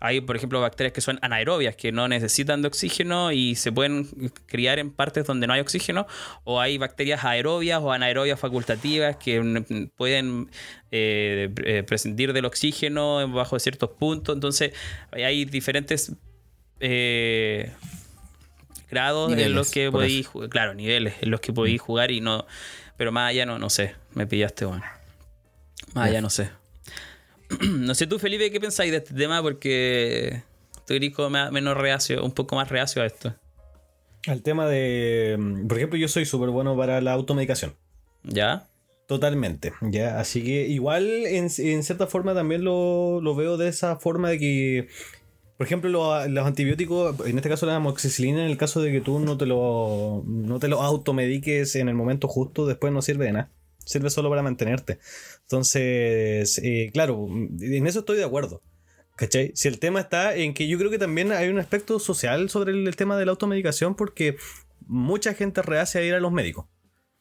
hay 0.00 0.20
por 0.20 0.36
ejemplo 0.36 0.60
bacterias 0.60 0.92
que 0.92 1.00
son 1.00 1.18
anaerobias, 1.22 1.76
que 1.76 1.92
no 1.92 2.08
necesitan 2.08 2.62
de 2.62 2.68
oxígeno 2.68 3.30
y 3.30 3.54
se 3.54 3.70
pueden 3.70 4.08
criar 4.46 4.78
en 4.78 4.90
partes 4.90 5.26
donde 5.26 5.46
no 5.46 5.52
hay 5.52 5.60
oxígeno, 5.60 6.06
o 6.44 6.60
hay 6.60 6.78
bacterias 6.78 7.24
aerobias 7.24 7.80
o 7.82 7.92
anaerobias 7.92 8.40
facultativas 8.40 9.16
que 9.16 9.40
mm, 9.40 9.90
pueden 9.96 10.50
eh, 10.90 11.50
eh, 11.64 11.84
prescindir 11.86 12.32
del 12.32 12.46
oxígeno 12.46 13.28
bajo 13.28 13.58
ciertos 13.58 13.90
puntos, 13.90 14.34
entonces 14.34 14.72
hay 15.12 15.44
diferentes... 15.44 16.12
eh, 16.80 17.70
grados 18.90 19.32
en 19.32 19.54
los 19.54 19.70
que 19.70 19.90
podéis 19.90 20.26
jugar. 20.26 20.48
Claro, 20.50 20.74
niveles 20.74 21.14
en 21.20 21.30
los 21.30 21.40
que 21.40 21.52
podéis 21.52 21.80
jugar 21.80 22.10
y 22.10 22.20
no. 22.20 22.44
Pero 22.96 23.12
más 23.12 23.30
allá 23.30 23.46
no, 23.46 23.58
no 23.58 23.70
sé. 23.70 23.94
Me 24.14 24.26
pillaste, 24.26 24.64
bueno. 24.64 24.84
Más 25.94 26.08
allá 26.08 26.20
no 26.20 26.28
sé. 26.28 26.50
no 27.70 27.94
sé 27.94 28.06
tú, 28.06 28.18
Felipe, 28.18 28.50
¿qué 28.50 28.60
pensáis 28.60 28.90
de 28.90 28.98
este 28.98 29.14
tema? 29.14 29.42
Porque 29.42 30.42
tú 30.86 30.94
eres 30.94 31.14
como 31.14 31.30
me- 31.30 31.50
menos 31.50 31.76
reacio, 31.76 32.24
un 32.24 32.32
poco 32.32 32.56
más 32.56 32.68
reacio 32.68 33.02
a 33.02 33.06
esto. 33.06 33.34
Al 34.26 34.42
tema 34.42 34.66
de. 34.66 35.36
mm, 35.38 35.66
Por 35.66 35.78
ejemplo, 35.78 35.98
yo 35.98 36.08
soy 36.08 36.26
súper 36.26 36.50
bueno 36.50 36.76
para 36.76 37.00
la 37.00 37.12
automedicación. 37.12 37.74
¿Ya? 38.22 38.66
Totalmente, 39.06 39.72
ya. 39.82 40.20
Así 40.20 40.44
que 40.44 40.68
igual 40.68 41.06
en, 41.26 41.48
en 41.58 41.82
cierta 41.82 42.06
forma 42.06 42.34
también 42.34 42.62
lo, 42.62 43.20
lo 43.20 43.34
veo 43.34 43.56
de 43.56 43.68
esa 43.68 43.96
forma 43.96 44.28
de 44.30 44.38
que, 44.38 44.88
por 45.56 45.66
ejemplo, 45.66 45.90
lo- 45.90 46.28
los 46.28 46.46
antibióticos, 46.46 47.26
en 47.26 47.36
este 47.36 47.48
caso 47.48 47.66
la 47.66 47.76
amoxicilina, 47.76 48.44
en 48.44 48.50
el 48.50 48.56
caso 48.56 48.80
de 48.80 48.92
que 48.92 49.00
tú 49.00 49.18
no 49.18 49.36
te 49.36 49.46
lo, 49.46 50.22
no 50.26 50.58
te 50.60 50.68
lo 50.68 50.80
automediques 50.82 51.74
en 51.76 51.88
el 51.88 51.94
momento 51.96 52.28
justo, 52.28 52.66
después 52.66 52.92
no 52.92 53.02
sirve 53.02 53.24
de 53.24 53.32
nada. 53.32 53.50
Sirve 53.90 54.08
solo 54.10 54.30
para 54.30 54.42
mantenerte. 54.42 54.98
Entonces, 55.42 56.58
eh, 56.62 56.90
claro, 56.92 57.26
en 57.28 57.86
eso 57.86 58.00
estoy 58.00 58.16
de 58.16 58.24
acuerdo. 58.24 58.62
¿Cachai? 59.16 59.52
Si 59.54 59.68
el 59.68 59.78
tema 59.78 60.00
está 60.00 60.34
en 60.34 60.54
que 60.54 60.66
yo 60.66 60.78
creo 60.78 60.90
que 60.90 60.98
también 60.98 61.32
hay 61.32 61.48
un 61.48 61.58
aspecto 61.58 61.98
social 61.98 62.48
sobre 62.48 62.72
el, 62.72 62.86
el 62.86 62.96
tema 62.96 63.18
de 63.18 63.26
la 63.26 63.32
automedicación 63.32 63.94
porque 63.94 64.36
mucha 64.86 65.34
gente 65.34 65.60
rehace 65.60 65.98
a 65.98 66.02
ir 66.04 66.14
a 66.14 66.20
los 66.20 66.32
médicos. 66.32 66.66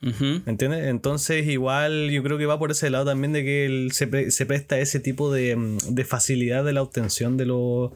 Ujú. 0.01 0.41
¿Entiendes? 0.45 0.85
Entonces, 0.87 1.45
igual 1.47 2.09
yo 2.09 2.23
creo 2.23 2.37
que 2.37 2.45
va 2.45 2.57
por 2.57 2.71
ese 2.71 2.89
lado 2.89 3.05
también 3.05 3.33
de 3.33 3.43
que 3.43 3.65
él 3.65 3.89
se, 3.91 4.07
pre- 4.07 4.31
se 4.31 4.45
presta 4.45 4.79
ese 4.79 5.01
tipo 5.01 5.29
de, 5.33 5.57
mm, 5.57 5.77
de 5.89 6.05
facilidad 6.05 6.63
de 6.63 6.71
la 6.71 6.81
obtención 6.83 7.35
de, 7.35 7.45
los 7.47 7.91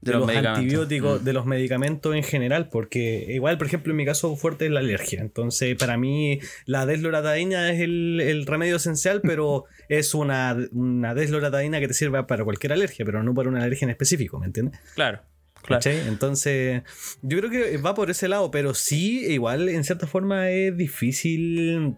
De 0.00 0.12
los 0.12 0.28
antibióticos, 0.28 1.20
Mm. 1.20 1.24
de 1.24 1.32
los 1.32 1.44
medicamentos 1.46 2.14
en 2.14 2.22
general, 2.22 2.68
porque 2.68 3.26
igual, 3.30 3.58
por 3.58 3.66
ejemplo, 3.66 3.90
en 3.92 3.96
mi 3.96 4.04
caso 4.04 4.36
fuerte 4.36 4.66
es 4.66 4.70
la 4.70 4.80
alergia. 4.80 5.20
Entonces, 5.20 5.76
para 5.76 5.96
mí, 5.96 6.38
la 6.66 6.86
desloratadina 6.86 7.72
es 7.72 7.80
el, 7.80 8.20
el 8.20 8.46
remedio 8.46 8.76
esencial, 8.76 9.20
pero 9.22 9.64
es 9.88 10.14
una, 10.14 10.56
una 10.72 11.14
desloratadina 11.14 11.80
que 11.80 11.88
te 11.88 11.94
sirve 11.94 12.22
para 12.24 12.44
cualquier 12.44 12.72
alergia, 12.72 13.04
pero 13.04 13.22
no 13.22 13.34
para 13.34 13.48
una 13.48 13.62
alergia 13.64 13.86
en 13.86 13.90
específico, 13.90 14.38
¿me 14.38 14.46
entiendes? 14.46 14.78
Claro. 14.94 15.20
Claro. 15.64 15.90
Entonces, 15.90 16.82
yo 17.20 17.38
creo 17.38 17.50
que 17.50 17.76
va 17.78 17.94
por 17.94 18.08
ese 18.10 18.28
lado, 18.28 18.50
pero 18.50 18.72
sí, 18.74 19.26
igual, 19.26 19.68
en 19.68 19.84
cierta 19.84 20.06
forma 20.06 20.48
es 20.50 20.74
difícil 20.76 21.96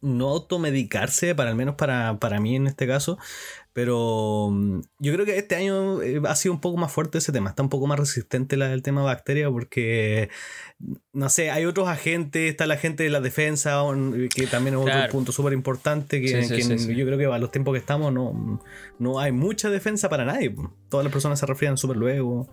no 0.00 0.28
automedicarse, 0.28 1.34
para 1.34 1.50
al 1.50 1.56
menos 1.56 1.74
para, 1.74 2.18
para 2.18 2.40
mí 2.40 2.56
en 2.56 2.66
este 2.66 2.86
caso. 2.86 3.18
Pero 3.76 4.48
mm, 4.52 4.80
yo 5.00 5.12
creo 5.12 5.26
que 5.26 5.36
este 5.36 5.54
año 5.54 6.00
eh, 6.00 6.22
ha 6.26 6.34
sido 6.34 6.54
un 6.54 6.62
poco 6.62 6.78
más 6.78 6.90
fuerte 6.90 7.18
ese 7.18 7.30
tema, 7.30 7.50
está 7.50 7.62
un 7.62 7.68
poco 7.68 7.86
más 7.86 7.98
resistente 7.98 8.56
la- 8.56 8.72
el 8.72 8.80
tema 8.80 9.02
bacteria 9.02 9.50
porque, 9.50 10.30
no 11.12 11.28
sé, 11.28 11.50
hay 11.50 11.66
otros 11.66 11.86
agentes, 11.86 12.50
está 12.50 12.64
la 12.66 12.78
gente 12.78 13.02
de 13.04 13.10
la 13.10 13.20
defensa, 13.20 13.82
un- 13.82 14.30
que 14.34 14.46
también 14.46 14.76
es 14.76 14.80
otro 14.80 14.92
Claro. 14.92 15.12
punto 15.12 15.30
súper 15.30 15.52
importante, 15.52 16.22
que, 16.22 16.28
Sí, 16.28 16.42
sí, 16.44 16.54
que 16.56 16.62
sí, 16.62 16.78
sí. 16.78 16.96
yo 16.96 17.04
creo 17.04 17.18
que 17.18 17.26
a 17.26 17.36
los 17.38 17.50
tiempos 17.50 17.74
que 17.74 17.78
estamos 17.78 18.14
no, 18.14 18.62
no 18.98 19.20
hay 19.20 19.32
mucha 19.32 19.68
defensa 19.68 20.08
para 20.08 20.24
nadie. 20.24 20.56
Todas 20.88 21.04
las 21.04 21.12
personas 21.12 21.38
se 21.38 21.44
resfrían 21.44 21.76
súper 21.76 21.98
luego. 21.98 22.48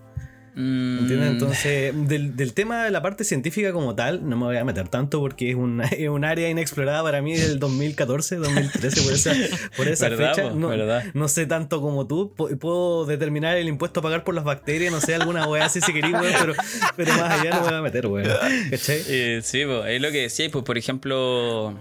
Mm, 0.56 0.98
¿Entiendes? 1.00 1.30
Entonces, 1.30 2.08
del, 2.08 2.36
del 2.36 2.54
tema 2.54 2.84
de 2.84 2.90
la 2.92 3.02
parte 3.02 3.24
científica 3.24 3.72
como 3.72 3.94
tal, 3.96 4.28
no 4.28 4.36
me 4.36 4.44
voy 4.44 4.56
a 4.56 4.64
meter 4.64 4.88
tanto 4.88 5.18
porque 5.20 5.50
es 5.50 5.56
un, 5.56 5.80
es 5.90 6.08
un 6.08 6.24
área 6.24 6.48
inexplorada 6.48 7.02
para 7.02 7.20
mí 7.22 7.36
del 7.36 7.58
2014, 7.58 8.36
2013, 8.36 9.02
por 9.02 9.12
esa, 9.12 9.32
por 9.76 9.88
esa 9.88 10.08
¿Verdad, 10.10 10.34
fecha. 10.34 10.48
po? 10.50 10.54
No, 10.56 10.70
no 11.14 11.28
sé 11.28 11.46
tanto 11.46 11.80
como 11.80 12.06
tú. 12.06 12.32
Pu- 12.36 12.56
Puedo 12.58 13.04
determinar 13.04 13.56
el 13.56 13.66
impuesto 13.68 14.00
a 14.00 14.02
pagar 14.04 14.22
por 14.24 14.34
las 14.34 14.44
bacterias, 14.44 14.92
no 14.92 15.00
sé, 15.00 15.14
alguna 15.16 15.46
weá 15.48 15.64
así 15.64 15.80
si 15.80 15.92
queréis, 15.92 16.14
weón, 16.14 16.32
pero, 16.40 16.54
pero 16.96 17.12
más 17.14 17.40
allá 17.40 17.50
no 17.50 17.60
me 17.62 17.66
voy 17.68 17.74
a 17.78 17.82
meter, 17.82 18.06
weón. 18.06 18.28
¿Cachai? 18.70 19.02
Eh, 19.08 19.40
sí, 19.42 19.64
pues, 19.66 19.86
es 19.88 20.00
lo 20.00 20.10
que 20.12 20.22
decía, 20.22 20.48
pues 20.52 20.64
por 20.64 20.78
ejemplo, 20.78 21.74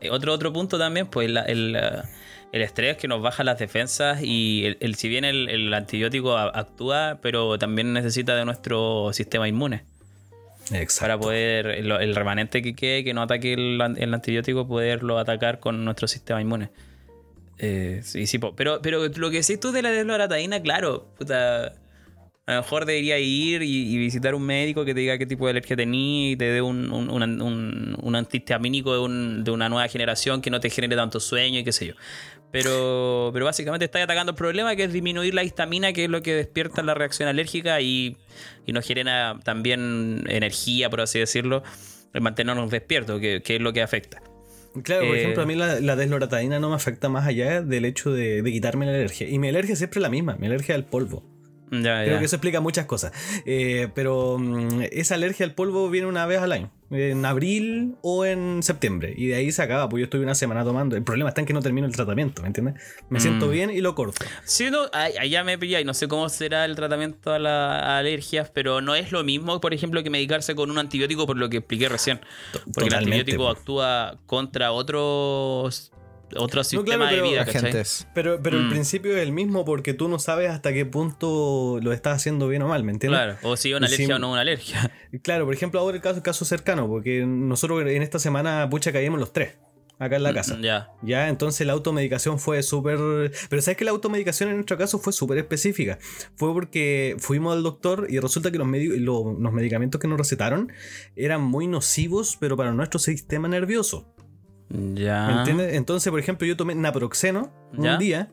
eh, 0.00 0.10
otro, 0.10 0.32
otro 0.32 0.52
punto 0.52 0.78
también, 0.78 1.06
pues 1.08 1.30
la- 1.30 1.42
el, 1.42 1.76
el 2.54 2.62
estrés 2.62 2.96
que 2.96 3.08
nos 3.08 3.20
baja 3.20 3.42
las 3.42 3.58
defensas 3.58 4.22
y 4.22 4.64
el, 4.64 4.76
el- 4.80 4.94
si 4.94 5.08
bien 5.08 5.24
el, 5.24 5.48
el 5.48 5.74
antibiótico 5.74 6.38
actúa, 6.38 7.18
pero 7.20 7.58
también 7.58 7.92
necesita 7.92 8.36
de 8.36 8.44
nuestro 8.44 9.10
sistema 9.12 9.48
inmune 9.48 9.82
Exacto. 10.72 11.00
para 11.00 11.18
poder, 11.18 11.66
el, 11.66 11.90
el 11.90 12.14
remanente 12.14 12.62
que 12.62 12.74
quede, 12.76 13.02
que 13.02 13.12
no 13.12 13.22
ataque 13.22 13.54
el, 13.54 13.80
an- 13.80 13.96
el 13.98 14.14
antibiótico, 14.14 14.68
poderlo 14.68 15.18
atacar 15.18 15.58
con 15.58 15.84
nuestro 15.84 16.06
sistema 16.06 16.40
inmune. 16.40 16.70
Eh, 17.58 18.00
sí, 18.04 18.26
sí, 18.28 18.38
pero, 18.56 18.80
pero 18.80 19.08
lo 19.08 19.30
que 19.30 19.38
decís 19.40 19.58
tú 19.58 19.72
de 19.72 19.82
la 19.82 19.90
desloratadina, 19.90 20.60
claro, 20.62 21.08
puta, 21.18 21.74
a 22.46 22.56
lo 22.56 22.60
mejor 22.62 22.84
debería 22.84 23.18
ir 23.18 23.62
y, 23.62 23.94
y 23.94 23.96
visitar 23.96 24.34
un 24.34 24.42
médico 24.42 24.84
que 24.84 24.92
te 24.92 25.00
diga 25.00 25.16
qué 25.16 25.24
tipo 25.24 25.46
de 25.46 25.52
alergia 25.52 25.76
tenía 25.76 26.32
y 26.32 26.36
te 26.36 26.44
dé 26.44 26.60
un, 26.60 26.92
un, 26.92 27.08
un- 27.10 27.96
un- 28.02 28.16
antihistamínico 28.16 28.92
de, 28.92 28.98
un- 28.98 29.44
de 29.44 29.50
una 29.50 29.68
nueva 29.68 29.88
generación 29.88 30.42
que 30.42 30.50
no 30.50 30.60
te 30.60 30.68
genere 30.68 30.94
tanto 30.94 31.20
sueño 31.20 31.58
y 31.60 31.64
qué 31.64 31.72
sé 31.72 31.86
yo. 31.86 31.94
Pero, 32.54 33.30
pero 33.32 33.44
básicamente 33.46 33.84
está 33.84 34.00
atacando 34.00 34.30
el 34.30 34.36
problema 34.36 34.76
que 34.76 34.84
es 34.84 34.92
disminuir 34.92 35.34
la 35.34 35.42
histamina, 35.42 35.92
que 35.92 36.04
es 36.04 36.08
lo 36.08 36.22
que 36.22 36.34
despierta 36.34 36.84
la 36.84 36.94
reacción 36.94 37.28
alérgica 37.28 37.80
y, 37.80 38.16
y 38.64 38.72
nos 38.72 38.86
genera 38.86 39.40
también 39.42 40.22
energía, 40.28 40.88
por 40.88 41.00
así 41.00 41.18
decirlo, 41.18 41.64
el 42.12 42.20
mantenernos 42.20 42.70
despiertos, 42.70 43.20
que, 43.20 43.42
que 43.42 43.56
es 43.56 43.60
lo 43.60 43.72
que 43.72 43.82
afecta. 43.82 44.22
Claro, 44.84 45.04
por 45.04 45.16
Eh, 45.16 45.20
ejemplo, 45.22 45.42
a 45.42 45.46
mí 45.46 45.56
la, 45.56 45.80
la 45.80 45.96
desloratadina 45.96 46.60
no 46.60 46.68
me 46.68 46.76
afecta 46.76 47.08
más 47.08 47.26
allá 47.26 47.60
del 47.60 47.84
hecho 47.84 48.12
de, 48.12 48.40
de 48.42 48.52
quitarme 48.52 48.86
la 48.86 48.92
alergia. 48.92 49.28
Y 49.28 49.40
mi 49.40 49.48
alergia 49.48 49.74
siempre 49.74 49.98
es 49.98 50.02
la 50.02 50.08
misma, 50.08 50.36
mi 50.36 50.46
alergia 50.46 50.76
al 50.76 50.84
polvo. 50.84 51.24
Ya, 51.82 52.02
Creo 52.02 52.14
ya. 52.14 52.18
que 52.20 52.24
eso 52.26 52.36
explica 52.36 52.60
muchas 52.60 52.86
cosas. 52.86 53.12
Eh, 53.46 53.88
pero 53.94 54.38
mm, 54.38 54.82
esa 54.92 55.14
alergia 55.14 55.44
al 55.46 55.54
polvo 55.54 55.88
viene 55.90 56.06
una 56.06 56.26
vez 56.26 56.38
al 56.40 56.52
año. 56.52 56.70
En 56.90 57.24
abril 57.24 57.96
o 58.02 58.24
en 58.24 58.62
septiembre. 58.62 59.14
Y 59.16 59.26
de 59.28 59.34
ahí 59.36 59.50
se 59.50 59.62
acaba, 59.62 59.88
pues 59.88 60.00
yo 60.02 60.04
estoy 60.04 60.20
una 60.20 60.34
semana 60.36 60.62
tomando. 60.62 60.96
El 60.96 61.02
problema 61.02 61.30
está 61.30 61.40
en 61.40 61.46
que 61.46 61.52
no 61.52 61.60
termino 61.62 61.86
el 61.88 61.92
tratamiento, 61.96 62.42
¿me 62.42 62.48
entiendes? 62.48 62.74
Me 63.08 63.18
siento 63.18 63.46
Mm. 63.46 63.50
bien 63.50 63.70
y 63.70 63.80
lo 63.80 63.94
corto. 63.96 64.24
Sí, 64.44 64.68
no, 64.70 64.82
ya 65.28 65.42
me 65.42 65.58
pillé 65.58 65.80
y 65.80 65.84
no 65.84 65.92
sé 65.94 66.06
cómo 66.06 66.28
será 66.28 66.64
el 66.66 66.76
tratamiento 66.76 67.32
a 67.32 67.38
las 67.40 67.82
alergias, 67.82 68.50
pero 68.50 68.80
no 68.80 68.94
es 68.94 69.10
lo 69.10 69.24
mismo, 69.24 69.60
por 69.60 69.74
ejemplo, 69.74 70.02
que 70.04 70.10
medicarse 70.10 70.54
con 70.54 70.70
un 70.70 70.78
antibiótico 70.78 71.26
por 71.26 71.36
lo 71.36 71.48
que 71.48 71.56
expliqué 71.56 71.88
recién. 71.88 72.20
Porque 72.72 72.88
el 72.90 72.94
antibiótico 72.94 73.48
actúa 73.48 74.18
contra 74.26 74.70
otros 74.70 75.90
otro 76.36 76.64
sistema 76.64 77.08
claro, 77.08 77.16
de 77.16 77.22
vida. 77.30 77.46
Pero, 78.14 78.40
pero 78.42 78.58
el 78.58 78.64
Mm. 78.66 78.70
principio 78.70 79.16
es 79.16 79.22
el 79.22 79.32
mismo 79.32 79.64
porque 79.64 79.94
tú 79.94 80.08
no 80.08 80.18
sabes 80.18 80.50
hasta 80.50 80.72
qué 80.72 80.84
punto 80.86 81.78
lo 81.82 81.92
estás 81.92 82.16
haciendo 82.16 82.48
bien 82.48 82.62
o 82.62 82.68
mal, 82.68 82.82
¿me 82.84 82.92
entiendes? 82.92 83.20
Claro, 83.20 83.38
o 83.42 83.56
si 83.56 83.70
es 83.70 83.76
una 83.76 83.86
Y 83.86 83.88
alergia 83.88 84.06
si- 84.06 84.12
o 84.12 84.18
no 84.18 84.32
una 84.32 84.40
alergia. 84.40 84.90
Claro, 85.22 85.44
por 85.44 85.54
ejemplo, 85.54 85.78
ahora 85.80 85.96
el 85.96 86.02
caso, 86.02 86.22
caso 86.22 86.44
cercano, 86.44 86.88
porque 86.88 87.24
nosotros 87.26 87.82
en 87.86 88.02
esta 88.02 88.18
semana, 88.18 88.68
pucha, 88.68 88.92
caímos 88.92 89.20
los 89.20 89.32
tres, 89.32 89.54
acá 89.98 90.16
en 90.16 90.24
la 90.24 90.34
casa. 90.34 90.58
Ya. 90.60 90.88
Ya, 91.02 91.28
entonces 91.28 91.64
la 91.66 91.72
automedicación 91.72 92.40
fue 92.40 92.62
súper... 92.64 92.98
Pero 93.48 93.62
sabes 93.62 93.76
que 93.76 93.84
la 93.84 93.92
automedicación 93.92 94.48
en 94.48 94.56
nuestro 94.56 94.76
caso 94.76 94.98
fue 94.98 95.12
súper 95.12 95.38
específica. 95.38 95.98
Fue 96.34 96.52
porque 96.52 97.14
fuimos 97.20 97.54
al 97.54 97.62
doctor 97.62 98.06
y 98.10 98.18
resulta 98.18 98.50
que 98.50 98.58
los, 98.58 98.66
medi- 98.66 98.96
lo- 98.98 99.36
los 99.38 99.52
medicamentos 99.52 100.00
que 100.00 100.08
nos 100.08 100.18
recetaron 100.18 100.72
eran 101.14 101.42
muy 101.42 101.68
nocivos, 101.68 102.36
pero 102.40 102.56
para 102.56 102.72
nuestro 102.72 102.98
sistema 102.98 103.46
nervioso. 103.46 104.13
Ya. 104.94 105.26
¿Me 105.28 105.38
entiendes? 105.38 105.74
Entonces, 105.74 106.10
por 106.10 106.20
ejemplo, 106.20 106.46
yo 106.46 106.56
tomé 106.56 106.74
naproxeno 106.74 107.52
¿Ya? 107.72 107.92
un 107.94 107.98
día 107.98 108.32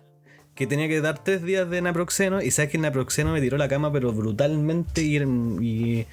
que 0.56 0.68
tenía 0.68 0.88
que 0.88 1.00
dar 1.02 1.24
tres 1.24 1.44
días 1.44 1.70
de 1.70 1.82
naproxeno 1.82 2.42
y 2.42 2.52
sabes 2.52 2.72
que 2.72 2.78
el 2.78 2.84
naproxeno 2.84 3.32
me 3.32 3.40
tiró 3.42 3.58
la 3.58 3.68
cama 3.70 3.92
pero 3.92 4.12
brutalmente 4.12 5.02
y, 5.02 5.18
y- 5.62 6.08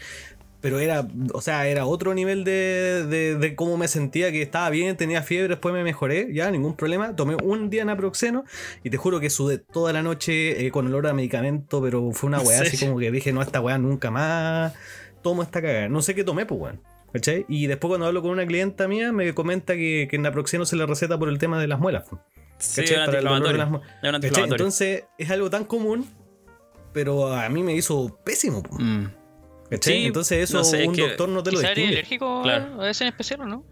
pero 0.61 0.81
era, 0.81 1.07
o 1.35 1.41
sea, 1.41 1.69
era 1.69 1.87
otro 1.87 2.15
nivel 2.15 2.43
de, 2.43 3.07
de, 3.07 3.37
de 3.37 3.55
cómo 3.55 3.77
me 3.77 3.87
sentía, 3.87 4.33
que 4.33 4.43
estaba 4.43 4.69
bien, 4.71 4.97
tenía 4.97 5.23
fiebre, 5.23 5.51
después 5.51 5.73
me 5.73 5.85
mejoré, 5.85 6.35
ya, 6.35 6.51
ningún 6.51 6.75
problema. 6.75 7.15
Tomé 7.15 7.37
un 7.37 7.71
día 7.71 7.85
naproxeno 7.85 8.43
y 8.83 8.91
te 8.91 8.97
juro 8.97 9.21
que 9.21 9.31
sudé 9.31 9.59
toda 9.59 9.93
la 9.93 10.03
noche 10.03 10.67
eh, 10.67 10.71
con 10.73 10.89
olor 10.89 11.07
a 11.07 11.13
medicamento, 11.15 11.81
pero 11.81 12.11
fue 12.11 12.27
una 12.27 12.41
¿En 12.41 12.47
weá 12.49 12.61
así 12.63 12.77
como 12.85 12.99
que 12.99 13.13
dije, 13.13 13.33
no, 13.33 13.41
esta 13.41 13.61
weá 13.61 13.79
nunca 13.79 14.11
más 14.11 14.75
tomo 15.23 15.45
esta 15.45 15.63
cagada. 15.63 15.89
No 15.89 16.03
sé 16.03 16.17
qué 16.17 16.25
tomé, 16.25 16.45
pues 16.45 16.61
weón. 16.61 16.81
¿Cachai? 17.13 17.47
Y 17.49 17.67
después 17.67 17.89
cuando 17.89 18.07
hablo 18.07 18.21
con 18.23 18.31
una 18.33 18.47
clienta 18.47 18.87
mía 18.87 19.13
me 19.13 19.33
comenta 19.35 19.75
que, 19.75 20.09
que 20.11 20.17
el 20.17 20.23
naproxeno 20.23 20.67
se 20.67 20.77
le 20.77 20.85
receta 20.87 21.19
por 21.19 21.29
el 21.29 21.39
tema 21.39 21.59
de 21.61 21.67
las 21.67 21.79
muelas. 21.79 22.05
pues. 22.09 22.21
Sí, 22.59 22.81
el 22.93 23.07
dolor 23.07 23.47
de 23.49 23.53
las 23.59 23.71
mu- 23.71 23.79
Es 23.79 23.83
un 23.85 23.91
¿Cachai? 23.93 24.15
antiinflamatorio. 24.15 24.55
Entonces 24.55 25.05
es 25.17 25.31
algo 25.31 25.49
tan 25.49 25.65
común, 25.65 26.07
pero 26.93 27.33
a 27.33 27.49
mí 27.49 27.63
me 27.63 27.75
hizo 27.75 28.19
pésimo. 28.25 28.63
po. 28.63 28.77
Mm. 28.79 29.11
¿Cachai? 29.71 29.95
Sí, 30.01 30.07
Entonces 30.07 30.45
eso 30.51 30.59
no 30.59 30.65
sé, 30.65 30.83
es 30.83 30.89
un 30.89 30.95
que 30.95 31.03
doctor 31.03 31.29
no 31.29 31.43
te 31.43 31.53
lo 31.53 31.61
eres 31.61 31.71
distingue. 31.75 31.95
alérgico 31.97 32.43
Claro. 32.43 32.83
a 32.83 32.91
ese 32.91 33.05
en 33.05 33.09
especial, 33.09 33.41
¿o 33.43 33.45
no? 33.47 33.65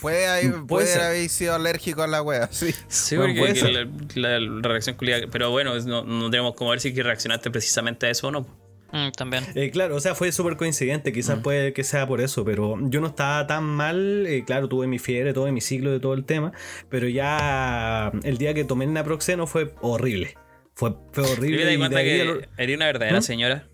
Puede, 0.00 0.26
haber- 0.28 0.50
Puede 0.52 0.66
puede 0.66 1.02
haber 1.02 1.28
sido 1.28 1.54
alérgico 1.54 2.02
a 2.02 2.06
la 2.06 2.22
wea, 2.22 2.48
sí. 2.52 2.72
Sí, 2.88 3.16
Bueno, 3.16 3.32
porque 3.34 3.40
puede 3.40 3.54
que 3.54 3.60
ser. 3.60 3.88
la, 4.14 4.38
la 4.38 4.68
reacción 4.68 4.94
culiada. 4.96 5.26
Pero 5.30 5.50
bueno, 5.50 5.74
no, 5.80 6.04
no 6.04 6.30
tenemos 6.30 6.54
como 6.54 6.70
ver 6.70 6.80
si 6.80 6.92
reaccionaste 6.92 7.50
precisamente 7.50 8.06
a 8.06 8.10
eso 8.10 8.28
o 8.28 8.30
no. 8.30 8.46
Mm, 8.92 9.10
también. 9.16 9.44
Eh, 9.54 9.70
claro, 9.70 9.96
o 9.96 10.00
sea, 10.00 10.14
fue 10.14 10.30
súper 10.32 10.56
coincidente, 10.56 11.12
quizás 11.12 11.38
Mm. 11.38 11.42
puede 11.42 11.72
que 11.72 11.82
sea 11.82 12.06
por 12.06 12.20
eso, 12.20 12.44
pero 12.44 12.76
yo 12.82 13.00
no 13.00 13.06
estaba 13.08 13.46
tan 13.46 13.64
mal, 13.64 14.26
eh, 14.26 14.44
claro, 14.46 14.68
tuve 14.68 14.86
mi 14.86 14.98
fiebre, 14.98 15.32
todo 15.32 15.50
mi 15.50 15.60
ciclo 15.62 15.90
de 15.90 15.98
todo 16.00 16.12
el 16.14 16.24
tema, 16.24 16.52
pero 16.90 17.08
ya 17.08 18.12
el 18.22 18.36
día 18.38 18.52
que 18.54 18.64
tomé 18.64 18.84
el 18.84 18.92
naproxeno 18.92 19.46
fue 19.46 19.74
horrible. 19.80 20.36
Fue, 20.74 20.94
fue 21.12 21.24
¿Te 21.24 21.30
horrible. 21.32 21.72
y 21.74 21.78
cuenta 21.78 22.02
que 22.02 22.46
eres 22.58 22.76
una 22.76 22.86
verdadera 22.86 23.18
¿Mm? 23.18 23.22
señora? 23.22 23.68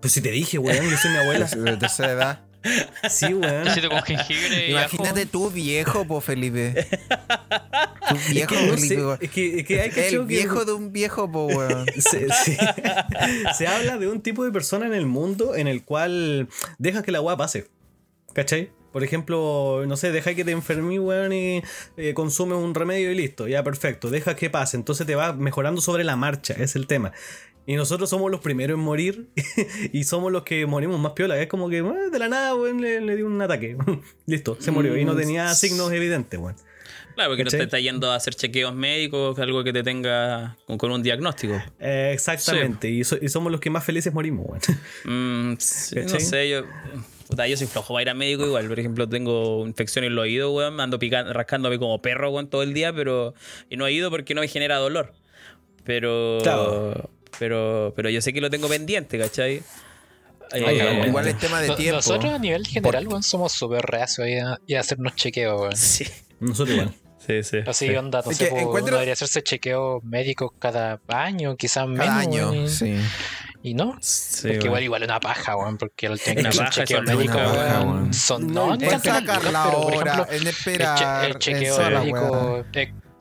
Pues 0.00 0.12
si 0.12 0.20
te 0.20 0.30
dije, 0.32 0.58
weón, 0.58 0.84
yo 0.90 0.96
soy 0.96 1.10
mi 1.12 1.16
abuela. 1.18 1.46
De 1.56 1.76
tercera 1.76 2.12
edad. 2.12 2.44
Sí, 3.08 3.34
weón. 3.34 3.64
Con 3.88 4.02
jengibre. 4.04 4.70
Imagínate 4.70 5.26
tú 5.26 5.50
viejo, 5.50 6.04
po 6.06 6.20
Felipe. 6.20 6.86
Tú 8.08 8.16
viejo, 8.30 8.54
que 8.54 8.66
no 8.66 8.76
sé, 8.76 8.88
Felipe. 8.88 9.18
es 9.24 9.30
que, 9.30 9.60
es 9.60 9.66
que 9.66 9.80
hay 9.80 9.90
que 9.90 10.08
El 10.08 10.24
viejo 10.26 10.64
de 10.64 10.72
un 10.72 10.92
viejo, 10.92 11.30
po, 11.30 11.46
weón. 11.46 11.86
se, 11.98 12.28
se- 12.30 12.58
se 13.56 13.66
habla 13.66 13.98
de 13.98 14.08
un 14.08 14.20
tipo 14.20 14.44
de 14.44 14.52
persona 14.52 14.86
en 14.86 14.94
el 14.94 15.06
mundo 15.06 15.54
en 15.56 15.66
el 15.68 15.84
cual 15.84 16.48
dejas 16.78 17.02
que 17.02 17.12
la 17.12 17.20
weá 17.20 17.36
pase. 17.36 17.68
¿Cachai? 18.32 18.70
Por 18.92 19.02
ejemplo, 19.04 19.84
no 19.86 19.96
sé, 19.96 20.12
deja 20.12 20.34
que 20.34 20.44
te 20.44 20.50
enfermes, 20.50 20.98
weón, 21.00 21.32
y 21.32 21.62
eh, 21.96 22.12
consumes 22.14 22.58
un 22.58 22.74
remedio 22.74 23.10
y 23.10 23.14
listo, 23.14 23.48
ya 23.48 23.62
perfecto, 23.64 24.10
deja 24.10 24.36
que 24.36 24.50
pase, 24.50 24.76
entonces 24.76 25.06
te 25.06 25.14
va 25.14 25.32
mejorando 25.32 25.80
sobre 25.80 26.04
la 26.04 26.14
marcha, 26.14 26.52
es 26.58 26.76
el 26.76 26.86
tema. 26.86 27.12
Y 27.66 27.76
nosotros 27.76 28.10
somos 28.10 28.30
los 28.30 28.40
primeros 28.40 28.76
en 28.78 28.84
morir 28.84 29.28
y 29.92 30.04
somos 30.04 30.32
los 30.32 30.42
que 30.42 30.66
morimos 30.66 30.98
más 30.98 31.12
piola. 31.12 31.38
Es 31.40 31.46
como 31.46 31.68
que 31.68 31.78
eh, 31.78 32.10
de 32.10 32.18
la 32.18 32.28
nada, 32.28 32.54
weón, 32.54 32.80
le, 32.80 33.00
le 33.00 33.16
dio 33.16 33.26
un 33.26 33.40
ataque. 33.40 33.76
listo, 34.26 34.56
se 34.60 34.70
murió 34.70 34.96
y 34.96 35.04
no 35.04 35.14
tenía 35.14 35.48
signos 35.54 35.92
evidentes, 35.92 36.38
weón. 36.40 36.56
Claro, 37.14 37.30
porque 37.30 37.44
no 37.44 37.50
te 37.50 37.62
está 37.62 37.78
yendo 37.78 38.10
a 38.10 38.14
hacer 38.16 38.34
chequeos 38.34 38.74
médicos, 38.74 39.38
algo 39.38 39.62
que 39.62 39.72
te 39.74 39.82
tenga 39.82 40.56
con, 40.66 40.78
con 40.78 40.90
un 40.92 41.02
diagnóstico. 41.02 41.60
Eh, 41.78 42.10
exactamente, 42.14 42.88
y, 42.88 43.04
so- 43.04 43.18
y 43.20 43.28
somos 43.28 43.52
los 43.52 43.60
que 43.60 43.68
más 43.68 43.84
felices 43.84 44.12
morimos, 44.14 44.46
weón. 44.48 44.60
Mm, 45.52 45.56
sí, 45.58 45.96
no 46.10 46.18
sé, 46.20 46.48
yo. 46.48 46.62
Puta, 47.28 47.46
yo 47.46 47.56
soy 47.56 47.66
flojo 47.66 47.92
para 47.94 48.02
ir 48.02 48.08
a 48.10 48.14
médico 48.14 48.46
igual. 48.46 48.66
Por 48.66 48.78
ejemplo, 48.80 49.08
tengo 49.08 49.66
infección 49.66 50.04
en 50.06 50.14
los 50.14 50.22
oídos, 50.22 50.52
weón. 50.54 50.74
Me 50.74 50.82
ando 50.82 50.98
picando, 50.98 51.32
rascándome 51.34 51.78
como 51.78 52.00
perro, 52.02 52.30
weón, 52.30 52.48
todo 52.48 52.62
el 52.62 52.72
día, 52.74 52.92
pero. 52.94 53.34
Y 53.70 53.76
no 53.76 53.86
he 53.86 53.92
ido 53.92 54.10
porque 54.10 54.34
no 54.34 54.40
me 54.40 54.48
genera 54.48 54.76
dolor. 54.78 55.12
Pero. 55.84 56.38
Claro. 56.42 57.10
Pero. 57.38 57.92
Pero 57.96 58.10
yo 58.10 58.20
sé 58.20 58.32
que 58.32 58.40
lo 58.40 58.50
tengo 58.50 58.68
pendiente, 58.68 59.18
¿cachai? 59.18 59.62
Ay, 60.52 60.62
Eh. 60.80 61.04
Igual 61.06 61.28
es 61.28 61.38
tema 61.38 61.60
de 61.60 61.68
No- 61.68 61.76
tiempo. 61.76 61.96
Nosotros 61.96 62.32
a 62.32 62.38
nivel 62.38 62.66
general, 62.66 63.08
weón, 63.08 63.22
somos 63.22 63.52
súper 63.52 63.82
reacios 63.86 64.26
ahí 64.26 64.38
a, 64.38 64.58
y 64.66 64.74
a 64.74 64.80
hacernos 64.80 65.14
chequeos, 65.14 65.58
weón. 65.60 65.76
Sí, 65.76 66.06
Nosotros 66.40 66.76
igual. 66.76 66.94
sí, 67.26 67.42
sí. 67.42 67.58
Así 67.66 67.88
sí. 67.88 67.96
onda, 67.96 68.22
no 68.24 68.32
sé, 68.32 68.46
po, 68.46 68.54
uno 68.56 68.62
encuentro- 68.64 68.92
debería 68.96 69.14
hacerse 69.14 69.42
chequeos 69.42 70.04
médicos 70.04 70.50
cada 70.58 71.00
año, 71.08 71.56
quizás 71.56 71.86
menos. 71.88 72.06
Cada 72.06 72.18
año, 72.20 72.50
weón, 72.50 72.64
y, 72.64 72.68
sí. 72.68 72.96
y 73.62 73.72
no. 73.72 73.96
Sí, 74.02 74.48
porque 74.48 74.66
igual 74.66 74.82
igual 74.82 75.02
es 75.04 75.08
una 75.08 75.20
paja, 75.20 75.56
weón, 75.56 75.78
porque 75.78 76.06
el 76.06 76.20
tener 76.20 76.40
Una 76.40 76.50
que 76.50 76.58
hacer 76.60 76.66
un 76.66 76.70
chequeo 76.86 76.98
es 76.98 77.04
médico, 77.16 77.38
una 77.38 77.44
paja, 77.52 77.80
weón, 77.80 78.12
son 78.14 78.52
No, 78.52 78.66
no, 78.66 78.74
en 78.74 79.00
sacar 79.00 79.44
la 79.44 79.64
pero 79.64 79.80
por 79.80 79.96
hora, 79.96 80.12
ejemplo, 80.12 80.26
en 80.34 80.36
el, 80.36 80.42
che- 80.42 80.50
esperar, 80.50 81.24
el 81.24 81.38
chequeo 81.38 81.90
médico 81.90 82.64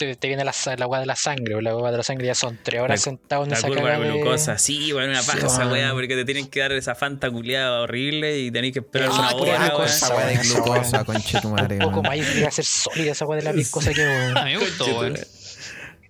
te, 0.06 0.15
te 0.15 0.28
viene 0.28 0.44
la, 0.44 0.53
la 0.78 0.88
weá 0.88 0.99
de 0.99 1.06
la 1.06 1.15
sangre, 1.15 1.56
o 1.56 1.61
la 1.61 1.76
weá 1.76 1.91
de 1.91 1.98
la 1.98 2.03
sangre 2.03 2.26
ya 2.28 2.36
son 2.36 2.57
tres 2.61 2.82
horas 2.82 2.99
La- 2.99 3.03
sentado 3.03 3.44
en 3.44 3.52
La 3.52 3.57
esa 3.57 3.68
curva 3.68 3.91
de 3.98 3.99
de- 3.99 4.11
glucosa, 4.11 4.57
sí, 4.57 4.91
weón, 4.94 5.10
una 5.11 5.22
paja 5.23 5.40
Sí, 5.41 5.45
esa 5.45 5.68
weá, 5.68 5.91
porque 5.91 6.15
te 6.15 6.26
tienen 6.26 6.48
que 6.48 6.60
dar 6.60 6.72
esa 6.72 6.95
fanta 6.95 7.30
culiada 7.30 7.82
horrible 7.82 8.40
y 8.40 8.52
tenés 8.52 8.73
que 8.73 8.80
esperar 8.80 9.10
Ah, 9.11 9.14
una 9.14 9.36
hora, 9.36 9.68
esa 9.86 10.06
Esa 10.07 10.15
weá 10.15 10.26
de 10.28 10.38
glucosa, 10.38 11.03
conche 11.06 11.40
tu 11.41 11.49
madre. 11.49 11.76
Un 11.76 11.82
poco 11.82 12.02
más 12.03 12.15
y 12.18 12.22
llega 12.22 12.48
a 12.48 12.52
ser 12.52 12.65
sólida 12.65 13.11
esa 13.11 13.26
weá 13.26 13.38
de 13.40 13.44
la 13.45 13.52
viscosa 13.52 13.94
que, 13.94 14.02
weón. 14.06 14.38
A 14.38 14.45
mí 14.45 14.52
me 14.53 14.57
gustó, 14.57 14.86
weón. 14.99 15.14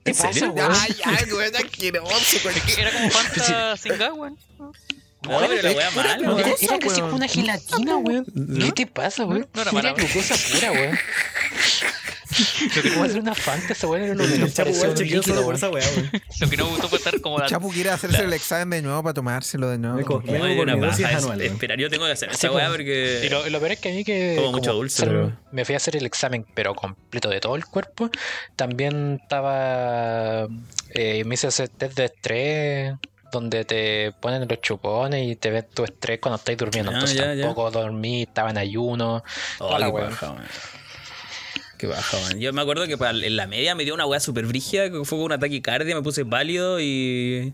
¿Qué 0.03 0.11
¿En 0.11 0.15
pasa, 0.17 0.49
weón? 0.49 0.71
Ay, 0.73 0.95
ay, 1.05 1.31
weón, 1.33 1.55
asqueroso. 1.55 2.49
Era 2.77 2.91
como 2.91 3.09
Fanta 3.11 3.77
sin 3.77 3.97
gas, 3.97 4.11
weón. 4.15 4.37
No, 5.23 5.37
pero 5.47 5.61
la 5.61 5.71
weá 5.77 5.91
mala, 5.91 6.13
Era, 6.15 6.29
weón. 6.31 6.39
era 6.59 6.79
casi 6.79 7.01
como 7.01 7.15
una 7.17 7.27
gelatina, 7.27 7.97
weón. 7.97 8.25
¿Qué 8.59 8.71
te 8.71 8.87
pasa, 8.87 9.25
weón? 9.25 9.47
No 9.53 9.61
era 9.61 9.71
mala, 9.71 9.93
glucosa 9.93 10.35
pura, 10.51 10.71
weón. 10.71 10.97
Lo 12.75 12.81
que 12.81 12.89
como 12.91 13.03
hacer 13.03 13.19
una 13.19 13.35
Fanta, 13.35 13.73
esa 13.73 13.87
weón 13.87 14.03
era 14.03 14.13
lo 14.15 14.23
que 14.25 14.33
El 14.35 14.39
nos 14.41 14.53
Chapo 14.53 14.69
pareció 14.71 14.77
igual 14.85 14.89
un 14.91 14.95
chequeó 14.95 15.15
líquido, 15.17 15.35
solo 15.35 15.45
por 15.45 15.55
weón. 15.55 15.55
esa 15.57 15.69
weá. 15.69 16.21
Lo 16.39 16.49
que 16.49 16.57
no 16.57 16.63
me 16.65 16.69
gustó 16.71 16.89
fue 16.89 16.97
estar 16.97 17.21
como 17.21 17.39
la. 17.39 17.45
Chapu 17.47 17.69
quiere 17.71 17.89
hacerse 17.89 18.23
el 18.23 18.33
examen 18.33 18.69
de 18.69 18.81
nuevo 18.87 19.03
para 19.03 19.13
tomárselo 19.13 19.69
de 19.69 19.77
nuevo. 19.77 20.01
Como 20.05 20.19
Vengo 20.21 20.45
hay 20.45 20.59
una 20.59 20.79
paja, 20.79 21.11
es- 21.11 21.17
anual, 21.23 21.41
esperar, 21.41 21.77
yo 21.79 21.89
tengo 21.89 22.05
que 22.05 22.11
hacer 22.11 22.29
esa 22.31 22.51
weá 22.51 22.69
porque. 22.69 23.23
Y 23.25 23.29
lo, 23.29 23.47
lo 23.49 23.59
peor 23.59 23.71
es 23.73 23.79
que 23.79 23.89
a 23.89 23.93
mí 23.93 24.03
que. 24.03 24.35
Como 24.37 24.51
mucho 24.53 24.73
dulce, 24.73 25.05
pero- 25.05 25.33
Me 25.51 25.65
fui 25.65 25.73
a 25.73 25.77
hacer 25.77 25.95
el 25.95 26.05
examen, 26.05 26.45
pero 26.53 26.73
completo 26.75 27.29
de 27.29 27.39
todo 27.39 27.55
el 27.55 27.65
cuerpo. 27.65 28.09
También 28.55 29.19
estaba. 29.21 30.47
eh, 30.89 31.23
me 31.25 31.35
hice 31.35 31.47
ese 31.47 31.67
test 31.67 31.97
de 31.97 32.05
estrés. 32.05 32.93
Donde 33.31 33.63
te 33.63 34.11
ponen 34.19 34.45
los 34.45 34.59
chupones 34.59 35.25
y 35.25 35.37
te 35.37 35.51
ven 35.51 35.65
tu 35.73 35.85
estrés 35.85 36.19
cuando 36.19 36.35
estás 36.35 36.57
durmiendo. 36.57 36.91
Ah, 36.91 36.95
Entonces 36.95 37.15
ya, 37.17 37.33
ya. 37.33 37.45
tampoco 37.45 37.71
dormí, 37.71 38.23
estaba 38.23 38.49
en 38.49 38.57
ayuno. 38.57 39.23
Oh, 39.59 39.67
toda 39.67 39.79
la 39.79 39.87
qué 41.81 41.87
baja, 41.87 42.17
man. 42.19 42.39
Yo 42.39 42.53
me 42.53 42.61
acuerdo 42.61 42.85
que 42.85 42.93
en 42.93 43.35
la 43.35 43.47
media 43.47 43.73
me 43.73 43.83
dio 43.83 43.95
una 43.95 44.05
weá 44.05 44.19
súper 44.19 44.45
brígida, 44.45 44.91
que 44.91 45.03
fue 45.03 45.17
con 45.17 45.25
un 45.25 45.31
ataque 45.31 45.63
cardia, 45.63 45.95
me 45.95 46.03
puse 46.03 46.23
válido 46.23 46.79
y. 46.79 47.53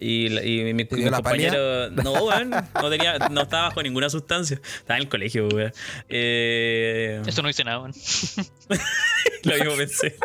Y, 0.00 0.28
mi, 0.74 0.84
compañeros. 0.86 1.92
No, 1.92 2.12
weón. 2.24 2.50
No, 2.80 2.90
tenía, 2.90 3.18
no 3.30 3.42
estaba 3.42 3.68
bajo 3.68 3.82
ninguna 3.82 4.08
sustancia. 4.10 4.60
Estaba 4.62 4.96
en 4.98 5.02
el 5.04 5.08
colegio, 5.08 5.48
weón. 5.48 5.72
Eh, 6.08 7.22
Eso 7.26 7.42
no 7.42 7.48
hice 7.50 7.64
nada, 7.64 7.78
weón. 7.80 7.92
lo 9.44 9.54
mismo 9.54 9.76
pensé. 9.76 10.16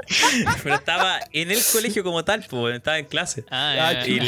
Pero 0.64 0.76
estaba 0.76 1.20
en 1.32 1.52
el 1.52 1.60
colegio 1.72 2.04
como 2.04 2.24
tal, 2.24 2.42
pues, 2.42 2.52
weón, 2.54 2.76
estaba 2.76 3.00
en 3.00 3.06
clase. 3.06 3.46
Ah, 3.50 3.94
ya, 3.94 4.08
Y, 4.08 4.20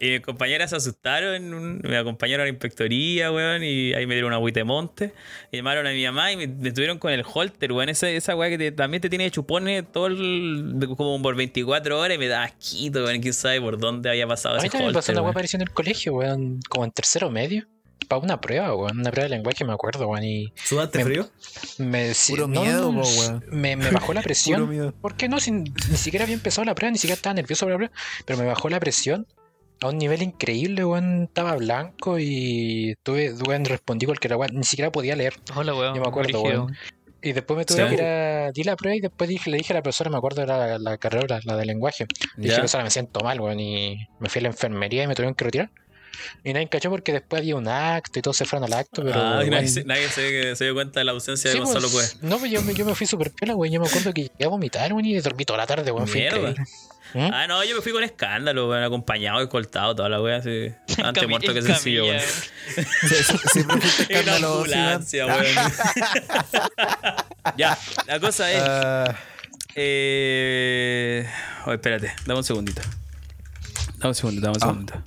y 0.00 0.10
mis 0.12 0.20
compañeras 0.20 0.70
se 0.70 0.76
asustaron, 0.76 1.80
me 1.82 1.96
acompañaron 1.96 2.42
a 2.42 2.44
la 2.44 2.50
inspectoría, 2.50 3.30
weón, 3.30 3.62
y 3.62 3.92
ahí 3.94 4.06
me 4.06 4.14
dieron 4.14 4.28
una 4.28 4.36
agüita 4.36 4.60
de 4.60 4.64
monte. 4.64 5.12
Y 5.50 5.58
llamaron 5.58 5.86
a 5.86 5.90
mi 5.90 6.04
mamá 6.04 6.32
y 6.32 6.36
me, 6.36 6.46
me 6.46 6.68
estuvieron 6.68 6.98
con 6.98 7.12
el 7.12 7.24
holter, 7.26 7.72
weón, 7.72 7.88
esa, 7.88 8.08
esa 8.10 8.34
weá 8.36 8.48
que 8.50 8.58
te- 8.58 8.72
también 8.72 9.00
te 9.00 9.08
tiene 9.08 9.24
de 9.24 9.30
chupones 9.30 9.84
todo 9.92 10.06
el, 10.06 10.78
como 10.96 11.20
por 11.22 11.34
24 11.36 11.98
horas 11.98 12.14
y 12.14 12.18
me 12.18 12.28
da 12.28 12.44
asquito, 12.44 13.04
weón, 13.04 13.20
quién 13.20 13.34
sabe 13.34 13.60
por 13.60 13.78
dónde 13.78 14.08
había 14.10 14.26
pasado 14.26 14.56
ese 14.56 14.68
también 14.72 14.88
me 14.88 14.94
pasó 14.94 15.12
una 15.12 15.22
weá 15.22 15.32
parecida 15.32 15.58
en 15.58 15.68
el 15.68 15.74
colegio, 15.74 16.14
weón, 16.14 16.60
como 16.68 16.84
en 16.84 16.90
tercero 16.90 17.30
medio. 17.30 17.66
Para 18.08 18.20
una 18.20 18.40
prueba, 18.40 18.74
weón, 18.74 18.98
una 18.98 19.10
prueba 19.12 19.28
de 19.28 19.36
lenguaje, 19.36 19.64
me 19.64 19.72
acuerdo, 19.72 20.08
weón, 20.08 20.24
y 20.24 20.52
¿Sudaste 20.56 20.98
Me- 20.98 21.04
frío? 21.04 21.30
me, 21.78 22.12
Puro 22.28 22.48
no, 22.48 22.60
miedo, 22.62 22.92
no, 22.92 23.02
po, 23.02 23.08
weón. 23.08 23.44
me, 23.50 23.76
me 23.76 23.90
bajó 23.90 24.12
la 24.12 24.20
Puro 24.22 24.24
presión. 24.24 24.68
miedo. 24.68 24.92
¿Por 25.00 25.14
qué 25.14 25.28
no? 25.28 25.38
Si 25.38 25.52
ni 25.52 25.70
siquiera 25.96 26.24
había 26.24 26.34
empezado 26.34 26.64
la 26.64 26.74
prueba, 26.74 26.90
ni 26.90 26.98
siquiera 26.98 27.14
estaba 27.14 27.34
nervioso 27.34 27.64
por 27.64 27.70
la 27.72 27.76
prueba, 27.78 27.94
pero 28.26 28.38
me 28.40 28.44
bajó 28.44 28.68
la 28.68 28.80
presión 28.80 29.26
a 29.80 29.88
un 29.88 29.98
nivel 29.98 30.22
increíble, 30.22 30.84
weón. 30.84 31.24
Estaba 31.24 31.54
blanco 31.56 32.18
y 32.18 32.96
tuve, 33.04 33.32
weón, 33.34 33.64
respondí 33.64 34.04
cualquier 34.06 34.34
weón, 34.34 34.56
ni 34.56 34.64
siquiera 34.64 34.90
podía 34.90 35.14
leer. 35.14 35.34
Hola, 35.54 35.72
weón. 35.74 35.94
Yo 35.94 36.00
me 36.02 36.08
acuerdo, 36.08 36.42
weón. 36.42 36.76
Y 37.22 37.32
después 37.32 37.56
me 37.56 37.64
tuve 37.64 37.82
Sí. 37.82 37.88
que 37.88 37.94
ir 37.94 38.02
a. 38.02 38.50
Di 38.52 38.64
la 38.64 38.74
prueba 38.76 38.96
y 38.96 39.00
después 39.00 39.28
dije, 39.30 39.48
le 39.50 39.56
dije 39.58 39.72
a 39.72 39.76
la 39.76 39.82
profesora, 39.82 40.10
me 40.10 40.16
acuerdo, 40.16 40.42
era 40.42 40.56
la, 40.58 40.78
la 40.78 40.98
carrera, 40.98 41.38
la 41.44 41.56
de 41.56 41.64
lenguaje. 41.66 42.06
Le 42.36 42.42
dije, 42.42 42.54
profesora, 42.56 42.84
me 42.84 42.90
siento 42.90 43.20
mal, 43.20 43.40
weón. 43.40 43.60
Y 43.60 44.08
me 44.18 44.28
fui 44.28 44.40
a 44.40 44.42
la 44.42 44.48
enfermería 44.48 45.04
y 45.04 45.06
me 45.06 45.14
tuvieron 45.14 45.34
que 45.34 45.44
retirar. 45.44 45.70
Y 46.44 46.52
nadie 46.52 46.68
cachó 46.68 46.90
porque 46.90 47.12
después 47.12 47.40
había 47.40 47.56
un 47.56 47.68
acto 47.68 48.18
y 48.18 48.22
todos 48.22 48.36
se 48.36 48.44
fueron 48.44 48.72
al 48.72 48.78
acto, 48.78 49.02
pero. 49.02 49.20
Ah, 49.20 49.44
y 49.44 49.50
nadie, 49.50 49.68
se, 49.68 49.84
nadie 49.84 50.08
se, 50.08 50.54
se 50.56 50.64
dio 50.64 50.74
cuenta 50.74 51.00
de 51.00 51.04
la 51.04 51.12
ausencia 51.12 51.50
Sí, 51.50 51.58
de 51.58 51.64
Gonzalo 51.64 51.88
pues, 51.90 52.16
pues. 52.20 52.30
No, 52.30 52.38
pues 52.38 52.50
yo, 52.50 52.62
me- 52.62 52.74
yo 52.74 52.84
me 52.84 52.94
fui 52.94 53.06
súper 53.06 53.30
piola, 53.32 53.54
güey. 53.54 53.70
Yo 53.70 53.80
me 53.80 53.86
acuerdo 53.88 54.12
que 54.12 54.22
llegué 54.22 54.44
a 54.44 54.48
vomitar, 54.48 54.92
güey, 54.92 55.14
y 55.14 55.20
dormí 55.20 55.44
toda 55.44 55.58
la 55.58 55.66
tarde, 55.66 55.90
güey. 55.90 56.04
Mierda. 56.12 56.54
¿Mm? 57.14 57.28
Ah, 57.30 57.46
no, 57.46 57.62
yo 57.64 57.76
me 57.76 57.82
fui 57.82 57.92
con 57.92 58.02
escándalo, 58.02 58.70
weón, 58.70 58.82
acompañado, 58.84 59.42
escoltado, 59.42 59.94
toda 59.94 60.08
la 60.08 60.22
wea 60.22 60.36
así. 60.38 60.72
Antes 61.02 61.28
muerto 61.28 61.52
que 61.52 61.58
en 61.58 61.66
sencillo, 61.66 62.04
sie- 62.06 63.44
Siempre 63.52 63.80
fuiste 63.80 64.30
ambulancia, 64.44 65.26
weón. 65.26 65.44
ya, 67.56 67.78
la 68.06 68.20
cosa 68.20 68.50
es. 68.50 68.62
Ah, 68.62 69.16
Eh... 69.74 71.26
Oh, 71.66 71.72
espérate, 71.72 72.12
dame 72.26 72.38
un 72.38 72.44
segundito. 72.44 72.82
Dame 73.98 74.08
un 74.08 74.14
segundito, 74.14 74.46
dame 74.46 74.56
un 74.58 74.62
Ah. 74.62 74.66
segundito. 74.66 75.02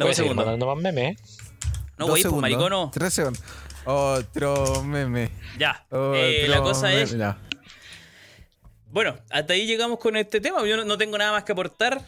Dame 0.00 0.10
un 0.10 0.16
segundo. 0.16 0.34
mandando 0.42 0.66
más 0.66 0.76
memes, 0.82 1.12
¿eh? 1.12 1.16
No, 1.98 2.06
dos 2.06 2.08
güey, 2.08 2.10
pues 2.10 2.22
segundos, 2.22 2.42
maricono. 2.42 2.90
Tres 2.92 3.14
segundos. 3.14 3.42
Otro 3.84 4.82
meme. 4.84 5.30
Ya. 5.58 5.84
Otro 5.86 6.14
Eh, 6.14 6.46
la 6.48 6.60
cosa 6.60 6.92
es. 6.92 7.10
Ya. 7.16 7.38
Bueno, 8.90 9.16
hasta 9.30 9.52
ahí 9.52 9.66
llegamos 9.66 9.98
con 9.98 10.16
este 10.16 10.40
tema. 10.40 10.66
Yo 10.66 10.76
no, 10.76 10.84
no 10.84 10.98
tengo 10.98 11.16
nada 11.16 11.32
más 11.32 11.44
que 11.44 11.52
aportar. 11.52 12.02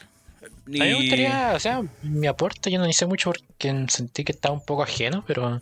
Ni... 0.67 0.81
A 0.81 0.85
mí 0.85 0.91
me 0.91 0.97
gustaría, 0.97 1.53
o 1.55 1.61
sea, 1.61 1.83
mi 2.03 2.27
aporte 2.27 2.71
yo 2.71 2.79
no 2.79 2.89
hice 2.89 3.07
mucho 3.07 3.31
porque 3.33 3.87
sentí 3.89 4.25
que 4.25 4.33
estaba 4.33 4.55
un 4.55 4.65
poco 4.65 4.83
ajeno, 4.83 5.25
pero 5.27 5.61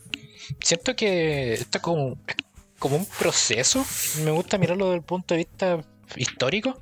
siento 0.63 0.97
que 0.97 1.55
esto 1.55 1.79
es 1.79 1.83
como, 1.83 2.17
como 2.79 2.97
un 2.97 3.07
proceso. 3.19 3.85
Me 4.25 4.31
gusta 4.31 4.57
mirarlo 4.57 4.87
desde 4.87 4.97
el 4.99 5.03
punto 5.05 5.35
de 5.35 5.39
vista 5.39 5.81
histórico, 6.17 6.81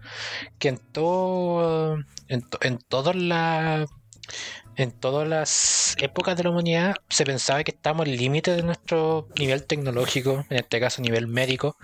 que 0.58 0.68
en 0.68 0.78
todo, 0.78 1.96
en, 2.28 2.42
to- 2.42 2.58
en 2.62 2.78
todas 2.78 3.16
las 3.16 3.88
en 4.78 4.92
todas 4.92 5.28
las 5.28 5.96
épocas 6.00 6.36
de 6.36 6.44
la 6.44 6.50
humanidad 6.50 6.94
se 7.08 7.24
pensaba 7.24 7.64
que 7.64 7.72
estábamos 7.72 8.06
al 8.06 8.16
límite 8.16 8.54
de 8.54 8.62
nuestro 8.62 9.28
nivel 9.36 9.66
tecnológico, 9.66 10.46
en 10.48 10.56
este 10.58 10.78
caso 10.78 11.02
nivel 11.02 11.26
médico, 11.26 11.76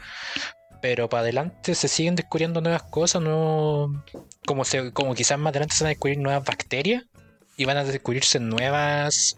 pero 0.81 1.09
para 1.09 1.23
adelante 1.23 1.75
se 1.75 1.89
siguen 1.89 2.15
descubriendo 2.15 2.61
nuevas 2.61 2.85
cosas, 2.85 3.21
no 3.21 4.05
como 4.47 4.65
se, 4.65 4.93
como 4.93 5.15
quizás 5.15 5.39
más 5.39 5.51
adelante 5.51 5.75
se 5.75 5.83
van 5.83 5.89
a 5.89 5.95
descubrir 5.95 6.19
nuevas 6.19 6.45
bacterias 6.45 7.03
y 7.57 7.65
van 7.67 7.77
a 7.77 7.85
descubrirse 7.85 8.41
nuevas 8.41 9.37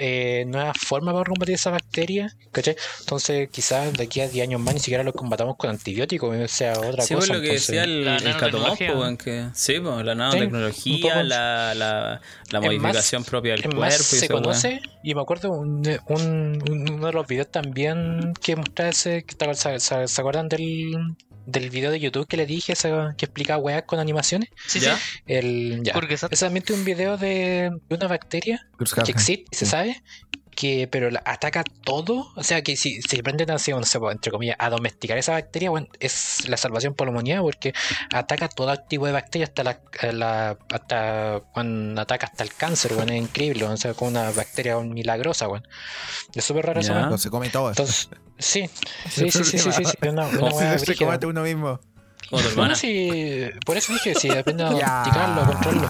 eh, 0.00 0.44
nuevas 0.46 0.76
formas 0.78 1.12
para 1.14 1.24
combatir 1.24 1.56
esa 1.56 1.70
bacteria, 1.70 2.32
¿cachai? 2.52 2.76
Entonces 3.00 3.48
quizás 3.50 3.92
de 3.94 4.04
aquí 4.04 4.20
a 4.20 4.28
10 4.28 4.46
años 4.46 4.60
más 4.60 4.74
ni 4.74 4.80
siquiera 4.80 5.02
lo 5.02 5.12
combatamos 5.12 5.56
con 5.56 5.70
antibióticos, 5.70 6.36
o 6.36 6.46
sea 6.48 6.78
otra 6.78 7.02
Sí, 7.02 7.14
cosa. 7.14 7.26
pues 7.26 7.28
lo 7.30 7.40
que 7.40 7.46
entonces- 7.48 7.66
decía 7.66 7.82
el, 7.84 8.04
La 8.04 8.16
el 8.18 8.22
pues, 8.22 9.18
que 9.18 9.48
sí, 9.54 9.80
pues, 9.80 10.04
la 10.04 10.14
nanotecnología, 10.14 11.22
la, 11.24 11.74
la, 11.74 12.20
la 12.50 12.60
modificación 12.60 13.22
más- 13.22 13.28
propia 13.30 13.52
del 13.54 13.62
cuerpo. 13.62 13.80
más, 13.80 14.12
y 14.12 14.16
se 14.18 14.28
conoce, 14.28 14.80
y 15.02 15.14
me 15.16 15.20
acuerdo 15.22 15.50
un, 15.50 15.78
un- 16.06 16.62
un- 16.70 16.90
uno 16.92 17.06
de 17.06 17.12
los 17.12 17.26
videos 17.26 17.48
también 17.50 18.34
que 18.40 18.54
mostraba 18.54 18.90
ese, 18.90 19.24
que 19.24 19.34
te- 19.34 19.54
se, 19.54 19.80
se- 19.80 20.06
¿se 20.06 20.20
acuerdan 20.20 20.48
del, 20.48 21.16
del 21.48 21.70
video 21.70 21.90
de 21.90 21.98
YouTube 21.98 22.26
que 22.26 22.36
le 22.36 22.44
dije, 22.44 22.74
ese, 22.74 22.92
que 23.16 23.24
explica 23.24 23.56
weas 23.56 23.84
con 23.84 23.98
animaciones? 23.98 24.50
Sí, 24.66 24.80
¿Ya? 24.80 24.96
sí. 24.96 25.20
El, 25.26 25.82
ya. 25.82 25.94
Es 26.30 26.38
solamente 26.38 26.74
un 26.74 26.84
video 26.84 27.16
de, 27.16 27.70
de 27.88 27.94
una 27.94 28.06
bacteria 28.06 28.66
que 29.04 29.10
existe, 29.10 29.44
se 29.56 29.64
sabe, 29.64 30.02
que 30.58 30.88
pero 30.90 31.08
la- 31.08 31.22
ataca 31.24 31.62
todo, 31.84 32.32
o 32.34 32.42
sea 32.42 32.62
que 32.62 32.76
si 32.76 33.00
se 33.00 33.20
aprenden 33.20 33.48
así, 33.52 33.70
no 33.70 33.84
sé, 33.84 33.98
entre 34.10 34.32
comillas, 34.32 34.56
a 34.58 34.70
domesticar 34.70 35.16
esa 35.16 35.30
bacteria, 35.32 35.70
bueno, 35.70 35.86
es 36.00 36.48
la 36.48 36.56
salvación 36.56 36.94
por 36.94 37.06
la 37.06 37.12
humanidad 37.12 37.42
porque 37.42 37.72
ataca 38.12 38.48
todo 38.48 38.76
tipo 38.76 39.06
de 39.06 39.12
bacteria 39.12 39.46
hasta 39.46 39.62
la, 39.62 39.80
la- 40.12 40.58
hasta 40.72 41.42
cuando 41.52 42.00
ataca 42.00 42.26
hasta 42.26 42.42
el 42.42 42.52
cáncer, 42.54 42.94
bueno, 42.94 43.12
es 43.12 43.20
increíble, 43.22 43.64
o 43.66 43.76
sea, 43.76 43.94
con 43.94 44.08
una 44.08 44.32
bacteria 44.32 44.76
milagrosa, 44.80 45.46
bueno. 45.46 45.64
Es 46.34 46.44
súper 46.44 46.66
raro 46.66 46.80
eso, 46.80 46.92
bueno. 46.92 47.18
Se 47.18 47.30
come 47.30 47.50
todo. 47.50 47.68
Entonces, 47.68 48.08
sí, 48.38 48.68
sí, 49.08 49.30
sí, 49.30 49.44
sí, 49.44 49.58
sí, 49.60 49.72
sí, 49.72 49.84
sí, 50.80 50.86
se 50.96 51.26
uno 51.26 51.42
mismo. 51.42 51.78
Como 52.30 52.42
tu 52.42 52.48
Bueno, 52.48 52.62
hermana. 52.62 52.74
sí, 52.74 53.48
por 53.64 53.76
eso 53.76 53.92
dije, 53.92 54.14
si 54.14 54.30
aprende 54.30 54.62
a 54.64 54.70
Ya. 54.78 55.02
domesticarlo, 55.04 55.40
a 55.40 55.46
controlarlo. 55.46 55.88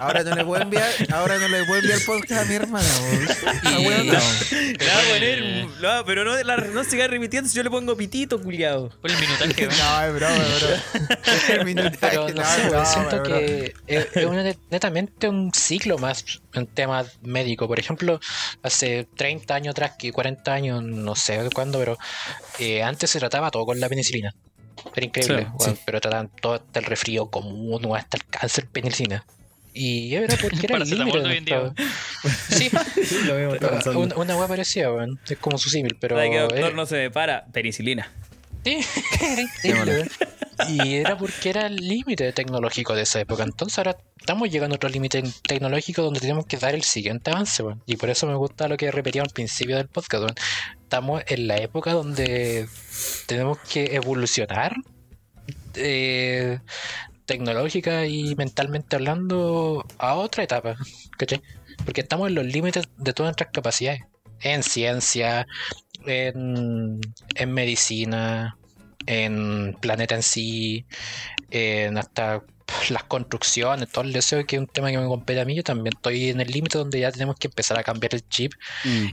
Ahora 0.00 0.22
no 0.22 0.34
le 0.36 0.44
puedo 0.44 0.62
enviar, 0.62 0.88
ahora 1.12 1.38
no 1.38 1.48
le 1.48 1.64
puedo 1.64 1.80
enviar 1.80 1.98
podcast 2.06 2.42
a 2.42 2.44
mi 2.44 2.54
hermana. 2.54 2.86
weón. 3.02 3.28
Ah, 3.64 3.76
weón, 3.80 4.06
no. 4.06 4.12
Le 4.12 4.86
va 4.86 4.98
a 4.98 5.12
poner. 5.12 5.66
no, 5.80 6.04
pero 6.06 6.24
no, 6.24 6.42
la- 6.42 6.56
no 6.56 6.84
siga 6.84 7.06
repitiendo 7.08 7.48
si 7.48 7.56
yo 7.56 7.62
le 7.62 7.70
pongo 7.70 7.96
pitito, 7.96 8.40
culiado. 8.42 8.90
Por 9.00 9.10
el 9.10 9.16
minutaje. 9.18 9.68
No, 9.80 10.02
es 10.04 10.14
broma, 10.14 10.36
es 10.36 10.62
broma. 10.62 10.82
El 11.48 11.64
minutaje, 11.64 11.98
Pero 12.00 12.28
no, 12.28 12.44
sé, 12.44 12.64
no, 12.64 12.70
weón, 12.70 12.82
no, 12.82 12.86
siento 12.86 13.20
broma. 13.20 13.38
que 13.38 13.74
es, 13.86 14.06
es 14.16 14.24
una 14.26 14.42
net- 14.44 14.58
netamente 14.70 15.28
un 15.28 15.52
ciclo 15.52 15.98
más 15.98 16.24
en 16.54 16.66
temas 16.66 17.18
médicos. 17.22 17.68
Por 17.68 17.78
ejemplo, 17.78 18.20
hace 18.62 19.06
30 19.16 19.54
años 19.54 19.72
atrás, 19.72 19.92
que 19.98 20.12
40 20.12 20.52
años, 20.52 20.82
no 20.82 21.14
sé 21.16 21.40
cuándo, 21.54 21.78
pero 21.78 21.98
eh, 22.58 22.82
antes 22.82 23.10
se 23.10 23.18
trataba 23.18 23.50
todo 23.50 23.66
con 23.66 23.78
la 23.80 23.88
penicilina. 23.88 24.34
Era 24.94 25.06
increíble, 25.06 25.46
Sí, 25.58 25.64
weón, 25.66 25.78
pero 25.84 26.00
trataban 26.00 26.30
todo 26.40 26.54
hasta 26.54 26.78
el 26.80 26.84
resfrío 26.84 27.26
común 27.30 27.84
o 27.86 27.94
hasta 27.94 28.16
el 28.16 28.24
cáncer 28.26 28.66
penicilina. 28.66 29.24
Y 29.72 30.14
era 30.14 30.36
porque 30.36 30.56
era 30.66 30.76
el 30.76 30.82
Paracetamol 30.82 31.06
límite. 31.06 31.20
de 31.20 31.28
hoy 31.28 31.36
en 31.36 31.44
día, 31.44 31.60
nuestro- 31.60 31.84
Sí, 32.56 32.70
Sí, 33.04 33.18
lo 33.24 34.00
una, 34.00 34.16
una 34.16 34.36
hueá 34.36 34.48
parecida, 34.48 34.92
weón. 34.92 35.20
Es 35.28 35.38
como 35.38 35.58
su 35.58 35.70
símil, 35.70 35.96
pero. 36.00 36.18
Ay, 36.18 36.30
que 36.30 36.38
doctor 36.40 36.58
era- 36.58 36.70
no 36.70 36.86
se 36.86 37.10
para. 37.10 37.46
Penicilina. 37.46 38.10
Sí. 38.64 38.80
Y 40.68 40.96
era 40.96 41.16
porque 41.16 41.50
era 41.50 41.66
el 41.66 41.76
límite 41.76 42.32
tecnológico 42.32 42.94
de 42.94 43.02
esa 43.02 43.20
época. 43.20 43.44
Entonces 43.44 43.78
ahora 43.78 43.96
estamos 44.18 44.50
llegando 44.50 44.74
a 44.74 44.76
otro 44.76 44.88
límite 44.88 45.22
tecnológico 45.46 46.02
donde 46.02 46.20
tenemos 46.20 46.46
que 46.46 46.58
dar 46.58 46.74
el 46.74 46.82
siguiente 46.82 47.30
avance. 47.30 47.64
Y 47.86 47.96
por 47.96 48.10
eso 48.10 48.26
me 48.26 48.34
gusta 48.34 48.68
lo 48.68 48.76
que 48.76 48.90
repetía 48.90 49.22
al 49.22 49.30
principio 49.30 49.76
del 49.76 49.88
podcast. 49.88 50.38
Estamos 50.82 51.22
en 51.28 51.46
la 51.46 51.56
época 51.56 51.92
donde 51.92 52.68
tenemos 53.26 53.58
que 53.60 53.94
evolucionar 53.94 54.74
eh, 55.74 56.58
tecnológica 57.26 58.06
y 58.06 58.34
mentalmente 58.34 58.96
hablando 58.96 59.86
a 59.98 60.14
otra 60.14 60.42
etapa, 60.42 60.76
¿cachai? 61.16 61.40
Porque 61.84 62.02
estamos 62.02 62.28
en 62.28 62.34
los 62.34 62.44
límites 62.44 62.84
de 62.96 63.12
todas 63.12 63.28
nuestras 63.28 63.50
capacidades. 63.52 64.02
En 64.42 64.62
ciencia, 64.62 65.46
en, 66.06 67.00
en 67.34 67.52
medicina, 67.52 68.56
en 69.06 69.76
planeta 69.80 70.14
en 70.14 70.22
sí, 70.22 70.84
en 71.50 71.98
hasta 71.98 72.42
las 72.88 73.02
construcciones, 73.04 73.88
todo 73.90 74.04
el 74.04 74.12
deseo 74.12 74.46
que 74.46 74.56
es 74.56 74.60
un 74.60 74.68
tema 74.68 74.90
que 74.90 74.98
me 74.98 75.06
compete 75.06 75.40
a 75.40 75.44
mí, 75.44 75.56
yo 75.56 75.64
también 75.64 75.92
estoy 75.96 76.30
en 76.30 76.40
el 76.40 76.48
límite 76.48 76.78
donde 76.78 77.00
ya 77.00 77.10
tenemos 77.10 77.36
que 77.36 77.48
empezar 77.48 77.76
a 77.78 77.82
cambiar 77.82 78.14
el 78.14 78.28
chip 78.28 78.52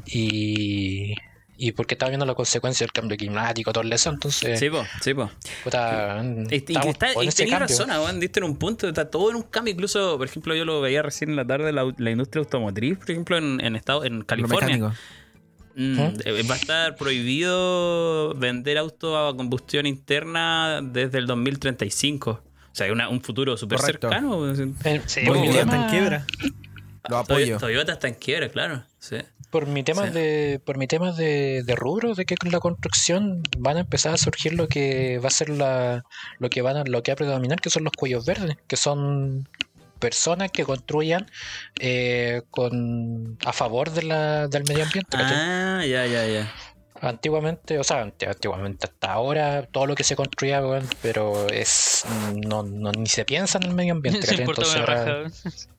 y, 0.05 1.15
y 1.57 1.71
porque 1.71 1.95
estaba 1.95 2.09
viendo 2.09 2.25
la 2.25 2.35
consecuencia 2.35 2.85
del 2.85 2.91
cambio 2.91 3.17
climático, 3.17 3.71
todo 3.73 3.83
el 3.83 3.89
deseo, 3.89 4.13
entonces 4.13 4.59
Sí, 4.59 4.69
po, 4.69 4.85
sí, 5.01 5.13
po. 5.15 5.31
puta, 5.63 6.21
Y, 6.51 6.55
y 6.55 6.57
está, 6.89 7.11
y 7.23 7.27
cambio. 7.49 7.59
razón, 7.59 7.89
weón, 7.89 8.19
diste 8.19 8.39
en 8.39 8.43
un 8.45 8.57
punto, 8.57 8.87
está 8.87 9.09
todo 9.09 9.31
en 9.31 9.37
un 9.37 9.43
cambio. 9.43 9.73
Incluso, 9.73 10.17
por 10.19 10.27
ejemplo, 10.27 10.53
yo 10.55 10.65
lo 10.65 10.79
veía 10.81 11.01
recién 11.01 11.31
en 11.31 11.35
la 11.35 11.45
tarde, 11.45 11.71
la, 11.73 11.91
la 11.97 12.11
industria 12.11 12.41
automotriz, 12.41 12.99
por 12.99 13.09
ejemplo, 13.09 13.37
en, 13.39 13.59
en, 13.59 13.75
estado, 13.75 14.05
en 14.05 14.19
Lo 14.19 14.25
California. 14.25 14.93
Mm, 15.79 15.99
¿Eh? 16.25 16.43
Va 16.49 16.55
a 16.55 16.57
estar 16.57 16.95
prohibido 16.95 18.33
vender 18.35 18.77
autos 18.79 19.15
a 19.15 19.37
combustión 19.37 19.85
interna 19.85 20.81
desde 20.81 21.19
el 21.19 21.27
2035. 21.27 22.31
O 22.31 22.41
sea, 22.77 22.91
una- 22.91 23.09
un 23.09 23.21
futuro 23.21 23.55
súper 23.57 23.79
cercano. 23.79 24.51
Eh, 24.51 25.01
Sí, 25.05 25.21
mi 25.21 25.41
bien. 25.41 25.55
está 25.55 25.83
en 25.85 25.89
quiebra. 25.89 26.25
Lo 27.09 27.17
apoyo. 27.19 27.57
Toyota 27.57 27.93
está 27.93 28.07
en 28.07 28.15
quiebra, 28.15 28.49
claro. 28.49 28.83
Sí. 28.99 29.17
por 29.49 29.65
mi 29.65 29.81
tema 29.81 30.07
Sí. 30.07 30.11
de 30.13 30.61
por 30.65 30.77
mi 30.77 30.87
tema 30.87 31.13
de, 31.13 31.63
de 31.63 31.75
rubro 31.75 32.13
de 32.15 32.25
que 32.25 32.35
con 32.35 32.51
la 32.51 32.59
construcción 32.59 33.41
van 33.57 33.77
a 33.77 33.79
empezar 33.81 34.13
a 34.13 34.17
surgir 34.17 34.53
lo 34.55 34.67
que 34.67 35.19
va 35.19 35.27
a 35.29 35.31
ser 35.31 35.47
la 35.49 36.03
lo 36.39 36.49
que 36.49 36.61
van 36.61 36.75
a, 36.75 36.83
lo 36.83 37.01
que 37.01 37.11
va 37.11 37.13
a 37.13 37.15
predominar 37.15 37.61
que 37.61 37.69
son 37.69 37.85
los 37.85 37.93
cuellos 37.93 38.25
verdes 38.25 38.57
que 38.67 38.75
son 38.75 39.47
personas 39.97 40.51
que 40.51 40.63
construyan 40.65 41.29
eh, 41.79 42.41
con 42.49 43.37
a 43.45 43.53
favor 43.53 43.91
de 43.91 44.03
la, 44.03 44.47
del 44.47 44.63
medio 44.63 44.83
ambiente. 44.83 45.17
Ah, 45.17 45.83
ya, 45.85 46.05
ya, 46.05 46.25
ya. 46.25 46.51
Antiguamente, 46.99 47.77
o 47.77 47.83
sea, 47.83 48.01
antiguamente 48.01 48.87
hasta 48.87 49.11
ahora 49.13 49.67
todo 49.67 49.85
lo 49.85 49.93
que 49.93 50.03
se 50.03 50.15
construía, 50.15 50.65
weón, 50.65 50.87
pero 51.01 51.47
es 51.49 52.05
no, 52.47 52.63
no 52.63 52.91
ni 52.91 53.05
se 53.07 53.23
piensa 53.23 53.59
en 53.59 53.65
el 53.65 53.73
medio 53.75 53.93
ambiente. 53.93 54.27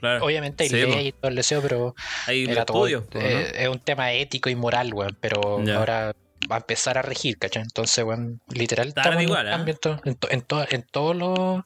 Claro. 0.00 0.24
Obviamente 0.24 0.64
hay 0.64 0.70
Sí, 0.70 0.76
ley 0.76 1.08
y 1.08 1.12
todo 1.12 1.28
el 1.28 1.36
deseo, 1.36 1.60
pero 1.60 1.94
Hay 2.26 2.44
era 2.44 2.64
todo- 2.64 2.88
¿no? 2.88 3.04
eh, 3.20 3.52
es 3.54 3.68
un 3.68 3.80
tema 3.80 4.12
ético 4.14 4.48
y 4.48 4.54
moral, 4.54 4.94
weón. 4.94 5.14
Pero 5.20 5.62
Ya. 5.62 5.76
ahora 5.76 6.14
va 6.50 6.56
a 6.56 6.58
empezar 6.58 6.98
a 6.98 7.02
regir, 7.02 7.38
¿cachai? 7.38 7.62
Entonces, 7.62 8.02
weón, 8.04 8.40
literal, 8.48 8.88
estamos 8.88 9.16
en 9.16 9.22
igual, 9.22 9.46
¿eh? 9.46 9.50
cambio 9.50 9.74
en, 9.74 9.78
to- 9.80 10.00
en, 10.04 10.14
to- 10.16 10.30
en, 10.30 10.42
to- 10.42 10.66
en 10.70 10.82
todos 10.90 11.16
los 11.16 11.62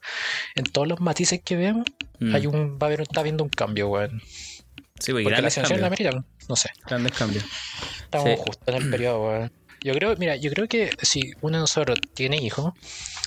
en 0.55 0.65
todos 0.65 0.87
los 0.89 1.01
matices 1.01 1.41
que 1.45 1.57
vemos, 1.57 1.85
Mm. 2.21 2.35
hay 2.35 2.47
un, 2.47 2.75
va 2.79 2.79
a 2.83 2.87
haber, 2.87 3.01
está 3.01 3.21
habiendo 3.21 3.43
un 3.43 3.51
cambio, 3.51 3.89
weón. 3.89 4.21
Sí, 5.01 5.11
pues 5.13 5.25
Porque 5.25 5.43
la 5.43 5.43
no 6.49 6.57
sé. 6.57 6.71
Grandes 6.87 7.13
cambios. 7.13 7.45
Estamos 8.05 8.29
Sí. 8.31 8.37
justo 8.39 8.63
en 8.71 8.83
el 8.83 8.91
periodo, 8.91 9.27
weón. 9.27 9.53
Yo 9.83 9.93
creo, 9.95 10.15
mira, 10.17 10.37
yo 10.37 10.51
creo 10.53 10.67
que 10.69 10.91
si 11.03 11.33
uno 11.43 11.59
de 11.59 11.61
nosotros 11.63 11.99
tiene 12.15 12.37
hijos, 12.39 12.73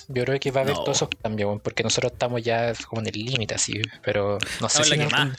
yo 0.07 0.23
creo 0.23 0.39
que 0.39 0.49
va 0.51 0.61
a 0.61 0.63
haber 0.63 0.75
No. 0.75 0.83
todos 0.85 0.97
esos 0.99 1.09
cambios, 1.21 1.47
weón, 1.47 1.59
porque 1.59 1.83
nosotros 1.83 2.13
estamos 2.13 2.41
ya 2.41 2.73
como 2.87 3.01
en 3.01 3.07
el 3.09 3.25
límite, 3.25 3.53
así, 3.55 3.79
pero 4.03 4.39
no 4.61 4.69
sé 4.69 4.81
Estamos 4.83 4.87
si 5.09 5.15
nos-. 5.15 5.37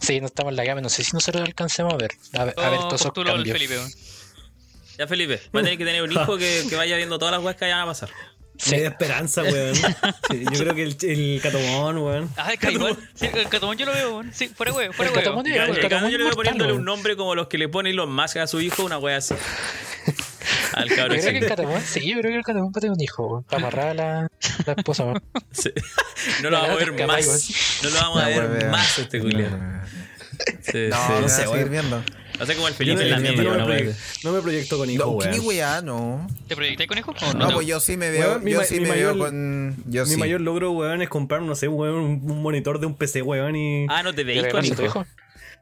Sí, 0.00 0.20
no 0.20 0.26
estamos 0.26 0.50
en 0.50 0.56
la 0.56 0.64
gama, 0.64 0.80
no 0.80 0.88
sé 0.88 1.04
si 1.04 1.12
nosotros 1.12 1.44
alcancemos 1.44 1.94
a 1.94 1.96
ver, 1.96 2.10
a, 2.34 2.42
a 2.42 2.44
ver 2.44 2.54
Oh, 2.80 2.88
todos 2.88 3.00
esos 3.00 3.12
cambios. 3.12 3.56
Felipe. 3.56 3.78
Ya, 5.00 5.06
Felipe, 5.06 5.40
va 5.56 5.60
a 5.60 5.62
tener 5.62 5.78
que 5.78 5.84
tener 5.86 6.02
un 6.02 6.12
hijo 6.12 6.36
que, 6.36 6.64
que 6.68 6.76
vaya 6.76 6.94
viendo 6.96 7.18
todas 7.18 7.32
las 7.32 7.42
weas 7.42 7.56
que 7.56 7.64
vayan 7.64 7.80
a 7.80 7.86
pasar. 7.86 8.10
Sí. 8.58 8.72
Me 8.72 8.82
da 8.82 8.88
esperanza, 8.90 9.42
weón. 9.42 9.74
Sí, 9.74 10.44
yo 10.52 10.58
creo 10.58 10.74
que 10.74 10.82
el, 10.82 10.96
el 11.00 11.40
catomón, 11.42 11.96
weón. 11.96 12.30
Ah, 12.36 12.52
que 12.60 12.72
igual. 12.72 12.94
Sí, 13.14 13.30
el 13.32 13.48
catomón 13.48 13.78
yo 13.78 13.86
lo 13.86 13.92
veo, 13.94 14.10
weón. 14.10 14.30
Sí, 14.34 14.48
fuera 14.48 14.74
weón, 14.74 14.92
fuera 14.92 15.10
El 15.10 15.16
weón. 15.16 15.24
catomón 15.24 15.46
el 15.46 15.80
catomón 15.80 16.04
año 16.04 16.18
le 16.18 16.24
veo 16.24 16.26
mortal, 16.26 16.34
poniéndole 16.34 16.72
weón. 16.72 16.80
un 16.80 16.84
nombre 16.84 17.16
como 17.16 17.34
los 17.34 17.48
que 17.48 17.56
le 17.56 17.68
pone 17.70 17.88
Elon 17.88 18.12
Musk 18.14 18.36
a 18.36 18.46
su 18.46 18.60
hijo, 18.60 18.84
una 18.84 18.98
wea 18.98 19.16
así. 19.16 19.34
Al 20.74 20.88
Yo 20.90 20.96
cabrón 20.96 21.18
creo 21.18 21.32
que 21.32 21.38
el 21.38 21.82
sí, 21.82 22.00
yo 22.06 22.18
creo 22.20 22.30
que 22.32 22.36
el 22.38 22.44
catamón 22.44 22.68
va 22.74 22.78
a 22.78 22.80
tener 22.80 22.92
un 22.92 23.00
hijo, 23.00 23.26
weón, 23.26 23.44
para 23.44 23.56
amarrar 23.62 23.88
a 23.88 23.94
la, 23.94 24.28
la 24.66 24.72
esposa, 24.76 25.04
weón. 25.04 25.22
Sí. 25.52 25.70
No 26.42 26.50
lo 26.50 26.58
vamos 26.60 26.70
a 26.72 26.74
ver 26.84 26.96
Capaz, 26.96 27.26
más. 27.26 27.50
No 27.82 27.88
lo 27.90 27.96
vamos 27.96 28.22
a 28.22 28.28
No, 28.28 28.36
ver 28.36 28.50
weón. 28.50 28.70
más 28.70 28.98
este 28.98 29.20
Julio. 29.20 29.48
Sí, 30.60 30.88
No, 30.90 30.96
sí. 31.06 31.12
no 31.22 31.28
sé, 31.30 31.46
seguir 31.46 31.68
viendo. 31.70 32.02
No 32.40 32.46
sé 32.46 32.54
como 32.54 32.68
el 32.68 32.74
Felipe 32.74 32.96
no, 32.96 33.02
en 33.02 33.10
la 33.10 33.16
no 33.18 33.22
me 33.66 33.94
no 34.24 34.32
me 34.32 34.40
proyecto 34.40 34.78
con 34.78 34.88
hijo, 34.90 35.18
No, 35.22 35.30
¿qué 35.30 35.38
weá? 35.40 35.82
No. 35.82 36.26
¿Te 36.48 36.56
proyectáis 36.56 36.88
con 36.88 36.96
hijos? 36.98 37.14
o 37.22 37.34
No, 37.34 37.48
te- 37.48 37.54
pues 37.54 37.66
yo 37.66 37.78
sí 37.80 37.96
me 37.98 38.10
veo. 38.10 38.30
Weón, 38.30 38.44
mi 38.44 38.52
yo 38.52 38.62
sí 38.64 38.74
mi 38.76 38.80
me 38.80 38.88
mayor- 38.88 39.14
veo 39.14 39.24
con. 39.26 39.76
Yo 39.86 40.04
Mi 40.06 40.10
sí. 40.12 40.16
mayor 40.16 40.40
logro, 40.40 40.70
weón, 40.72 41.02
es 41.02 41.08
comprar, 41.10 41.42
no 41.42 41.54
sé, 41.54 41.68
weón, 41.68 41.96
un, 41.96 42.42
monitor 42.42 42.80
de 42.80 42.86
un 42.86 42.94
PC, 42.96 43.20
weón, 43.22 43.56
y... 43.56 43.86
Ah, 43.90 44.02
no 44.02 44.14
te 44.14 44.24
¿De 44.24 44.32
veis 44.40 44.46
con 44.52 44.62
si 44.64 44.70
tu 44.70 44.82
hijo. 44.82 45.00
hijo? 45.00 45.06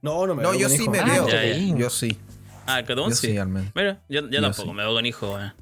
No, 0.03 0.27
no 0.29 0.37
me 0.37 0.43
No, 0.45 0.51
veo 0.51 0.61
yo 0.61 0.69
con 0.69 0.77
sí 0.77 0.83
hijo. 0.85 0.93
me 0.93 0.99
Ah, 1.01 1.05
veo. 1.05 1.29
ya, 1.29 1.45
ya. 1.45 1.77
Yo 1.77 1.91
sí. 1.91 2.17
Ah, 2.67 2.83
Yo 2.83 3.11
sí. 3.11 3.37
al 3.37 3.49
menos. 3.49 3.73
Mira, 3.75 4.01
yo, 4.09 4.21
yo 4.21 4.29
Yo 4.29 4.41
tampoco 4.41 4.69
sí. 4.71 4.75
me 4.77 4.83
veo 4.85 4.93
con 4.95 5.05
hijo, 5.07 5.35
weón. 5.35 5.53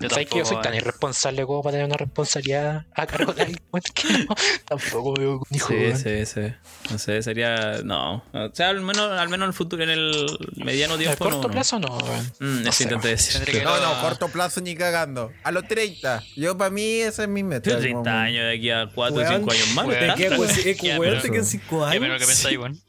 Yo 0.00 0.08
¿Sabes 0.10 0.28
que 0.28 0.38
yo 0.38 0.44
soy 0.44 0.56
tan 0.56 0.72
weón. 0.72 0.76
irresponsable 0.76 1.44
como 1.44 1.62
para 1.62 1.72
tener 1.72 1.86
una 1.86 1.96
responsabilidad 1.96 2.86
a 2.94 3.06
cargo 3.06 3.32
de 3.32 3.42
alguien? 3.42 3.60
que 3.94 4.08
no, 4.24 4.34
tampoco 4.68 5.14
me 5.18 5.24
veo 5.24 5.38
con 5.40 5.56
hijo, 5.56 5.68
Sí, 5.68 5.92
sí, 5.96 6.26
sí. 6.26 6.54
No 6.90 6.98
sé, 6.98 7.20
sería. 7.22 7.80
No. 7.82 8.22
O 8.32 8.50
sea, 8.52 8.68
al 8.68 8.80
menos, 8.80 9.10
al 9.18 9.28
menos 9.28 9.46
en 9.46 9.48
el 9.48 9.54
futuro, 9.54 9.82
en 9.82 9.90
el 9.90 10.26
mediano 10.56 10.96
tiempo. 10.96 11.18
corto 11.18 11.48
no, 11.48 11.50
plazo 11.50 11.78
no. 11.80 11.98
Mm, 12.38 12.62
No 12.62 12.68
eso 12.70 12.72
sé, 12.72 12.84
intenté 12.84 13.08
decir. 13.08 13.42
Que 13.44 13.62
No, 13.62 13.76
no, 13.80 14.00
corto 14.00 14.28
plazo 14.28 14.60
ni 14.60 14.76
cagando. 14.76 15.32
A 15.42 15.50
los 15.50 15.66
30. 15.66 16.22
Yo, 16.36 16.56
para 16.56 16.70
mí, 16.70 17.00
esa 17.00 17.24
es 17.24 17.28
mi 17.28 17.42
meta. 17.42 17.62
Tengo 17.62 17.80
30 17.80 17.98
como- 18.04 18.16
años 18.16 18.44
de 18.44 18.54
aquí 18.54 18.70
a 18.70 18.88
4 18.94 19.16
o 19.16 19.18
Weón, 19.18 19.34
5 19.40 19.50
años 19.52 19.68
más. 19.74 19.86
weón. 19.86 20.00
¿no? 20.06 20.12
¿De 20.14 20.14
qué, 20.16 20.28
Tanto, 20.28 20.36
pues, 20.44 20.56
weón. 20.56 20.68
eh, 20.68 20.76
Ya, 20.80 20.98
weón, 21.00 21.10
pero- 21.12 21.22
te 21.22 21.30
quedan 21.30 21.44
cinco 21.44 21.78
Qué 21.80 21.84
años? 21.90 22.00
menos 22.02 22.18
que 22.20 22.26
pensáis, 22.26 22.58
weón. 22.58 22.80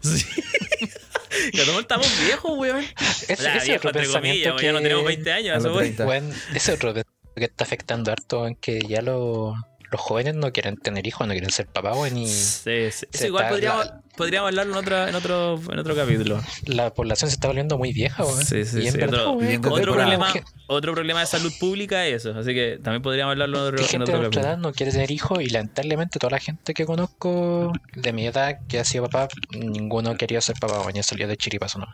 Sí. 0.00 0.24
Catón, 1.56 1.80
estamos 1.80 2.20
viejos, 2.24 2.58
weón. 2.58 2.78
Ese, 2.78 3.32
O 3.32 3.36
sea, 3.36 3.56
ese 3.56 3.66
viejo, 3.68 3.88
otro 3.88 4.00
entre 4.00 4.12
comillas, 4.12 4.12
pensamiento 4.12 4.48
weón, 4.50 4.62
ya 4.62 4.72
no 4.72 4.78
que- 4.78 4.82
tenemos 4.84 5.04
20 5.04 5.32
A 5.32 5.34
años, 5.36 5.58
eso, 5.58 5.66
weón. 5.68 5.78
30. 5.78 6.06
Weón, 6.06 6.32
ese 6.54 6.72
otro 6.72 6.94
pensamiento 6.94 7.34
que 7.36 7.44
está 7.44 7.64
afectando 7.64 8.12
harto 8.12 8.46
en 8.46 8.54
que 8.56 8.80
ya 8.80 9.02
lo- 9.02 9.54
los 9.90 10.00
jóvenes 10.00 10.34
no 10.34 10.52
quieren 10.52 10.76
tener 10.76 11.06
hijos, 11.06 11.26
no 11.26 11.32
quieren 11.34 11.50
ser 11.50 11.66
papás, 11.66 11.96
weón, 11.96 12.16
y 12.16 12.26
Sí, 12.28 12.90
sí. 12.90 13.06
Eso 13.12 13.26
igual 13.26 13.48
podríamos, 13.48 13.86
la- 13.86 14.00
podríamos 14.16 14.48
hablarlo 14.48 14.72
en 14.72 14.78
otro, 14.78 15.08
en 15.08 15.14
otro, 15.14 15.60
en 15.70 15.78
otro 15.78 15.96
capítulo. 15.96 16.40
la 16.66 16.92
población 16.92 17.30
se 17.30 17.34
está 17.34 17.48
volviendo 17.48 17.78
muy 17.78 17.92
vieja, 17.92 18.24
weón. 18.24 18.44
Sí, 18.44 18.64
sí, 18.64 18.90
sí. 18.90 18.96
verdad, 18.96 19.26
Otro, 19.26 19.72
otro 19.72 19.92
problema, 19.94 20.32
otro 20.66 20.92
problema 20.92 21.20
de 21.20 21.26
salud 21.26 21.52
pública 21.58 22.06
es 22.06 22.24
eso. 22.24 22.38
Así 22.38 22.54
que 22.54 22.78
también 22.82 23.02
podríamos 23.02 23.32
hablarlo 23.32 23.58
en 23.58 23.64
otro, 23.64 23.76
que 23.76 23.82
en 23.82 23.88
gente 23.88 24.02
otro 24.04 24.14
de 24.14 24.20
nuestra 24.20 24.42
edad 24.42 24.50
capítulo. 24.50 24.68
no 24.68 24.74
quiere 24.74 24.92
tener 24.92 25.10
hijos 25.10 25.42
y 25.42 25.46
lamentablemente 25.46 26.18
toda 26.18 26.30
la 26.30 26.40
gente 26.40 26.74
que 26.74 26.86
conozco 26.86 27.72
de 27.94 28.12
mi 28.12 28.26
edad 28.26 28.58
que 28.68 28.78
ha 28.78 28.84
sido 28.84 29.08
papá, 29.08 29.28
ninguno 29.52 30.16
quería 30.16 30.40
ser 30.40 30.56
papá, 30.60 30.80
weón, 30.80 30.94
ya 30.94 31.02
salió 31.02 31.28
de 31.28 31.36
chiripazo, 31.36 31.78
¿no? 31.78 31.86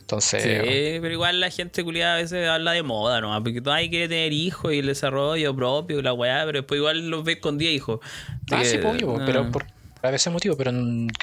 Entonces, 0.00 0.42
Sí, 0.42 0.98
pero 1.00 1.10
igual 1.12 1.38
la 1.38 1.50
gente 1.50 1.84
culiada 1.84 2.14
a 2.14 2.16
veces 2.16 2.48
habla 2.48 2.72
de 2.72 2.82
moda, 2.82 3.20
¿no? 3.20 3.40
Porque 3.44 3.60
todo 3.60 3.74
hay 3.74 3.90
que 3.90 4.08
tener 4.08 4.32
hijos 4.32 4.72
y 4.72 4.80
el 4.80 4.86
desarrollo 4.86 5.54
propio 5.54 6.00
y 6.00 6.02
la 6.02 6.12
weá, 6.12 6.42
pero 6.44 6.58
después 6.58 6.78
igual 6.78 7.08
los 7.08 7.22
ves 7.22 7.36
con 7.36 7.58
10 7.58 7.72
hijos. 7.72 8.00
Así 8.02 8.54
ah, 8.54 8.58
que, 8.58 8.64
sí, 8.64 8.78
pues, 8.78 8.94
obvio, 8.94 9.16
ah. 9.20 9.22
pero 9.24 9.50
por 9.52 9.66
a 10.02 10.10
veces 10.10 10.32
motivo, 10.32 10.56
pero 10.56 10.72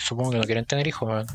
supongo 0.04 0.32
que 0.32 0.38
no 0.38 0.44
quieren 0.44 0.66
tener 0.66 0.86
hijos, 0.88 1.08
weón. 1.10 1.28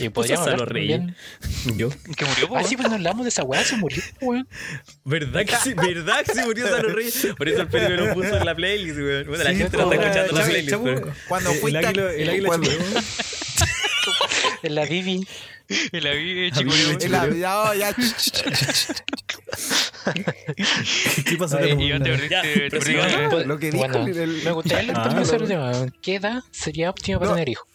Y 0.00 0.08
podríamos 0.10 0.46
hablar 0.48 0.66
también. 0.68 1.16
Yo. 1.76 1.88
Que 1.90 2.24
murió, 2.24 2.46
Ah, 2.48 2.52
weón. 2.52 2.64
sí, 2.66 2.76
pues 2.76 2.88
no 2.88 2.94
hablamos 2.96 3.24
de 3.24 3.28
esa 3.30 3.42
weá, 3.42 3.64
se 3.64 3.76
murió, 3.76 4.02
weón. 4.20 4.46
¿Verdad 5.04 5.44
que 5.46 5.56
sí? 5.56 5.74
¿Verdad 5.74 6.24
que 6.24 6.34
se 6.34 6.44
murió 6.44 6.68
Salo 6.68 6.88
Reyes? 6.90 7.28
Por 7.36 7.48
eso 7.48 7.62
el 7.62 7.68
Felipe 7.68 7.96
lo 7.96 8.14
puso 8.14 8.36
en 8.36 8.44
la 8.44 8.54
playlist, 8.54 8.98
weón. 8.98 9.26
Bueno, 9.28 9.44
la 9.44 9.50
Sí, 9.50 9.56
gente 9.56 9.76
no 9.76 9.92
está 9.92 10.04
escuchando 10.04 10.32
la 10.32 10.64
Chapu, 10.66 10.84
playlist. 10.84 11.26
Cuando 11.28 11.50
el 11.50 11.58
fuiste 11.58 11.78
a- 11.84 11.88
águila, 11.88 12.12
el 12.12 12.28
águila. 12.30 12.50
En 14.62 14.74
la 14.74 14.84
Bibi. 14.84 15.26
Y 15.92 16.00
la 16.00 16.10
A 16.10 16.50
chico. 16.58 16.72
En 17.00 17.12
la- 17.12 17.28
ya, 17.28 17.74
ya. 17.74 17.94
¿Qué 21.24 21.36
pasó? 21.36 21.58
Eh, 21.58 21.70
Catón? 21.70 21.80
Iván, 21.80 22.02
te 22.02 22.10
perdiste, 22.10 22.28
Ya, 22.34 22.42
te 22.42 22.70
perdiste, 22.70 23.44
Lo 23.46 23.58
que 23.58 23.70
dijo 23.70 23.78
bueno, 23.88 24.06
el- 24.06 24.42
me 24.44 24.52
gustaría 24.52 24.92
Ah, 24.94 25.08
lo- 25.14 25.32
el 25.42 25.48
tema. 25.48 25.72
¿Qué 26.02 26.16
edad 26.16 26.42
sería 26.50 26.90
óptima 26.90 27.18
para 27.18 27.30
No. 27.30 27.34
tener 27.36 27.48
hijos? 27.48 27.66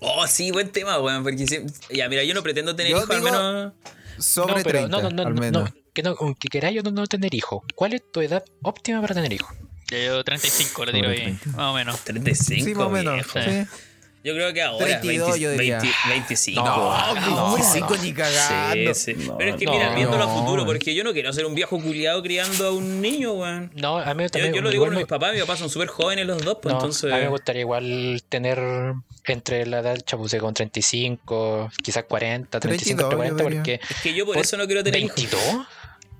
Oh, 0.00 0.26
sí, 0.26 0.50
buen 0.50 0.70
tema, 0.70 0.98
weón. 1.00 1.22
Porque 1.22 1.46
sí- 1.46 1.60
ya, 1.90 2.08
mira, 2.08 2.24
yo 2.24 2.34
no 2.34 2.42
pretendo 2.42 2.74
tener 2.76 2.92
Yo 2.92 2.98
hijos, 2.98 3.10
al 3.10 3.22
menos. 3.22 3.72
Sobre 4.18 4.48
no, 4.54 4.62
pero 4.62 4.78
30, 4.80 4.88
no, 4.88 5.02
no, 5.02 5.10
no, 5.10 5.22
al 5.28 5.34
no, 5.34 5.40
menos. 5.40 5.70
no, 5.70 5.74
que 5.92 6.02
no, 6.02 6.16
que 6.38 6.48
queráis 6.48 6.80
o 6.80 6.82
no, 6.82 6.90
no 6.90 7.06
tener 7.06 7.34
hijos. 7.34 7.62
¿Cuál 7.74 7.94
es 7.94 8.02
tu 8.12 8.20
edad 8.20 8.44
óptima 8.62 9.00
para 9.00 9.14
tener 9.14 9.32
hijos? 9.32 9.56
Ya 9.90 9.98
yo 10.04 10.24
35 10.24 10.84
le 10.86 10.92
tiro 10.92 11.08
ahí, 11.10 11.16
30. 11.18 11.46
más 11.50 11.66
o 11.70 11.74
menos. 11.74 12.00
35. 12.00 12.64
Sí, 12.64 12.74
más 12.74 12.86
o 12.86 12.90
menos. 12.90 13.26
Sí. 13.32 13.66
Yo 14.24 14.32
creo 14.34 14.52
que 14.54 14.62
ahora. 14.62 14.86
32 15.00 15.38
yo 15.38 15.50
diría. 15.50 15.78
20 15.80 15.94
25. 16.08 16.64
No, 16.64 17.14
no, 17.14 17.54
25 17.54 17.96
ni 17.98 18.12
cagando. 18.14 18.94
Sí, 18.94 19.14
sí. 19.14 19.24
No, 19.26 19.36
Pero 19.36 19.50
es 19.50 19.56
que 19.56 19.66
no, 19.66 19.72
mira, 19.72 19.94
viéndolo 19.94 20.24
a 20.24 20.26
no. 20.26 20.38
futuro, 20.40 20.64
porque 20.64 20.94
yo 20.94 21.04
no 21.04 21.12
quiero 21.12 21.30
ser 21.34 21.44
un 21.44 21.54
viejo 21.54 21.78
culiado 21.78 22.22
criando 22.22 22.66
a 22.66 22.70
un 22.72 23.02
niño, 23.02 23.32
weón. 23.34 23.70
No, 23.74 23.98
a 23.98 24.14
mí 24.14 24.22
Yo, 24.24 24.30
también. 24.30 24.54
yo 24.54 24.62
lo 24.62 24.70
digo 24.70 24.84
por 24.84 24.94
me- 24.94 25.00
mis 25.00 25.06
papás, 25.06 25.32
mis 25.32 25.42
papás 25.42 25.58
son 25.58 25.68
súper 25.68 25.88
jóvenes 25.88 26.26
los 26.26 26.42
dos, 26.42 26.56
pues 26.62 26.72
no, 26.72 26.80
entonces. 26.80 27.12
A 27.12 27.16
mí 27.16 27.22
me 27.22 27.28
gustaría 27.28 27.60
igual 27.60 28.22
tener 28.28 28.58
entre 29.26 29.66
la 29.66 29.80
edad 29.80 29.98
chapuse 30.06 30.38
con 30.38 30.54
35, 30.54 31.70
quizás 31.82 32.04
40, 32.04 32.60
35, 32.60 33.08
32, 33.08 33.10
yo 33.10 33.16
40, 33.18 33.42
diría. 33.44 33.58
porque. 33.58 33.80
Es 33.94 34.00
que 34.02 34.14
yo 34.14 34.24
por, 34.24 34.36
por 34.36 34.44
eso 34.44 34.56
no 34.56 34.66
quiero 34.66 34.82
tener 34.82 35.00
hijos. 35.00 35.16
¿22? 35.20 35.66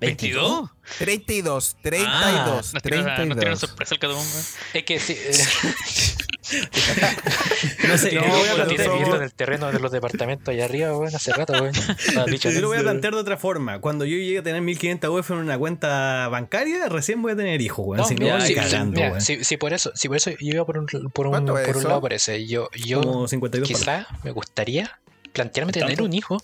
¿22? 0.01 0.69
32, 0.99 1.77
32, 1.81 2.07
Ah, 2.13 2.51
Nos 2.73 2.83
tiraron 2.83 3.05
nos 3.05 3.13
tiraron 3.13 3.15
32. 3.29 3.59
sorpresa 3.59 3.93
el 3.95 3.99
catomón, 3.99 4.25
weón. 4.27 4.45
Es 4.73 4.83
que 4.83 4.99
sí. 4.99 5.17
No 7.87 7.97
sé, 7.97 8.11
No, 8.13 8.21
yo 8.21 8.27
lo 8.27 8.37
voy 8.37 8.47
a 8.47 8.51
lo 8.51 8.55
plantear- 8.65 8.67
tiene 8.67 8.97
visto 8.99 9.15
en 9.15 9.23
el 9.23 9.33
terreno 9.33 9.71
de 9.71 9.79
los 9.79 9.91
departamentos 9.91 10.47
allá 10.53 10.65
arriba, 10.65 10.95
weón, 10.97 11.15
hace 11.15 11.31
rato, 11.33 11.53
weón. 11.53 11.71
Ah, 12.17 12.25
bicho, 12.27 12.49
Yo 12.51 12.61
lo 12.61 12.67
voy 12.67 12.77
a 12.77 12.81
plantear 12.81 13.13
de 13.13 13.19
otra 13.19 13.37
forma. 13.37 13.79
Cuando 13.79 14.05
yo 14.05 14.17
llegue 14.17 14.39
a 14.39 14.43
tener 14.43 14.61
1500 14.61 15.09
UF 15.09 15.31
en 15.31 15.37
una 15.37 15.57
cuenta 15.57 16.27
bancaria, 16.29 16.87
recién 16.89 17.21
voy 17.21 17.31
a 17.33 17.35
tener 17.35 17.61
hijos, 17.61 17.85
weón. 17.85 17.97
No, 18.01 18.05
si 18.07 18.15
no, 18.15 18.21
mira, 18.25 18.41
sí, 18.41 18.47
sí, 18.47 18.55
cagando, 18.55 19.01
mira, 19.01 19.19
sí, 19.21 19.43
sí, 19.43 19.57
por 19.57 19.73
eso, 19.73 19.91
sí, 19.95 20.07
por 20.07 20.17
eso 20.17 20.31
yo 20.31 20.37
iba 20.39 20.65
por 20.65 20.77
un, 20.77 20.85
por 20.87 21.27
un, 21.27 21.31
¿Cuánto 21.31 21.57
es 21.57 21.67
por 21.67 21.77
un 21.77 21.83
lado 21.83 22.01
por 22.01 22.13
ese. 22.13 22.45
Yo, 22.45 22.69
yo 22.85 23.01
Como 23.01 23.27
52 23.27 23.67
palos. 23.67 23.79
quizá 23.79 24.07
me 24.23 24.31
gustaría 24.31 24.99
plantearme 25.33 25.71
tener 25.73 26.01
un 26.01 26.13
hijo 26.13 26.41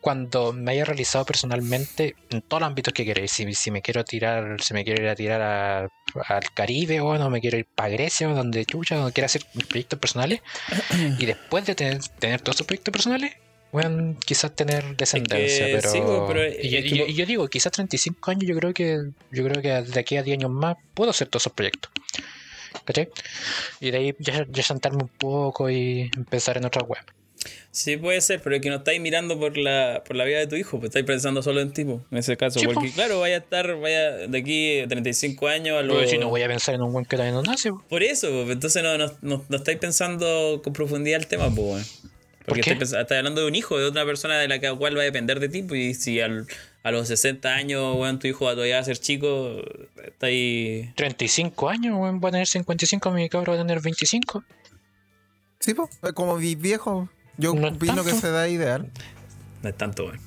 cuando 0.00 0.52
me 0.52 0.72
haya 0.72 0.84
realizado 0.84 1.24
personalmente 1.24 2.14
en 2.30 2.42
todos 2.42 2.60
los 2.60 2.66
ámbitos 2.68 2.92
que 2.94 3.04
queréis. 3.04 3.30
Si, 3.32 3.52
si 3.54 3.70
me 3.70 3.82
quiero 3.82 4.04
tirar, 4.04 4.60
si 4.62 4.74
me 4.74 4.84
quiero 4.84 5.02
ir 5.02 5.08
a 5.08 5.14
tirar 5.14 5.40
a- 5.42 5.88
al 6.28 6.42
Caribe 6.54 7.00
o 7.00 7.16
no 7.18 7.30
me 7.30 7.40
quiero 7.40 7.56
ir 7.58 7.66
para 7.74 7.88
Grecia 7.90 8.28
o 8.28 8.34
donde 8.34 8.64
chucha, 8.64 8.96
donde 8.96 9.12
quiera 9.12 9.26
hacer 9.26 9.42
mis 9.54 9.66
proyectos 9.66 9.98
personales. 9.98 10.40
y 11.18 11.26
después 11.26 11.64
de 11.66 11.74
tener, 11.74 11.98
tener 12.18 12.40
todos 12.40 12.56
esos 12.56 12.66
proyectos 12.66 12.92
personales, 12.92 13.32
bueno, 13.70 14.16
quizás 14.26 14.54
tener 14.54 14.96
descendencia, 14.96 15.66
que 15.66 15.76
pero, 15.76 15.90
sí, 15.90 16.00
pues, 16.00 16.22
pero 16.26 16.44
y, 16.46 16.68
yo- 16.68 17.04
es 17.06 17.14
yo 17.16 17.24
digo, 17.26 17.48
quizás 17.48 17.72
35 17.72 18.30
años, 18.30 18.44
yo 18.46 18.54
creo 18.56 18.74
que 18.74 18.98
yo 19.30 19.44
creo 19.44 19.62
que 19.62 19.70
de 19.90 20.00
aquí 20.00 20.16
a 20.18 20.22
10 20.22 20.36
años 20.38 20.50
más 20.50 20.76
puedo 20.94 21.10
hacer 21.10 21.28
todos 21.28 21.44
esos 21.44 21.54
proyectos. 21.54 21.90
¿Cachai? 22.84 23.08
Y 23.80 23.90
de 23.90 23.98
ahí 23.98 24.14
ya, 24.18 24.46
ya 24.48 24.62
sentarme 24.62 25.02
un 25.02 25.08
poco 25.08 25.70
y 25.70 26.10
empezar 26.16 26.56
en 26.56 26.64
otra 26.64 26.82
web. 26.82 27.02
Sí, 27.70 27.96
puede 27.96 28.20
ser, 28.20 28.40
pero 28.42 28.54
es 28.56 28.60
que 28.62 28.68
no 28.68 28.76
estáis 28.76 29.00
mirando 29.00 29.38
por 29.38 29.56
la, 29.56 30.02
por 30.06 30.14
la 30.16 30.24
vida 30.24 30.38
de 30.38 30.46
tu 30.46 30.56
hijo, 30.56 30.78
pues 30.78 30.90
estáis 30.90 31.06
pensando 31.06 31.42
solo 31.42 31.60
en 31.62 31.72
ti, 31.72 31.84
pues, 31.84 32.00
en 32.10 32.18
ese 32.18 32.36
caso. 32.36 32.58
Sí, 32.60 32.66
porque, 32.66 32.88
po. 32.88 32.94
claro, 32.94 33.20
vaya 33.20 33.36
a 33.36 33.38
estar 33.38 33.76
vaya 33.80 34.10
de 34.28 34.38
aquí 34.38 34.80
a 34.80 34.88
35 34.88 35.48
años 35.48 35.78
a 35.78 35.82
Luego, 35.82 36.02
los. 36.02 36.10
si 36.10 36.18
no 36.18 36.28
voy 36.28 36.42
a 36.42 36.48
pensar 36.48 36.74
en 36.74 36.82
un 36.82 36.92
buen 36.92 37.04
que 37.06 37.16
todavía 37.16 37.32
no 37.34 37.42
nace. 37.42 37.70
po. 37.70 37.82
Por 37.88 38.02
eso, 38.02 38.28
pues, 38.30 38.50
entonces 38.50 38.82
no, 38.82 38.98
no, 38.98 39.06
no, 39.22 39.44
no 39.48 39.56
estáis 39.56 39.78
pensando 39.78 40.60
con 40.62 40.72
profundidad 40.74 41.20
el 41.20 41.26
tema, 41.26 41.50
pues. 41.54 42.02
Porque 42.44 42.60
estáis 42.60 42.92
hablando 43.12 43.40
de 43.40 43.46
un 43.46 43.54
hijo, 43.54 43.78
de 43.78 43.84
otra 43.86 44.04
persona 44.04 44.36
de 44.38 44.48
la 44.48 44.58
que- 44.58 44.70
cual 44.76 44.96
va 44.96 45.00
a 45.02 45.04
depender 45.04 45.38
de 45.40 45.48
ti, 45.48 45.62
pues, 45.62 45.80
y 45.80 45.94
si 45.94 46.20
al- 46.20 46.46
a 46.82 46.90
los 46.90 47.06
60 47.08 47.54
años, 47.54 47.96
weón, 47.96 48.18
tu 48.18 48.26
hijo 48.26 48.44
va 48.46 48.52
todavía 48.52 48.80
a 48.80 48.84
ser 48.84 48.98
chico, 48.98 49.62
estáis. 50.04 50.94
35 50.96 51.68
años, 51.70 51.96
weón, 51.98 52.20
voy 52.20 52.28
a 52.28 52.32
tener 52.32 52.46
55, 52.48 53.10
mi 53.12 53.28
cabro 53.28 53.52
va 53.52 53.58
a 53.58 53.62
tener 53.62 53.80
25. 53.80 54.44
Sí, 55.60 55.74
po, 55.74 55.88
como 56.14 56.36
mi 56.36 56.54
viejo. 56.56 57.08
Yo 57.36 57.54
No 57.54 57.68
opino 57.68 58.04
que 58.04 58.12
se 58.12 58.30
da 58.30 58.48
ideal. 58.48 58.90
No 59.62 59.68
es 59.68 59.76
tanto, 59.76 60.06
weón. 60.06 60.20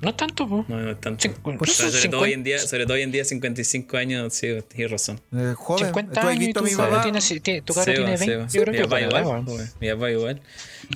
No 0.00 0.10
es 0.10 0.16
tanto, 0.16 0.48
po. 0.48 0.64
No, 0.68 0.76
no 0.78 0.90
es 0.92 1.00
tanto. 1.00 1.28
Por 1.42 1.68
sea, 1.68 1.88
eso, 1.88 1.98
sobre, 1.98 2.08
todo 2.08 2.20
50 2.20 2.24
hoy 2.24 2.32
en 2.32 2.44
día, 2.44 2.58
sobre 2.60 2.84
todo 2.84 2.94
hoy 2.94 3.02
en 3.02 3.10
día, 3.10 3.24
55 3.24 3.96
años, 3.96 4.32
sí, 4.32 4.46
tienes 4.68 4.92
razón. 4.92 5.20
Eh, 5.32 5.54
joven. 5.56 5.86
50 5.86 6.12
¿Tú 6.12 6.20
has 6.20 6.26
años 6.36 6.48
y 6.48 6.52
tu 6.52 6.58
a 6.60 6.62
mi 6.62 6.68
tiene, 7.02 7.62
tu 7.62 7.72
Sí, 7.84 7.94
tiene 7.96 8.12
va, 8.12 8.16
sí, 8.16 8.26
20. 8.28 8.36
va. 8.36 8.46
Yo 8.46 8.60
creo 8.62 8.72
Mi 8.72 8.78
que 8.78 8.84
papá 8.84 9.00
igual, 9.00 9.24
weón. 9.24 9.70
Mi 9.80 9.90
papá 9.90 10.10
igual. 10.12 10.40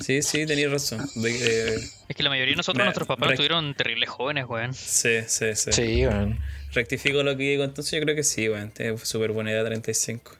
Sí, 0.01 0.21
sí, 0.21 0.45
tenías 0.45 0.71
razón. 0.71 1.01
De- 1.15 1.75
eh, 1.75 1.79
Es 2.07 2.15
que 2.15 2.23
la 2.23 2.29
mayoría 2.29 2.53
de 2.53 2.57
nosotros, 2.57 2.77
Me- 2.79 2.85
nuestros 2.85 3.07
papás, 3.07 3.31
estuvieron 3.31 3.75
terribles 3.75 4.09
jóvenes, 4.09 4.45
weón. 4.47 4.73
sí, 4.73 5.17
sí, 5.27 5.47
sí. 5.55 5.71
Sí, 5.73 6.05
weón. 6.07 6.39
Rectifico 6.71 7.23
lo 7.23 7.35
que 7.35 7.43
digo, 7.43 7.65
entonces 7.65 7.91
yo 7.91 7.99
creo 8.01 8.15
que 8.15 8.23
sí, 8.23 8.47
weón. 8.47 8.71
Súper 9.03 9.33
buena 9.33 9.51
edad, 9.51 9.65
35. 9.65 10.37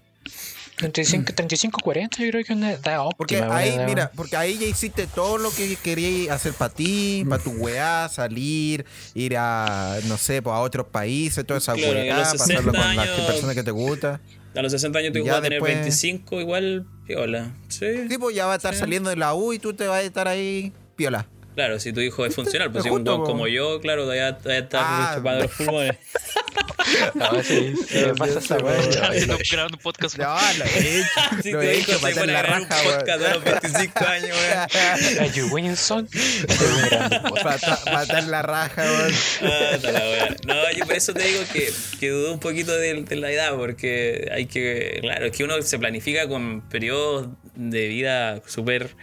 35, 0.78 1.34
35, 1.34 1.80
40, 1.84 2.18
yo 2.24 2.32
creo 2.32 2.44
que 2.44 2.52
es 2.54 2.58
una 2.58 2.72
edad 2.74 3.00
óptima. 3.02 3.16
Porque 3.18 3.38
ahí, 3.42 3.70
edad- 3.70 3.86
mira, 3.86 4.12
porque 4.16 4.36
ahí 4.36 4.58
ya 4.58 4.66
hiciste 4.66 5.08
todo 5.08 5.38
lo 5.38 5.52
que 5.52 5.76
querías 5.76 6.36
hacer 6.36 6.54
para 6.54 6.74
ti, 6.74 7.24
para 7.30 7.42
tu 7.44 7.52
weá, 7.52 8.10
salir, 8.10 8.86
ir 9.14 9.38
a, 9.38 10.00
no 10.08 10.18
sé, 10.18 10.42
pues 10.42 10.54
a 10.54 10.60
otros 10.60 10.88
países, 10.88 11.46
toda 11.46 11.60
esa 11.60 11.74
Claro, 11.74 11.94
weá, 11.94 12.16
pasarlo 12.18 12.38
60 12.46 12.64
con 12.64 12.74
las 12.74 12.86
años- 13.08 13.20
personas 13.28 13.56
que 13.56 13.64
te 13.64 13.72
gustan. 13.72 14.20
A 14.56 14.62
los 14.62 14.72
60 14.72 15.00
años 15.00 15.14
tú 15.14 15.20
Ya 15.24 15.32
vas 15.32 15.40
a 15.40 15.44
tener 15.44 15.60
después- 15.60 15.74
25, 15.76 16.40
igual, 16.42 16.86
piola. 17.08 17.52
Sí. 17.70 17.86
Sí, 18.10 18.18
pues 18.18 18.36
ya 18.36 18.46
va 18.46 18.54
a 18.54 18.58
estar 18.58 18.74
Sí. 18.74 18.80
saliendo 18.82 19.10
de 19.10 19.16
la 19.16 19.34
U 19.34 19.54
y 19.54 19.60
tú 19.60 19.74
te 19.74 19.88
vas 19.88 20.00
a 20.00 20.02
estar 20.02 20.28
ahí 20.28 20.72
piola. 20.96 21.28
Claro, 21.56 21.80
si 21.80 21.94
tu 21.94 22.00
hijo 22.02 22.26
es 22.26 22.34
funcional, 22.36 22.72
pues 22.72 22.80
Es 22.80 22.84
si 22.84 22.90
es 22.90 22.96
un 22.96 23.04
po. 23.04 23.24
como 23.24 23.48
yo, 23.48 23.80
claro, 23.82 24.04
todavía 24.04 24.38
todavía 24.38 24.64
está 24.64 24.80
Ah, 24.82 25.16
chupando 25.18 25.44
los 25.44 25.52
pulmones. 25.52 25.98
No, 27.16 27.44
sí, 27.44 27.74
sí, 27.88 27.98
me 28.06 28.14
pasa 28.16 28.40
esa 28.40 28.58
grabando 28.58 29.78
un 29.78 29.82
podcast. 29.82 30.18
No, 30.18 30.36
lo 30.58 30.66
he 30.66 31.00
hecho. 31.00 31.08
Si 31.44 31.52
lo 31.52 31.60
tu 31.60 31.66
he 31.66 31.78
hijo 31.80 31.92
hecho 31.92 32.00
se 32.08 32.14
pone 32.16 32.34
la 32.34 32.40
a 32.40 32.44
grabar 32.44 32.62
un 32.62 32.68
podcast 32.68 33.10
a 33.24 33.34
los 33.36 33.44
25 33.44 34.06
años, 34.06 34.38
weón. 34.38 35.20
A 35.20 35.26
you 35.34 35.48
Wilson. 35.48 36.10
Para 37.44 37.80
matar 37.92 38.24
la 38.26 38.42
raja, 38.42 38.82
weón. 38.84 39.14
Ah. 39.44 40.28
No, 40.46 40.72
yo 40.78 40.86
por 40.86 40.96
eso 40.96 41.14
te 41.14 41.24
digo 41.24 41.42
que, 41.52 41.72
que 42.00 42.10
dudo 42.10 42.34
un 42.34 42.40
poquito 42.40 42.76
de, 42.76 43.04
de 43.04 43.16
la 43.16 43.32
edad, 43.32 43.56
porque 43.56 44.30
hay 44.32 44.46
que. 44.46 44.98
Claro, 45.02 45.26
es 45.28 45.32
que 45.32 45.44
uno 45.44 45.62
se 45.62 45.80
planifica 45.80 46.28
con 46.28 46.62
periodos 46.70 47.28
de 47.56 47.88
vida 47.88 48.42
súper. 48.46 48.96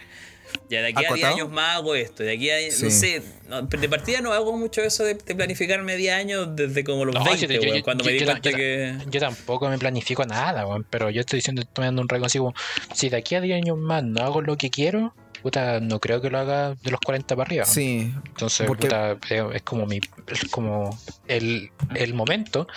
Ya 0.71 0.81
de 0.81 0.87
aquí 0.87 0.97
a 0.97 0.99
10 1.01 1.11
¿Acotado? 1.11 1.33
años 1.35 1.51
más 1.51 1.75
hago 1.75 1.95
esto, 1.95 2.23
de 2.23 2.31
aquí 2.33 2.49
a. 2.49 2.57
Sí. 2.71 2.83
No 2.85 2.89
sé, 2.91 3.21
no, 3.49 3.61
de 3.63 3.89
partida 3.89 4.21
no 4.21 4.31
hago 4.33 4.57
mucho 4.57 4.81
eso 4.81 5.03
de, 5.03 5.15
de 5.15 5.35
planificarme 5.35 5.95
10 5.97 6.13
años 6.15 6.47
desde 6.55 6.83
como 6.83 7.03
los 7.05 7.13
No, 7.13 7.23
20, 7.23 7.47
yo- 7.47 7.61
yo- 7.75 7.83
cuando 7.83 8.03
yo- 8.03 8.07
me 8.07 8.13
di 8.13 8.19
yo- 8.19 8.25
cuenta 8.25 8.49
yo- 8.51 8.55
que. 8.57 8.95
Yo 9.09 9.19
tampoco 9.19 9.69
me 9.69 9.77
planifico 9.77 10.25
nada, 10.25 10.65
weón. 10.65 10.85
Pero 10.89 11.09
yo 11.09 11.19
estoy 11.21 11.37
diciendo, 11.37 11.61
estoy 11.61 11.85
dando 11.85 12.01
un 12.01 12.09
rango 12.09 12.25
así 12.25 12.37
como, 12.39 12.53
si 12.93 13.09
de 13.09 13.17
aquí 13.17 13.35
a 13.35 13.41
10 13.41 13.57
años 13.57 13.77
más 13.77 14.03
no 14.03 14.21
hago 14.23 14.41
lo 14.41 14.57
que 14.57 14.69
quiero, 14.69 15.13
puta, 15.41 15.79
no 15.81 15.99
creo 15.99 16.21
que 16.21 16.29
lo 16.29 16.37
haga 16.39 16.75
de 16.75 16.91
los 16.91 16.99
40 17.01 17.35
para 17.35 17.47
arriba. 17.47 17.65
Sí, 17.65 18.13
Entonces, 18.27 18.65
porque- 18.67 18.87
puta, 18.87 19.17
es, 19.29 19.43
es 19.55 19.61
como 19.63 19.85
mi, 19.87 19.99
es 20.27 20.45
como 20.51 20.97
el, 21.27 21.69
el 21.95 22.13
momento 22.13 22.67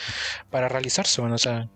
para 0.51 0.69
realizarse, 0.69 1.21
bueno, 1.21 1.37
o 1.37 1.39
sea, 1.39 1.69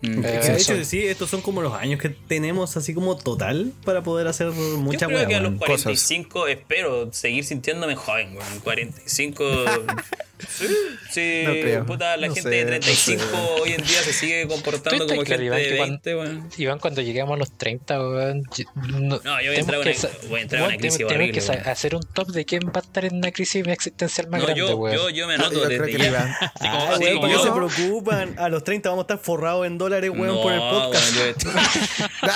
Mm. 0.00 0.24
Eh, 0.24 0.40
de 0.40 0.56
hecho, 0.56 0.84
sí, 0.84 1.06
estos 1.06 1.28
son 1.28 1.40
como 1.40 1.60
los 1.60 1.74
años 1.74 2.00
que 2.00 2.08
tenemos 2.08 2.76
así 2.76 2.94
como 2.94 3.16
total 3.16 3.72
para 3.84 4.02
poder 4.02 4.28
hacer 4.28 4.48
Yo 4.48 4.78
muchas 4.78 5.08
creo 5.08 5.26
que 5.26 5.34
a 5.34 5.40
los 5.40 5.52
weas. 5.52 5.82
45 5.82 6.46
espero 6.46 7.12
seguir 7.12 7.44
sintiéndome 7.44 7.96
joven, 7.96 8.36
weón. 8.36 8.60
45. 8.62 9.44
sí, 10.48 10.66
sí, 11.10 11.42
No 11.44 11.52
creo. 11.52 11.86
puta, 11.86 12.16
la 12.16 12.28
No 12.28 12.34
gente 12.34 12.50
sé, 12.50 12.56
de 12.56 12.64
no 12.64 12.70
35 12.70 13.22
sé. 13.24 13.36
hoy 13.60 13.72
en 13.72 13.82
día 13.84 14.02
se 14.02 14.12
sigue 14.12 14.46
comportando 14.46 15.06
como 15.06 15.22
claro, 15.22 15.42
gente 15.42 15.44
Iván, 15.44 15.58
de 15.58 15.68
que 15.68 15.74
20, 15.74 16.14
weón. 16.16 16.50
Iván, 16.56 16.78
cuando 16.78 17.00
lleguemos 17.02 17.34
a 17.34 17.36
los 17.38 17.56
30, 17.58 17.98
weón, 18.00 18.42
yo- 18.56 18.64
no, 18.76 19.20
No, 19.22 19.40
yo 19.42 19.48
voy 19.48 19.56
a 19.56 19.58
entrar 19.58 19.80
a 19.80 19.84
que 19.84 19.90
una- 19.98 20.28
voy 20.28 20.38
a 20.38 20.42
entrar 20.42 20.62
a 20.62 20.64
una 20.64 20.68
weón, 20.70 20.80
crisis 20.80 20.98
tenemos 20.98 21.14
horrible, 21.14 21.40
que 21.40 21.46
weón. 21.50 21.68
hacer 21.68 21.94
un 21.94 22.02
top 22.12 22.28
de 22.28 22.44
quién 22.44 22.62
va 22.68 22.72
a 22.76 22.80
estar 22.80 23.04
en 23.04 23.16
una 23.16 23.30
crisis 23.32 23.66
existencial 23.66 24.28
más 24.28 24.40
No, 24.40 24.46
grande, 24.46 24.60
yo, 24.60 24.76
weón. 24.76 24.96
yo, 24.96 25.10
yo 25.10 25.26
me 25.26 25.36
Yo 25.36 25.40
anoto 25.46 25.62
creo 25.64 25.68
desde 25.82 25.92
que 25.92 25.98
ya. 25.98 26.06
Iván. 26.08 26.28
Así 26.54 26.68
como, 26.68 26.78
Ah, 26.78 26.88
así 26.94 27.02
weón, 27.04 27.14
como 27.14 27.20
¿por 27.20 27.28
qué 27.28 27.34
yo. 27.34 27.42
se 27.44 27.52
preocupan? 27.76 28.38
A 28.38 28.48
los 28.48 28.64
30 28.64 28.88
vamos 28.90 29.02
a 29.02 29.04
estar 29.04 29.18
forrados 29.18 29.66
en 29.66 29.78
dólares, 29.78 30.10
weón, 30.14 30.40
por 30.42 30.52
el 30.52 30.58
No, 30.58 30.70
podcast. 30.70 31.16
weón, 31.16 31.34
yo- 31.38 31.50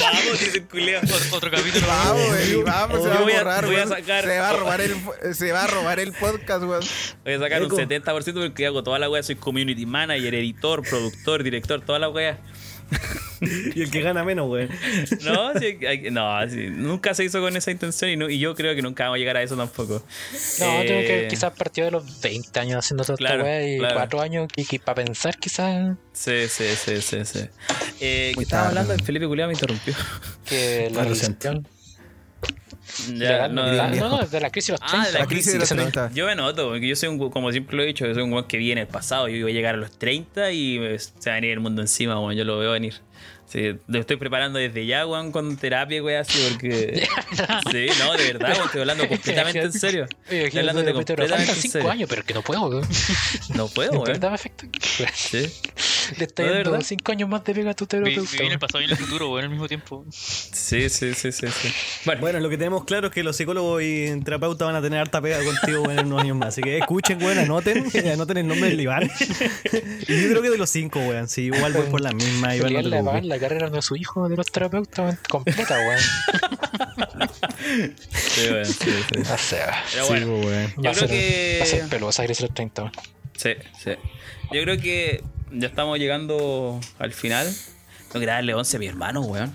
Vamos, 0.00 0.40
dice 0.40 0.58
el 0.58 0.64
culiao. 0.68 1.02
Otro, 1.02 1.36
otro 1.36 1.50
capítulo. 1.50 1.86
Vamos, 1.86 2.26
güey, 2.26 2.62
vamos, 2.62 2.98
se 2.98 3.04
Yo 3.04 3.10
va 3.10 3.16
a 3.16 3.20
borrar, 3.22 3.66
weón. 3.66 3.88
sacar- 3.88 4.24
Se 4.24 4.38
va 4.38 4.50
a 4.50 4.52
robar 4.54 4.80
el, 4.80 4.94
se 5.34 5.52
va 5.52 5.64
a 5.64 5.66
robar 5.66 6.00
el 6.00 6.12
podcast, 6.12 6.62
weón. 6.64 6.82
Voy 7.24 7.34
a 7.34 7.38
sacar 7.38 7.62
Eco. 7.62 7.74
un 7.76 7.80
70% 7.82 8.32
porque 8.48 8.66
hago 8.66 8.82
toda 8.82 8.98
la 8.98 9.08
wea. 9.10 9.22
Soy 9.22 9.36
community 9.36 9.86
manager, 9.86 10.34
editor, 10.34 10.82
productor, 10.82 11.42
director, 11.42 11.80
toda 11.80 11.98
la 11.98 12.08
wea. 12.08 12.38
Y 13.74 13.82
el 13.82 13.90
que 13.90 14.02
gana 14.02 14.22
menos, 14.22 14.48
weón. 14.48 14.68
No, 15.22 15.52
sí, 15.58 15.78
hay- 15.84 16.10
no 16.12 16.48
sí, 16.48 16.68
nunca 16.70 17.12
se 17.14 17.24
hizo 17.24 17.40
con 17.40 17.56
esa 17.56 17.70
intención 17.72 18.10
y, 18.10 18.16
no- 18.16 18.30
y 18.30 18.38
yo 18.38 18.54
creo 18.54 18.74
que 18.76 18.82
nunca 18.82 19.04
vamos 19.04 19.16
a 19.16 19.18
llegar 19.18 19.36
a 19.36 19.42
eso 19.42 19.56
tampoco. 19.56 19.94
No, 20.60 20.66
tengo 20.82 21.00
que 21.00 21.24
Eh, 21.24 21.28
quizás 21.28 21.52
partido 21.52 21.86
de 21.86 21.90
los 21.90 22.20
20 22.20 22.60
años 22.60 22.78
haciendo 22.78 23.02
toda 23.04 23.16
Claro, 23.16 23.44
esta 23.44 23.66
y 23.68 23.78
claro. 23.78 23.94
4 23.96 24.20
años 24.20 24.48
y, 24.54 24.76
y 24.76 24.78
para 24.78 25.04
pensar 25.04 25.36
quizás 25.38 25.96
Sí, 26.12 26.46
sí, 26.48 26.64
sí, 26.76 27.00
sí, 27.02 27.24
sí. 27.24 27.38
Eh, 28.00 28.28
¿Qué 28.30 28.32
Muy 28.36 28.44
estaba 28.44 28.68
hablando? 28.68 28.94
Felipe 29.04 29.26
Culeado 29.26 29.48
me 29.48 29.54
interrumpió. 29.54 29.94
que 30.46 30.88
la 30.92 31.04
Ya, 33.14 33.48
no, 33.48 33.62
ah, 33.62 33.88
no, 33.88 34.08
no, 34.08 34.26
de 34.26 34.40
la 34.40 34.50
crisis 34.50 34.68
de 34.68 34.72
los 34.72 34.80
Ah, 34.82 34.86
30. 34.90 35.06
de 35.08 35.12
la 35.14 35.18
La 35.20 35.26
crisis 35.26 35.52
de 35.52 35.58
los 35.58 35.68
que 35.68 35.74
se- 35.74 35.80
30. 35.90 36.10
Yo 36.14 36.26
me 36.26 36.34
noto, 36.34 36.68
porque 36.70 36.86
yo 36.88 36.96
soy 36.96 37.08
un, 37.08 37.30
como 37.30 37.50
siempre 37.52 37.76
lo 37.76 37.82
he 37.82 37.86
dicho, 37.86 38.06
yo 38.06 38.14
soy 38.14 38.22
un 38.22 38.32
weón 38.32 38.46
que 38.46 38.56
viene 38.58 38.82
el 38.82 38.86
pasado. 38.86 39.28
Yo 39.28 39.42
voy 39.44 39.52
a 39.52 39.54
llegar 39.54 39.74
a 39.74 39.78
los 39.78 39.90
30 39.98 40.52
y 40.52 40.78
me- 40.78 40.98
se 40.98 41.10
va 41.28 41.32
a 41.32 41.34
venir 41.36 41.50
el 41.52 41.60
mundo 41.60 41.82
encima, 41.82 42.18
weón. 42.20 42.34
Yo 42.36 42.44
lo 42.44 42.58
veo 42.58 42.72
venir. 42.72 42.94
Sí, 43.52 43.74
lo 43.86 43.98
estoy 43.98 44.16
preparando 44.16 44.58
desde 44.58 44.86
ya, 44.86 45.06
weón, 45.06 45.30
con 45.30 45.58
terapia, 45.58 46.02
weón, 46.02 46.20
así, 46.22 46.38
porque. 46.52 47.06
sí, 47.70 47.86
no, 47.98 48.12
de 48.16 48.32
verdad, 48.32 48.52
weón, 48.52 48.64
estoy 48.64 48.80
hablando 48.80 49.06
completamente 49.08 49.60
en 49.60 49.72
serio. 49.72 50.06
Oye, 50.30 50.44
Estoy 50.46 50.60
hablando 50.60 50.82
de 50.82 50.92
completamente 50.94 51.50
en 51.52 51.56
5 51.58 51.72
serio. 51.72 51.90
años, 51.90 52.08
pero 52.08 52.24
que 52.24 52.32
no 52.32 52.40
puedo, 52.42 52.68
weón. 52.68 52.88
No 53.54 53.68
puedo, 53.68 53.90
¿De 53.92 53.96
weón. 53.98 54.04
verdad 54.06 54.32
afecta? 54.32 54.66
Sí. 55.14 55.50
Le 56.18 56.24
está 56.24 56.42
No, 56.44 56.48
de 56.48 56.54
dando 56.54 56.70
verdad. 56.72 56.86
5 56.86 57.12
años 57.12 57.28
más 57.28 57.44
de 57.44 57.54
pega 57.54 57.70
a 57.72 57.74
tu 57.74 57.84
Vi- 57.84 57.88
terapeuta. 57.88 58.30
Viví 58.32 58.46
en 58.46 58.52
el 58.52 58.58
pasado 58.58 58.80
y 58.80 58.84
en 58.84 58.90
el 58.92 58.96
futuro, 58.96 59.30
weón, 59.30 59.44
al 59.44 59.50
mismo 59.50 59.68
tiempo. 59.68 60.06
Sí, 60.10 60.88
sí, 60.88 61.12
sí, 61.12 61.30
sí, 61.32 61.46
sí. 61.48 61.72
Bueno, 62.06 62.20
Bueno, 62.22 62.40
lo 62.40 62.48
que 62.48 62.56
tenemos 62.56 62.84
claro 62.84 63.08
es 63.08 63.12
que 63.12 63.22
los 63.22 63.36
psicólogos 63.36 63.82
y 63.82 64.18
terapeutas 64.24 64.64
van 64.66 64.76
a 64.76 64.80
tener 64.82 64.98
harta 64.98 65.20
pega 65.20 65.38
contigo 65.44 65.82
weón, 65.82 65.98
en 65.98 66.06
unos 66.06 66.22
años 66.22 66.36
más. 66.38 66.48
Así 66.48 66.62
que 66.62 66.78
escuchen, 66.78 67.22
weón, 67.22 67.36
anoten, 67.38 67.84
anoten 68.10 68.38
el 68.38 68.46
nombre 68.48 68.70
del 68.70 68.80
Iván. 68.80 69.10
y 70.08 70.22
yo 70.22 70.28
creo 70.30 70.40
que 70.42 70.48
de 70.50 70.56
los 70.58 70.70
cinco, 70.70 71.00
weón. 71.00 71.28
Sí, 71.28 71.42
igual 71.42 71.74
voy 71.74 71.86
por 71.90 72.00
la 72.00 72.12
misma, 72.12 72.56
Iván. 72.56 72.72
No 72.72 72.82
te 72.82 72.88
va 73.42 73.46
a 73.46 73.50
carrera 73.50 73.70
de 73.70 73.82
su 73.82 73.96
hijo 73.96 74.28
de 74.28 74.36
los 74.36 74.46
terapeutas 74.46 74.98
weón, 74.98 75.18
completa, 75.28 75.76
weón. 75.78 76.00
sí, 78.12 78.48
weón, 78.50 78.64
sí, 78.66 78.74
sí. 78.74 79.20
O 79.32 79.38
sea, 79.38 79.84
Pero 79.92 80.04
Sí, 80.04 80.10
bueno, 80.10 80.26
weón. 80.38 80.66
va, 80.78 80.82
Yo 80.82 80.90
a 80.90 80.94
creo 80.94 80.94
ser, 80.94 81.08
que- 81.08 81.56
va 81.60 81.64
a 81.64 81.66
ser 81.68 81.88
peluosa 81.88 82.24
crecer 82.24 82.46
los 82.48 82.54
30. 82.54 82.82
weón. 82.82 82.92
sí, 83.36 83.50
sí. 83.82 83.90
Yo 84.52 84.62
creo 84.62 84.78
que 84.80 85.22
ya 85.50 85.68
estamos 85.68 85.98
llegando 85.98 86.78
al 86.98 87.12
final. 87.12 87.52
Tengo 88.08 88.20
que 88.20 88.26
darle 88.26 88.52
11 88.54 88.76
a 88.76 88.80
mi 88.80 88.86
hermano, 88.86 89.20
weón. 89.22 89.54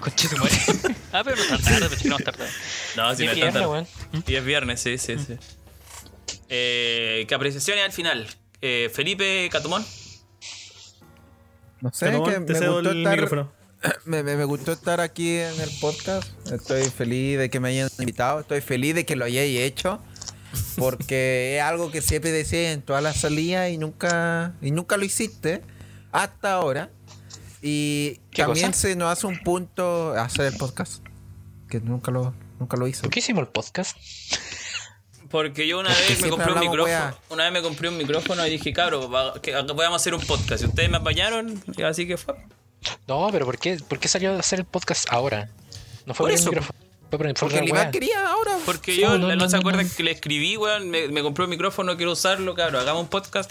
Conche 0.00 0.28
tu 0.28 0.36
madre. 0.36 0.52
Ah, 1.14 1.22
pero 1.22 1.36
no 1.36 1.44
tan 1.46 1.60
tarde, 1.62 1.88
pensé 1.90 2.02
que 2.04 2.08
no 2.08 2.16
tan 2.16 2.34
tarde. 2.34 2.50
No, 2.96 3.14
si 3.14 3.22
Y 3.22 3.26
no 3.26 3.32
es 3.32 3.36
viernes, 3.36 3.52
tan 3.54 3.62
tarde. 3.64 3.66
weón. 4.12 4.24
Y 4.26 4.34
es 4.34 4.44
viernes, 4.46 4.80
sí, 4.80 4.96
sí, 4.96 5.16
sí. 5.18 5.36
Eh, 6.48 7.26
¿Qué 7.28 7.34
apreciaciones 7.34 7.84
al 7.84 7.92
final? 7.92 8.26
Eh, 8.62 8.90
Felipe 8.94 9.48
Catumón. 9.52 9.84
No 11.82 11.92
sé, 11.92 12.06
Pero, 12.06 12.24
que 12.24 12.30
weón, 12.30 12.46
te 12.46 12.52
me 12.54 12.58
cedo 12.58 12.74
gustó, 12.76 12.90
el 12.92 12.98
estar, 12.98 13.12
micrófono. 13.12 13.52
me, 14.06 14.22
me- 14.22 14.36
me 14.36 14.44
gustó 14.44 14.72
estar 14.72 15.00
aquí 15.00 15.36
en 15.36 15.60
el 15.60 15.70
podcast. 15.80 16.30
Estoy 16.50 16.84
feliz 16.84 17.38
de 17.38 17.50
que 17.50 17.60
me 17.60 17.68
hayan 17.68 17.90
invitado. 17.98 18.40
Estoy 18.40 18.60
feliz 18.62 18.94
de 18.94 19.04
que 19.04 19.16
lo 19.16 19.24
hayáis 19.26 19.58
hecho. 19.60 20.00
Porque 20.76 21.56
es 21.58 21.62
algo 21.62 21.90
que 21.90 22.00
siempre 22.00 22.30
decía 22.32 22.72
en 22.72 22.82
todas 22.82 23.02
las 23.02 23.16
salidas 23.20 23.68
y 23.70 23.76
nunca, 23.78 24.54
y 24.62 24.70
nunca 24.70 24.96
lo 24.96 25.04
hiciste 25.04 25.62
hasta 26.12 26.52
ahora. 26.54 26.90
Y 27.60 28.20
¿Qué 28.30 28.42
también 28.42 28.68
cosa? 28.68 28.80
se 28.80 28.96
nos 28.96 29.10
hace 29.12 29.26
un 29.26 29.38
punto 29.42 30.12
hacer 30.12 30.46
el 30.46 30.56
podcast. 30.56 31.04
Que 31.68 31.80
nunca 31.80 32.10
lo, 32.10 32.34
nunca 32.60 32.76
lo 32.76 32.86
hizo. 32.86 33.02
¿Por 33.02 33.10
qué 33.10 33.20
hicimos 33.20 33.42
el 33.42 33.48
podcast? 33.48 33.96
Porque 35.32 35.66
yo 35.66 35.80
una 35.80 35.88
vez 35.88 36.20
me 36.20 36.28
compré 36.28 36.52
un 36.52 36.60
micrófono. 36.60 37.16
Una 37.30 37.44
vez 37.44 37.52
me 37.52 37.62
compré 37.62 37.88
un 37.88 37.96
micrófono 37.96 38.46
y 38.46 38.50
dije, 38.50 38.72
que 38.72 39.52
podamos 39.74 40.00
hacer 40.00 40.14
un 40.14 40.20
podcast. 40.20 40.62
Y 40.62 40.66
ustedes 40.66 40.88
me 40.90 40.98
apañaron, 40.98 41.60
y 41.76 41.82
así 41.82 42.06
que 42.06 42.16
fue. 42.16 42.34
No, 43.08 43.28
pero 43.32 43.46
¿por 43.46 43.58
qué, 43.58 43.78
¿por 43.88 43.98
qué 43.98 44.08
salió 44.08 44.32
a 44.34 44.38
hacer 44.38 44.60
el 44.60 44.64
podcast 44.66 45.08
ahora? 45.10 45.48
No 46.06 46.14
fue 46.14 46.24
Por 46.24 46.30
por, 46.30 46.30
eso, 46.32 46.50
el 46.50 46.56
micrófono. 46.56 46.78
Fue 47.10 47.18
por, 47.18 47.26
fue 47.26 47.34
Porque 47.48 47.58
el 47.58 47.68
Iván 47.68 47.90
quería 47.90 48.28
ahora. 48.28 48.58
Porque 48.64 48.94
Sí, 48.94 49.00
yo, 49.00 49.18
no, 49.18 49.28
no, 49.28 49.36
no, 49.36 49.48
se 49.48 49.56
acuerdan 49.56 49.86
no. 49.86 49.92
que 49.96 50.02
le 50.02 50.10
escribí, 50.12 50.56
weón, 50.56 50.90
me, 50.90 51.08
me 51.08 51.22
compré 51.22 51.44
un 51.44 51.50
micrófono, 51.50 51.96
quiero 51.96 52.12
usarlo, 52.12 52.54
cabrón, 52.54 52.82
hagamos 52.82 53.02
un 53.02 53.08
podcast. 53.08 53.50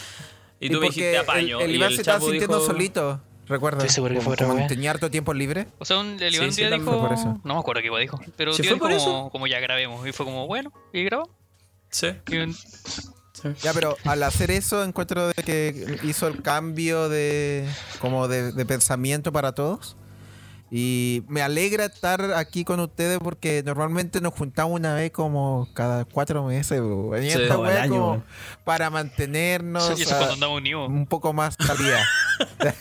Y, 0.59 0.69
tú 0.69 0.79
me 0.79 0.87
dijiste 0.87 1.17
apaño. 1.17 1.59
el, 1.59 1.65
el 1.65 1.71
y 1.71 1.75
Iván 1.75 1.89
el 1.89 1.95
se 1.95 2.01
estaba 2.01 2.19
sintiendo 2.19 2.57
dijo- 2.59 2.67
solito. 2.67 3.21
Recuerda. 3.47 3.79
Estoy 3.79 3.93
seguro 3.93 4.13
que 4.15 4.21
fue 4.21 4.37
como 4.37 4.65
tenía 4.67 4.91
harto 4.91 5.09
tiempo 5.11 5.33
libre. 5.33 5.67
O 5.79 5.83
sea, 5.85 5.97
un, 5.97 6.21
el 6.21 6.31
Sí, 6.31 6.37
Iván 6.37 6.53
sí, 6.53 6.61
día 6.61 6.69
también 6.69 6.91
dijo. 6.95 7.39
No 7.43 7.53
me 7.55 7.59
acuerdo 7.59 7.81
qué 7.81 7.87
igual 7.87 8.01
dijo. 8.01 8.19
Pero 8.37 8.53
¿Sí 8.53 8.63
fue 8.63 8.73
dijo 8.75 8.79
por 8.79 8.91
como, 8.91 9.01
eso? 9.01 9.29
como 9.31 9.47
ya 9.47 9.59
grabemos. 9.59 10.07
Y 10.07 10.11
fue 10.13 10.25
como, 10.25 10.47
bueno, 10.47 10.71
y 10.93 11.03
grabó. 11.03 11.29
Sí. 11.91 12.07
Un- 12.31 12.55
Ya, 13.63 13.73
pero 13.73 13.97
al 14.05 14.21
hacer 14.21 14.51
eso 14.51 14.83
encuentro 14.83 15.27
de 15.29 15.33
que 15.33 15.97
hizo 16.03 16.27
el 16.27 16.43
cambio 16.43 17.09
de 17.09 17.67
como 17.99 18.27
de, 18.27 18.51
de 18.51 18.65
pensamiento 18.67 19.31
para 19.31 19.53
todos. 19.53 19.97
Y 20.73 21.23
me 21.27 21.41
alegra 21.41 21.83
estar 21.85 22.33
aquí 22.33 22.63
con 22.63 22.79
ustedes 22.79 23.19
porque 23.19 23.61
normalmente 23.61 24.21
nos 24.21 24.33
juntamos 24.33 24.73
una 24.73 24.93
vez 24.95 25.11
como 25.11 25.67
cada 25.73 26.05
cuatro 26.05 26.45
meses. 26.45 26.81
Sí, 27.19 27.27
esta 27.27 27.55
año, 27.81 27.89
como 27.91 28.23
para 28.63 28.89
mantenernos 28.89 29.89
eso 29.99 30.15
a- 30.15 30.17
cuando 30.17 30.33
andamos 30.35 30.57
unidos. 30.59 30.87
un 30.89 31.05
poco 31.07 31.33
más 31.33 31.57
calidad. 31.57 31.99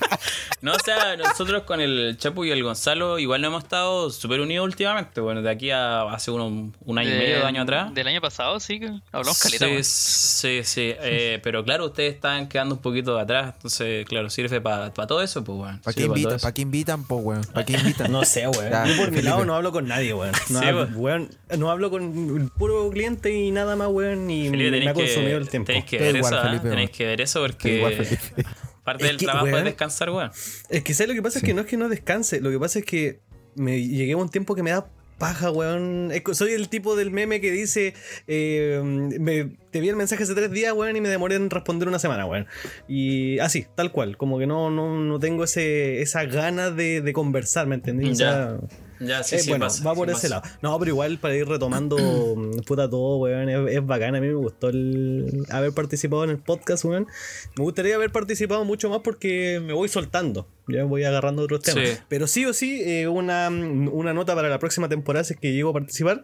No, 0.62 0.72
o 0.72 0.78
sea, 0.84 1.16
nosotros 1.16 1.62
con 1.62 1.80
el 1.80 2.18
Chapu 2.18 2.44
y 2.44 2.50
el 2.50 2.62
Gonzalo 2.62 3.18
igual 3.18 3.40
no 3.40 3.46
hemos 3.48 3.62
estado 3.64 4.10
súper 4.10 4.40
unidos 4.40 4.66
últimamente. 4.66 5.22
Bueno, 5.22 5.40
de 5.40 5.48
aquí 5.50 5.70
a 5.70 6.02
hace 6.12 6.30
uno- 6.30 6.70
un 6.84 6.98
año 6.98 7.08
y 7.08 7.12
medio, 7.14 7.36
dos 7.38 7.46
años 7.46 7.62
atrás. 7.62 7.94
Del 7.94 8.06
año 8.06 8.20
pasado, 8.20 8.60
sí, 8.60 8.78
que 8.78 8.90
hablamos 9.10 9.40
caleta. 9.40 9.64
Sí, 9.66 9.82
sí, 9.82 10.60
sí. 10.64 10.94
eh, 11.00 11.40
pero 11.42 11.64
claro, 11.64 11.86
ustedes 11.86 12.14
están 12.14 12.46
quedando 12.46 12.74
un 12.74 12.82
poquito 12.82 13.18
atrás. 13.18 13.54
Entonces, 13.56 14.04
claro, 14.06 14.28
sirve 14.28 14.60
para 14.60 14.90
todo 14.90 15.22
eso, 15.22 15.42
pues, 15.42 15.58
weón. 15.58 15.78
¿Para 15.80 15.94
qué 15.94 16.00
pa' 16.02 16.06
invitan? 16.08 16.32
eso. 16.34 16.42
¿Para 16.42 16.52
qué 16.54 16.62
invitan, 16.62 17.04
po, 17.04 17.16
weón? 17.16 17.44
¿Para 17.54 17.64
qué 17.64 17.72
invitan? 17.80 18.12
No 18.12 18.24
sé, 18.24 18.46
weón. 18.48 18.70
Ya, 18.70 18.86
Yo 18.86 18.96
por 18.96 19.10
mi 19.10 19.22
lado 19.22 19.44
no 19.44 19.54
hablo 19.54 19.72
con 19.72 19.86
nadie, 19.88 20.14
weón. 20.14 20.32
No, 20.50 20.60
Sí, 20.60 20.64
hablo, 20.66 20.88
weón. 20.98 21.28
no 21.58 21.70
hablo 21.70 21.90
con 21.90 22.38
el 22.40 22.48
puro 22.50 22.88
cliente 22.90 23.32
y 23.34 23.50
nada 23.50 23.76
más, 23.76 23.88
weón. 23.88 24.30
Y 24.30 24.48
Felipe, 24.48 24.70
me 24.70 24.76
tenéis 24.78 24.90
ha 24.90 24.94
consumido 24.94 25.38
el 25.38 25.48
tiempo. 25.48 25.66
tenéis 25.66 25.84
que 25.86 25.98
ver 25.98 26.16
igual, 26.16 26.32
eso, 26.32 26.40
¿ah? 26.40 26.44
Felipe, 26.44 26.68
Tenéis 26.68 26.88
weón. 26.88 26.96
que 26.98 27.06
ver 27.06 27.20
eso 27.20 27.38
igual, 27.40 27.56
porque 27.96 28.04
Felipe. 28.16 28.50
parte 28.84 29.04
Es 29.04 29.08
del 29.10 29.16
que, 29.18 29.24
trabajo 29.26 29.46
es 29.46 29.52
weón, 29.52 29.64
descansar, 29.64 30.10
weón. 30.10 30.30
Es 30.68 30.82
que 30.84 30.94
¿sabes 30.94 31.08
lo 31.08 31.14
que 31.14 31.22
pasa? 31.22 31.38
Es 31.38 31.44
que 31.44 31.54
no 31.54 31.60
es 31.62 31.66
que 31.66 31.76
no 31.76 31.88
descanse. 31.88 32.40
Lo 32.40 32.50
que 32.50 32.58
pasa 32.58 32.78
es 32.78 32.84
que 32.84 33.20
me 33.56 33.80
llegué 33.82 34.12
a 34.12 34.16
un 34.16 34.28
tiempo 34.30 34.54
que 34.54 34.62
me 34.62 34.70
da 34.70 34.86
paja, 35.20 35.52
weón. 35.52 36.10
Soy 36.32 36.54
el 36.54 36.68
tipo 36.68 36.96
del 36.96 37.12
meme 37.12 37.40
que 37.40 37.52
dice: 37.52 37.94
eh, 38.26 38.80
me, 38.84 39.52
Te 39.70 39.80
vi 39.80 39.88
el 39.88 39.94
mensaje 39.94 40.24
hace 40.24 40.34
tres 40.34 40.50
días, 40.50 40.72
weón, 40.72 40.96
y 40.96 41.00
me 41.00 41.08
demoré 41.08 41.36
en 41.36 41.48
responder 41.48 41.86
una 41.86 42.00
semana, 42.00 42.26
weón. 42.26 42.46
Y 42.88 43.38
así, 43.38 43.66
tal 43.76 43.92
cual. 43.92 44.16
Como 44.16 44.40
que 44.40 44.48
no, 44.48 44.70
no, 44.70 44.98
no 44.98 45.20
tengo 45.20 45.44
ese, 45.44 46.02
esa 46.02 46.24
gana 46.24 46.70
de, 46.72 47.00
de 47.02 47.12
conversar, 47.12 47.68
¿me 47.68 47.76
entendí? 47.76 48.06
O 48.10 48.12
Ya. 48.12 48.16
sea, 48.16 48.56
Ya, 48.60 48.66
sí, 49.00 49.36
eh, 49.36 49.38
sí, 49.38 49.48
bueno, 49.50 49.66
pasa, 49.66 49.82
va 49.84 49.94
por 49.94 50.08
sí 50.08 50.12
ese 50.12 50.28
pasa. 50.28 50.48
lado. 50.48 50.58
No, 50.62 50.78
pero 50.78 50.90
igual 50.90 51.18
para 51.18 51.34
ir 51.34 51.48
retomando, 51.48 51.96
puta 52.66 52.88
todo, 52.88 53.16
weón, 53.18 53.48
es, 53.48 53.76
es 53.76 53.86
bacán. 53.86 54.14
A 54.14 54.20
mí 54.20 54.28
me 54.28 54.34
gustó 54.34 54.68
el 54.68 55.44
haber 55.50 55.72
participado 55.72 56.24
en 56.24 56.30
el 56.30 56.38
podcast, 56.38 56.84
weón. 56.84 57.06
Me 57.56 57.64
gustaría 57.64 57.94
haber 57.94 58.12
participado 58.12 58.64
mucho 58.64 58.90
más 58.90 59.00
porque 59.00 59.60
me 59.64 59.72
voy 59.72 59.88
soltando. 59.88 60.46
Ya 60.68 60.84
voy 60.84 61.02
agarrando 61.02 61.42
otros 61.42 61.62
temas. 61.62 61.88
Sí. 61.88 61.96
Pero 62.08 62.26
sí 62.28 62.44
o 62.46 62.52
sí, 62.52 62.80
eh, 62.84 63.08
una, 63.08 63.48
una 63.48 64.12
nota 64.14 64.34
para 64.36 64.48
la 64.48 64.58
próxima 64.60 64.88
temporada, 64.88 65.24
si 65.24 65.34
es 65.34 65.40
que 65.40 65.52
llego 65.52 65.70
a 65.70 65.72
participar. 65.72 66.22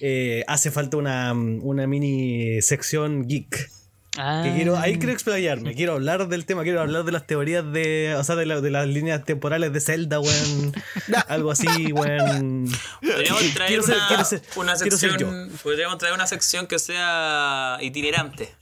eh, 0.00 0.44
hace 0.46 0.70
falta 0.70 0.96
una, 0.98 1.32
una 1.32 1.86
mini 1.86 2.60
sección 2.60 3.26
geek. 3.26 3.70
Ah. 4.16 4.42
Que 4.44 4.52
quiero, 4.54 4.76
ahí 4.76 4.96
quiero 4.98 5.12
explayarme, 5.12 5.74
quiero 5.74 5.92
hablar 5.92 6.26
del 6.28 6.44
tema, 6.44 6.62
quiero 6.64 6.80
hablar 6.80 7.04
de 7.04 7.12
las 7.12 7.26
teorías 7.26 7.64
de, 7.72 8.14
o 8.18 8.24
sea, 8.24 8.34
de, 8.36 8.46
la- 8.46 8.60
de 8.60 8.70
las 8.70 8.88
líneas 8.88 9.24
temporales 9.24 9.72
de 9.72 9.80
Zelda, 9.80 10.18
weón. 10.18 10.72
algo 11.28 11.50
así, 11.52 11.92
weón. 11.92 12.68
Podríamos 13.00 13.54
traer 13.54 13.68
Quiero 13.68 13.82
ser- 13.84 13.96
una, 13.96 14.08
quiero 14.08 14.24
ser- 14.24 14.42
una 14.56 14.74
quiero 14.74 14.96
ser 14.96 15.10
sección. 15.10 15.50
Podríamos 15.62 15.98
traer 15.98 16.14
una 16.14 16.26
sección 16.26 16.66
que 16.66 16.78
sea 16.78 17.78
itinerante. 17.80 18.52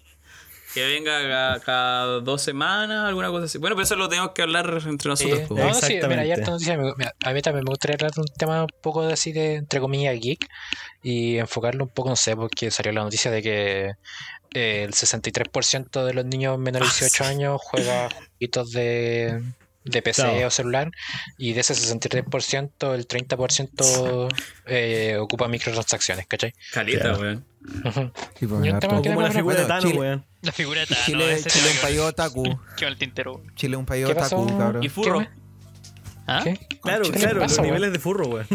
Que 0.77 0.87
venga 0.87 1.23
cada, 1.23 1.61
cada 1.61 2.21
dos 2.21 2.43
semanas, 2.43 3.07
alguna 3.09 3.29
cosa 3.29 3.47
así. 3.47 3.57
Bueno, 3.57 3.75
pero 3.77 3.85
eso 3.85 3.97
lo 3.97 4.11
tenemos 4.11 4.33
que 4.33 4.43
hablar 4.43 4.67
entre 4.87 5.09
nosotros. 5.09 5.41
Pues. 5.49 5.51
no, 5.51 5.57
sí, 5.57 5.61
mira, 5.65 5.69
Exactamente. 5.71 6.23
hay 6.23 6.33
harta 6.33 6.51
noticia. 6.51 6.77
Me- 6.77 6.93
mira, 6.99 7.15
A 7.25 7.33
mí 7.33 7.41
también 7.41 7.65
me 7.65 7.71
gustaría 7.71 7.95
hablar 7.95 8.13
de 8.13 8.21
un 8.21 8.27
tema 8.37 8.61
un 8.63 8.69
poco 8.83 9.03
de 9.07 9.15
así 9.15 9.33
de, 9.33 9.55
entre 9.55 9.81
comillas, 9.81 10.21
geek 10.21 10.47
y 11.03 11.39
enfocarlo 11.39 11.85
un 11.85 11.91
poco, 11.91 12.11
no 12.11 12.17
sé, 12.17 12.37
porque 12.37 12.71
salió 12.71 12.93
la 12.93 13.05
noticia 13.05 13.31
de 13.31 13.43
que 13.43 13.93
eh, 14.53 14.83
el 14.85 14.93
63% 14.93 16.05
de 16.05 16.13
los 16.13 16.27
niños 16.27 16.59
menores 16.59 16.89
de 17.01 17.07
18 17.07 17.25
años 17.25 17.61
juega 17.65 18.09
jueguitos 18.11 18.71
de, 18.73 19.43
de 19.87 20.03
PC 20.03 20.23
Claro. 20.23 20.47
o 20.47 20.51
celular 20.51 20.91
y 21.39 21.53
de 21.53 21.61
ese 21.61 21.75
63% 21.75 22.95
el 22.95 23.07
30% 23.09 24.29
eh, 24.67 25.17
ocupa 25.19 25.49
microtransacciones, 25.49 26.27
¿cachai? 26.27 26.53
Calita, 26.73 27.01
Claro. 27.03 27.21
weón. 27.21 27.45
Ujú. 27.85 28.13
Sí, 28.39 28.47
pues, 28.47 28.61
la 28.65 29.31
figura 29.31 29.65
de 29.65 29.81
Chile- 29.81 29.99
weón. 29.99 30.25
La 30.43 30.53
figura 30.53 30.81
de 30.81 30.87
Thanos, 30.87 31.05
Chile, 31.05 31.43
Chile 31.47 31.71
un 31.73 31.79
país 31.83 31.99
otaku. 32.01 32.43
que 32.77 32.85
va 32.85 32.91
al 32.91 32.97
tintero. 32.99 33.43
Chile 33.57 33.77
un 33.77 33.87
país 33.87 34.07
¿Qué 34.07 34.13
otaku, 34.13 34.59
cabrón. 34.59 34.83
Y 34.85 34.89
furro. 34.89 35.21
¿Qué, 35.21 35.29
¿Ah? 36.29 36.41
¿Qué? 36.45 36.59
Claro, 36.83 37.05
¿Qué 37.05 37.19
claro, 37.19 37.41
pasa, 37.41 37.57
los 37.57 37.59
weón? 37.59 37.67
niveles 37.75 37.93
de 37.93 37.99
furro, 37.99 38.27
weón. 38.29 38.47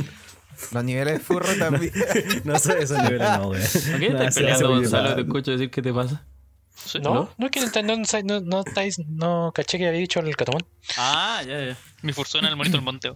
Los 0.72 0.84
niveles 0.84 1.14
de 1.16 1.20
furro 1.20 1.54
también. 1.58 1.92
No 2.44 2.60
sé, 2.60 2.84
esos 2.84 2.98
niveles 3.04 3.22
no, 3.38 3.48
weón. 3.48 3.62
¿Por 3.92 4.00
qué 4.00 4.08
estás 4.08 4.36
peleando, 4.36 4.70
Gonzalo? 4.70 5.04
mal. 5.04 5.16
Te 5.16 5.22
escucho 5.22 5.52
decir 5.52 5.72
qué 5.72 5.82
te 5.82 5.94
pasa. 5.94 6.24
Sí. 6.86 7.00
No, 7.00 7.30
no, 7.38 7.46
es 7.46 7.52
que 7.52 7.60
no, 7.60 7.96
no, 7.96 8.04
no, 8.24 8.42
no 8.42 8.64
estáis, 8.66 9.00
no 9.08 9.52
caché 9.54 9.78
que 9.78 9.88
había 9.88 10.00
dicho 10.00 10.20
el 10.20 10.36
catamón. 10.36 10.66
Ah, 10.98 11.42
ya, 11.46 11.68
ya. 11.68 11.78
Mi 12.02 12.14
fursona 12.14 12.50
el 12.50 12.56
monito 12.56 12.78
del 12.78 12.86
monte. 12.86 13.12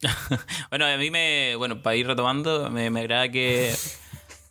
Bueno, 0.70 0.86
a 0.86 0.96
mí 0.96 1.10
me. 1.10 1.56
Bueno, 1.56 1.82
para 1.82 1.96
ir 1.96 2.06
retomando, 2.06 2.70
me, 2.70 2.90
me 2.90 3.00
agrada 3.00 3.28
que. 3.30 3.74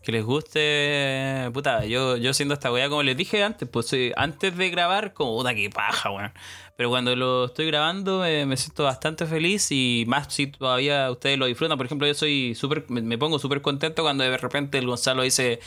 Que 0.01 0.11
les 0.11 0.23
guste. 0.23 1.49
Puta, 1.53 1.85
yo, 1.85 2.17
yo 2.17 2.33
siendo 2.33 2.53
esta 2.53 2.71
weá, 2.71 2.89
como 2.89 3.01
les 3.03 3.17
dije 3.17 3.43
antes, 3.43 3.67
pues 3.67 3.91
antes 4.15 4.55
de 4.55 4.69
grabar, 4.69 5.13
como 5.13 5.35
puta 5.35 5.55
que 5.55 5.69
paja, 5.69 6.11
weón. 6.11 6.31
Pero 6.77 6.89
cuando 6.89 7.15
lo 7.15 7.45
estoy 7.45 7.67
grabando 7.67 8.19
me, 8.19 8.45
me 8.45 8.57
siento 8.57 8.83
bastante 8.83 9.25
feliz 9.25 9.71
y 9.71 10.03
más 10.07 10.33
si 10.33 10.47
todavía 10.47 11.09
ustedes 11.09 11.37
lo 11.37 11.45
disfrutan. 11.45 11.77
Por 11.77 11.85
ejemplo, 11.85 12.05
yo 12.05 12.13
soy 12.13 12.53
súper, 12.53 12.85
me, 12.89 13.17
pongo 13.17 13.39
súper 13.39 13.61
contento 13.61 14.03
cuando 14.03 14.25
de 14.25 14.37
repente 14.37 14.77
el 14.77 14.87
Gonzalo 14.87 15.23
dice, 15.23 15.59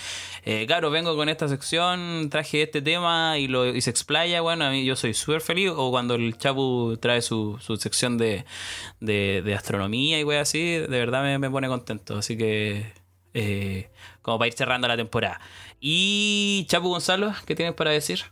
eh, 0.44 0.66
vengo 0.93 1.16
con 1.16 1.30
esta 1.30 1.48
sección, 1.48 2.28
traje 2.30 2.62
este 2.62 2.82
tema 2.82 3.39
y, 3.39 3.48
lo, 3.48 3.66
y 3.66 3.80
se 3.80 3.90
explaya, 3.90 4.43
bueno, 4.43 4.66
a 4.66 4.70
mí 4.70 4.85
yo 4.85 4.97
soy 4.97 5.14
súper 5.14 5.40
feliz. 5.40 5.70
O 5.74 5.90
cuando 5.90 6.14
el 6.14 6.36
Chapu 6.36 6.98
trae 7.01 7.22
su, 7.22 7.59
su 7.60 7.76
sección 7.78 8.18
de, 8.18 8.44
de, 9.01 9.43
de 9.44 9.55
astronomía 9.55 10.20
y 10.20 10.24
wey 10.24 10.39
así, 10.39 10.60
de 10.60 10.89
verdad 10.89 11.22
me, 11.22 11.39
me 11.39 11.51
pone 11.51 11.68
contento. 11.68 12.18
Así 12.18 12.36
que, 12.36 12.93
eh, 13.35 13.90
como 14.22 14.39
para 14.39 14.48
ir 14.48 14.55
cerrando 14.55 14.89
la 14.89 14.97
temporada. 14.97 15.40
Y 15.80 16.66
Chapu 16.68 16.89
Gonzalo, 16.89 17.32
¿qué 17.47 17.55
tienes 17.55 17.74
para 17.74 17.93
decir? 17.93 18.24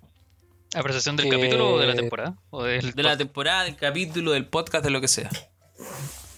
¿Apreciación 0.78 1.16
del 1.16 1.26
Que- 1.30 1.36
capítulo 1.36 1.74
o 1.74 1.78
de 1.78 1.86
la 1.86 1.94
temporada? 1.94 2.36
¿O 2.50 2.62
del 2.64 2.92
De 2.92 3.02
la 3.02 3.16
temporada, 3.16 3.64
del 3.64 3.76
capítulo, 3.76 4.32
del 4.32 4.46
podcast, 4.46 4.84
de 4.84 4.90
lo 4.90 5.00
que 5.00 5.08
sea. 5.08 5.30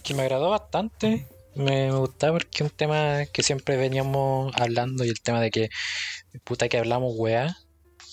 que 0.03 0.13
me 0.13 0.23
agradó 0.23 0.49
bastante. 0.49 1.27
Me, 1.55 1.87
me 1.87 1.91
gustaba 1.91 2.33
porque 2.33 2.63
es 2.63 2.71
un 2.71 2.75
tema 2.75 3.25
que 3.33 3.43
siempre 3.43 3.75
veníamos 3.77 4.53
hablando 4.55 5.03
y 5.03 5.09
el 5.09 5.19
tema 5.21 5.41
de 5.41 5.51
que, 5.51 5.69
puta 6.43 6.69
que 6.69 6.77
hablamos, 6.77 7.13
weá. 7.17 7.55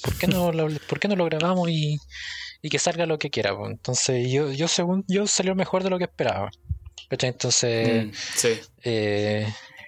¿Por 0.02 0.16
qué 0.18 0.26
no 0.26 0.52
lo, 0.52 0.68
por 0.88 0.98
qué 1.00 1.08
no 1.08 1.16
lo 1.16 1.24
grabamos 1.26 1.68
y, 1.70 1.98
y 2.62 2.68
que 2.70 2.78
salga 2.78 3.06
lo 3.06 3.18
que 3.18 3.30
quiera? 3.30 3.56
po? 3.56 3.68
Entonces, 3.68 4.30
yo, 4.30 4.50
yo 4.52 4.68
según 4.68 5.04
yo 5.08 5.26
salió 5.26 5.54
mejor 5.54 5.82
de 5.84 5.90
lo 5.90 5.98
que 5.98 6.04
esperaba. 6.04 6.50
Entonces, 7.08 8.06
Mm, 8.06 8.10
sí. 8.14 8.48
eh, 8.82 9.46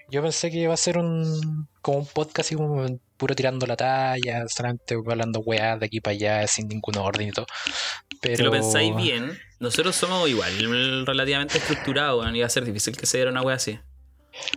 yo 0.09 0.21
pensé 0.21 0.49
que 0.51 0.57
iba 0.59 0.73
a 0.73 0.77
ser 0.77 0.97
un 0.97 1.67
como 1.81 1.99
un 1.99 2.05
podcast 2.05 2.47
así 2.47 2.55
como 2.55 2.85
puro 3.19 3.35
tirando 3.35 3.67
la 3.67 3.75
talla, 3.75 4.47
solamente 4.47 4.95
hablando 4.95 5.41
weá 5.41 5.77
de 5.77 5.85
aquí 5.85 5.99
para 5.99 6.13
allá 6.13 6.47
sin 6.47 6.67
ningún 6.67 6.97
orden 6.97 7.27
y 7.27 7.31
todo. 7.31 7.45
Pero 8.21 8.37
Si 8.37 8.43
lo 8.43 8.51
pensáis 8.51 8.95
bien, 8.95 9.37
nosotros 9.59 9.95
somos 9.95 10.27
igual, 10.27 11.05
relativamente 11.05 11.59
estructurados, 11.59 12.25
y 12.33 12.39
va 12.39 12.47
a 12.47 12.49
ser 12.49 12.65
difícil 12.65 12.97
que 12.97 13.05
se 13.05 13.17
diera 13.17 13.29
una 13.29 13.43
wea 13.43 13.57
así. 13.57 13.79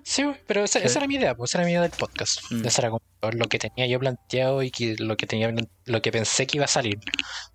Sí, 0.05 0.25
pero 0.47 0.65
esa, 0.65 0.79
esa 0.79 0.99
era 0.99 1.09
mi 1.09 1.17
idea, 1.17 1.35
pues 1.35 1.51
esa 1.51 1.59
era 1.59 1.67
mi 1.67 1.73
idea 1.73 1.83
del 1.83 1.91
podcast. 1.91 2.41
Mm. 2.51 2.65
Esa 2.65 2.83
era 2.83 2.91
como 2.91 3.03
lo 3.33 3.47
que 3.47 3.59
tenía 3.59 3.87
yo 3.87 3.99
planteado 3.99 4.63
y 4.63 4.71
que 4.71 4.97
lo 4.99 5.17
que 5.17 5.27
tenía 5.27 5.53
lo 5.87 6.03
que 6.03 6.13
pensé 6.13 6.47
que 6.47 6.59
iba 6.59 6.67
a 6.67 6.69
salir. 6.69 6.99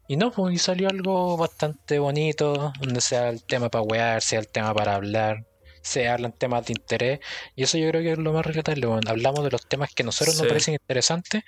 Y 0.08 0.18
no, 0.18 0.32
pues 0.32 0.56
y 0.56 0.58
salió 0.58 0.90
algo 0.90 1.38
bastante 1.38 2.00
bonito, 2.00 2.74
donde 2.80 3.02
sea 3.02 3.30
el 3.30 3.44
tema 3.44 3.70
para 3.70 3.84
wear, 3.84 4.22
sea 4.22 4.40
el 4.40 4.48
tema 4.48 4.74
para 4.74 4.96
hablar, 4.96 5.47
se 5.88 6.08
hablan 6.10 6.32
temas 6.34 6.66
de 6.66 6.74
interés. 6.74 7.20
Y 7.56 7.64
eso 7.64 7.78
yo 7.78 7.90
creo 7.90 8.02
que 8.02 8.12
es 8.14 8.18
lo 8.18 8.34
más 8.34 8.46
rescatable. 8.46 8.88
Hablamos 9.08 9.44
de 9.44 9.52
los 9.52 9.66
temas 9.68 9.94
que 9.94 10.04
a 10.04 10.06
nosotros 10.06 10.36
nos 10.36 10.44
Sí. 10.44 10.48
parecen 10.50 10.74
interesantes 10.74 11.44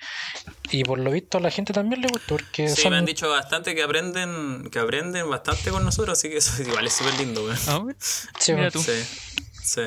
y 0.70 0.82
por 0.84 0.98
lo 0.98 1.10
visto 1.10 1.38
a 1.38 1.40
la 1.40 1.50
gente 1.50 1.72
también 1.72 2.00
le 2.00 2.08
gustó 2.08 2.36
porque 2.36 2.68
Sí, 2.68 2.82
son 2.82 2.92
me 2.92 2.98
han 2.98 3.04
dicho 3.04 3.28
bastante 3.28 3.74
que 3.74 3.82
aprenden, 3.82 4.68
que 4.70 4.78
aprenden 4.78 5.28
bastante 5.28 5.70
con 5.70 5.84
nosotros, 5.84 6.18
así 6.18 6.30
que 6.30 6.38
eso 6.38 6.62
igual 6.62 6.86
es 6.86 6.94
súper 6.94 7.14
lindo. 7.14 7.46
Ah. 7.68 7.84
Sí, 8.38 8.52
tú. 8.72 8.82
Sí, 8.82 8.92
sí. 9.62 9.82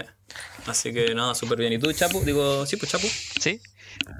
Así 0.67 0.93
que 0.93 1.13
nada, 1.13 1.35
súper 1.35 1.57
bien. 1.59 1.73
¿Y 1.73 1.79
tú, 1.79 1.91
Chapu? 1.91 2.21
Digo, 2.23 2.65
sí, 2.65 2.77
pues 2.77 2.91
Chapu. 2.91 3.07
Sí. 3.39 3.59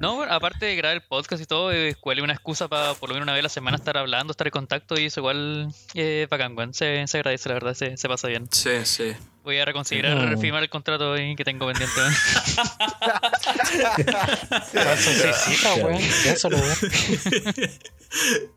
No, 0.00 0.16
bueno, 0.16 0.32
aparte 0.32 0.66
de 0.66 0.76
grabar 0.76 0.96
el 0.96 1.02
podcast 1.02 1.42
y 1.42 1.46
todo, 1.46 1.72
eh, 1.72 1.90
igual 1.90 2.18
es 2.18 2.24
una 2.24 2.32
excusa 2.34 2.68
para 2.68 2.94
por 2.94 3.08
lo 3.08 3.14
menos 3.14 3.24
una 3.26 3.32
vez 3.32 3.40
a 3.40 3.44
la 3.44 3.48
semana 3.48 3.76
estar 3.76 3.96
hablando, 3.96 4.32
estar 4.32 4.46
en 4.46 4.50
contacto 4.52 4.98
y 4.98 5.06
eso 5.06 5.20
igual 5.20 5.68
eh, 5.94 6.22
es 6.24 6.28
bacán, 6.28 6.56
weón. 6.56 6.74
Se, 6.74 7.06
se 7.06 7.18
agradece, 7.18 7.48
la 7.48 7.54
verdad, 7.54 7.74
se, 7.74 7.96
se 7.96 8.08
pasa 8.08 8.28
bien. 8.28 8.48
Sí, 8.50 8.84
sí. 8.84 9.12
Voy 9.42 9.58
a 9.58 9.64
reconsiderar 9.64 10.36
Mm. 10.36 10.40
firmar 10.40 10.62
el 10.62 10.70
contrato 10.70 11.12
ahí 11.12 11.36
que 11.36 11.44
tengo 11.44 11.66
pendiente. 11.66 12.00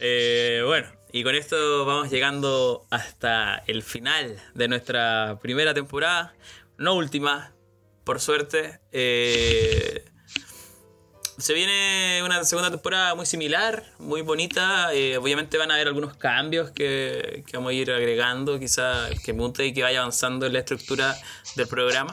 Eh, 0.00 0.62
bueno, 0.64 0.88
y 1.12 1.22
con 1.22 1.34
esto 1.34 1.84
vamos 1.84 2.10
llegando 2.10 2.86
hasta 2.90 3.62
el 3.66 3.82
final 3.82 4.36
de 4.54 4.68
nuestra 4.68 5.38
primera 5.42 5.74
temporada. 5.74 6.34
No 6.78 6.94
última, 6.94 7.52
por 8.04 8.20
suerte. 8.20 8.80
Eh, 8.92 10.04
se 11.38 11.54
viene 11.54 12.22
una 12.24 12.44
segunda 12.44 12.70
temporada 12.70 13.14
muy 13.14 13.26
similar, 13.26 13.84
muy 13.98 14.22
bonita. 14.22 14.94
Eh, 14.94 15.16
obviamente 15.16 15.58
van 15.58 15.70
a 15.70 15.74
haber 15.74 15.88
algunos 15.88 16.16
cambios 16.16 16.70
que, 16.70 17.42
que 17.46 17.56
vamos 17.56 17.70
a 17.70 17.74
ir 17.74 17.90
agregando, 17.90 18.58
quizá 18.60 19.08
que 19.24 19.32
mute 19.32 19.66
y 19.66 19.72
que 19.72 19.82
vaya 19.82 20.00
avanzando 20.00 20.46
en 20.46 20.52
la 20.52 20.60
estructura 20.60 21.16
del 21.56 21.66
programa. 21.66 22.10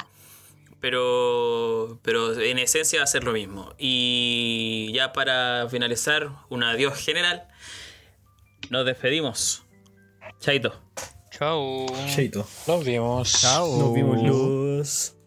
Pero, 0.82 2.00
pero 2.02 2.40
en 2.40 2.58
esencia 2.58 3.00
va 3.00 3.04
a 3.04 3.08
ser 3.08 3.24
lo 3.26 3.34
mismo. 3.34 3.74
Y 3.78 4.92
ya 4.94 5.12
para 5.12 5.68
finalizar, 5.70 6.30
un 6.50 6.64
adiós 6.64 6.98
general. 6.98 7.48
Nos 8.70 8.86
despedimos. 8.86 9.64
Chaito. 10.40 10.74
Chao. 11.32 11.86
Cheito. 12.08 12.48
Nos 12.66 12.86
vimos. 12.86 13.42
Chao. 13.42 13.78
Nos 13.78 13.94
vimos 13.94 14.24
luz. 14.24 15.19